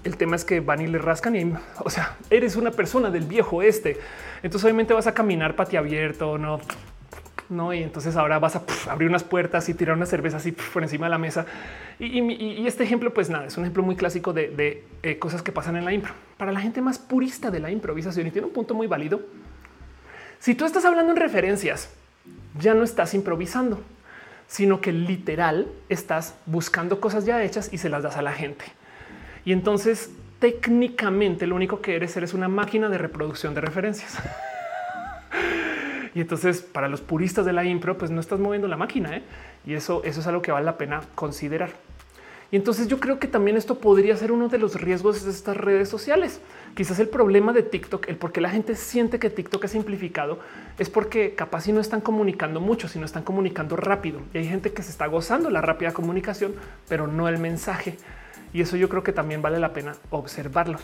el 0.03 0.17
tema 0.17 0.35
es 0.35 0.45
que 0.45 0.59
van 0.59 0.81
y 0.81 0.87
le 0.87 0.97
rascan 0.97 1.35
y, 1.35 1.53
o 1.79 1.89
sea, 1.89 2.17
eres 2.29 2.55
una 2.55 2.71
persona 2.71 3.09
del 3.09 3.25
viejo 3.25 3.61
este. 3.61 3.97
Entonces, 4.41 4.63
obviamente 4.63 4.93
vas 4.93 5.07
a 5.07 5.13
caminar 5.13 5.55
abierto, 5.77 6.37
no 6.37 6.59
no? 7.51 7.73
Y 7.73 7.83
entonces 7.83 8.15
ahora 8.15 8.39
vas 8.39 8.55
a 8.55 8.63
abrir 8.89 9.09
unas 9.09 9.23
puertas 9.23 9.67
y 9.69 9.73
tirar 9.73 9.95
una 9.95 10.05
cerveza 10.05 10.37
así 10.37 10.51
por 10.51 10.81
encima 10.81 11.05
de 11.05 11.11
la 11.11 11.17
mesa. 11.17 11.45
Y, 11.99 12.65
este 12.65 12.83
ejemplo, 12.83 13.13
pues 13.13 13.29
nada, 13.29 13.45
es 13.45 13.57
un 13.57 13.63
ejemplo 13.63 13.83
muy 13.83 13.95
clásico 13.95 14.33
de, 14.33 14.83
eh, 15.03 15.19
cosas 15.19 15.43
que 15.43 15.51
pasan 15.51 15.75
en 15.75 15.85
la 15.85 15.93
impro. 15.93 16.13
Para 16.37 16.51
la 16.51 16.59
gente 16.59 16.81
más 16.81 16.97
purista 16.97 17.51
de 17.51 17.59
la 17.59 17.69
improvisación 17.69 18.27
y 18.27 18.31
tiene 18.31 18.47
un 18.47 18.53
punto 18.53 18.73
muy 18.73 18.87
válido. 18.87 19.21
Si 20.39 20.55
tú 20.55 20.65
estás 20.65 20.85
hablando 20.85 21.11
en 21.11 21.17
referencias, 21.17 21.89
ya 22.59 22.73
no 22.73 22.83
estás 22.83 23.13
improvisando, 23.13 23.81
sino 24.47 24.81
que 24.81 24.91
literal 24.91 25.67
estás 25.89 26.35
buscando 26.45 26.99
cosas 26.99 27.25
ya 27.25 27.43
hechas 27.43 27.71
y 27.71 27.77
se 27.77 27.89
las 27.89 28.01
das 28.01 28.17
a 28.17 28.21
la 28.21 28.33
gente. 28.33 28.65
Y 29.45 29.53
entonces 29.53 30.09
técnicamente 30.39 31.45
lo 31.45 31.55
único 31.55 31.81
que 31.81 31.95
eres 31.95 32.17
eres 32.17 32.33
una 32.33 32.47
máquina 32.47 32.89
de 32.89 32.97
reproducción 32.97 33.53
de 33.53 33.61
referencias. 33.61 34.17
y 36.13 36.21
entonces 36.21 36.61
para 36.61 36.87
los 36.87 37.01
puristas 37.01 37.45
de 37.45 37.53
la 37.53 37.63
impro, 37.63 37.97
pues 37.97 38.11
no 38.11 38.19
estás 38.19 38.39
moviendo 38.39 38.67
la 38.67 38.77
máquina 38.77 39.17
¿eh? 39.17 39.23
y 39.65 39.73
eso, 39.73 40.03
eso 40.03 40.19
es 40.19 40.27
algo 40.27 40.41
que 40.41 40.51
vale 40.51 40.65
la 40.65 40.77
pena 40.77 41.01
considerar. 41.15 41.71
Y 42.51 42.57
entonces 42.57 42.89
yo 42.89 42.99
creo 42.99 43.17
que 43.17 43.27
también 43.27 43.55
esto 43.55 43.79
podría 43.79 44.17
ser 44.17 44.33
uno 44.33 44.49
de 44.49 44.57
los 44.57 44.75
riesgos 44.75 45.23
de 45.23 45.31
estas 45.31 45.55
redes 45.55 45.87
sociales. 45.87 46.41
Quizás 46.75 46.99
el 46.99 47.07
problema 47.07 47.53
de 47.53 47.63
TikTok, 47.63 48.09
el 48.09 48.17
por 48.17 48.33
qué 48.33 48.41
la 48.41 48.49
gente 48.49 48.75
siente 48.75 49.19
que 49.19 49.29
TikTok 49.29 49.63
es 49.63 49.71
simplificado, 49.71 50.39
es 50.77 50.89
porque 50.89 51.33
capaz 51.33 51.61
si 51.61 51.71
no 51.71 51.79
están 51.79 52.01
comunicando 52.01 52.59
mucho, 52.59 52.89
sino 52.89 53.05
están 53.05 53.23
comunicando 53.23 53.77
rápido. 53.77 54.19
Y 54.33 54.39
hay 54.39 54.47
gente 54.47 54.73
que 54.73 54.83
se 54.83 54.91
está 54.91 55.07
gozando 55.07 55.49
la 55.49 55.61
rápida 55.61 55.93
comunicación, 55.93 56.53
pero 56.89 57.07
no 57.07 57.29
el 57.29 57.37
mensaje. 57.37 57.95
Y 58.51 58.59
eso 58.59 58.75
yo 58.75 58.89
creo 58.89 59.01
que 59.01 59.13
también 59.13 59.41
vale 59.41 59.57
la 59.57 59.71
pena 59.71 59.95
observarlo. 60.09 60.77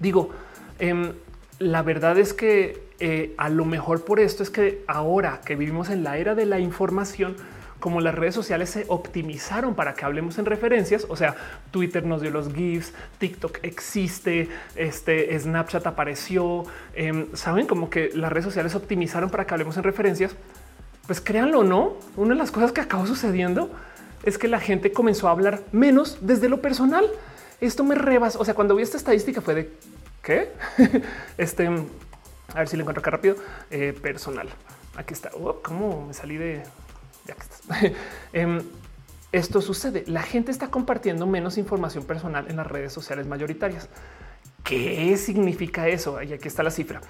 Digo, 0.00 0.30
em, 0.80 1.12
la 1.60 1.82
verdad 1.82 2.18
es 2.18 2.34
que 2.34 2.82
eh, 3.04 3.34
a 3.36 3.48
lo 3.48 3.64
mejor 3.64 4.04
por 4.04 4.20
esto 4.20 4.44
es 4.44 4.50
que 4.50 4.84
ahora 4.86 5.40
que 5.44 5.56
vivimos 5.56 5.90
en 5.90 6.04
la 6.04 6.18
era 6.18 6.36
de 6.36 6.46
la 6.46 6.60
información, 6.60 7.34
como 7.80 8.00
las 8.00 8.14
redes 8.14 8.32
sociales 8.32 8.70
se 8.70 8.84
optimizaron 8.86 9.74
para 9.74 9.94
que 9.94 10.04
hablemos 10.04 10.38
en 10.38 10.46
referencias, 10.46 11.04
o 11.08 11.16
sea, 11.16 11.34
Twitter 11.72 12.06
nos 12.06 12.22
dio 12.22 12.30
los 12.30 12.54
GIFs, 12.54 12.92
TikTok 13.18 13.58
existe, 13.64 14.48
este 14.76 15.36
Snapchat 15.36 15.84
apareció, 15.84 16.62
em, 16.94 17.26
saben 17.34 17.66
como 17.66 17.90
que 17.90 18.10
las 18.14 18.30
redes 18.30 18.44
sociales 18.44 18.76
optimizaron 18.76 19.30
para 19.30 19.48
que 19.48 19.54
hablemos 19.54 19.76
en 19.76 19.82
referencias, 19.82 20.36
pues 21.08 21.20
créanlo 21.20 21.58
o 21.58 21.64
no, 21.64 21.94
una 22.16 22.34
de 22.34 22.38
las 22.38 22.52
cosas 22.52 22.70
que 22.70 22.82
acabó 22.82 23.08
sucediendo 23.08 23.68
es 24.22 24.38
que 24.38 24.46
la 24.46 24.60
gente 24.60 24.92
comenzó 24.92 25.26
a 25.26 25.32
hablar 25.32 25.58
menos 25.72 26.18
desde 26.20 26.48
lo 26.48 26.60
personal. 26.60 27.04
Esto 27.60 27.82
me 27.82 27.96
rebas. 27.96 28.36
O 28.36 28.44
sea, 28.44 28.54
cuando 28.54 28.76
vi 28.76 28.84
esta 28.84 28.96
estadística 28.96 29.40
fue 29.40 29.54
de 29.56 29.72
qué? 30.22 30.52
este, 31.36 31.68
a 32.54 32.58
ver 32.58 32.68
si 32.68 32.76
lo 32.76 32.82
encuentro 32.82 33.00
acá 33.00 33.10
rápido. 33.10 33.36
Eh, 33.70 33.92
personal. 34.00 34.48
Aquí 34.96 35.14
está. 35.14 35.30
Oh, 35.34 35.60
¿Cómo 35.62 36.06
me 36.06 36.14
salí 36.14 36.36
de 36.36 36.62
ya 37.26 37.34
que 37.34 37.94
em, 38.32 38.62
esto 39.32 39.60
sucede. 39.60 40.04
La 40.06 40.22
gente 40.22 40.50
está 40.50 40.68
compartiendo 40.68 41.26
menos 41.26 41.56
información 41.56 42.04
personal 42.04 42.46
en 42.48 42.56
las 42.56 42.66
redes 42.66 42.92
sociales 42.92 43.26
mayoritarias. 43.26 43.88
¿Qué 44.62 45.16
significa 45.16 45.88
eso? 45.88 46.22
Y 46.22 46.32
aquí 46.32 46.48
está 46.48 46.62
la 46.62 46.70
cifra. 46.70 47.00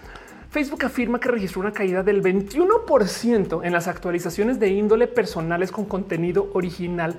Facebook 0.50 0.84
afirma 0.84 1.18
que 1.18 1.28
registró 1.28 1.62
una 1.62 1.72
caída 1.72 2.02
del 2.02 2.22
21% 2.22 3.64
en 3.64 3.72
las 3.72 3.88
actualizaciones 3.88 4.60
de 4.60 4.68
índole 4.68 5.06
personales 5.06 5.72
con 5.72 5.86
contenido 5.86 6.50
original 6.52 7.16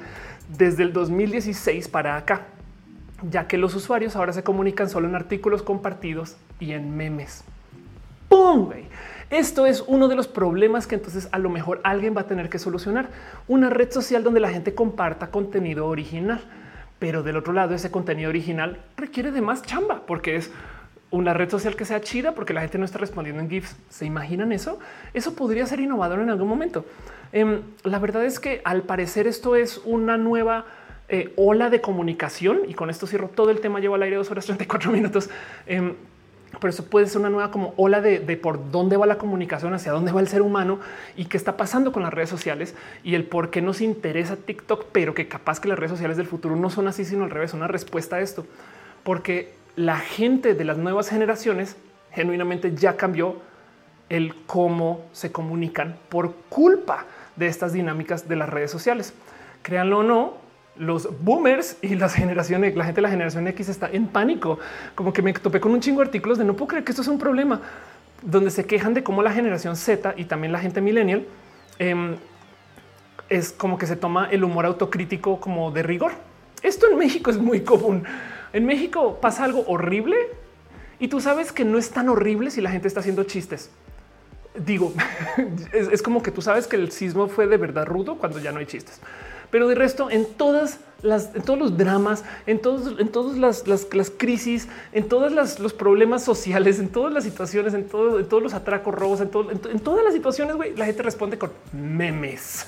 desde 0.56 0.84
el 0.84 0.94
2016 0.94 1.88
para 1.88 2.16
acá, 2.16 2.46
ya 3.30 3.48
que 3.48 3.58
los 3.58 3.74
usuarios 3.74 4.16
ahora 4.16 4.34
se 4.34 4.44
comunican 4.44 4.88
solo 4.88 5.08
en 5.08 5.16
artículos 5.16 5.64
compartidos 5.64 6.36
y 6.60 6.74
en 6.74 6.96
memes. 6.96 7.44
Esto 9.34 9.66
es 9.66 9.84
uno 9.88 10.10
de 10.10 10.16
los 10.16 10.28
problemas 10.28 10.86
que 10.86 10.94
entonces 10.94 11.28
a 11.32 11.40
lo 11.40 11.50
mejor 11.50 11.82
alguien 11.84 12.16
va 12.16 12.22
a 12.22 12.28
tener 12.28 12.50
que 12.50 12.60
solucionar. 12.60 13.10
Una 13.48 13.72
red 13.72 13.92
social 13.92 14.24
donde 14.24 14.40
la 14.40 14.50
gente 14.50 14.76
comparta 14.76 15.32
contenido 15.32 15.88
original. 15.88 16.40
Pero 17.00 17.24
del 17.24 17.38
otro 17.38 17.52
lado, 17.52 17.74
ese 17.74 17.90
contenido 17.90 18.30
original 18.30 18.80
requiere 18.96 19.32
de 19.32 19.42
más 19.42 19.64
chamba 19.64 20.04
porque 20.06 20.36
es 20.36 20.52
una 21.10 21.34
red 21.34 21.50
social 21.50 21.76
que 21.76 21.84
sea 21.84 22.00
chida 22.02 22.34
porque 22.36 22.54
la 22.54 22.62
gente 22.62 22.78
no 22.78 22.86
está 22.86 23.00
respondiendo 23.00 23.42
en 23.42 23.50
GIFs. 23.50 23.76
¿Se 23.90 24.06
imaginan 24.06 24.52
eso? 24.52 24.78
Eso 25.16 25.34
podría 25.34 25.66
ser 25.66 25.80
innovador 25.80 26.20
en 26.20 26.30
algún 26.30 26.48
momento. 26.48 26.86
Em, 27.32 27.62
la 27.84 27.98
verdad 27.98 28.24
es 28.26 28.40
que 28.40 28.62
al 28.64 28.84
parecer 28.84 29.26
esto 29.26 29.56
es 29.56 29.82
una 29.84 30.18
nueva 30.18 30.66
eh, 31.10 31.34
ola 31.38 31.72
de 31.72 31.82
comunicación 31.82 32.62
y 32.68 32.76
con 32.76 32.92
esto 32.92 33.08
cierro 33.08 33.30
todo 33.30 33.50
el 33.50 33.62
tema. 33.62 33.80
Llevo 33.80 33.96
al 33.96 34.04
aire 34.04 34.16
dos 34.16 34.30
horas 34.30 34.46
34 34.46 34.92
minutos. 34.92 35.30
Em, 35.66 35.96
pero 36.60 36.70
eso 36.70 36.86
puede 36.86 37.08
ser 37.08 37.20
una 37.20 37.30
nueva 37.30 37.52
como 37.52 37.74
ola 37.78 38.02
de, 38.02 38.20
de, 38.20 38.38
por 38.38 38.72
dónde 38.72 38.98
va 38.98 39.06
la 39.06 39.18
comunicación, 39.18 39.74
hacia 39.74 39.92
dónde 39.92 40.12
va 40.12 40.22
el 40.22 40.28
ser 40.28 40.42
humano 40.42 40.80
y 41.16 41.26
qué 41.26 41.38
está 41.38 41.58
pasando 41.58 41.92
con 41.92 42.04
las 42.04 42.14
redes 42.14 42.30
sociales 42.30 42.76
y 43.04 43.16
el 43.16 43.26
por 43.26 43.50
qué 43.50 43.62
nos 43.62 43.82
interesa 43.82 44.36
TikTok, 44.36 44.86
pero 44.92 45.14
que 45.14 45.28
capaz 45.28 45.60
que 45.60 45.68
las 45.68 45.78
redes 45.78 45.92
sociales 45.92 46.18
del 46.18 46.28
futuro 46.28 46.56
no 46.56 46.70
son 46.70 46.88
así, 46.88 47.06
sino 47.06 47.24
al 47.24 47.32
revés, 47.32 47.54
una 47.54 47.68
respuesta 47.68 48.18
a 48.18 48.22
esto, 48.22 48.46
porque 49.04 49.54
la 49.76 49.98
gente 49.98 50.54
de 50.54 50.64
las 50.64 50.78
nuevas 50.78 51.10
generaciones 51.10 51.76
genuinamente 52.12 52.76
ya 52.76 52.96
cambió 52.96 53.38
el 54.10 54.36
cómo 54.46 55.06
se 55.12 55.32
comunican 55.32 55.98
por 56.10 56.36
culpa 56.50 57.06
de 57.36 57.48
estas 57.48 57.74
dinámicas 57.74 58.28
de 58.28 58.36
las 58.36 58.50
redes 58.50 58.70
sociales. 58.70 59.14
Créanlo 59.64 60.00
o 60.00 60.04
no, 60.04 60.43
los 60.76 61.10
boomers 61.24 61.78
y 61.82 61.96
las 61.96 62.14
generaciones, 62.14 62.76
la 62.76 62.86
gente 62.86 62.98
de 62.98 63.04
la 63.04 63.10
generación 63.10 63.48
X 63.48 63.70
está 63.70 63.90
en 63.92 64.08
pánico. 64.08 64.60
Como 64.96 65.14
que 65.14 65.22
me 65.22 65.34
topé 65.34 65.60
con 65.60 65.72
un 65.72 65.80
chingo 65.80 66.02
de 66.02 66.08
artículos 66.08 66.38
de 66.38 66.46
no 66.46 66.56
puedo 66.56 66.70
creer 66.70 66.84
que 66.84 66.92
esto 66.92 67.02
es 67.02 67.08
un 67.08 67.20
problema, 67.20 67.62
donde 68.22 68.50
se 68.50 68.66
quejan 68.66 68.94
de 68.94 69.04
cómo 69.04 69.22
la 69.22 69.32
generación 69.32 69.76
Z 69.76 70.16
y 70.18 70.26
también 70.26 70.52
la 70.52 70.60
gente 70.60 70.82
millennial 70.82 71.26
em, 71.80 72.16
es 73.30 73.52
como 73.52 73.78
que 73.78 73.86
se 73.86 73.96
toma 73.96 74.28
el 74.32 74.44
humor 74.44 74.66
autocrítico 74.66 75.40
como 75.40 75.72
de 75.72 75.84
rigor. 75.84 76.14
Esto 76.62 76.88
en 76.90 76.98
México 76.98 77.30
es 77.30 77.38
muy 77.38 77.62
común. 77.62 78.04
En 78.54 78.66
México 78.66 79.20
pasa 79.20 79.44
algo 79.44 79.66
horrible 79.68 80.16
y 81.00 81.08
tú 81.08 81.20
sabes 81.20 81.52
que 81.52 81.66
no 81.66 81.78
es 81.78 81.90
tan 81.90 82.08
horrible 82.10 82.52
si 82.52 82.62
la 82.62 82.72
gente 82.72 82.88
está 82.88 83.02
haciendo 83.02 83.24
chistes. 83.24 83.70
Digo, 84.56 84.94
es, 85.74 86.02
como 86.02 86.22
que 86.22 86.32
tú 86.32 86.42
sabes 86.42 86.68
que 86.68 86.76
el 86.76 86.92
sismo 86.92 87.28
fue 87.28 87.48
de 87.48 87.58
verdad 87.58 87.86
rudo 87.86 88.18
cuando 88.18 88.40
ya 88.40 88.52
no 88.52 88.60
hay 88.60 88.66
chistes. 88.66 89.02
Pero 89.54 89.68
de 89.68 89.76
resto, 89.76 90.10
en 90.10 90.26
todas 90.26 90.80
las, 91.04 91.36
en 91.36 91.44
todos 91.44 91.60
los 91.60 91.78
dramas, 91.78 92.26
en 92.48 92.58
todos, 92.58 93.00
en 93.00 93.08
todas 93.10 93.38
las, 93.38 93.68
las, 93.68 94.10
crisis, 94.10 94.68
en 94.94 95.08
todos 95.08 95.32
los 95.60 95.74
problemas 95.74 96.24
sociales, 96.24 96.80
en 96.80 96.90
todas 96.90 97.14
las 97.14 97.24
situaciones, 97.24 97.76
en, 97.76 97.88
todo, 97.88 98.18
en 98.18 98.28
todos 98.28 98.42
los 98.42 98.56
atracos, 98.56 98.96
robos, 98.96 99.22
en, 99.22 99.30
todo, 99.30 99.52
en, 99.52 99.80
todas 99.80 100.04
las 100.04 100.16
situaciones, 100.16 100.56
la 100.76 100.86
gente 100.88 101.04
responde 101.04 101.38
con 101.38 101.52
memes. 101.72 102.66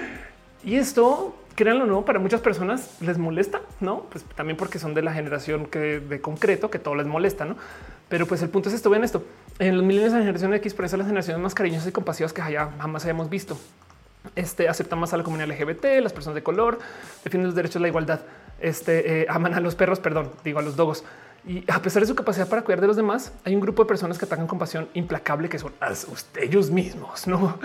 y 0.64 0.76
esto 0.76 1.36
créanlo 1.54 1.84
no, 1.84 2.06
para 2.06 2.18
muchas 2.20 2.40
personas 2.40 3.02
les 3.02 3.18
molesta, 3.18 3.60
no? 3.80 4.04
Pues 4.04 4.24
también 4.34 4.56
porque 4.56 4.78
son 4.78 4.94
de 4.94 5.02
la 5.02 5.12
generación 5.12 5.66
que 5.66 6.00
de 6.00 6.22
concreto 6.22 6.70
que 6.70 6.78
todo 6.78 6.94
les 6.94 7.06
molesta, 7.06 7.44
no? 7.44 7.56
Pero 8.08 8.26
pues 8.26 8.40
el 8.40 8.48
punto 8.48 8.70
es 8.70 8.74
esto. 8.74 8.88
Vean 8.88 9.04
esto 9.04 9.22
en 9.58 9.76
los 9.76 9.84
milenios 9.84 10.12
de 10.12 10.20
la 10.20 10.24
generación 10.24 10.54
X, 10.54 10.72
por 10.72 10.86
eso 10.86 10.96
las 10.96 11.06
generaciones 11.06 11.42
más 11.42 11.54
cariñosas 11.54 11.86
y 11.88 11.92
compasivas 11.92 12.32
que 12.32 12.40
jamás 12.40 13.04
hayamos 13.04 13.28
visto. 13.28 13.58
Este 14.36 14.68
acepta 14.68 14.96
más 14.96 15.12
a 15.12 15.16
la 15.16 15.22
comunidad 15.22 15.48
LGBT, 15.48 16.00
las 16.02 16.12
personas 16.12 16.34
de 16.34 16.42
color, 16.42 16.78
defienden 17.22 17.48
los 17.48 17.54
derechos 17.54 17.74
de 17.74 17.80
la 17.80 17.88
igualdad, 17.88 18.20
este 18.60 19.22
eh, 19.22 19.26
aman 19.28 19.54
a 19.54 19.60
los 19.60 19.74
perros, 19.74 20.00
perdón, 20.00 20.30
digo 20.44 20.58
a 20.58 20.62
los 20.62 20.76
dogos. 20.76 21.04
Y 21.46 21.62
a 21.70 21.82
pesar 21.82 22.00
de 22.00 22.06
su 22.06 22.14
capacidad 22.14 22.48
para 22.48 22.62
cuidar 22.62 22.80
de 22.80 22.86
los 22.86 22.96
demás, 22.96 23.32
hay 23.44 23.54
un 23.54 23.60
grupo 23.60 23.82
de 23.82 23.88
personas 23.88 24.18
que 24.18 24.24
atacan 24.24 24.46
con 24.46 24.58
pasión 24.58 24.88
implacable 24.94 25.48
que 25.48 25.58
son 25.58 25.72
ellos 26.40 26.70
mismos, 26.70 27.26
no? 27.26 27.58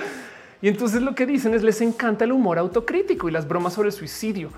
Y 0.61 0.67
entonces 0.67 1.01
lo 1.01 1.15
que 1.15 1.25
dicen 1.25 1.53
es 1.53 1.63
les 1.63 1.79
encanta 1.79 2.25
el 2.25 2.33
humor 2.33 2.59
autocrítico 2.59 3.29
y 3.29 3.31
las 3.31 3.47
bromas 3.47 3.73
sobre 3.73 3.87
el 3.87 3.93
suicidio 3.93 4.49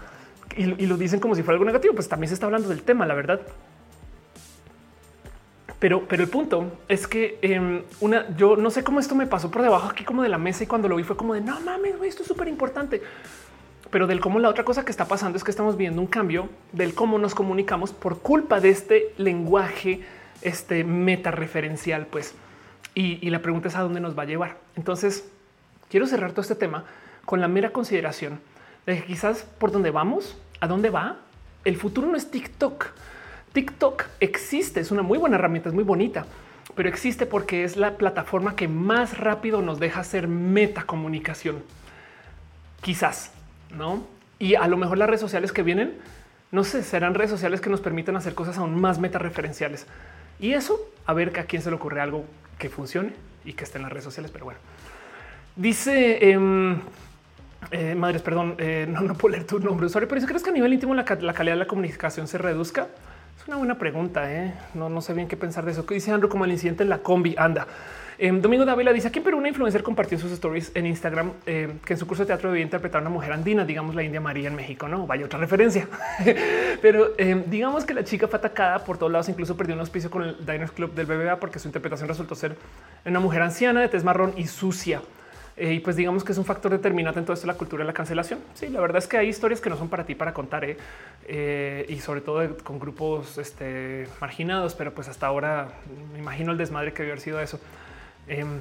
y, 0.57 0.85
lo 0.85 0.97
dicen 0.97 1.19
como 1.19 1.35
si 1.35 1.43
fuera 1.43 1.55
algo 1.55 1.65
negativo. 1.65 1.93
Pues 1.93 2.09
también 2.09 2.29
se 2.29 2.33
está 2.33 2.45
hablando 2.45 2.69
del 2.69 2.83
tema, 2.83 3.05
la 3.05 3.13
verdad. 3.13 3.41
Pero, 5.81 6.07
pero 6.07 6.21
el 6.21 6.29
punto 6.29 6.77
es 6.87 7.07
que 7.07 7.39
em, 7.41 7.81
una, 8.01 8.37
yo 8.37 8.55
no 8.55 8.69
sé 8.69 8.83
cómo 8.83 8.99
esto 8.99 9.15
me 9.15 9.25
pasó 9.25 9.49
por 9.49 9.63
debajo 9.63 9.89
aquí 9.89 10.03
como 10.03 10.21
de 10.21 10.29
la 10.29 10.37
mesa 10.37 10.63
y 10.63 10.67
cuando 10.67 10.87
lo 10.87 10.95
vi 10.95 11.01
fue 11.01 11.17
como 11.17 11.33
de 11.33 11.41
no 11.41 11.59
mames, 11.59 11.95
esto 12.03 12.21
es 12.21 12.27
súper 12.27 12.47
importante. 12.47 13.01
Pero 13.89 14.05
del 14.05 14.19
cómo 14.19 14.37
la 14.37 14.47
otra 14.47 14.63
cosa 14.63 14.85
que 14.85 14.91
está 14.91 15.05
pasando 15.05 15.39
es 15.39 15.43
que 15.43 15.49
estamos 15.49 15.77
viendo 15.77 15.99
un 15.99 16.05
cambio 16.05 16.49
del 16.71 16.93
cómo 16.93 17.17
nos 17.17 17.33
comunicamos 17.33 17.93
por 17.93 18.19
culpa 18.19 18.59
de 18.59 18.69
este 18.69 19.11
lenguaje, 19.17 20.01
este 20.43 20.83
meta 20.83 21.31
referencial, 21.31 22.05
pues. 22.05 22.35
Y, 22.93 23.17
y 23.25 23.31
la 23.31 23.41
pregunta 23.41 23.69
es 23.69 23.75
a 23.75 23.81
dónde 23.81 24.01
nos 24.01 24.15
va 24.15 24.21
a 24.21 24.27
llevar. 24.27 24.57
Entonces, 24.75 25.27
quiero 25.89 26.05
cerrar 26.05 26.29
todo 26.29 26.41
este 26.41 26.53
tema 26.53 26.85
con 27.25 27.41
la 27.41 27.47
mera 27.47 27.71
consideración 27.71 28.39
de 28.85 28.97
que 28.97 29.05
quizás 29.07 29.47
por 29.57 29.71
dónde 29.71 29.89
vamos, 29.89 30.37
a 30.59 30.67
dónde 30.67 30.91
va, 30.91 31.17
el 31.65 31.75
futuro 31.75 32.07
no 32.07 32.17
es 32.17 32.29
TikTok. 32.29 32.85
TikTok 33.53 34.05
existe, 34.19 34.79
es 34.79 34.91
una 34.91 35.01
muy 35.01 35.17
buena 35.17 35.35
herramienta, 35.35 35.69
es 35.69 35.75
muy 35.75 35.83
bonita, 35.83 36.25
pero 36.75 36.87
existe 36.89 37.25
porque 37.25 37.63
es 37.63 37.77
la 37.77 37.97
plataforma 37.97 38.55
que 38.55 38.67
más 38.67 39.17
rápido 39.17 39.61
nos 39.61 39.79
deja 39.79 40.01
hacer 40.01 40.27
metacomunicación. 40.27 41.63
Quizás, 42.81 43.31
¿no? 43.75 44.05
Y 44.39 44.55
a 44.55 44.67
lo 44.67 44.77
mejor 44.77 44.97
las 44.97 45.07
redes 45.07 45.21
sociales 45.21 45.51
que 45.51 45.63
vienen, 45.63 45.97
no 46.51 46.63
sé, 46.63 46.83
serán 46.83 47.13
redes 47.13 47.29
sociales 47.29 47.61
que 47.61 47.69
nos 47.69 47.81
permitan 47.81 48.15
hacer 48.15 48.33
cosas 48.33 48.57
aún 48.57 48.79
más 48.79 48.99
meta 48.99 49.19
referenciales. 49.19 49.85
Y 50.39 50.53
eso, 50.53 50.79
a 51.05 51.13
ver 51.13 51.37
a 51.39 51.43
quién 51.43 51.61
se 51.61 51.69
le 51.69 51.75
ocurre 51.75 52.01
algo 52.01 52.25
que 52.57 52.69
funcione 52.69 53.13
y 53.45 53.53
que 53.53 53.63
esté 53.63 53.77
en 53.77 53.83
las 53.83 53.91
redes 53.91 54.03
sociales, 54.03 54.31
pero 54.31 54.45
bueno. 54.45 54.59
Dice 55.55 56.31
em, 56.31 56.79
eh, 57.69 57.93
madres, 57.95 58.21
perdón, 58.21 58.55
eh, 58.57 58.87
no, 58.89 59.01
no 59.01 59.13
puedo 59.15 59.33
leer 59.33 59.45
tu 59.45 59.59
nombre 59.59 59.85
usuario, 59.85 60.07
pero 60.07 60.21
si 60.21 60.27
crees 60.27 60.43
que 60.43 60.49
a 60.49 60.53
nivel 60.53 60.73
íntimo 60.73 60.95
la, 60.95 61.05
calidad 61.05 61.53
de 61.53 61.55
la 61.55 61.67
comunicación 61.67 62.27
se 62.27 62.37
reduzca, 62.37 62.87
Es 63.39 63.47
una 63.47 63.57
buena 63.57 63.77
pregunta. 63.77 64.31
¿eh? 64.31 64.53
No, 64.73 64.89
no 64.89 65.01
sé 65.01 65.13
bien 65.13 65.27
qué 65.27 65.37
pensar 65.37 65.65
de 65.65 65.71
eso. 65.71 65.85
¿Qué 65.85 65.95
dice 65.95 66.11
Andrew 66.11 66.29
como 66.29 66.45
el 66.45 66.51
incidente 66.51 66.83
en 66.83 66.89
la 66.89 66.99
combi? 66.99 67.35
Anda. 67.37 67.67
Eh, 68.23 68.31
Domingo 68.31 68.65
Dávila 68.65 68.93
dice 68.93 69.07
aquí 69.07 69.17
en 69.17 69.25
Perú 69.25 69.39
una 69.39 69.47
influencer 69.47 69.81
compartió 69.81 70.19
sus 70.19 70.31
stories 70.33 70.71
en 70.75 70.85
Instagram 70.85 71.31
eh, 71.47 71.73
que 71.83 71.93
en 71.93 71.99
su 71.99 72.05
curso 72.05 72.21
de 72.21 72.27
teatro 72.27 72.49
debía 72.49 72.63
interpretar 72.63 72.99
a 72.99 73.01
una 73.01 73.09
mujer 73.09 73.31
andina, 73.31 73.65
digamos 73.65 73.95
la 73.95 74.03
India 74.03 74.21
María 74.21 74.47
en 74.47 74.55
México. 74.55 74.87
No 74.87 75.07
vaya 75.07 75.25
otra 75.25 75.39
referencia, 75.39 75.87
pero 76.83 77.13
eh, 77.17 77.43
digamos 77.47 77.83
que 77.83 77.95
la 77.95 78.03
chica 78.03 78.27
fue 78.27 78.37
atacada 78.37 78.83
por 78.83 78.99
todos 78.99 79.11
lados. 79.11 79.27
Incluso 79.27 79.57
perdió 79.57 79.73
un 79.73 79.79
auspicio 79.79 80.11
con 80.11 80.21
el 80.21 80.37
Diners 80.45 80.71
Club 80.71 80.93
del 80.93 81.07
BBA 81.07 81.39
porque 81.39 81.57
su 81.57 81.67
interpretación 81.67 82.07
resultó 82.07 82.35
ser 82.35 82.55
una 83.05 83.19
mujer 83.19 83.41
anciana 83.41 83.81
de 83.81 83.89
tez 83.89 84.03
marrón 84.03 84.33
y 84.37 84.45
sucia. 84.45 85.01
Eh, 85.61 85.75
y 85.75 85.79
pues 85.79 85.95
digamos 85.95 86.23
que 86.23 86.31
es 86.31 86.39
un 86.39 86.43
factor 86.45 86.71
determinante 86.71 87.19
en 87.19 87.25
todo 87.25 87.35
esto 87.35 87.45
la 87.45 87.53
cultura 87.53 87.83
de 87.83 87.87
la 87.87 87.93
cancelación. 87.93 88.39
Sí, 88.55 88.67
la 88.69 88.81
verdad 88.81 88.97
es 88.97 89.07
que 89.07 89.17
hay 89.17 89.27
historias 89.27 89.61
que 89.61 89.69
no 89.69 89.77
son 89.77 89.89
para 89.89 90.07
ti 90.07 90.15
para 90.15 90.33
contar 90.33 90.65
¿eh? 90.65 90.75
Eh, 91.27 91.85
y 91.87 91.99
sobre 91.99 92.21
todo 92.21 92.57
con 92.63 92.79
grupos 92.79 93.37
este, 93.37 94.07
marginados, 94.19 94.73
pero 94.73 94.91
pues 94.95 95.07
hasta 95.07 95.27
ahora 95.27 95.67
me 96.13 96.17
imagino 96.17 96.51
el 96.51 96.57
desmadre 96.57 96.93
que 96.93 97.03
había 97.03 97.15
sido 97.17 97.39
eso. 97.39 97.59
Em, 98.27 98.59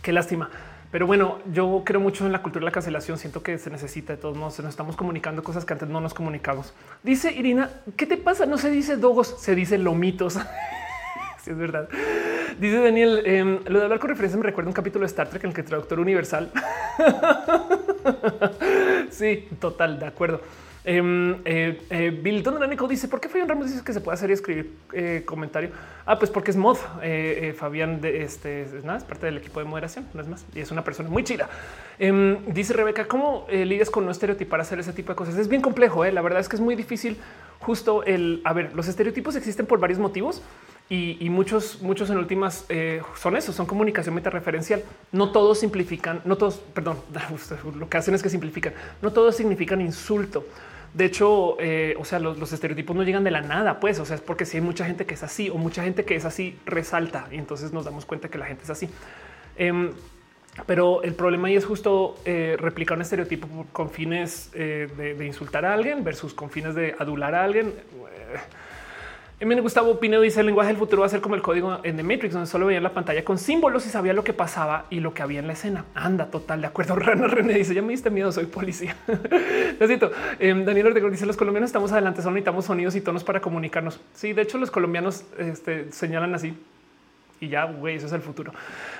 qué 0.00 0.14
lástima. 0.14 0.48
Pero 0.90 1.06
bueno, 1.06 1.40
yo 1.52 1.82
creo 1.84 2.00
mucho 2.00 2.24
en 2.24 2.32
la 2.32 2.40
cultura 2.40 2.62
de 2.62 2.70
la 2.70 2.72
cancelación. 2.72 3.18
Siento 3.18 3.42
que 3.42 3.58
se 3.58 3.68
necesita 3.68 4.14
de 4.14 4.18
todos 4.18 4.34
modos. 4.34 4.58
Nos 4.60 4.70
estamos 4.70 4.96
comunicando 4.96 5.42
cosas 5.42 5.66
que 5.66 5.74
antes 5.74 5.90
no 5.90 6.00
nos 6.00 6.14
comunicamos. 6.14 6.72
Dice 7.02 7.32
Irina, 7.32 7.68
¿qué 7.98 8.06
te 8.06 8.16
pasa? 8.16 8.46
No 8.46 8.56
se 8.56 8.70
dice 8.70 8.96
dogos, 8.96 9.36
se 9.38 9.54
dice 9.54 9.76
lomitos. 9.76 10.38
es 11.48 11.56
verdad. 11.56 11.88
Dice 12.58 12.80
Daniel, 12.80 13.22
em, 13.24 13.60
lo 13.66 13.78
de 13.78 13.84
hablar 13.84 14.00
con 14.00 14.10
referencia 14.10 14.38
me 14.38 14.44
recuerda 14.44 14.68
un 14.68 14.74
capítulo 14.74 15.04
de 15.04 15.06
Star 15.06 15.28
Trek 15.28 15.44
en 15.44 15.50
el 15.50 15.54
que 15.54 15.60
el 15.60 15.66
traductor 15.66 16.00
universal. 16.00 16.50
sí, 19.10 19.48
total, 19.60 19.98
de 19.98 20.06
acuerdo. 20.06 20.40
Eh, 20.84 21.36
eh, 21.44 21.82
eh, 21.90 22.20
Bilton 22.22 22.58
dice 22.88 23.08
por 23.08 23.20
qué 23.20 23.28
Fabián 23.28 23.46
Ramos 23.46 23.66
dice 23.66 23.84
que 23.84 23.92
se 23.92 24.00
puede 24.00 24.14
hacer 24.14 24.30
y 24.30 24.32
escribir 24.32 24.72
eh, 24.94 25.22
comentario. 25.26 25.70
Ah, 26.06 26.18
pues 26.18 26.30
porque 26.30 26.50
es 26.50 26.56
mod. 26.56 26.78
Eh, 27.02 27.54
Fabián 27.58 28.00
de 28.00 28.22
este 28.22 28.62
es, 28.62 28.84
nada, 28.84 28.98
es 28.98 29.04
parte 29.04 29.26
del 29.26 29.36
equipo 29.36 29.60
de 29.60 29.66
moderación, 29.66 30.06
no 30.14 30.22
es 30.22 30.28
más. 30.28 30.46
Y 30.54 30.60
es 30.60 30.70
una 30.70 30.82
persona 30.82 31.10
muy 31.10 31.24
chida. 31.24 31.50
Em, 31.98 32.38
dice 32.46 32.72
Rebeca, 32.72 33.06
¿cómo 33.06 33.46
lidias 33.50 33.90
con 33.90 34.06
no 34.06 34.10
estereotipar 34.10 34.60
hacer 34.60 34.78
ese 34.78 34.94
tipo 34.94 35.12
de 35.12 35.16
cosas? 35.16 35.36
Es 35.36 35.48
bien 35.48 35.60
complejo. 35.60 36.06
La 36.06 36.22
verdad 36.22 36.40
es 36.40 36.48
que 36.48 36.56
es 36.56 36.62
muy 36.62 36.74
difícil. 36.74 37.18
Justo 37.60 38.04
el 38.04 38.40
a 38.44 38.52
ver, 38.52 38.74
los 38.74 38.88
estereotipos 38.88 39.36
existen 39.36 39.66
por 39.66 39.80
varios 39.80 39.98
motivos 39.98 40.42
y, 40.90 41.28
muchos, 41.28 41.82
muchos 41.82 42.08
en 42.08 42.16
últimas 42.16 42.64
eh, 42.70 43.02
son 43.14 43.36
eso, 43.36 43.52
son 43.52 43.66
comunicación 43.66 44.14
metareferencial. 44.14 44.82
No 45.12 45.32
todos 45.32 45.60
simplifican, 45.60 46.22
no 46.24 46.36
todos, 46.36 46.62
perdón, 46.72 46.98
lo 47.78 47.90
que 47.90 47.98
hacen 47.98 48.14
es 48.14 48.22
que 48.22 48.30
simplifican, 48.30 48.72
no 49.02 49.12
todos 49.12 49.36
significan 49.36 49.82
insulto. 49.82 50.46
De 50.94 51.04
hecho, 51.04 51.58
eh, 51.60 51.94
o 51.98 52.06
sea, 52.06 52.18
los, 52.18 52.52
estereotipos 52.52 52.96
no 52.96 53.02
llegan 53.02 53.22
de 53.22 53.30
la 53.30 53.42
nada, 53.42 53.80
pues, 53.80 53.98
o 53.98 54.06
sea, 54.06 54.16
es 54.16 54.22
porque 54.22 54.46
si 54.46 54.56
hay 54.56 54.62
mucha 54.62 54.86
gente 54.86 55.04
que 55.04 55.12
es 55.12 55.22
así 55.22 55.50
o 55.50 55.58
mucha 55.58 55.82
gente 55.82 56.06
que 56.06 56.16
es 56.16 56.24
así 56.24 56.58
resalta 56.64 57.28
y 57.30 57.36
entonces 57.36 57.70
nos 57.74 57.84
damos 57.84 58.06
cuenta 58.06 58.30
que 58.30 58.38
la 58.38 58.46
gente 58.46 58.64
es 58.64 58.70
así. 58.70 58.88
Em, 59.56 59.92
pero 60.64 61.02
el 61.02 61.12
problema 61.12 61.48
ahí 61.48 61.56
es 61.56 61.66
justo 61.66 62.16
eh, 62.24 62.56
replicar 62.58 62.96
un 62.96 63.02
estereotipo 63.02 63.66
con 63.72 63.90
fines 63.90 64.50
de, 64.52 64.86
de, 65.16 65.26
insultar 65.26 65.66
a 65.66 65.74
alguien 65.74 66.02
versus 66.02 66.32
con 66.32 66.50
fines 66.50 66.74
de 66.74 66.96
adular 66.98 67.34
a 67.34 67.44
alguien. 67.44 67.74
M. 69.40 69.60
Gustavo 69.60 70.00
Pinedo 70.00 70.22
dice 70.22 70.40
el 70.40 70.46
lenguaje 70.46 70.70
del 70.70 70.78
futuro 70.78 71.02
va 71.02 71.06
a 71.06 71.08
ser 71.08 71.20
como 71.20 71.36
el 71.36 71.42
código 71.42 71.78
en 71.84 71.96
The 71.96 72.02
Matrix, 72.02 72.32
donde 72.32 72.48
solo 72.48 72.66
veía 72.66 72.80
la 72.80 72.92
pantalla 72.92 73.24
con 73.24 73.38
símbolos 73.38 73.86
y 73.86 73.88
sabía 73.88 74.12
lo 74.12 74.24
que 74.24 74.32
pasaba 74.32 74.86
y 74.90 74.98
lo 74.98 75.14
que 75.14 75.22
había 75.22 75.38
en 75.38 75.46
la 75.46 75.52
escena. 75.52 75.84
Anda, 75.94 76.26
total, 76.26 76.60
de 76.60 76.66
acuerdo. 76.66 76.96
Rana 76.96 77.28
René 77.28 77.54
dice 77.54 77.72
ya 77.72 77.82
me 77.82 77.92
diste 77.92 78.10
miedo, 78.10 78.32
soy 78.32 78.46
policía. 78.46 78.96
Eh, 80.40 80.62
Daniel 80.66 80.88
Ortega 80.88 81.08
dice 81.08 81.24
los 81.24 81.36
colombianos 81.36 81.68
estamos 81.68 81.92
adelante, 81.92 82.20
solo 82.20 82.34
necesitamos 82.34 82.64
sonidos 82.64 82.96
y 82.96 83.00
tonos 83.00 83.22
para 83.22 83.40
comunicarnos. 83.40 84.00
Sí, 84.12 84.32
de 84.32 84.42
hecho 84.42 84.58
los 84.58 84.70
colombianos 84.70 85.24
este, 85.38 85.92
señalan 85.92 86.34
así 86.34 86.54
y 87.40 87.48
ya, 87.48 87.64
güey, 87.64 87.96
eso 87.96 88.06
es 88.06 88.12
el 88.12 88.20
futuro. 88.20 88.52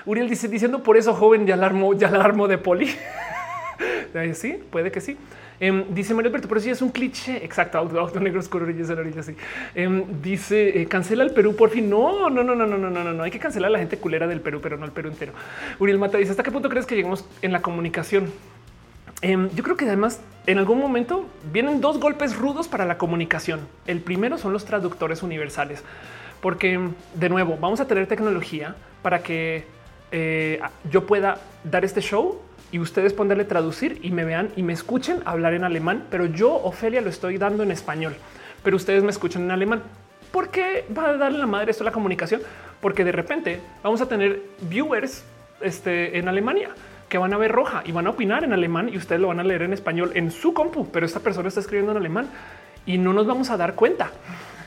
Uriel 0.05 0.29
dice 0.29 0.47
diciendo 0.47 0.81
por 0.83 0.97
eso 0.97 1.13
joven 1.13 1.45
ya 1.45 1.55
alarmo, 1.55 1.93
ya 1.93 2.07
alarmo 2.07 2.47
de 2.47 2.57
poli. 2.57 2.89
sí, 4.33 4.59
puede 4.71 4.91
que 4.91 5.01
sí. 5.01 5.17
Em, 5.59 5.83
dice 5.89 6.13
Mario 6.13 6.29
Alberto, 6.29 6.47
pero 6.47 6.61
si 6.61 6.69
es 6.69 6.81
un 6.81 6.89
cliché. 6.89 7.43
Exacto. 7.43 7.77
Auto 7.77 8.19
negro 8.19 8.39
oscuro 8.39 8.69
y 8.69 9.19
así. 9.19 9.35
Em, 9.75 10.03
dice 10.21 10.81
eh, 10.81 10.85
cancela 10.87 11.23
el 11.23 11.31
Perú 11.31 11.55
por 11.55 11.69
fin. 11.69 11.89
No, 11.89 12.29
no, 12.29 12.43
no, 12.43 12.55
no, 12.55 12.65
no, 12.65 12.77
no, 12.77 12.89
no, 12.89 13.13
no. 13.13 13.23
Hay 13.23 13.31
que 13.31 13.39
cancelar 13.39 13.69
a 13.69 13.71
la 13.71 13.79
gente 13.79 13.97
culera 13.97 14.27
del 14.27 14.41
Perú, 14.41 14.59
pero 14.61 14.77
no 14.77 14.85
el 14.85 14.91
Perú 14.91 15.09
entero. 15.09 15.33
Uriel 15.79 15.99
Mata 15.99 16.17
dice 16.17 16.31
hasta 16.31 16.43
qué 16.43 16.51
punto 16.51 16.69
crees 16.69 16.85
que 16.85 16.95
llegamos 16.95 17.25
en 17.41 17.51
la 17.51 17.61
comunicación. 17.61 18.31
Em, 19.21 19.49
yo 19.49 19.63
creo 19.63 19.75
que 19.75 19.85
además 19.85 20.21
en 20.47 20.59
algún 20.59 20.79
momento 20.79 21.27
vienen 21.51 21.81
dos 21.81 21.99
golpes 21.99 22.37
rudos 22.37 22.69
para 22.69 22.85
la 22.85 22.97
comunicación. 22.97 23.67
El 23.85 23.99
primero 23.99 24.37
son 24.37 24.53
los 24.53 24.63
traductores 24.63 25.23
universales, 25.23 25.83
porque 26.41 26.79
de 27.15 27.29
nuevo 27.29 27.57
vamos 27.59 27.81
a 27.81 27.87
tener 27.87 28.07
tecnología 28.07 28.77
para 29.01 29.21
que 29.21 29.65
eh, 30.11 30.61
yo 30.89 31.05
pueda 31.05 31.39
dar 31.65 31.83
este 31.83 32.01
show 32.01 32.41
y 32.71 32.79
ustedes 32.79 33.13
ponerle 33.13 33.45
traducir 33.45 33.99
y 34.03 34.11
me 34.11 34.25
vean 34.25 34.49
y 34.55 34.63
me 34.63 34.73
escuchen 34.73 35.21
hablar 35.25 35.53
en 35.53 35.63
alemán, 35.63 36.05
pero 36.09 36.25
yo, 36.25 36.53
Ofelia, 36.53 37.01
lo 37.01 37.09
estoy 37.09 37.37
dando 37.37 37.63
en 37.63 37.71
español, 37.71 38.15
pero 38.63 38.75
ustedes 38.75 39.03
me 39.03 39.09
escuchan 39.09 39.43
en 39.43 39.51
alemán. 39.51 39.83
¿Por 40.31 40.49
qué 40.49 40.85
va 40.95 41.09
a 41.09 41.17
darle 41.17 41.39
la 41.39 41.47
madre 41.47 41.71
esto 41.71 41.83
a 41.83 41.85
la 41.85 41.91
comunicación? 41.91 42.41
Porque 42.81 43.03
de 43.03 43.11
repente 43.11 43.61
vamos 43.83 44.01
a 44.01 44.07
tener 44.07 44.41
viewers 44.61 45.23
este, 45.61 46.17
en 46.19 46.27
Alemania 46.27 46.69
que 47.09 47.17
van 47.17 47.33
a 47.33 47.37
ver 47.37 47.51
roja 47.51 47.81
y 47.85 47.91
van 47.91 48.05
a 48.05 48.11
opinar 48.11 48.43
en 48.43 48.53
alemán 48.53 48.89
y 48.89 48.97
ustedes 48.97 49.19
lo 49.19 49.29
van 49.29 49.39
a 49.39 49.43
leer 49.43 49.63
en 49.63 49.73
español 49.73 50.11
en 50.13 50.29
su 50.29 50.53
compu, 50.53 50.89
pero 50.91 51.05
esta 51.05 51.19
persona 51.19 51.47
está 51.47 51.59
escribiendo 51.59 51.91
en 51.91 51.97
alemán 51.97 52.29
y 52.85 52.99
no 52.99 53.13
nos 53.13 53.25
vamos 53.25 53.49
a 53.49 53.57
dar 53.57 53.73
cuenta. 53.73 54.11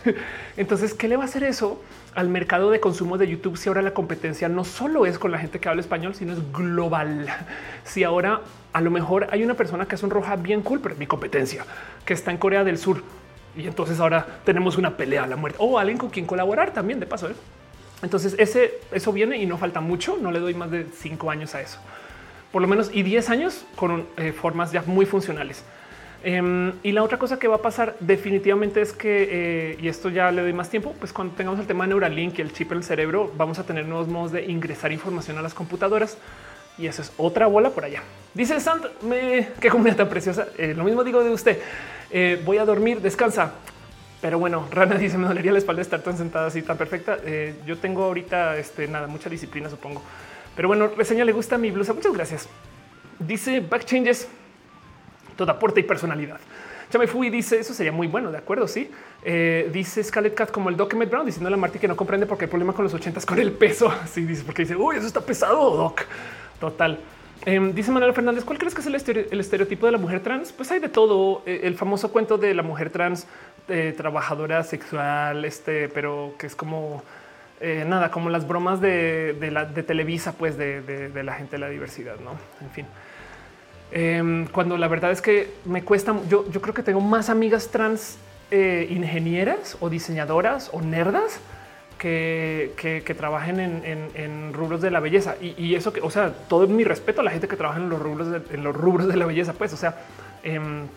Entonces, 0.56 0.94
¿qué 0.94 1.08
le 1.08 1.16
va 1.16 1.24
a 1.24 1.26
hacer 1.26 1.44
eso 1.44 1.82
al 2.14 2.28
mercado 2.28 2.70
de 2.70 2.80
consumo 2.80 3.18
de 3.18 3.28
YouTube 3.28 3.56
si 3.56 3.68
ahora 3.68 3.82
la 3.82 3.94
competencia 3.94 4.48
no 4.48 4.64
solo 4.64 5.06
es 5.06 5.18
con 5.18 5.30
la 5.30 5.38
gente 5.38 5.60
que 5.60 5.68
habla 5.68 5.80
español, 5.80 6.14
sino 6.14 6.32
es 6.32 6.52
global? 6.52 7.26
Si 7.84 8.04
ahora 8.04 8.40
a 8.72 8.80
lo 8.80 8.90
mejor 8.90 9.26
hay 9.30 9.42
una 9.42 9.54
persona 9.54 9.86
que 9.86 9.96
es 9.96 10.02
un 10.02 10.10
roja 10.10 10.36
bien 10.36 10.62
cool, 10.62 10.80
pero 10.80 10.94
es 10.94 10.98
mi 10.98 11.06
competencia, 11.06 11.64
que 12.04 12.14
está 12.14 12.30
en 12.30 12.38
Corea 12.38 12.64
del 12.64 12.78
Sur 12.78 13.02
y 13.56 13.66
entonces 13.66 14.00
ahora 14.00 14.26
tenemos 14.44 14.78
una 14.78 14.96
pelea 14.96 15.24
a 15.24 15.26
la 15.26 15.36
muerte 15.36 15.58
o 15.60 15.78
alguien 15.78 15.98
con 15.98 16.10
quien 16.10 16.26
colaborar 16.26 16.72
también 16.72 17.00
de 17.00 17.06
paso. 17.06 17.28
¿eh? 17.28 17.34
Entonces 18.02 18.34
ese 18.38 18.80
eso 18.92 19.12
viene 19.12 19.36
y 19.36 19.46
no 19.46 19.58
falta 19.58 19.80
mucho. 19.80 20.16
No 20.20 20.30
le 20.30 20.40
doy 20.40 20.54
más 20.54 20.70
de 20.70 20.86
cinco 20.96 21.30
años 21.30 21.54
a 21.54 21.60
eso, 21.60 21.78
por 22.50 22.62
lo 22.62 22.68
menos 22.68 22.90
y 22.92 23.02
diez 23.02 23.30
años 23.30 23.64
con 23.76 24.06
eh, 24.16 24.32
formas 24.32 24.72
ya 24.72 24.82
muy 24.86 25.06
funcionales. 25.06 25.64
Em, 26.24 26.72
y 26.84 26.92
la 26.92 27.02
otra 27.02 27.18
cosa 27.18 27.38
que 27.38 27.48
va 27.48 27.56
a 27.56 27.62
pasar 27.62 27.96
definitivamente 27.98 28.80
es 28.80 28.92
que, 28.92 29.28
eh, 29.30 29.78
y 29.80 29.88
esto 29.88 30.08
ya 30.08 30.30
le 30.30 30.42
doy 30.42 30.52
más 30.52 30.70
tiempo, 30.70 30.94
pues 30.98 31.12
cuando 31.12 31.34
tengamos 31.34 31.58
el 31.58 31.66
tema 31.66 31.84
de 31.84 31.88
Neuralink 31.88 32.38
y 32.38 32.42
el 32.42 32.52
chip 32.52 32.70
en 32.70 32.78
el 32.78 32.84
cerebro, 32.84 33.32
vamos 33.36 33.58
a 33.58 33.64
tener 33.64 33.86
nuevos 33.86 34.06
modos 34.06 34.30
de 34.30 34.44
ingresar 34.44 34.92
información 34.92 35.36
a 35.38 35.42
las 35.42 35.52
computadoras. 35.52 36.16
Y 36.78 36.86
eso 36.86 37.02
es 37.02 37.12
otra 37.18 37.46
bola 37.46 37.70
por 37.70 37.84
allá. 37.84 38.02
Dice 38.34 38.58
Sant, 38.60 38.84
me, 39.02 39.48
qué 39.60 39.68
comunidad 39.68 39.96
tan 39.96 40.08
preciosa. 40.08 40.46
Eh, 40.56 40.74
lo 40.74 40.84
mismo 40.84 41.04
digo 41.04 41.22
de 41.22 41.30
usted. 41.30 41.58
Eh, 42.10 42.40
voy 42.44 42.58
a 42.58 42.64
dormir, 42.64 43.00
descansa. 43.00 43.54
Pero 44.20 44.38
bueno, 44.38 44.68
Rana 44.70 44.94
dice 44.98 45.18
me 45.18 45.26
dolería 45.26 45.52
la 45.52 45.58
espalda 45.58 45.82
estar 45.82 46.00
tan 46.02 46.16
sentada 46.16 46.46
así 46.46 46.62
tan 46.62 46.78
perfecta. 46.78 47.18
yo 47.66 47.76
tengo 47.78 48.04
ahorita 48.04 48.56
este, 48.56 48.86
nada, 48.86 49.06
mucha 49.06 49.28
disciplina, 49.28 49.68
supongo. 49.68 50.02
Pero 50.54 50.68
bueno, 50.68 50.86
reseña 50.96 51.24
le 51.24 51.32
gusta 51.32 51.58
mi 51.58 51.70
blusa. 51.70 51.92
Muchas 51.92 52.12
gracias. 52.12 52.48
Dice 53.18 53.60
back 53.60 53.84
changes 53.84 54.28
toda 55.36 55.59
puerta 55.59 55.80
y 55.80 55.82
personalidad. 55.82 56.38
Ya 56.92 56.98
me 56.98 57.06
fui 57.06 57.30
dice 57.30 57.59
eso 57.59 57.72
sería 57.72 57.90
muy 57.90 58.06
bueno. 58.06 58.30
De 58.30 58.38
acuerdo. 58.38 58.68
Sí, 58.68 58.90
eh, 59.24 59.70
dice 59.72 60.04
Scarlett 60.04 60.34
Cat 60.34 60.50
como 60.50 60.68
el 60.68 60.76
Document 60.76 61.10
Brown 61.10 61.24
diciendo 61.24 61.48
a 61.48 61.50
la 61.50 61.56
Marty 61.56 61.78
que 61.78 61.88
no 61.88 61.96
comprende 61.96 62.26
porque 62.26 62.44
el 62.44 62.50
problema 62.50 62.74
con 62.74 62.84
los 62.84 62.92
ochentas 62.92 63.24
con 63.24 63.38
el 63.38 63.52
peso. 63.52 63.92
Sí, 64.12 64.24
dice 64.24 64.42
porque 64.44 64.62
dice 64.62 64.76
uy, 64.76 64.96
eso 64.96 65.06
está 65.06 65.22
pesado. 65.22 65.74
Doc 65.76 66.02
total. 66.60 66.98
Em, 67.46 67.72
dice 67.74 67.90
Manuel 67.90 68.12
Fernández, 68.12 68.44
¿cuál 68.44 68.59
crees 68.59 68.74
que 68.74 68.82
es 68.82 68.86
el, 68.86 69.40
estereotipo 69.40 69.86
de 69.86 69.92
la 69.92 69.98
mujer 69.98 70.20
trans? 70.20 70.52
Pues 70.52 70.70
hay 70.70 70.80
de 70.80 70.90
todo. 70.90 71.42
Eh, 71.46 71.62
el 71.64 71.76
famoso 71.76 72.12
cuento 72.12 72.36
de 72.36 72.54
la 72.54 72.62
mujer 72.62 72.90
trans 72.90 73.26
eh, 73.68 73.94
trabajadora 73.96 74.62
sexual, 74.62 75.44
este, 75.44 75.88
pero 75.88 76.34
que 76.38 76.46
es 76.46 76.54
como 76.54 77.02
nada, 77.86 78.10
como 78.10 78.28
las 78.28 78.48
bromas 78.48 78.80
de, 78.80 79.36
la, 79.52 79.68
Televisa, 79.68 80.32
pues 80.32 80.59
de, 80.59 80.82
de, 80.82 81.22
la 81.22 81.34
gente 81.34 81.52
de 81.52 81.59
la 81.60 81.68
diversidad, 81.68 82.16
no? 82.16 82.32
En 82.60 82.70
fin. 82.70 82.86
Em, 83.94 84.47
cuando 84.47 84.78
la 84.78 84.89
verdad 84.89 85.10
es 85.10 85.20
que 85.20 85.52
me 85.66 85.85
cuesta, 85.85 86.16
yo, 86.28 86.51
yo 86.51 86.62
creo 86.62 86.73
que 86.73 86.82
tengo 86.82 87.01
más 87.01 87.28
amigas 87.28 87.69
trans 87.69 88.16
eh, 88.51 88.86
ingenieras 88.90 89.77
o 89.81 89.90
diseñadoras 89.90 90.70
o 90.73 90.81
nerdas 90.81 91.40
que, 91.98 92.72
que, 92.77 93.14
trabajen 93.14 93.61
en, 93.61 94.53
rubros 94.53 94.80
de 94.80 94.90
la 94.90 94.98
belleza. 94.98 95.37
Y, 95.40 95.74
eso 95.74 95.93
que, 95.93 96.01
o 96.01 96.11
sea, 96.11 96.32
todo 96.48 96.66
mi 96.66 96.85
respeto 96.85 97.21
a 97.21 97.24
la 97.24 97.30
gente 97.30 97.46
que 97.46 97.56
trabaja 97.56 97.79
en 97.79 97.88
los 97.88 98.01
rubros 98.01 98.29
de, 98.29 98.43
en 98.54 98.64
los 98.64 98.74
rubros 98.74 99.06
de 99.06 99.16
la 99.16 99.24
belleza, 99.24 99.53
pues, 99.53 99.72
o 99.72 99.77
sea, 99.77 100.01
em, 100.43 100.88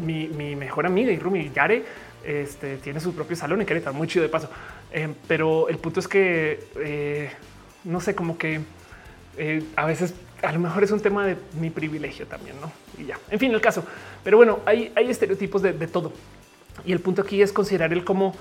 mi, 0.00 0.54
mejor 0.54 0.86
amiga 0.86 1.10
y 1.10 1.18
Rumi 1.18 1.50
Yare 1.52 1.84
este, 2.22 2.76
tiene 2.76 3.00
su 3.00 3.12
propio 3.12 3.34
salón 3.34 3.60
en 3.60 3.76
estar 3.76 3.92
muy 3.92 4.06
chido 4.06 4.22
de 4.22 4.28
paso. 4.28 4.48
Em, 4.92 5.14
pero 5.26 5.68
el 5.68 5.78
punto 5.78 6.00
es 6.00 6.06
que, 6.06 6.68
eh, 6.76 7.30
no 7.84 8.00
sé, 8.00 8.14
como 8.14 8.38
que 8.38 8.60
eh, 9.36 9.64
a 9.74 9.86
veces 9.86 10.14
a 10.42 10.52
lo 10.52 10.58
mejor 10.58 10.82
es 10.82 10.90
un 10.90 11.00
tema 11.00 11.24
de 11.26 11.36
mi 11.58 11.70
privilegio 11.70 12.26
también, 12.26 12.56
¿no? 12.60 12.72
Y 12.98 13.06
ya, 13.06 13.18
en 13.30 13.38
fin, 13.38 13.52
el 13.52 13.60
caso. 13.60 13.84
Pero 14.24 14.36
bueno, 14.36 14.60
hay, 14.66 14.92
estereotipos 14.96 15.62
de, 15.62 15.72
todo. 15.86 16.12
Y 16.84 16.92
el 16.92 17.00
punto 17.00 17.22
aquí 17.22 17.40
es 17.40 17.52
considerar 17.52 17.92
el 17.92 18.04
cómo 18.04 18.34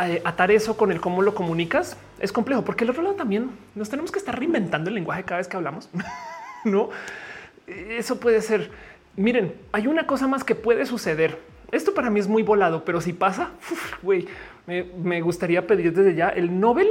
eh, 0.00 0.22
atar 0.24 0.50
eso 0.50 0.76
con 0.76 0.92
el 0.92 1.00
cómo 1.00 1.22
lo 1.22 1.34
comunicas 1.34 1.96
es 2.20 2.32
complejo, 2.32 2.64
porque 2.64 2.84
el 2.84 2.90
otro 2.90 3.02
lado 3.02 3.16
también 3.16 3.50
nos 3.74 3.90
tenemos 3.90 4.12
que 4.12 4.18
estar 4.18 4.38
reinventando 4.38 4.88
el 4.88 4.94
lenguaje 4.94 5.24
cada 5.24 5.38
vez 5.38 5.48
que 5.48 5.56
hablamos. 5.56 5.88
no, 6.64 6.90
eso 7.66 8.20
puede 8.20 8.40
ser. 8.40 8.70
Miren, 9.16 9.54
hay 9.72 9.88
una 9.88 10.06
cosa 10.06 10.28
más 10.28 10.44
que 10.44 10.54
puede 10.54 10.86
suceder. 10.86 11.38
Esto 11.72 11.92
para 11.92 12.10
mí 12.10 12.20
es 12.20 12.28
muy 12.28 12.42
volado, 12.42 12.84
pero 12.84 13.00
si 13.00 13.12
pasa, 13.12 13.50
güey, 14.02 14.28
me, 14.66 15.20
gustaría 15.20 15.66
pedir 15.66 15.92
desde 15.92 16.14
ya 16.14 16.28
el 16.28 16.60
Nobel 16.60 16.88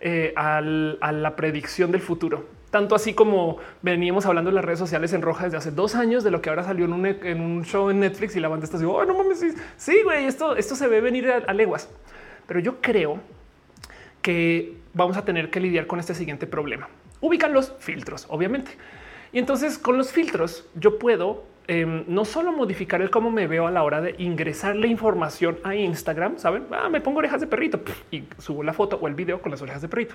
eh, 0.00 0.32
a 0.34 0.60
la 0.60 1.36
predicción 1.36 1.92
del 1.92 2.00
futuro 2.00 2.59
tanto 2.70 2.94
así 2.94 3.14
como 3.14 3.58
veníamos 3.82 4.26
hablando 4.26 4.50
en 4.50 4.56
las 4.56 4.64
redes 4.64 4.78
sociales 4.78 5.12
en 5.12 5.22
roja 5.22 5.44
desde 5.44 5.58
hace 5.58 5.70
dos 5.70 5.94
años 5.94 6.24
de 6.24 6.30
lo 6.30 6.40
que 6.40 6.50
ahora 6.50 6.62
salió 6.62 6.84
en 6.84 7.40
un, 7.40 7.64
show 7.64 7.90
en 7.90 8.00
Netflix 8.00 8.36
y 8.36 8.40
la 8.40 8.48
banda 8.48 8.64
está 8.64 8.76
así, 8.76 8.86
oh, 8.86 9.04
no 9.04 9.14
mames, 9.14 9.44
sí, 9.76 10.00
güey, 10.04 10.26
esto, 10.26 10.56
esto 10.56 10.76
se 10.76 10.86
ve 10.86 11.00
venir 11.00 11.30
a, 11.30 11.52
leguas. 11.52 11.90
Pero 12.46 12.60
yo 12.60 12.80
creo 12.80 13.18
que 14.22 14.76
vamos 14.94 15.16
a 15.16 15.24
tener 15.24 15.50
que 15.50 15.60
lidiar 15.60 15.86
con 15.86 15.98
este 15.98 16.14
siguiente 16.14 16.46
problema. 16.46 16.88
Ubican 17.20 17.52
los 17.52 17.72
filtros, 17.80 18.26
obviamente. 18.28 18.72
Y 19.32 19.38
entonces 19.38 19.78
con 19.78 19.96
los 19.96 20.12
filtros 20.12 20.66
yo 20.74 20.98
puedo 20.98 21.44
em, 21.68 22.04
no 22.08 22.24
solo 22.24 22.52
modificar 22.52 23.02
el 23.02 23.10
cómo 23.10 23.30
me 23.30 23.46
veo 23.46 23.66
a 23.66 23.70
la 23.70 23.82
hora 23.82 24.00
de 24.00 24.14
ingresar 24.18 24.76
la 24.76 24.86
información 24.86 25.58
a 25.64 25.74
Instagram, 25.74 26.38
saben, 26.38 26.66
ah, 26.70 26.88
me 26.88 27.00
pongo 27.00 27.18
orejas 27.18 27.40
de 27.40 27.46
perrito 27.46 27.80
y 28.10 28.24
subo 28.38 28.62
la 28.62 28.72
foto 28.72 28.98
o 29.00 29.06
el 29.08 29.14
video 29.14 29.40
con 29.40 29.50
las 29.50 29.62
orejas 29.62 29.82
de 29.82 29.88
perrito 29.88 30.14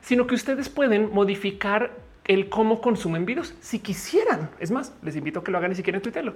sino 0.00 0.26
que 0.26 0.34
ustedes 0.34 0.68
pueden 0.68 1.12
modificar 1.12 1.92
el 2.24 2.48
cómo 2.48 2.80
consumen 2.80 3.24
videos 3.24 3.54
si 3.60 3.78
quisieran. 3.80 4.50
Es 4.60 4.70
más, 4.70 4.94
les 5.02 5.16
invito 5.16 5.40
a 5.40 5.44
que 5.44 5.50
lo 5.50 5.58
hagan 5.58 5.72
y 5.72 5.74
si 5.74 5.82
quieren 5.82 6.02
tuitearlo. 6.02 6.34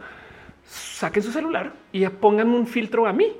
Saquen 0.65 1.23
su 1.23 1.33
celular 1.33 1.73
y 1.93 2.07
pongan 2.09 2.49
un 2.49 2.67
filtro 2.67 3.07
a 3.07 3.13
mí 3.13 3.37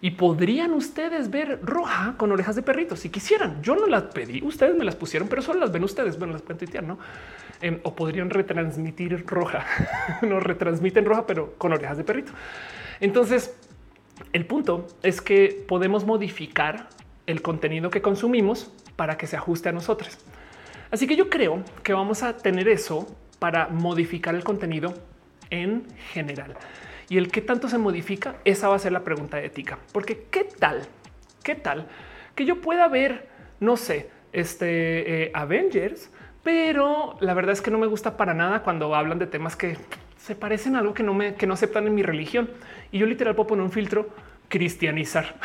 y 0.00 0.12
podrían 0.12 0.72
ustedes 0.74 1.30
ver 1.30 1.60
roja 1.62 2.14
con 2.16 2.30
orejas 2.30 2.54
de 2.54 2.62
perrito 2.62 2.94
si 2.94 3.10
quisieran. 3.10 3.62
Yo 3.62 3.74
no 3.74 3.86
las 3.86 4.04
pedí, 4.04 4.42
ustedes 4.42 4.76
me 4.76 4.84
las 4.84 4.94
pusieron, 4.94 5.28
pero 5.28 5.42
solo 5.42 5.58
las 5.58 5.72
ven 5.72 5.82
ustedes. 5.82 6.18
Bueno, 6.18 6.34
las 6.34 6.42
pueden 6.42 6.58
tuitear, 6.58 6.84
no? 6.84 6.98
Em, 7.60 7.80
o 7.82 7.96
podrían 7.96 8.30
retransmitir 8.30 9.26
roja. 9.26 9.66
no 10.22 10.38
retransmiten 10.38 11.04
roja, 11.04 11.26
pero 11.26 11.54
con 11.58 11.72
orejas 11.72 11.96
de 11.96 12.04
perrito. 12.04 12.32
Entonces, 13.00 13.56
el 14.32 14.46
punto 14.46 14.86
es 15.02 15.20
que 15.20 15.64
podemos 15.66 16.04
modificar 16.04 16.88
el 17.26 17.42
contenido 17.42 17.90
que 17.90 18.00
consumimos 18.00 18.72
para 18.98 19.16
que 19.16 19.28
se 19.28 19.36
ajuste 19.36 19.68
a 19.68 19.72
nosotros. 19.72 20.18
Así 20.90 21.06
que 21.06 21.14
yo 21.14 21.30
creo 21.30 21.62
que 21.84 21.92
vamos 21.92 22.24
a 22.24 22.36
tener 22.36 22.66
eso 22.66 23.06
para 23.38 23.68
modificar 23.68 24.34
el 24.34 24.42
contenido 24.42 24.92
en 25.50 25.86
general. 26.12 26.56
Y 27.08 27.16
el 27.16 27.30
que 27.30 27.40
tanto 27.40 27.68
se 27.68 27.78
modifica, 27.78 28.34
esa 28.44 28.68
va 28.68 28.74
a 28.74 28.80
ser 28.80 28.90
la 28.90 29.04
pregunta 29.04 29.40
ética. 29.40 29.78
Porque 29.92 30.26
qué 30.32 30.42
tal, 30.42 30.82
qué 31.44 31.54
tal 31.54 31.86
que 32.34 32.44
yo 32.44 32.60
pueda 32.60 32.88
ver, 32.88 33.28
no 33.60 33.76
sé, 33.76 34.10
este 34.32 35.24
eh, 35.24 35.30
Avengers, 35.32 36.10
pero 36.42 37.16
la 37.20 37.34
verdad 37.34 37.52
es 37.52 37.60
que 37.60 37.70
no 37.70 37.78
me 37.78 37.86
gusta 37.86 38.16
para 38.16 38.34
nada 38.34 38.64
cuando 38.64 38.94
hablan 38.96 39.20
de 39.20 39.28
temas 39.28 39.54
que 39.54 39.76
se 40.16 40.34
parecen 40.34 40.74
a 40.74 40.80
algo 40.80 40.92
que 40.92 41.04
no 41.04 41.14
me 41.14 41.34
que 41.34 41.46
no 41.46 41.54
aceptan 41.54 41.86
en 41.86 41.94
mi 41.94 42.02
religión. 42.02 42.50
Y 42.90 42.98
yo 42.98 43.06
literal 43.06 43.36
puedo 43.36 43.48
poner 43.48 43.64
un 43.64 43.70
filtro 43.70 44.08
cristianizar. 44.48 45.36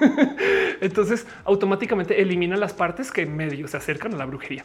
Entonces 0.80 1.26
automáticamente 1.44 2.20
elimina 2.20 2.56
las 2.56 2.72
partes 2.72 3.10
que 3.12 3.26
medio 3.26 3.68
se 3.68 3.76
acercan 3.76 4.14
a 4.14 4.16
la 4.16 4.26
brujería. 4.26 4.64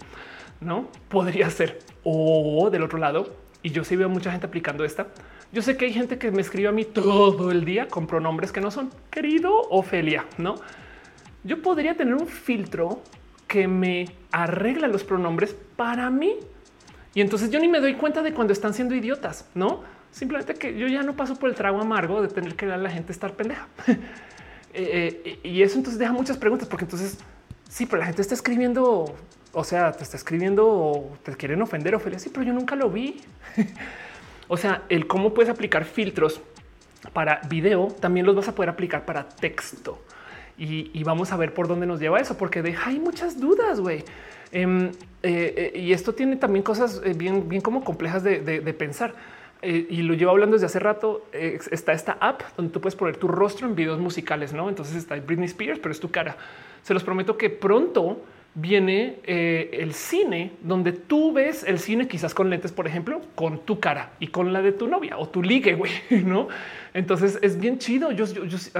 No 0.62 0.90
podría 1.10 1.50
ser 1.50 1.80
o 2.04 2.70
del 2.72 2.84
otro 2.84 2.98
lado. 2.98 3.36
Y 3.62 3.72
yo 3.72 3.84
sí 3.84 3.95
veo 3.95 4.10
mucha 4.10 4.32
gente 4.32 4.45
aplicando 4.45 4.86
esta. 4.86 5.08
Yo 5.52 5.62
sé 5.62 5.78
que 5.78 5.86
hay 5.86 5.94
gente 5.94 6.18
que 6.18 6.32
me 6.32 6.42
escribe 6.42 6.68
a 6.68 6.72
mí 6.72 6.86
todo 6.86 7.52
el 7.52 7.66
día 7.66 7.88
con 7.88 8.08
pronombres 8.08 8.52
que 8.52 8.62
no 8.62 8.72
son 8.72 8.92
querido 9.10 9.52
Ofelia. 9.70 10.26
No, 10.38 10.56
yo 11.44 11.62
podría 11.62 11.95
tener 11.95 12.16
un 12.16 12.28
filtro 12.28 13.02
que 13.48 13.68
me 13.68 14.06
arregla 14.32 14.88
los 14.88 15.04
pronombres 15.04 15.56
para 15.76 16.10
mí. 16.10 16.36
Y 17.14 17.22
entonces 17.22 17.50
yo 17.52 17.60
ni 17.60 17.68
me 17.68 17.80
doy 17.80 17.94
cuenta 17.94 18.22
de 18.22 18.34
cuando 18.34 18.52
están 18.52 18.74
siendo 18.74 18.95
idiotas, 18.95 19.50
no? 19.54 19.84
Simplemente 20.16 20.53
que 20.53 20.77
yo 20.77 20.88
ya 20.88 21.03
no 21.03 21.14
paso 21.18 21.35
por 21.35 21.50
el 21.50 21.58
trago 21.58 21.82
amargo 21.82 22.22
de 22.22 22.30
tener 22.30 22.56
que 22.56 22.66
dar 22.66 22.80
a 22.80 22.82
la 22.82 22.90
gente 22.90 23.11
estar 23.11 23.34
pendeja. 23.34 23.68
Eh, 24.77 25.22
eh, 25.24 25.40
y 25.42 25.61
eso 25.61 25.77
entonces 25.77 25.98
deja 25.98 26.11
muchas 26.11 26.38
preguntas, 26.38 26.68
porque 26.68 26.84
entonces 26.84 27.18
sí, 27.69 27.85
pero 27.85 28.00
la 28.00 28.08
gente 28.08 28.22
está 28.22 28.34
escribiendo, 28.34 29.16
o 29.53 29.64
sea, 29.64 29.94
te 29.94 30.03
está 30.03 30.18
escribiendo 30.18 30.68
o 30.68 31.18
te 31.24 31.34
quieren 31.38 31.61
ofender 31.61 31.95
o 31.95 32.00
feliz. 32.02 32.24
Sí, 32.24 32.30
pero 32.30 32.45
yo 32.45 32.52
nunca 32.52 32.76
lo 32.76 32.90
vi. 32.90 33.22
o 34.50 34.58
sea, 34.58 34.84
el 34.90 35.08
cómo 35.08 35.34
puedes 35.34 35.50
aplicar 35.50 35.85
filtros 35.85 36.42
para 37.14 37.40
video 37.48 37.88
también 37.88 38.26
los 38.26 38.35
vas 38.35 38.50
a 38.50 38.53
poder 38.53 38.69
aplicar 38.69 39.06
para 39.06 39.30
texto. 39.30 40.03
Y, 40.58 41.02
vamos 41.06 41.32
a 41.32 41.38
ver 41.38 41.53
por 41.53 41.69
dónde 41.69 41.85
nos 41.85 42.02
lleva 42.02 42.19
eso, 42.19 42.38
porque 42.38 42.61
deja 42.61 42.90
hay 42.90 43.00
muchas 43.00 43.40
dudas, 43.40 43.80
güey. 43.80 44.03
Em, 44.52 44.92
eh, 45.24 45.72
y 45.74 45.94
esto 45.94 46.14
tiene 46.14 46.35
también 46.35 46.64
cosas 46.64 47.02
bien, 47.16 47.48
bien 47.48 47.61
como 47.61 47.82
complejas 47.82 48.24
de 48.24 48.76
pensar 48.77 49.14
eh, 49.66 49.88
y 49.90 50.03
lo 50.03 50.14
llevo 50.14 50.30
hablando 50.30 50.53
desde 50.53 50.68
hace 50.68 50.80
rato. 50.80 51.26
Eh, 51.34 51.58
está 51.72 51.92
esta 51.92 52.18
app 52.19 52.44
donde 52.56 52.72
tú 52.72 52.80
puedes 52.80 52.95
poner 52.95 53.18
tu 53.18 53.27
rostro 53.27 53.68
en 53.68 53.76
videos 53.76 54.00
musicales, 54.00 54.53
no? 54.53 54.69
Entonces 54.69 54.95
está 54.95 55.16
Britney 55.16 55.48
Spears, 55.48 55.80
pero 55.80 55.92
es 55.92 56.00
tu 56.00 56.11
cara. 56.11 56.38
Se 56.84 56.94
los 56.94 57.03
prometo 57.03 57.35
que 57.35 57.50
pronto 57.50 58.22
viene 58.53 59.18
eh, 59.24 59.72
el 59.74 59.95
cine 59.95 60.52
donde 60.61 60.92
tú 60.92 61.34
ves 61.34 61.64
el 61.64 61.80
cine 61.80 62.08
quizás 62.08 62.35
con 62.35 62.52
lentes, 62.52 62.72
por 62.72 62.85
ejemplo, 62.85 63.22
con 63.34 63.66
tu 63.66 63.80
cara 63.80 64.11
y 64.19 64.27
con 64.27 64.53
la 64.53 64.61
de 64.61 64.72
tu 64.72 64.88
novia 64.88 65.18
o 65.18 65.27
tu 65.27 65.42
ligue, 65.42 65.74
güey, 65.74 65.92
no? 66.24 66.48
Entonces 66.94 67.40
es 67.42 67.60
bien 67.60 67.80
chido. 67.80 68.11
Yo, 68.11 68.26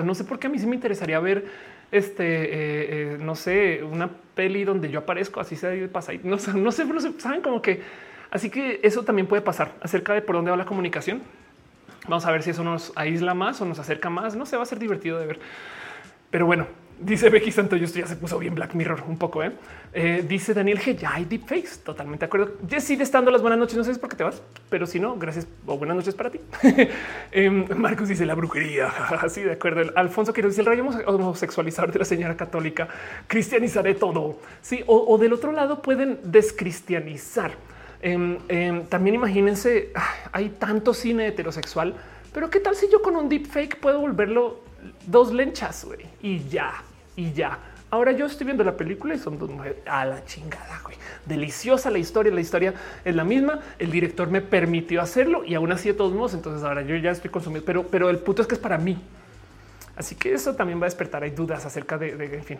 no 0.04 0.14
sé 0.14 0.24
por 0.24 0.38
qué 0.38 0.46
a 0.46 0.50
mí 0.52 0.60
sí 0.60 0.68
me 0.68 0.76
interesaría 0.76 1.20
ver 1.20 1.46
este, 1.92 3.18
no 3.20 3.34
sé, 3.34 3.82
una 3.84 4.10
peli 4.36 4.66
donde 4.66 4.92
yo 4.92 5.00
aparezco 5.00 5.40
así 5.40 5.56
se 5.56 5.88
pasa. 5.88 6.14
No, 6.24 6.36
no 6.36 6.72
sé, 6.72 6.86
no 6.86 7.02
sé, 7.02 7.12
saben 7.18 7.42
como 7.42 7.60
que 7.60 7.82
Así 8.36 8.50
que 8.50 8.82
eso 8.84 9.04
también 9.04 9.28
puede 9.28 9.42
pasar 9.42 9.72
acerca 9.80 10.14
de 10.14 10.22
por 10.22 10.36
dónde 10.36 10.52
va 10.52 10.58
la 10.58 10.66
comunicación. 10.66 11.22
Vamos 12.10 12.26
a 12.26 12.32
ver 12.32 12.44
si 12.44 12.50
eso 12.50 12.66
nos 12.66 12.92
aísla 12.98 13.34
más 13.34 13.62
o 13.62 13.66
nos 13.66 13.80
acerca 13.80 14.10
más. 14.10 14.36
No 14.36 14.46
se 14.46 14.58
va 14.58 14.64
a 14.64 14.66
ser 14.66 14.78
divertido 14.78 15.18
de 15.18 15.26
ver. 15.26 15.40
Pero 16.32 16.46
bueno, 16.46 16.68
dice 17.00 17.30
Becky 17.30 17.54
Santo, 17.54 17.78
esto 17.78 17.98
ya 17.98 18.08
se 18.08 18.18
puso 18.18 18.38
bien 18.38 18.54
Black 18.54 18.74
Mirror 18.74 19.06
un 19.08 19.18
poco. 19.18 19.42
¿eh? 19.42 19.54
Eh, 19.94 20.26
dice 20.28 20.54
Daniel 20.54 20.82
G. 20.82 20.98
Ya 20.98 21.14
hay 21.14 21.24
deepfakes. 21.24 21.78
Totalmente 21.86 22.26
de 22.26 22.26
acuerdo. 22.26 22.58
Jessy 22.68 22.96
estando 22.96 23.32
las 23.32 23.42
buenas 23.42 23.58
noches. 23.58 23.78
No 23.78 23.86
sé 23.86 23.96
por 23.96 24.10
qué 24.10 24.18
te 24.18 24.26
vas, 24.26 24.42
pero 24.70 24.86
si 24.86 25.00
no, 25.00 25.16
gracias 25.16 25.48
o 25.66 25.78
buenas 25.78 25.96
noches 25.96 26.14
para 26.14 26.30
ti. 26.30 26.42
Em, 27.32 27.66
Marcos 27.78 28.10
dice 28.10 28.26
la 28.26 28.36
brujería. 28.36 28.88
Así 29.22 29.44
de 29.44 29.54
acuerdo. 29.54 29.94
Alfonso 29.96 30.34
quiere 30.34 30.50
decir 30.50 30.60
el 30.60 30.66
rayo 30.66 30.86
homosexualizador 31.08 31.94
de 31.94 32.00
la 32.00 32.06
señora 32.06 32.36
católica. 32.36 32.90
Cristianizaré 33.28 33.96
todo. 33.96 34.42
Sí, 34.62 34.84
o 34.88 35.18
del 35.18 35.32
otro 35.32 35.54
lado 35.54 35.82
pueden 35.82 36.20
descristianizar 36.26 37.54
Em, 38.02 38.38
em, 38.48 38.86
también 38.86 39.16
imagínense, 39.16 39.92
hay 40.32 40.50
tanto 40.50 40.94
cine 40.94 41.28
heterosexual, 41.28 41.96
pero 42.34 42.50
qué 42.50 42.60
tal 42.60 42.76
si 42.76 42.90
yo 42.92 43.02
con 43.02 43.16
un 43.16 43.30
deepfake 43.30 43.80
puedo 43.80 44.00
volverlo 44.00 44.60
dos 45.08 45.34
lenchas 45.34 45.88
y 46.22 46.48
ya, 46.50 46.84
y 47.16 47.32
ya. 47.34 47.58
Ahora 47.92 48.12
yo 48.12 48.26
estoy 48.26 48.46
viendo 48.46 48.64
la 48.64 48.76
película 48.76 49.16
y 49.16 49.20
son 49.20 49.40
dos 49.40 49.50
mujeres 49.50 49.78
a 49.86 50.06
la 50.06 50.26
chingada. 50.26 50.82
Güey. 50.84 50.98
Deliciosa 51.26 51.90
la 51.90 51.98
historia. 51.98 52.34
La 52.34 52.42
historia 52.42 52.74
es 53.06 53.16
la 53.16 53.24
misma. 53.24 53.60
El 53.80 53.90
director 53.90 54.30
me 54.30 54.42
permitió 54.42 55.02
hacerlo 55.02 55.46
y 55.46 55.54
aún 55.54 55.72
así 55.72 55.90
de 55.90 55.94
todos 55.94 56.12
modos. 56.12 56.34
Entonces 56.34 56.64
ahora 56.64 56.82
yo 56.82 56.96
ya 56.98 57.12
estoy 57.12 57.30
consumiendo, 57.30 57.66
pero, 57.66 57.88
pero 57.88 58.10
el 58.10 58.18
punto 58.18 58.42
es 58.42 58.48
que 58.48 58.56
es 58.56 58.60
para 58.60 58.78
mí. 58.78 58.98
Así 59.96 60.16
que 60.16 60.34
eso 60.34 60.56
también 60.56 60.80
va 60.80 60.86
a 60.86 60.90
despertar. 60.90 61.24
Hay 61.24 61.30
dudas 61.30 61.66
acerca 61.66 61.98
de, 61.98 62.10
en 62.10 62.44
fin. 62.44 62.58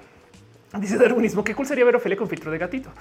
Dice 0.80 0.98
darwinismo. 0.98 1.44
Qué 1.44 1.54
cool 1.54 1.66
sería 1.66 1.84
ver 1.84 1.98
Ophelia 1.98 2.18
con 2.18 2.30
filtro 2.30 2.50
de 2.50 2.58
gatito 2.58 2.92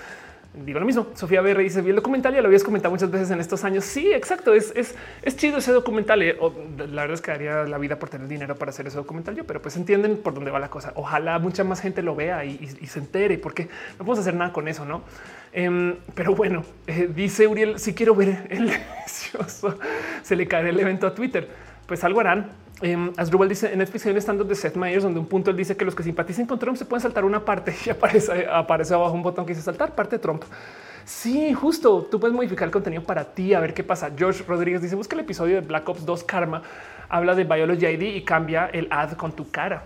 digo 0.55 0.78
lo 0.78 0.86
mismo. 0.86 1.08
Sofía 1.15 1.41
BR 1.41 1.62
dice: 1.62 1.83
Vi 1.83 1.91
el 1.91 1.97
documental, 1.97 2.34
ya 2.34 2.41
lo 2.41 2.47
habías 2.47 2.62
comentado 2.62 2.91
muchas 2.92 3.10
veces 3.10 3.31
en 3.31 3.41
estos 3.41 3.65
años. 3.65 3.84
Sí, 3.84 4.12
exacto. 4.12 4.55
Es, 4.55 4.73
es, 4.76 4.94
es 5.23 5.36
chido 5.36 5.58
ese 5.58 5.73
documental. 5.73 6.23
Eh, 6.23 6.36
la 6.78 7.02
verdad 7.02 7.15
es 7.15 7.20
que 7.20 7.31
daría 7.33 7.65
la 7.65 7.78
vida 7.78 7.99
por 7.99 8.08
tener 8.08 8.28
dinero 8.28 8.57
para 8.57 8.70
hacer 8.70 8.86
ese 8.86 8.97
documental 8.97 9.34
yo, 9.34 9.44
pero 9.44 9.60
pues 9.60 9.76
entienden 9.76 10.16
por 10.18 10.34
dónde 10.34 10.50
va 10.50 10.58
la 10.58 10.70
cosa. 10.70 10.92
Ojalá 10.97 11.39
mucha 11.39 11.65
más 11.65 11.81
gente 11.81 12.02
lo 12.02 12.15
vea 12.15 12.44
y, 12.44 12.66
se 12.86 12.99
entere, 12.99 13.39
porque 13.39 13.65
no 13.65 13.99
podemos 13.99 14.18
hacer 14.20 14.34
nada 14.34 14.52
con 14.52 14.68
eso, 14.68 14.84
no? 14.84 15.02
Em, 15.52 15.97
pero 16.15 16.34
bueno, 16.34 16.65
eh, 16.86 17.10
dice 17.15 17.47
Uriel: 17.47 17.78
Si 17.78 17.94
quiero 17.94 18.15
ver 18.15 18.47
el 18.50 18.66
delicioso, 18.70 19.78
se 20.23 20.36
le 20.36 20.47
cae 20.47 20.68
el 20.68 20.78
evento 20.78 21.07
a 21.07 21.15
Twitter. 21.15 21.49
Pues 21.86 22.02
algo 22.05 22.20
harán 22.20 22.64
Um, 22.83 23.12
Asdrubal 23.17 23.49
dice 23.49 23.73
en 23.73 23.78
Netflix 23.78 24.05
hay 24.05 24.12
un 24.12 24.19
stand 24.19 24.43
de 24.43 24.55
Seth 24.55 24.75
Meyers 24.75 25.05
donde 25.05 25.20
un 25.20 25.27
punto 25.27 25.51
él 25.51 25.57
dice 25.57 25.77
que 25.77 25.85
los 25.85 25.94
que 25.94 26.03
simpaticen 26.03 26.44
con 26.44 26.59
Trump 26.59 26.77
se 26.77 26.85
pueden 26.85 27.03
saltar 27.03 27.25
una 27.25 27.44
parte 27.44 27.73
y 27.86 27.91
aparece, 27.91 28.47
aparece 28.51 28.94
abajo 28.94 29.12
un 29.12 29.23
botón 29.23 29.47
que 29.47 29.53
dice 29.53 29.62
saltar 29.62 29.94
parte 29.94 30.17
de 30.17 30.20
Trump. 30.20 30.43
Sí, 31.05 31.53
justo 31.53 32.09
tú 32.11 32.19
puedes 32.19 32.35
modificar 32.35 32.67
el 32.67 32.73
contenido 32.73 33.03
para 33.03 33.25
ti 33.25 33.55
a 33.55 33.61
ver 33.61 33.75
qué 33.75 33.85
pasa. 33.85 34.11
George 34.17 34.43
Rodríguez 34.47 34.83
dice 34.83 34.97
busca 34.97 35.15
el 35.15 35.20
episodio 35.20 35.57
de 35.57 35.61
Black 35.61 35.89
Ops 35.89 36.05
2 36.05 36.25
Karma, 36.25 36.62
habla 37.09 37.35
de 37.35 37.44
Biology 37.44 37.86
ID 37.86 38.17
y 38.17 38.25
cambia 38.25 38.67
el 38.67 38.89
ad 38.91 39.12
con 39.12 39.33
tu 39.33 39.51
cara. 39.51 39.85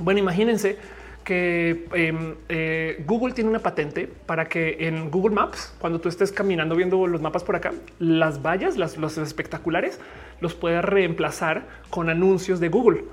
Bueno, 0.00 0.18
imagínense 0.18 0.78
que 1.24 1.86
em, 1.92 2.34
eh, 2.48 3.02
Google 3.06 3.34
tiene 3.34 3.50
una 3.50 3.60
patente 3.60 4.08
para 4.26 4.48
que 4.48 4.76
en 4.80 5.10
Google 5.10 5.34
Maps, 5.34 5.74
cuando 5.78 6.00
tú 6.00 6.08
estés 6.08 6.32
caminando 6.32 6.74
viendo 6.74 7.06
los 7.06 7.20
mapas 7.20 7.44
por 7.44 7.56
acá, 7.56 7.72
las 7.98 8.42
vallas, 8.42 8.76
las, 8.76 8.96
los 8.96 9.18
espectaculares, 9.18 10.00
los 10.40 10.54
puedas 10.54 10.84
reemplazar 10.84 11.66
con 11.90 12.08
anuncios 12.08 12.60
de 12.60 12.68
Google. 12.68 13.04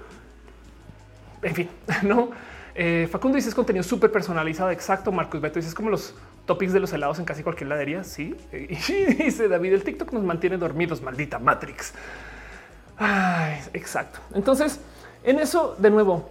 en 1.41 1.55
fin, 1.55 1.69
no. 2.03 2.31
Eh, 2.79 3.07
Facundo 3.11 3.37
dice 3.37 3.49
es 3.49 3.55
contenido 3.55 3.83
súper 3.83 4.11
personalizado. 4.11 4.69
Exacto. 4.69 5.11
Marcos 5.11 5.41
Beto 5.41 5.55
dice 5.55 5.69
es 5.69 5.75
como 5.75 5.89
los 5.89 6.13
topics 6.45 6.73
de 6.73 6.79
los 6.79 6.93
helados 6.93 7.17
en 7.17 7.25
casi 7.25 7.41
cualquier 7.41 7.69
ladería. 7.69 8.03
Sí. 8.03 8.35
Dice 8.51 9.47
David, 9.47 9.73
el 9.73 9.83
TikTok 9.83 10.13
nos 10.13 10.23
mantiene 10.23 10.57
dormidos. 10.57 11.01
Maldita 11.01 11.39
Matrix. 11.39 11.93
Ay, 12.97 13.59
exacto. 13.73 14.19
Entonces, 14.33 14.79
en 15.23 15.39
eso, 15.39 15.75
de 15.79 15.89
nuevo, 15.89 16.29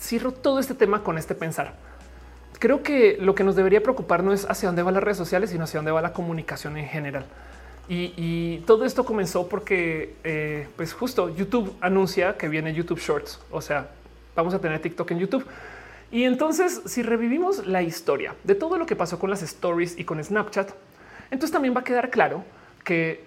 cierro 0.00 0.32
todo 0.32 0.58
este 0.58 0.74
tema 0.74 1.02
con 1.02 1.18
este 1.18 1.34
pensar. 1.34 1.74
Creo 2.58 2.82
que 2.82 3.18
lo 3.20 3.34
que 3.34 3.44
nos 3.44 3.56
debería 3.56 3.82
preocupar 3.82 4.22
no 4.22 4.32
es 4.32 4.48
hacia 4.48 4.68
dónde 4.68 4.82
van 4.82 4.94
las 4.94 5.02
redes 5.02 5.18
sociales, 5.18 5.50
sino 5.50 5.64
hacia 5.64 5.78
dónde 5.78 5.92
va 5.92 6.00
la 6.00 6.12
comunicación 6.12 6.76
en 6.76 6.86
general. 6.86 7.26
Y, 7.88 8.58
todo 8.66 8.84
esto 8.84 9.04
comenzó 9.04 9.48
porque, 9.48 10.16
eh, 10.24 10.66
pues 10.76 10.92
justo 10.92 11.34
YouTube 11.34 11.72
anuncia 11.80 12.36
que 12.36 12.48
viene 12.48 12.74
YouTube 12.74 12.98
Shorts, 12.98 13.40
o 13.50 13.60
sea, 13.60 13.90
vamos 14.34 14.54
a 14.54 14.58
tener 14.58 14.80
TikTok 14.80 15.08
en 15.12 15.20
YouTube. 15.20 15.46
Y 16.10 16.24
entonces, 16.24 16.82
si 16.86 17.02
revivimos 17.02 17.66
la 17.66 17.82
historia 17.82 18.34
de 18.42 18.54
todo 18.54 18.76
lo 18.76 18.86
que 18.86 18.96
pasó 18.96 19.18
con 19.18 19.30
las 19.30 19.42
stories 19.42 19.98
y 19.98 20.04
con 20.04 20.22
Snapchat, 20.22 20.70
entonces 21.30 21.52
también 21.52 21.76
va 21.76 21.80
a 21.80 21.84
quedar 21.84 22.10
claro 22.10 22.44
que 22.84 23.24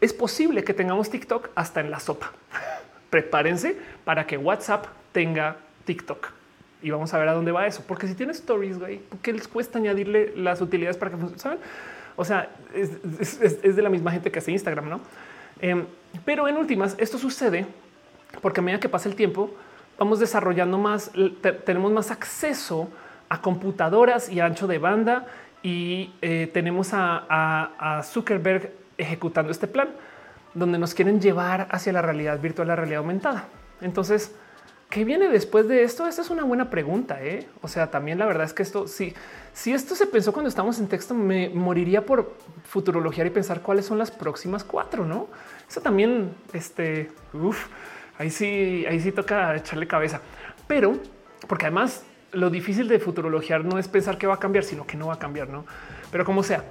es 0.00 0.12
posible 0.12 0.62
que 0.62 0.74
tengamos 0.74 1.10
TikTok 1.10 1.50
hasta 1.54 1.80
en 1.80 1.90
la 1.90 1.98
sopa. 1.98 2.32
Prepárense 3.10 3.76
para 4.04 4.26
que 4.26 4.36
WhatsApp 4.36 4.86
tenga 5.12 5.56
TikTok 5.88 6.28
y 6.82 6.90
vamos 6.90 7.14
a 7.14 7.18
ver 7.18 7.28
a 7.28 7.32
dónde 7.32 7.50
va 7.50 7.66
eso. 7.66 7.82
Porque 7.88 8.06
si 8.06 8.14
tiene 8.14 8.32
stories, 8.32 8.78
güey, 8.78 9.00
¿qué 9.22 9.32
les 9.32 9.48
cuesta 9.48 9.78
añadirle 9.78 10.34
las 10.36 10.60
utilidades 10.60 10.98
para 10.98 11.10
que 11.10 11.16
funcionen? 11.16 11.58
O 12.14 12.24
sea, 12.24 12.50
es, 12.74 13.76
de 13.76 13.82
la 13.82 13.88
misma 13.88 14.12
gente 14.12 14.30
que 14.30 14.38
hace 14.38 14.52
Instagram, 14.52 14.90
no? 14.90 15.00
Em, 15.60 15.86
pero 16.26 16.46
en 16.46 16.58
últimas, 16.58 16.94
esto 16.98 17.16
sucede 17.16 17.66
porque 18.42 18.60
a 18.60 18.62
medida 18.62 18.80
que 18.80 18.88
pasa 18.90 19.08
el 19.08 19.14
tiempo, 19.14 19.54
vamos 19.98 20.20
desarrollando 20.20 20.76
más, 20.76 21.10
tenemos 21.64 21.90
más 21.90 22.10
acceso 22.10 22.90
a 23.30 23.40
computadoras 23.40 24.28
y 24.28 24.40
ancho 24.40 24.66
de 24.66 24.78
banda 24.78 25.26
y 25.62 26.12
eh, 26.20 26.50
tenemos 26.52 26.90
a, 26.92 28.02
Zuckerberg 28.04 28.72
ejecutando 28.98 29.50
este 29.50 29.66
plan 29.66 29.88
donde 30.54 30.78
nos 30.78 30.92
quieren 30.92 31.20
llevar 31.20 31.66
hacia 31.70 31.92
la 31.92 32.02
realidad 32.02 32.38
virtual, 32.40 32.68
la 32.68 32.76
realidad 32.76 32.98
aumentada. 32.98 33.46
Entonces, 33.80 34.34
¿qué 34.88 35.04
viene 35.04 35.28
después 35.28 35.68
de 35.68 35.82
esto? 35.82 36.06
Esta 36.06 36.22
es 36.22 36.30
una 36.30 36.44
buena 36.44 36.70
pregunta. 36.70 37.22
¿eh? 37.22 37.46
O 37.62 37.68
sea, 37.68 37.90
también 37.90 38.18
la 38.18 38.26
verdad 38.26 38.44
es 38.44 38.52
que 38.52 38.62
esto 38.62 38.86
sí, 38.86 39.14
si 39.52 39.72
esto 39.72 39.94
se 39.94 40.06
pensó 40.06 40.32
cuando 40.32 40.48
estamos 40.48 40.78
en 40.78 40.88
texto, 40.88 41.14
me 41.14 41.48
moriría 41.48 42.04
por 42.04 42.34
futurologiar 42.64 43.26
y 43.26 43.30
pensar 43.30 43.60
cuáles 43.60 43.86
son 43.86 43.98
las 43.98 44.10
próximas 44.10 44.64
cuatro, 44.64 45.04
no? 45.04 45.28
Eso 45.68 45.80
también, 45.80 46.32
este, 46.52 47.10
uff, 47.32 47.66
ahí 48.18 48.30
sí, 48.30 48.84
ahí 48.88 49.00
sí 49.00 49.12
toca 49.12 49.54
echarle 49.56 49.86
cabeza, 49.86 50.20
pero 50.66 50.94
porque 51.46 51.66
además 51.66 52.04
lo 52.32 52.50
difícil 52.50 52.88
de 52.88 52.98
futurologiar 52.98 53.64
no 53.64 53.78
es 53.78 53.88
pensar 53.88 54.18
que 54.18 54.26
va 54.26 54.34
a 54.34 54.38
cambiar, 54.38 54.64
sino 54.64 54.86
que 54.86 54.96
no 54.96 55.08
va 55.08 55.14
a 55.14 55.18
cambiar, 55.18 55.48
no? 55.48 55.64
Pero 56.10 56.24
como 56.24 56.42
sea, 56.42 56.64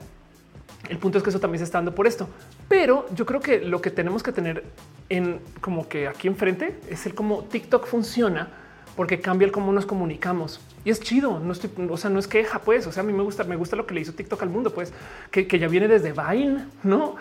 el 0.90 0.98
punto 0.98 1.18
es 1.18 1.24
que 1.24 1.30
eso 1.30 1.40
también 1.40 1.60
se 1.60 1.66
está 1.66 1.80
dando 1.80 1.94
por 1.94 2.08
esto. 2.08 2.30
Pero 2.70 3.06
yo 3.14 3.26
creo 3.26 3.40
que 3.40 3.60
lo 3.60 3.82
que 3.82 3.92
tenemos 3.92 4.24
que 4.24 4.32
tener 4.32 4.64
en 5.10 5.40
como 5.62 5.88
que 5.88 6.08
aquí 6.08 6.28
enfrente 6.28 6.80
es 6.90 7.06
el 7.06 7.14
cómo 7.14 7.44
TikTok 7.44 7.86
funciona 7.86 8.50
porque 8.96 9.20
cambia 9.20 9.46
el 9.46 9.52
cómo 9.52 9.72
nos 9.72 9.86
comunicamos 9.86 10.60
y 10.84 10.90
es 10.90 11.02
chido. 11.02 11.40
No 11.40 11.52
estoy, 11.52 11.70
o 11.90 11.98
sea, 11.98 12.10
no 12.10 12.18
es 12.18 12.28
queja, 12.28 12.60
pues. 12.60 12.88
O 12.88 12.92
sea, 12.92 13.04
a 13.04 13.06
mí 13.06 13.14
me 13.14 13.22
gusta, 13.22 13.44
me 13.44 13.56
gusta 13.56 13.76
lo 13.76 13.86
que 13.86 13.94
le 13.94 14.02
hizo 14.02 14.14
TikTok 14.14 14.42
al 14.42 14.50
mundo, 14.50 14.74
pues 14.74 14.94
que, 15.32 15.46
ya 15.60 15.68
viene 15.68 15.88
desde 15.88 16.14
Vine, 16.14 16.66
no? 16.84 17.16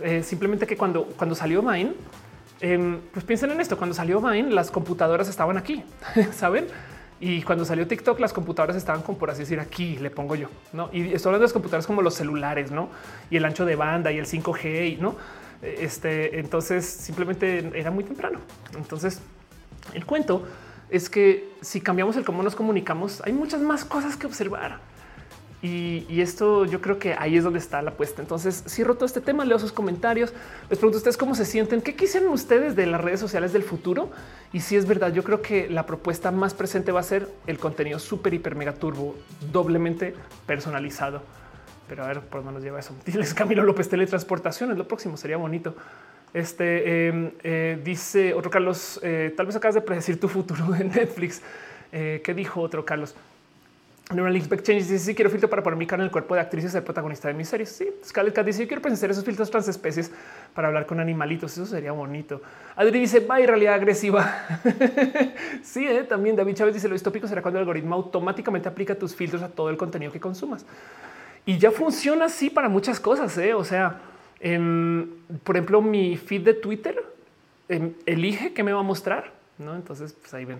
Eh, 0.00 0.22
simplemente 0.22 0.66
que 0.66 0.76
cuando, 0.76 1.04
cuando 1.16 1.34
salió 1.34 1.62
Vine, 1.62 1.92
em, 2.60 2.98
pues 3.12 3.24
piensen 3.24 3.52
en 3.52 3.60
esto. 3.60 3.76
Cuando 3.76 3.94
salió 3.94 4.20
Vine, 4.20 4.50
las 4.50 4.70
computadoras 4.70 5.28
estaban 5.28 5.56
aquí, 5.56 5.84
saben? 6.32 6.66
Y 7.24 7.40
cuando 7.42 7.64
salió 7.64 7.86
TikTok, 7.86 8.18
las 8.18 8.32
computadoras 8.32 8.74
estaban 8.74 9.02
como 9.02 9.16
por 9.16 9.30
así 9.30 9.42
decir 9.42 9.60
aquí 9.60 9.96
le 9.96 10.10
pongo 10.10 10.34
yo, 10.34 10.48
no? 10.72 10.90
Y 10.92 11.12
estoy 11.12 11.28
hablando 11.28 11.42
de 11.42 11.44
las 11.44 11.52
computadoras 11.52 11.86
como 11.86 12.02
los 12.02 12.14
celulares, 12.14 12.72
no? 12.72 12.88
Y 13.30 13.36
el 13.36 13.44
ancho 13.44 13.64
de 13.64 13.76
banda 13.76 14.10
y 14.10 14.18
el 14.18 14.26
5G, 14.26 14.98
no? 14.98 15.14
Este 15.62 16.40
entonces 16.40 16.84
simplemente 16.84 17.70
era 17.78 17.92
muy 17.92 18.02
temprano. 18.02 18.40
Entonces 18.76 19.20
el 19.94 20.04
cuento 20.04 20.44
es 20.90 21.08
que 21.08 21.48
si 21.60 21.80
cambiamos 21.80 22.16
el 22.16 22.24
cómo 22.24 22.42
nos 22.42 22.56
comunicamos, 22.56 23.22
hay 23.24 23.32
muchas 23.32 23.60
más 23.60 23.84
cosas 23.84 24.16
que 24.16 24.26
observar. 24.26 24.80
Y, 25.62 26.20
esto 26.20 26.64
yo 26.64 26.80
creo 26.80 26.98
que 26.98 27.14
ahí 27.14 27.36
es 27.36 27.44
donde 27.44 27.60
está 27.60 27.80
la 27.82 27.90
apuesta. 27.90 28.20
Entonces 28.20 28.64
cierro 28.66 28.96
todo 28.96 29.06
este 29.06 29.20
tema, 29.20 29.44
leo 29.44 29.60
sus 29.60 29.70
comentarios, 29.70 30.32
les 30.68 30.78
pregunto 30.78 30.96
a 30.96 30.98
ustedes 30.98 31.16
cómo 31.16 31.36
se 31.36 31.44
sienten, 31.44 31.80
qué 31.80 31.94
quisieran 31.94 32.30
ustedes 32.30 32.74
de 32.74 32.86
las 32.86 33.00
redes 33.00 33.20
sociales 33.20 33.52
del 33.52 33.62
futuro. 33.62 34.10
Y 34.52 34.60
si 34.60 34.74
es 34.74 34.86
verdad, 34.86 35.12
yo 35.12 35.22
creo 35.22 35.40
que 35.40 35.70
la 35.70 35.86
propuesta 35.86 36.32
más 36.32 36.52
presente 36.52 36.90
va 36.90 36.98
a 36.98 37.04
ser 37.04 37.28
el 37.46 37.58
contenido 37.58 38.00
súper, 38.00 38.34
hiper, 38.34 38.56
mega 38.56 38.74
turbo, 38.74 39.14
doblemente 39.52 40.14
personalizado. 40.46 41.22
Pero 41.88 42.04
a 42.04 42.08
ver 42.08 42.20
por 42.22 42.42
dónde 42.42 42.54
nos 42.54 42.64
lleva 42.64 42.80
eso. 42.80 42.96
Diles 43.06 43.32
Camilo 43.32 43.62
López, 43.62 43.88
teletransportación 43.88 44.72
es 44.72 44.78
lo 44.78 44.88
próximo, 44.88 45.16
sería 45.16 45.36
bonito. 45.36 45.76
Este 46.34 47.08
em, 47.08 47.30
eh, 47.44 47.78
dice 47.84 48.34
otro 48.34 48.50
Carlos, 48.50 48.98
eh, 49.02 49.32
tal 49.36 49.46
vez 49.46 49.54
acabas 49.54 49.76
de 49.76 49.82
predecir 49.82 50.18
tu 50.18 50.26
futuro 50.28 50.74
en 50.78 50.88
Netflix. 50.88 51.40
Eh, 51.92 52.20
¿Qué 52.24 52.34
dijo 52.34 52.60
otro 52.60 52.84
Carlos? 52.84 53.14
Neuralink 54.10 54.44
Change 54.62 54.82
dice: 54.82 54.98
Sí, 54.98 55.14
quiero 55.14 55.30
filtro 55.30 55.48
para 55.48 55.62
poner 55.62 55.78
mi 55.78 55.86
cara 55.86 56.02
en 56.02 56.06
el 56.06 56.10
cuerpo 56.10 56.34
de 56.34 56.40
actriz 56.40 56.64
y 56.64 56.68
ser 56.68 56.84
protagonista 56.84 57.28
de 57.28 57.34
mis 57.34 57.48
series. 57.48 57.70
Sí, 57.70 57.88
Scarlett 58.04 58.34
Cat 58.34 58.46
dice: 58.46 58.66
Quiero 58.66 58.82
presenciar 58.82 59.10
esos 59.10 59.24
filtros 59.24 59.50
transespecies 59.50 60.10
para 60.54 60.68
hablar 60.68 60.86
con 60.86 61.00
animalitos. 61.00 61.52
Eso 61.52 61.66
sería 61.66 61.92
bonito. 61.92 62.42
Adri 62.76 63.00
dice: 63.00 63.20
Va 63.20 63.40
y 63.40 63.46
realidad 63.46 63.74
agresiva. 63.74 64.46
sí, 65.62 65.86
también 66.08 66.36
David 66.36 66.54
Chávez 66.54 66.74
dice: 66.74 66.88
Lo 66.88 66.94
distópico 66.94 67.26
será 67.26 67.42
cuando 67.42 67.58
el 67.58 67.62
algoritmo 67.62 67.94
automáticamente 67.94 68.68
aplica 68.68 68.94
tus 68.94 69.14
filtros 69.14 69.42
a 69.42 69.48
todo 69.48 69.70
el 69.70 69.76
contenido 69.76 70.12
que 70.12 70.20
consumas. 70.20 70.66
Y 71.46 71.58
ya 71.58 71.70
funciona 71.70 72.26
así 72.26 72.50
para 72.50 72.68
muchas 72.68 73.00
cosas. 73.00 73.38
O 73.56 73.64
sea, 73.64 74.00
por 75.44 75.56
ejemplo, 75.56 75.80
mi 75.80 76.16
feed 76.16 76.42
de 76.42 76.54
Twitter 76.54 77.02
em, 77.68 77.94
elige 78.06 78.52
qué 78.52 78.62
me 78.62 78.72
va 78.72 78.80
a 78.80 78.84
mostrar. 78.84 79.32
No, 79.58 79.74
entonces 79.74 80.12
pues 80.12 80.34
ahí 80.34 80.44
ven. 80.44 80.58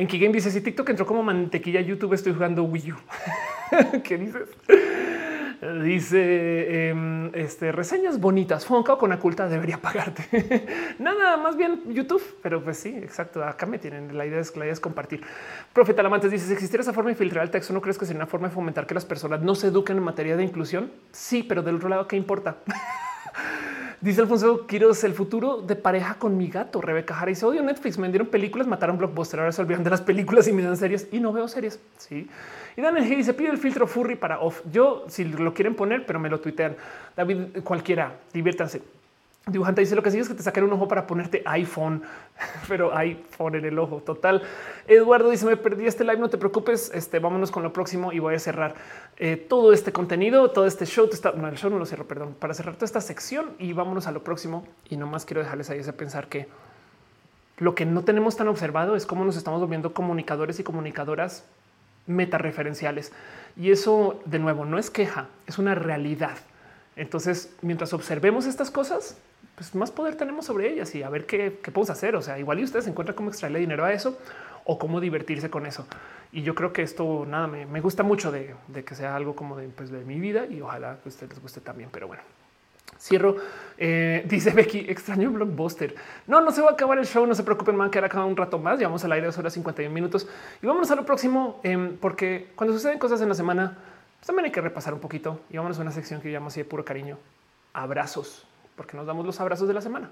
En 0.00 0.06
Kigame 0.06 0.32
dice 0.32 0.50
si 0.50 0.62
TikTok 0.62 0.88
entró 0.88 1.04
como 1.04 1.22
mantequilla 1.22 1.82
YouTube, 1.82 2.14
estoy 2.14 2.32
jugando 2.32 2.64
Wii 2.64 2.92
U. 2.92 2.96
¿Qué 4.02 4.16
dices? 4.16 4.48
Dice 5.84 6.88
em, 6.88 7.30
este, 7.34 7.70
reseñas 7.70 8.18
bonitas. 8.18 8.64
Fonca 8.64 8.96
con 8.96 9.12
oculta 9.12 9.46
debería 9.46 9.76
pagarte. 9.76 10.64
Nada 10.98 11.36
más 11.36 11.54
bien 11.54 11.82
YouTube, 11.92 12.22
pero 12.42 12.64
pues 12.64 12.78
sí, 12.78 12.96
exacto. 12.96 13.44
Acá 13.44 13.66
me 13.66 13.78
tienen. 13.78 14.16
La 14.16 14.24
idea 14.24 14.40
es, 14.40 14.56
la 14.56 14.64
idea 14.64 14.72
es 14.72 14.80
compartir. 14.80 15.20
Profeta 15.74 16.02
Lamantes 16.02 16.30
dice: 16.30 16.46
Si 16.46 16.54
existiera 16.54 16.80
esa 16.80 16.94
forma 16.94 17.10
de 17.10 17.16
filtrar 17.16 17.44
el 17.44 17.50
texto, 17.50 17.74
¿no 17.74 17.82
crees 17.82 17.98
que 17.98 18.06
sería 18.06 18.20
una 18.20 18.26
forma 18.26 18.48
de 18.48 18.54
fomentar 18.54 18.86
que 18.86 18.94
las 18.94 19.04
personas 19.04 19.42
no 19.42 19.54
se 19.54 19.66
eduquen 19.66 19.98
en 19.98 20.02
materia 20.02 20.34
de 20.34 20.44
inclusión? 20.44 20.90
Sí, 21.12 21.42
pero 21.42 21.62
del 21.62 21.76
otro 21.76 21.90
lado, 21.90 22.08
¿qué 22.08 22.16
importa? 22.16 22.56
Dice 24.00 24.22
Alfonso 24.22 24.66
Quiroz, 24.66 25.04
el 25.04 25.12
futuro 25.12 25.60
de 25.60 25.76
pareja 25.76 26.14
con 26.14 26.38
mi 26.38 26.48
gato. 26.48 26.80
Rebeca 26.80 27.14
Jara 27.14 27.28
dice 27.28 27.44
odio 27.44 27.62
Netflix. 27.62 27.98
Me 27.98 28.02
vendieron 28.04 28.28
películas, 28.28 28.66
mataron 28.66 28.96
blockbuster. 28.96 29.40
Ahora 29.40 29.52
se 29.52 29.60
olvidan 29.60 29.84
de 29.84 29.90
las 29.90 30.00
películas 30.00 30.48
y 30.48 30.52
me 30.54 30.62
dan 30.62 30.78
series 30.78 31.08
y 31.12 31.20
no 31.20 31.34
veo 31.34 31.46
series. 31.48 31.78
Sí. 31.98 32.26
Y 32.78 32.80
Daniel 32.80 33.04
G 33.04 33.16
dice 33.16 33.34
pide 33.34 33.50
el 33.50 33.58
filtro 33.58 33.86
furry 33.86 34.16
para 34.16 34.40
off. 34.40 34.62
Yo 34.72 35.04
si 35.08 35.24
lo 35.24 35.52
quieren 35.52 35.74
poner, 35.74 36.06
pero 36.06 36.18
me 36.18 36.30
lo 36.30 36.40
tuitean. 36.40 36.76
David, 37.14 37.62
cualquiera, 37.62 38.14
diviértanse. 38.32 38.80
Dibujante 39.46 39.80
dice 39.80 39.96
lo 39.96 40.02
que 40.02 40.10
sigue 40.10 40.22
es 40.22 40.28
que 40.28 40.34
te 40.34 40.42
saquen 40.42 40.64
un 40.64 40.72
ojo 40.74 40.86
para 40.86 41.06
ponerte 41.06 41.42
iPhone, 41.46 42.02
pero 42.68 42.94
iPhone 42.94 43.54
en 43.54 43.64
el 43.64 43.78
ojo 43.78 43.96
total. 43.98 44.42
Eduardo 44.86 45.30
dice 45.30 45.46
me 45.46 45.56
perdí 45.56 45.86
este 45.86 46.04
live, 46.04 46.18
no 46.18 46.28
te 46.28 46.36
preocupes, 46.36 46.90
este 46.94 47.18
vámonos 47.18 47.50
con 47.50 47.62
lo 47.62 47.72
próximo 47.72 48.12
y 48.12 48.18
voy 48.18 48.34
a 48.34 48.38
cerrar 48.38 48.74
eh, 49.16 49.36
todo 49.36 49.72
este 49.72 49.92
contenido, 49.92 50.50
todo 50.50 50.66
este 50.66 50.84
show. 50.84 51.08
Está, 51.10 51.32
no, 51.32 51.48
el 51.48 51.56
show 51.56 51.70
no 51.70 51.78
lo 51.78 51.86
cierro, 51.86 52.06
perdón, 52.06 52.36
para 52.38 52.52
cerrar 52.54 52.74
toda 52.74 52.84
esta 52.84 53.00
sección 53.00 53.52
y 53.58 53.72
vámonos 53.72 54.06
a 54.06 54.12
lo 54.12 54.22
próximo. 54.22 54.66
Y 54.88 54.96
nomás 54.96 55.24
quiero 55.24 55.42
dejarles 55.42 55.70
ahí 55.70 55.78
ese 55.78 55.94
pensar 55.94 56.28
que 56.28 56.46
lo 57.56 57.74
que 57.74 57.86
no 57.86 58.04
tenemos 58.04 58.36
tan 58.36 58.48
observado 58.48 58.94
es 58.94 59.06
cómo 59.06 59.24
nos 59.24 59.36
estamos 59.36 59.60
volviendo 59.60 59.94
comunicadores 59.94 60.60
y 60.60 60.64
comunicadoras 60.64 61.44
metareferenciales. 62.06 63.12
Y 63.56 63.70
eso 63.70 64.20
de 64.26 64.38
nuevo 64.38 64.64
no 64.64 64.78
es 64.78 64.90
queja, 64.90 65.28
es 65.46 65.58
una 65.58 65.74
realidad. 65.74 66.36
Entonces, 66.96 67.54
mientras 67.62 67.92
observemos 67.92 68.46
estas 68.46 68.70
cosas, 68.70 69.16
pues 69.60 69.74
más 69.74 69.90
poder 69.90 70.14
tenemos 70.14 70.46
sobre 70.46 70.72
ellas 70.72 70.94
y 70.94 71.02
a 71.02 71.10
ver 71.10 71.26
qué, 71.26 71.50
podemos 71.50 71.90
hacer. 71.90 72.16
O 72.16 72.22
sea, 72.22 72.38
igual 72.38 72.60
y 72.60 72.64
ustedes 72.64 72.86
encuentran 72.86 73.14
cómo 73.14 73.28
extraerle 73.28 73.58
dinero 73.58 73.84
a 73.84 73.92
eso 73.92 74.18
o 74.64 74.78
cómo 74.78 75.00
divertirse 75.00 75.50
con 75.50 75.66
eso. 75.66 75.86
Y 76.32 76.40
yo 76.40 76.54
creo 76.54 76.72
que 76.72 76.80
esto 76.80 77.26
nada 77.28 77.46
me, 77.46 77.80
gusta 77.82 78.02
mucho 78.02 78.32
de, 78.32 78.54
que 78.86 78.94
sea 78.94 79.14
algo 79.14 79.36
como 79.36 79.58
de, 79.58 79.68
pues, 79.68 79.90
de 79.90 80.02
mi 80.02 80.18
vida 80.18 80.46
y 80.46 80.62
ojalá 80.62 80.96
que 81.02 81.10
ustedes 81.10 81.34
les 81.34 81.42
guste 81.42 81.60
también. 81.60 81.90
Pero 81.92 82.06
bueno, 82.06 82.22
cierro. 82.98 83.36
Eh, 83.76 84.24
dice 84.30 84.52
Becky, 84.52 84.86
extraño 84.88 85.30
blockbuster. 85.30 85.94
No, 86.26 86.40
no 86.40 86.52
se 86.52 86.62
va 86.62 86.70
a 86.70 86.72
acabar 86.72 86.98
el 86.98 87.04
show. 87.04 87.26
No 87.26 87.34
se 87.34 87.42
preocupen, 87.42 87.76
van 87.76 87.88
a 87.88 87.90
quedar 87.90 88.06
acá 88.06 88.24
un 88.24 88.38
rato 88.38 88.58
más. 88.58 88.78
Llevamos 88.78 89.04
al 89.04 89.12
aire 89.12 89.26
dos 89.26 89.36
horas 89.36 89.52
51 89.52 89.92
minutos 89.92 90.26
y 90.62 90.66
vámonos 90.66 90.90
a 90.90 90.94
lo 90.94 91.04
próximo, 91.04 91.60
em, 91.64 91.98
porque 91.98 92.48
cuando 92.54 92.72
suceden 92.72 92.98
cosas 92.98 93.20
en 93.20 93.28
la 93.28 93.34
semana, 93.34 93.76
pues 94.20 94.26
también 94.26 94.46
hay 94.46 94.52
que 94.52 94.62
repasar 94.62 94.94
un 94.94 95.00
poquito 95.00 95.38
y 95.50 95.58
vámonos 95.58 95.78
a 95.78 95.82
una 95.82 95.92
sección 95.92 96.22
que 96.22 96.30
yo 96.30 96.38
llamo 96.38 96.48
así 96.48 96.60
de 96.60 96.64
puro 96.64 96.82
cariño. 96.82 97.18
Abrazos 97.74 98.46
porque 98.80 98.96
nos 98.96 99.06
damos 99.06 99.26
los 99.26 99.38
abrazos 99.38 99.68
de 99.68 99.74
la 99.74 99.82
semana. 99.82 100.08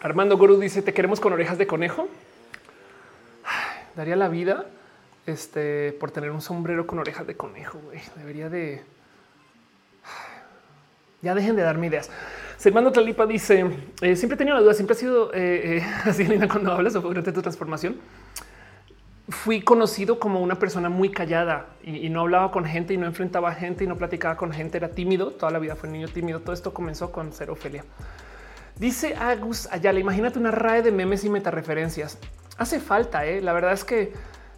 Armando 0.00 0.38
Guru 0.38 0.58
dice: 0.58 0.80
Te 0.80 0.94
queremos 0.94 1.20
con 1.20 1.34
orejas 1.34 1.58
de 1.58 1.66
conejo. 1.66 2.08
Daría 3.94 4.16
la 4.16 4.28
vida 4.28 4.64
este, 5.26 5.92
por 6.00 6.10
tener 6.10 6.30
un 6.30 6.40
sombrero 6.40 6.86
con 6.86 6.98
orejas 6.98 7.26
de 7.26 7.36
conejo. 7.36 7.78
Wey. 7.90 8.00
Debería 8.16 8.48
de. 8.48 8.82
Ya 11.20 11.34
dejen 11.34 11.56
de 11.56 11.62
darme 11.62 11.88
ideas. 11.88 12.10
Sermando 12.56 12.90
Tlalipa 12.90 13.26
dice: 13.26 13.66
eh, 14.00 14.16
Siempre 14.16 14.36
he 14.36 14.38
tenido 14.38 14.56
la 14.56 14.62
duda, 14.62 14.72
siempre 14.72 14.96
ha 14.96 14.98
sido 14.98 15.30
eh, 15.34 15.76
eh, 15.76 15.86
así, 16.06 16.22
Elena, 16.22 16.48
cuando 16.48 16.72
hablas 16.72 16.94
sobre 16.94 17.20
tu 17.20 17.42
transformación. 17.42 17.96
Fui 19.32 19.62
conocido 19.62 20.18
como 20.18 20.40
una 20.40 20.56
persona 20.58 20.90
muy 20.90 21.10
callada 21.10 21.66
y, 21.82 22.10
no 22.10 22.20
hablaba 22.20 22.50
con 22.50 22.66
gente 22.66 22.92
y 22.92 22.98
no 22.98 23.06
enfrentaba 23.06 23.52
gente 23.54 23.84
y 23.84 23.86
no 23.86 23.96
platicaba 23.96 24.36
con 24.36 24.52
gente. 24.52 24.76
Era 24.76 24.90
tímido. 24.90 25.30
Toda 25.30 25.50
la 25.50 25.58
vida 25.58 25.74
fue 25.74 25.88
un 25.88 25.94
niño 25.94 26.08
tímido. 26.08 26.40
Todo 26.40 26.52
esto 26.52 26.74
comenzó 26.74 27.10
con 27.10 27.32
ser 27.32 27.50
Ofelia. 27.50 27.82
Dice 28.76 29.16
Agus 29.16 29.68
Ayala, 29.72 29.98
imagínate 29.98 30.38
una 30.38 30.50
RAE 30.50 30.82
de 30.82 30.92
memes 30.92 31.24
y 31.24 31.30
metareferencias. 31.30 32.18
Hace 32.58 32.78
falta, 32.78 33.24
¿eh? 33.24 33.40
La 33.40 33.52
verdad 33.52 33.72
es 33.72 33.84
que 33.84 34.12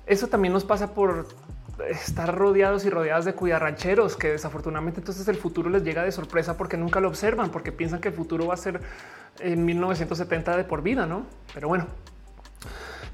eso 0.07 0.27
también 0.27 0.53
nos 0.53 0.65
pasa 0.65 0.93
por 0.93 1.29
estar 1.89 2.37
rodeados 2.37 2.85
y 2.85 2.91
rodeadas 2.91 3.25
de 3.25 3.35
cuidarrancheros 3.35 4.17
que 4.17 4.29
desafortunadamente 4.29 5.01
entonces 5.01 5.27
el 5.29 5.37
futuro 5.37 5.71
les 5.71 5.83
llega 5.83 6.05
de 6.05 6.13
sorpresa 6.13 6.57
porque 6.57 6.77
nunca 6.77 7.01
lo 7.01 7.09
observan, 7.09 7.51
porque 7.51 7.73
piensan 7.73 8.01
que 8.01 8.09
el 8.09 8.15
futuro 8.15 8.47
va 8.47 8.55
a 8.55 8.59
ser 8.59 8.81
en 9.41 9.65
1970 9.65 10.57
de 10.57 10.65
por 10.65 10.83
vida, 10.83 11.07
¿no? 11.07 11.27
Pero 11.53 11.69
bueno. 11.69 11.87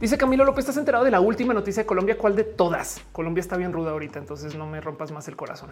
Dice 0.01 0.17
Camilo 0.17 0.47
López, 0.47 0.63
¿estás 0.63 0.79
enterado 0.79 1.05
de 1.05 1.11
la 1.11 1.21
última 1.21 1.53
noticia 1.53 1.83
de 1.83 1.87
Colombia? 1.87 2.17
¿Cuál 2.17 2.35
de 2.35 2.43
todas? 2.43 3.03
Colombia 3.13 3.43
está 3.43 3.59
bien 3.59 3.71
ruda 3.71 3.91
ahorita, 3.91 4.19
entonces 4.19 4.55
no 4.55 4.65
me 4.67 4.81
rompas 4.81 5.13
más 5.13 5.29
el 5.29 5.37
corazón. 5.37 5.69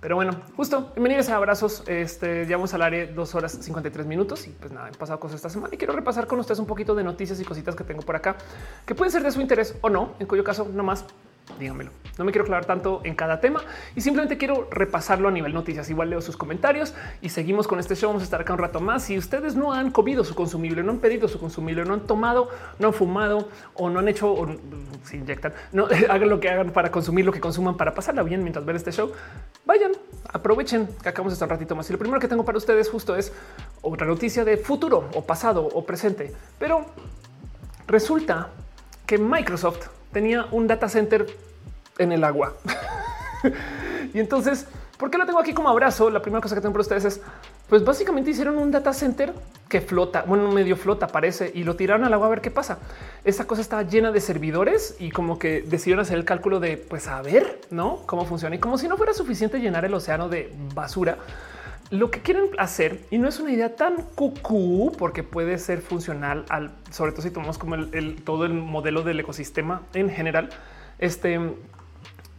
Pero 0.00 0.16
bueno, 0.16 0.32
justo 0.56 0.90
bienvenidos 0.96 1.28
a 1.28 1.36
abrazos. 1.36 1.84
Este 1.86 2.46
ya 2.48 2.56
vamos 2.56 2.74
al 2.74 2.82
área 2.82 3.06
dos 3.06 3.32
horas 3.36 3.52
53 3.52 4.06
minutos 4.06 4.48
y 4.48 4.50
pues 4.50 4.72
nada, 4.72 4.88
han 4.88 4.94
pasado 4.94 5.20
cosas 5.20 5.36
esta 5.36 5.50
semana 5.50 5.72
y 5.72 5.78
quiero 5.78 5.92
repasar 5.92 6.26
con 6.26 6.40
ustedes 6.40 6.58
un 6.58 6.66
poquito 6.66 6.96
de 6.96 7.04
noticias 7.04 7.38
y 7.38 7.44
cositas 7.44 7.76
que 7.76 7.84
tengo 7.84 8.02
por 8.02 8.16
acá 8.16 8.34
que 8.84 8.96
pueden 8.96 9.12
ser 9.12 9.22
de 9.22 9.30
su 9.30 9.40
interés 9.40 9.76
o 9.82 9.88
no, 9.88 10.14
en 10.18 10.26
cuyo 10.26 10.42
caso 10.42 10.66
no 10.68 10.82
más 11.50 11.58
díganmelo. 11.58 11.90
No 12.18 12.24
me 12.24 12.32
quiero 12.32 12.44
clavar 12.44 12.66
tanto 12.66 13.00
en 13.04 13.14
cada 13.14 13.40
tema 13.40 13.62
y 13.96 14.02
simplemente 14.02 14.36
quiero 14.36 14.68
repasarlo 14.70 15.28
a 15.28 15.30
nivel 15.30 15.54
noticias. 15.54 15.88
Igual 15.88 16.10
leo 16.10 16.20
sus 16.20 16.36
comentarios 16.36 16.92
y 17.22 17.30
seguimos 17.30 17.66
con 17.66 17.78
este 17.78 17.94
show. 17.94 18.10
Vamos 18.10 18.22
a 18.22 18.24
estar 18.24 18.42
acá 18.42 18.52
un 18.52 18.58
rato 18.58 18.78
más. 18.78 19.04
Si 19.04 19.16
ustedes 19.16 19.56
no 19.56 19.72
han 19.72 19.90
comido 19.90 20.22
su 20.22 20.34
consumible, 20.34 20.82
no 20.82 20.92
han 20.92 20.98
pedido 20.98 21.28
su 21.28 21.40
consumible, 21.40 21.84
no 21.86 21.94
han 21.94 22.00
tomado, 22.00 22.50
no 22.78 22.88
han 22.88 22.92
fumado 22.92 23.48
o 23.74 23.88
no 23.88 24.00
han 24.00 24.08
hecho 24.08 24.30
o 24.32 24.46
se 25.02 25.16
inyectan, 25.16 25.54
no 25.72 25.88
hagan 26.10 26.28
lo 26.28 26.40
que 26.40 26.50
hagan 26.50 26.72
para 26.72 26.90
consumir 26.90 27.24
lo 27.24 27.32
que 27.32 27.40
consuman 27.40 27.78
para 27.78 27.94
pasarla 27.94 28.22
bien 28.22 28.42
mientras 28.42 28.66
ven 28.66 28.76
este 28.76 28.92
show. 28.92 29.12
Vayan, 29.64 29.92
aprovechen 30.30 30.88
que 31.02 31.08
acabamos 31.08 31.32
estar 31.32 31.46
un 31.46 31.50
ratito 31.50 31.74
más. 31.74 31.88
Y 31.88 31.92
lo 31.94 31.98
primero 31.98 32.20
que 32.20 32.28
tengo 32.28 32.44
para 32.44 32.58
ustedes 32.58 32.90
justo 32.90 33.16
es 33.16 33.32
otra 33.80 34.06
noticia 34.06 34.44
de 34.44 34.58
futuro 34.58 35.08
o 35.14 35.24
pasado 35.24 35.66
o 35.72 35.86
presente, 35.86 36.34
pero 36.58 36.84
resulta 37.86 38.50
que 39.06 39.16
Microsoft 39.16 39.99
tenía 40.12 40.46
un 40.50 40.66
data 40.66 40.88
center 40.88 41.26
en 41.98 42.12
el 42.12 42.24
agua. 42.24 42.54
y 44.14 44.18
entonces, 44.18 44.66
¿por 44.98 45.10
qué 45.10 45.18
lo 45.18 45.26
tengo 45.26 45.38
aquí 45.38 45.52
como 45.52 45.68
abrazo? 45.68 46.10
La 46.10 46.22
primera 46.22 46.40
cosa 46.40 46.54
que 46.54 46.60
tengo 46.60 46.72
para 46.72 46.82
ustedes 46.82 47.04
es, 47.04 47.20
pues 47.68 47.84
básicamente 47.84 48.30
hicieron 48.30 48.58
un 48.58 48.70
data 48.70 48.92
center 48.92 49.32
que 49.68 49.80
flota, 49.80 50.24
bueno, 50.26 50.50
medio 50.50 50.76
flota 50.76 51.06
parece, 51.06 51.52
y 51.54 51.62
lo 51.62 51.76
tiraron 51.76 52.04
al 52.04 52.12
agua 52.12 52.26
a 52.26 52.30
ver 52.30 52.40
qué 52.40 52.50
pasa. 52.50 52.78
Esta 53.24 53.46
cosa 53.46 53.62
estaba 53.62 53.82
llena 53.84 54.10
de 54.10 54.20
servidores 54.20 54.96
y 54.98 55.10
como 55.10 55.38
que 55.38 55.62
decidieron 55.62 56.02
hacer 56.02 56.18
el 56.18 56.24
cálculo 56.24 56.58
de, 56.58 56.76
pues 56.76 57.06
a 57.06 57.22
ver, 57.22 57.60
¿no? 57.70 58.00
Cómo 58.06 58.24
funciona. 58.24 58.56
Y 58.56 58.58
como 58.58 58.78
si 58.78 58.88
no 58.88 58.96
fuera 58.96 59.14
suficiente 59.14 59.60
llenar 59.60 59.84
el 59.84 59.94
océano 59.94 60.28
de 60.28 60.52
basura, 60.74 61.18
lo 61.90 62.10
que 62.10 62.20
quieren 62.20 62.46
hacer, 62.58 63.00
y 63.10 63.18
no 63.18 63.28
es 63.28 63.40
una 63.40 63.50
idea 63.50 63.74
tan 63.74 63.96
cucú, 64.14 64.92
porque 64.96 65.24
puede 65.24 65.58
ser 65.58 65.80
funcional, 65.80 66.44
al, 66.48 66.72
sobre 66.90 67.12
todo 67.12 67.22
si 67.22 67.30
tomamos 67.30 67.58
como 67.58 67.74
el, 67.74 68.22
todo 68.22 68.44
el 68.44 68.54
modelo 68.54 69.02
del 69.02 69.18
ecosistema 69.20 69.82
en 69.94 70.08
general, 70.08 70.50
este 70.98 71.40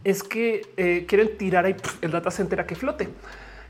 es 0.04 0.22
que 0.22 0.62
eh, 0.76 1.04
quieren 1.06 1.36
tirar 1.36 1.64
ahí 1.64 1.76
el 2.00 2.10
data 2.10 2.30
center 2.30 2.60
a 2.60 2.66
que 2.66 2.74
flote. 2.74 3.08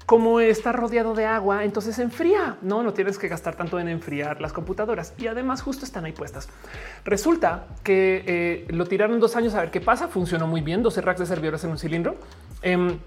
Como 0.06 0.40
está 0.40 0.72
rodeado 0.72 1.14
de 1.14 1.26
agua, 1.26 1.64
entonces 1.64 1.96
se 1.96 2.02
enfría. 2.02 2.56
No, 2.60 2.82
no 2.82 2.92
tienes 2.92 3.18
que 3.18 3.28
gastar 3.28 3.54
tanto 3.54 3.78
en 3.78 3.88
enfriar 3.88 4.40
las 4.40 4.52
computadoras 4.52 5.14
y 5.16 5.26
además 5.28 5.62
justo 5.62 5.84
están 5.84 6.04
ahí 6.04 6.12
puestas. 6.12 6.48
Resulta 7.04 7.66
que 7.82 8.24
eh, 8.26 8.66
lo 8.70 8.86
tiraron 8.86 9.20
dos 9.20 9.36
años 9.36 9.54
a 9.54 9.60
ver 9.60 9.70
qué 9.70 9.80
pasa. 9.80 10.08
Funcionó 10.08 10.46
muy 10.46 10.60
bien. 10.60 10.82
12 10.82 11.00
racks 11.02 11.20
de 11.20 11.26
servidores 11.26 11.62
en 11.64 11.70
un 11.70 11.78
cilindro. 11.78 12.16
Em, 12.62 12.98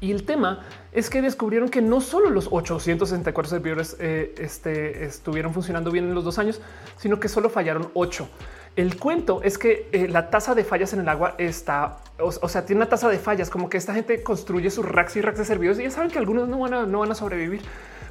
y 0.00 0.12
el 0.12 0.24
tema 0.24 0.60
es 0.92 1.08
que 1.08 1.22
descubrieron 1.22 1.68
que 1.68 1.82
no 1.82 2.00
solo 2.00 2.30
los 2.30 2.48
864 2.50 3.50
servidores 3.50 3.96
eh, 4.00 4.34
este, 4.38 5.04
estuvieron 5.04 5.54
funcionando 5.54 5.90
bien 5.90 6.06
en 6.06 6.14
los 6.14 6.24
dos 6.24 6.38
años, 6.38 6.60
sino 6.96 7.20
que 7.20 7.28
solo 7.28 7.48
fallaron 7.48 7.90
8. 7.94 8.28
El 8.76 8.98
cuento 8.98 9.40
es 9.42 9.58
que 9.58 9.88
eh, 9.92 10.08
la 10.08 10.30
tasa 10.30 10.54
de 10.54 10.64
fallas 10.64 10.92
en 10.92 11.00
el 11.00 11.08
agua 11.08 11.34
está, 11.38 11.98
o, 12.18 12.48
sea, 12.48 12.64
tiene 12.64 12.80
una 12.80 12.88
tasa 12.88 13.08
de 13.08 13.18
fallas, 13.18 13.50
como 13.50 13.68
que 13.68 13.76
esta 13.76 13.94
gente 13.94 14.22
construye 14.22 14.70
sus 14.70 14.86
racks 14.86 15.16
y 15.16 15.20
racks 15.20 15.38
de 15.38 15.44
servidores 15.44 15.80
y 15.80 15.84
ya 15.84 15.90
saben 15.90 16.10
que 16.10 16.18
algunos 16.18 16.48
no 16.48 16.60
van 16.60 16.74
a, 16.74 16.86
no 16.86 17.00
van 17.00 17.10
a 17.10 17.14
sobrevivir. 17.14 17.62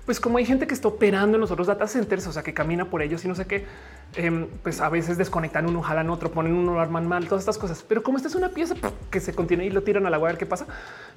Pues 0.05 0.19
como 0.19 0.37
hay 0.37 0.45
gente 0.45 0.65
que 0.65 0.73
está 0.73 0.87
operando 0.87 1.35
en 1.37 1.41
los 1.41 1.51
otros 1.51 1.67
data 1.67 1.87
centers, 1.87 2.25
o 2.27 2.33
sea, 2.33 2.43
que 2.43 2.53
camina 2.53 2.85
por 2.85 3.01
ellos 3.01 3.23
y 3.25 3.27
no 3.27 3.35
sé 3.35 3.45
qué, 3.45 3.65
em, 4.15 4.47
pues 4.63 4.81
a 4.81 4.89
veces 4.89 5.17
desconectan 5.17 5.67
uno, 5.67 5.81
jalan 5.81 6.09
otro, 6.09 6.31
ponen 6.31 6.53
uno, 6.53 6.73
lo 6.73 6.81
arman 6.81 7.07
mal, 7.07 7.25
todas 7.27 7.43
estas 7.43 7.57
cosas. 7.57 7.83
Pero 7.87 8.01
como 8.03 8.17
esta 8.17 8.27
es 8.27 8.35
una 8.35 8.49
pieza 8.49 8.75
que 9.11 9.19
se 9.19 9.33
contiene 9.33 9.65
y 9.65 9.69
lo 9.69 9.83
tiran 9.83 10.05
al 10.07 10.13
agua 10.13 10.29
a 10.29 10.31
ver 10.31 10.39
qué 10.39 10.47
pasa, 10.47 10.65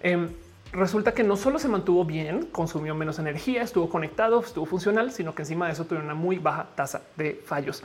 em, 0.03 0.29
resulta 0.73 1.13
que 1.13 1.23
no 1.23 1.37
solo 1.37 1.59
se 1.59 1.69
mantuvo 1.69 2.05
bien, 2.05 2.47
consumió 2.47 2.95
menos 2.95 3.19
energía, 3.19 3.63
estuvo 3.63 3.89
conectado, 3.89 4.41
estuvo 4.41 4.67
funcional, 4.67 5.13
sino 5.13 5.35
que 5.35 5.43
encima 5.43 5.67
de 5.67 5.73
eso 5.73 5.85
tuvo 5.85 6.01
una 6.01 6.15
muy 6.15 6.39
baja 6.39 6.69
tasa 6.75 7.03
de 7.17 7.41
fallos. 7.45 7.83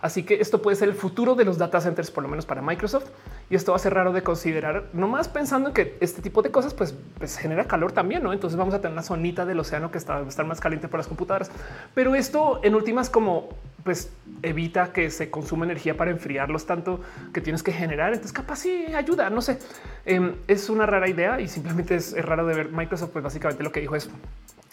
Así 0.00 0.22
que 0.22 0.40
esto 0.40 0.62
puede 0.62 0.76
ser 0.76 0.88
el 0.88 0.94
futuro 0.94 1.34
de 1.34 1.44
los 1.44 1.58
data 1.58 1.80
centers, 1.80 2.10
por 2.10 2.22
lo 2.22 2.28
menos 2.28 2.46
para 2.46 2.62
Microsoft. 2.62 3.10
Y 3.50 3.56
esto 3.56 3.72
va 3.72 3.76
a 3.76 3.80
ser 3.80 3.92
raro 3.94 4.12
de 4.12 4.22
considerar, 4.22 4.84
no 4.92 5.08
más 5.08 5.26
pensando 5.26 5.70
en 5.70 5.74
que 5.74 5.96
este 6.00 6.22
tipo 6.22 6.40
de 6.40 6.52
cosas 6.52 6.72
pues, 6.72 6.94
pues, 7.18 7.36
genera 7.36 7.64
calor 7.64 7.90
también. 7.90 8.22
¿no? 8.22 8.32
Entonces 8.32 8.56
vamos 8.56 8.74
a 8.74 8.80
tener 8.80 8.92
una 8.92 9.02
zonita 9.02 9.44
del 9.44 9.58
océano 9.58 9.90
que 9.90 9.98
está 9.98 10.18
a 10.18 10.22
estar 10.22 10.46
más 10.46 10.60
caliente 10.60 10.86
por 10.86 11.00
las 11.00 11.08
computadoras. 11.08 11.50
Pero 11.92 12.14
esto 12.14 12.60
en 12.62 12.76
últimas 12.76 13.10
como 13.10 13.48
pues 13.82 14.12
evita 14.42 14.92
que 14.92 15.10
se 15.10 15.30
consuma 15.30 15.64
energía 15.64 15.96
para 15.96 16.10
enfriarlos 16.10 16.66
tanto 16.66 17.00
que 17.32 17.40
tienes 17.40 17.64
que 17.64 17.72
generar. 17.72 18.12
Entonces 18.12 18.32
capaz 18.32 18.60
sí 18.60 18.86
ayuda, 18.94 19.30
no 19.30 19.42
sé. 19.42 19.58
Em, 20.04 20.36
es 20.46 20.70
una 20.70 20.86
rara 20.86 21.08
idea 21.08 21.40
y 21.40 21.48
simplemente 21.48 21.96
es, 21.96 22.14
raro 22.24 22.46
de 22.46 22.54
ver 22.54 22.68
Microsoft. 22.70 23.10
Pues 23.10 23.24
básicamente 23.24 23.64
lo 23.64 23.72
que 23.72 23.80
dijo 23.80 23.96
es 23.96 24.08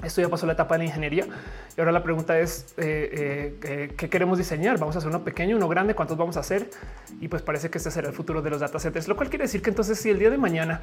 esto 0.03 0.21
ya 0.21 0.29
pasó 0.29 0.45
la 0.45 0.53
etapa 0.53 0.77
de 0.77 0.85
ingeniería 0.85 1.25
y 1.75 1.81
ahora 1.81 1.91
la 1.91 2.03
pregunta 2.03 2.39
es 2.39 2.75
eh, 2.77 3.57
eh, 3.63 3.93
qué 3.97 4.09
queremos 4.09 4.37
diseñar. 4.37 4.77
Vamos 4.77 4.95
a 4.95 4.99
hacer 4.99 5.09
uno 5.09 5.23
pequeño, 5.23 5.57
uno 5.57 5.67
grande, 5.67 5.95
cuántos 5.95 6.17
vamos 6.17 6.37
a 6.37 6.41
hacer? 6.41 6.69
Y 7.19 7.27
pues 7.27 7.41
parece 7.41 7.71
que 7.71 7.79
este 7.79 7.89
será 7.89 8.09
el 8.09 8.13
futuro 8.13 8.43
de 8.43 8.51
los 8.51 8.59
data 8.67 8.79
centers, 8.79 9.07
lo 9.07 9.15
cual 9.15 9.29
quiere 9.29 9.45
decir 9.45 9.61
que 9.61 9.69
entonces 9.69 9.99
si 9.99 10.09
el 10.09 10.19
día 10.19 10.29
de 10.29 10.37
mañana 10.37 10.81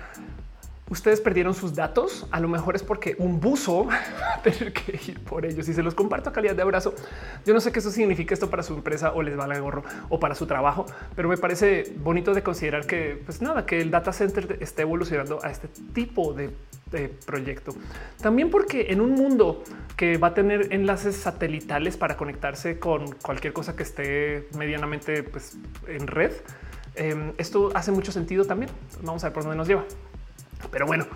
ustedes 0.90 1.20
perdieron 1.20 1.54
sus 1.54 1.74
datos, 1.74 2.26
a 2.30 2.40
lo 2.40 2.48
mejor 2.48 2.76
es 2.76 2.82
porque 2.82 3.16
un 3.18 3.40
buzo 3.40 3.84
va 3.88 3.98
a 4.36 4.42
tener 4.42 4.72
que 4.72 5.00
ir 5.06 5.20
por 5.20 5.46
ellos 5.46 5.68
y 5.68 5.74
se 5.74 5.82
los 5.82 5.94
comparto 5.94 6.30
a 6.30 6.32
calidad 6.32 6.54
de 6.54 6.62
abrazo. 6.62 6.94
Yo 7.44 7.54
no 7.54 7.60
sé 7.60 7.72
qué 7.72 7.78
eso 7.78 7.90
significa 7.90 8.34
esto 8.34 8.50
para 8.50 8.62
su 8.62 8.74
empresa 8.74 9.12
o 9.12 9.22
les 9.22 9.38
va 9.38 9.44
a 9.44 9.58
gorro 9.58 9.82
o 10.08 10.18
para 10.18 10.34
su 10.34 10.46
trabajo, 10.46 10.86
pero 11.16 11.28
me 11.28 11.36
parece 11.36 11.92
bonito 11.98 12.34
de 12.34 12.42
considerar 12.42 12.86
que 12.86 13.20
pues 13.24 13.40
nada, 13.40 13.66
que 13.66 13.80
el 13.80 13.90
data 13.90 14.12
center 14.12 14.58
esté 14.60 14.82
evolucionando 14.82 15.38
a 15.42 15.50
este 15.50 15.68
tipo 15.92 16.32
de, 16.32 16.50
proyecto. 17.26 17.74
También 18.22 18.50
porque 18.50 18.92
en 18.92 19.00
un 19.00 19.14
mundo 19.14 19.64
que 19.96 20.16
va 20.16 20.28
a 20.28 20.34
tener 20.34 20.72
enlaces 20.72 21.16
satelitales 21.16 21.96
para 21.96 22.16
conectarse 22.16 22.78
con 22.78 23.10
cualquier 23.14 23.52
cosa 23.52 23.74
que 23.74 23.82
esté 23.82 24.46
medianamente 24.56 25.24
pues, 25.24 25.58
en 25.88 26.06
red, 26.06 26.30
em, 26.94 27.32
esto 27.39 27.70
hace 27.74 27.92
mucho 27.92 28.12
sentido 28.12 28.44
también. 28.44 28.70
Vamos 29.02 29.23
a 29.24 29.28
ver 29.28 29.34
por 29.34 29.42
dónde 29.42 29.56
nos 29.56 29.68
lleva. 29.68 29.84
Pero 30.70 30.86
bueno, 30.86 31.06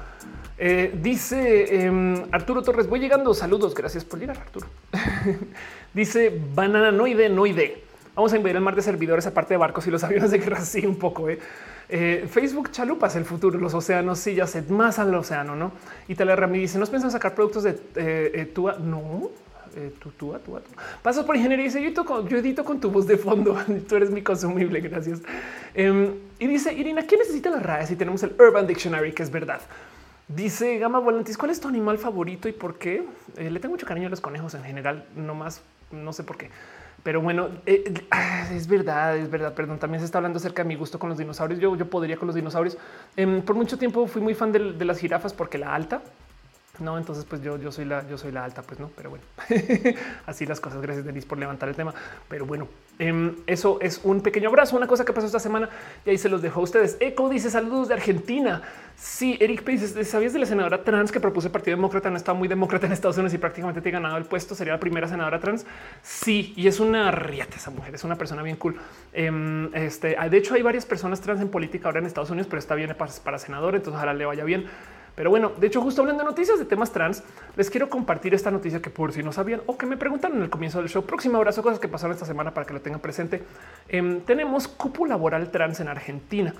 eh, 0.58 0.92
dice 1.00 1.84
em, 1.84 2.24
Arturo 2.32 2.62
Torres, 2.62 2.88
voy 2.88 3.00
llegando. 3.00 3.32
Saludos, 3.32 3.74
gracias 3.74 4.04
por 4.04 4.18
llegar, 4.18 4.38
Arturo. 4.38 4.66
dice 5.94 6.40
banana 6.54 6.90
noide, 6.90 7.28
noide. 7.28 7.84
Vamos 8.14 8.32
a 8.32 8.36
invadir 8.36 8.56
el 8.56 8.62
mar 8.62 8.74
de 8.74 8.82
servidores 8.82 9.26
aparte 9.26 9.54
de 9.54 9.58
barcos 9.58 9.86
y 9.86 9.90
los 9.92 10.02
aviones 10.02 10.30
de 10.32 10.38
guerra. 10.38 10.60
Sí, 10.64 10.84
un 10.84 10.96
poco. 10.96 11.28
Eh. 11.28 11.38
Eh, 11.88 12.28
Facebook 12.30 12.70
chalupas 12.70 13.16
el 13.16 13.24
futuro, 13.24 13.58
los 13.58 13.72
océanos. 13.72 14.18
Sí, 14.18 14.34
ya 14.34 14.46
sé 14.46 14.62
más 14.62 14.98
al 14.98 15.14
océano, 15.14 15.54
no? 15.54 15.72
Y 16.08 16.14
Rami 16.14 16.58
dice: 16.58 16.78
¿Nos 16.78 16.90
piensan 16.90 17.10
sacar 17.10 17.34
productos 17.34 17.62
de 17.62 18.50
tu 18.52 18.68
No, 18.80 19.30
tú, 20.00 20.10
tú, 20.10 20.38
tú, 20.44 20.60
Pasas 21.02 21.24
por 21.24 21.36
ingeniería 21.36 21.64
y 21.64 21.68
dice 21.68 21.80
yo 21.80 21.88
edito, 21.88 22.04
con, 22.04 22.28
yo 22.28 22.38
edito 22.38 22.64
con 22.64 22.80
tu 22.80 22.90
voz 22.90 23.06
de 23.06 23.16
fondo. 23.16 23.56
tú 23.88 23.96
eres 23.96 24.10
mi 24.10 24.22
consumible. 24.22 24.80
Gracias. 24.80 25.20
Em, 25.74 26.14
y 26.38 26.46
dice 26.46 26.72
Irina, 26.72 27.02
¿quién 27.06 27.20
necesita 27.20 27.50
las 27.50 27.62
rayas? 27.62 27.90
Y 27.90 27.96
tenemos 27.96 28.22
el 28.22 28.34
Urban 28.38 28.66
Dictionary, 28.66 29.12
que 29.12 29.22
es 29.22 29.30
verdad. 29.30 29.60
Dice 30.28 30.78
Gama 30.78 30.98
Volantis, 30.98 31.38
¿cuál 31.38 31.50
es 31.50 31.60
tu 31.60 31.68
animal 31.68 31.98
favorito 31.98 32.48
y 32.48 32.52
por 32.52 32.76
qué? 32.76 33.04
Eh, 33.36 33.50
le 33.50 33.60
tengo 33.60 33.72
mucho 33.72 33.86
cariño 33.86 34.08
a 34.08 34.10
los 34.10 34.20
conejos 34.20 34.52
en 34.54 34.62
general, 34.62 35.06
no 35.16 35.34
más, 35.34 35.62
no 35.90 36.12
sé 36.12 36.22
por 36.22 36.36
qué. 36.36 36.50
Pero 37.02 37.22
bueno, 37.22 37.48
eh, 37.64 37.94
ah, 38.10 38.46
es 38.52 38.66
verdad, 38.66 39.16
es 39.16 39.30
verdad. 39.30 39.54
Perdón, 39.54 39.78
también 39.78 40.00
se 40.00 40.04
está 40.04 40.18
hablando 40.18 40.38
acerca 40.38 40.62
de 40.62 40.68
mi 40.68 40.74
gusto 40.74 40.98
con 40.98 41.08
los 41.08 41.16
dinosaurios. 41.16 41.60
Yo, 41.60 41.74
yo 41.76 41.88
podría 41.88 42.18
con 42.18 42.26
los 42.26 42.34
dinosaurios. 42.34 42.76
Em, 43.16 43.40
por 43.40 43.56
mucho 43.56 43.78
tiempo 43.78 44.06
fui 44.06 44.20
muy 44.20 44.34
fan 44.34 44.52
de, 44.52 44.72
de 44.72 44.84
las 44.84 44.98
jirafas 44.98 45.32
porque 45.32 45.56
la 45.56 45.74
alta 45.74 46.02
No, 46.80 46.96
entonces 46.96 47.24
pues 47.24 47.42
yo, 47.42 47.58
yo 47.58 47.72
soy 47.72 47.84
la, 47.84 48.06
yo 48.08 48.16
soy 48.16 48.30
la 48.30 48.44
alta, 48.44 48.62
pues 48.62 48.78
no, 48.78 48.90
pero 48.96 49.10
bueno, 49.10 49.24
así 50.26 50.46
las 50.46 50.60
cosas. 50.60 50.80
Gracias 50.80 51.04
Denise 51.04 51.26
por 51.26 51.38
levantar 51.38 51.68
el 51.68 51.74
tema. 51.74 51.92
Pero 52.28 52.46
bueno, 52.46 52.68
em, 52.98 53.34
eso 53.46 53.78
es 53.80 54.00
un 54.04 54.20
pequeño 54.20 54.48
abrazo, 54.48 54.76
una 54.76 54.86
cosa 54.86 55.04
que 55.04 55.12
pasó 55.12 55.26
esta 55.26 55.40
semana 55.40 55.68
y 56.06 56.10
ahí 56.10 56.18
se 56.18 56.28
los 56.28 56.40
dejo 56.40 56.60
a 56.60 56.62
ustedes. 56.62 56.96
Eco 57.00 57.28
dice 57.28 57.50
saludos 57.50 57.88
de 57.88 57.94
Argentina. 57.94 58.62
Sí, 58.96 59.36
Eric 59.40 59.64
dice, 59.64 60.04
¿sabías 60.04 60.32
de 60.32 60.40
la 60.40 60.46
senadora 60.46 60.82
trans 60.82 61.12
que 61.12 61.20
propuso 61.20 61.48
el 61.48 61.52
Partido 61.52 61.76
Demócrata? 61.76 62.10
No 62.10 62.16
está 62.16 62.32
muy 62.32 62.48
demócrata 62.48 62.86
en 62.86 62.92
Estados 62.92 63.16
Unidos 63.16 63.34
y 63.34 63.38
prácticamente 63.38 63.80
te 63.80 63.88
ha 63.88 63.92
ganado 63.92 64.16
el 64.16 64.24
puesto. 64.24 64.54
Sería 64.54 64.72
la 64.72 64.80
primera 64.80 65.06
senadora 65.06 65.38
trans. 65.40 65.66
Sí, 66.02 66.52
y 66.56 66.66
es 66.66 66.80
una 66.80 67.10
riata 67.10 67.56
esa 67.56 67.70
mujer, 67.70 67.94
es 67.94 68.04
una 68.04 68.16
persona 68.16 68.42
bien 68.42 68.56
cool. 68.56 68.76
Em, 69.12 69.72
este, 69.74 70.16
de 70.28 70.36
hecho, 70.36 70.54
hay 70.54 70.62
varias 70.62 70.86
personas 70.86 71.20
trans 71.20 71.40
en 71.40 71.48
política 71.48 71.88
ahora 71.88 72.00
en 72.00 72.06
Estados 72.06 72.30
Unidos, 72.30 72.48
pero 72.48 72.58
está 72.58 72.74
bien 72.74 72.94
para, 72.98 73.12
para 73.24 73.38
senador, 73.38 73.74
entonces 73.74 73.96
ojalá 73.96 74.14
le 74.14 74.24
vaya 74.24 74.44
bien. 74.44 74.66
Pero 75.18 75.30
bueno, 75.30 75.50
de 75.58 75.66
hecho, 75.66 75.80
justo 75.80 76.00
hablando 76.00 76.22
de 76.22 76.28
noticias 76.28 76.60
de 76.60 76.64
temas 76.64 76.92
trans, 76.92 77.24
les 77.56 77.68
quiero 77.70 77.90
compartir 77.90 78.34
esta 78.34 78.52
noticia 78.52 78.80
que 78.80 78.88
por 78.88 79.12
si 79.12 79.20
no 79.20 79.32
sabían 79.32 79.62
o 79.66 79.76
que 79.76 79.84
me 79.84 79.96
preguntan 79.96 80.36
en 80.36 80.42
el 80.42 80.48
comienzo 80.48 80.78
del 80.78 80.88
show. 80.88 81.04
Próximo 81.04 81.38
abrazo, 81.38 81.60
cosas 81.60 81.80
que 81.80 81.88
pasaron 81.88 82.14
esta 82.14 82.24
semana 82.24 82.54
para 82.54 82.64
que 82.64 82.72
lo 82.72 82.80
tengan 82.80 83.00
presente. 83.00 83.42
Em, 83.88 84.20
tenemos 84.20 84.68
cupo 84.68 85.06
laboral 85.06 85.50
trans 85.50 85.80
en 85.80 85.88
Argentina. 85.88 86.54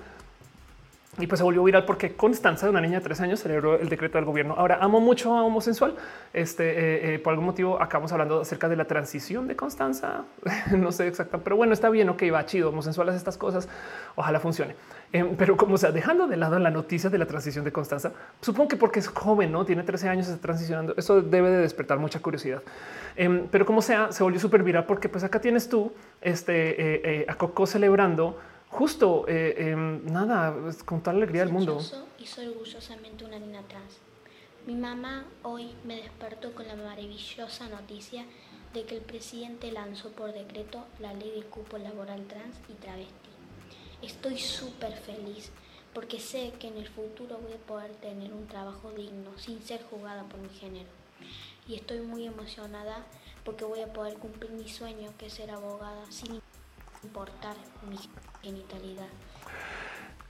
Y 1.19 1.27
pues 1.27 1.39
se 1.39 1.43
volvió 1.43 1.61
viral 1.63 1.83
porque 1.83 2.13
Constanza, 2.13 2.69
una 2.69 2.79
niña 2.79 2.99
de 2.99 3.03
tres 3.03 3.19
años, 3.19 3.41
celebró 3.41 3.77
el 3.77 3.89
decreto 3.89 4.17
del 4.17 4.23
gobierno. 4.23 4.55
Ahora 4.57 4.77
amo 4.79 5.01
mucho 5.01 5.35
a 5.35 5.43
homosensual. 5.43 5.95
Este 6.31 6.69
eh, 6.69 7.15
eh, 7.15 7.19
por 7.19 7.31
algún 7.31 7.45
motivo 7.45 7.81
acabamos 7.81 8.13
hablando 8.13 8.39
acerca 8.39 8.69
de 8.69 8.77
la 8.77 8.85
transición 8.85 9.45
de 9.45 9.57
Constanza. 9.57 10.23
no 10.71 10.93
sé 10.93 11.07
exactamente, 11.07 11.43
pero 11.43 11.57
bueno, 11.57 11.73
está 11.73 11.89
bien. 11.89 12.07
Ok, 12.07 12.23
va 12.33 12.45
chido. 12.45 12.69
Homosensuales 12.69 13.15
estas 13.15 13.37
cosas. 13.37 13.67
Ojalá 14.15 14.39
funcione. 14.39 14.75
Em, 15.11 15.35
pero 15.35 15.57
como 15.57 15.77
sea, 15.77 15.91
dejando 15.91 16.25
de 16.27 16.37
lado 16.37 16.57
la 16.57 16.71
noticia 16.71 17.09
de 17.09 17.17
la 17.17 17.25
transición 17.25 17.65
de 17.65 17.73
Constanza, 17.73 18.13
supongo 18.39 18.69
que 18.69 18.77
porque 18.77 18.99
es 18.99 19.09
joven, 19.09 19.51
no 19.51 19.65
tiene 19.65 19.83
13 19.83 20.07
años, 20.07 20.27
está 20.29 20.39
transicionando. 20.39 20.93
Eso 20.95 21.21
debe 21.21 21.49
de 21.49 21.57
despertar 21.57 21.99
mucha 21.99 22.21
curiosidad. 22.21 22.61
Em, 23.17 23.47
pero 23.51 23.65
como 23.65 23.81
sea, 23.81 24.13
se 24.13 24.23
volvió 24.23 24.39
súper 24.39 24.63
viral 24.63 24.85
porque 24.85 25.09
pues 25.09 25.25
acá 25.25 25.41
tienes 25.41 25.67
tú 25.67 25.91
este 26.21 27.21
eh, 27.21 27.25
a 27.27 27.35
Coco 27.35 27.65
celebrando 27.67 28.37
justo 28.69 29.25
eh, 29.27 29.71
em, 29.71 30.05
nada, 30.05 30.55
con 30.85 31.01
toda 31.01 31.15
alegría 31.15 31.43
del 31.43 31.53
mundo. 31.53 31.79
Y 32.17 32.25
soy 32.25 32.47
orgullosamente 32.47 33.25
una 33.25 33.39
niña 33.39 33.61
trans. 33.67 33.97
Mi 34.65 34.75
mamá 34.75 35.25
hoy 35.43 35.73
me 35.83 35.95
despertó 35.95 36.53
con 36.53 36.67
la 36.67 36.75
maravillosa 36.75 37.67
noticia 37.69 38.25
de 38.73 38.83
que 38.83 38.97
el 38.97 39.01
presidente 39.01 39.71
lanzó 39.71 40.11
por 40.11 40.31
decreto 40.31 40.85
la 40.99 41.13
ley 41.13 41.31
del 41.31 41.45
cupo 41.45 41.77
laboral 41.77 42.25
trans 42.27 42.55
y 42.69 42.73
travesti. 42.73 43.29
Estoy 44.01 44.37
súper 44.37 44.93
feliz 44.93 45.51
porque 45.93 46.19
sé 46.19 46.53
que 46.59 46.67
en 46.67 46.77
el 46.77 46.87
futuro 46.87 47.39
voy 47.41 47.53
a 47.53 47.67
poder 47.67 47.91
tener 47.95 48.31
un 48.31 48.47
trabajo 48.47 48.91
digno 48.91 49.31
sin 49.37 49.61
ser 49.63 49.83
juzgada 49.83 50.23
por 50.23 50.39
mi 50.39 50.49
género. 50.49 50.89
Y 51.67 51.75
estoy 51.75 52.01
muy 52.01 52.27
emocionada 52.27 53.05
porque 53.43 53.65
voy 53.65 53.81
a 53.81 53.91
poder 53.91 54.17
cumplir 54.17 54.51
mi 54.51 54.69
sueño 54.69 55.11
que 55.17 55.25
es 55.27 55.33
ser 55.33 55.49
abogada 55.51 56.05
sin 56.11 56.39
importar 57.03 57.55
mi 57.89 57.97
genitalidad. 58.41 59.07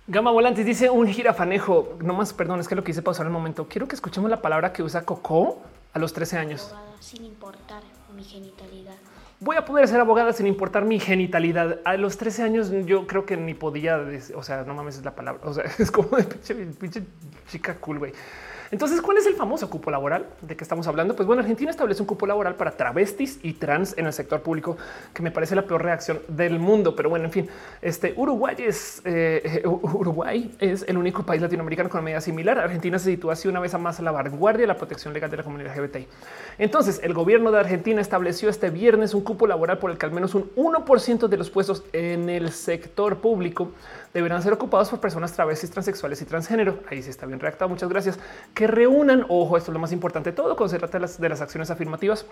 Gama 0.08 0.32
Volantes 0.32 0.66
dice 0.66 0.90
un 0.90 1.08
girafanejo. 1.08 1.98
No 2.02 2.14
más, 2.14 2.34
perdón, 2.34 2.60
es 2.60 2.68
que 2.68 2.76
lo 2.76 2.84
quise 2.84 3.02
pausar 3.02 3.28
un 3.28 3.34
momento. 3.34 3.68
Quiero 3.68 3.88
que 3.88 3.96
escuchemos 3.96 4.30
la 4.30 4.42
palabra 4.42 4.74
que 4.74 4.82
usa 4.82 5.06
Coco 5.06 5.62
a 5.94 6.00
los 6.00 6.14
13 6.14 6.38
años. 6.38 6.74
sin 7.00 7.26
importar 7.26 7.84
mi 8.16 8.24
genitalidad. 8.24 8.96
Voy 9.40 9.56
a 9.56 9.64
poder 9.64 9.88
ser 9.88 10.02
abogada 10.02 10.34
sin 10.34 10.48
importar 10.48 10.84
mi 10.84 11.00
genitalidad. 11.00 11.80
A 11.86 11.96
los 11.96 12.18
13 12.18 12.44
años 12.44 12.72
yo 12.86 13.08
creo 13.08 13.26
que 13.26 13.38
ni 13.38 13.54
podía, 13.54 14.00
o 14.36 14.44
sea, 14.44 14.64
no 14.64 14.74
mames 14.74 14.98
es 14.98 15.06
la 15.06 15.16
palabra. 15.16 15.42
O 15.46 15.54
sea, 15.54 15.64
es 15.80 15.92
como 15.92 16.18
de 16.18 16.24
pinche, 16.24 16.56
pinche 16.56 17.04
chica 17.48 17.76
cool, 17.76 18.00
güey. 18.00 18.14
Entonces, 18.72 19.02
¿cuál 19.02 19.18
es 19.18 19.26
el 19.26 19.34
famoso 19.34 19.70
cupo 19.70 19.90
laboral 19.90 20.28
de 20.42 20.56
que 20.56 20.64
estamos 20.64 20.88
hablando? 20.88 21.16
Pues 21.16 21.26
bueno, 21.26 21.42
Argentina 21.42 21.72
establece 21.72 22.02
un 22.02 22.08
cupo 22.08 22.28
laboral 22.28 22.56
para 22.56 22.72
travestis 22.72 23.40
y 23.42 23.54
trans 23.54 23.98
en 23.98 24.06
el 24.06 24.14
sector 24.14 24.42
público, 24.42 24.78
que 25.14 25.24
me 25.24 25.32
parece 25.32 25.56
la 25.56 25.64
peor 25.64 25.84
reacción 25.84 26.20
del 26.28 26.60
mundo. 26.60 26.96
Pero 26.96 27.10
bueno, 27.10 27.26
en 27.26 27.32
fin, 27.32 27.50
este 27.82 28.14
Uruguay 28.16 28.56
es 28.60 29.02
eh, 29.06 29.64
Uruguay 29.66 30.56
es 30.60 30.86
el 30.88 30.98
único 30.98 31.24
país 31.24 31.42
latinoamericano 31.42 31.90
con 31.90 32.00
una 32.00 32.06
medida 32.06 32.22
similar. 32.22 32.60
Argentina 32.60 33.00
se 33.00 33.12
sitúa 33.12 33.34
así 33.34 33.48
una 33.48 33.60
vez 33.60 33.78
más 33.80 34.00
a 34.00 34.04
la 34.04 34.12
vanguardia 34.12 34.62
de 34.62 34.68
la 34.68 34.78
protección 34.78 35.14
legal 35.14 35.32
de 35.32 35.38
la 35.38 35.44
comunidad 35.44 35.76
LGBTI. 35.76 36.08
Entonces, 36.60 37.00
el 37.04 37.14
gobierno 37.14 37.52
de 37.52 37.60
Argentina 37.60 38.02
estableció 38.02 38.50
este 38.50 38.70
viernes 38.70 39.14
un 39.14 39.24
cupo 39.24 39.48
laboral 39.48 39.80
por 39.80 39.92
el 39.92 39.98
que 39.98 40.06
al 40.06 40.12
menos 40.12 40.36
un 40.36 40.52
1% 40.56 41.28
de 41.28 41.38
los 41.38 41.50
puestos 41.50 41.84
en 41.94 42.30
el 42.30 42.52
sector 42.52 43.18
público 43.18 43.72
deberán 44.14 44.42
ser 44.42 44.54
ocupados 44.54 44.90
por 44.90 45.00
personas 45.00 45.34
travestis, 45.34 45.70
transexuales 45.72 46.22
y 46.22 46.26
transgénero. 46.26 46.80
Ahí 46.90 47.02
sí 47.02 47.10
está 47.10 47.26
bien 47.26 47.40
redactado. 47.40 47.70
Muchas 47.70 47.90
gracias. 47.90 48.20
Que 48.54 48.68
reúnan, 48.68 49.26
ojo, 49.30 49.58
esto 49.58 49.72
es 49.72 49.74
lo 49.74 49.80
más 49.80 49.92
importante 49.92 50.32
de 50.32 50.36
todo, 50.36 50.56
trata 50.56 50.98
de 50.98 51.00
las, 51.00 51.20
de 51.20 51.30
las 51.30 51.42
acciones 51.42 51.70
afirmativas 51.70 52.26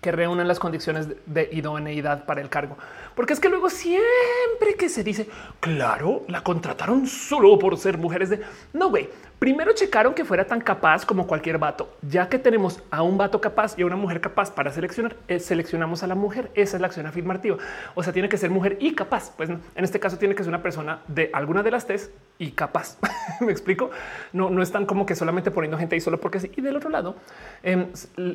que 0.00 0.12
reúnan 0.12 0.48
las 0.48 0.58
condiciones 0.58 1.08
de 1.26 1.48
idoneidad 1.52 2.24
para 2.24 2.40
el 2.40 2.48
cargo. 2.48 2.76
Porque 3.14 3.34
es 3.34 3.40
que 3.40 3.48
luego 3.48 3.68
siempre 3.68 4.74
que 4.78 4.88
se 4.88 5.04
dice, 5.04 5.28
claro, 5.60 6.24
la 6.28 6.42
contrataron 6.42 7.06
solo 7.06 7.58
por 7.58 7.76
ser 7.76 7.98
mujeres 7.98 8.30
de... 8.30 8.40
No, 8.72 8.88
güey, 8.88 9.10
Primero 9.40 9.72
checaron 9.72 10.12
que 10.12 10.26
fuera 10.26 10.44
tan 10.46 10.60
capaz 10.60 11.06
como 11.06 11.26
cualquier 11.26 11.56
vato. 11.56 11.96
Ya 12.02 12.28
que 12.28 12.38
tenemos 12.38 12.82
a 12.90 13.00
un 13.00 13.16
vato 13.16 13.40
capaz 13.40 13.74
y 13.78 13.80
a 13.80 13.86
una 13.86 13.96
mujer 13.96 14.20
capaz 14.20 14.52
para 14.52 14.70
seleccionar, 14.70 15.16
eh, 15.28 15.40
seleccionamos 15.40 16.02
a 16.02 16.06
la 16.06 16.14
mujer. 16.14 16.50
Esa 16.54 16.76
es 16.76 16.80
la 16.82 16.88
acción 16.88 17.06
afirmativa. 17.06 17.56
O 17.94 18.02
sea, 18.02 18.12
tiene 18.12 18.28
que 18.28 18.36
ser 18.36 18.50
mujer 18.50 18.76
y 18.80 18.94
capaz. 18.94 19.32
Pues 19.38 19.48
en 19.48 19.62
este 19.76 19.98
caso 19.98 20.18
tiene 20.18 20.34
que 20.34 20.42
ser 20.42 20.50
una 20.50 20.62
persona 20.62 21.00
de 21.08 21.30
alguna 21.32 21.62
de 21.62 21.70
las 21.70 21.86
tres 21.86 22.12
y 22.36 22.50
capaz. 22.50 22.98
Me 23.40 23.50
explico. 23.50 23.90
No, 24.34 24.50
no 24.50 24.60
están 24.60 24.84
como 24.84 25.06
que 25.06 25.14
solamente 25.14 25.50
poniendo 25.50 25.78
gente 25.78 25.94
ahí 25.94 26.02
solo 26.02 26.20
porque 26.20 26.38
sí. 26.38 26.52
Y 26.54 26.60
del 26.60 26.76
otro 26.76 26.90
lado 26.90 27.16
em, 27.62 27.86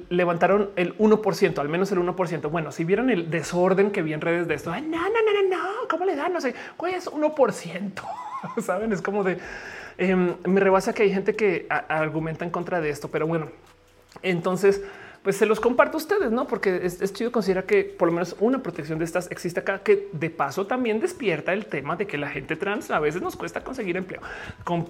levantaron 0.09 0.71
el 0.75 0.97
1%, 0.97 1.59
al 1.59 1.69
menos 1.69 1.91
el 1.91 1.99
1%. 1.99 2.49
Bueno, 2.49 2.71
si 2.71 2.83
vieron 2.83 3.11
el 3.11 3.29
desorden 3.29 3.91
que 3.91 4.01
vi 4.01 4.13
en 4.13 4.21
redes 4.21 4.47
de 4.47 4.55
esto, 4.55 4.71
no, 4.71 4.81
no, 4.81 4.97
no, 4.97 5.49
no, 5.49 5.55
no, 5.55 5.87
cómo 5.87 6.03
le 6.05 6.15
dan? 6.15 6.33
No 6.33 6.41
sé, 6.41 6.55
cuál 6.77 6.95
es 6.95 7.07
1%. 7.07 7.91
Saben, 8.63 8.91
es 8.91 9.03
como 9.03 9.23
de 9.23 9.37
Em, 9.97 10.35
me 10.45 10.59
rebasa 10.59 10.93
que 10.93 11.03
hay 11.03 11.13
gente 11.13 11.35
que 11.35 11.67
argumenta 11.69 12.43
en 12.43 12.51
contra 12.51 12.81
de 12.81 12.89
esto, 12.89 13.09
pero 13.09 13.27
bueno, 13.27 13.49
entonces 14.21 14.81
pues 15.25 15.37
se 15.37 15.47
los 15.47 15.59
comparto 15.59 15.97
a 15.97 16.01
ustedes, 16.01 16.31
no? 16.31 16.45
Porque 16.45 16.81
es, 16.83 17.11
chido 17.13 17.31
considerar 17.31 17.65
que 17.65 17.83
por 17.83 18.07
lo 18.07 18.11
menos 18.13 18.35
una 18.39 18.61
protección 18.61 18.99
de 18.99 19.05
estas 19.05 19.31
existe 19.31 19.59
acá, 19.59 19.79
que 19.79 20.07
de 20.11 20.29
paso 20.29 20.67
también 20.67 20.99
despierta 20.99 21.51
el 21.51 21.65
tema 21.65 21.95
de 21.95 22.05
que 22.05 22.19
la 22.19 22.29
gente 22.29 22.55
trans 22.55 22.91
a 22.91 22.99
veces 22.99 23.23
nos 23.23 23.35
cuesta 23.35 23.63
conseguir 23.63 23.97
empleo. 23.97 24.21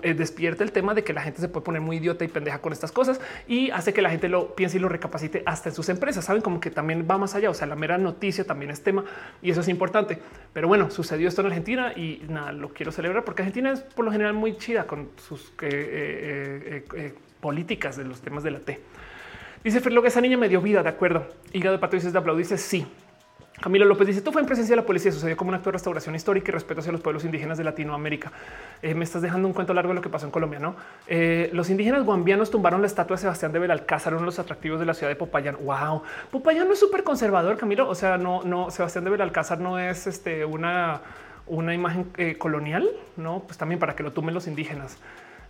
Eh, 0.01 0.13
despierta 0.13 0.65
el 0.65 0.73
tema 0.73 0.93
de 0.93 1.05
que 1.05 1.13
la 1.13 1.21
gente 1.21 1.39
se 1.39 1.47
puede 1.47 1.63
poner 1.63 1.79
muy 1.79 1.95
idiota 1.97 2.25
y 2.25 2.27
pendeja 2.27 2.59
con 2.59 2.73
estas 2.73 2.91
cosas 2.91 3.21
y 3.47 3.71
hace 3.71 3.93
que 3.93 4.01
la 4.01 4.09
gente 4.09 4.27
lo 4.27 4.53
piense 4.55 4.75
y 4.75 4.81
lo 4.81 4.89
recapacite 4.89 5.41
hasta 5.45 5.69
en 5.69 5.75
sus 5.75 5.87
empresas. 5.87 6.25
Saben 6.25 6.41
como 6.41 6.59
que 6.59 6.69
también 6.69 7.07
va 7.09 7.17
más 7.17 7.33
allá. 7.33 7.49
O 7.49 7.53
sea, 7.53 7.65
la 7.65 7.77
mera 7.77 7.97
noticia 7.97 8.43
también 8.43 8.71
es 8.71 8.83
tema 8.83 9.05
y 9.41 9.51
eso 9.51 9.61
es 9.61 9.69
importante. 9.69 10.19
Pero 10.51 10.67
bueno, 10.67 10.91
sucedió 10.91 11.29
esto 11.29 11.39
en 11.39 11.47
Argentina 11.47 11.93
y 11.95 12.23
nada, 12.27 12.51
lo 12.51 12.73
quiero 12.73 12.91
celebrar 12.91 13.23
porque 13.23 13.43
Argentina 13.43 13.71
es 13.71 13.79
por 13.79 14.03
lo 14.03 14.11
general 14.11 14.33
muy 14.33 14.57
chida 14.57 14.85
con 14.85 15.11
sus 15.15 15.53
eh, 15.61 16.83
eh, 16.93 17.13
políticas 17.39 17.95
de 17.95 18.03
los 18.03 18.19
temas 18.19 18.43
de 18.43 18.51
la 18.51 18.59
T. 18.59 18.81
Dice 19.65 19.81
Fer, 19.81 19.99
que 19.99 20.07
esa 20.09 20.21
niña 20.21 20.37
me 20.37 20.47
dio 20.47 20.61
vida, 20.61 20.83
de 20.83 20.89
acuerdo. 20.89 21.25
Hígado 21.51 21.75
de 21.75 21.79
pato 21.79 21.95
dice 21.95 22.11
de 22.11 22.35
dice 22.35 22.55
sí. 22.55 22.85
Camilo 23.59 23.83
López 23.85 24.05
dice: 24.05 24.21
Tú 24.21 24.31
fue 24.31 24.41
en 24.41 24.45
presencia 24.45 24.73
de 24.73 24.81
la 24.83 24.85
policía, 24.85 25.11
sucedió 25.11 25.35
como 25.35 25.49
un 25.49 25.55
acto 25.55 25.71
de 25.71 25.73
restauración 25.73 26.13
histórica 26.13 26.51
y 26.51 26.53
respeto 26.53 26.81
hacia 26.81 26.91
los 26.91 27.01
pueblos 27.01 27.25
indígenas 27.25 27.57
de 27.57 27.63
Latinoamérica. 27.63 28.31
Eh, 28.83 28.93
me 28.93 29.03
estás 29.03 29.23
dejando 29.23 29.47
un 29.47 29.55
cuento 29.55 29.73
largo 29.73 29.89
de 29.89 29.95
lo 29.95 30.01
que 30.03 30.09
pasó 30.09 30.27
en 30.27 30.31
Colombia. 30.31 30.59
No, 30.59 30.75
eh, 31.07 31.49
los 31.51 31.71
indígenas 31.71 32.03
guambianos 32.03 32.51
tumbaron 32.51 32.79
la 32.79 32.85
estatua 32.85 33.15
de 33.15 33.21
Sebastián 33.21 33.53
de 33.53 33.57
Belalcázar, 33.57 34.13
uno 34.13 34.19
de 34.19 34.25
los 34.27 34.37
atractivos 34.37 34.79
de 34.79 34.85
la 34.85 34.93
ciudad 34.93 35.09
de 35.09 35.15
Popayán. 35.15 35.57
Wow, 35.59 36.03
Popayán 36.29 36.67
no 36.67 36.73
es 36.73 36.79
súper 36.79 37.03
conservador, 37.03 37.57
Camilo. 37.57 37.89
O 37.89 37.95
sea, 37.95 38.19
no, 38.19 38.43
no, 38.43 38.69
Sebastián 38.69 39.03
de 39.03 39.09
Belalcázar 39.09 39.59
no 39.59 39.79
es 39.79 40.05
este, 40.05 40.45
una, 40.45 41.01
una 41.47 41.73
imagen 41.73 42.11
eh, 42.17 42.37
colonial, 42.37 42.87
no? 43.17 43.41
Pues 43.47 43.57
también 43.57 43.79
para 43.79 43.95
que 43.95 44.03
lo 44.03 44.13
tumben 44.13 44.35
los 44.35 44.45
indígenas. 44.45 44.99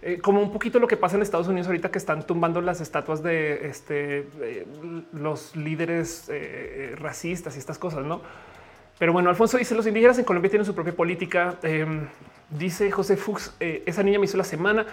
Eh, 0.02 0.20
como 0.20 0.42
un 0.42 0.52
poquito 0.52 0.80
lo 0.80 0.88
que 0.88 0.98
pasa 0.98 1.16
en 1.16 1.22
Estados 1.22 1.48
Unidos 1.48 1.68
ahorita 1.68 1.90
que 1.90 1.98
están 1.98 2.26
tumbando 2.28 2.62
las 2.62 2.82
estatuas 2.82 3.24
de 3.24 3.68
este, 3.68 4.28
eh, 4.42 4.68
los 5.14 5.56
líderes 5.56 6.30
eh, 6.30 6.96
racistas 6.98 7.56
y 7.56 7.60
estas 7.60 7.78
cosas, 7.78 8.06
¿no? 8.06 8.22
Pero 9.00 9.14
bueno, 9.14 9.30
Alfonso 9.30 9.58
dice 9.58 9.76
los 9.76 9.88
indígenas 9.88 10.18
en 10.20 10.26
Colombia 10.26 10.50
tienen 10.50 10.66
su 10.66 10.76
propia 10.76 10.96
política. 10.96 11.56
Em, 11.64 12.08
dice 12.50 12.92
José 12.92 13.18
Fuchs, 13.18 13.54
esa 13.60 14.04
niña 14.04 14.20
me 14.20 14.26
hizo 14.26 14.38
la 14.38 14.44
semana. 14.44 14.86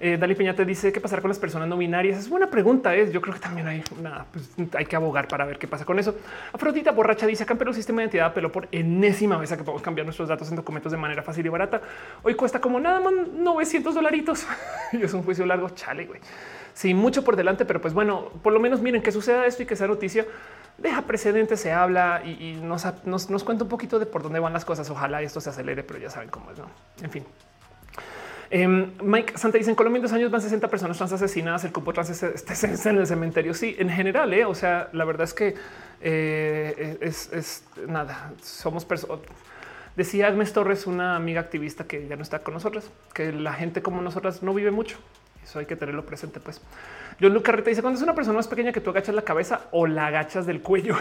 Eh, 0.00 0.16
Dali 0.16 0.34
Peñate 0.34 0.64
dice 0.64 0.92
qué 0.92 1.00
pasará 1.00 1.20
con 1.20 1.28
las 1.28 1.38
personas 1.38 1.68
no 1.68 1.76
binarias. 1.76 2.18
Es 2.18 2.28
buena 2.28 2.48
pregunta. 2.50 2.94
Es 2.94 3.12
yo 3.12 3.20
creo 3.20 3.34
que 3.34 3.40
también 3.40 3.66
hay 3.66 3.82
nada, 4.00 4.26
pues, 4.32 4.50
hay 4.74 4.86
que 4.86 4.96
abogar 4.96 5.28
para 5.28 5.44
ver 5.44 5.58
qué 5.58 5.66
pasa 5.66 5.84
con 5.84 5.98
eso. 5.98 6.14
Afrodita 6.52 6.92
borracha 6.92 7.26
dice 7.26 7.42
acá 7.42 7.56
pero 7.56 7.70
el 7.70 7.76
sistema 7.76 8.00
de 8.00 8.04
identidad 8.04 8.32
pero 8.34 8.52
por 8.52 8.68
enésima 8.70 9.36
vez 9.36 9.50
a 9.52 9.56
que 9.56 9.64
podemos 9.64 9.82
cambiar 9.82 10.06
nuestros 10.06 10.28
datos 10.28 10.48
en 10.50 10.56
documentos 10.56 10.92
de 10.92 10.98
manera 10.98 11.22
fácil 11.22 11.44
y 11.46 11.48
barata. 11.48 11.80
Hoy 12.22 12.34
cuesta 12.34 12.60
como 12.60 12.78
nada 12.78 13.00
más 13.00 13.12
900 13.12 13.94
dolaritos 13.94 14.46
y 14.92 15.02
es 15.02 15.12
un 15.12 15.22
juicio 15.22 15.44
largo. 15.46 15.70
Chale, 15.70 16.06
güey. 16.06 16.20
Sí, 16.74 16.94
mucho 16.94 17.24
por 17.24 17.34
delante, 17.34 17.64
pero 17.64 17.80
pues 17.80 17.92
bueno, 17.92 18.30
por 18.42 18.52
lo 18.52 18.60
menos 18.60 18.80
miren 18.80 19.02
que 19.02 19.10
suceda 19.10 19.46
esto 19.46 19.64
y 19.64 19.66
que 19.66 19.74
sea 19.74 19.88
noticia 19.88 20.26
deja 20.78 21.02
precedentes, 21.02 21.60
se 21.60 21.72
habla 21.72 22.22
y, 22.24 22.54
nos, 22.62 22.86
nos, 23.04 23.44
cuenta 23.44 23.64
un 23.64 23.68
poquito 23.68 23.98
de 23.98 24.06
por 24.06 24.22
dónde 24.22 24.38
van 24.38 24.52
las 24.52 24.64
cosas. 24.64 24.88
Ojalá 24.90 25.20
esto 25.22 25.40
se 25.40 25.50
acelere, 25.50 25.82
pero 25.82 25.98
ya 25.98 26.08
saben 26.08 26.30
cómo 26.30 26.52
es. 26.52 26.58
No, 26.58 26.66
en 27.02 27.10
fin. 27.10 27.24
Em, 28.50 28.92
Mike 29.02 29.36
Santa 29.36 29.58
dice 29.58 29.70
en 29.70 29.76
Colombia 29.76 29.98
en 29.98 30.02
dos 30.02 30.12
años 30.12 30.30
van 30.30 30.40
60 30.40 30.68
personas 30.68 30.96
trans 30.96 31.12
asesinadas. 31.12 31.64
El 31.64 31.72
cupo 31.72 31.92
trans 31.92 32.10
está 32.10 32.90
en 32.90 32.98
el 32.98 33.06
cementerio. 33.06 33.54
Sí, 33.54 33.76
en 33.78 33.90
general, 33.90 34.32
¿eh? 34.32 34.44
o 34.44 34.54
sea, 34.54 34.88
la 34.92 35.04
verdad 35.04 35.24
es 35.24 35.34
que 35.34 35.54
eh, 36.00 36.98
es, 37.00 37.32
es, 37.32 37.64
nada. 37.86 38.32
Somos 38.42 38.84
personas. 38.84 39.20
Decía 39.96 40.28
Agnes 40.28 40.52
Torres, 40.52 40.86
una 40.86 41.16
amiga 41.16 41.40
activista 41.40 41.84
que 41.84 42.06
ya 42.06 42.16
no 42.16 42.22
está 42.22 42.38
con 42.38 42.54
nosotros, 42.54 42.90
que 43.12 43.32
la 43.32 43.52
gente 43.52 43.82
como 43.82 44.00
nosotras 44.00 44.42
no 44.42 44.54
vive 44.54 44.70
mucho. 44.70 44.96
Eso 45.42 45.58
hay 45.58 45.66
que 45.66 45.76
tenerlo 45.76 46.06
presente. 46.06 46.40
Pues 46.40 46.60
John 47.20 47.34
Luca 47.34 47.52
Rita 47.52 47.70
dice 47.70 47.82
cuando 47.82 47.98
es 47.98 48.02
una 48.02 48.14
persona 48.14 48.36
más 48.36 48.48
pequeña 48.48 48.70
que 48.72 48.80
tú 48.80 48.90
agachas 48.90 49.14
la 49.14 49.22
cabeza 49.22 49.62
o 49.72 49.86
la 49.86 50.06
agachas 50.06 50.46
del 50.46 50.62
cuello. 50.62 50.96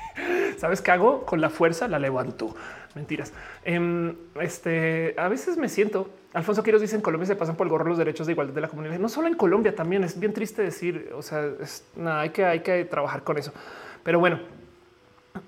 ¿Sabes 0.58 0.82
qué 0.82 0.90
hago? 0.90 1.24
Con 1.24 1.40
la 1.40 1.48
fuerza 1.48 1.88
la 1.88 1.98
levanto. 1.98 2.54
Mentiras. 2.94 3.32
Em, 3.64 4.14
este 4.40 5.14
a 5.16 5.28
veces 5.28 5.56
me 5.56 5.68
siento. 5.68 6.10
Alfonso 6.34 6.64
Quiroz 6.64 6.80
dice 6.80 6.96
en 6.96 7.02
Colombia 7.02 7.26
se 7.26 7.36
pasan 7.36 7.54
por 7.54 7.66
el 7.66 7.70
gorro 7.70 7.88
los 7.88 7.98
derechos 7.98 8.26
de 8.26 8.32
igualdad 8.32 8.54
de 8.54 8.60
la 8.60 8.68
comunidad. 8.68 8.98
No 8.98 9.08
solo 9.08 9.28
en 9.28 9.34
Colombia 9.34 9.74
también 9.74 10.02
es 10.02 10.18
bien 10.18 10.32
triste 10.32 10.62
decir. 10.62 11.12
O 11.14 11.22
sea, 11.22 11.48
es, 11.60 11.84
nada, 11.94 12.20
hay 12.20 12.30
que, 12.30 12.44
hay 12.44 12.60
que 12.60 12.84
trabajar 12.84 13.22
con 13.22 13.38
eso. 13.38 13.52
Pero 14.02 14.18
bueno, 14.18 14.40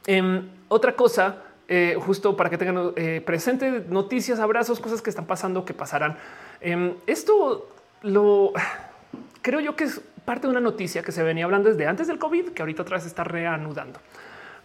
em, 0.06 0.48
otra 0.68 0.92
cosa, 0.94 1.42
eh, 1.66 1.97
justo 1.98 2.36
para 2.36 2.50
que 2.50 2.56
tengan 2.56 2.92
eh, 2.94 3.20
presente 3.24 3.84
noticias, 3.89 4.39
abrazos, 4.39 4.78
cosas 4.78 5.02
que 5.02 5.10
están 5.10 5.26
pasando, 5.26 5.65
que 5.65 5.74
pasarán. 5.74 6.16
Em, 6.60 6.94
esto 7.08 7.68
lo 8.02 8.52
creo 9.42 9.58
yo 9.58 9.74
que 9.74 9.84
es 9.84 10.00
parte 10.24 10.47
de 10.47 10.52
una 10.52 10.60
noticia 10.60 11.02
que 11.02 11.10
se 11.10 11.24
venía 11.24 11.47
hablando 11.47 11.68
desde 11.68 11.86
antes 11.86 12.06
del 12.06 12.20
COVID, 12.20 12.50
que 12.50 12.62
ahorita 12.62 12.82
otra 12.82 12.98
vez 12.98 13.06
está 13.06 13.24
reanudando 13.24 13.98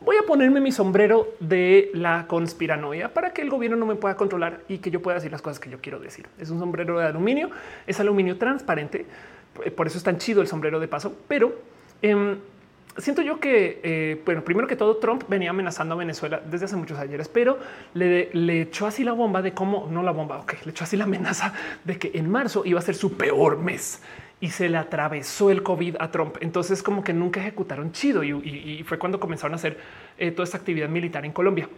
voy 0.01 0.17
a 0.17 0.23
ponerme 0.23 0.59
mi 0.59 0.71
sombrero 0.71 1.35
de 1.39 1.91
la 1.93 2.25
conspiranoia 2.27 3.13
para 3.13 3.31
que 3.31 3.41
el 3.41 3.49
gobierno 3.49 3.77
no 3.77 3.85
me 3.85 3.95
pueda 3.95 4.15
controlar 4.15 4.61
y 4.67 4.79
que 4.79 4.91
yo 4.91 5.01
pueda 5.01 5.15
decir 5.15 5.31
las 5.31 5.41
cosas 5.41 5.59
que 5.59 5.69
yo 5.69 5.79
quiero 5.79 5.99
decir. 5.99 6.27
Es 6.39 6.49
un 6.49 6.59
sombrero 6.59 6.99
de 6.99 7.05
aluminio, 7.05 7.49
es 7.85 7.99
aluminio 7.99 8.37
transparente, 8.37 9.05
eh, 9.63 9.71
por 9.71 9.87
eso 9.87 9.97
es 9.97 10.03
tan 10.03 10.17
chido 10.17 10.41
el 10.41 10.47
sombrero 10.47 10.79
de 10.79 10.87
paso, 10.87 11.15
pero 11.27 11.55
em, 12.01 12.37
siento 12.97 13.21
yo 13.21 13.39
que, 13.39 13.79
eh, 13.83 14.21
bueno, 14.25 14.43
primero 14.43 14.67
que 14.67 14.75
todo, 14.75 14.97
Trump 14.97 15.23
venía 15.27 15.51
amenazando 15.51 15.93
a 15.93 15.97
Venezuela 15.97 16.41
desde 16.49 16.65
hace 16.65 16.75
muchos 16.75 16.97
ayeres, 16.97 17.29
pero 17.29 17.59
le, 17.93 18.31
le, 18.33 18.61
echó 18.61 18.87
así 18.87 19.03
la 19.03 19.13
bomba 19.13 19.43
de 19.43 19.53
cómo, 19.53 19.87
no 19.91 20.01
la 20.01 20.11
bomba, 20.11 20.39
ok, 20.39 20.53
le 20.65 20.71
echó 20.71 20.83
así 20.83 20.97
la 20.97 21.03
amenaza 21.03 21.53
de 21.83 21.99
que 21.99 22.11
en 22.15 22.29
marzo 22.29 22.63
iba 22.65 22.79
a 22.79 22.81
ser 22.81 22.95
su 22.95 23.13
peor 23.13 23.59
mes 23.59 24.01
y 24.41 24.49
se 24.49 24.67
le 24.67 24.77
atravesó 24.77 25.51
el 25.51 25.63
COVID 25.63 25.97
a 25.99 26.11
Trump. 26.11 26.37
Entonces 26.41 26.83
como 26.83 27.03
que 27.03 27.13
nunca 27.13 27.39
ejecutaron 27.39 27.91
chido 27.93 28.23
y, 28.23 28.83
fue 28.85 28.97
cuando 28.97 29.19
comenzaron 29.19 29.53
a 29.53 29.55
hacer 29.55 29.79
eh, 30.17 30.31
toda 30.31 30.43
esta 30.43 30.57
actividad 30.57 30.89
militar 30.89 31.23
en 31.25 31.31
Colombia. 31.31 31.69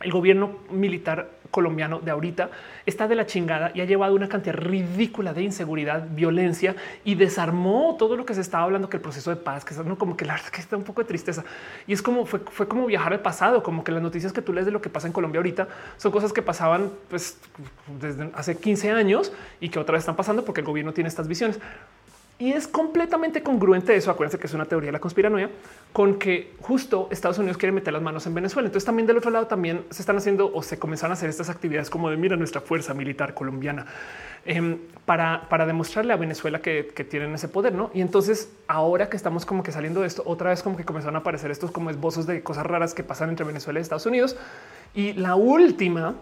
El 0.00 0.10
gobierno 0.10 0.58
militar 0.70 1.30
colombiano 1.52 2.00
de 2.00 2.10
ahorita 2.10 2.50
está 2.84 3.06
de 3.06 3.14
la 3.14 3.26
chingada 3.26 3.70
y 3.74 3.80
ha 3.80 3.84
llevado 3.84 4.16
una 4.16 4.28
cantidad 4.28 4.56
ridícula 4.56 5.32
de 5.32 5.42
inseguridad, 5.42 6.08
violencia 6.10 6.74
y 7.04 7.14
desarmó 7.14 7.94
todo 7.96 8.16
lo 8.16 8.26
que 8.26 8.34
se 8.34 8.40
estaba 8.40 8.64
hablando 8.64 8.88
que 8.88 8.96
el 8.96 9.02
proceso 9.02 9.30
de 9.30 9.36
paz, 9.36 9.64
que 9.64 9.74
es 9.74 9.84
¿no? 9.84 9.96
como 9.96 10.16
que 10.16 10.24
la 10.24 10.34
verdad 10.34 10.48
que 10.48 10.60
está 10.60 10.76
un 10.76 10.82
poco 10.82 11.02
de 11.02 11.06
tristeza 11.06 11.44
y 11.86 11.92
es 11.92 12.02
como 12.02 12.26
fue, 12.26 12.40
fue 12.40 12.66
como 12.66 12.86
viajar 12.86 13.12
al 13.12 13.20
pasado, 13.20 13.62
como 13.62 13.84
que 13.84 13.92
las 13.92 14.02
noticias 14.02 14.32
que 14.32 14.42
tú 14.42 14.52
lees 14.52 14.66
de 14.66 14.72
lo 14.72 14.82
que 14.82 14.88
pasa 14.88 15.06
en 15.06 15.12
Colombia 15.12 15.38
ahorita 15.38 15.68
son 15.98 16.10
cosas 16.10 16.32
que 16.32 16.42
pasaban 16.42 16.90
pues 17.08 17.38
desde 18.00 18.30
hace 18.34 18.56
15 18.56 18.90
años 18.90 19.32
y 19.60 19.68
que 19.68 19.78
otra 19.78 19.92
vez 19.92 20.00
están 20.00 20.16
pasando 20.16 20.44
porque 20.44 20.62
el 20.62 20.66
gobierno 20.66 20.92
tiene 20.92 21.06
estas 21.06 21.28
visiones. 21.28 21.60
Y 22.42 22.52
es 22.54 22.66
completamente 22.66 23.40
congruente 23.40 23.94
eso. 23.94 24.10
Acuérdense 24.10 24.36
que 24.36 24.48
es 24.48 24.52
una 24.52 24.64
teoría 24.64 24.88
de 24.88 24.92
la 24.94 24.98
conspiranoia 24.98 25.48
con 25.92 26.18
que 26.18 26.54
justo 26.60 27.06
Estados 27.12 27.38
Unidos 27.38 27.56
quiere 27.56 27.70
meter 27.70 27.92
las 27.92 28.02
manos 28.02 28.26
en 28.26 28.34
Venezuela. 28.34 28.66
Entonces 28.66 28.84
también 28.84 29.06
del 29.06 29.18
otro 29.18 29.30
lado 29.30 29.46
también 29.46 29.84
se 29.90 30.02
están 30.02 30.16
haciendo 30.16 30.52
o 30.52 30.60
se 30.60 30.76
comenzaron 30.76 31.12
a 31.12 31.14
hacer 31.14 31.30
estas 31.30 31.50
actividades 31.50 31.88
como 31.88 32.10
de 32.10 32.16
mira 32.16 32.34
nuestra 32.34 32.60
fuerza 32.60 32.94
militar 32.94 33.34
colombiana 33.34 33.86
em, 34.44 34.76
para, 35.04 35.48
para 35.48 35.66
demostrarle 35.66 36.14
a 36.14 36.16
Venezuela 36.16 36.60
que, 36.60 36.82
tienen 37.08 37.32
ese 37.32 37.46
poder. 37.46 37.74
¿no? 37.74 37.92
Y 37.94 38.00
entonces 38.00 38.50
ahora 38.66 39.08
que 39.08 39.16
estamos 39.16 39.46
como 39.46 39.62
que 39.62 39.70
saliendo 39.70 40.00
de 40.00 40.08
esto, 40.08 40.24
otra 40.26 40.50
vez 40.50 40.64
como 40.64 40.76
que 40.76 40.84
comenzaron 40.84 41.14
a 41.14 41.20
aparecer 41.20 41.52
estos 41.52 41.70
como 41.70 41.90
esbozos 41.90 42.26
de 42.26 42.42
cosas 42.42 42.66
raras 42.66 42.92
que 42.92 43.04
pasan 43.04 43.28
entre 43.28 43.46
Venezuela 43.46 43.78
y 43.78 43.82
Estados 43.82 44.06
Unidos. 44.06 44.36
Y 44.96 45.12
la 45.12 45.36
última 45.36 46.16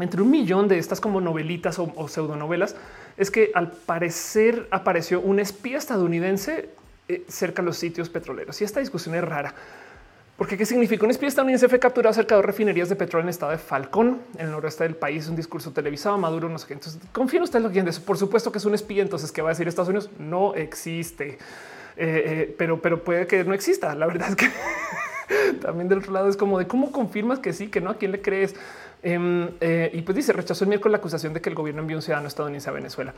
entre 0.00 0.22
un 0.22 0.30
millón 0.30 0.66
de 0.66 0.78
estas 0.78 1.00
como 1.00 1.20
novelitas 1.20 1.78
o, 1.78 1.92
o 1.94 2.08
pseudonovelas 2.08 2.74
es 3.16 3.30
que 3.30 3.50
al 3.54 3.72
parecer 3.72 4.66
apareció 4.70 5.20
un 5.20 5.40
espía 5.40 5.78
estadounidense 5.78 6.70
eh, 7.08 7.24
cerca 7.28 7.62
de 7.62 7.66
los 7.66 7.76
sitios 7.76 8.08
petroleros. 8.08 8.60
Y 8.60 8.64
esta 8.64 8.80
discusión 8.80 9.14
es 9.14 9.24
rara. 9.24 9.54
Porque 10.36 10.56
qué 10.56 10.66
significa 10.66 11.04
un 11.04 11.10
espía 11.10 11.28
estadounidense 11.28 11.68
fue 11.68 11.78
capturado 11.78 12.12
cerca 12.14 12.36
de 12.36 12.42
refinerías 12.42 12.88
de 12.88 12.96
petróleo 12.96 13.22
en 13.22 13.28
el 13.28 13.30
estado 13.30 13.52
de 13.52 13.58
Falcón, 13.58 14.20
en 14.38 14.46
el 14.46 14.50
noroeste 14.50 14.84
del 14.84 14.96
país, 14.96 15.28
un 15.28 15.36
discurso 15.36 15.72
televisado, 15.72 16.16
Maduro, 16.18 16.48
no 16.48 16.58
sé 16.58 16.66
qué. 16.66 16.74
Entonces, 16.74 17.00
confíen 17.12 17.42
ustedes 17.42 17.62
lo 17.62 17.70
que 17.70 17.78
eso. 17.78 18.02
Por 18.02 18.16
supuesto 18.16 18.50
que 18.50 18.58
es 18.58 18.64
un 18.64 18.74
espía. 18.74 19.02
Entonces, 19.02 19.30
¿qué 19.30 19.42
va 19.42 19.50
a 19.50 19.52
decir 19.52 19.68
Estados 19.68 19.90
Unidos? 19.90 20.10
No 20.18 20.54
existe. 20.54 21.38
Eh, 21.96 22.24
eh, 22.26 22.54
pero, 22.56 22.80
pero 22.80 23.04
puede 23.04 23.26
que 23.26 23.44
no 23.44 23.54
exista. 23.54 23.94
La 23.94 24.06
verdad 24.06 24.30
es 24.30 24.36
que 24.36 24.50
también 25.60 25.88
del 25.88 25.98
otro 25.98 26.12
lado 26.12 26.28
es 26.28 26.36
como 26.36 26.58
de 26.58 26.66
cómo 26.66 26.92
confirmas 26.92 27.38
que 27.38 27.52
sí, 27.52 27.68
que 27.68 27.80
no, 27.80 27.90
a 27.90 27.98
quién 27.98 28.12
le 28.12 28.22
crees. 28.22 28.54
Em, 29.04 29.50
eh, 29.60 29.90
y 29.92 30.02
pues 30.02 30.14
dice 30.14 30.32
rechazó 30.32 30.62
el 30.62 30.68
miércoles 30.68 30.92
la 30.92 30.98
acusación 30.98 31.34
de 31.34 31.40
que 31.40 31.48
el 31.48 31.56
gobierno 31.56 31.82
envió 31.82 31.96
un 31.96 32.02
ciudadano 32.02 32.28
estadounidense 32.28 32.70
a 32.70 32.72
Venezuela. 32.72 33.12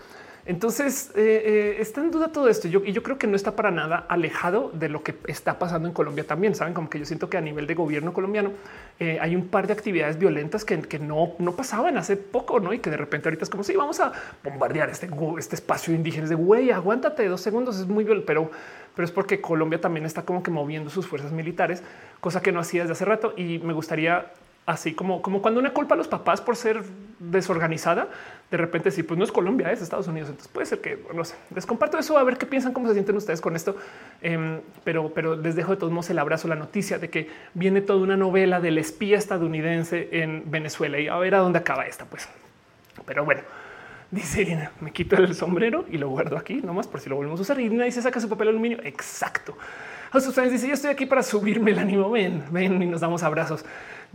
Entonces 0.46 1.10
eh, 1.14 1.42
eh, 1.44 1.76
está 1.78 2.00
en 2.00 2.10
duda 2.10 2.28
todo 2.28 2.48
esto. 2.48 2.68
Yo, 2.68 2.82
y 2.84 2.92
yo 2.92 3.02
creo 3.02 3.18
que 3.18 3.26
no 3.26 3.36
está 3.36 3.54
para 3.54 3.70
nada 3.70 4.06
alejado 4.08 4.70
de 4.72 4.88
lo 4.88 5.02
que 5.02 5.14
está 5.26 5.58
pasando 5.58 5.86
en 5.86 5.92
Colombia 5.92 6.26
también. 6.26 6.54
Saben 6.54 6.72
como 6.72 6.88
que 6.88 6.98
yo 6.98 7.04
siento 7.04 7.28
que 7.28 7.36
a 7.36 7.42
nivel 7.42 7.66
de 7.66 7.74
gobierno 7.74 8.14
colombiano 8.14 8.52
hay 8.98 9.36
un 9.36 9.48
par 9.48 9.66
de 9.66 9.72
actividades 9.72 10.18
violentas 10.18 10.64
que, 10.64 10.98
no, 10.98 11.32
no 11.38 11.52
pasaban 11.56 11.98
hace 11.98 12.16
poco, 12.16 12.60
no? 12.60 12.72
Y 12.72 12.78
que 12.78 12.88
de 12.90 12.96
repente 12.96 13.28
ahorita 13.28 13.44
es 13.44 13.50
como 13.50 13.64
si 13.64 13.76
vamos 13.76 14.00
a 14.00 14.12
bombardear 14.42 14.88
este, 14.88 15.10
este 15.38 15.56
espacio 15.56 15.92
indígena 15.92 16.28
de 16.28 16.34
güey, 16.34 16.70
aguántate 16.70 17.26
dos 17.28 17.42
segundos. 17.42 17.78
Es 17.78 17.86
muy 17.86 18.04
violento, 18.04 18.26
pero, 18.26 18.50
pero 18.94 19.04
es 19.04 19.12
porque 19.12 19.40
Colombia 19.40 19.80
también 19.80 20.06
está 20.06 20.22
como 20.22 20.42
que 20.42 20.50
moviendo 20.50 20.88
sus 20.88 21.06
fuerzas 21.06 21.32
militares, 21.32 21.82
cosa 22.20 22.40
que 22.40 22.52
no 22.52 22.60
hacía 22.60 22.82
desde 22.82 22.92
hace 22.92 23.04
rato. 23.04 23.34
Y 23.36 23.58
me 23.58 23.72
gustaría 23.72 24.30
así 24.66 24.94
como, 24.94 25.20
como 25.20 25.42
cuando 25.42 25.60
una 25.60 25.72
culpa 25.72 25.94
a 25.94 25.98
los 25.98 26.08
papás 26.08 26.40
por 26.40 26.56
ser 26.56 26.82
desorganizada, 27.18 28.08
de 28.50 28.56
repente 28.56 28.90
sí, 28.90 29.02
pues 29.02 29.18
no 29.18 29.24
es 29.24 29.32
Colombia, 29.32 29.70
es 29.70 29.82
Estados 29.82 30.08
Unidos. 30.08 30.30
Entonces 30.30 30.50
puede 30.52 30.66
ser 30.66 30.80
que 30.80 30.98
no 31.12 31.24
sé, 31.24 31.34
les 31.54 31.66
comparto 31.66 31.98
eso 31.98 32.16
a 32.16 32.24
ver 32.24 32.38
qué 32.38 32.46
piensan, 32.46 32.72
cómo 32.72 32.88
se 32.88 32.94
sienten 32.94 33.16
ustedes 33.16 33.40
con 33.40 33.56
esto. 33.56 33.76
Em, 34.22 34.60
pero, 34.84 35.12
pero 35.12 35.36
les 35.36 35.54
dejo 35.54 35.72
de 35.72 35.76
todos 35.76 35.92
modos 35.92 36.10
el 36.10 36.18
abrazo, 36.18 36.48
la 36.48 36.54
noticia 36.54 36.98
de 36.98 37.10
que 37.10 37.28
viene 37.52 37.80
toda 37.80 38.00
una 38.00 38.16
novela 38.16 38.60
del 38.60 38.78
espía 38.78 39.18
estadounidense 39.18 40.08
en 40.12 40.50
Venezuela 40.50 40.98
y 40.98 41.08
a 41.08 41.16
ver 41.16 41.34
a 41.34 41.38
dónde 41.38 41.58
acaba 41.58 41.86
esta. 41.86 42.04
Pues, 42.06 42.28
pero 43.06 43.24
bueno. 43.24 43.42
Dice 44.10 44.42
Irina, 44.42 44.70
me 44.80 44.92
quito 44.92 45.16
el 45.16 45.34
sombrero 45.34 45.86
y 45.90 45.98
lo 45.98 46.08
guardo 46.08 46.38
aquí 46.38 46.60
nomás 46.62 46.86
por 46.86 47.00
si 47.00 47.10
lo 47.10 47.16
volvemos 47.16 47.40
a 47.40 47.42
usar. 47.42 47.58
Y 47.58 47.90
se 47.90 48.00
saca 48.00 48.20
su 48.20 48.28
papel 48.28 48.46
aluminio. 48.48 48.78
Exacto. 48.84 49.56
Ustedes 50.14 50.52
dice 50.52 50.68
yo 50.68 50.74
estoy 50.74 50.90
aquí 50.90 51.06
para 51.06 51.24
subirme 51.24 51.72
el 51.72 51.80
ánimo. 51.80 52.08
Ven, 52.08 52.44
ven 52.52 52.80
y 52.80 52.86
nos 52.86 53.00
damos 53.00 53.24
abrazos. 53.24 53.64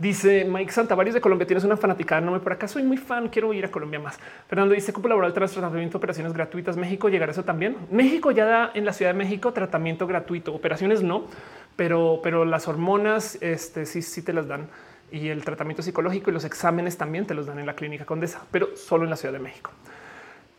Dice 0.00 0.46
Mike 0.46 0.72
Santa, 0.72 0.94
varios 0.94 1.14
de 1.14 1.20
Colombia 1.20 1.46
tienes 1.46 1.62
una 1.62 1.76
fanaticada. 1.76 2.22
No 2.22 2.32
me 2.32 2.40
por 2.40 2.54
acá 2.54 2.66
soy 2.66 2.82
muy 2.82 2.96
fan. 2.96 3.28
Quiero 3.28 3.52
ir 3.52 3.66
a 3.66 3.70
Colombia 3.70 4.00
más. 4.00 4.18
Fernando 4.48 4.74
dice 4.74 4.94
cupo 4.94 5.08
laboral 5.08 5.34
tras 5.34 5.52
tratamiento, 5.52 5.98
operaciones 5.98 6.32
gratuitas. 6.32 6.78
México 6.78 7.10
llegará 7.10 7.32
eso 7.32 7.44
también. 7.44 7.76
México 7.90 8.30
ya 8.30 8.46
da 8.46 8.70
en 8.72 8.86
la 8.86 8.94
Ciudad 8.94 9.12
de 9.12 9.18
México 9.18 9.52
tratamiento 9.52 10.06
gratuito. 10.06 10.54
Operaciones 10.54 11.02
no, 11.02 11.26
pero, 11.76 12.20
pero 12.22 12.46
las 12.46 12.66
hormonas 12.66 13.36
este, 13.42 13.84
sí, 13.84 14.00
sí 14.00 14.22
te 14.22 14.32
las 14.32 14.48
dan 14.48 14.68
y 15.12 15.28
el 15.28 15.44
tratamiento 15.44 15.82
psicológico 15.82 16.30
y 16.30 16.32
los 16.32 16.46
exámenes 16.46 16.96
también 16.96 17.26
te 17.26 17.34
los 17.34 17.44
dan 17.44 17.58
en 17.58 17.66
la 17.66 17.74
clínica 17.74 18.06
Condesa, 18.06 18.40
pero 18.50 18.74
solo 18.76 19.04
en 19.04 19.10
la 19.10 19.16
Ciudad 19.16 19.34
de 19.34 19.40
México. 19.40 19.70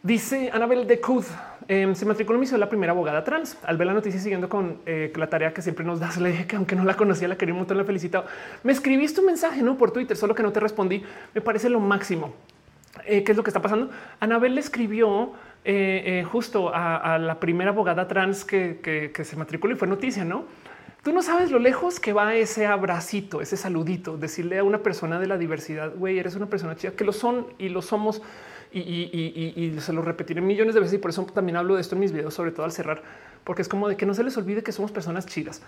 Dice 0.04 0.52
Anabel 0.54 0.86
de 0.86 1.00
Cud, 1.00 1.26
em, 1.68 1.96
se 1.96 2.06
matriculó 2.06 2.42
en 2.42 2.60
la 2.60 2.70
primera 2.70 2.92
abogada 2.92 3.24
trans. 3.24 3.58
Al 3.64 3.78
ver 3.78 3.88
la 3.88 3.94
noticia 3.94 4.20
siguiendo 4.20 4.50
con 4.50 4.80
eh, 4.86 5.12
la 5.16 5.30
tarea 5.30 5.54
que 5.54 5.62
siempre 5.62 5.86
nos 5.86 6.00
das, 6.00 6.18
le 6.22 6.48
que 6.48 6.56
aunque 6.56 6.76
no 6.76 6.84
la 6.84 6.96
conocía, 6.96 7.28
la 7.28 7.38
quería 7.38 7.54
un 7.54 7.60
montón, 7.60 7.78
la 7.78 7.84
felicitado. 7.84 8.26
Me 8.64 8.72
escribiste 8.72 9.20
un 9.20 9.28
mensaje 9.28 9.62
¿no? 9.62 9.78
por 9.78 9.92
Twitter, 9.92 10.18
solo 10.18 10.36
que 10.36 10.44
no 10.44 10.52
te 10.52 10.60
respondí. 10.60 11.04
Me 11.34 11.42
parece 11.42 11.70
lo 11.70 11.80
máximo. 11.80 12.34
Eh, 13.06 13.24
¿Qué 13.24 13.32
es 13.32 13.38
lo 13.38 13.44
que 13.44 13.50
está 13.50 13.62
pasando? 13.62 13.90
Anabel 14.20 14.56
le 14.56 14.62
escribió 14.62 15.32
eh, 15.64 16.26
justo 16.30 16.72
a, 16.74 17.18
la 17.18 17.40
primera 17.40 17.72
abogada 17.72 18.08
trans 18.08 18.44
que, 18.44 19.12
se 19.24 19.36
matriculó 19.36 19.74
y 19.74 19.78
fue 19.78 19.88
noticia, 19.88 20.26
¿no? 20.26 20.46
Tú 21.04 21.14
no 21.14 21.24
sabes 21.24 21.50
lo 21.50 21.58
lejos 21.58 22.00
que 22.00 22.14
va 22.14 22.36
ese 22.36 22.68
abracito, 22.68 23.42
ese 23.42 23.58
saludito, 23.58 24.18
decirle 24.18 24.60
a 24.60 24.64
una 24.64 24.80
persona 24.80 25.20
de 25.20 25.26
la 25.26 25.38
diversidad, 25.38 25.94
güey, 25.96 26.20
eres 26.20 26.36
una 26.36 26.46
persona 26.46 26.76
chida, 26.76 26.92
que 26.92 27.04
lo 27.04 27.12
son 27.12 27.48
y 27.58 27.70
lo 27.70 27.82
somos 27.82 28.22
y, 28.74 29.76
se 29.80 29.94
lo 29.94 30.02
repetiré 30.02 30.42
millones 30.42 30.74
de 30.74 30.80
veces 30.80 30.96
y 30.96 30.98
por 30.98 31.12
eso 31.12 31.24
también 31.26 31.58
hablo 31.58 31.76
de 31.76 31.82
esto 31.82 31.96
en 31.96 32.02
mis 32.02 32.12
videos, 32.12 32.34
sobre 32.34 32.52
todo 32.52 32.66
al 32.66 32.72
cerrar, 32.72 33.02
porque 33.44 33.62
es 33.62 33.68
como 33.68 33.90
de 33.90 33.98
que 33.98 34.06
no 34.06 34.14
se 34.14 34.24
les 34.24 34.38
olvide 34.38 34.64
que 34.64 34.72
somos 34.72 34.92
personas 34.92 35.26
chidas. 35.26 35.62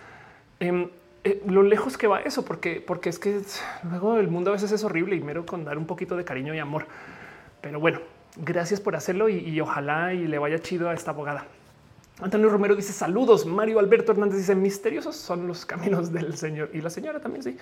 Em, 0.60 0.90
eh, 1.24 1.42
lo 1.48 1.64
lejos 1.64 1.98
que 1.98 2.08
va 2.08 2.20
eso, 2.20 2.44
porque, 2.44 2.84
porque 2.86 3.10
es 3.10 3.20
que 3.20 3.42
luego 3.90 4.18
el 4.18 4.28
mundo 4.28 4.52
a 4.52 4.54
veces 4.54 4.72
es 4.72 4.84
horrible 4.84 5.16
y 5.16 5.22
mero 5.22 5.46
con 5.46 5.64
dar 5.64 5.78
un 5.78 5.86
poquito 5.86 6.18
de 6.18 6.26
cariño 6.26 6.54
y 6.54 6.60
amor. 6.60 6.86
Pero 7.62 7.80
bueno, 7.80 8.00
gracias 8.38 8.82
por 8.82 8.96
hacerlo 8.96 9.30
y, 9.30 9.60
ojalá 9.62 10.14
y 10.14 10.28
le 10.28 10.38
vaya 10.38 10.60
chido 10.60 10.90
a 10.90 10.94
esta 10.94 11.12
abogada. 11.12 11.46
Antonio 12.22 12.50
Romero 12.50 12.76
dice 12.76 12.94
saludos. 12.94 13.46
Mario 13.46 13.80
Alberto 13.80 14.12
Hernández 14.12 14.38
dice 14.38 14.56
misteriosos 14.56 15.16
son 15.16 15.48
los 15.48 15.66
caminos 15.66 16.12
del 16.12 16.36
Señor 16.38 16.70
y 16.74 16.82
la 16.82 16.90
señora 16.90 17.20
también. 17.20 17.44
Sí, 17.44 17.58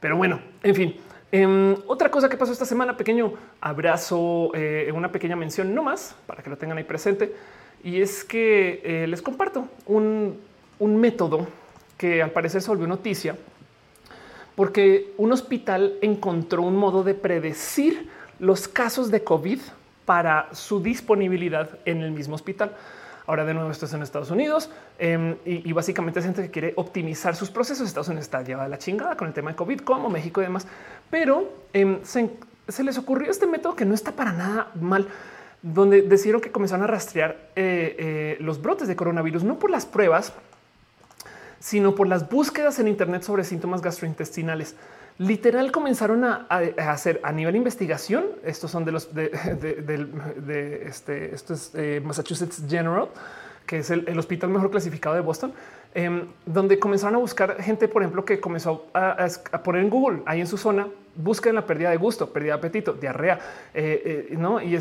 pero 0.00 0.16
bueno, 0.16 0.40
en 0.62 0.74
fin, 0.74 0.96
Em, 1.32 1.76
otra 1.86 2.10
cosa 2.10 2.28
que 2.28 2.36
pasó 2.36 2.52
esta 2.52 2.64
semana, 2.64 2.96
pequeño 2.96 3.32
abrazo, 3.60 4.50
eh, 4.54 4.90
una 4.94 5.10
pequeña 5.10 5.36
mención 5.36 5.74
no 5.74 5.82
más 5.82 6.14
para 6.26 6.42
que 6.42 6.50
lo 6.50 6.56
tengan 6.56 6.78
ahí 6.78 6.84
presente. 6.84 7.34
Y 7.82 8.00
es 8.00 8.24
que 8.24 8.80
eh, 8.84 9.06
les 9.06 9.22
comparto 9.22 9.68
un, 9.86 10.40
un 10.78 10.96
método 10.96 11.46
que 11.96 12.22
al 12.22 12.30
parecer 12.30 12.62
se 12.62 12.68
volvió 12.68 12.86
noticia 12.86 13.36
porque 14.56 15.12
un 15.18 15.32
hospital 15.32 15.98
encontró 16.00 16.62
un 16.62 16.76
modo 16.76 17.04
de 17.04 17.14
predecir 17.14 18.08
los 18.40 18.66
casos 18.66 19.10
de 19.10 19.22
COVID 19.22 19.60
para 20.06 20.48
su 20.52 20.82
disponibilidad 20.82 21.78
en 21.84 22.00
el 22.00 22.10
mismo 22.10 22.34
hospital. 22.34 22.72
Ahora 23.26 23.44
de 23.44 23.54
nuevo 23.54 23.70
esto 23.70 23.86
es 23.86 23.92
en 23.92 24.02
Estados 24.02 24.30
Unidos 24.30 24.70
em, 24.98 25.36
y, 25.44 25.72
básicamente 25.72 26.20
es 26.20 26.24
gente 26.24 26.42
que 26.42 26.50
quiere 26.50 26.72
optimizar 26.76 27.34
sus 27.34 27.50
procesos. 27.50 27.88
Estados 27.88 28.08
Unidos 28.08 28.26
está 28.26 28.42
llevada 28.42 28.68
la 28.68 28.78
chingada 28.78 29.16
con 29.16 29.26
el 29.26 29.34
tema 29.34 29.50
de 29.50 29.56
COVID, 29.56 29.80
como 29.80 30.08
México 30.08 30.40
y 30.40 30.44
demás. 30.44 30.66
Pero 31.10 31.52
em, 31.72 31.98
se, 32.04 32.84
les 32.84 32.98
ocurrió 32.98 33.30
este 33.30 33.46
método 33.46 33.74
que 33.74 33.84
no 33.84 33.94
está 33.94 34.12
para 34.12 34.32
nada 34.32 34.70
mal, 34.80 35.08
donde 35.60 36.02
decidieron 36.02 36.40
que 36.40 36.52
comenzaron 36.52 36.84
a 36.84 36.86
rastrear 36.86 37.36
eh, 37.56 37.96
eh, 37.98 38.36
los 38.40 38.62
brotes 38.62 38.86
de 38.86 38.94
coronavirus, 38.94 39.42
no 39.42 39.58
por 39.58 39.70
las 39.70 39.86
pruebas, 39.86 40.32
sino 41.58 41.96
por 41.96 42.06
las 42.06 42.28
búsquedas 42.28 42.78
en 42.78 42.86
Internet 42.86 43.22
sobre 43.22 43.42
síntomas 43.42 43.82
gastrointestinales 43.82 44.76
literal 45.18 45.72
comenzaron 45.72 46.24
a, 46.24 46.46
hacer 46.78 47.20
a 47.22 47.32
nivel 47.32 47.56
investigación. 47.56 48.26
Estos 48.44 48.70
son 48.70 48.84
de 48.84 48.92
los 48.92 49.14
de, 49.14 50.82
este, 50.86 51.34
eh, 51.74 52.00
Massachusetts 52.04 52.62
General, 52.68 53.08
que 53.66 53.78
es 53.78 53.90
el, 53.90 54.18
hospital 54.18 54.50
mejor 54.50 54.70
clasificado 54.70 55.14
de 55.14 55.22
Boston, 55.22 55.52
em, 55.94 56.26
donde 56.44 56.78
comenzaron 56.78 57.16
a 57.16 57.18
buscar 57.18 57.60
gente, 57.62 57.88
por 57.88 58.02
ejemplo, 58.02 58.24
que 58.24 58.38
comenzó 58.40 58.86
a, 58.92 59.26
poner 59.64 59.82
en 59.82 59.90
Google 59.90 60.22
ahí 60.26 60.40
en 60.40 60.46
su 60.46 60.58
zona, 60.58 60.86
busquen 61.16 61.54
la 61.54 61.66
pérdida 61.66 61.90
de 61.90 61.96
gusto, 61.96 62.30
pérdida 62.30 62.52
de 62.52 62.58
apetito, 62.58 62.92
diarrea, 62.92 63.40
eh, 63.72 64.28
eh, 64.30 64.36
no? 64.36 64.60
Y, 64.60 64.76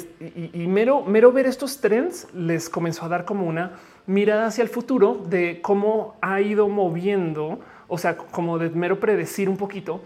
y, 0.53 0.67
mero, 0.67 1.01
mero 1.01 1.31
ver 1.31 1.45
estos 1.45 1.79
trends 1.79 2.27
les 2.33 2.69
comenzó 2.69 3.05
a 3.05 3.07
dar 3.09 3.23
como 3.23 3.47
una 3.47 3.71
mirada 4.05 4.47
hacia 4.47 4.61
el 4.61 4.69
futuro 4.69 5.23
de 5.29 5.61
cómo 5.61 6.17
ha 6.21 6.41
ido 6.41 6.67
moviendo, 6.67 7.59
o 7.87 7.97
sea, 7.97 8.17
como 8.17 8.59
de 8.59 8.69
mero 8.69 8.99
predecir 8.99 9.49
un 9.49 9.57
poquito 9.57 10.01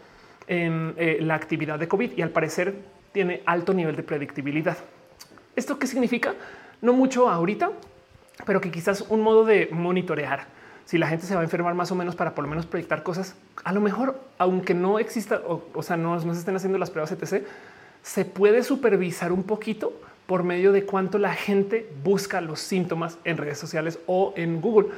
en 0.49 0.95
eh, 0.97 1.19
la 1.21 1.35
actividad 1.35 1.79
de 1.79 1.87
COVID 1.87 2.17
y 2.17 2.21
al 2.21 2.31
parecer 2.31 2.73
tiene 3.13 3.41
alto 3.45 3.73
nivel 3.73 3.95
de 3.95 4.03
predictibilidad. 4.03 4.77
¿Esto 5.55 5.79
qué 5.79 5.87
significa? 5.87 6.33
No 6.81 6.91
mucho 6.91 7.29
ahorita, 7.29 7.71
pero 8.45 8.59
que 8.59 8.71
quizás 8.71 9.05
un 9.09 9.21
modo 9.21 9.45
de 9.45 9.69
monitorear 9.71 10.47
si 10.85 10.97
la 10.97 11.07
gente 11.07 11.27
se 11.27 11.35
va 11.35 11.41
a 11.41 11.43
enfermar 11.43 11.75
más 11.75 11.91
o 11.91 11.95
menos 11.95 12.15
para 12.15 12.33
por 12.33 12.43
lo 12.43 12.49
menos 12.49 12.65
proyectar 12.65 13.03
cosas. 13.03 13.35
A 13.63 13.71
lo 13.73 13.79
mejor, 13.79 14.19
aunque 14.39 14.73
no 14.73 14.97
exista, 14.97 15.39
o, 15.45 15.83
sea, 15.83 15.97
no, 15.97 16.15
no 16.15 16.33
se 16.33 16.39
estén 16.39 16.55
haciendo 16.55 16.79
las 16.79 16.89
pruebas 16.89 17.11
etc., 17.11 17.45
se 18.01 18.25
puede 18.25 18.63
supervisar 18.63 19.31
un 19.31 19.43
poquito 19.43 19.93
por 20.25 20.43
medio 20.43 20.71
de 20.71 20.85
cuánto 20.85 21.19
la 21.19 21.33
gente 21.33 21.87
busca 22.03 22.41
los 22.41 22.59
síntomas 22.59 23.19
en 23.23 23.37
redes 23.37 23.59
sociales 23.59 23.99
o 24.07 24.33
en 24.35 24.61
Google. 24.61 24.89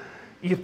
Y 0.42 0.56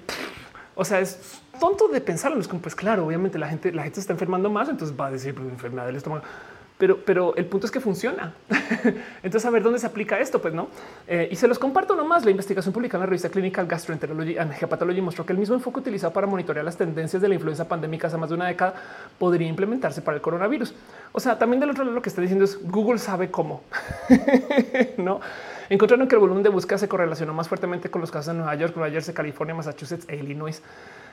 o 0.75 0.85
sea, 0.85 0.99
es 1.01 1.41
tonto 1.60 1.88
de 1.88 2.02
pensarlo. 2.02 2.40
Es 2.40 2.48
como, 2.48 2.61
pues 2.61 2.76
claro, 2.76 3.06
obviamente 3.06 3.38
la 3.38 3.48
gente, 3.48 3.72
la 3.72 3.84
gente 3.84 4.00
está 4.00 4.14
enfermando 4.14 4.50
más, 4.50 4.69
entonces 4.69 4.98
va 5.00 5.08
a 5.08 5.11
decir 5.11 5.34
pues, 5.36 5.48
enfermedad 5.48 5.86
del 5.86 5.95
estómago. 5.95 6.24
Pero, 6.77 7.00
pero 7.03 7.36
el 7.36 7.45
punto 7.45 7.66
es 7.66 7.72
que 7.72 7.80
funciona. 7.80 8.34
entonces, 9.24 9.45
a 9.45 9.50
ver 9.50 9.64
dónde 9.64 9.80
se 9.80 9.88
aplica 9.88 10.19
esto, 10.19 10.40
pues 10.40 10.53
no. 10.53 10.68
Eh, 11.08 11.27
y 11.32 11.36
se 11.36 11.48
los 11.48 11.58
comparto 11.58 11.95
nomás. 11.95 12.24
La 12.24 12.30
investigación 12.30 12.72
publicada 12.72 13.00
en 13.00 13.02
la 13.02 13.06
revista 13.08 13.30
Clinical 13.30 13.66
Gastroenterology 13.66 14.38
and 14.38 14.53
Hepatology 14.53 15.02
mostró 15.02 15.26
que 15.26 15.34
el 15.34 15.40
mismo 15.40 15.56
enfoque 15.56 15.80
utilizado 15.80 16.14
para 16.14 16.27
monitorear 16.27 16.64
las 16.64 16.77
tendencias 16.77 17.19
de 17.19 17.30
la 17.30 17.34
influenza 17.34 17.68
pandémica 17.68 18.08
hace 18.08 18.18
más 18.18 18.30
de 18.30 18.36
una 18.36 18.45
década 18.45 18.76
podría 19.18 19.48
implementarse 19.48 20.03
para 20.03 20.18
el 20.18 20.22
coronavirus. 20.22 20.76
O 21.14 21.19
sea, 21.19 21.40
también 21.40 21.60
del 21.60 21.72
otro 21.72 21.84
lado 21.84 21.95
lo 21.95 22.02
que 22.03 22.10
está 22.10 22.22
diciendo 22.22 22.45
es 22.45 22.60
Google 22.61 23.00
sabe 23.00 23.32
cómo. 23.32 23.64
no 24.98 25.19
encontraron 25.70 26.08
que 26.08 26.16
el 26.16 26.20
volumen 26.20 26.44
de 26.44 26.50
búsqueda 26.50 26.78
se 26.78 26.88
correlacionó 26.88 27.34
más 27.34 27.48
fuertemente 27.48 27.90
con 27.90 28.02
los 28.02 28.12
casos 28.12 28.28
de 28.28 28.34
Nueva 28.36 28.56
York, 28.56 28.74
Nueva 28.76 28.92
Jersey, 28.92 29.14
California, 29.14 29.56
Massachusetts 29.56 30.06
e 30.08 30.16
Illinois, 30.16 30.62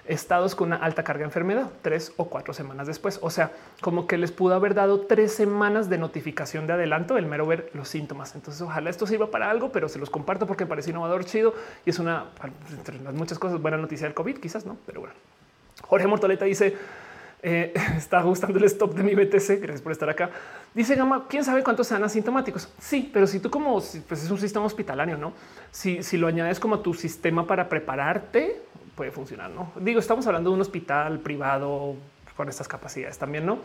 estados 0.06 0.54
con 0.54 0.68
una 0.68 0.76
alta 0.76 1.02
carga 1.02 1.20
de 1.20 1.26
enfermedad, 1.26 1.70
tres 1.82 2.12
o 2.16 2.26
cuatro 2.26 2.52
semanas 2.52 2.86
después. 2.86 3.18
O 3.22 3.30
sea, 3.30 3.52
como 3.80 4.06
que 4.06 4.18
les 4.18 4.32
pudo 4.32 4.54
haber 4.54 4.74
dado 4.74 5.00
tres 5.00 5.32
semanas 5.32 5.88
de 5.88 5.98
notificación 5.98 6.66
de 6.66 6.74
adelanto 6.74 7.16
el 7.16 7.26
mero 7.26 7.46
ver 7.46 7.70
los 7.74 7.88
síntomas. 7.88 8.34
Entonces, 8.34 8.60
ojalá 8.62 8.90
esto 8.90 9.06
sirva 9.06 9.30
para 9.30 9.50
algo, 9.50 9.72
pero 9.72 9.88
se 9.88 9.98
los 9.98 10.10
comparto 10.10 10.46
porque 10.46 10.66
parece 10.66 10.90
innovador, 10.90 11.24
chido 11.24 11.54
y 11.86 11.90
es 11.90 11.98
una, 11.98 12.26
entre 12.70 13.00
las 13.00 13.14
muchas 13.14 13.38
cosas, 13.38 13.60
buena 13.60 13.78
noticia 13.78 14.06
del 14.06 14.14
COVID, 14.14 14.38
quizás 14.38 14.66
no, 14.66 14.76
pero 14.86 15.00
bueno. 15.00 15.14
Jorge 15.82 16.06
Mortoleta 16.06 16.44
dice, 16.44 16.76
eh, 17.44 17.74
está 17.96 18.22
gustando 18.22 18.58
el 18.58 18.64
stop 18.64 18.94
de 18.94 19.02
mi 19.02 19.14
BTC. 19.14 19.60
Gracias 19.60 19.82
por 19.82 19.92
estar 19.92 20.08
acá. 20.08 20.30
Dice 20.72 20.94
Gama, 20.96 21.26
quién 21.28 21.44
sabe 21.44 21.62
cuántos 21.62 21.86
sean 21.86 22.02
asintomáticos. 22.02 22.68
Sí, 22.80 23.10
pero 23.12 23.26
si 23.26 23.38
tú 23.38 23.50
como 23.50 23.74
pues 24.08 24.24
es 24.24 24.30
un 24.30 24.38
sistema 24.38 24.64
hospitalario, 24.64 25.18
no? 25.18 25.34
Si, 25.70 26.02
si 26.02 26.16
lo 26.16 26.26
añades 26.26 26.58
como 26.58 26.80
tu 26.80 26.94
sistema 26.94 27.46
para 27.46 27.68
prepararte, 27.68 28.62
puede 28.96 29.10
funcionar. 29.10 29.50
No 29.50 29.72
digo, 29.76 30.00
estamos 30.00 30.26
hablando 30.26 30.50
de 30.50 30.54
un 30.54 30.62
hospital 30.62 31.20
privado 31.20 31.96
con 32.34 32.48
estas 32.48 32.66
capacidades 32.66 33.18
también, 33.18 33.44
no? 33.44 33.58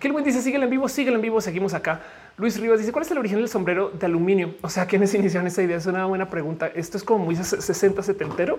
Kelvin 0.00 0.24
dice 0.24 0.42
sigue 0.42 0.58
en 0.58 0.68
vivo, 0.68 0.88
sigue 0.88 1.12
en 1.12 1.20
vivo. 1.20 1.40
Seguimos 1.40 1.72
acá. 1.72 2.00
Luis 2.36 2.60
Rivas 2.60 2.80
dice 2.80 2.90
cuál 2.90 3.04
es 3.04 3.10
el 3.12 3.18
origen 3.18 3.38
del 3.38 3.48
sombrero 3.48 3.90
de 3.90 4.06
aluminio. 4.06 4.56
O 4.62 4.68
sea, 4.68 4.86
¿quiénes 4.86 5.14
iniciaron 5.14 5.46
esa 5.46 5.62
idea? 5.62 5.76
Es 5.76 5.86
una 5.86 6.04
buena 6.06 6.28
pregunta. 6.28 6.66
Esto 6.74 6.96
es 6.96 7.04
como 7.04 7.26
muy 7.26 7.36
60 7.36 8.02
70 8.02 8.56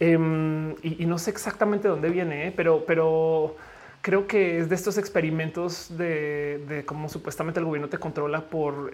em, 0.00 0.72
y, 0.82 1.02
y, 1.02 1.06
no 1.06 1.18
sé 1.18 1.30
exactamente 1.30 1.88
dónde 1.88 2.10
viene, 2.10 2.48
¿eh? 2.48 2.52
pero, 2.54 2.84
pero 2.86 3.56
creo 4.02 4.26
que 4.26 4.58
es 4.58 4.68
de 4.68 4.74
estos 4.74 4.98
experimentos 4.98 5.96
de, 5.96 6.82
cómo 6.84 7.08
supuestamente 7.08 7.60
el 7.60 7.66
gobierno 7.66 7.88
te 7.88 7.98
controla 7.98 8.42
por 8.42 8.92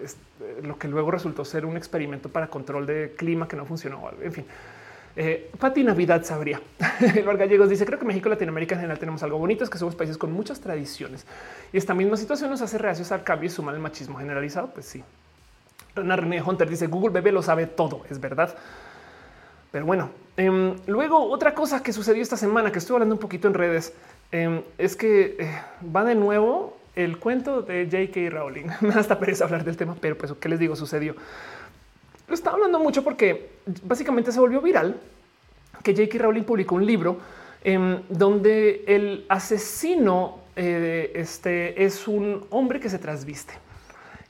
lo 0.63 0.77
que 0.77 0.87
luego 0.87 1.11
resultó 1.11 1.43
ser 1.43 1.65
un 1.65 1.75
experimento 1.75 2.29
para 2.29 2.47
control 2.47 2.85
de 2.85 3.15
clima 3.17 3.47
que 3.47 3.57
no 3.57 3.65
funcionó. 3.65 4.09
En 4.21 4.31
fin, 4.31 4.45
eh, 5.15 5.51
Pati 5.59 5.83
Navidad 5.83 6.23
sabría. 6.23 6.61
El 7.15 7.37
Gallegos 7.37 7.69
dice: 7.69 7.85
Creo 7.85 7.97
que 7.97 8.05
México 8.05 8.29
y 8.29 8.31
Latinoamérica 8.31 8.75
en 8.75 8.81
general 8.81 8.99
tenemos 8.99 9.23
algo 9.23 9.39
bonito, 9.39 9.63
es 9.63 9.69
que 9.69 9.79
somos 9.79 9.95
países 9.95 10.17
con 10.17 10.31
muchas 10.31 10.61
tradiciones 10.61 11.25
y 11.73 11.77
esta 11.77 11.95
misma 11.95 12.15
situación 12.15 12.51
nos 12.51 12.61
hace 12.61 12.77
reacios 12.77 13.11
al 13.11 13.23
cambio 13.23 13.47
y 13.47 13.49
suma 13.49 13.71
el 13.71 13.79
machismo 13.79 14.19
generalizado. 14.19 14.69
Pues 14.69 14.85
sí. 14.85 15.03
René 15.95 16.41
Hunter 16.41 16.69
dice: 16.69 16.85
Google 16.85 17.09
bebé 17.09 17.31
lo 17.31 17.41
sabe 17.41 17.65
todo. 17.65 18.03
Es 18.09 18.19
verdad. 18.19 18.55
Pero 19.71 19.85
bueno, 19.85 20.09
em, 20.37 20.75
luego 20.87 21.29
otra 21.29 21.53
cosa 21.53 21.83
que 21.83 21.93
sucedió 21.93 22.21
esta 22.21 22.37
semana 22.37 22.71
que 22.71 22.79
estuve 22.79 22.95
hablando 22.95 23.15
un 23.15 23.21
poquito 23.21 23.47
en 23.47 23.53
redes 23.53 23.93
Em, 24.31 24.61
es 24.77 24.95
que 24.95 25.37
eh, 25.39 25.61
va 25.95 26.03
de 26.03 26.15
nuevo 26.15 26.77
el 26.95 27.17
cuento 27.17 27.61
de 27.61 27.85
J.K. 27.85 28.29
Rowling. 28.29 28.67
Me 28.81 28.93
hasta 28.93 29.19
pereza 29.19 29.45
hablar 29.45 29.63
del 29.63 29.77
tema, 29.77 29.95
pero 29.99 30.17
pues, 30.17 30.33
¿qué 30.39 30.49
les 30.49 30.59
digo? 30.59 30.75
Sucedió. 30.75 31.15
Lo 32.27 32.33
estaba 32.35 32.55
hablando 32.55 32.79
mucho 32.79 33.03
porque 33.03 33.49
básicamente 33.83 34.31
se 34.31 34.39
volvió 34.39 34.61
viral 34.61 34.99
que 35.83 35.95
J.K. 35.95 36.19
Rowling 36.19 36.43
publicó 36.43 36.75
un 36.75 36.85
libro 36.85 37.19
em, 37.63 38.01
donde 38.09 38.83
el 38.85 39.25
asesino 39.29 40.39
eh, 40.55 41.11
este, 41.15 41.83
es 41.83 42.07
un 42.07 42.45
hombre 42.49 42.79
que 42.79 42.89
se 42.89 42.99
trasviste. 42.99 43.53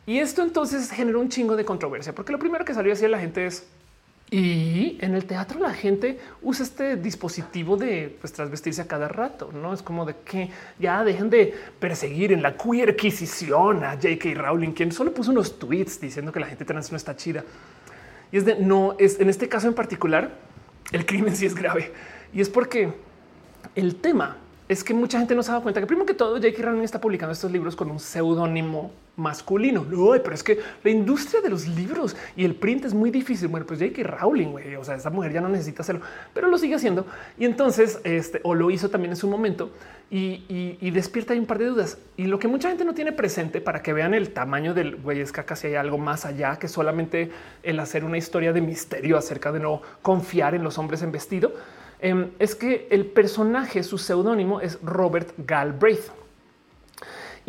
Y 0.05 0.19
esto 0.19 0.41
entonces 0.41 0.91
generó 0.91 1.19
un 1.19 1.29
chingo 1.29 1.55
de 1.55 1.65
controversia, 1.65 2.15
porque 2.15 2.31
lo 2.31 2.39
primero 2.39 2.65
que 2.65 2.73
salió 2.73 2.93
así 2.93 3.07
la 3.07 3.19
gente 3.19 3.45
es 3.45 3.67
y 4.31 4.97
en 5.01 5.15
el 5.15 5.25
teatro 5.25 5.59
la 5.59 5.73
gente 5.73 6.19
usa 6.43 6.63
este 6.63 6.97
dispositivo 6.97 7.77
de 7.77 8.15
pues, 8.21 8.31
transvestirse 8.31 8.81
a 8.81 8.87
cada 8.87 9.07
rato. 9.07 9.51
No 9.51 9.73
es 9.73 9.81
como 9.81 10.05
de 10.05 10.15
que 10.23 10.51
ya 10.77 11.03
dejen 11.03 11.31
de 11.31 11.55
perseguir 11.79 12.31
en 12.31 12.43
la 12.43 12.55
queerquisición 12.55 13.83
a 13.83 13.93
J.K. 13.93 14.35
Rowling, 14.35 14.71
quien 14.73 14.91
solo 14.91 15.13
puso 15.13 15.31
unos 15.31 15.57
tweets 15.57 15.99
diciendo 15.99 16.31
que 16.31 16.39
la 16.39 16.45
gente 16.45 16.63
trans 16.63 16.91
no 16.91 16.97
está 16.97 17.15
chida. 17.15 17.43
Y 18.31 18.37
es 18.37 18.45
de 18.45 18.55
no 18.55 18.95
es 18.99 19.19
en 19.19 19.29
este 19.29 19.49
caso 19.49 19.67
en 19.67 19.73
particular, 19.73 20.31
el 20.91 21.05
crimen 21.07 21.35
sí 21.35 21.47
es 21.47 21.55
grave 21.55 21.91
y 22.31 22.41
es 22.41 22.49
porque 22.49 22.93
el 23.73 23.95
tema 23.95 24.37
es 24.67 24.83
que 24.83 24.93
mucha 24.93 25.17
gente 25.17 25.33
no 25.33 25.41
se 25.41 25.49
ha 25.49 25.53
dado 25.53 25.63
cuenta 25.63 25.79
que 25.79 25.87
primero 25.87 26.05
que 26.05 26.13
todo 26.13 26.35
J.K. 26.35 26.61
Rowling 26.61 26.83
está 26.83 27.01
publicando 27.01 27.33
estos 27.33 27.51
libros 27.51 27.75
con 27.75 27.89
un 27.89 27.99
seudónimo 27.99 28.91
masculino. 29.19 29.85
No, 29.85 30.11
pero 30.23 30.33
es 30.33 30.43
que 30.43 30.59
la 30.83 30.89
industria 30.89 31.41
de 31.41 31.49
los 31.49 31.67
libros 31.67 32.15
y 32.35 32.45
el 32.45 32.55
print 32.55 32.85
es 32.85 32.93
muy 32.93 33.11
difícil. 33.11 33.47
Bueno, 33.49 33.65
pues 33.65 33.79
J.K. 33.79 34.03
Rowling, 34.03 34.55
o 34.79 34.83
sea, 34.83 34.95
esta 34.95 35.09
mujer 35.09 35.33
ya 35.33 35.41
no 35.41 35.49
necesita 35.49 35.81
hacerlo, 35.81 36.01
pero 36.33 36.47
lo 36.47 36.57
sigue 36.57 36.75
haciendo. 36.75 37.05
Y 37.37 37.45
entonces, 37.45 37.99
este, 38.03 38.39
o 38.43 38.55
lo 38.55 38.71
hizo 38.71 38.89
también 38.89 39.11
en 39.11 39.17
su 39.17 39.27
momento 39.27 39.71
y, 40.09 40.89
despierta 40.91 41.33
un 41.33 41.45
par 41.45 41.59
de 41.59 41.65
dudas. 41.65 41.97
Y 42.17 42.25
lo 42.25 42.39
que 42.39 42.47
mucha 42.47 42.69
gente 42.69 42.83
no 42.83 42.93
tiene 42.93 43.11
presente 43.11 43.61
para 43.61 43.81
que 43.81 43.93
vean 43.93 44.13
el 44.13 44.31
tamaño 44.31 44.73
del 44.73 44.95
güey 44.95 45.21
es 45.21 45.31
que 45.31 45.43
casi 45.43 45.67
hay 45.67 45.75
algo 45.75 45.97
más 45.97 46.25
allá 46.25 46.57
que 46.57 46.67
solamente 46.67 47.31
el 47.63 47.79
hacer 47.79 48.03
una 48.03 48.17
historia 48.17 48.51
de 48.53 48.61
misterio 48.61 49.17
acerca 49.17 49.51
de 49.51 49.59
no 49.59 49.81
confiar 50.01 50.55
en 50.55 50.63
los 50.63 50.77
hombres 50.77 51.03
en 51.03 51.11
vestido 51.11 51.53
Em, 52.01 52.31
es 52.39 52.55
que 52.55 52.87
el 52.91 53.07
personaje, 53.07 53.83
su 53.83 53.97
seudónimo 53.97 54.61
es 54.61 54.79
Robert 54.81 55.33
Galbraith. 55.37 56.11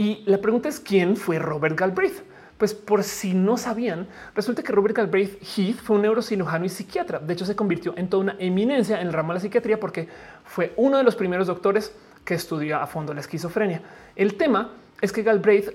Y 0.01 0.23
la 0.25 0.39
pregunta 0.39 0.71
es 0.71 0.81
quién 0.81 1.15
fue 1.15 1.39
Robert 1.39 1.79
Galbraith. 1.79 2.23
Pues 2.57 2.73
por 2.73 3.05
si 3.05 3.35
no 3.35 3.59
sabían, 3.59 4.07
resulta 4.35 4.63
que 4.63 4.73
Robert 4.73 4.97
Galbraith 4.97 5.43
Heath 5.43 5.77
fue 5.77 5.97
un 5.97 6.03
neurocirujano 6.03 6.65
y 6.65 6.71
psiquiatra. 6.71 7.19
De 7.19 7.35
hecho, 7.35 7.45
se 7.45 7.55
convirtió 7.55 7.93
en 7.99 8.09
toda 8.09 8.23
una 8.23 8.37
eminencia 8.39 8.99
en 8.99 9.09
el 9.09 9.13
ramo 9.13 9.33
de 9.33 9.35
la 9.35 9.41
psiquiatría 9.41 9.79
porque 9.79 10.09
fue 10.47 10.73
uno 10.79 10.97
de 10.97 11.05
los 11.05 11.17
primeros 11.17 11.49
doctores 11.49 11.95
que 12.25 12.33
estudió 12.33 12.79
a 12.79 12.87
fondo 12.87 13.13
la 13.13 13.21
esquizofrenia. 13.21 13.83
El 14.17 14.39
tema 14.39 14.71
es 15.03 15.13
que 15.13 15.23
Galbraith 15.23 15.69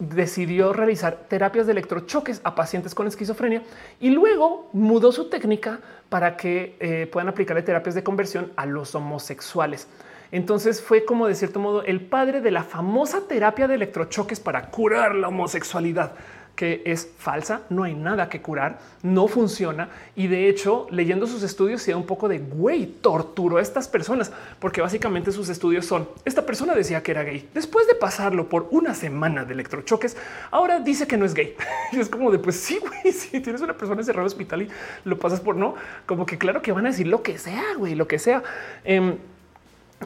decidió 0.00 0.72
realizar 0.72 1.26
terapias 1.28 1.66
de 1.66 1.72
electrochoques 1.72 2.40
a 2.42 2.56
pacientes 2.56 2.96
con 2.96 3.06
esquizofrenia 3.06 3.62
y 4.00 4.10
luego 4.10 4.70
mudó 4.72 5.12
su 5.12 5.30
técnica 5.30 5.78
para 6.08 6.36
que 6.36 6.76
eh, 6.80 7.08
puedan 7.12 7.28
aplicarle 7.28 7.62
terapias 7.62 7.94
de 7.94 8.02
conversión 8.02 8.50
a 8.56 8.66
los 8.66 8.96
homosexuales. 8.96 9.86
Entonces 10.32 10.82
fue 10.82 11.04
como 11.04 11.26
de 11.26 11.34
cierto 11.34 11.60
modo 11.60 11.82
el 11.82 12.00
padre 12.00 12.40
de 12.40 12.50
la 12.50 12.62
famosa 12.62 13.22
terapia 13.28 13.68
de 13.68 13.74
electrochoques 13.74 14.40
para 14.40 14.70
curar 14.70 15.14
la 15.14 15.28
homosexualidad 15.28 16.12
que 16.58 16.82
es 16.86 17.08
falsa, 17.16 17.60
no 17.70 17.84
hay 17.84 17.94
nada 17.94 18.28
que 18.28 18.42
curar, 18.42 18.80
no 19.04 19.28
funciona 19.28 19.90
y 20.16 20.26
de 20.26 20.48
hecho 20.48 20.88
leyendo 20.90 21.28
sus 21.28 21.44
estudios 21.44 21.80
se 21.80 21.92
da 21.92 21.96
un 21.96 22.04
poco 22.04 22.26
de 22.26 22.40
güey, 22.40 22.86
torturó 22.86 23.58
a 23.58 23.62
estas 23.62 23.86
personas 23.86 24.32
porque 24.58 24.80
básicamente 24.80 25.30
sus 25.30 25.48
estudios 25.50 25.86
son 25.86 26.08
esta 26.24 26.44
persona 26.44 26.74
decía 26.74 27.00
que 27.00 27.12
era 27.12 27.22
gay, 27.22 27.48
después 27.54 27.86
de 27.86 27.94
pasarlo 27.94 28.48
por 28.48 28.66
una 28.72 28.92
semana 28.96 29.44
de 29.44 29.54
electrochoques, 29.54 30.16
ahora 30.50 30.80
dice 30.80 31.06
que 31.06 31.16
no 31.16 31.24
es 31.24 31.34
gay 31.34 31.54
y 31.92 32.00
es 32.00 32.08
como 32.08 32.32
de 32.32 32.40
pues 32.40 32.56
sí, 32.56 32.80
güey, 32.80 33.12
si 33.12 33.38
tienes 33.38 33.62
una 33.62 33.74
persona 33.74 34.00
encerrada 34.00 34.22
en 34.22 34.26
hospital 34.26 34.62
y 34.62 34.68
lo 35.04 35.16
pasas 35.16 35.40
por 35.40 35.54
no, 35.54 35.76
como 36.06 36.26
que 36.26 36.38
claro 36.38 36.60
que 36.60 36.72
van 36.72 36.86
a 36.86 36.88
decir 36.88 37.06
lo 37.06 37.22
que 37.22 37.38
sea, 37.38 37.62
güey, 37.76 37.94
lo 37.94 38.08
que 38.08 38.18
sea. 38.18 38.42
Em, 38.82 39.16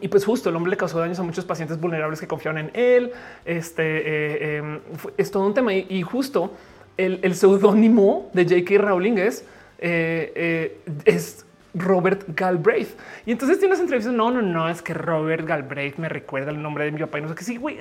y 0.00 0.08
pues 0.08 0.24
justo 0.24 0.48
el 0.48 0.56
hombre 0.56 0.70
le 0.70 0.76
causó 0.76 0.98
daños 0.98 1.18
a 1.18 1.22
muchos 1.22 1.44
pacientes 1.44 1.78
vulnerables 1.78 2.20
que 2.20 2.26
confiaban 2.26 2.66
en 2.66 2.70
él. 2.74 3.12
Este 3.44 3.82
eh, 3.82 4.56
em, 4.56 4.80
es 5.16 5.30
todo 5.30 5.46
un 5.46 5.54
tema 5.54 5.74
y, 5.74 6.02
justo 6.02 6.54
el, 6.96 7.34
seudónimo 7.34 8.30
de 8.32 8.44
J.K. 8.44 8.78
Rowling 8.78 9.18
es, 9.18 9.44
eh, 9.78 10.32
eh, 10.34 10.80
es 11.04 11.44
Robert 11.74 12.24
Galbraith. 12.28 12.98
Y 13.26 13.32
entonces 13.32 13.58
tiene 13.58 13.74
unas 13.74 13.80
entrevistas. 13.80 14.14
No, 14.14 14.30
no, 14.30 14.40
no, 14.40 14.68
es 14.68 14.80
que 14.80 14.94
Robert 14.94 15.46
Galbraith 15.46 15.96
me 15.96 16.08
recuerda 16.08 16.50
el 16.50 16.62
nombre 16.62 16.84
de 16.84 16.92
mi 16.92 17.00
papá 17.00 17.18
y 17.18 17.22
no 17.22 17.28
sé 17.28 17.34
qué. 17.34 17.44
Sí, 17.44 17.56
güey, 17.56 17.78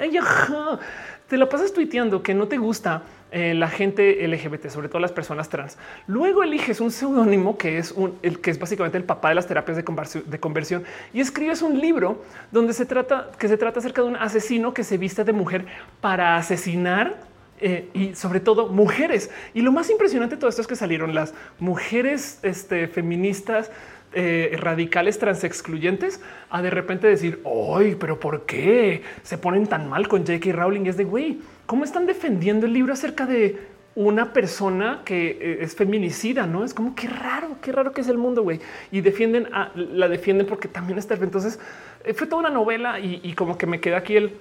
te 1.27 1.37
la 1.37 1.47
pasas 1.47 1.73
tuiteando 1.73 2.21
que 2.21 2.33
no 2.33 2.47
te 2.47 2.57
gusta 2.57 3.03
eh, 3.31 3.53
la 3.53 3.69
gente 3.69 4.27
LGBT, 4.27 4.67
sobre 4.67 4.89
todo 4.89 4.99
las 4.99 5.11
personas 5.11 5.49
trans. 5.49 5.77
Luego 6.07 6.43
eliges 6.43 6.81
un 6.81 6.91
seudónimo 6.91 7.57
que 7.57 7.77
es 7.77 7.91
un, 7.91 8.17
el 8.21 8.39
que 8.39 8.51
es 8.51 8.59
básicamente 8.59 8.97
el 8.97 9.03
papá 9.03 9.29
de 9.29 9.35
las 9.35 9.47
terapias 9.47 9.77
de 9.77 10.39
conversión, 10.39 10.83
y 11.13 11.21
escribes 11.21 11.61
un 11.61 11.79
libro 11.79 12.23
donde 12.51 12.73
se 12.73 12.85
trata 12.85 13.31
que 13.37 13.47
se 13.47 13.57
trata 13.57 13.79
acerca 13.79 14.01
de 14.01 14.09
un 14.09 14.15
asesino 14.15 14.73
que 14.73 14.83
se 14.83 14.97
viste 14.97 15.23
de 15.23 15.33
mujer 15.33 15.65
para 16.01 16.35
asesinar 16.37 17.15
eh, 17.59 17.89
y 17.93 18.15
sobre 18.15 18.39
todo 18.39 18.67
mujeres. 18.67 19.29
Y 19.53 19.61
lo 19.61 19.71
más 19.71 19.89
impresionante 19.89 20.35
de 20.35 20.39
todo 20.39 20.49
esto 20.49 20.61
es 20.61 20.67
que 20.67 20.75
salieron 20.75 21.13
las 21.13 21.33
mujeres 21.59 22.39
este, 22.41 22.87
feministas 22.87 23.71
eh, 24.13 24.57
radicales 24.59 25.19
transexcluyentes 25.19 26.21
a 26.49 26.61
de 26.61 26.69
repente 26.71 27.07
decir, 27.07 27.39
hoy, 27.43 27.95
pero 27.95 28.19
¿por 28.19 28.45
qué 28.45 29.03
se 29.23 29.37
ponen 29.37 29.67
tan 29.67 29.87
mal 29.87 30.07
con 30.07 30.25
J.K. 30.25 30.51
Rowling? 30.53 30.85
Y 30.85 30.89
es 30.89 30.97
de 30.97 31.03
güey, 31.03 31.39
¿cómo 31.71 31.85
están 31.85 32.05
defendiendo 32.05 32.65
el 32.65 32.73
libro 32.73 32.91
acerca 32.91 33.25
de 33.25 33.57
una 33.95 34.33
persona 34.33 35.03
que 35.05 35.37
eh, 35.39 35.57
es 35.61 35.73
feminicida? 35.73 36.45
No 36.45 36.65
es 36.65 36.73
como 36.73 36.95
qué 36.95 37.07
raro, 37.07 37.55
qué 37.61 37.71
raro 37.71 37.93
que 37.93 38.01
es 38.01 38.09
el 38.09 38.17
mundo, 38.17 38.43
güey. 38.43 38.59
Y 38.91 38.99
defienden, 38.99 39.47
a, 39.53 39.71
la 39.73 40.09
defienden 40.09 40.47
porque 40.47 40.67
también 40.67 40.99
está. 40.99 41.13
Entonces 41.13 41.61
eh, 42.03 42.13
fue 42.13 42.27
toda 42.27 42.41
una 42.41 42.49
novela 42.49 42.99
y, 42.99 43.21
y 43.23 43.35
como 43.35 43.57
que 43.57 43.67
me 43.67 43.79
queda 43.79 43.99
aquí 43.99 44.17
el 44.17 44.33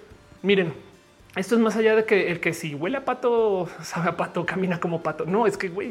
miren, 0.43 0.73
esto 1.37 1.55
es 1.55 1.61
más 1.61 1.77
allá 1.77 1.95
de 1.95 2.05
que 2.05 2.33
el 2.33 2.41
que 2.41 2.53
si 2.53 2.75
huele 2.75 2.97
a 2.97 3.05
pato, 3.05 3.69
sabe 3.83 4.09
a 4.09 4.17
pato, 4.17 4.45
camina 4.45 4.81
como 4.81 5.03
pato. 5.03 5.27
No, 5.27 5.47
es 5.47 5.57
que 5.57 5.69
güey, 5.69 5.91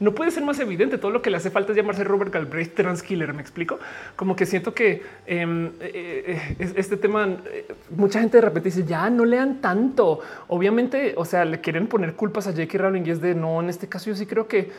no 0.00 0.14
puede 0.14 0.30
ser 0.32 0.44
más 0.44 0.58
evidente. 0.58 0.98
Todo 0.98 1.12
lo 1.12 1.22
que 1.22 1.30
le 1.30 1.36
hace 1.36 1.50
falta 1.50 1.72
es 1.72 1.76
llamarse 1.76 2.02
Robert 2.02 2.32
Galbraith 2.32 2.74
Transkiller. 2.74 3.32
Me 3.34 3.42
explico 3.42 3.78
como 4.16 4.34
que 4.34 4.46
siento 4.46 4.74
que 4.74 5.02
em, 5.26 5.68
eh, 5.80 6.54
eh, 6.58 6.72
este 6.76 6.96
tema, 6.96 7.28
eh, 7.46 7.68
mucha 7.90 8.20
gente 8.20 8.38
de 8.38 8.42
repente 8.42 8.70
dice 8.70 8.84
ya 8.84 9.08
no 9.10 9.24
lean 9.24 9.60
tanto. 9.60 10.20
Obviamente, 10.48 11.14
o 11.16 11.24
sea, 11.24 11.44
le 11.44 11.60
quieren 11.60 11.86
poner 11.86 12.14
culpas 12.14 12.48
a 12.48 12.50
J.K. 12.50 12.78
Rowling 12.78 13.02
y 13.06 13.10
es 13.10 13.20
de 13.20 13.34
no. 13.34 13.60
En 13.60 13.68
este 13.68 13.88
caso, 13.88 14.06
yo 14.10 14.16
sí 14.16 14.26
creo 14.26 14.48
que 14.48 14.70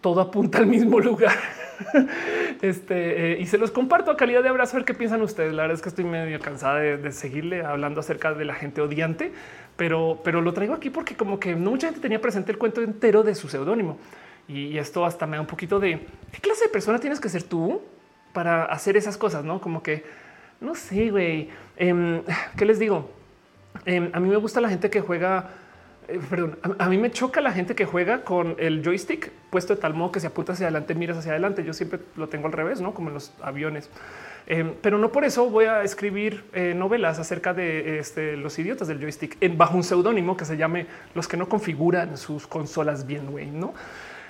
todo 0.00 0.20
apunta 0.20 0.58
al 0.58 0.66
mismo 0.66 1.00
lugar. 1.00 1.36
este 2.62 3.32
eh, 3.32 3.40
y 3.40 3.46
se 3.46 3.58
los 3.58 3.70
comparto 3.70 4.10
a 4.10 4.16
calidad 4.16 4.42
de 4.42 4.48
abrazo. 4.48 4.76
A 4.76 4.80
ver 4.80 4.84
qué 4.84 4.94
piensan 4.94 5.22
ustedes. 5.22 5.52
La 5.52 5.62
verdad 5.62 5.76
es 5.76 5.82
que 5.82 5.88
estoy 5.88 6.04
medio 6.04 6.38
cansada 6.40 6.78
de, 6.80 7.12
seguirle 7.12 7.64
hablando 7.64 8.00
acerca 8.00 8.34
de 8.34 8.44
la 8.44 8.54
gente 8.54 8.80
odiante, 8.80 9.32
pero, 9.76 10.20
pero 10.24 10.40
lo 10.40 10.52
traigo 10.52 10.74
aquí 10.74 10.90
porque 10.90 11.16
como 11.16 11.38
que 11.38 11.54
no 11.54 11.70
mucha 11.70 11.88
gente 11.88 12.00
tenía 12.00 12.20
presente 12.20 12.52
el 12.52 12.58
cuento 12.58 12.82
entero 12.82 13.22
de 13.22 13.34
su 13.34 13.48
seudónimo. 13.48 13.98
Y 14.48 14.78
esto 14.78 15.04
hasta 15.04 15.26
me 15.26 15.36
da 15.36 15.42
un 15.42 15.46
poquito 15.46 15.78
de 15.78 16.06
qué 16.32 16.40
clase 16.40 16.64
de 16.64 16.70
persona 16.70 16.98
tienes 16.98 17.20
que 17.20 17.28
ser 17.28 17.42
tú 17.42 17.82
para 18.32 18.64
hacer 18.64 18.96
esas 18.96 19.18
cosas, 19.18 19.44
no 19.44 19.60
como 19.60 19.82
que 19.82 20.04
no 20.60 20.74
sé. 20.74 21.48
Em, 21.76 22.22
¿Qué 22.56 22.64
les 22.64 22.78
digo? 22.78 23.10
Em, 23.84 24.10
a 24.12 24.20
mí 24.20 24.28
me 24.28 24.36
gusta 24.36 24.60
la 24.60 24.68
gente 24.68 24.90
que 24.90 25.00
juega 25.00 25.50
eh, 26.08 26.20
perdón, 26.30 26.58
a, 26.78 26.88
mí 26.88 26.96
me 26.96 27.10
choca 27.10 27.40
la 27.40 27.52
gente 27.52 27.74
que 27.74 27.84
juega 27.84 28.22
con 28.22 28.56
el 28.58 28.82
joystick 28.82 29.30
puesto 29.50 29.74
de 29.74 29.80
tal 29.80 29.94
modo 29.94 30.12
que 30.12 30.20
se 30.20 30.26
apunta 30.26 30.54
hacia 30.54 30.66
adelante, 30.66 30.94
miras 30.94 31.18
hacia 31.18 31.32
adelante. 31.32 31.64
Yo 31.64 31.74
siempre 31.74 32.00
lo 32.16 32.28
tengo 32.28 32.46
al 32.46 32.52
revés, 32.52 32.80
no 32.80 32.94
como 32.94 33.08
en 33.08 33.14
los 33.14 33.32
aviones. 33.42 33.90
Eh, 34.46 34.74
pero 34.80 34.96
no 34.96 35.12
por 35.12 35.24
eso 35.24 35.50
voy 35.50 35.66
a 35.66 35.82
escribir 35.82 36.44
eh, 36.54 36.72
novelas 36.74 37.18
acerca 37.18 37.52
de 37.52 37.98
este, 37.98 38.36
los 38.38 38.58
idiotas 38.58 38.88
del 38.88 38.98
joystick 38.98 39.36
en, 39.42 39.58
bajo 39.58 39.76
un 39.76 39.84
seudónimo 39.84 40.38
que 40.38 40.46
se 40.46 40.56
llame 40.56 40.86
los 41.14 41.28
que 41.28 41.36
no 41.36 41.50
configuran 41.50 42.16
sus 42.16 42.46
consolas 42.46 43.06
bien, 43.06 43.30
güey, 43.30 43.50
no? 43.50 43.74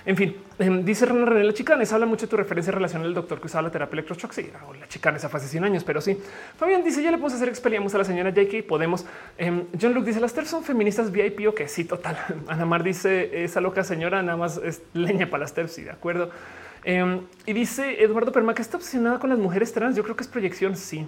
En 0.05 0.15
fin, 0.15 0.35
em, 0.59 0.83
dice 0.85 1.05
René 1.05 1.25
René, 1.25 1.43
la 1.43 1.53
chicana 1.53 1.83
habla 1.91 2.05
mucho 2.05 2.25
de 2.25 2.29
tu 2.29 2.37
referencia 2.37 2.71
en 2.71 2.75
relación 2.75 3.01
al 3.03 3.13
doctor 3.13 3.39
que 3.39 3.47
usaba 3.47 3.63
la 3.63 3.71
terapia 3.71 3.95
electroshock. 3.95 4.31
Sí, 4.31 4.49
la 4.79 4.87
chicana 4.87 5.17
esa 5.17 5.29
fue 5.29 5.39
hace 5.39 5.49
100 5.49 5.63
años, 5.65 5.83
pero 5.83 5.99
sí. 6.01 6.17
Fabián 6.57 6.83
dice: 6.83 7.03
Ya 7.03 7.11
le 7.11 7.17
podemos 7.17 7.33
hacer 7.33 7.49
expeliamos 7.49 7.93
a 7.95 7.97
la 7.99 8.03
señora 8.03 8.31
J.K. 8.31 8.67
Podemos. 8.67 9.05
Em, 9.37 9.65
John 9.79 9.93
Luke 9.93 10.07
dice: 10.07 10.19
Las 10.19 10.33
TERF 10.33 10.47
son 10.47 10.63
feministas 10.63 11.11
VIP 11.11 11.47
o 11.47 11.53
que 11.53 11.67
sí, 11.67 11.83
total. 11.83 12.17
Ana 12.47 12.65
Mar 12.65 12.83
dice: 12.83 13.43
Esa 13.43 13.61
loca 13.61 13.83
señora 13.83 14.21
nada 14.23 14.37
más 14.37 14.57
es 14.57 14.81
leña 14.93 15.29
para 15.29 15.41
las 15.41 15.53
TERF. 15.53 15.71
Sí, 15.71 15.83
de 15.83 15.91
acuerdo. 15.91 16.31
Em, 16.83 17.21
y 17.45 17.53
dice 17.53 18.01
Eduardo 18.01 18.31
Perma 18.31 18.53
que 18.53 18.61
está 18.61 18.77
obsesionada 18.77 19.19
con 19.19 19.29
las 19.29 19.39
mujeres 19.39 19.73
trans. 19.73 19.95
Yo 19.95 20.03
creo 20.03 20.15
que 20.15 20.23
es 20.23 20.29
proyección. 20.29 20.75
Sí, 20.75 21.07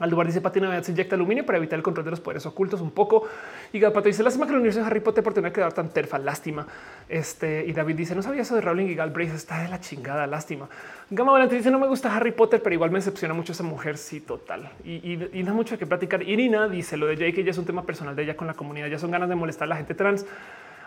lugar 0.00 0.26
dice 0.26 0.40
Patina 0.40 0.82
se 0.82 0.90
inyecta 0.90 1.14
aluminio 1.14 1.46
para 1.46 1.58
evitar 1.58 1.76
el 1.76 1.82
control 1.82 2.04
de 2.04 2.10
los 2.10 2.20
poderes 2.20 2.44
ocultos 2.46 2.80
un 2.80 2.90
poco. 2.90 3.28
Y 3.72 3.80
Pato 3.80 4.02
dice 4.02 4.22
lástima 4.22 4.46
que 4.46 4.52
el 4.52 4.56
universo 4.58 4.80
de 4.80 4.86
Harry 4.86 5.00
Potter 5.00 5.22
por 5.22 5.34
tener 5.34 5.52
que 5.52 5.60
dar 5.60 5.72
tan 5.72 5.88
terfa, 5.90 6.18
lástima. 6.18 6.66
Este 7.08 7.64
y 7.64 7.72
David 7.72 7.94
dice 7.94 8.14
no 8.14 8.22
sabía 8.22 8.42
eso 8.42 8.56
de 8.56 8.60
Rowling 8.60 8.86
y 8.86 8.94
Galbraith 8.94 9.34
está 9.34 9.62
de 9.62 9.68
la 9.68 9.80
chingada, 9.80 10.26
lástima. 10.26 10.68
Gama 11.10 11.32
Valente 11.32 11.54
dice 11.54 11.70
no 11.70 11.78
me 11.78 11.86
gusta 11.86 12.14
Harry 12.14 12.32
Potter, 12.32 12.60
pero 12.62 12.74
igual 12.74 12.90
me 12.90 12.98
decepciona 12.98 13.34
mucho 13.34 13.52
esa 13.52 13.62
mujer. 13.62 13.96
Sí, 13.96 14.20
total. 14.20 14.68
Y, 14.84 15.28
y, 15.32 15.42
da 15.44 15.52
mucho 15.52 15.78
que 15.78 15.86
platicar. 15.86 16.22
Irina 16.22 16.68
dice 16.68 16.96
lo 16.96 17.06
de 17.06 17.16
Jake 17.16 17.44
ya 17.44 17.52
es 17.52 17.58
un 17.58 17.64
tema 17.64 17.84
personal 17.84 18.16
de 18.16 18.24
ella 18.24 18.36
con 18.36 18.48
la 18.48 18.54
comunidad. 18.54 18.88
Ya 18.88 18.98
son 18.98 19.12
ganas 19.12 19.28
de 19.28 19.36
molestar 19.36 19.66
a 19.66 19.68
la 19.68 19.76
gente 19.76 19.94
trans 19.94 20.26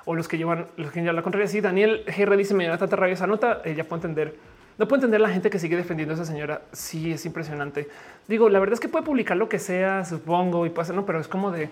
o 0.04 0.16
los 0.16 0.28
que 0.28 0.38
llevan 0.38 0.66
los 0.76 0.92
que 0.92 1.00
llevan 1.00 1.16
la 1.16 1.22
contraria. 1.22 1.48
Sí, 1.48 1.62
Daniel 1.62 2.04
GR 2.06 2.36
dice 2.36 2.54
me 2.54 2.68
da 2.68 2.78
tanta 2.78 2.98
rabia 2.98 3.14
esa 3.14 3.28
nota. 3.28 3.62
Ella 3.64 3.86
puede 3.86 4.02
entender 4.02 4.57
no 4.78 4.88
puedo 4.88 4.98
entender 4.98 5.22
la 5.22 5.30
gente 5.30 5.50
que 5.50 5.60
sigue 5.60 5.76
defendiendo 5.76 6.14
a 6.14 6.16
esa 6.16 6.26
señora. 6.26 6.62
Sí, 6.72 7.12
es 7.12 7.26
impresionante. 7.26 7.88
Digo, 8.28 8.50
la 8.50 8.60
verdad 8.60 8.74
es 8.74 8.80
que 8.80 8.90
puede 8.90 9.06
publicar 9.06 9.38
lo 9.38 9.50
que 9.50 9.60
sea, 9.60 10.06
supongo, 10.06 10.66
y 10.66 10.70
pasa, 10.70 10.94
no, 10.94 11.06
pero 11.06 11.20
es 11.20 11.28
como 11.28 11.52
de 11.52 11.70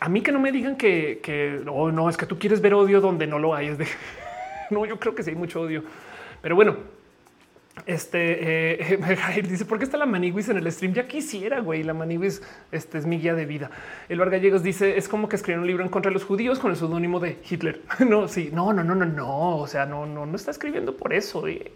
a 0.00 0.08
mí 0.08 0.20
que 0.20 0.32
no 0.32 0.40
me 0.40 0.50
digan 0.50 0.76
que, 0.76 1.20
que 1.22 1.62
oh, 1.68 1.92
no 1.92 2.08
es 2.08 2.16
que 2.16 2.26
tú 2.26 2.36
quieres 2.36 2.60
ver 2.60 2.74
odio 2.74 3.00
donde 3.00 3.26
no 3.28 3.38
lo 3.38 3.54
hay. 3.54 3.68
Es 3.68 3.78
de 3.78 3.86
no, 4.70 4.84
yo 4.84 4.98
creo 4.98 5.14
que 5.14 5.22
sí 5.22 5.30
hay 5.30 5.36
mucho 5.36 5.60
odio, 5.60 5.84
pero 6.40 6.56
bueno. 6.56 7.02
Este 7.86 8.82
eh, 8.92 9.42
dice 9.48 9.64
por 9.64 9.78
qué 9.78 9.84
está 9.84 9.96
la 9.96 10.04
Maniguis 10.04 10.48
en 10.50 10.58
el 10.58 10.70
stream. 10.70 10.92
Ya 10.92 11.08
quisiera, 11.08 11.60
güey. 11.60 11.82
La 11.82 11.94
Maniguis 11.94 12.42
este 12.70 12.98
es 12.98 13.06
mi 13.06 13.18
guía 13.18 13.34
de 13.34 13.46
vida. 13.46 13.70
El 14.10 14.18
Gallegos 14.18 14.62
dice 14.62 14.98
es 14.98 15.08
como 15.08 15.26
que 15.26 15.36
escribir 15.36 15.60
un 15.60 15.66
libro 15.66 15.82
en 15.82 15.88
contra 15.88 16.10
de 16.10 16.14
los 16.14 16.24
judíos 16.24 16.58
con 16.58 16.70
el 16.70 16.76
seudónimo 16.76 17.18
de 17.18 17.38
Hitler. 17.48 17.80
no, 18.06 18.28
sí, 18.28 18.50
no, 18.52 18.74
no, 18.74 18.84
no, 18.84 18.94
no, 18.94 19.06
no. 19.06 19.56
O 19.56 19.66
sea, 19.66 19.86
no, 19.86 20.04
no, 20.04 20.26
no 20.26 20.36
está 20.36 20.50
escribiendo 20.50 20.96
por 20.96 21.14
eso. 21.14 21.48
Eh. 21.48 21.72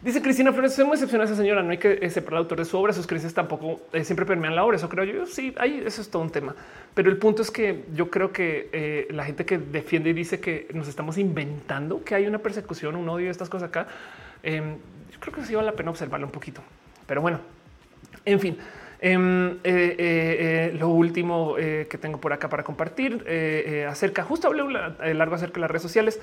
Dice 0.00 0.22
Cristina 0.22 0.52
Flores, 0.52 0.74
soy 0.74 0.84
muy 0.84 0.94
excepcional 0.94 1.26
esa 1.26 1.34
señora. 1.34 1.60
No 1.62 1.70
hay 1.70 1.78
que 1.78 1.98
eh, 2.00 2.10
separar 2.10 2.36
al 2.36 2.42
autor 2.44 2.58
de 2.58 2.64
su 2.64 2.78
obra. 2.78 2.92
Sus 2.92 3.06
creencias 3.06 3.34
tampoco 3.34 3.80
eh, 3.92 4.04
siempre 4.04 4.24
permean 4.24 4.54
la 4.54 4.64
obra. 4.64 4.76
Eso 4.76 4.88
creo 4.88 5.04
yo. 5.04 5.26
Sí, 5.26 5.52
ahí 5.58 5.82
eso 5.84 6.00
es 6.00 6.08
todo 6.08 6.22
un 6.22 6.30
tema. 6.30 6.54
Pero 6.94 7.10
el 7.10 7.16
punto 7.16 7.42
es 7.42 7.50
que 7.50 7.84
yo 7.94 8.08
creo 8.08 8.30
que 8.30 8.68
eh, 8.72 9.08
la 9.10 9.24
gente 9.24 9.44
que 9.44 9.58
defiende 9.58 10.10
y 10.10 10.12
dice 10.12 10.38
que 10.38 10.68
nos 10.72 10.86
estamos 10.86 11.18
inventando 11.18 12.04
que 12.04 12.14
hay 12.14 12.28
una 12.28 12.38
persecución, 12.38 12.94
un 12.94 13.08
odio, 13.08 13.28
estas 13.28 13.48
cosas 13.48 13.70
acá. 13.70 13.88
Em, 14.44 14.76
yo 15.10 15.18
creo 15.18 15.34
que 15.34 15.44
sí 15.44 15.56
vale 15.56 15.66
la 15.66 15.74
pena 15.74 15.90
observarlo 15.90 16.26
un 16.26 16.32
poquito. 16.32 16.62
Pero 17.06 17.20
bueno, 17.20 17.40
en 18.24 18.38
fin. 18.38 18.56
Em, 19.00 19.58
lo 20.78 20.88
último 20.90 21.54
que 21.56 21.98
tengo 22.00 22.20
por 22.20 22.32
acá 22.32 22.48
para 22.48 22.62
compartir 22.62 23.24
acerca, 23.88 24.22
justo 24.22 24.48
hablé 24.48 24.62
largo 25.14 25.34
acerca 25.34 25.54
de 25.54 25.60
las 25.60 25.70
redes 25.70 25.82
sociales. 25.82 26.20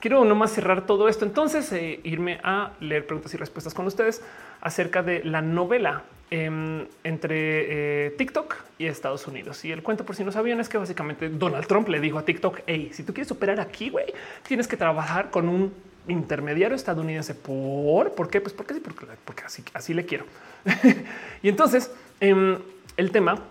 Quiero 0.00 0.24
nomás 0.24 0.52
cerrar 0.52 0.86
todo 0.86 1.08
esto, 1.08 1.24
entonces 1.24 1.72
eh, 1.72 1.98
irme 2.04 2.38
a 2.44 2.72
leer 2.78 3.04
preguntas 3.04 3.34
y 3.34 3.36
respuestas 3.36 3.74
con 3.74 3.86
ustedes 3.86 4.22
acerca 4.60 5.02
de 5.02 5.24
la 5.24 5.42
novela 5.42 6.04
em, 6.30 6.86
entre 7.02 8.06
eh, 8.06 8.10
TikTok 8.10 8.54
y 8.78 8.86
Estados 8.86 9.26
Unidos. 9.26 9.64
Y 9.64 9.72
el 9.72 9.82
cuento, 9.82 10.06
por 10.06 10.14
si 10.14 10.22
no 10.22 10.30
sabían, 10.30 10.60
es 10.60 10.68
que 10.68 10.78
básicamente 10.78 11.28
Donald 11.28 11.66
Trump 11.66 11.88
le 11.88 11.98
dijo 11.98 12.16
a 12.18 12.24
TikTok: 12.24 12.60
Hey, 12.66 12.90
si 12.92 13.02
tú 13.02 13.12
quieres 13.12 13.32
operar 13.32 13.58
aquí, 13.58 13.90
güey, 13.90 14.06
tienes 14.46 14.68
que 14.68 14.76
trabajar 14.76 15.30
con 15.30 15.48
un 15.48 15.72
intermediario 16.06 16.76
estadounidense. 16.76 17.34
¿Por? 17.34 18.12
¿Por 18.12 18.30
qué? 18.30 18.40
Pues 18.40 18.54
porque 18.54 18.74
sí, 18.74 18.80
porque, 18.80 19.42
así, 19.74 19.94
le 19.94 20.06
quiero. 20.06 20.26
y 21.42 21.48
entonces 21.48 21.90
em, 22.20 22.56
el 22.96 23.10
tema 23.10 23.42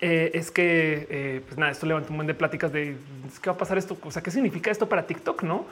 eh, 0.00 0.30
es 0.34 0.50
que, 0.50 1.06
eh, 1.10 1.42
pues 1.46 1.58
nada, 1.58 1.72
esto 1.72 1.86
levanta 1.86 2.10
un 2.10 2.16
buen 2.16 2.26
de 2.26 2.34
pláticas 2.34 2.72
de 2.72 2.96
qué 3.42 3.50
va 3.50 3.54
a 3.54 3.58
pasar 3.58 3.78
esto, 3.78 3.96
o 4.02 4.10
sea, 4.10 4.22
qué 4.22 4.30
significa 4.30 4.70
esto 4.70 4.88
para 4.88 5.06
TikTok, 5.06 5.42
no? 5.42 5.66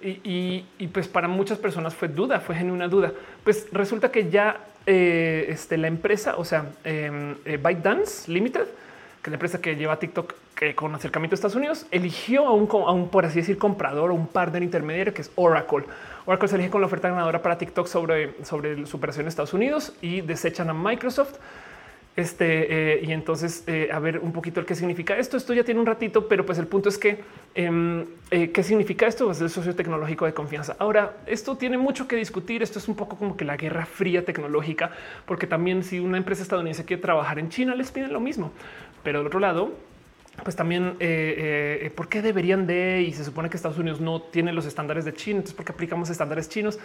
Y, 0.00 0.62
pues 0.92 1.08
para 1.08 1.26
muchas 1.26 1.58
personas 1.58 1.94
fue 1.94 2.08
duda, 2.08 2.40
fue 2.40 2.54
genuina 2.54 2.86
duda. 2.86 3.12
Pues 3.42 3.66
resulta 3.72 4.10
que 4.10 4.30
ya 4.30 4.60
eh, 4.86 5.46
este, 5.48 5.76
la 5.76 5.88
empresa, 5.88 6.36
o 6.36 6.44
sea, 6.44 6.66
eh, 6.84 7.58
ByteDance 7.62 8.30
Limited, 8.30 8.64
que 8.64 9.24
es 9.24 9.28
la 9.28 9.34
empresa 9.34 9.60
que 9.60 9.74
lleva 9.74 9.98
TikTok 9.98 10.34
que 10.54 10.74
con 10.74 10.94
acercamiento 10.94 11.34
a 11.34 11.36
Estados 11.36 11.56
Unidos, 11.56 11.86
eligió 11.90 12.46
a 12.46 12.52
un, 12.52 12.68
a 12.70 12.92
un, 12.92 13.08
por 13.08 13.24
así 13.24 13.40
decir, 13.40 13.58
comprador 13.58 14.10
o 14.10 14.14
un 14.14 14.28
partner 14.28 14.62
intermediario 14.62 15.14
que 15.14 15.22
es 15.22 15.30
Oracle. 15.34 15.84
Oracle 16.26 16.48
se 16.48 16.56
elige 16.56 16.70
con 16.70 16.80
la 16.80 16.86
oferta 16.86 17.08
ganadora 17.08 17.42
para 17.42 17.58
TikTok 17.58 17.86
sobre, 17.86 18.44
sobre 18.44 18.86
su 18.86 18.96
operación 18.96 19.24
en 19.24 19.28
Estados 19.28 19.54
Unidos 19.54 19.94
y 20.00 20.20
desechan 20.20 20.70
a 20.70 20.74
Microsoft. 20.74 21.36
Este, 22.18 22.94
eh, 22.96 23.04
y 23.04 23.12
entonces, 23.12 23.62
eh, 23.68 23.90
a 23.92 24.00
ver 24.00 24.18
un 24.18 24.32
poquito 24.32 24.58
el 24.58 24.66
qué 24.66 24.74
significa 24.74 25.16
esto. 25.16 25.36
Esto 25.36 25.54
ya 25.54 25.62
tiene 25.62 25.78
un 25.78 25.86
ratito, 25.86 26.26
pero 26.26 26.44
pues 26.44 26.58
el 26.58 26.66
punto 26.66 26.88
es 26.88 26.98
que 26.98 27.20
em, 27.54 28.06
eh, 28.32 28.50
qué 28.50 28.64
significa 28.64 29.06
esto? 29.06 29.26
Pues 29.26 29.40
el 29.40 29.48
socio 29.48 29.72
tecnológico 29.76 30.26
de 30.26 30.34
confianza. 30.34 30.74
Ahora, 30.80 31.18
esto 31.26 31.56
tiene 31.56 31.78
mucho 31.78 32.08
que 32.08 32.16
discutir. 32.16 32.60
Esto 32.60 32.80
es 32.80 32.88
un 32.88 32.96
poco 32.96 33.16
como 33.16 33.36
que 33.36 33.44
la 33.44 33.56
guerra 33.56 33.86
fría 33.86 34.24
tecnológica, 34.24 34.90
porque 35.26 35.46
también 35.46 35.84
si 35.84 36.00
una 36.00 36.16
empresa 36.16 36.42
estadounidense 36.42 36.84
quiere 36.84 37.00
trabajar 37.00 37.38
en 37.38 37.50
China, 37.50 37.76
les 37.76 37.92
piden 37.92 38.12
lo 38.12 38.18
mismo. 38.18 38.50
Pero 39.04 39.18
del 39.20 39.28
otro 39.28 39.38
lado, 39.38 39.70
pues 40.42 40.56
también 40.56 40.96
por 41.94 42.08
qué 42.08 42.20
deberían 42.20 42.66
de 42.66 43.04
y 43.06 43.12
se 43.12 43.24
supone 43.24 43.48
que 43.48 43.56
Estados 43.56 43.78
Unidos 43.78 44.00
no 44.00 44.22
tiene 44.22 44.52
los 44.52 44.66
estándares 44.66 45.04
de 45.04 45.14
China. 45.14 45.36
Entonces, 45.36 45.54
¿por 45.54 45.64
qué 45.64 45.70
aplicamos 45.70 46.10
estándares 46.10 46.48
chinos? 46.48 46.80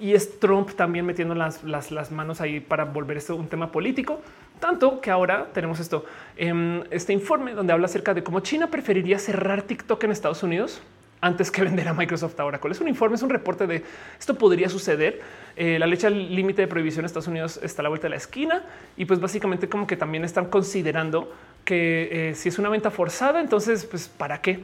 Y 0.00 0.14
es 0.14 0.40
Trump 0.40 0.70
también 0.72 1.04
metiendo 1.04 1.34
las, 1.34 1.62
las, 1.62 1.90
las 1.90 2.10
manos 2.10 2.40
ahí 2.40 2.58
para 2.58 2.86
volver 2.86 3.18
esto 3.18 3.36
un 3.36 3.48
tema 3.48 3.70
político. 3.70 4.20
Tanto 4.62 5.00
que 5.00 5.10
ahora 5.10 5.48
tenemos 5.52 5.80
esto, 5.80 6.04
en 6.36 6.86
este 6.92 7.12
informe 7.12 7.52
donde 7.52 7.72
habla 7.72 7.86
acerca 7.86 8.14
de 8.14 8.22
cómo 8.22 8.38
China 8.38 8.68
preferiría 8.68 9.18
cerrar 9.18 9.62
TikTok 9.62 10.04
en 10.04 10.12
Estados 10.12 10.44
Unidos 10.44 10.80
antes 11.20 11.50
que 11.50 11.62
vender 11.64 11.88
a 11.88 11.94
Microsoft 11.94 12.38
ahora. 12.38 12.60
¿Cuál 12.60 12.70
es 12.70 12.80
un 12.80 12.86
informe? 12.86 13.16
Es 13.16 13.22
un 13.22 13.30
reporte 13.30 13.66
de 13.66 13.82
esto 14.20 14.38
podría 14.38 14.68
suceder. 14.68 15.20
Eh, 15.56 15.80
la 15.80 15.88
leche 15.88 16.08
límite 16.10 16.62
de 16.62 16.68
prohibición 16.68 17.00
en 17.00 17.06
Estados 17.06 17.26
Unidos 17.26 17.58
está 17.60 17.82
a 17.82 17.84
la 17.84 17.88
vuelta 17.88 18.06
de 18.06 18.10
la 18.10 18.18
esquina 18.18 18.62
y 18.96 19.04
pues 19.04 19.18
básicamente 19.18 19.68
como 19.68 19.88
que 19.88 19.96
también 19.96 20.24
están 20.24 20.46
considerando 20.46 21.34
que 21.64 22.28
eh, 22.30 22.34
si 22.36 22.48
es 22.48 22.56
una 22.60 22.68
venta 22.68 22.92
forzada, 22.92 23.40
entonces 23.40 23.84
pues 23.84 24.06
para 24.06 24.40
qué? 24.42 24.60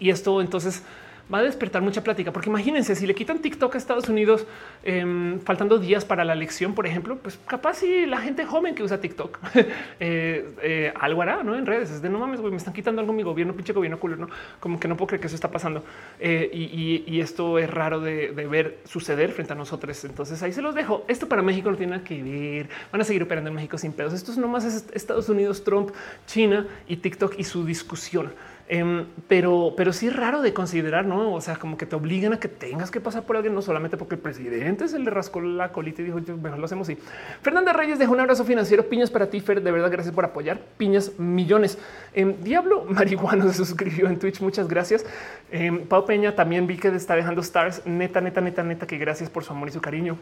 Y 0.00 0.10
esto 0.10 0.40
entonces 0.40 0.82
va 1.32 1.38
a 1.38 1.42
despertar 1.42 1.82
mucha 1.82 2.02
plática, 2.02 2.32
porque 2.32 2.48
imagínense 2.48 2.94
si 2.94 3.06
le 3.06 3.14
quitan 3.14 3.40
TikTok 3.40 3.74
a 3.74 3.78
Estados 3.78 4.08
Unidos 4.08 4.46
em, 4.82 5.40
faltando 5.40 5.78
días 5.78 6.04
para 6.04 6.24
la 6.24 6.32
elección, 6.32 6.74
por 6.74 6.86
ejemplo, 6.86 7.16
pues 7.16 7.38
capaz 7.46 7.78
si 7.78 8.06
la 8.06 8.18
gente 8.18 8.44
joven 8.44 8.74
que 8.74 8.82
usa 8.82 9.00
TikTok 9.00 9.38
eh, 10.00 10.54
eh, 10.62 10.92
algo 11.00 11.22
hará 11.22 11.42
¿no? 11.42 11.56
en 11.56 11.66
redes. 11.66 11.90
Es 11.90 12.02
de 12.02 12.08
no 12.08 12.18
mames, 12.18 12.40
me 12.40 12.56
están 12.56 12.74
quitando 12.74 13.00
algo 13.00 13.12
mi 13.12 13.22
gobierno, 13.22 13.54
pinche 13.54 13.72
gobierno 13.72 13.98
culo, 13.98 14.16
no 14.16 14.28
como 14.60 14.78
que 14.78 14.88
no 14.88 14.96
puedo 14.96 15.08
creer 15.08 15.20
que 15.20 15.26
eso 15.26 15.36
está 15.36 15.50
pasando 15.50 15.84
eh, 16.20 16.50
y, 16.52 17.20
esto 17.20 17.58
es 17.58 17.70
raro 17.70 18.00
de, 18.00 18.32
ver 18.32 18.78
suceder 18.84 19.32
frente 19.32 19.52
a 19.52 19.56
nosotros. 19.56 20.04
Entonces 20.04 20.42
ahí 20.42 20.52
se 20.52 20.60
los 20.60 20.74
dejo. 20.74 21.04
Esto 21.08 21.28
para 21.28 21.42
México 21.42 21.70
no 21.70 21.76
tiene 21.76 22.02
que 22.02 22.22
ver. 22.22 22.68
Van 22.92 23.00
a 23.00 23.04
seguir 23.04 23.22
operando 23.22 23.48
en 23.48 23.56
México 23.56 23.78
sin 23.78 23.92
pedos. 23.92 24.12
Esto 24.12 24.32
es 24.32 24.38
nomás 24.38 24.64
es 24.64 24.86
Estados 24.92 25.28
Unidos, 25.28 25.64
Trump, 25.64 25.90
China 26.26 26.66
y 26.86 26.96
TikTok 26.96 27.34
y 27.38 27.44
su 27.44 27.64
discusión. 27.64 28.32
Em, 28.66 29.06
pero, 29.28 29.74
pero 29.76 29.92
sí 29.92 30.06
es 30.06 30.16
raro 30.16 30.40
de 30.40 30.54
considerar, 30.54 31.04
no? 31.04 31.34
O 31.34 31.40
sea, 31.40 31.56
como 31.56 31.76
que 31.76 31.84
te 31.84 31.96
obligan 31.96 32.32
a 32.32 32.40
que 32.40 32.48
tengas 32.48 32.90
que 32.90 33.00
pasar 33.00 33.24
por 33.24 33.36
alguien, 33.36 33.54
no 33.54 33.60
solamente 33.60 33.96
porque 33.96 34.14
el 34.14 34.20
presidente 34.20 34.88
se 34.88 34.98
le 34.98 35.10
rascó 35.10 35.40
la 35.40 35.70
colita 35.70 36.00
y 36.00 36.06
dijo, 36.06 36.18
mejor 36.40 36.58
lo 36.58 36.64
hacemos 36.64 36.88
así. 36.88 36.98
Fernanda 37.42 37.72
Reyes 37.72 37.98
dejó 37.98 38.12
un 38.12 38.20
abrazo 38.20 38.44
financiero. 38.44 38.88
Piñas 38.88 39.10
para 39.10 39.28
ti, 39.28 39.40
Fer. 39.40 39.62
De 39.62 39.70
verdad, 39.70 39.90
gracias 39.90 40.14
por 40.14 40.24
apoyar. 40.24 40.60
Piñas 40.78 41.18
millones. 41.18 41.78
Eh, 42.14 42.36
Diablo 42.42 42.84
Marihuano 42.88 43.48
se 43.52 43.54
suscribió 43.54 44.08
en 44.08 44.18
Twitch. 44.18 44.40
Muchas 44.40 44.66
gracias. 44.66 45.04
Eh, 45.50 45.84
Pau 45.88 46.06
Peña 46.06 46.34
también 46.34 46.66
vi 46.66 46.78
que 46.78 46.88
está 46.88 47.16
dejando 47.16 47.42
stars. 47.42 47.84
Neta, 47.84 48.20
neta, 48.20 48.40
neta, 48.40 48.62
neta, 48.62 48.86
que 48.86 48.96
gracias 48.96 49.28
por 49.28 49.44
su 49.44 49.52
amor 49.52 49.68
y 49.68 49.72
su 49.72 49.80
cariño 49.80 50.18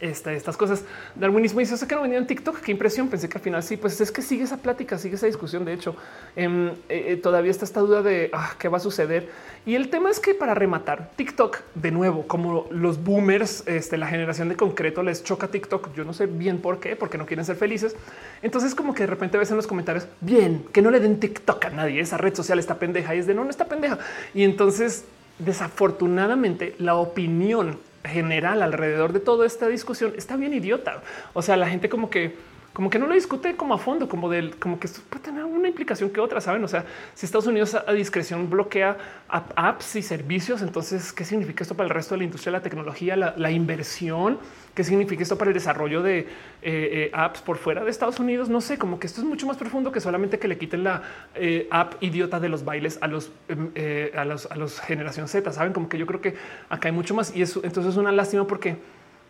estas 0.00 0.56
cosas. 0.56 0.84
Darwinismo 1.14 1.60
dice 1.60 1.86
que 1.86 1.94
no 1.94 2.02
venía 2.02 2.18
en 2.18 2.26
TikTok. 2.26 2.60
Qué 2.60 2.72
impresión. 2.72 3.08
Pensé 3.08 3.28
que 3.28 3.38
al 3.38 3.44
final 3.44 3.62
sí, 3.62 3.76
pues 3.76 4.00
es 4.00 4.12
que 4.12 4.22
sigue 4.22 4.44
esa 4.44 4.58
plática, 4.58 4.98
sigue 4.98 5.16
esa 5.16 5.26
discusión. 5.26 5.64
De 5.64 5.72
hecho, 5.72 5.96
em, 6.36 6.68
eh, 6.68 6.72
eh, 6.88 7.16
todavía 7.16 7.50
está 7.50 7.64
esta 7.64 7.80
duda 7.80 8.02
de 8.02 8.30
ah, 8.32 8.54
qué 8.58 8.68
va 8.68 8.78
a 8.78 8.80
suceder. 8.80 9.28
Y 9.66 9.74
el 9.74 9.90
tema 9.90 10.10
es 10.10 10.20
que 10.20 10.34
para 10.34 10.54
rematar 10.54 11.10
TikTok 11.16 11.58
de 11.74 11.90
nuevo, 11.90 12.26
como 12.26 12.66
los 12.70 13.02
boomers, 13.02 13.64
este, 13.66 13.96
la 13.96 14.06
generación 14.06 14.48
de 14.48 14.56
concreto 14.56 15.02
les 15.02 15.24
choca 15.24 15.48
TikTok. 15.48 15.94
Yo 15.94 16.04
no 16.04 16.12
sé 16.12 16.26
bien 16.26 16.58
por 16.58 16.80
qué, 16.80 16.96
porque 16.96 17.18
no 17.18 17.26
quieren 17.26 17.44
ser 17.44 17.56
felices. 17.56 17.96
Entonces, 18.42 18.74
como 18.74 18.94
que 18.94 19.02
de 19.02 19.08
repente 19.08 19.36
ves 19.38 19.50
en 19.50 19.56
los 19.56 19.66
comentarios 19.66 20.06
bien 20.20 20.64
que 20.72 20.82
no 20.82 20.90
le 20.90 21.00
den 21.00 21.20
TikTok 21.20 21.64
a 21.66 21.70
nadie. 21.70 22.00
Esa 22.00 22.18
red 22.18 22.34
social 22.34 22.58
está 22.58 22.78
pendeja 22.78 23.14
y 23.14 23.18
es 23.18 23.26
de 23.26 23.34
no, 23.34 23.44
no 23.44 23.50
está 23.50 23.66
pendeja. 23.66 23.98
Y 24.32 24.44
entonces, 24.44 25.04
desafortunadamente, 25.38 26.74
la 26.78 26.94
opinión 26.94 27.78
general 28.08 28.62
alrededor 28.62 29.12
de 29.12 29.20
toda 29.20 29.46
esta 29.46 29.68
discusión 29.68 30.14
está 30.16 30.36
bien 30.36 30.54
idiota. 30.54 31.02
O 31.34 31.42
sea, 31.42 31.56
la 31.56 31.68
gente 31.68 31.88
como 31.88 32.10
que 32.10 32.36
como 32.78 32.90
que 32.90 33.00
no 33.00 33.08
lo 33.08 33.14
discute 33.14 33.56
como 33.56 33.74
a 33.74 33.78
fondo, 33.78 34.08
como 34.08 34.30
del, 34.30 34.54
como 34.54 34.78
que 34.78 34.86
esto 34.86 35.00
puede 35.10 35.24
tener 35.24 35.44
una 35.44 35.66
implicación 35.66 36.10
que 36.10 36.20
otra, 36.20 36.40
saben? 36.40 36.62
O 36.62 36.68
sea, 36.68 36.84
si 37.12 37.26
Estados 37.26 37.48
Unidos 37.48 37.74
a 37.74 37.92
discreción 37.92 38.48
bloquea 38.48 38.96
apps 39.28 39.96
y 39.96 40.02
servicios, 40.02 40.62
entonces, 40.62 41.12
¿qué 41.12 41.24
significa 41.24 41.64
esto 41.64 41.74
para 41.74 41.88
el 41.88 41.90
resto 41.92 42.14
de 42.14 42.18
la 42.18 42.24
industria 42.26 42.52
la 42.52 42.62
tecnología, 42.62 43.16
la, 43.16 43.50
inversión? 43.50 44.38
¿Qué 44.78 44.84
significa 44.84 45.24
esto 45.24 45.36
para 45.36 45.50
el 45.50 45.54
desarrollo 45.54 46.04
de 46.04 46.20
eh, 46.20 46.26
eh, 46.62 47.10
apps 47.12 47.40
por 47.40 47.58
fuera 47.58 47.82
de 47.82 47.90
Estados 47.90 48.20
Unidos? 48.20 48.48
No 48.48 48.60
sé, 48.60 48.78
como 48.78 49.00
que 49.00 49.08
esto 49.08 49.20
es 49.20 49.26
mucho 49.26 49.44
más 49.44 49.56
profundo 49.56 49.90
que 49.90 50.00
solamente 50.00 50.38
que 50.38 50.46
le 50.46 50.56
quiten 50.56 50.84
la 50.84 51.02
eh, 51.34 51.66
app 51.68 52.00
idiota 52.00 52.38
de 52.38 52.48
los 52.48 52.64
bailes 52.64 52.96
a 53.00 53.08
los 53.08 53.32
em, 53.48 53.72
a 54.16 54.24
los 54.24 54.46
a 54.46 54.54
los 54.54 54.78
generación 54.78 55.26
Z. 55.26 55.52
Saben 55.52 55.72
como 55.72 55.88
que 55.88 55.98
yo 55.98 56.06
creo 56.06 56.20
que 56.20 56.36
acá 56.68 56.86
hay 56.86 56.94
mucho 56.94 57.12
más 57.12 57.34
y 57.34 57.42
eso 57.42 57.60
entonces 57.64 57.94
es 57.94 57.98
una 57.98 58.12
lástima 58.12 58.46
porque 58.46 58.76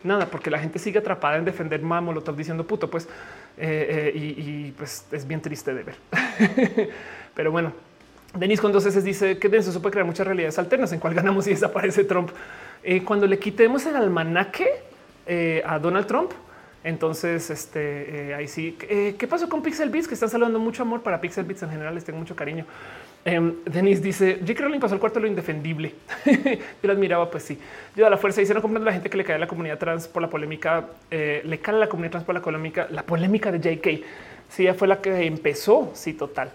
nada, 0.04 0.26
porque 0.26 0.50
la 0.50 0.58
gente 0.58 0.78
sigue 0.78 0.98
atrapada 0.98 1.38
en 1.38 1.46
defender 1.46 1.80
Molotov 1.80 2.36
diciendo 2.36 2.66
puto, 2.66 2.90
pues, 2.90 3.08
y, 3.58 4.70
pues 4.72 5.06
es 5.10 5.26
bien 5.26 5.40
triste 5.40 5.72
de 5.72 5.82
ver. 5.82 5.96
Pero 7.34 7.50
bueno, 7.50 7.72
Denis 8.34 8.60
con 8.60 8.70
dos 8.70 8.84
S 8.84 9.00
dice 9.00 9.38
que 9.38 9.48
denso 9.48 9.72
se 9.72 9.80
puede 9.80 9.92
crear 9.92 10.06
muchas 10.06 10.26
realidades 10.26 10.58
alternas 10.58 10.92
en 10.92 11.00
cual 11.00 11.14
ganamos 11.14 11.46
y 11.46 11.50
desaparece 11.52 12.04
Trump. 12.04 12.32
Cuando 13.06 13.26
le 13.26 13.38
quitemos 13.38 13.86
el 13.86 13.96
almanaque 13.96 14.87
a 15.64 15.78
Donald 15.78 16.06
Trump, 16.06 16.32
entonces, 16.84 17.50
este 17.50 18.34
ahí 18.34 18.48
sí. 18.48 18.76
¿Qué 18.78 19.26
pasó 19.28 19.48
con 19.48 19.62
Pixel 19.62 19.90
Beats? 19.90 20.08
Que 20.08 20.14
están 20.14 20.30
saludando 20.30 20.58
mucho 20.58 20.82
amor 20.82 21.02
para 21.02 21.20
Pixel 21.20 21.44
Beats 21.44 21.62
en 21.62 21.70
general. 21.70 21.94
Les 21.94 22.04
tengo 22.04 22.18
mucho 22.18 22.36
cariño. 22.36 22.64
Um, 23.26 23.56
Denise 23.64 24.00
dice: 24.00 24.38
J. 24.46 24.62
Rowling 24.62 24.78
pasó 24.78 24.94
el 24.94 25.00
cuarto 25.00 25.18
lo 25.20 25.26
indefendible. 25.26 25.94
Yo 26.24 26.60
la 26.82 26.92
admiraba, 26.92 27.30
pues 27.30 27.42
sí. 27.42 27.58
Yo 27.96 28.06
a 28.06 28.10
la 28.10 28.16
fuerza 28.16 28.40
dice: 28.40 28.54
No 28.54 28.62
comprendo 28.62 28.86
la 28.86 28.92
gente 28.92 29.10
que 29.10 29.16
le 29.16 29.24
cae 29.24 29.36
a 29.36 29.38
la 29.38 29.48
comunidad 29.48 29.78
trans 29.78 30.06
por 30.06 30.22
la 30.22 30.30
polémica, 30.30 30.86
eh, 31.10 31.42
le 31.44 31.58
cae 31.58 31.74
a 31.74 31.78
la 31.78 31.88
comunidad 31.88 32.12
trans 32.12 32.24
por 32.24 32.34
la 32.34 32.40
polémica, 32.40 32.86
la 32.90 33.02
polémica 33.02 33.50
de 33.50 33.58
JK. 33.58 34.04
Sí, 34.48 34.62
ella 34.62 34.74
fue 34.74 34.88
la 34.88 35.02
que 35.02 35.26
empezó. 35.26 35.90
Sí, 35.94 36.14
total. 36.14 36.52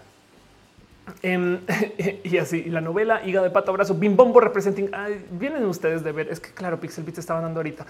Um, 1.22 1.58
y 2.24 2.38
así 2.38 2.64
la 2.64 2.80
novela 2.80 3.20
Higa 3.26 3.42
de 3.42 3.50
Pato 3.50 3.70
Abrazo, 3.70 3.94
Bim 3.94 4.16
Bombo 4.16 4.40
representing. 4.40 4.90
vienen 5.30 5.66
ustedes 5.66 6.02
de 6.02 6.12
ver. 6.12 6.28
Es 6.28 6.40
que, 6.40 6.50
claro, 6.50 6.80
Pixel 6.80 7.04
Beat 7.04 7.18
estaba 7.18 7.42
dando 7.42 7.60
ahorita. 7.60 7.86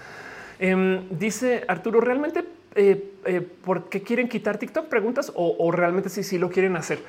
Um, 0.61 1.09
dice 1.09 1.63
Arturo: 1.67 2.01
realmente, 2.01 2.45
eh, 2.75 3.11
eh, 3.25 3.41
¿por 3.41 3.89
qué 3.89 4.01
quieren 4.01 4.29
quitar 4.29 4.57
TikTok? 4.57 4.87
Preguntas 4.87 5.31
o, 5.35 5.71
realmente 5.71 6.09
sí, 6.09 6.23
sí 6.23 6.37
lo 6.37 6.49
quieren 6.49 6.75
hacer. 6.75 6.99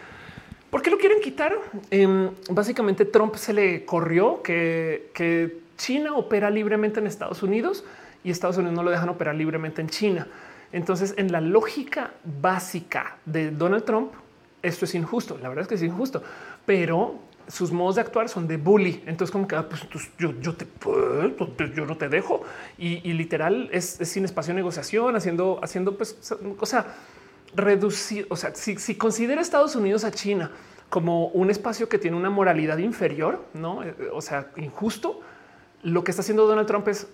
¿Por 0.71 0.83
qué 0.83 0.91
lo 0.91 0.99
quieren 0.99 1.21
quitar? 1.21 1.55
Em, 1.91 2.31
básicamente 2.51 3.05
Trump 3.05 3.37
se 3.37 3.53
le 3.53 3.85
corrió 3.85 4.43
que, 4.43 5.65
China 5.77 6.15
opera 6.17 6.49
libremente 6.49 7.01
en 7.01 7.07
Estados 7.07 7.43
Unidos 7.43 7.85
y 8.25 8.31
Estados 8.31 8.57
Unidos 8.57 8.75
no 8.75 8.83
lo 8.83 8.91
dejan 8.91 9.11
operar 9.11 9.35
libremente 9.35 9.83
en 9.83 9.91
China. 9.91 10.27
Entonces, 10.73 11.13
en 11.19 11.31
la 11.31 11.43
lógica 11.43 12.13
básica 12.41 13.19
de 13.27 13.51
Donald 13.51 13.85
Trump, 13.85 14.13
esto 14.63 14.87
es 14.87 14.95
injusto. 14.95 15.39
La 15.41 15.51
verdad 15.51 15.63
es 15.63 15.69
que 15.69 15.75
es 15.75 15.83
injusto, 15.83 16.23
pero 16.65 17.19
sus 17.49 17.73
modos 17.73 17.97
de 17.97 18.01
actuar 18.01 18.29
son 18.29 18.49
de 18.49 18.57
bully. 18.57 19.03
Entonces, 19.07 19.31
como 19.31 19.47
que 19.47 19.57
ah, 19.57 19.69
pues, 19.69 19.83
yo, 20.19 20.55
te 20.55 20.67
pues, 20.67 21.75
yo 21.75 21.87
no 21.87 21.97
te 21.97 22.09
dejo 22.09 22.43
y, 22.79 23.13
literal 23.13 23.69
es, 23.73 23.99
sin 24.03 24.25
espacio 24.25 24.53
de 24.53 24.57
negociación, 24.57 25.17
haciendo, 25.17 25.61
haciendo, 25.63 25.97
pues, 25.97 26.17
o 26.59 26.67
sea, 26.67 26.87
reducir, 27.55 28.27
o 28.31 28.37
sea, 28.37 28.55
si, 28.55 28.77
si 28.77 28.97
considera 28.97 29.41
Estados 29.41 29.77
Unidos 29.77 30.05
a 30.05 30.11
China 30.11 30.51
como 30.89 31.29
un 31.29 31.51
espacio 31.51 31.89
que 31.89 31.99
tiene 31.99 32.17
una 32.17 32.31
moralidad 32.31 32.79
inferior, 32.79 33.45
no, 33.55 33.83
eh, 33.83 33.95
o 34.13 34.21
sea, 34.21 34.51
injusto, 34.57 35.21
lo 35.83 36.05
que 36.05 36.11
está 36.11 36.23
haciendo 36.23 36.47
Donald 36.47 36.67
Trump 36.67 36.89
es 36.89 37.09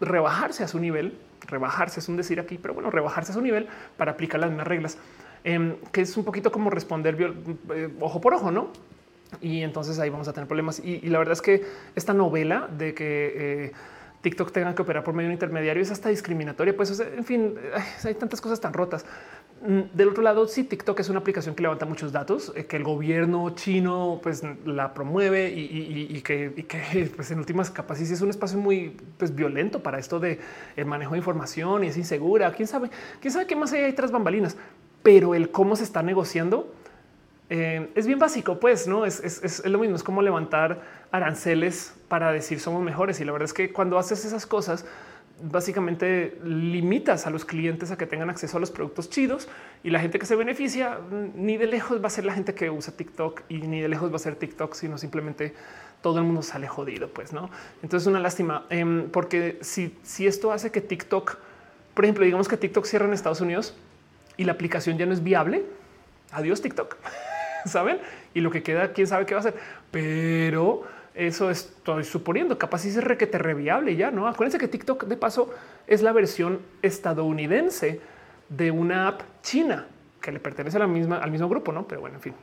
rebajarse 0.00 0.64
a 0.64 0.68
su 0.68 0.78
nivel, 0.80 1.16
rebajarse 1.46 2.00
es 2.00 2.08
un 2.08 2.16
decir 2.16 2.40
aquí, 2.40 2.58
pero 2.58 2.74
bueno, 2.74 2.90
rebajarse 2.90 3.32
a 3.32 3.34
su 3.34 3.40
nivel 3.40 3.68
para 3.96 4.12
aplicar 4.12 4.40
las 4.40 4.50
mismas 4.50 4.66
reglas, 4.66 4.98
em, 5.44 5.76
que 5.92 6.00
es 6.00 6.16
un 6.16 6.24
poquito 6.24 6.50
como 6.50 6.70
responder 6.70 7.16
eh, 7.74 7.94
ojo 8.00 8.20
por 8.20 8.34
ojo, 8.34 8.50
no? 8.50 8.70
Y 9.40 9.62
entonces 9.62 9.98
ahí 9.98 10.10
vamos 10.10 10.28
a 10.28 10.32
tener 10.32 10.46
problemas. 10.46 10.80
Y, 10.80 11.00
la 11.08 11.18
verdad 11.18 11.32
es 11.32 11.42
que 11.42 11.64
esta 11.94 12.14
novela 12.14 12.68
de 12.76 12.94
que 12.94 13.32
eh, 13.36 13.72
TikTok 14.22 14.52
tenga 14.52 14.74
que 14.74 14.82
operar 14.82 15.02
por 15.02 15.14
medio 15.14 15.28
de 15.28 15.32
un 15.32 15.34
intermediario 15.34 15.82
es 15.82 15.90
hasta 15.90 16.08
discriminatoria. 16.08 16.76
Pues 16.76 16.98
en 17.00 17.24
fin, 17.24 17.54
hay 18.04 18.14
tantas 18.14 18.40
cosas 18.40 18.60
tan 18.60 18.72
rotas 18.72 19.04
mm, 19.66 19.80
del 19.92 20.08
otro 20.08 20.22
lado, 20.22 20.46
sí, 20.46 20.64
TikTok 20.64 21.00
es 21.00 21.08
una 21.08 21.18
aplicación 21.18 21.54
que 21.54 21.62
levanta 21.62 21.86
muchos 21.86 22.12
datos, 22.12 22.52
eh, 22.54 22.66
que 22.66 22.76
el 22.76 22.84
gobierno 22.84 23.50
chino 23.50 24.20
pues 24.22 24.42
la 24.64 24.94
promueve 24.94 25.50
y, 25.50 26.20
que, 26.22 26.50
pues, 27.16 27.30
en 27.32 27.38
últimas 27.38 27.70
capas 27.70 27.98
sí 27.98 28.12
es 28.12 28.20
un 28.20 28.30
espacio 28.30 28.58
muy 28.58 28.96
pues, 29.18 29.34
violento 29.34 29.82
para 29.82 29.98
esto 29.98 30.20
de 30.20 30.38
el 30.76 30.86
manejo 30.86 31.12
de 31.12 31.18
información 31.18 31.84
y 31.84 31.88
es 31.88 31.96
insegura. 31.96 32.52
Quién 32.52 32.68
sabe, 32.68 32.90
quién 33.20 33.32
sabe 33.32 33.46
qué 33.46 33.56
más 33.56 33.72
hay 33.72 33.92
tras 33.92 34.12
bambalinas, 34.12 34.56
pero 35.02 35.34
el 35.34 35.50
cómo 35.50 35.74
se 35.74 35.82
está 35.82 36.02
negociando 36.02 36.72
eh, 37.50 37.90
es 37.94 38.06
bien 38.06 38.18
básico, 38.18 38.58
pues 38.58 38.86
no 38.86 39.04
es, 39.04 39.20
es 39.20 39.64
lo 39.66 39.78
mismo. 39.78 39.96
Es 39.96 40.02
como 40.02 40.22
levantar 40.22 40.80
aranceles 41.10 41.94
para 42.08 42.32
decir 42.32 42.60
somos 42.60 42.82
mejores. 42.82 43.20
Y 43.20 43.24
la 43.24 43.32
verdad 43.32 43.44
es 43.46 43.52
que 43.52 43.72
cuando 43.72 43.98
haces 43.98 44.24
esas 44.24 44.46
cosas, 44.46 44.84
básicamente 45.42 46.38
limitas 46.44 47.26
a 47.26 47.30
los 47.30 47.44
clientes 47.44 47.90
a 47.90 47.98
que 47.98 48.06
tengan 48.06 48.30
acceso 48.30 48.56
a 48.56 48.60
los 48.60 48.70
productos 48.70 49.10
chidos 49.10 49.48
y 49.82 49.90
la 49.90 49.98
gente 49.98 50.18
que 50.18 50.26
se 50.26 50.36
beneficia 50.36 50.98
ni 51.34 51.56
de 51.56 51.66
lejos 51.66 52.02
va 52.02 52.06
a 52.06 52.10
ser 52.10 52.24
la 52.24 52.32
gente 52.32 52.54
que 52.54 52.70
usa 52.70 52.96
TikTok 52.96 53.42
y 53.48 53.58
ni 53.58 53.80
de 53.80 53.88
lejos 53.88 54.12
va 54.12 54.16
a 54.16 54.20
ser 54.20 54.36
TikTok, 54.36 54.74
sino 54.74 54.98
simplemente 54.98 55.54
todo 56.00 56.18
el 56.18 56.24
mundo 56.24 56.42
sale 56.42 56.68
jodido, 56.68 57.08
pues 57.08 57.32
no. 57.32 57.50
Entonces, 57.82 58.06
una 58.06 58.20
lástima 58.20 58.66
em, 58.70 59.08
porque 59.10 59.58
si, 59.62 59.96
si 60.02 60.26
esto 60.26 60.52
hace 60.52 60.70
que 60.70 60.80
TikTok, 60.80 61.38
por 61.94 62.04
ejemplo, 62.04 62.24
digamos 62.24 62.48
que 62.48 62.56
TikTok 62.56 62.84
cierra 62.84 63.06
en 63.06 63.12
Estados 63.12 63.40
Unidos 63.40 63.74
y 64.36 64.44
la 64.44 64.52
aplicación 64.52 64.98
ya 64.98 65.06
no 65.06 65.12
es 65.12 65.22
viable. 65.22 65.64
Adiós, 66.32 66.60
TikTok, 66.62 66.96
saben? 67.66 67.98
Y 68.34 68.40
lo 68.40 68.50
que 68.50 68.62
queda, 68.62 68.92
quién 68.92 69.06
sabe 69.06 69.26
qué 69.26 69.34
va 69.34 69.38
a 69.38 69.42
hacer, 69.42 69.54
pero 69.90 70.84
eso 71.14 71.50
estoy 71.50 72.04
suponiendo. 72.04 72.58
Capaz 72.58 72.80
si 72.80 72.88
es 72.88 73.02
requete 73.02 73.38
reviable 73.38 73.96
ya, 73.96 74.10
no? 74.10 74.26
Acuérdense 74.26 74.58
que 74.58 74.68
TikTok 74.68 75.04
de 75.04 75.16
paso 75.16 75.50
es 75.86 76.02
la 76.02 76.12
versión 76.12 76.60
estadounidense 76.80 78.00
de 78.48 78.70
una 78.70 79.08
app 79.08 79.22
china 79.42 79.86
que 80.20 80.32
le 80.32 80.40
pertenece 80.40 80.76
a 80.76 80.80
la 80.80 80.86
misma, 80.86 81.18
al 81.18 81.30
mismo 81.30 81.48
grupo, 81.48 81.72
no? 81.72 81.86
Pero 81.86 82.00
bueno, 82.00 82.16
en 82.16 82.22
fin. 82.22 82.34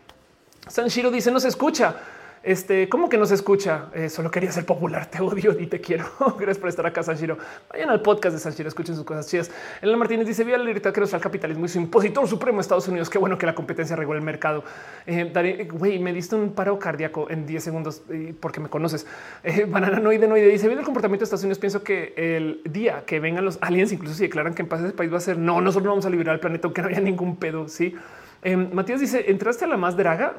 Sanshiro 0.67 1.11
dice: 1.11 1.31
No 1.31 1.39
se 1.39 1.47
escucha. 1.47 1.95
Este, 2.41 2.87
¿cómo 2.87 3.09
que 3.09 3.17
no 3.17 3.25
se 3.25 3.35
escucha? 3.35 3.87
Eh, 3.93 4.07
solo 4.07 4.31
quería 4.31 4.51
ser 4.51 4.65
popular. 4.65 5.07
Te 5.07 5.21
odio 5.21 5.59
y 5.59 5.67
te 5.67 5.81
quiero. 5.81 6.05
Gracias 6.39 6.57
por 6.57 6.69
estar 6.69 6.85
acá, 6.85 7.03
Sanshiro. 7.03 7.37
Vayan 7.69 7.89
al 7.89 8.01
podcast 8.01 8.33
de 8.33 8.39
Sanshiro, 8.39 8.69
escuchen 8.69 8.95
sus 8.95 9.03
cosas 9.03 9.27
chidas. 9.27 9.51
Elena 9.81 9.97
Martínez 9.97 10.25
dice: 10.25 10.45
Vía 10.45 10.57
la 10.57 10.63
libertad 10.63 10.93
que 10.93 11.01
nos 11.01 11.13
el 11.13 11.19
capitalismo 11.19 11.65
y 11.65 11.67
su 11.67 11.79
impositor 11.79 12.27
supremo 12.27 12.59
de 12.59 12.61
Estados 12.61 12.87
Unidos. 12.87 13.09
Qué 13.09 13.17
bueno 13.17 13.37
que 13.37 13.45
la 13.45 13.55
competencia 13.55 13.95
regula 13.95 14.19
el 14.19 14.25
mercado. 14.25 14.63
Eh, 15.05 15.67
güey, 15.69 15.99
me 15.99 16.13
diste 16.13 16.35
un 16.35 16.53
paro 16.53 16.79
cardíaco 16.79 17.29
en 17.29 17.45
10 17.45 17.61
segundos 17.61 18.03
porque 18.39 18.61
me 18.61 18.69
conoces. 18.69 19.05
Eh, 19.43 19.65
Banana 19.67 19.99
Noide 19.99 20.27
Noide 20.27 20.47
dice: 20.47 20.67
Viendo 20.67 20.79
el 20.79 20.85
comportamiento 20.85 21.23
de 21.23 21.25
Estados 21.25 21.43
Unidos, 21.43 21.59
pienso 21.59 21.83
que 21.83 22.13
el 22.15 22.61
día 22.63 23.03
que 23.05 23.19
vengan 23.19 23.43
los 23.43 23.57
aliens, 23.61 23.91
incluso 23.91 24.15
si 24.15 24.23
declaran 24.23 24.53
que 24.53 24.61
en 24.61 24.69
paz 24.69 24.81
ese 24.81 24.93
país 24.93 25.11
va 25.11 25.17
a 25.17 25.21
ser 25.21 25.37
no, 25.37 25.59
nosotros 25.59 25.83
no 25.83 25.91
vamos 25.91 26.05
a 26.05 26.09
liberar 26.09 26.35
el 26.35 26.39
planeta, 26.39 26.67
aunque 26.67 26.81
no 26.81 26.87
haya 26.87 27.01
ningún 27.01 27.35
pedo. 27.35 27.67
Sí. 27.67 27.95
Em, 28.41 28.69
Matías 28.73 29.01
dice, 29.01 29.29
¿entraste 29.29 29.65
a 29.65 29.67
la 29.67 29.77
más 29.77 29.97
draga? 29.97 30.35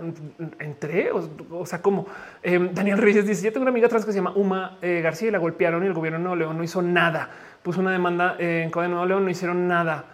Entré, 0.59 1.11
o, 1.13 1.67
sea, 1.67 1.83
como 1.83 2.07
em, 2.43 2.73
Daniel 2.73 2.99
Reyes 2.99 3.27
dice, 3.27 3.45
yo 3.45 3.53
tengo 3.53 3.63
una 3.63 3.71
amiga 3.71 3.89
trans 3.89 4.07
que 4.07 4.13
se 4.13 4.19
llama 4.19 4.33
Uma 4.35 4.79
eh, 4.81 5.01
García 5.03 5.29
y 5.29 5.31
la 5.31 5.39
golpearon 5.39 5.85
y 5.85 5.87
el 5.87 5.93
gobierno 5.93 6.19
de 6.19 6.23
Nuevo 6.23 6.37
León 6.37 6.57
no 6.57 6.65
hizo 6.65 6.81
nada. 6.81 7.31
Puso 7.63 7.81
una 7.81 7.93
demanda 7.93 8.37
eh, 8.39 8.63
en 8.65 8.71
Código 8.71 8.83
de 8.83 8.89
Nuevo 8.89 9.07
León, 9.07 9.25
no 9.25 9.31
hicieron 9.31 9.69
nada. 9.69 10.05